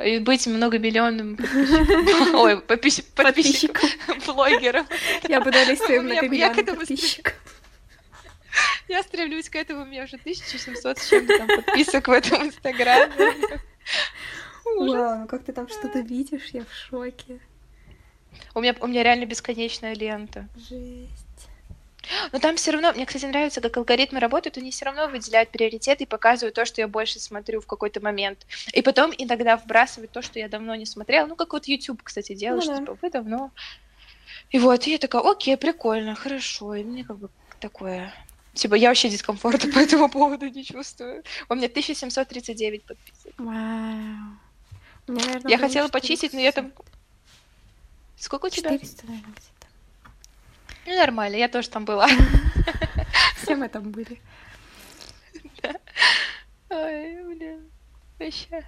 И 0.05 0.19
быть 0.21 0.47
многомиллионным 0.47 1.37
подписчиком. 1.37 2.35
Ой, 2.37 2.61
подписчик- 2.61 3.05
подписчиком, 3.15 3.89
блогером. 4.27 4.87
Я 5.29 5.41
буду 5.41 5.59
лезть 5.59 5.83
своим 5.85 6.05
многомиллионным 6.05 6.59
этому 6.59 6.79
подписчикам. 6.79 7.35
Я 8.89 9.03
стремлюсь 9.03 9.51
к 9.51 9.57
этому, 9.57 9.83
у 9.83 9.87
меня 9.87 10.05
уже 10.05 10.17
1700 10.17 10.99
с 10.99 11.09
чем-то 11.11 11.39
там 11.39 11.47
подписок 11.49 12.09
в 12.09 12.13
этом 12.13 12.47
инстаграме. 12.47 13.13
Вау, 14.65 15.19
ну 15.21 15.27
как 15.27 15.45
ты 15.45 15.53
там 15.53 15.69
что-то 15.69 16.01
видишь? 16.01 16.49
Я 16.53 16.65
в 16.65 16.73
шоке. 16.73 17.41
У 18.55 18.61
меня, 18.61 18.75
у 18.81 18.87
меня 18.87 19.03
реально 19.03 19.27
бесконечная 19.27 19.95
лента. 19.95 20.49
Жесть. 20.57 21.29
Но 22.33 22.39
там 22.39 22.57
все 22.57 22.71
равно, 22.71 22.93
мне, 22.93 23.07
кстати, 23.07 23.27
нравится, 23.27 23.61
как 23.61 23.77
алгоритмы 23.77 24.21
работают, 24.21 24.57
они 24.57 24.71
все 24.71 24.87
равно 24.87 25.09
выделяют 25.09 25.51
приоритеты 25.51 26.05
и 26.05 26.07
показывают 26.07 26.55
то, 26.55 26.65
что 26.65 26.81
я 26.81 26.89
больше 26.89 27.21
смотрю 27.21 27.61
в 27.61 27.67
какой-то 27.67 28.01
момент. 28.01 28.47
И 28.73 28.83
потом 28.83 29.13
иногда 29.17 29.57
вбрасывают 29.57 30.11
то, 30.11 30.23
что 30.23 30.39
я 30.39 30.49
давно 30.49 30.75
не 30.75 30.87
смотрела. 30.87 31.27
Ну, 31.27 31.37
как 31.37 31.53
вот 31.53 31.67
YouTube, 31.67 32.03
кстати, 32.03 32.35
делает, 32.35 32.65
Ну 32.65 32.73
да. 32.73 32.79
типа 32.79 32.99
вы 33.01 33.11
давно. 33.11 33.51
И 34.51 34.59
вот, 34.59 34.87
и 34.87 34.93
я 34.93 34.99
такая, 34.99 35.23
окей, 35.23 35.57
прикольно, 35.57 36.15
хорошо. 36.15 36.75
И 36.75 36.85
мне 36.85 37.05
как 37.05 37.19
бы 37.19 37.29
такое... 37.61 38.15
Типа, 38.55 38.75
я 38.75 38.89
вообще 38.89 39.09
дискомфорта 39.09 39.69
по 39.73 39.79
этому 39.79 40.09
поводу 40.09 40.49
не 40.49 40.65
чувствую. 40.65 41.23
У 41.49 41.55
меня 41.55 41.67
1739 41.67 42.85
подписок. 42.85 43.33
Вау. 43.37 44.39
Наверное, 45.07 45.51
Я 45.51 45.59
хотела 45.59 45.89
почистить, 45.89 46.33
но 46.33 46.41
я 46.41 46.53
там... 46.53 46.73
Сколько 48.19 48.47
у 48.47 48.51
тебя? 48.51 48.71
400, 48.71 49.07
наверное. 49.07 49.35
Ну, 50.87 50.97
нормально, 50.97 51.37
я 51.37 51.49
тоже 51.49 51.69
там 51.69 51.85
была. 51.85 52.09
Все 53.43 53.55
мы 53.57 53.69
там 53.69 53.91
были. 53.91 54.21
Ой, 56.71 57.25
блин, 57.25 57.71
вообще. 58.19 58.65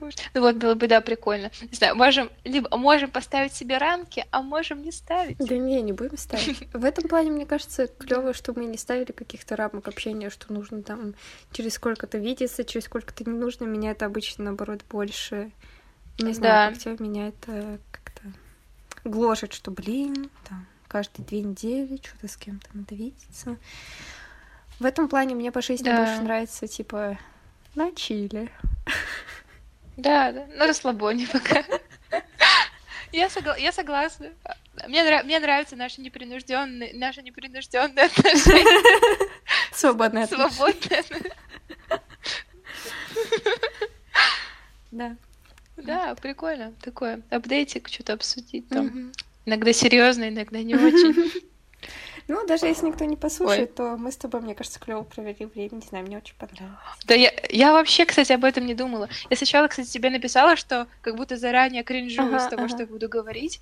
Ну 0.00 0.40
вот, 0.42 0.56
было 0.56 0.74
бы, 0.74 0.86
да, 0.86 1.00
прикольно. 1.00 1.50
Не 1.60 1.76
знаю, 1.76 1.96
можем, 1.96 2.30
либо 2.44 2.76
можем 2.76 3.10
поставить 3.10 3.52
себе 3.52 3.78
рамки, 3.78 4.24
а 4.30 4.42
можем 4.42 4.82
не 4.82 4.92
ставить. 4.92 5.38
Да 5.38 5.56
не, 5.56 5.82
не 5.82 5.92
будем 5.92 6.16
ставить. 6.16 6.72
В 6.72 6.84
этом 6.84 7.08
плане, 7.08 7.30
мне 7.30 7.46
кажется, 7.46 7.88
клево, 7.88 8.32
что 8.32 8.52
мы 8.54 8.66
не 8.66 8.78
ставили 8.78 9.12
каких-то 9.12 9.56
рамок 9.56 9.88
общения, 9.88 10.30
что 10.30 10.52
нужно 10.52 10.82
там 10.82 11.14
через 11.52 11.74
сколько-то 11.74 12.18
видеться, 12.18 12.64
через 12.64 12.84
сколько-то 12.84 13.28
не 13.28 13.36
нужно. 13.36 13.64
Меня 13.64 13.90
это 13.90 14.06
обычно, 14.06 14.44
наоборот, 14.44 14.82
больше... 14.88 15.50
Не 16.18 16.32
знаю, 16.32 16.70
Да. 16.70 16.74
как 16.74 16.78
тебя 16.82 16.96
меня 17.06 17.28
это 17.28 17.78
как-то 17.90 18.22
гложет, 19.04 19.52
что, 19.52 19.70
блин, 19.70 20.30
там, 20.48 20.66
каждые 20.88 21.24
две 21.26 21.42
недели 21.42 22.00
что-то 22.02 22.28
с 22.28 22.36
кем-то 22.36 22.68
надо 22.72 22.94
видеться. 22.94 23.56
В 24.80 24.84
этом 24.84 25.08
плане 25.08 25.34
мне 25.34 25.50
по 25.52 25.62
жизни 25.62 25.84
Да. 25.84 25.96
больше 26.04 26.22
нравится, 26.22 26.66
типа, 26.66 27.18
на 27.74 27.92
чили. 27.94 28.50
Да, 29.96 30.32
да, 30.32 30.46
на 30.56 30.66
расслабоне 30.66 31.26
пока. 31.32 31.64
Я, 33.12 33.26
согла- 33.28 33.58
я 33.58 33.72
согласна. 33.72 34.28
Мне, 34.86 35.00
нра- 35.02 35.24
мне 35.24 35.40
нравятся 35.40 35.74
наши 35.76 36.00
непринужденные, 36.00 36.92
наши 36.94 37.22
непринужденные 37.22 38.06
отношения, 38.06 39.30
Свободное 39.72 40.24
отношение. 40.24 40.50
свободные. 40.50 41.04
Да. 44.90 45.16
Да, 45.84 46.14
прикольно. 46.14 46.72
Такое. 46.82 47.22
Апдейтик, 47.30 47.88
что-то 47.88 48.14
обсудить 48.14 48.68
там. 48.68 49.12
Иногда 49.46 49.72
серьезно, 49.72 50.28
иногда 50.28 50.62
не 50.62 50.74
очень. 50.74 51.32
Ну, 52.28 52.46
даже 52.46 52.66
если 52.66 52.84
никто 52.86 53.06
не 53.06 53.16
послушает, 53.16 53.74
то 53.74 53.96
мы 53.96 54.12
с 54.12 54.16
тобой, 54.18 54.42
мне 54.42 54.54
кажется, 54.54 54.78
клево 54.78 55.02
провели 55.02 55.46
время. 55.46 55.76
Не 55.76 55.80
знаю, 55.80 56.04
мне 56.04 56.18
очень 56.18 56.34
понравилось. 56.36 56.76
Да 57.06 57.14
я, 57.14 57.32
я 57.48 57.72
вообще, 57.72 58.04
кстати, 58.04 58.32
об 58.32 58.44
этом 58.44 58.66
не 58.66 58.74
думала. 58.74 59.08
Я 59.30 59.36
сначала, 59.36 59.66
кстати, 59.66 59.88
тебе 59.88 60.10
написала, 60.10 60.54
что 60.54 60.88
как 61.00 61.16
будто 61.16 61.38
заранее 61.38 61.84
кринжую 61.84 62.28
Ага, 62.28 62.40
с 62.40 62.48
того, 62.48 62.64
ага. 62.64 62.68
что 62.68 62.82
я 62.82 62.86
буду 62.86 63.08
говорить. 63.08 63.60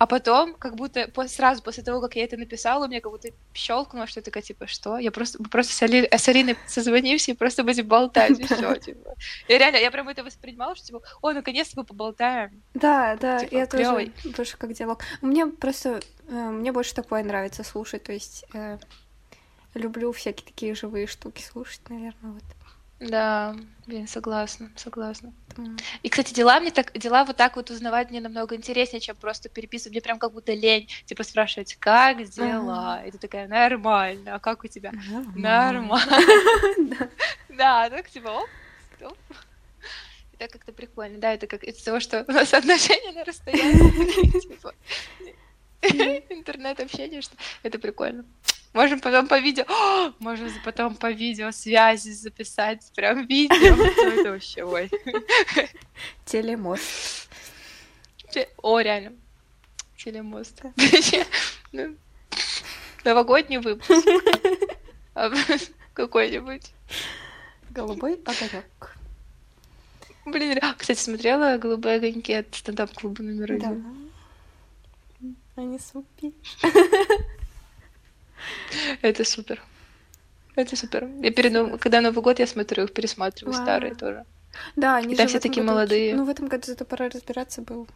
А 0.00 0.06
потом, 0.06 0.54
как 0.54 0.76
будто 0.76 1.08
по- 1.08 1.28
сразу 1.28 1.62
после 1.62 1.82
того, 1.82 2.00
как 2.00 2.16
я 2.16 2.24
это 2.24 2.38
написала, 2.38 2.86
у 2.86 2.88
меня 2.88 3.02
как 3.02 3.12
будто 3.12 3.28
щелкнуло, 3.52 4.06
что 4.06 4.20
я 4.20 4.24
такая, 4.24 4.42
типа, 4.42 4.66
что? 4.66 4.96
Я 4.98 5.10
просто, 5.10 5.36
мы 5.42 5.50
просто 5.50 5.74
с, 5.74 5.82
Али- 5.82 6.08
с 6.10 6.26
Алиной 6.28 6.56
созвонимся 6.66 7.32
и 7.32 7.34
просто 7.34 7.64
будем 7.64 7.86
болтать, 7.86 8.40
и 8.40 8.44
все, 8.44 8.76
типа. 8.86 9.14
Я 9.46 9.58
реально, 9.58 9.76
я 9.76 9.90
прям 9.90 10.08
это 10.08 10.24
воспринимала, 10.24 10.74
что, 10.74 10.86
типа, 10.86 11.02
о, 11.20 11.32
наконец-то 11.32 11.78
мы 11.80 11.84
поболтаем. 11.84 12.62
Да, 12.72 13.16
да, 13.20 13.40
Типа, 13.40 13.54
я 13.54 13.66
тоже 13.66 13.82
клёвый. 13.84 14.12
больше 14.36 14.56
как 14.56 14.72
диалог. 14.72 15.02
Мне 15.20 15.46
просто, 15.46 16.00
э, 16.28 16.32
мне 16.32 16.72
больше 16.72 16.94
такое 16.94 17.22
нравится 17.22 17.62
слушать, 17.62 18.02
то 18.04 18.12
есть 18.12 18.46
э, 18.54 18.78
люблю 19.74 20.12
всякие 20.12 20.46
такие 20.46 20.74
живые 20.74 21.06
штуки 21.08 21.42
слушать, 21.42 21.82
наверное, 21.90 22.32
вот. 22.32 22.42
Да, 23.00 23.56
блин, 23.86 24.06
согласна, 24.06 24.70
согласна. 24.76 25.32
И, 26.02 26.08
кстати, 26.10 26.34
дела 26.34 26.60
мне 26.60 26.70
так, 26.70 26.96
дела 26.96 27.24
вот 27.24 27.36
так 27.36 27.56
вот 27.56 27.70
узнавать 27.70 28.10
мне 28.10 28.20
намного 28.20 28.54
интереснее, 28.54 29.00
чем 29.00 29.16
просто 29.16 29.48
переписывать. 29.48 29.92
Мне 29.92 30.02
прям 30.02 30.18
как 30.18 30.32
будто 30.32 30.52
лень, 30.52 30.88
типа 31.06 31.22
спрашивать, 31.22 31.76
как 31.80 32.22
дела? 32.28 33.02
И 33.06 33.10
ты 33.10 33.18
такая, 33.18 33.48
нормально, 33.48 34.34
а 34.34 34.38
как 34.38 34.64
у 34.64 34.68
тебя? 34.68 34.92
Нормально. 35.34 37.10
Да, 37.48 37.90
так 37.90 38.08
типа, 38.08 38.28
оп, 39.02 39.18
так 40.38 40.50
как-то 40.50 40.72
прикольно. 40.72 41.18
Да, 41.18 41.34
это 41.34 41.46
как 41.46 41.64
из-за 41.64 41.84
того, 41.84 42.00
что 42.00 42.24
у 42.26 42.32
нас 42.32 42.54
отношения 42.54 43.12
на 43.12 43.24
расстоянии. 43.24 44.40
типа, 44.40 44.74
Интернет-общение, 46.30 47.22
что 47.22 47.36
это 47.62 47.78
прикольно. 47.78 48.24
Можем 48.72 49.00
потом 49.00 49.26
по 49.26 49.38
видео, 49.40 49.64
О, 49.68 50.12
можем 50.20 50.48
потом 50.64 50.94
по 50.94 51.10
видеосвязи 51.10 52.10
записать 52.10 52.90
прям 52.94 53.26
видео. 53.26 53.74
Ну, 53.76 54.20
Это 54.20 54.30
вообще, 54.32 54.64
ой. 54.64 54.90
Телемост. 56.24 57.28
Те- 58.30 58.48
О, 58.62 58.78
реально. 58.80 59.12
Телемост. 59.96 60.62
Ну, 61.72 61.96
Новогодний 63.04 63.58
выпуск. 63.58 64.06
А, 65.14 65.30
Какой-нибудь. 65.94 66.72
Голубой 67.70 68.14
огонек. 68.24 68.96
Блин, 70.26 70.52
ре- 70.52 70.74
кстати, 70.76 70.98
смотрела 70.98 71.56
«Голубые 71.58 71.96
огоньки» 71.96 72.32
от 72.34 72.54
стендап-клуба 72.54 73.22
номер 73.22 73.48
Да. 73.58 73.68
один. 73.68 74.10
Они 75.56 75.78
супи. 75.78 76.34
Это 79.02 79.24
супер. 79.24 79.62
Это 80.56 80.76
супер. 80.76 81.08
Я 81.22 81.30
перед 81.30 81.52
Нов- 81.52 81.78
когда 81.80 82.00
Новый 82.00 82.22
год, 82.22 82.38
я 82.38 82.46
смотрю 82.46 82.84
их, 82.84 82.92
пересматриваю 82.92 83.54
Вау. 83.54 83.62
старые 83.64 83.94
тоже. 83.94 84.24
Да, 84.76 84.96
они 84.96 85.14
там 85.14 85.28
же 85.28 85.28
в 85.28 85.28
все 85.30 85.38
этом 85.38 85.50
такие 85.50 85.62
году- 85.62 85.72
молодые. 85.74 86.14
Ну, 86.14 86.24
в 86.24 86.28
этом 86.28 86.48
году 86.48 86.64
зато 86.66 86.84
пора 86.84 87.08
разбираться 87.08 87.62
был 87.62 87.86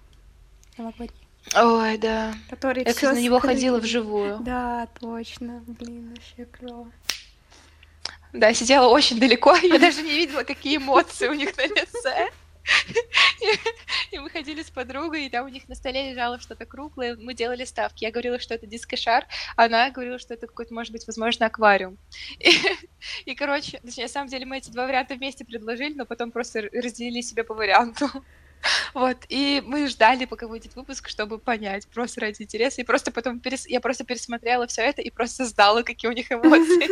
новогодний. 0.78 1.10
Ой, 1.56 1.98
да. 1.98 2.32
Который 2.48 2.84
Я, 2.84 2.92
кстати, 2.94 3.14
на 3.14 3.20
него 3.20 3.38
скрыли. 3.38 3.54
ходила 3.54 3.78
вживую. 3.78 4.38
Да, 4.40 4.88
точно. 5.00 5.62
Блин, 5.66 6.14
вообще 6.14 6.46
клево. 6.50 6.90
Да, 8.32 8.52
сидела 8.54 8.88
очень 8.88 9.18
далеко, 9.20 9.54
я 9.62 9.78
даже 9.78 10.02
не 10.02 10.10
видела, 10.16 10.42
какие 10.44 10.76
эмоции 10.78 11.28
у 11.28 11.34
них 11.34 11.56
на 11.56 11.66
лице. 11.66 12.28
И- 14.12 14.18
мы 14.18 14.30
ходили 14.30 14.62
с 14.62 14.70
подругой, 14.70 15.26
и 15.26 15.28
там 15.28 15.46
у 15.46 15.48
них 15.48 15.68
на 15.68 15.74
столе 15.74 16.10
лежало 16.10 16.38
что-то 16.40 16.64
круглое, 16.66 17.16
мы 17.16 17.34
делали 17.34 17.64
ставки. 17.64 18.04
Я 18.04 18.10
говорила, 18.10 18.38
что 18.38 18.54
это 18.54 18.66
дискошар, 18.66 19.26
а 19.56 19.64
она 19.64 19.90
говорила, 19.90 20.18
что 20.18 20.34
это 20.34 20.46
какой-то, 20.46 20.72
может 20.72 20.92
быть, 20.92 21.06
возможно, 21.06 21.46
аквариум. 21.46 21.98
И, 22.38 22.50
и, 23.26 23.34
короче, 23.34 23.80
точнее, 23.80 24.04
на 24.04 24.08
самом 24.08 24.28
деле 24.28 24.46
мы 24.46 24.58
эти 24.58 24.70
два 24.70 24.86
варианта 24.86 25.14
вместе 25.14 25.44
предложили, 25.44 25.94
но 25.94 26.06
потом 26.06 26.30
просто 26.30 26.62
разделили 26.72 27.20
себя 27.20 27.44
по 27.44 27.54
варианту. 27.54 28.08
Вот, 28.94 29.18
и 29.28 29.62
мы 29.66 29.88
ждали, 29.88 30.24
пока 30.24 30.46
выйдет 30.46 30.74
выпуск, 30.74 31.10
чтобы 31.10 31.38
понять, 31.38 31.86
просто 31.88 32.22
ради 32.22 32.40
интереса. 32.40 32.80
И 32.80 32.84
просто 32.84 33.12
потом 33.12 33.38
перес- 33.38 33.68
я 33.68 33.78
просто 33.78 34.04
пересмотрела 34.04 34.66
все 34.66 34.80
это 34.80 35.02
и 35.02 35.10
просто 35.10 35.44
сдала, 35.44 35.82
какие 35.82 36.10
у 36.10 36.14
них 36.14 36.32
эмоции. 36.32 36.88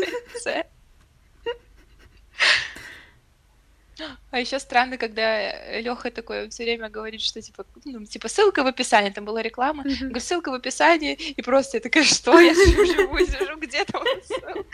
А 4.31 4.39
еще 4.41 4.59
странно, 4.59 4.97
когда 4.99 5.79
Леха 5.81 6.11
такой 6.11 6.49
все 6.51 6.65
время 6.65 6.89
говорит, 6.89 7.21
что 7.21 7.41
типа, 7.41 7.65
ну, 7.85 8.05
типа 8.05 8.29
ссылка 8.29 8.63
в 8.63 8.67
описании, 8.67 9.11
там 9.11 9.25
была 9.25 9.43
реклама, 9.43 9.83
Мгм. 9.85 9.95
говорю, 10.09 10.21
ссылка 10.21 10.51
в 10.51 10.55
описании, 10.55 11.15
и 11.15 11.43
просто 11.43 11.77
я 11.77 11.81
такая, 11.81 12.05
что 12.05 12.39
я 12.41 12.55
сижу, 12.55 12.85
живу, 12.87 13.19
сижу, 13.19 13.57
где 13.59 13.85
там 13.85 14.03
ссылка? 14.25 14.65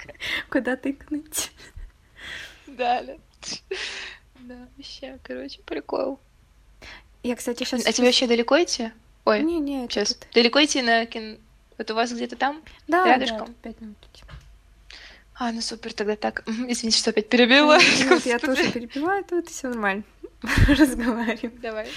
Куда 0.51 0.77
тыкнуть? 0.77 1.51
Далее. 2.67 3.19
Да, 4.41 4.57
вообще, 4.77 5.19
короче, 5.23 5.61
прикол. 5.65 6.19
Я, 7.23 7.35
кстати, 7.37 7.65
сейчас... 7.65 7.85
А 7.87 7.93
тебе 7.93 8.07
вообще 8.07 8.27
далеко 8.27 8.63
идти? 8.63 8.93
Ой, 9.25 9.43
Не, 9.43 9.59
не, 9.59 9.89
сейчас. 9.89 10.19
Далеко 10.33 10.65
идти 10.65 10.81
на 10.83 11.05
кин... 11.07 11.39
Вот 11.77 11.91
у 11.91 11.95
вас 11.95 12.13
где-то 12.13 12.37
там? 12.37 12.63
Да, 12.87 13.05
рядышком? 13.07 13.47
да, 13.47 13.53
пять 13.63 13.81
минут. 13.81 13.97
идти. 14.13 14.23
А, 15.39 15.53
ну 15.53 15.61
супер, 15.61 15.93
тогда 15.93 16.17
так. 16.17 16.43
Извините, 16.47 16.99
что 16.99 17.11
опять 17.11 17.29
перебила. 17.29 17.79
Нет, 17.79 18.27
я 18.27 18.39
тоже 18.39 18.71
перебиваю, 18.73 19.25
тут 19.25 19.49
все 19.49 19.69
нормально. 19.69 20.03
Разговариваем. 20.69 21.53
Давай. 21.61 21.89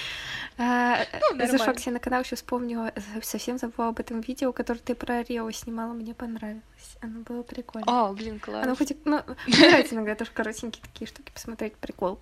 А, 0.57 0.99
Ну. 1.33 1.47
Зашла 1.47 1.73
к 1.73 1.79
себе 1.79 1.93
на 1.93 1.99
канал, 1.99 2.21
еще 2.21 2.35
вспомнила, 2.35 2.91
э, 2.95 3.21
совсем 3.23 3.57
забыла 3.57 3.89
об 3.89 3.99
этом 3.99 4.21
видео, 4.21 4.51
которое 4.51 4.79
ты 4.79 4.93
про 4.93 5.23
Рио 5.23 5.49
снимала, 5.51 5.93
мне 5.93 6.13
понравилось. 6.13 6.61
Оно 7.01 7.21
было 7.21 7.41
прикольно. 7.41 7.85
О, 7.87 8.13
блин, 8.13 8.39
класс. 8.39 8.65
Оно 8.65 8.75
хоть 8.75 8.93
ну, 9.05 9.21
мне 9.47 9.69
нравится 9.69 9.95
иногда 9.95 10.13
тоже 10.13 10.31
коротенькие 10.31 10.83
такие 10.83 11.07
штуки 11.07 11.31
посмотреть, 11.33 11.75
прикол. 11.77 12.19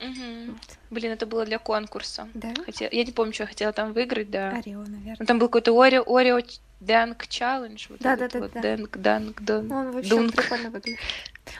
Вот. 0.00 0.78
Блин, 0.88 1.12
это 1.12 1.26
было 1.26 1.44
для 1.44 1.58
конкурса. 1.58 2.28
Да? 2.32 2.54
Хотела... 2.64 2.88
Я 2.90 3.04
не 3.04 3.12
помню, 3.12 3.34
что 3.34 3.42
я 3.42 3.48
хотела 3.48 3.72
там 3.72 3.92
выиграть, 3.92 4.30
да. 4.30 4.50
А 4.56 4.60
Рио, 4.62 4.80
наверное. 4.80 5.16
Ну, 5.18 5.26
там 5.26 5.38
был 5.38 5.48
какой-то 5.48 5.78
Орео, 5.78 6.04
Орео 6.06 6.40
Данк 6.80 7.26
Челлендж. 7.28 7.86
Вот 7.90 8.00
Да, 8.00 8.16
да, 8.16 8.28
да, 8.28 8.38
вот 8.40 8.52
да. 8.52 8.60
Данк, 8.62 8.96
Данк. 8.96 9.40
Ну, 9.40 9.76
он 9.76 9.92
вообще 9.92 10.10
Дунк. 10.10 10.34
прикольно 10.34 10.70
выглядит. 10.70 10.98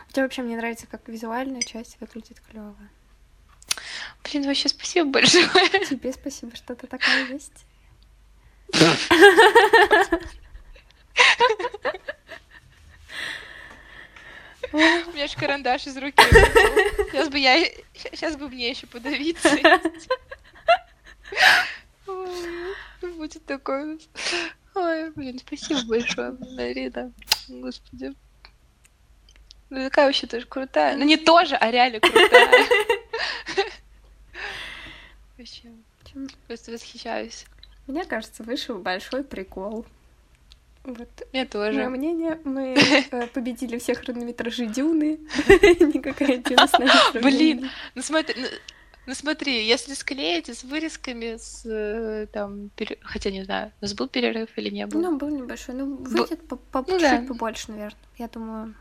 У 0.09 0.13
тебя 0.13 0.23
вообще 0.23 0.43
мне 0.43 0.57
нравится, 0.57 0.87
как 0.87 1.07
визуальная 1.09 1.61
часть 1.61 1.99
выглядит 2.01 2.41
клево. 2.41 2.75
Блин, 4.25 4.45
вообще 4.47 4.69
спасибо 4.69 5.11
большое. 5.11 5.47
Тебе 5.89 6.13
спасибо, 6.13 6.57
что 6.57 6.75
ты 6.75 6.87
такая 6.87 7.27
есть. 7.27 7.67
У 14.73 14.77
меня 14.77 15.27
же 15.27 15.37
карандаш 15.37 15.87
из 15.87 15.97
руки. 15.97 16.23
Сейчас 17.11 17.29
бы 17.29 17.39
я... 17.39 17.65
Сейчас 17.95 18.37
бы 18.37 18.49
мне 18.49 18.71
еще 18.71 18.87
подавиться. 18.87 19.51
Будет 23.17 23.45
такой... 23.47 23.99
Ой, 24.75 25.11
блин, 25.11 25.39
спасибо 25.39 25.81
большое, 25.87 26.37
Марина. 26.57 27.13
Господи. 27.49 28.15
Ну, 29.71 29.85
такая 29.85 30.07
вообще 30.07 30.27
тоже 30.27 30.47
крутая. 30.47 30.97
Ну, 30.97 31.05
не 31.05 31.17
тоже, 31.17 31.55
а 31.57 31.71
реально 31.71 32.01
крутая. 32.01 32.67
Вообще, 35.39 35.71
просто 36.47 36.73
восхищаюсь. 36.73 37.47
Мне 37.87 38.05
кажется, 38.05 38.43
вышел 38.43 38.79
большой 38.79 39.25
прикол. 39.25 39.87
Вот. 40.85 41.09
Мне 41.33 41.43
Мое 41.43 41.47
тоже. 41.47 41.89
мнение, 41.89 42.39
мы 42.45 42.75
э, 43.11 43.27
победили 43.29 43.79
все 43.79 43.95
хронометражи 43.95 44.67
Дюны. 44.67 45.19
Никакая 45.49 46.39
Дюна 46.39 46.67
с 46.67 46.73
нами. 46.73 46.91
Блин, 47.23 47.71
ну 47.95 48.03
смотри, 48.03 48.35
ну, 49.11 49.15
смотри, 49.17 49.67
если 49.67 49.95
склеить 49.95 50.49
с 50.49 50.63
вырезками, 50.63 51.37
с 51.37 51.63
э, 51.67 52.29
там, 52.33 52.71
пере- 52.77 52.97
хотя 53.03 53.31
не 53.33 53.43
знаю, 53.43 53.73
у 53.81 53.85
нас 53.85 53.93
был 53.93 54.07
перерыв 54.07 54.51
или 54.55 54.71
не 54.71 54.87
был? 54.87 55.01
Ну, 55.01 55.17
был 55.19 55.31
небольшой. 55.31 55.75
Ну, 55.75 55.97
выйдет 55.97 56.47
по- 56.47 56.55
по- 56.55 56.85
Ну 56.87 56.97
чуть 57.01 57.01
да. 57.01 57.25
побольше, 57.27 57.73
наверное. 57.73 57.99
Я 58.19 58.29
думаю, 58.29 58.73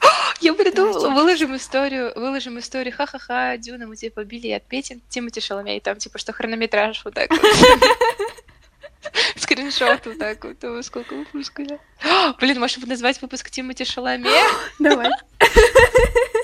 Я 0.40 0.54
придумала, 0.54 1.10
выложим 1.10 1.54
историю, 1.54 2.14
выложим 2.16 2.58
историю, 2.58 2.94
ха-ха-ха, 2.96 3.58
Дюна, 3.58 3.86
мы 3.86 3.94
тебя 3.96 4.10
побили, 4.10 4.46
и 4.46 4.52
отметим 4.52 5.02
Тимати 5.10 5.40
Шаламей, 5.42 5.80
там 5.80 5.98
типа 5.98 6.16
что 6.18 6.32
хронометраж 6.32 7.04
вот 7.04 7.12
так 7.12 7.30
вот. 7.30 7.40
Скриншот 9.36 10.06
вот 10.06 10.18
так 10.18 10.42
вот, 10.44 10.84
сколько 10.86 11.14
выпусков. 11.14 11.66
да. 11.68 12.32
Блин, 12.40 12.58
может 12.58 12.86
назвать 12.86 13.20
выпуск 13.20 13.50
Тимати 13.50 13.84
Шаламе? 13.84 14.30
давай. 14.78 15.10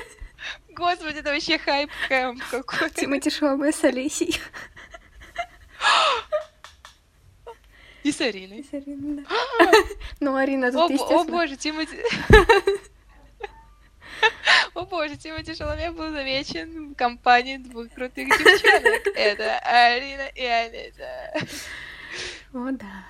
Господи, 0.70 1.18
это 1.18 1.30
вообще 1.32 1.58
хайп 1.58 1.90
кэмп 2.08 2.42
какой-то. 2.50 3.00
Тимати 3.00 3.30
Шаламе 3.30 3.72
с 3.72 3.84
Олесей. 3.84 4.40
И 8.02 8.10
с 8.10 8.20
Ариной. 8.20 8.64
С 8.68 8.74
Ариной, 8.74 9.24
да. 9.24 9.72
Ну, 10.20 10.34
Арина 10.34 10.68
О, 10.68 10.72
тут, 10.72 10.90
о 10.90 10.92
естественно. 10.94 11.24
боже, 11.24 11.56
Тимати... 11.56 11.98
О 14.74 14.84
боже, 14.86 15.16
Тимати 15.16 15.54
Шаломе 15.54 15.90
был 15.90 16.10
замечен 16.10 16.92
в 16.92 16.94
компании 16.96 17.58
двух 17.58 17.90
крутых 17.90 18.28
девчонок. 18.28 19.06
Это 19.14 19.58
Арина 19.58 20.28
и 20.34 20.44
Анета. 20.44 21.32
О, 22.52 22.70
да. 22.72 23.04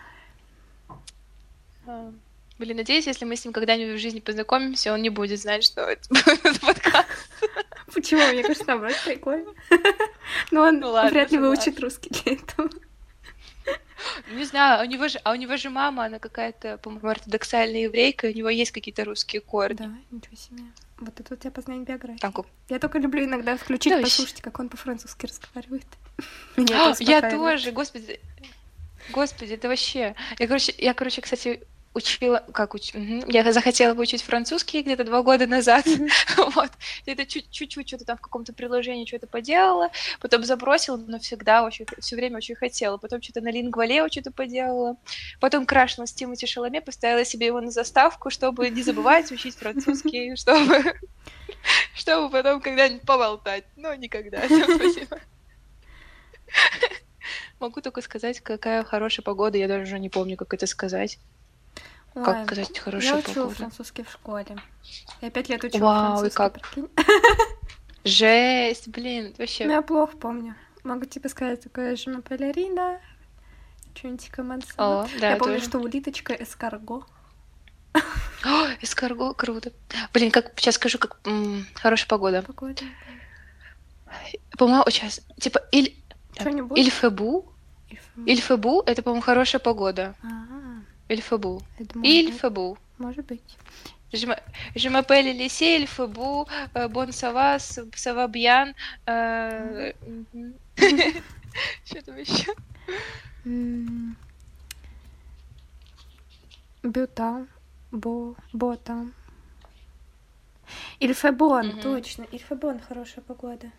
А, 1.86 2.12
Блин, 2.58 2.76
надеюсь, 2.76 3.06
если 3.06 3.24
мы 3.24 3.34
с 3.36 3.44
ним 3.44 3.52
когда-нибудь 3.52 3.98
в 3.98 4.02
жизни 4.02 4.20
познакомимся, 4.20 4.92
он 4.92 5.02
не 5.02 5.10
будет 5.10 5.40
знать, 5.40 5.64
что 5.64 5.80
это 5.82 6.08
подкаст. 6.60 7.08
Почему? 7.92 8.22
Мне 8.32 8.42
кажется, 8.42 8.64
наоборот, 8.66 8.96
прикольно. 9.04 9.52
Но 10.50 10.62
он 10.62 10.80
Ну 10.80 10.90
ладно, 10.90 11.10
вряд 11.10 11.30
ли 11.30 11.38
выучит 11.38 11.78
русский 11.80 12.10
для 12.10 12.32
этого. 12.34 12.68
Не 14.32 14.44
знаю, 14.44 14.80
а 14.80 14.82
у 14.82 14.86
него 14.86 15.08
же, 15.08 15.18
а 15.22 15.32
у 15.32 15.34
него 15.36 15.56
же 15.56 15.70
мама, 15.70 16.06
она 16.06 16.18
какая-то, 16.18 16.78
по-моему, 16.78 17.08
ортодоксальная 17.08 17.82
еврейка, 17.82 18.26
у 18.26 18.32
него 18.32 18.48
есть 18.48 18.72
какие-то 18.72 19.04
русские 19.04 19.40
корни. 19.40 19.76
Да, 19.76 19.90
ничего 20.10 20.36
себе. 20.36 20.62
Вот 20.98 21.18
это 21.18 21.34
вот 21.34 21.44
я 21.44 21.50
познаю 21.50 21.82
биографию. 21.82 22.18
Там 22.18 22.32
ку- 22.32 22.46
Я 22.68 22.78
только 22.78 22.98
люблю 22.98 23.24
иногда 23.24 23.56
включить, 23.56 23.92
Да, 23.92 24.00
послушать, 24.00 24.40
как 24.40 24.58
он 24.58 24.68
по-французски 24.68 25.26
разговаривает. 25.26 25.86
Меня 26.56 26.92
А, 26.92 26.94
Я 27.00 27.30
тоже, 27.30 27.72
господи. 27.72 28.20
Господи, 29.10 29.54
это 29.54 29.68
вообще... 29.68 30.14
Я, 30.38 30.46
короче, 30.46 30.74
я, 30.78 30.94
короче, 30.94 31.20
кстати, 31.20 31.62
учила... 31.94 32.42
Как 32.52 32.74
уч... 32.74 32.92
Я 32.94 33.52
захотела 33.52 33.94
выучить 33.94 34.22
французский 34.22 34.82
где-то 34.82 35.04
два 35.04 35.22
года 35.22 35.46
назад. 35.46 35.86
Вот. 36.36 36.70
Это 37.06 37.24
чуть- 37.24 37.50
чуть-чуть 37.50 37.88
что-то 37.88 38.04
там 38.04 38.16
в 38.18 38.20
каком-то 38.20 38.52
приложении 38.52 39.06
что-то 39.06 39.26
поделала, 39.26 39.90
потом 40.20 40.44
забросила, 40.44 40.96
но 40.96 41.18
всегда 41.18 41.64
очень... 41.64 41.86
все 41.98 42.16
время 42.16 42.38
очень 42.38 42.54
хотела. 42.54 42.96
Потом 42.96 43.22
что-то 43.22 43.40
на 43.40 43.50
лингвалео 43.50 44.08
что-то 44.08 44.32
поделала. 44.32 44.96
Потом 45.40 45.66
крашнула 45.66 46.06
с 46.06 46.12
Тимати 46.12 46.46
Шаломе, 46.46 46.80
поставила 46.80 47.24
себе 47.24 47.46
его 47.46 47.60
на 47.60 47.70
заставку, 47.70 48.30
чтобы 48.30 48.68
не 48.70 48.82
забывать 48.82 49.30
учить 49.32 49.56
французский, 49.56 50.36
чтобы... 50.36 50.94
Чтобы 51.94 52.30
потом 52.30 52.60
когда-нибудь 52.60 53.02
поболтать. 53.02 53.64
Но 53.76 53.94
никогда. 53.94 54.40
Всем 54.46 54.76
спасибо. 54.76 55.20
Могу 57.60 57.80
только 57.80 58.00
сказать, 58.02 58.40
какая 58.40 58.82
хорошая 58.82 59.22
погода. 59.22 59.58
Я 59.58 59.68
даже 59.68 59.84
уже 59.84 59.98
не 59.98 60.08
помню, 60.08 60.36
как 60.36 60.52
это 60.52 60.66
сказать. 60.66 61.18
Ой, 62.14 62.24
Как 62.24 62.44
сказать 62.46 62.70
Я 62.74 62.80
хорошая 62.82 63.18
учила 63.18 63.34
погода? 63.34 63.54
французский 63.54 64.02
в 64.02 64.10
школе. 64.10 64.56
Я 65.20 65.30
пять 65.30 65.48
лет 65.48 65.64
учила 65.64 65.80
Вау, 65.84 66.24
и 66.24 66.30
французский, 66.30 66.36
как? 66.36 66.60
прикинь. 66.60 66.88
Жесть, 68.04 68.88
блин, 68.88 69.34
вообще... 69.38 69.64
Ну, 69.66 69.72
я 69.72 69.82
плохо 69.82 70.16
помню. 70.16 70.54
Могу 70.84 71.04
тебе 71.04 71.28
сказать 71.28 71.62
такое 71.62 71.94
же 71.96 72.20
Пелерина, 72.22 72.98
что-нибудь 73.94 74.28
командса. 74.30 74.72
О, 74.76 75.06
да, 75.20 75.30
Я 75.30 75.36
помню, 75.36 75.54
тоже. 75.54 75.66
что 75.68 75.78
улиточка 75.78 76.32
эскарго. 76.34 77.04
О, 77.94 78.66
эскарго, 78.80 79.32
круто. 79.34 79.72
Блин, 80.12 80.30
как 80.32 80.52
сейчас 80.58 80.74
скажу, 80.74 80.98
как 80.98 81.18
м, 81.24 81.64
хорошая 81.74 82.08
погода. 82.08 82.42
Погода. 82.42 82.82
По-моему, 84.58 84.84
сейчас, 84.90 85.20
типа, 85.40 85.60
иль, 85.70 85.96
Что-нибудь? 86.38 86.76
Ильфебу, 86.78 87.52
Ильф- 87.88 88.26
Ильфебу, 88.26 88.82
это, 88.84 89.02
по-моему, 89.02 89.22
хорошая 89.22 89.60
погода. 89.60 90.14
А, 90.22 90.26
Нет. 91.78 91.94
Ильфебу. 92.04 92.78
Может 92.98 93.26
быть. 93.26 93.42
Je 94.12 94.26
m'a- 94.26 94.38
je 94.76 94.88
m'appelle 94.90 95.26
Elise, 95.26 95.62
il 95.62 95.86
fait 95.86 96.06
beau, 96.06 96.46
euh, 96.76 96.86
bon 96.88 97.10
ça 97.12 97.32
va, 97.32 97.58
ça 97.58 98.12
va 98.14 98.26
bien. 98.28 98.72
euh. 99.08 99.92
Что 101.84 102.02
там 102.02 102.16
еще? 102.16 102.52
Бюта. 106.82 107.46
Бо. 107.90 108.34
Бота. 108.52 109.06
Ильфебон, 111.00 111.80
точно. 111.82 112.24
Ильфебон, 112.32 112.80
хорошая 112.80 113.22
погода. 113.22 113.70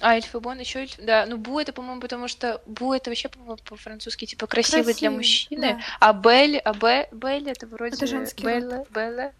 А, 0.00 0.14
Эльфебон 0.16 0.58
еще, 0.58 0.86
да. 0.98 1.24
Ну, 1.26 1.38
Бу 1.38 1.58
это, 1.58 1.72
по-моему, 1.72 2.00
потому 2.02 2.28
что 2.28 2.60
Бу 2.66 2.92
это 2.92 3.10
вообще, 3.10 3.28
по-моему, 3.28 3.56
по-французски, 3.56 4.26
типа, 4.26 4.46
красивый 4.46 4.82
для 4.82 4.92
Красивый, 4.92 5.16
мужчины. 5.16 5.60
да. 5.60 5.80
А 6.00 6.12
Бель, 6.12 6.58
а 6.58 6.74
Бе, 6.74 7.08
Бель 7.12 7.48
это 7.48 7.66
вроде... 7.66 7.96
Это 7.96 8.06
женский 8.06 8.44
род. 8.46 8.54
Белла, 8.62 8.86
Белла. 8.90 9.32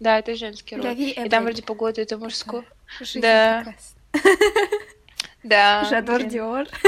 Да, 0.00 0.18
это 0.18 0.34
женский 0.34 0.76
род. 0.76 0.84
И 0.96 1.28
там 1.30 1.44
вроде 1.44 1.62
погода 1.62 2.02
это 2.02 2.18
мужской. 2.18 2.66
Жизнь 3.00 3.20
Да. 3.20 3.64
прекрасна. 3.64 3.98
Да. 5.42 5.84
Жадор 5.90 6.18
блин. 6.18 6.28
Диор. 6.28 6.68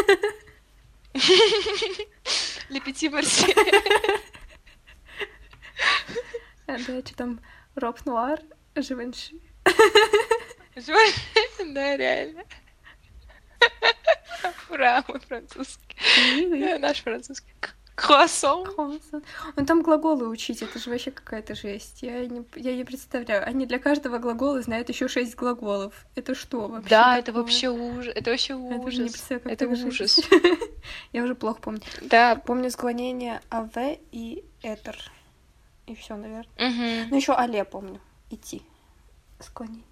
Petit 2.71 3.11
Marseille. 3.11 3.55
А, 6.67 6.73
Да, 6.73 6.79
что 6.79 7.03
там? 7.15 7.41
Роб 7.75 7.99
Нуар, 8.07 8.41
Живенши. 8.77 9.35
Да, 10.77 11.97
реально. 11.97 12.45
Ура, 14.71 15.05
мой 15.09 15.21
французский. 15.21 15.97
Наш 16.79 17.03
французский. 17.03 17.53
Круассан. 17.95 18.65
Круассан. 18.65 19.23
Ну 19.57 19.67
там 19.67 19.83
глаголы 19.83 20.29
учить, 20.29 20.63
это 20.63 20.79
же 20.79 20.91
вообще 20.91 21.13
какая-то 21.13 21.55
жесть. 21.55 22.03
Я 22.03 22.27
не, 22.27 22.45
я 22.57 22.75
не 22.75 22.85
представляю. 22.85 23.47
Они 23.47 23.67
для 23.67 23.79
каждого 23.79 24.19
глагола 24.19 24.61
знают 24.63 24.89
еще 24.89 25.07
шесть 25.07 25.37
глаголов. 25.37 26.07
Это 26.17 26.35
что 26.35 26.67
вообще? 26.67 26.89
Да, 26.89 27.05
такое? 27.05 27.19
это 27.21 27.33
вообще 27.33 27.69
ужас. 27.69 28.13
Это 28.17 28.31
вообще 28.31 28.55
ужас. 28.55 29.27
Это, 29.31 29.49
это 29.49 29.69
ужас. 29.69 30.21
я 31.13 31.23
уже 31.23 31.35
плохо 31.37 31.61
помню. 31.61 31.83
Да. 32.03 32.35
Помню 32.35 32.71
склонение 32.71 33.41
АВ 33.49 33.77
и 34.11 34.45
Этер. 34.63 34.97
И 35.87 35.95
все, 35.95 36.17
наверное. 36.17 36.47
Угу. 36.57 37.11
Ну 37.11 37.17
еще 37.17 37.33
Але 37.33 37.65
помню. 37.65 38.01
Идти. 38.31 38.63
Склонение. 39.39 39.85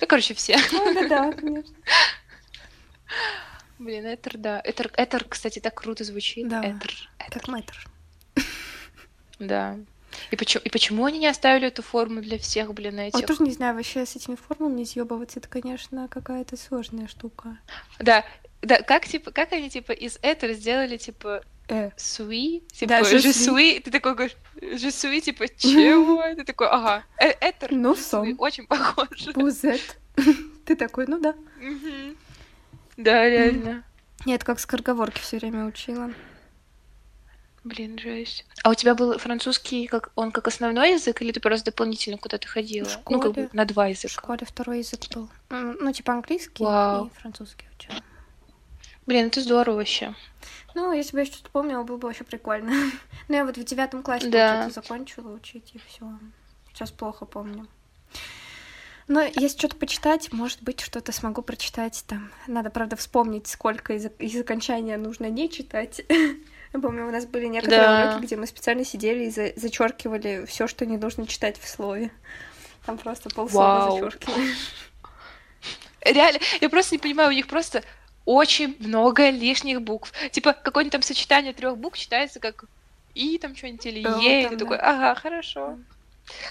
Ну, 0.00 0.06
короче, 0.06 0.34
все. 0.34 0.58
Ну, 0.72 0.94
да, 0.94 1.08
да, 1.08 1.32
конечно. 1.36 1.74
Блин, 3.78 4.04
Этер, 4.06 4.38
да. 4.38 4.60
Этер, 4.64 4.90
Этер, 4.96 5.24
кстати, 5.24 5.58
так 5.58 5.74
круто 5.74 6.04
звучит. 6.04 6.48
Да. 6.48 6.60
Этер. 6.60 7.10
Как 7.30 7.48
мэтр. 7.48 7.86
Да. 9.38 9.78
И 10.30 10.36
почему, 10.36 10.62
и 10.64 10.70
почему 10.70 11.04
они 11.04 11.18
не 11.18 11.26
оставили 11.26 11.68
эту 11.68 11.82
форму 11.82 12.20
для 12.20 12.38
всех, 12.38 12.72
блин, 12.72 13.00
этих? 13.00 13.20
Я 13.20 13.26
тоже 13.26 13.42
не 13.42 13.50
знаю, 13.50 13.74
вообще 13.74 14.06
с 14.06 14.14
этими 14.14 14.36
формулами 14.36 14.78
не 14.78 14.86
съебываться, 14.86 15.40
это, 15.40 15.48
конечно, 15.48 16.08
какая-то 16.08 16.56
сложная 16.56 17.08
штука. 17.08 17.58
Да, 17.98 18.24
да, 18.62 18.80
как, 18.82 19.06
типа, 19.06 19.32
как 19.32 19.52
они, 19.52 19.70
типа, 19.70 19.92
из 19.92 20.18
Этер 20.22 20.52
сделали, 20.52 20.96
типа, 20.96 21.42
Э. 21.68 21.90
суи, 21.96 22.62
типа, 22.72 22.88
Да, 22.88 23.00
suis, 23.00 23.80
ты 23.80 23.90
такой 23.90 24.14
говоришь, 24.14 24.36
je 24.60 24.88
suis, 24.90 25.20
типа, 25.20 25.48
чего? 25.48 26.22
Ты 26.36 26.44
такой, 26.44 26.68
ага, 26.68 27.04
э, 27.18 27.32
Этер, 27.40 27.72
Ну, 27.72 27.94
je 27.94 27.96
suis». 27.96 28.02
сом. 28.02 28.34
очень 28.38 28.66
похоже. 28.66 29.32
Бузет. 29.32 29.98
Ты 30.66 30.76
такой, 30.76 31.06
ну 31.06 31.18
да. 31.18 31.34
Да, 32.96 33.28
реально. 33.28 33.84
Нет, 34.26 34.44
как 34.44 34.58
скороговорки 34.60 35.20
все 35.20 35.38
время 35.38 35.66
учила. 35.66 36.10
Блин, 37.64 37.98
жесть. 37.98 38.44
А 38.62 38.70
у 38.70 38.74
тебя 38.74 38.94
был 38.94 39.16
французский, 39.18 39.86
как 39.86 40.10
он 40.16 40.32
как 40.32 40.46
основной 40.48 40.92
язык, 40.92 41.22
или 41.22 41.32
ты 41.32 41.40
просто 41.40 41.70
дополнительно 41.70 42.18
куда-то 42.18 42.46
ходила? 42.46 42.86
В 42.86 42.98
Ну, 43.08 43.18
как 43.20 43.32
школе. 43.32 43.48
бы 43.48 43.50
на 43.56 43.64
два 43.64 43.86
В 43.86 43.90
языка. 43.90 44.08
школе 44.12 44.46
второй 44.46 44.78
язык 44.80 45.00
был. 45.14 45.30
Ну, 45.50 45.90
типа 45.92 46.12
английский 46.12 46.62
Вау. 46.62 47.06
и 47.06 47.10
французский 47.10 47.64
учила. 47.78 47.96
Блин, 49.06 49.26
это 49.28 49.40
здорово 49.40 49.76
вообще. 49.76 50.14
Ну, 50.74 50.92
если 50.92 51.12
бы 51.12 51.20
я 51.20 51.24
что-то 51.26 51.48
помнила, 51.50 51.84
было 51.84 51.96
бы 51.96 52.08
вообще 52.08 52.24
прикольно. 52.24 52.70
Ну, 53.28 53.34
я 53.34 53.46
вот 53.46 53.56
в 53.56 53.64
девятом 53.64 54.02
классе 54.02 54.28
Да. 54.28 54.50
получается, 54.50 54.82
закончила 54.82 55.32
учить, 55.32 55.70
и 55.74 55.80
все. 55.86 56.06
Сейчас 56.68 56.90
плохо 56.90 57.24
помню. 57.24 57.66
Но 59.06 59.22
если 59.22 59.58
что-то 59.58 59.76
почитать, 59.76 60.32
может 60.32 60.62
быть, 60.62 60.80
что-то 60.80 61.12
смогу 61.12 61.42
прочитать 61.42 62.04
там. 62.06 62.30
Надо, 62.46 62.70
правда, 62.70 62.96
вспомнить, 62.96 63.46
сколько 63.46 63.92
из, 63.94 64.06
из 64.18 64.40
окончания 64.40 64.96
нужно 64.96 65.26
не 65.28 65.50
читать. 65.50 66.00
Я 66.72 66.80
помню, 66.80 67.06
у 67.06 67.10
нас 67.10 67.26
были 67.26 67.46
некоторые 67.46 67.86
Да. 67.86 68.10
уроки, 68.10 68.24
где 68.26 68.36
мы 68.36 68.46
специально 68.46 68.84
сидели 68.84 69.26
и 69.26 69.30
за- 69.30 69.52
зачеркивали 69.56 70.44
все, 70.46 70.66
что 70.66 70.86
не 70.86 70.96
нужно 70.96 71.26
читать 71.26 71.58
в 71.60 71.68
слове. 71.68 72.10
Там 72.86 72.98
просто 72.98 73.28
полслова 73.30 73.86
Вау. 73.86 73.92
зачеркивали. 73.98 74.50
Реально, 76.00 76.40
я 76.60 76.68
просто 76.68 76.94
не 76.94 76.98
понимаю, 76.98 77.30
у 77.30 77.32
них 77.32 77.46
просто 77.46 77.82
очень 78.26 78.76
много 78.80 79.30
лишних 79.30 79.82
букв. 79.82 80.12
Типа, 80.30 80.52
какое-нибудь 80.52 80.92
там 80.92 81.02
сочетание 81.02 81.52
трех 81.52 81.78
букв 81.78 81.98
читается 81.98 82.40
как 82.40 82.64
и 83.14 83.38
там 83.38 83.54
что-нибудь 83.56 83.86
или 83.86 84.02
Да, 84.02 84.18
е, 84.18 84.42
и 84.42 84.48
ты 84.48 84.56
да. 84.56 84.64
такой, 84.64 84.78
ага, 84.78 85.14
хорошо. 85.14 85.78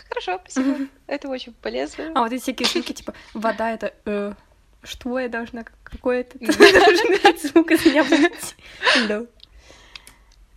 Хорошо, 0.10 0.40
спасибо. 0.44 0.88
Это 1.08 1.28
очень 1.30 1.54
полезно. 1.54 2.12
А 2.16 2.22
вот 2.22 2.32
эти 2.32 2.42
всякие 2.42 2.68
звуки, 2.68 2.94
типа, 2.94 3.14
вода— 3.34 3.72
это 3.74 3.94
«э». 4.06 4.34
Что 4.84 5.18
я 5.18 5.30
должна, 5.30 5.64
какой 5.64 6.22
это 6.22 6.38
звук 7.48 7.72
из 7.72 7.86
меня. 7.86 8.06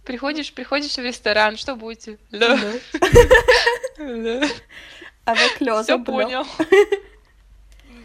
Приходишь, 0.04 0.52
приходишь 0.52 0.96
в 0.96 1.02
ресторан, 1.02 1.56
что 1.56 1.76
будете? 1.76 2.18
Да. 2.30 2.58
Le 3.98 4.48
Все 5.24 5.82
забыл. 5.82 6.04
понял. 6.04 6.46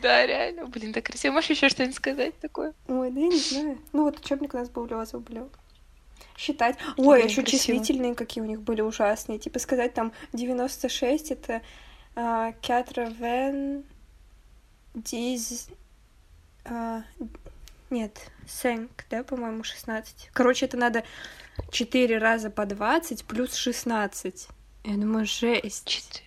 Да, 0.01 0.25
реально. 0.25 0.65
Блин, 0.65 0.93
так 0.93 1.06
красиво. 1.06 1.33
Можешь 1.33 1.51
еще 1.51 1.69
что-нибудь 1.69 1.95
сказать 1.95 2.40
такое? 2.40 2.73
Ой, 2.88 3.11
да 3.11 3.19
я 3.19 3.27
не 3.27 3.38
знаю. 3.38 3.77
Ну 3.93 4.06
вот 4.06 4.19
учебник 4.19 4.53
у 4.53 4.57
нас 4.57 4.69
был 4.69 4.88
Лёза 4.88 5.19
блё. 5.19 5.49
Считать. 6.42 6.76
Ой, 6.98 7.20
Блин, 7.20 7.28
еще 7.28 7.44
красиво. 7.44 7.60
числительные 7.60 8.16
какие 8.16 8.44
у 8.44 8.48
них 8.48 8.61
были 8.61 8.82
ужасные. 8.82 9.38
Типа 9.38 9.60
сказать 9.60 9.94
там 9.94 10.11
96 10.34 11.30
это 11.32 11.61
а, 12.16 12.53
80, 12.64 13.86
10... 14.95 15.70
а, 16.66 17.03
Нет, 17.92 18.32
5, 18.64 18.80
да, 19.11 19.24
по-моему, 19.24 19.64
16. 19.64 20.32
Короче, 20.34 20.66
это 20.66 20.78
надо 20.78 21.03
4 21.70 22.18
раза 22.18 22.50
по 22.50 22.66
20 22.66 23.24
плюс 23.26 23.53
16. 23.53 24.48
Я 24.86 24.94
думаю, 24.94 25.28
жесть. 25.28 25.86
Четыре. 25.86 26.26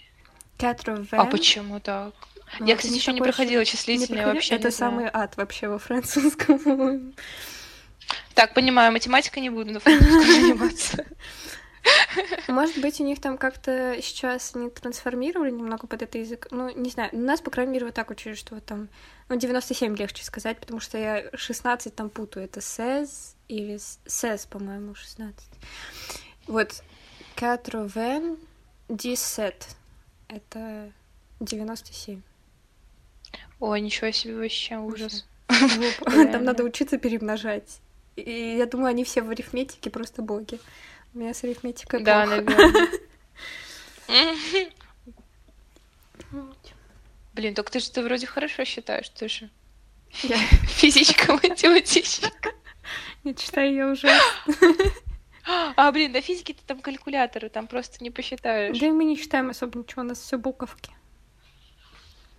80. 0.58 1.12
А 1.14 1.24
почему 1.24 1.80
так? 1.80 2.14
Ну, 2.60 2.66
Я, 2.66 2.76
кстати, 2.76 2.94
еще 2.94 3.12
не 3.12 3.20
проходила 3.20 3.64
числительные, 3.64 4.26
вообще 4.26 4.54
Это 4.54 4.70
самый 4.70 5.10
ад 5.12 5.36
вообще 5.36 5.66
во 5.66 5.80
французском. 5.80 7.14
Так, 8.34 8.54
понимаю, 8.54 8.92
математика 8.92 9.40
не 9.40 9.50
буду 9.50 9.72
на 9.72 9.80
французском 9.80 10.22
заниматься. 10.26 11.04
Может 12.48 12.80
быть, 12.80 13.00
у 13.00 13.04
них 13.04 13.20
там 13.20 13.36
как-то 13.36 13.96
сейчас 14.00 14.54
они 14.54 14.70
трансформировали 14.70 15.50
немного 15.50 15.86
под 15.86 16.02
этот 16.02 16.14
язык. 16.16 16.48
Ну, 16.50 16.70
не 16.74 16.90
знаю. 16.90 17.10
У 17.12 17.18
нас, 17.18 17.40
по 17.40 17.50
крайней 17.50 17.72
мере, 17.72 17.86
вот 17.86 17.94
так 17.94 18.10
учили, 18.10 18.34
что 18.34 18.54
вот 18.54 18.64
там... 18.64 18.88
Ну, 19.28 19.36
97 19.36 19.96
легче 19.96 20.24
сказать, 20.24 20.58
потому 20.58 20.80
что 20.80 20.98
я 20.98 21.24
16 21.34 21.94
там 21.94 22.10
путаю. 22.10 22.46
Это 22.46 22.60
сэз 22.60 23.36
или 23.48 23.78
сэз, 24.06 24.46
по-моему, 24.46 24.94
16. 24.94 25.46
Вот. 26.46 26.82
97. 28.88 29.52
Это 30.28 30.92
97. 31.40 32.22
Ой, 33.60 33.80
ничего 33.80 34.10
себе, 34.10 34.36
вообще 34.36 34.76
ужас. 34.76 35.26
Там 35.48 36.44
надо 36.44 36.64
учиться 36.64 36.98
перемножать. 36.98 37.80
И 38.16 38.56
я 38.58 38.66
думаю, 38.66 38.88
они 38.90 39.04
все 39.04 39.22
в 39.22 39.30
арифметике 39.30 39.90
просто 39.90 40.22
боги. 40.22 40.58
У 41.14 41.18
меня 41.18 41.34
с 41.34 41.42
арифметикой 41.44 42.02
Да, 42.02 42.24
плохо. 42.26 42.42
наверное. 42.42 42.88
Блин, 47.34 47.54
только 47.54 47.72
ты 47.72 47.80
же 47.80 47.90
ты 47.90 48.02
вроде 48.02 48.26
хорошо 48.26 48.64
считаешь, 48.64 49.08
ты 49.08 49.28
же 49.28 49.50
Я 50.22 50.36
физичка, 50.66 51.32
математичка. 51.32 52.30
не 53.24 53.34
читаю, 53.34 53.74
я 53.74 53.88
уже... 53.88 54.08
А, 55.76 55.92
блин, 55.92 56.12
до 56.12 56.22
физики-то 56.22 56.62
там 56.64 56.80
калькуляторы, 56.80 57.48
там 57.50 57.66
просто 57.66 58.02
не 58.02 58.10
посчитаешь. 58.10 58.78
Да 58.78 58.86
и 58.86 58.90
мы 58.90 59.04
не 59.04 59.16
читаем 59.18 59.50
особо 59.50 59.78
ничего, 59.80 60.02
у 60.02 60.04
нас 60.06 60.18
все 60.20 60.38
буковки. 60.38 60.90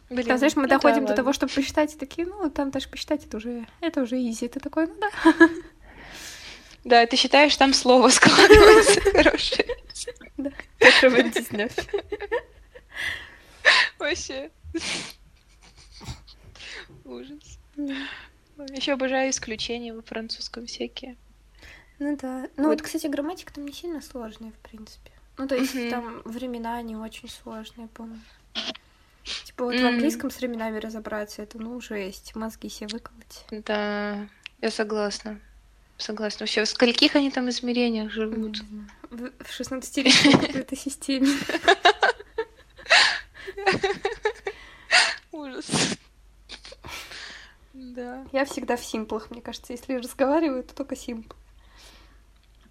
Блин, 0.10 0.28
Там, 0.28 0.38
знаешь, 0.38 0.56
мы 0.56 0.64
ну 0.64 0.68
да, 0.68 0.76
доходим 0.76 1.02
до 1.02 1.10
ладно. 1.10 1.16
того, 1.16 1.34
чтобы 1.34 1.52
посчитать, 1.52 1.94
и 1.96 1.98
такие, 1.98 2.28
ну, 2.28 2.50
там 2.50 2.70
даже 2.70 2.88
посчитать 2.90 3.26
это 3.26 3.38
уже, 3.38 3.66
это 3.82 4.02
уже 4.04 4.18
изи. 4.18 4.48
Ты 4.48 4.60
такой, 4.60 4.88
ну 4.88 4.96
да. 5.00 5.34
Да, 6.84 7.04
ты 7.08 7.16
считаешь, 7.16 7.56
там 7.58 7.74
слово 7.74 8.10
складывается 8.10 9.02
хорошее. 9.12 9.66
да. 10.38 10.52
99. 11.02 11.90
Вообще. 14.00 14.52
Ужас. 17.04 17.60
Еще 18.76 18.94
обожаю 18.94 19.32
исключения 19.32 19.94
во 19.94 20.04
французском 20.04 20.68
всякие. 20.68 21.16
Ну 21.98 22.16
да. 22.16 22.48
Ну 22.56 22.68
вот, 22.68 22.84
кстати, 22.84 23.08
грамматика 23.08 23.52
там 23.52 23.66
не 23.66 23.74
сильно 23.74 24.02
сложная, 24.02 24.52
в 24.52 24.70
принципе. 24.70 25.12
Ну, 25.38 25.48
то 25.48 25.56
есть 25.56 25.74
там 25.90 26.22
времена 26.24 26.80
не 26.84 26.96
очень 26.96 27.30
сложные, 27.30 27.88
по-моему. 27.88 28.22
Типа 29.46 29.66
вот 29.66 29.76
в 29.76 29.80
М. 29.80 29.88
английском 29.88 30.30
с 30.30 30.38
временами 30.38 30.78
разобраться, 30.78 31.42
это, 31.42 31.58
ну, 31.58 31.82
жесть. 31.82 32.36
Мозги 32.36 32.70
себе 32.70 32.88
выколоть. 32.88 33.46
Да, 33.66 34.28
я 34.62 34.72
согласна. 34.72 35.40
Согласна. 35.98 36.44
Вообще, 36.44 36.64
в 36.64 36.70
скольких 36.70 37.16
они 37.16 37.32
там 37.32 37.50
измерениях 37.50 38.12
живут? 38.12 38.60
В, 39.10 39.32
в 39.44 39.52
16 39.52 40.42
какой-то 40.42 40.76
системе. 40.76 41.28
Ужас. 45.32 45.98
Да. 47.74 48.26
Я 48.32 48.46
всегда 48.46 48.78
в 48.78 48.86
симплах, 48.86 49.32
мне 49.32 49.42
кажется. 49.42 49.74
Если 49.74 49.94
разговариваю, 49.94 50.64
то 50.64 50.76
только 50.76 50.96
симпл. 50.96 51.34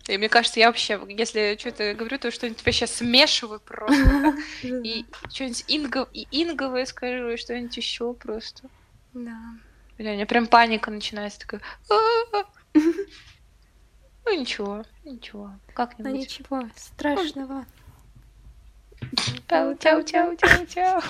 И 0.06 0.18
мне 0.18 0.28
кажется, 0.28 0.60
я 0.60 0.66
вообще, 0.66 1.00
если 1.08 1.56
что-то 1.58 1.94
говорю, 1.94 2.18
то 2.18 2.30
что-нибудь 2.30 2.64
вообще 2.64 2.86
смешиваю 2.86 3.60
просто. 3.60 4.36
И 4.62 5.06
что-нибудь 5.32 5.64
инго... 5.68 6.08
и 6.12 6.26
инговое 6.30 6.84
скажу, 6.84 7.30
и 7.30 7.36
что-нибудь 7.38 7.76
еще 7.76 8.12
просто. 8.12 8.68
Да. 9.14 9.38
Бля, 9.96 10.10
у 10.10 10.14
меня 10.14 10.26
прям 10.26 10.46
паника 10.46 10.90
начинается 10.90 11.40
такая. 11.40 11.62
Ну 14.26 14.40
ничего, 14.40 14.84
ничего. 15.04 15.48
Ну 15.48 15.72
Как-нибудь. 15.74 16.12
ничего, 16.20 16.62
страшного. 16.76 17.66
Чау, 19.48 19.76
чау, 19.76 20.02
чау, 20.02 20.36
чау, 20.36 20.66
чау. 20.66 21.02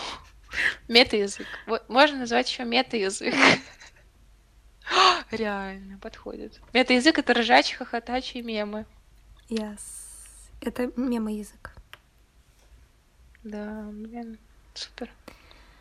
Мета-язык. 0.89 1.47
Можно 1.89 2.19
назвать 2.19 2.51
еще 2.51 2.65
мета-язык. 2.65 3.35
Реально, 5.31 5.99
подходит. 5.99 6.61
Мета-язык— 6.73 7.19
это 7.21 7.35
ржачие, 7.35 7.79
хохотачие 7.79 8.43
мемы. 8.43 8.87
Yes. 9.49 9.81
Это 10.61 10.91
мемо-язык. 10.97 11.73
Да, 13.43 13.89
блин, 13.93 14.39
супер. 14.75 15.11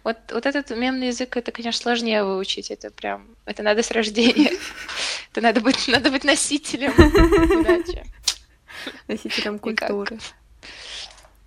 Вот, 0.03 0.17
вот 0.31 0.45
этот 0.45 0.69
мемный 0.71 1.07
язык, 1.07 1.37
это, 1.37 1.51
конечно, 1.53 1.81
сложнее 1.81 2.25
выучить. 2.25 2.71
Это 2.71 2.91
прям, 2.91 3.35
это 3.45 3.63
надо 3.63 3.83
с 3.83 3.91
рождения. 3.91 4.51
Это 5.31 5.41
надо 5.41 5.61
быть, 5.61 5.87
надо 5.87 6.11
быть 6.11 6.23
носителем 6.23 6.91
иначе. 6.91 8.05
Носителем 9.07 9.57
культуры. 9.57 10.19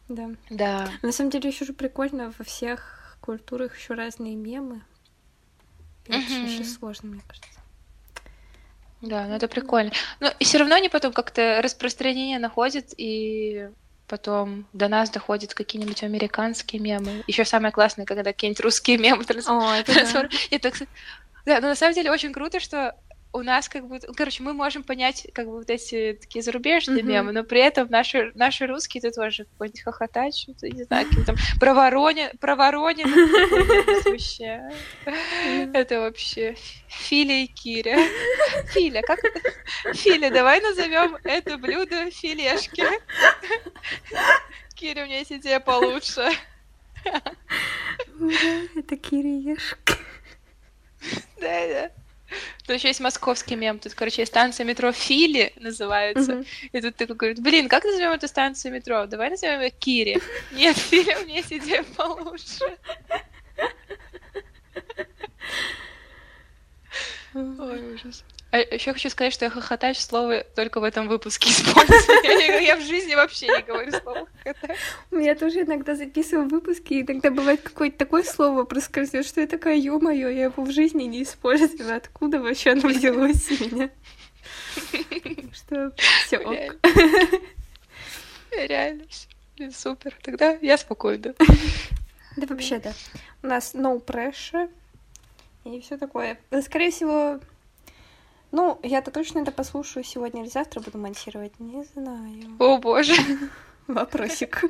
Да. 0.09 0.31
Да. 0.51 0.91
На 1.03 1.13
самом 1.13 1.31
деле 1.31 1.51
еще 1.51 1.65
же 1.65 1.73
прикольно 1.73 2.33
во 2.37 2.45
всех 2.45 3.17
культурах 3.21 3.79
еще 3.79 3.95
разные 3.95 4.35
мемы. 4.35 4.83
Это 6.09 6.19
очень 6.19 6.65
сложно, 6.65 7.11
мне 7.11 7.23
кажется. 7.27 7.49
Да, 9.03 9.27
ну 9.27 9.35
это 9.35 9.49
прикольно. 9.49 9.93
Но 10.21 10.33
и 10.39 10.45
все 10.45 10.59
равно 10.59 10.75
они 10.77 10.89
потом 10.89 11.13
как-то 11.13 11.61
распространение 11.63 12.39
находят, 12.39 12.95
и 12.97 13.69
потом 14.09 14.67
до 14.73 14.89
нас 14.89 15.11
доходят 15.11 15.55
какие-нибудь 15.55 16.03
американские 16.03 16.81
мемы. 16.81 17.23
Еще 17.27 17.45
самое 17.45 17.73
классное, 17.73 18.07
когда 18.07 18.23
какие-нибудь 18.23 18.61
русские 18.61 18.99
мемы 18.99 19.25
трансформируют. 19.25 20.89
Да, 21.45 21.61
но 21.61 21.69
на 21.69 21.75
самом 21.77 21.95
деле 21.95 22.11
очень 22.11 22.33
круто, 22.33 22.59
что 22.59 22.97
у 23.37 23.43
нас 23.43 23.69
как 23.69 23.87
бы, 23.87 24.01
короче, 24.17 24.43
мы 24.43 24.55
можем 24.55 24.83
понять 24.83 25.27
как 25.35 25.47
бы 25.47 25.59
вот 25.59 25.69
эти 25.69 26.19
такие 26.19 26.43
зарубежные 26.43 27.03
mm-hmm. 27.03 27.07
мемы, 27.07 27.33
но 27.33 27.45
при 27.45 27.61
этом 27.61 27.89
наши, 27.91 28.33
наши 28.35 28.67
русские 28.67 29.01
это 29.01 29.15
тоже 29.15 29.45
какой-нибудь 29.45 29.83
хохотач, 29.83 30.43
что-то, 30.43 30.69
не 30.69 30.85
знаю, 30.85 31.07
там 31.27 31.37
про 31.61 31.75
Воронин, 31.75 32.31
про 32.39 32.57
Воронин 32.57 33.09
вообще. 34.05 34.71
Это 35.05 36.01
вообще 36.01 36.57
Филя 36.89 37.45
и 37.45 37.47
Киря. 37.47 37.99
Филя, 38.69 39.03
как 39.03 39.21
это? 39.23 39.41
Филя, 39.95 40.31
давай 40.31 40.61
назовем 40.61 41.17
это 41.25 41.59
блюдо 41.59 42.11
филешки. 42.11 42.85
Киря, 44.75 45.03
у 45.03 45.07
меня 45.07 45.19
есть 45.19 45.33
идея 45.33 45.61
получше. 45.61 46.29
Это 48.75 48.97
кириешки. 48.97 49.95
Да, 51.39 51.69
да. 51.69 52.06
Тут 52.67 52.77
еще 52.77 52.89
есть 52.89 53.01
московский 53.01 53.57
мем. 53.57 53.79
Тут, 53.79 53.95
короче, 53.95 54.27
станция 54.27 54.65
метро 54.65 54.93
Фили 54.93 55.53
называется. 55.57 56.45
И 56.73 56.81
тут 56.81 56.97
такой 56.97 57.17
говорит, 57.17 57.43
блин, 57.43 57.69
как 57.69 57.85
назовем 57.85 58.13
эту 58.13 58.29
станцию 58.29 58.75
метро? 58.75 59.07
Давай 59.07 59.31
назовем 59.31 59.61
ее 59.61 59.71
Кири. 59.71 60.21
Нет, 60.53 60.77
Фили, 60.77 61.15
у 61.15 61.25
меня 61.25 61.37
есть 61.37 61.53
идея 61.53 61.85
получше. 61.97 62.65
Ой, 67.35 67.95
ужас. 67.95 68.25
А 68.57 68.75
еще 68.75 68.95
хочу 68.95 69.11
сказать, 69.11 69.35
что 69.35 69.45
я 69.45 69.51
хохотач 69.51 69.99
слово 69.99 70.43
только 70.55 70.81
в 70.81 70.85
этом 70.85 71.09
выпуске 71.09 71.51
использую. 71.51 72.25
Я, 72.25 72.59
я 72.61 72.77
в 72.77 72.81
жизни 72.81 73.15
вообще 73.15 73.49
не 73.49 73.61
говорю 73.61 73.93
слово 73.93 74.27
хохотач. 74.43 74.79
У 75.11 75.17
меня 75.17 75.35
тоже 75.35 75.61
иногда 75.61 75.95
записываю 75.95 76.49
выпуски, 76.49 76.95
и 76.95 77.03
иногда 77.03 77.31
бывает 77.31 77.61
какое-то 77.61 77.99
такое 77.99 78.23
слово 78.23 78.65
проскользнет, 78.65 79.27
что 79.27 79.43
я 79.43 79.47
такая, 79.47 79.77
ё-моё, 79.77 80.31
я 80.31 80.45
его 80.45 80.65
в 80.65 80.71
жизни 80.71 81.03
не 81.03 81.23
использую. 81.23 81.95
Откуда 81.95 82.41
вообще 82.41 82.71
оно 82.71 82.89
взялось 82.89 83.51
у 83.51 83.65
меня? 83.65 83.91
Что 85.53 85.93
все 86.25 86.39
ок. 86.39 86.77
Реально, 88.53 89.05
супер. 89.71 90.15
Тогда 90.23 90.57
я 90.63 90.79
спокойна. 90.79 91.35
Да 92.37 92.47
вообще, 92.47 92.79
да. 92.79 92.95
У 93.43 93.49
нас 93.49 93.75
no 93.75 94.03
pressure 94.03 94.71
и 95.65 95.79
все 95.83 95.99
такое. 95.99 96.39
Скорее 96.63 96.91
всего, 96.91 97.41
ну, 98.53 98.79
я-то 98.83 99.11
точно 99.11 99.41
это 99.41 99.53
послушаю 99.53 100.05
сегодня 100.05 100.43
или 100.43 100.49
завтра 100.49 100.81
буду 100.81 100.99
монтировать, 100.99 101.59
не 101.59 101.85
знаю. 101.85 102.57
О 102.59 102.79
боже. 102.79 103.15
Вопросик. 103.87 104.65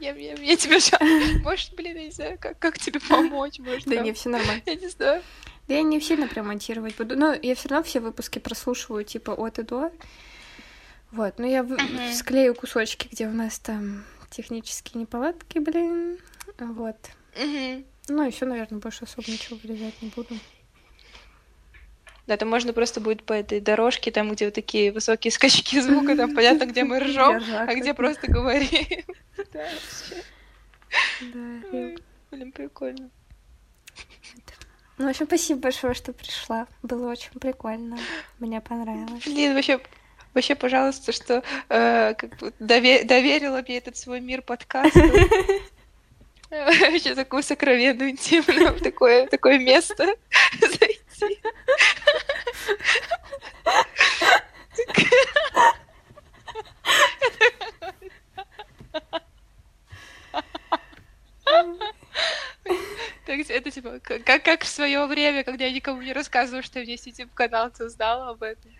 Я, 0.00 0.14
я, 0.14 0.34
я 0.34 0.56
тебе 0.56 0.78
жаль. 0.78 1.42
Может, 1.42 1.74
блин, 1.74 1.96
я 1.96 2.04
не 2.04 2.10
знаю, 2.10 2.38
как, 2.40 2.58
как 2.58 2.78
тебе 2.78 3.00
помочь, 3.00 3.58
может. 3.58 3.84
Да 3.86 3.96
не, 3.96 4.12
все 4.12 4.28
нормально. 4.28 4.62
Я 4.64 4.74
не 4.76 4.88
знаю. 4.88 5.22
Да 5.66 5.74
я 5.74 5.82
не 5.82 6.00
сильно 6.00 6.26
прям 6.28 6.46
монтировать 6.46 6.96
буду. 6.96 7.16
Но 7.16 7.34
я 7.34 7.54
все 7.54 7.68
равно 7.68 7.84
все 7.84 8.00
выпуски 8.00 8.38
прослушиваю, 8.38 9.04
типа, 9.04 9.32
от 9.32 9.58
и 9.58 9.62
до. 9.62 9.90
Вот, 11.10 11.38
но 11.38 11.46
я 11.46 11.60
uh-huh. 11.60 12.12
склею 12.12 12.54
кусочки, 12.54 13.08
где 13.10 13.26
у 13.26 13.32
нас 13.32 13.58
там 13.58 14.04
технические 14.30 15.00
неполадки, 15.00 15.58
блин. 15.58 16.18
Вот. 16.58 16.96
Uh-huh. 17.34 17.84
Ну, 18.08 18.26
еще, 18.26 18.46
наверное, 18.46 18.78
больше 18.78 19.04
особо 19.04 19.30
ничего 19.30 19.58
вырезать 19.62 20.00
не 20.00 20.08
буду. 20.08 20.34
Да, 22.28 22.36
там 22.36 22.50
можно 22.50 22.74
просто 22.74 23.00
будет 23.00 23.22
по 23.24 23.32
этой 23.32 23.58
дорожке, 23.58 24.10
там, 24.10 24.30
где 24.30 24.44
вот 24.44 24.54
такие 24.54 24.92
высокие 24.92 25.32
скачки 25.32 25.80
звука, 25.80 26.14
там 26.14 26.34
понятно, 26.34 26.66
где 26.66 26.84
мы 26.84 26.98
ржем, 27.00 27.42
а 27.50 27.74
где 27.74 27.94
просто 27.94 28.30
говорим. 28.30 28.68
Да, 29.52 29.68
Да. 31.22 31.96
Блин, 32.30 32.52
прикольно. 32.52 33.08
Ну, 34.98 35.06
в 35.06 35.08
общем, 35.08 35.26
спасибо 35.26 35.60
большое, 35.60 35.94
что 35.94 36.12
пришла. 36.12 36.66
Было 36.82 37.12
очень 37.12 37.32
прикольно. 37.40 37.98
Мне 38.40 38.60
понравилось. 38.60 39.24
Блин, 39.24 39.54
вообще, 39.54 39.80
вообще, 40.34 40.54
пожалуйста, 40.54 41.12
что 41.12 41.42
э, 41.68 42.14
как 42.14 42.36
бы 42.38 42.52
дове- 42.58 43.04
доверила 43.04 43.62
мне 43.66 43.78
этот 43.78 43.96
свой 43.96 44.20
мир 44.20 44.42
подкаста. 44.42 45.00
Вообще 46.50 47.14
такую 47.14 47.42
сокровенную, 47.42 48.10
интимную, 48.10 48.80
такое, 48.80 49.26
такое 49.26 49.58
место 49.58 50.14
зайти. 50.60 50.98
Это 63.58 63.70
типа, 63.70 64.00
как, 64.00 64.44
как 64.44 64.62
в 64.62 64.68
свое 64.68 65.04
время, 65.06 65.44
когда 65.44 65.64
я 65.64 65.72
никому 65.72 66.00
не 66.00 66.12
рассказывала, 66.12 66.62
что 66.62 66.80
меня 66.80 66.92
есть 66.92 67.06
YouTube 67.06 67.34
канал, 67.34 67.70
ты 67.70 67.84
узнала 67.84 68.30
об 68.30 68.42
этом. 68.42 68.70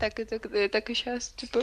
Так 0.00 0.18
и 0.18 0.24
так, 0.24 0.48
так 0.72 0.90
и 0.90 0.94
сейчас, 0.94 1.28
типа. 1.28 1.62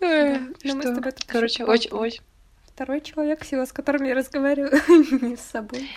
Да, 0.00 0.40
но 0.64 0.74
мы 0.74 0.82
с 0.82 0.94
тобой 0.94 1.12
Короче, 1.26 1.64
очень, 1.64 1.90
очень. 1.92 2.22
Второй 2.66 3.00
человек 3.00 3.42
всего, 3.44 3.64
с 3.64 3.72
которым 3.72 4.04
я 4.04 4.14
разговариваю, 4.14 4.72
не 5.22 5.36
с 5.36 5.40
собой. 5.40 5.88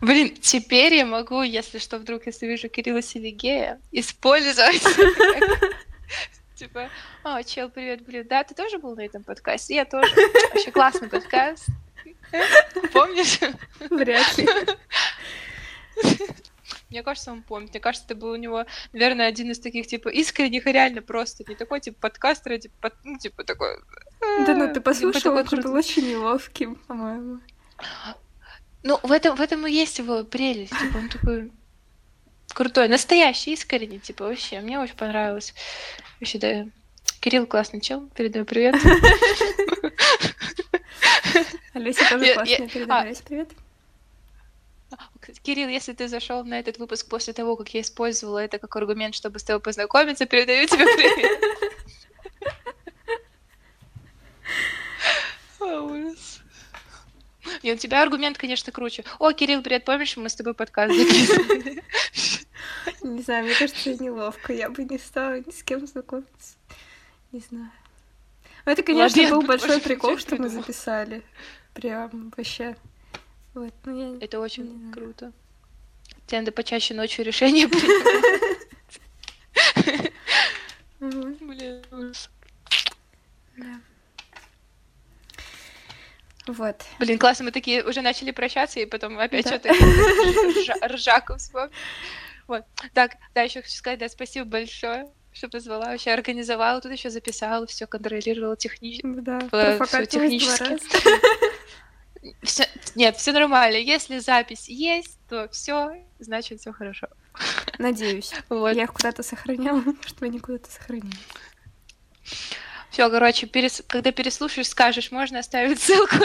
Блин, 0.00 0.36
теперь 0.40 0.94
я 0.94 1.04
могу, 1.04 1.42
если 1.42 1.78
что, 1.78 1.98
вдруг, 1.98 2.26
если 2.26 2.46
вижу 2.46 2.68
Кирилла 2.68 3.02
Селигея, 3.02 3.80
использовать 3.90 4.82
Типа, 6.54 6.90
о, 7.22 7.42
чел, 7.44 7.70
привет, 7.70 8.04
блин, 8.04 8.26
да, 8.28 8.42
ты 8.42 8.54
тоже 8.54 8.78
был 8.78 8.96
на 8.96 9.02
этом 9.02 9.22
подкасте? 9.22 9.76
Я 9.76 9.84
тоже. 9.84 10.12
Вообще 10.52 10.72
классный 10.72 11.08
подкаст. 11.08 11.66
Помнишь? 12.92 13.38
Вряд 13.90 14.38
ли. 14.38 14.48
Мне 16.90 17.02
кажется, 17.02 17.30
он 17.30 17.42
помнит. 17.42 17.70
Мне 17.70 17.80
кажется, 17.80 18.06
это 18.06 18.16
был 18.16 18.30
у 18.30 18.36
него, 18.36 18.64
наверное, 18.92 19.28
один 19.28 19.50
из 19.50 19.60
таких, 19.60 19.86
типа, 19.86 20.08
искренних 20.08 20.66
и 20.66 20.72
реально 20.72 21.02
просто. 21.02 21.44
Не 21.46 21.54
такой, 21.54 21.80
типа, 21.80 21.96
подкастер, 22.00 22.52
а, 22.52 22.58
типа, 22.58 22.92
ну, 23.04 23.18
типа, 23.18 23.44
такой... 23.44 23.78
Да 24.20 24.54
ну, 24.54 24.72
ты 24.72 24.80
послушал, 24.80 25.36
он 25.36 25.44
был 25.62 25.74
очень 25.74 26.08
неловким, 26.08 26.74
по-моему. 26.74 27.40
Ну, 28.82 28.98
в 29.02 29.10
этом, 29.12 29.36
в 29.36 29.40
этом 29.40 29.66
и 29.66 29.72
есть 29.72 29.98
его 29.98 30.24
прелесть. 30.24 30.72
Типа, 30.78 30.98
он 30.98 31.08
такой 31.08 31.50
крутой, 32.54 32.88
настоящий, 32.88 33.52
искренний, 33.52 33.98
типа, 33.98 34.24
вообще. 34.24 34.60
Мне 34.60 34.78
очень 34.78 34.96
понравилось. 34.96 35.54
Вообще, 36.20 36.38
да. 36.38 36.66
Кирилл 37.20 37.46
классный 37.46 37.80
чел, 37.80 38.08
передаю 38.14 38.44
привет. 38.44 38.76
Олеся 41.74 42.08
тоже 42.08 42.34
классная, 42.34 42.68
передаю 42.68 43.12
а, 43.12 43.14
привет. 43.26 43.50
Кирилл, 45.42 45.68
если 45.68 45.92
ты 45.92 46.08
зашел 46.08 46.44
на 46.44 46.58
этот 46.58 46.78
выпуск 46.78 47.08
после 47.08 47.32
того, 47.32 47.56
как 47.56 47.68
я 47.74 47.80
использовала 47.80 48.38
это 48.38 48.58
как 48.58 48.74
аргумент, 48.76 49.14
чтобы 49.14 49.38
с 49.38 49.44
тобой 49.44 49.60
познакомиться, 49.60 50.26
передаю 50.26 50.66
тебе 50.66 50.84
привет. 50.84 51.40
Ужас. 55.60 56.40
И 57.62 57.72
у 57.72 57.76
тебя 57.76 58.02
аргумент, 58.02 58.38
конечно, 58.38 58.72
круче. 58.72 59.04
О, 59.18 59.32
Кирилл, 59.32 59.62
привет, 59.62 59.84
помнишь, 59.84 60.16
мы 60.16 60.28
с 60.28 60.34
тобой 60.34 60.54
подкаст 60.54 60.94
записывали? 60.94 61.82
Не 63.02 63.22
знаю, 63.22 63.44
мне 63.44 63.54
кажется, 63.54 63.94
неловко. 63.94 64.52
Я 64.52 64.70
бы 64.70 64.84
не 64.84 64.98
стала 64.98 65.38
ни 65.40 65.50
с 65.50 65.62
кем 65.62 65.86
знакомиться. 65.86 66.56
Не 67.32 67.40
знаю. 67.40 67.70
Но 68.64 68.72
это, 68.72 68.82
конечно, 68.82 69.28
был 69.30 69.42
большой 69.42 69.80
прикол, 69.80 70.18
что 70.18 70.36
мы 70.36 70.48
записали. 70.48 71.22
Прям 71.74 72.32
вообще. 72.36 72.76
Вот, 73.54 73.72
ну 73.84 74.16
я... 74.16 74.24
Это 74.24 74.40
очень 74.40 74.92
круто. 74.92 75.32
Тебе 76.26 76.40
надо 76.40 76.52
почаще 76.52 76.94
ночью 76.94 77.24
решение 77.24 77.68
принимать. 77.68 78.68
Блин, 81.40 81.82
ужас. 81.90 82.30
Да. 83.56 83.80
Вот. 86.48 86.82
Блин, 86.98 87.18
классно, 87.18 87.44
мы 87.44 87.50
такие 87.52 87.84
уже 87.84 88.00
начали 88.00 88.30
прощаться, 88.32 88.80
и 88.80 88.86
потом 88.86 89.18
опять 89.18 89.44
Да. 89.44 89.58
что-то 89.58 90.88
ржаку 90.88 91.36
вспомнили. 91.36 91.72
Вот. 92.46 92.64
Так, 92.94 93.16
да, 93.34 93.42
еще 93.42 93.60
хочу 93.62 93.74
сказать, 93.74 93.98
да, 93.98 94.08
спасибо 94.08 94.46
большое, 94.46 95.06
что 95.32 95.48
позвала, 95.48 95.86
вообще 95.90 96.10
организовала, 96.12 96.80
тут 96.80 96.90
еще 96.92 97.10
записала, 97.10 97.66
все 97.66 97.86
контролировала 97.86 98.56
технически. 98.56 99.02
Да, 99.04 99.40
два 99.40 100.06
технически. 100.06 100.78
Всё- 102.42 102.64
Нет, 102.96 103.16
все 103.16 103.32
нормально. 103.32 103.76
Если 103.76 104.18
запись 104.18 104.68
есть, 104.68 105.18
то 105.28 105.48
все, 105.50 106.04
значит, 106.18 106.60
все 106.60 106.72
хорошо. 106.72 107.06
Надеюсь. 107.78 108.32
Вот. 108.48 108.72
Я 108.74 108.84
их 108.84 108.92
куда-то 108.92 109.22
сохраняла, 109.22 109.82
чтобы 110.06 110.26
они 110.26 110.40
куда-то 110.40 110.68
сохранились. 110.70 111.16
Все, 112.98 113.08
короче, 113.10 113.46
перес- 113.46 113.84
когда 113.86 114.10
переслушаешь, 114.10 114.66
скажешь, 114.66 115.12
можно 115.12 115.38
оставить 115.38 115.80
ссылку. 115.80 116.16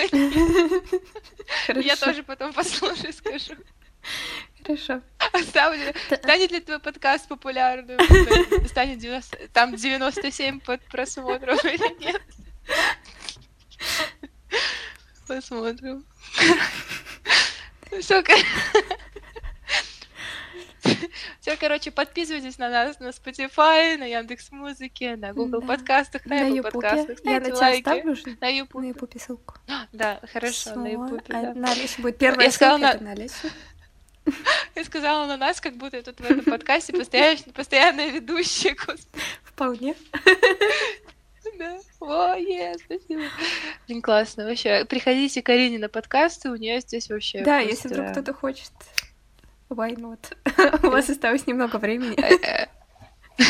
Я 1.68 1.96
тоже 1.98 2.24
потом 2.24 2.52
послушаю, 2.52 3.14
скажу. 3.14 3.54
Хорошо. 4.64 5.04
Оставлю. 5.34 5.94
Станет 6.08 6.52
ли 6.52 6.62
твой 6.62 6.80
подкаст 6.80 7.28
популярным? 7.28 8.00
Станет 8.68 8.98
90... 8.98 9.50
там 9.50 9.76
97 9.76 10.62
под 10.62 10.82
просмотров 10.86 11.64
или 11.64 12.04
нет? 12.04 12.24
Посмотрим. 15.28 16.04
Все, 18.02 18.24
все, 21.40 21.56
короче, 21.58 21.92
подписывайтесь 21.92 22.58
на 22.58 22.70
нас 22.70 23.00
на 23.00 23.10
Spotify, 23.10 23.98
на 23.98 24.06
Яндекс 24.06 24.52
Музыке, 24.52 25.16
на 25.16 25.34
Google 25.34 25.62
Да. 25.62 25.68
подкастах, 25.68 26.26
на 26.26 26.36
На 26.36 26.42
Apple 26.42 26.56
Ютубе. 26.58 26.72
подкастах. 26.72 27.18
Я 27.24 27.40
на 27.40 27.46
Ставьте 27.46 27.52
тебя 27.56 27.58
лайки. 27.60 27.80
оставлю 27.90 28.16
же. 28.16 28.24
На 28.26 28.36
На 28.42 28.48
Ютубе. 28.50 28.88
Ютубе 28.90 29.20
ссылку. 29.20 29.56
Да, 29.92 30.20
хорошо, 30.32 30.76
на. 30.76 30.88
Ютубе, 30.88 31.22
А 31.30 31.42
да. 31.42 31.54
На 31.54 31.72
Олесе 31.72 32.02
будет 32.02 32.18
первая 32.18 32.46
Я 32.48 32.52
сказала 32.52 32.78
ссылка, 32.78 32.92
на- 32.92 32.96
это 32.96 33.04
на 33.04 33.12
Олесю. 33.12 33.48
Я 34.76 34.84
сказала 34.86 35.26
на 35.28 35.36
нас, 35.38 35.60
как 35.60 35.76
будто 35.76 35.98
я 35.98 36.04
тут 36.04 36.20
в 36.20 36.24
этом 36.24 36.46
подкасте 36.46 36.94
постоянная, 36.94 37.44
постоянная 37.54 38.08
ведущая. 38.10 38.76
Вполне. 39.44 39.96
Да. 41.60 41.78
О, 42.00 42.36
е, 42.36 42.74
спасибо. 42.84 43.22
Блин, 43.88 44.02
классно 44.02 44.46
вообще. 44.46 44.86
Приходите 44.86 45.42
к 45.44 45.50
Арине 45.50 45.78
на 45.78 45.88
подкасты, 45.90 46.50
у 46.50 46.56
нее 46.56 46.80
здесь 46.82 47.10
вообще 47.10 47.44
Да, 47.44 47.58
просто- 47.60 47.70
если 47.70 47.88
вдруг 47.90 48.12
кто-то 48.12 48.34
хочет. 48.34 48.72
Why 49.74 49.96
not? 49.96 50.36
У 50.88 50.90
вас 50.90 51.10
осталось 51.10 51.48
немного 51.48 51.78
времени. 51.78 52.16
Э, 52.20 52.68
э. 53.38 53.44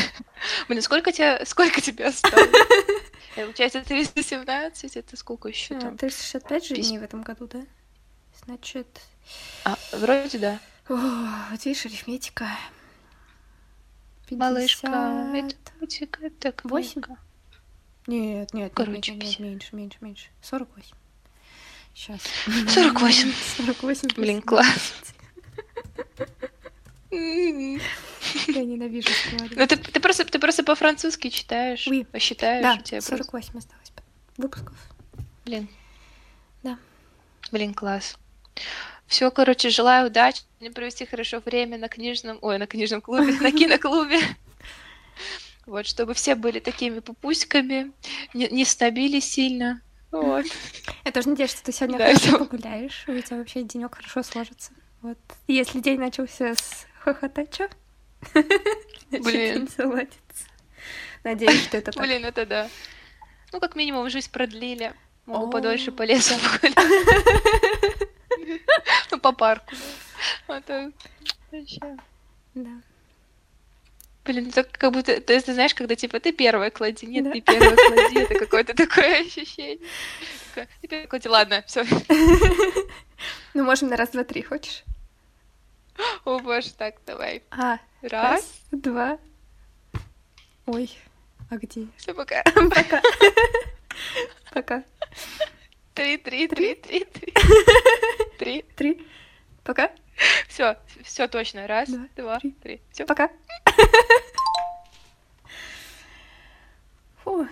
Блин, 0.68 0.82
сколько 0.82 1.12
тебе, 1.12 1.46
сколько 1.46 1.82
тебе 1.82 2.08
осталось? 2.08 2.50
Э, 3.36 3.46
Получается, 3.46 3.82
317, 3.84 4.96
это 4.96 5.18
сколько 5.18 5.48
еще 5.48 5.76
А, 5.76 5.80
там? 5.82 5.98
365 5.98 6.66
же 6.68 6.76
дней 6.76 7.00
в 7.00 7.04
этом 7.04 7.24
году, 7.24 7.48
да? 7.48 7.66
Значит... 8.46 9.02
А, 9.66 9.76
вроде 9.92 10.38
да. 10.38 10.60
О, 10.88 10.94
вот 11.50 11.66
видишь, 11.66 11.84
арифметика. 11.88 12.46
Малышка, 14.30 14.88
50. 15.34 15.34
это 15.34 15.72
у 15.82 15.86
тебя 15.88 16.30
так 16.40 16.64
Восемь? 16.66 17.02
много. 17.08 17.20
Нет, 18.06 18.54
нет, 18.54 18.72
Короче, 18.76 19.14
нет, 19.14 19.24
нет, 19.24 19.38
50. 19.38 19.40
меньше, 19.40 19.76
меньше, 19.76 19.98
меньше. 20.02 20.26
48. 20.44 20.96
Сейчас. 21.96 22.22
48. 22.70 23.32
48. 23.58 24.10
Блин, 24.16 24.42
класс. 24.44 24.94
20. 25.96 27.82
Я 28.48 28.64
ненавижу. 28.66 29.10
Ну 29.56 29.68
ты, 29.68 29.78
ты 29.78 30.00
просто 30.00 30.26
ты 30.26 30.40
просто 30.40 30.64
по-французски 30.64 31.30
читаешь, 31.30 31.88
Oui. 31.88 32.08
считаешь, 32.20 32.64
Да, 32.64 32.74
у 32.80 32.84
тебя 32.84 32.98
просто- 33.00 33.18
48 33.18 33.58
осталось 33.60 33.92
выпусков. 34.38 34.76
Блин. 35.46 35.68
Да. 36.64 36.78
Блин, 37.52 37.74
класс. 37.74 38.18
Все, 39.06 39.30
короче, 39.30 39.70
желаю 39.70 40.08
удачи, 40.08 40.42
провести 40.74 41.06
хорошо 41.06 41.40
время 41.46 41.78
на 41.78 41.88
книжном, 41.88 42.40
ой, 42.42 42.58
на 42.58 42.66
книжном 42.66 43.02
клубе, 43.02 43.34
на 43.40 43.52
киноклубе. 43.60 44.20
Вот, 45.68 45.86
чтобы 45.86 46.14
все 46.16 46.34
были 46.36 46.60
такими 46.60 47.00
пупуськами, 47.00 47.92
не, 48.34 48.48
не 48.50 48.66
снобили 48.66 49.20
сильно. 49.20 49.82
Вот. 50.12 50.46
Я 51.06 51.12
тоже 51.12 51.30
надеюсь, 51.30 51.52
что 51.52 51.64
ты 51.64 51.72
сегодня 51.72 51.98
Да, 52.00 52.06
хорошо 52.08 52.40
погуляешь, 52.40 53.04
у 53.08 53.20
тебя 53.20 53.38
вообще 53.38 53.64
денек 53.64 53.96
хорошо 53.96 54.24
сложится. 54.24 54.72
Вот. 55.04 55.18
Если 55.48 55.80
день 55.82 56.00
начался 56.00 56.56
с 56.56 56.88
хохотача, 57.02 57.70
Блин. 59.12 59.68
заладится. 59.78 60.18
Надеюсь, 61.26 61.64
что 61.66 61.78
это 61.78 61.92
так. 61.92 62.02
Блин, 62.04 62.24
это 62.26 62.46
да. 62.46 62.70
Ну, 63.52 63.60
как 63.60 63.76
минимум, 63.76 64.10
жизнь 64.10 64.32
продлили. 64.32 64.94
Могу 65.26 65.50
подольше 65.50 65.92
по 65.92 66.04
лесу. 66.04 66.36
Ну, 69.12 69.20
по 69.20 69.32
парку. 69.32 69.76
да. 72.56 72.72
Блин, 74.26 74.50
это 74.50 74.64
как 74.64 74.92
будто, 74.92 75.22
то 75.22 75.34
есть, 75.34 75.46
ты 75.46 75.54
знаешь, 75.54 75.76
когда 75.76 75.96
типа 75.96 76.20
ты 76.20 76.32
первая 76.32 76.72
клади, 76.72 77.06
нет, 77.06 77.26
Да. 77.26 77.32
ты 77.32 77.42
первая 77.42 77.76
клади, 77.76 78.20
это 78.20 78.40
какое-то 78.40 78.74
такое 78.74 79.22
ощущение. 79.22 79.78
Ты 80.56 80.88
первая 80.88 81.08
клади, 81.08 81.28
ладно, 81.28 81.64
все. 81.68 81.86
Ну, 83.54 83.64
можем 83.64 83.90
на 83.90 83.98
раз, 83.98 84.10
два, 84.10 84.24
три, 84.24 84.42
хочешь? 84.42 84.84
О 86.26 86.40
боже, 86.40 86.74
так, 86.74 86.96
давай. 87.06 87.44
А, 87.52 87.80
раз, 88.02 88.12
раз 88.12 88.60
два. 88.72 89.18
Ой, 90.66 90.90
а 91.50 91.58
где? 91.58 91.88
Все, 91.98 92.14
пока. 92.14 92.44
Пока. 92.54 93.02
Пока. 94.54 94.84
Три, 95.94 96.18
три, 96.18 96.48
три, 96.48 96.76
три, 96.76 97.06
три. 97.06 97.34
Три. 98.40 98.62
Три. 98.76 99.08
Пока. 99.64 99.92
Все, 100.48 100.78
все 101.04 101.28
точно. 101.28 101.68
Раз, 101.68 101.90
два, 101.90 102.08
два 102.16 102.40
три. 102.40 102.52
три. 102.52 102.82
Все. 102.92 103.06
Пока. 103.06 103.30
Фу. 107.24 107.48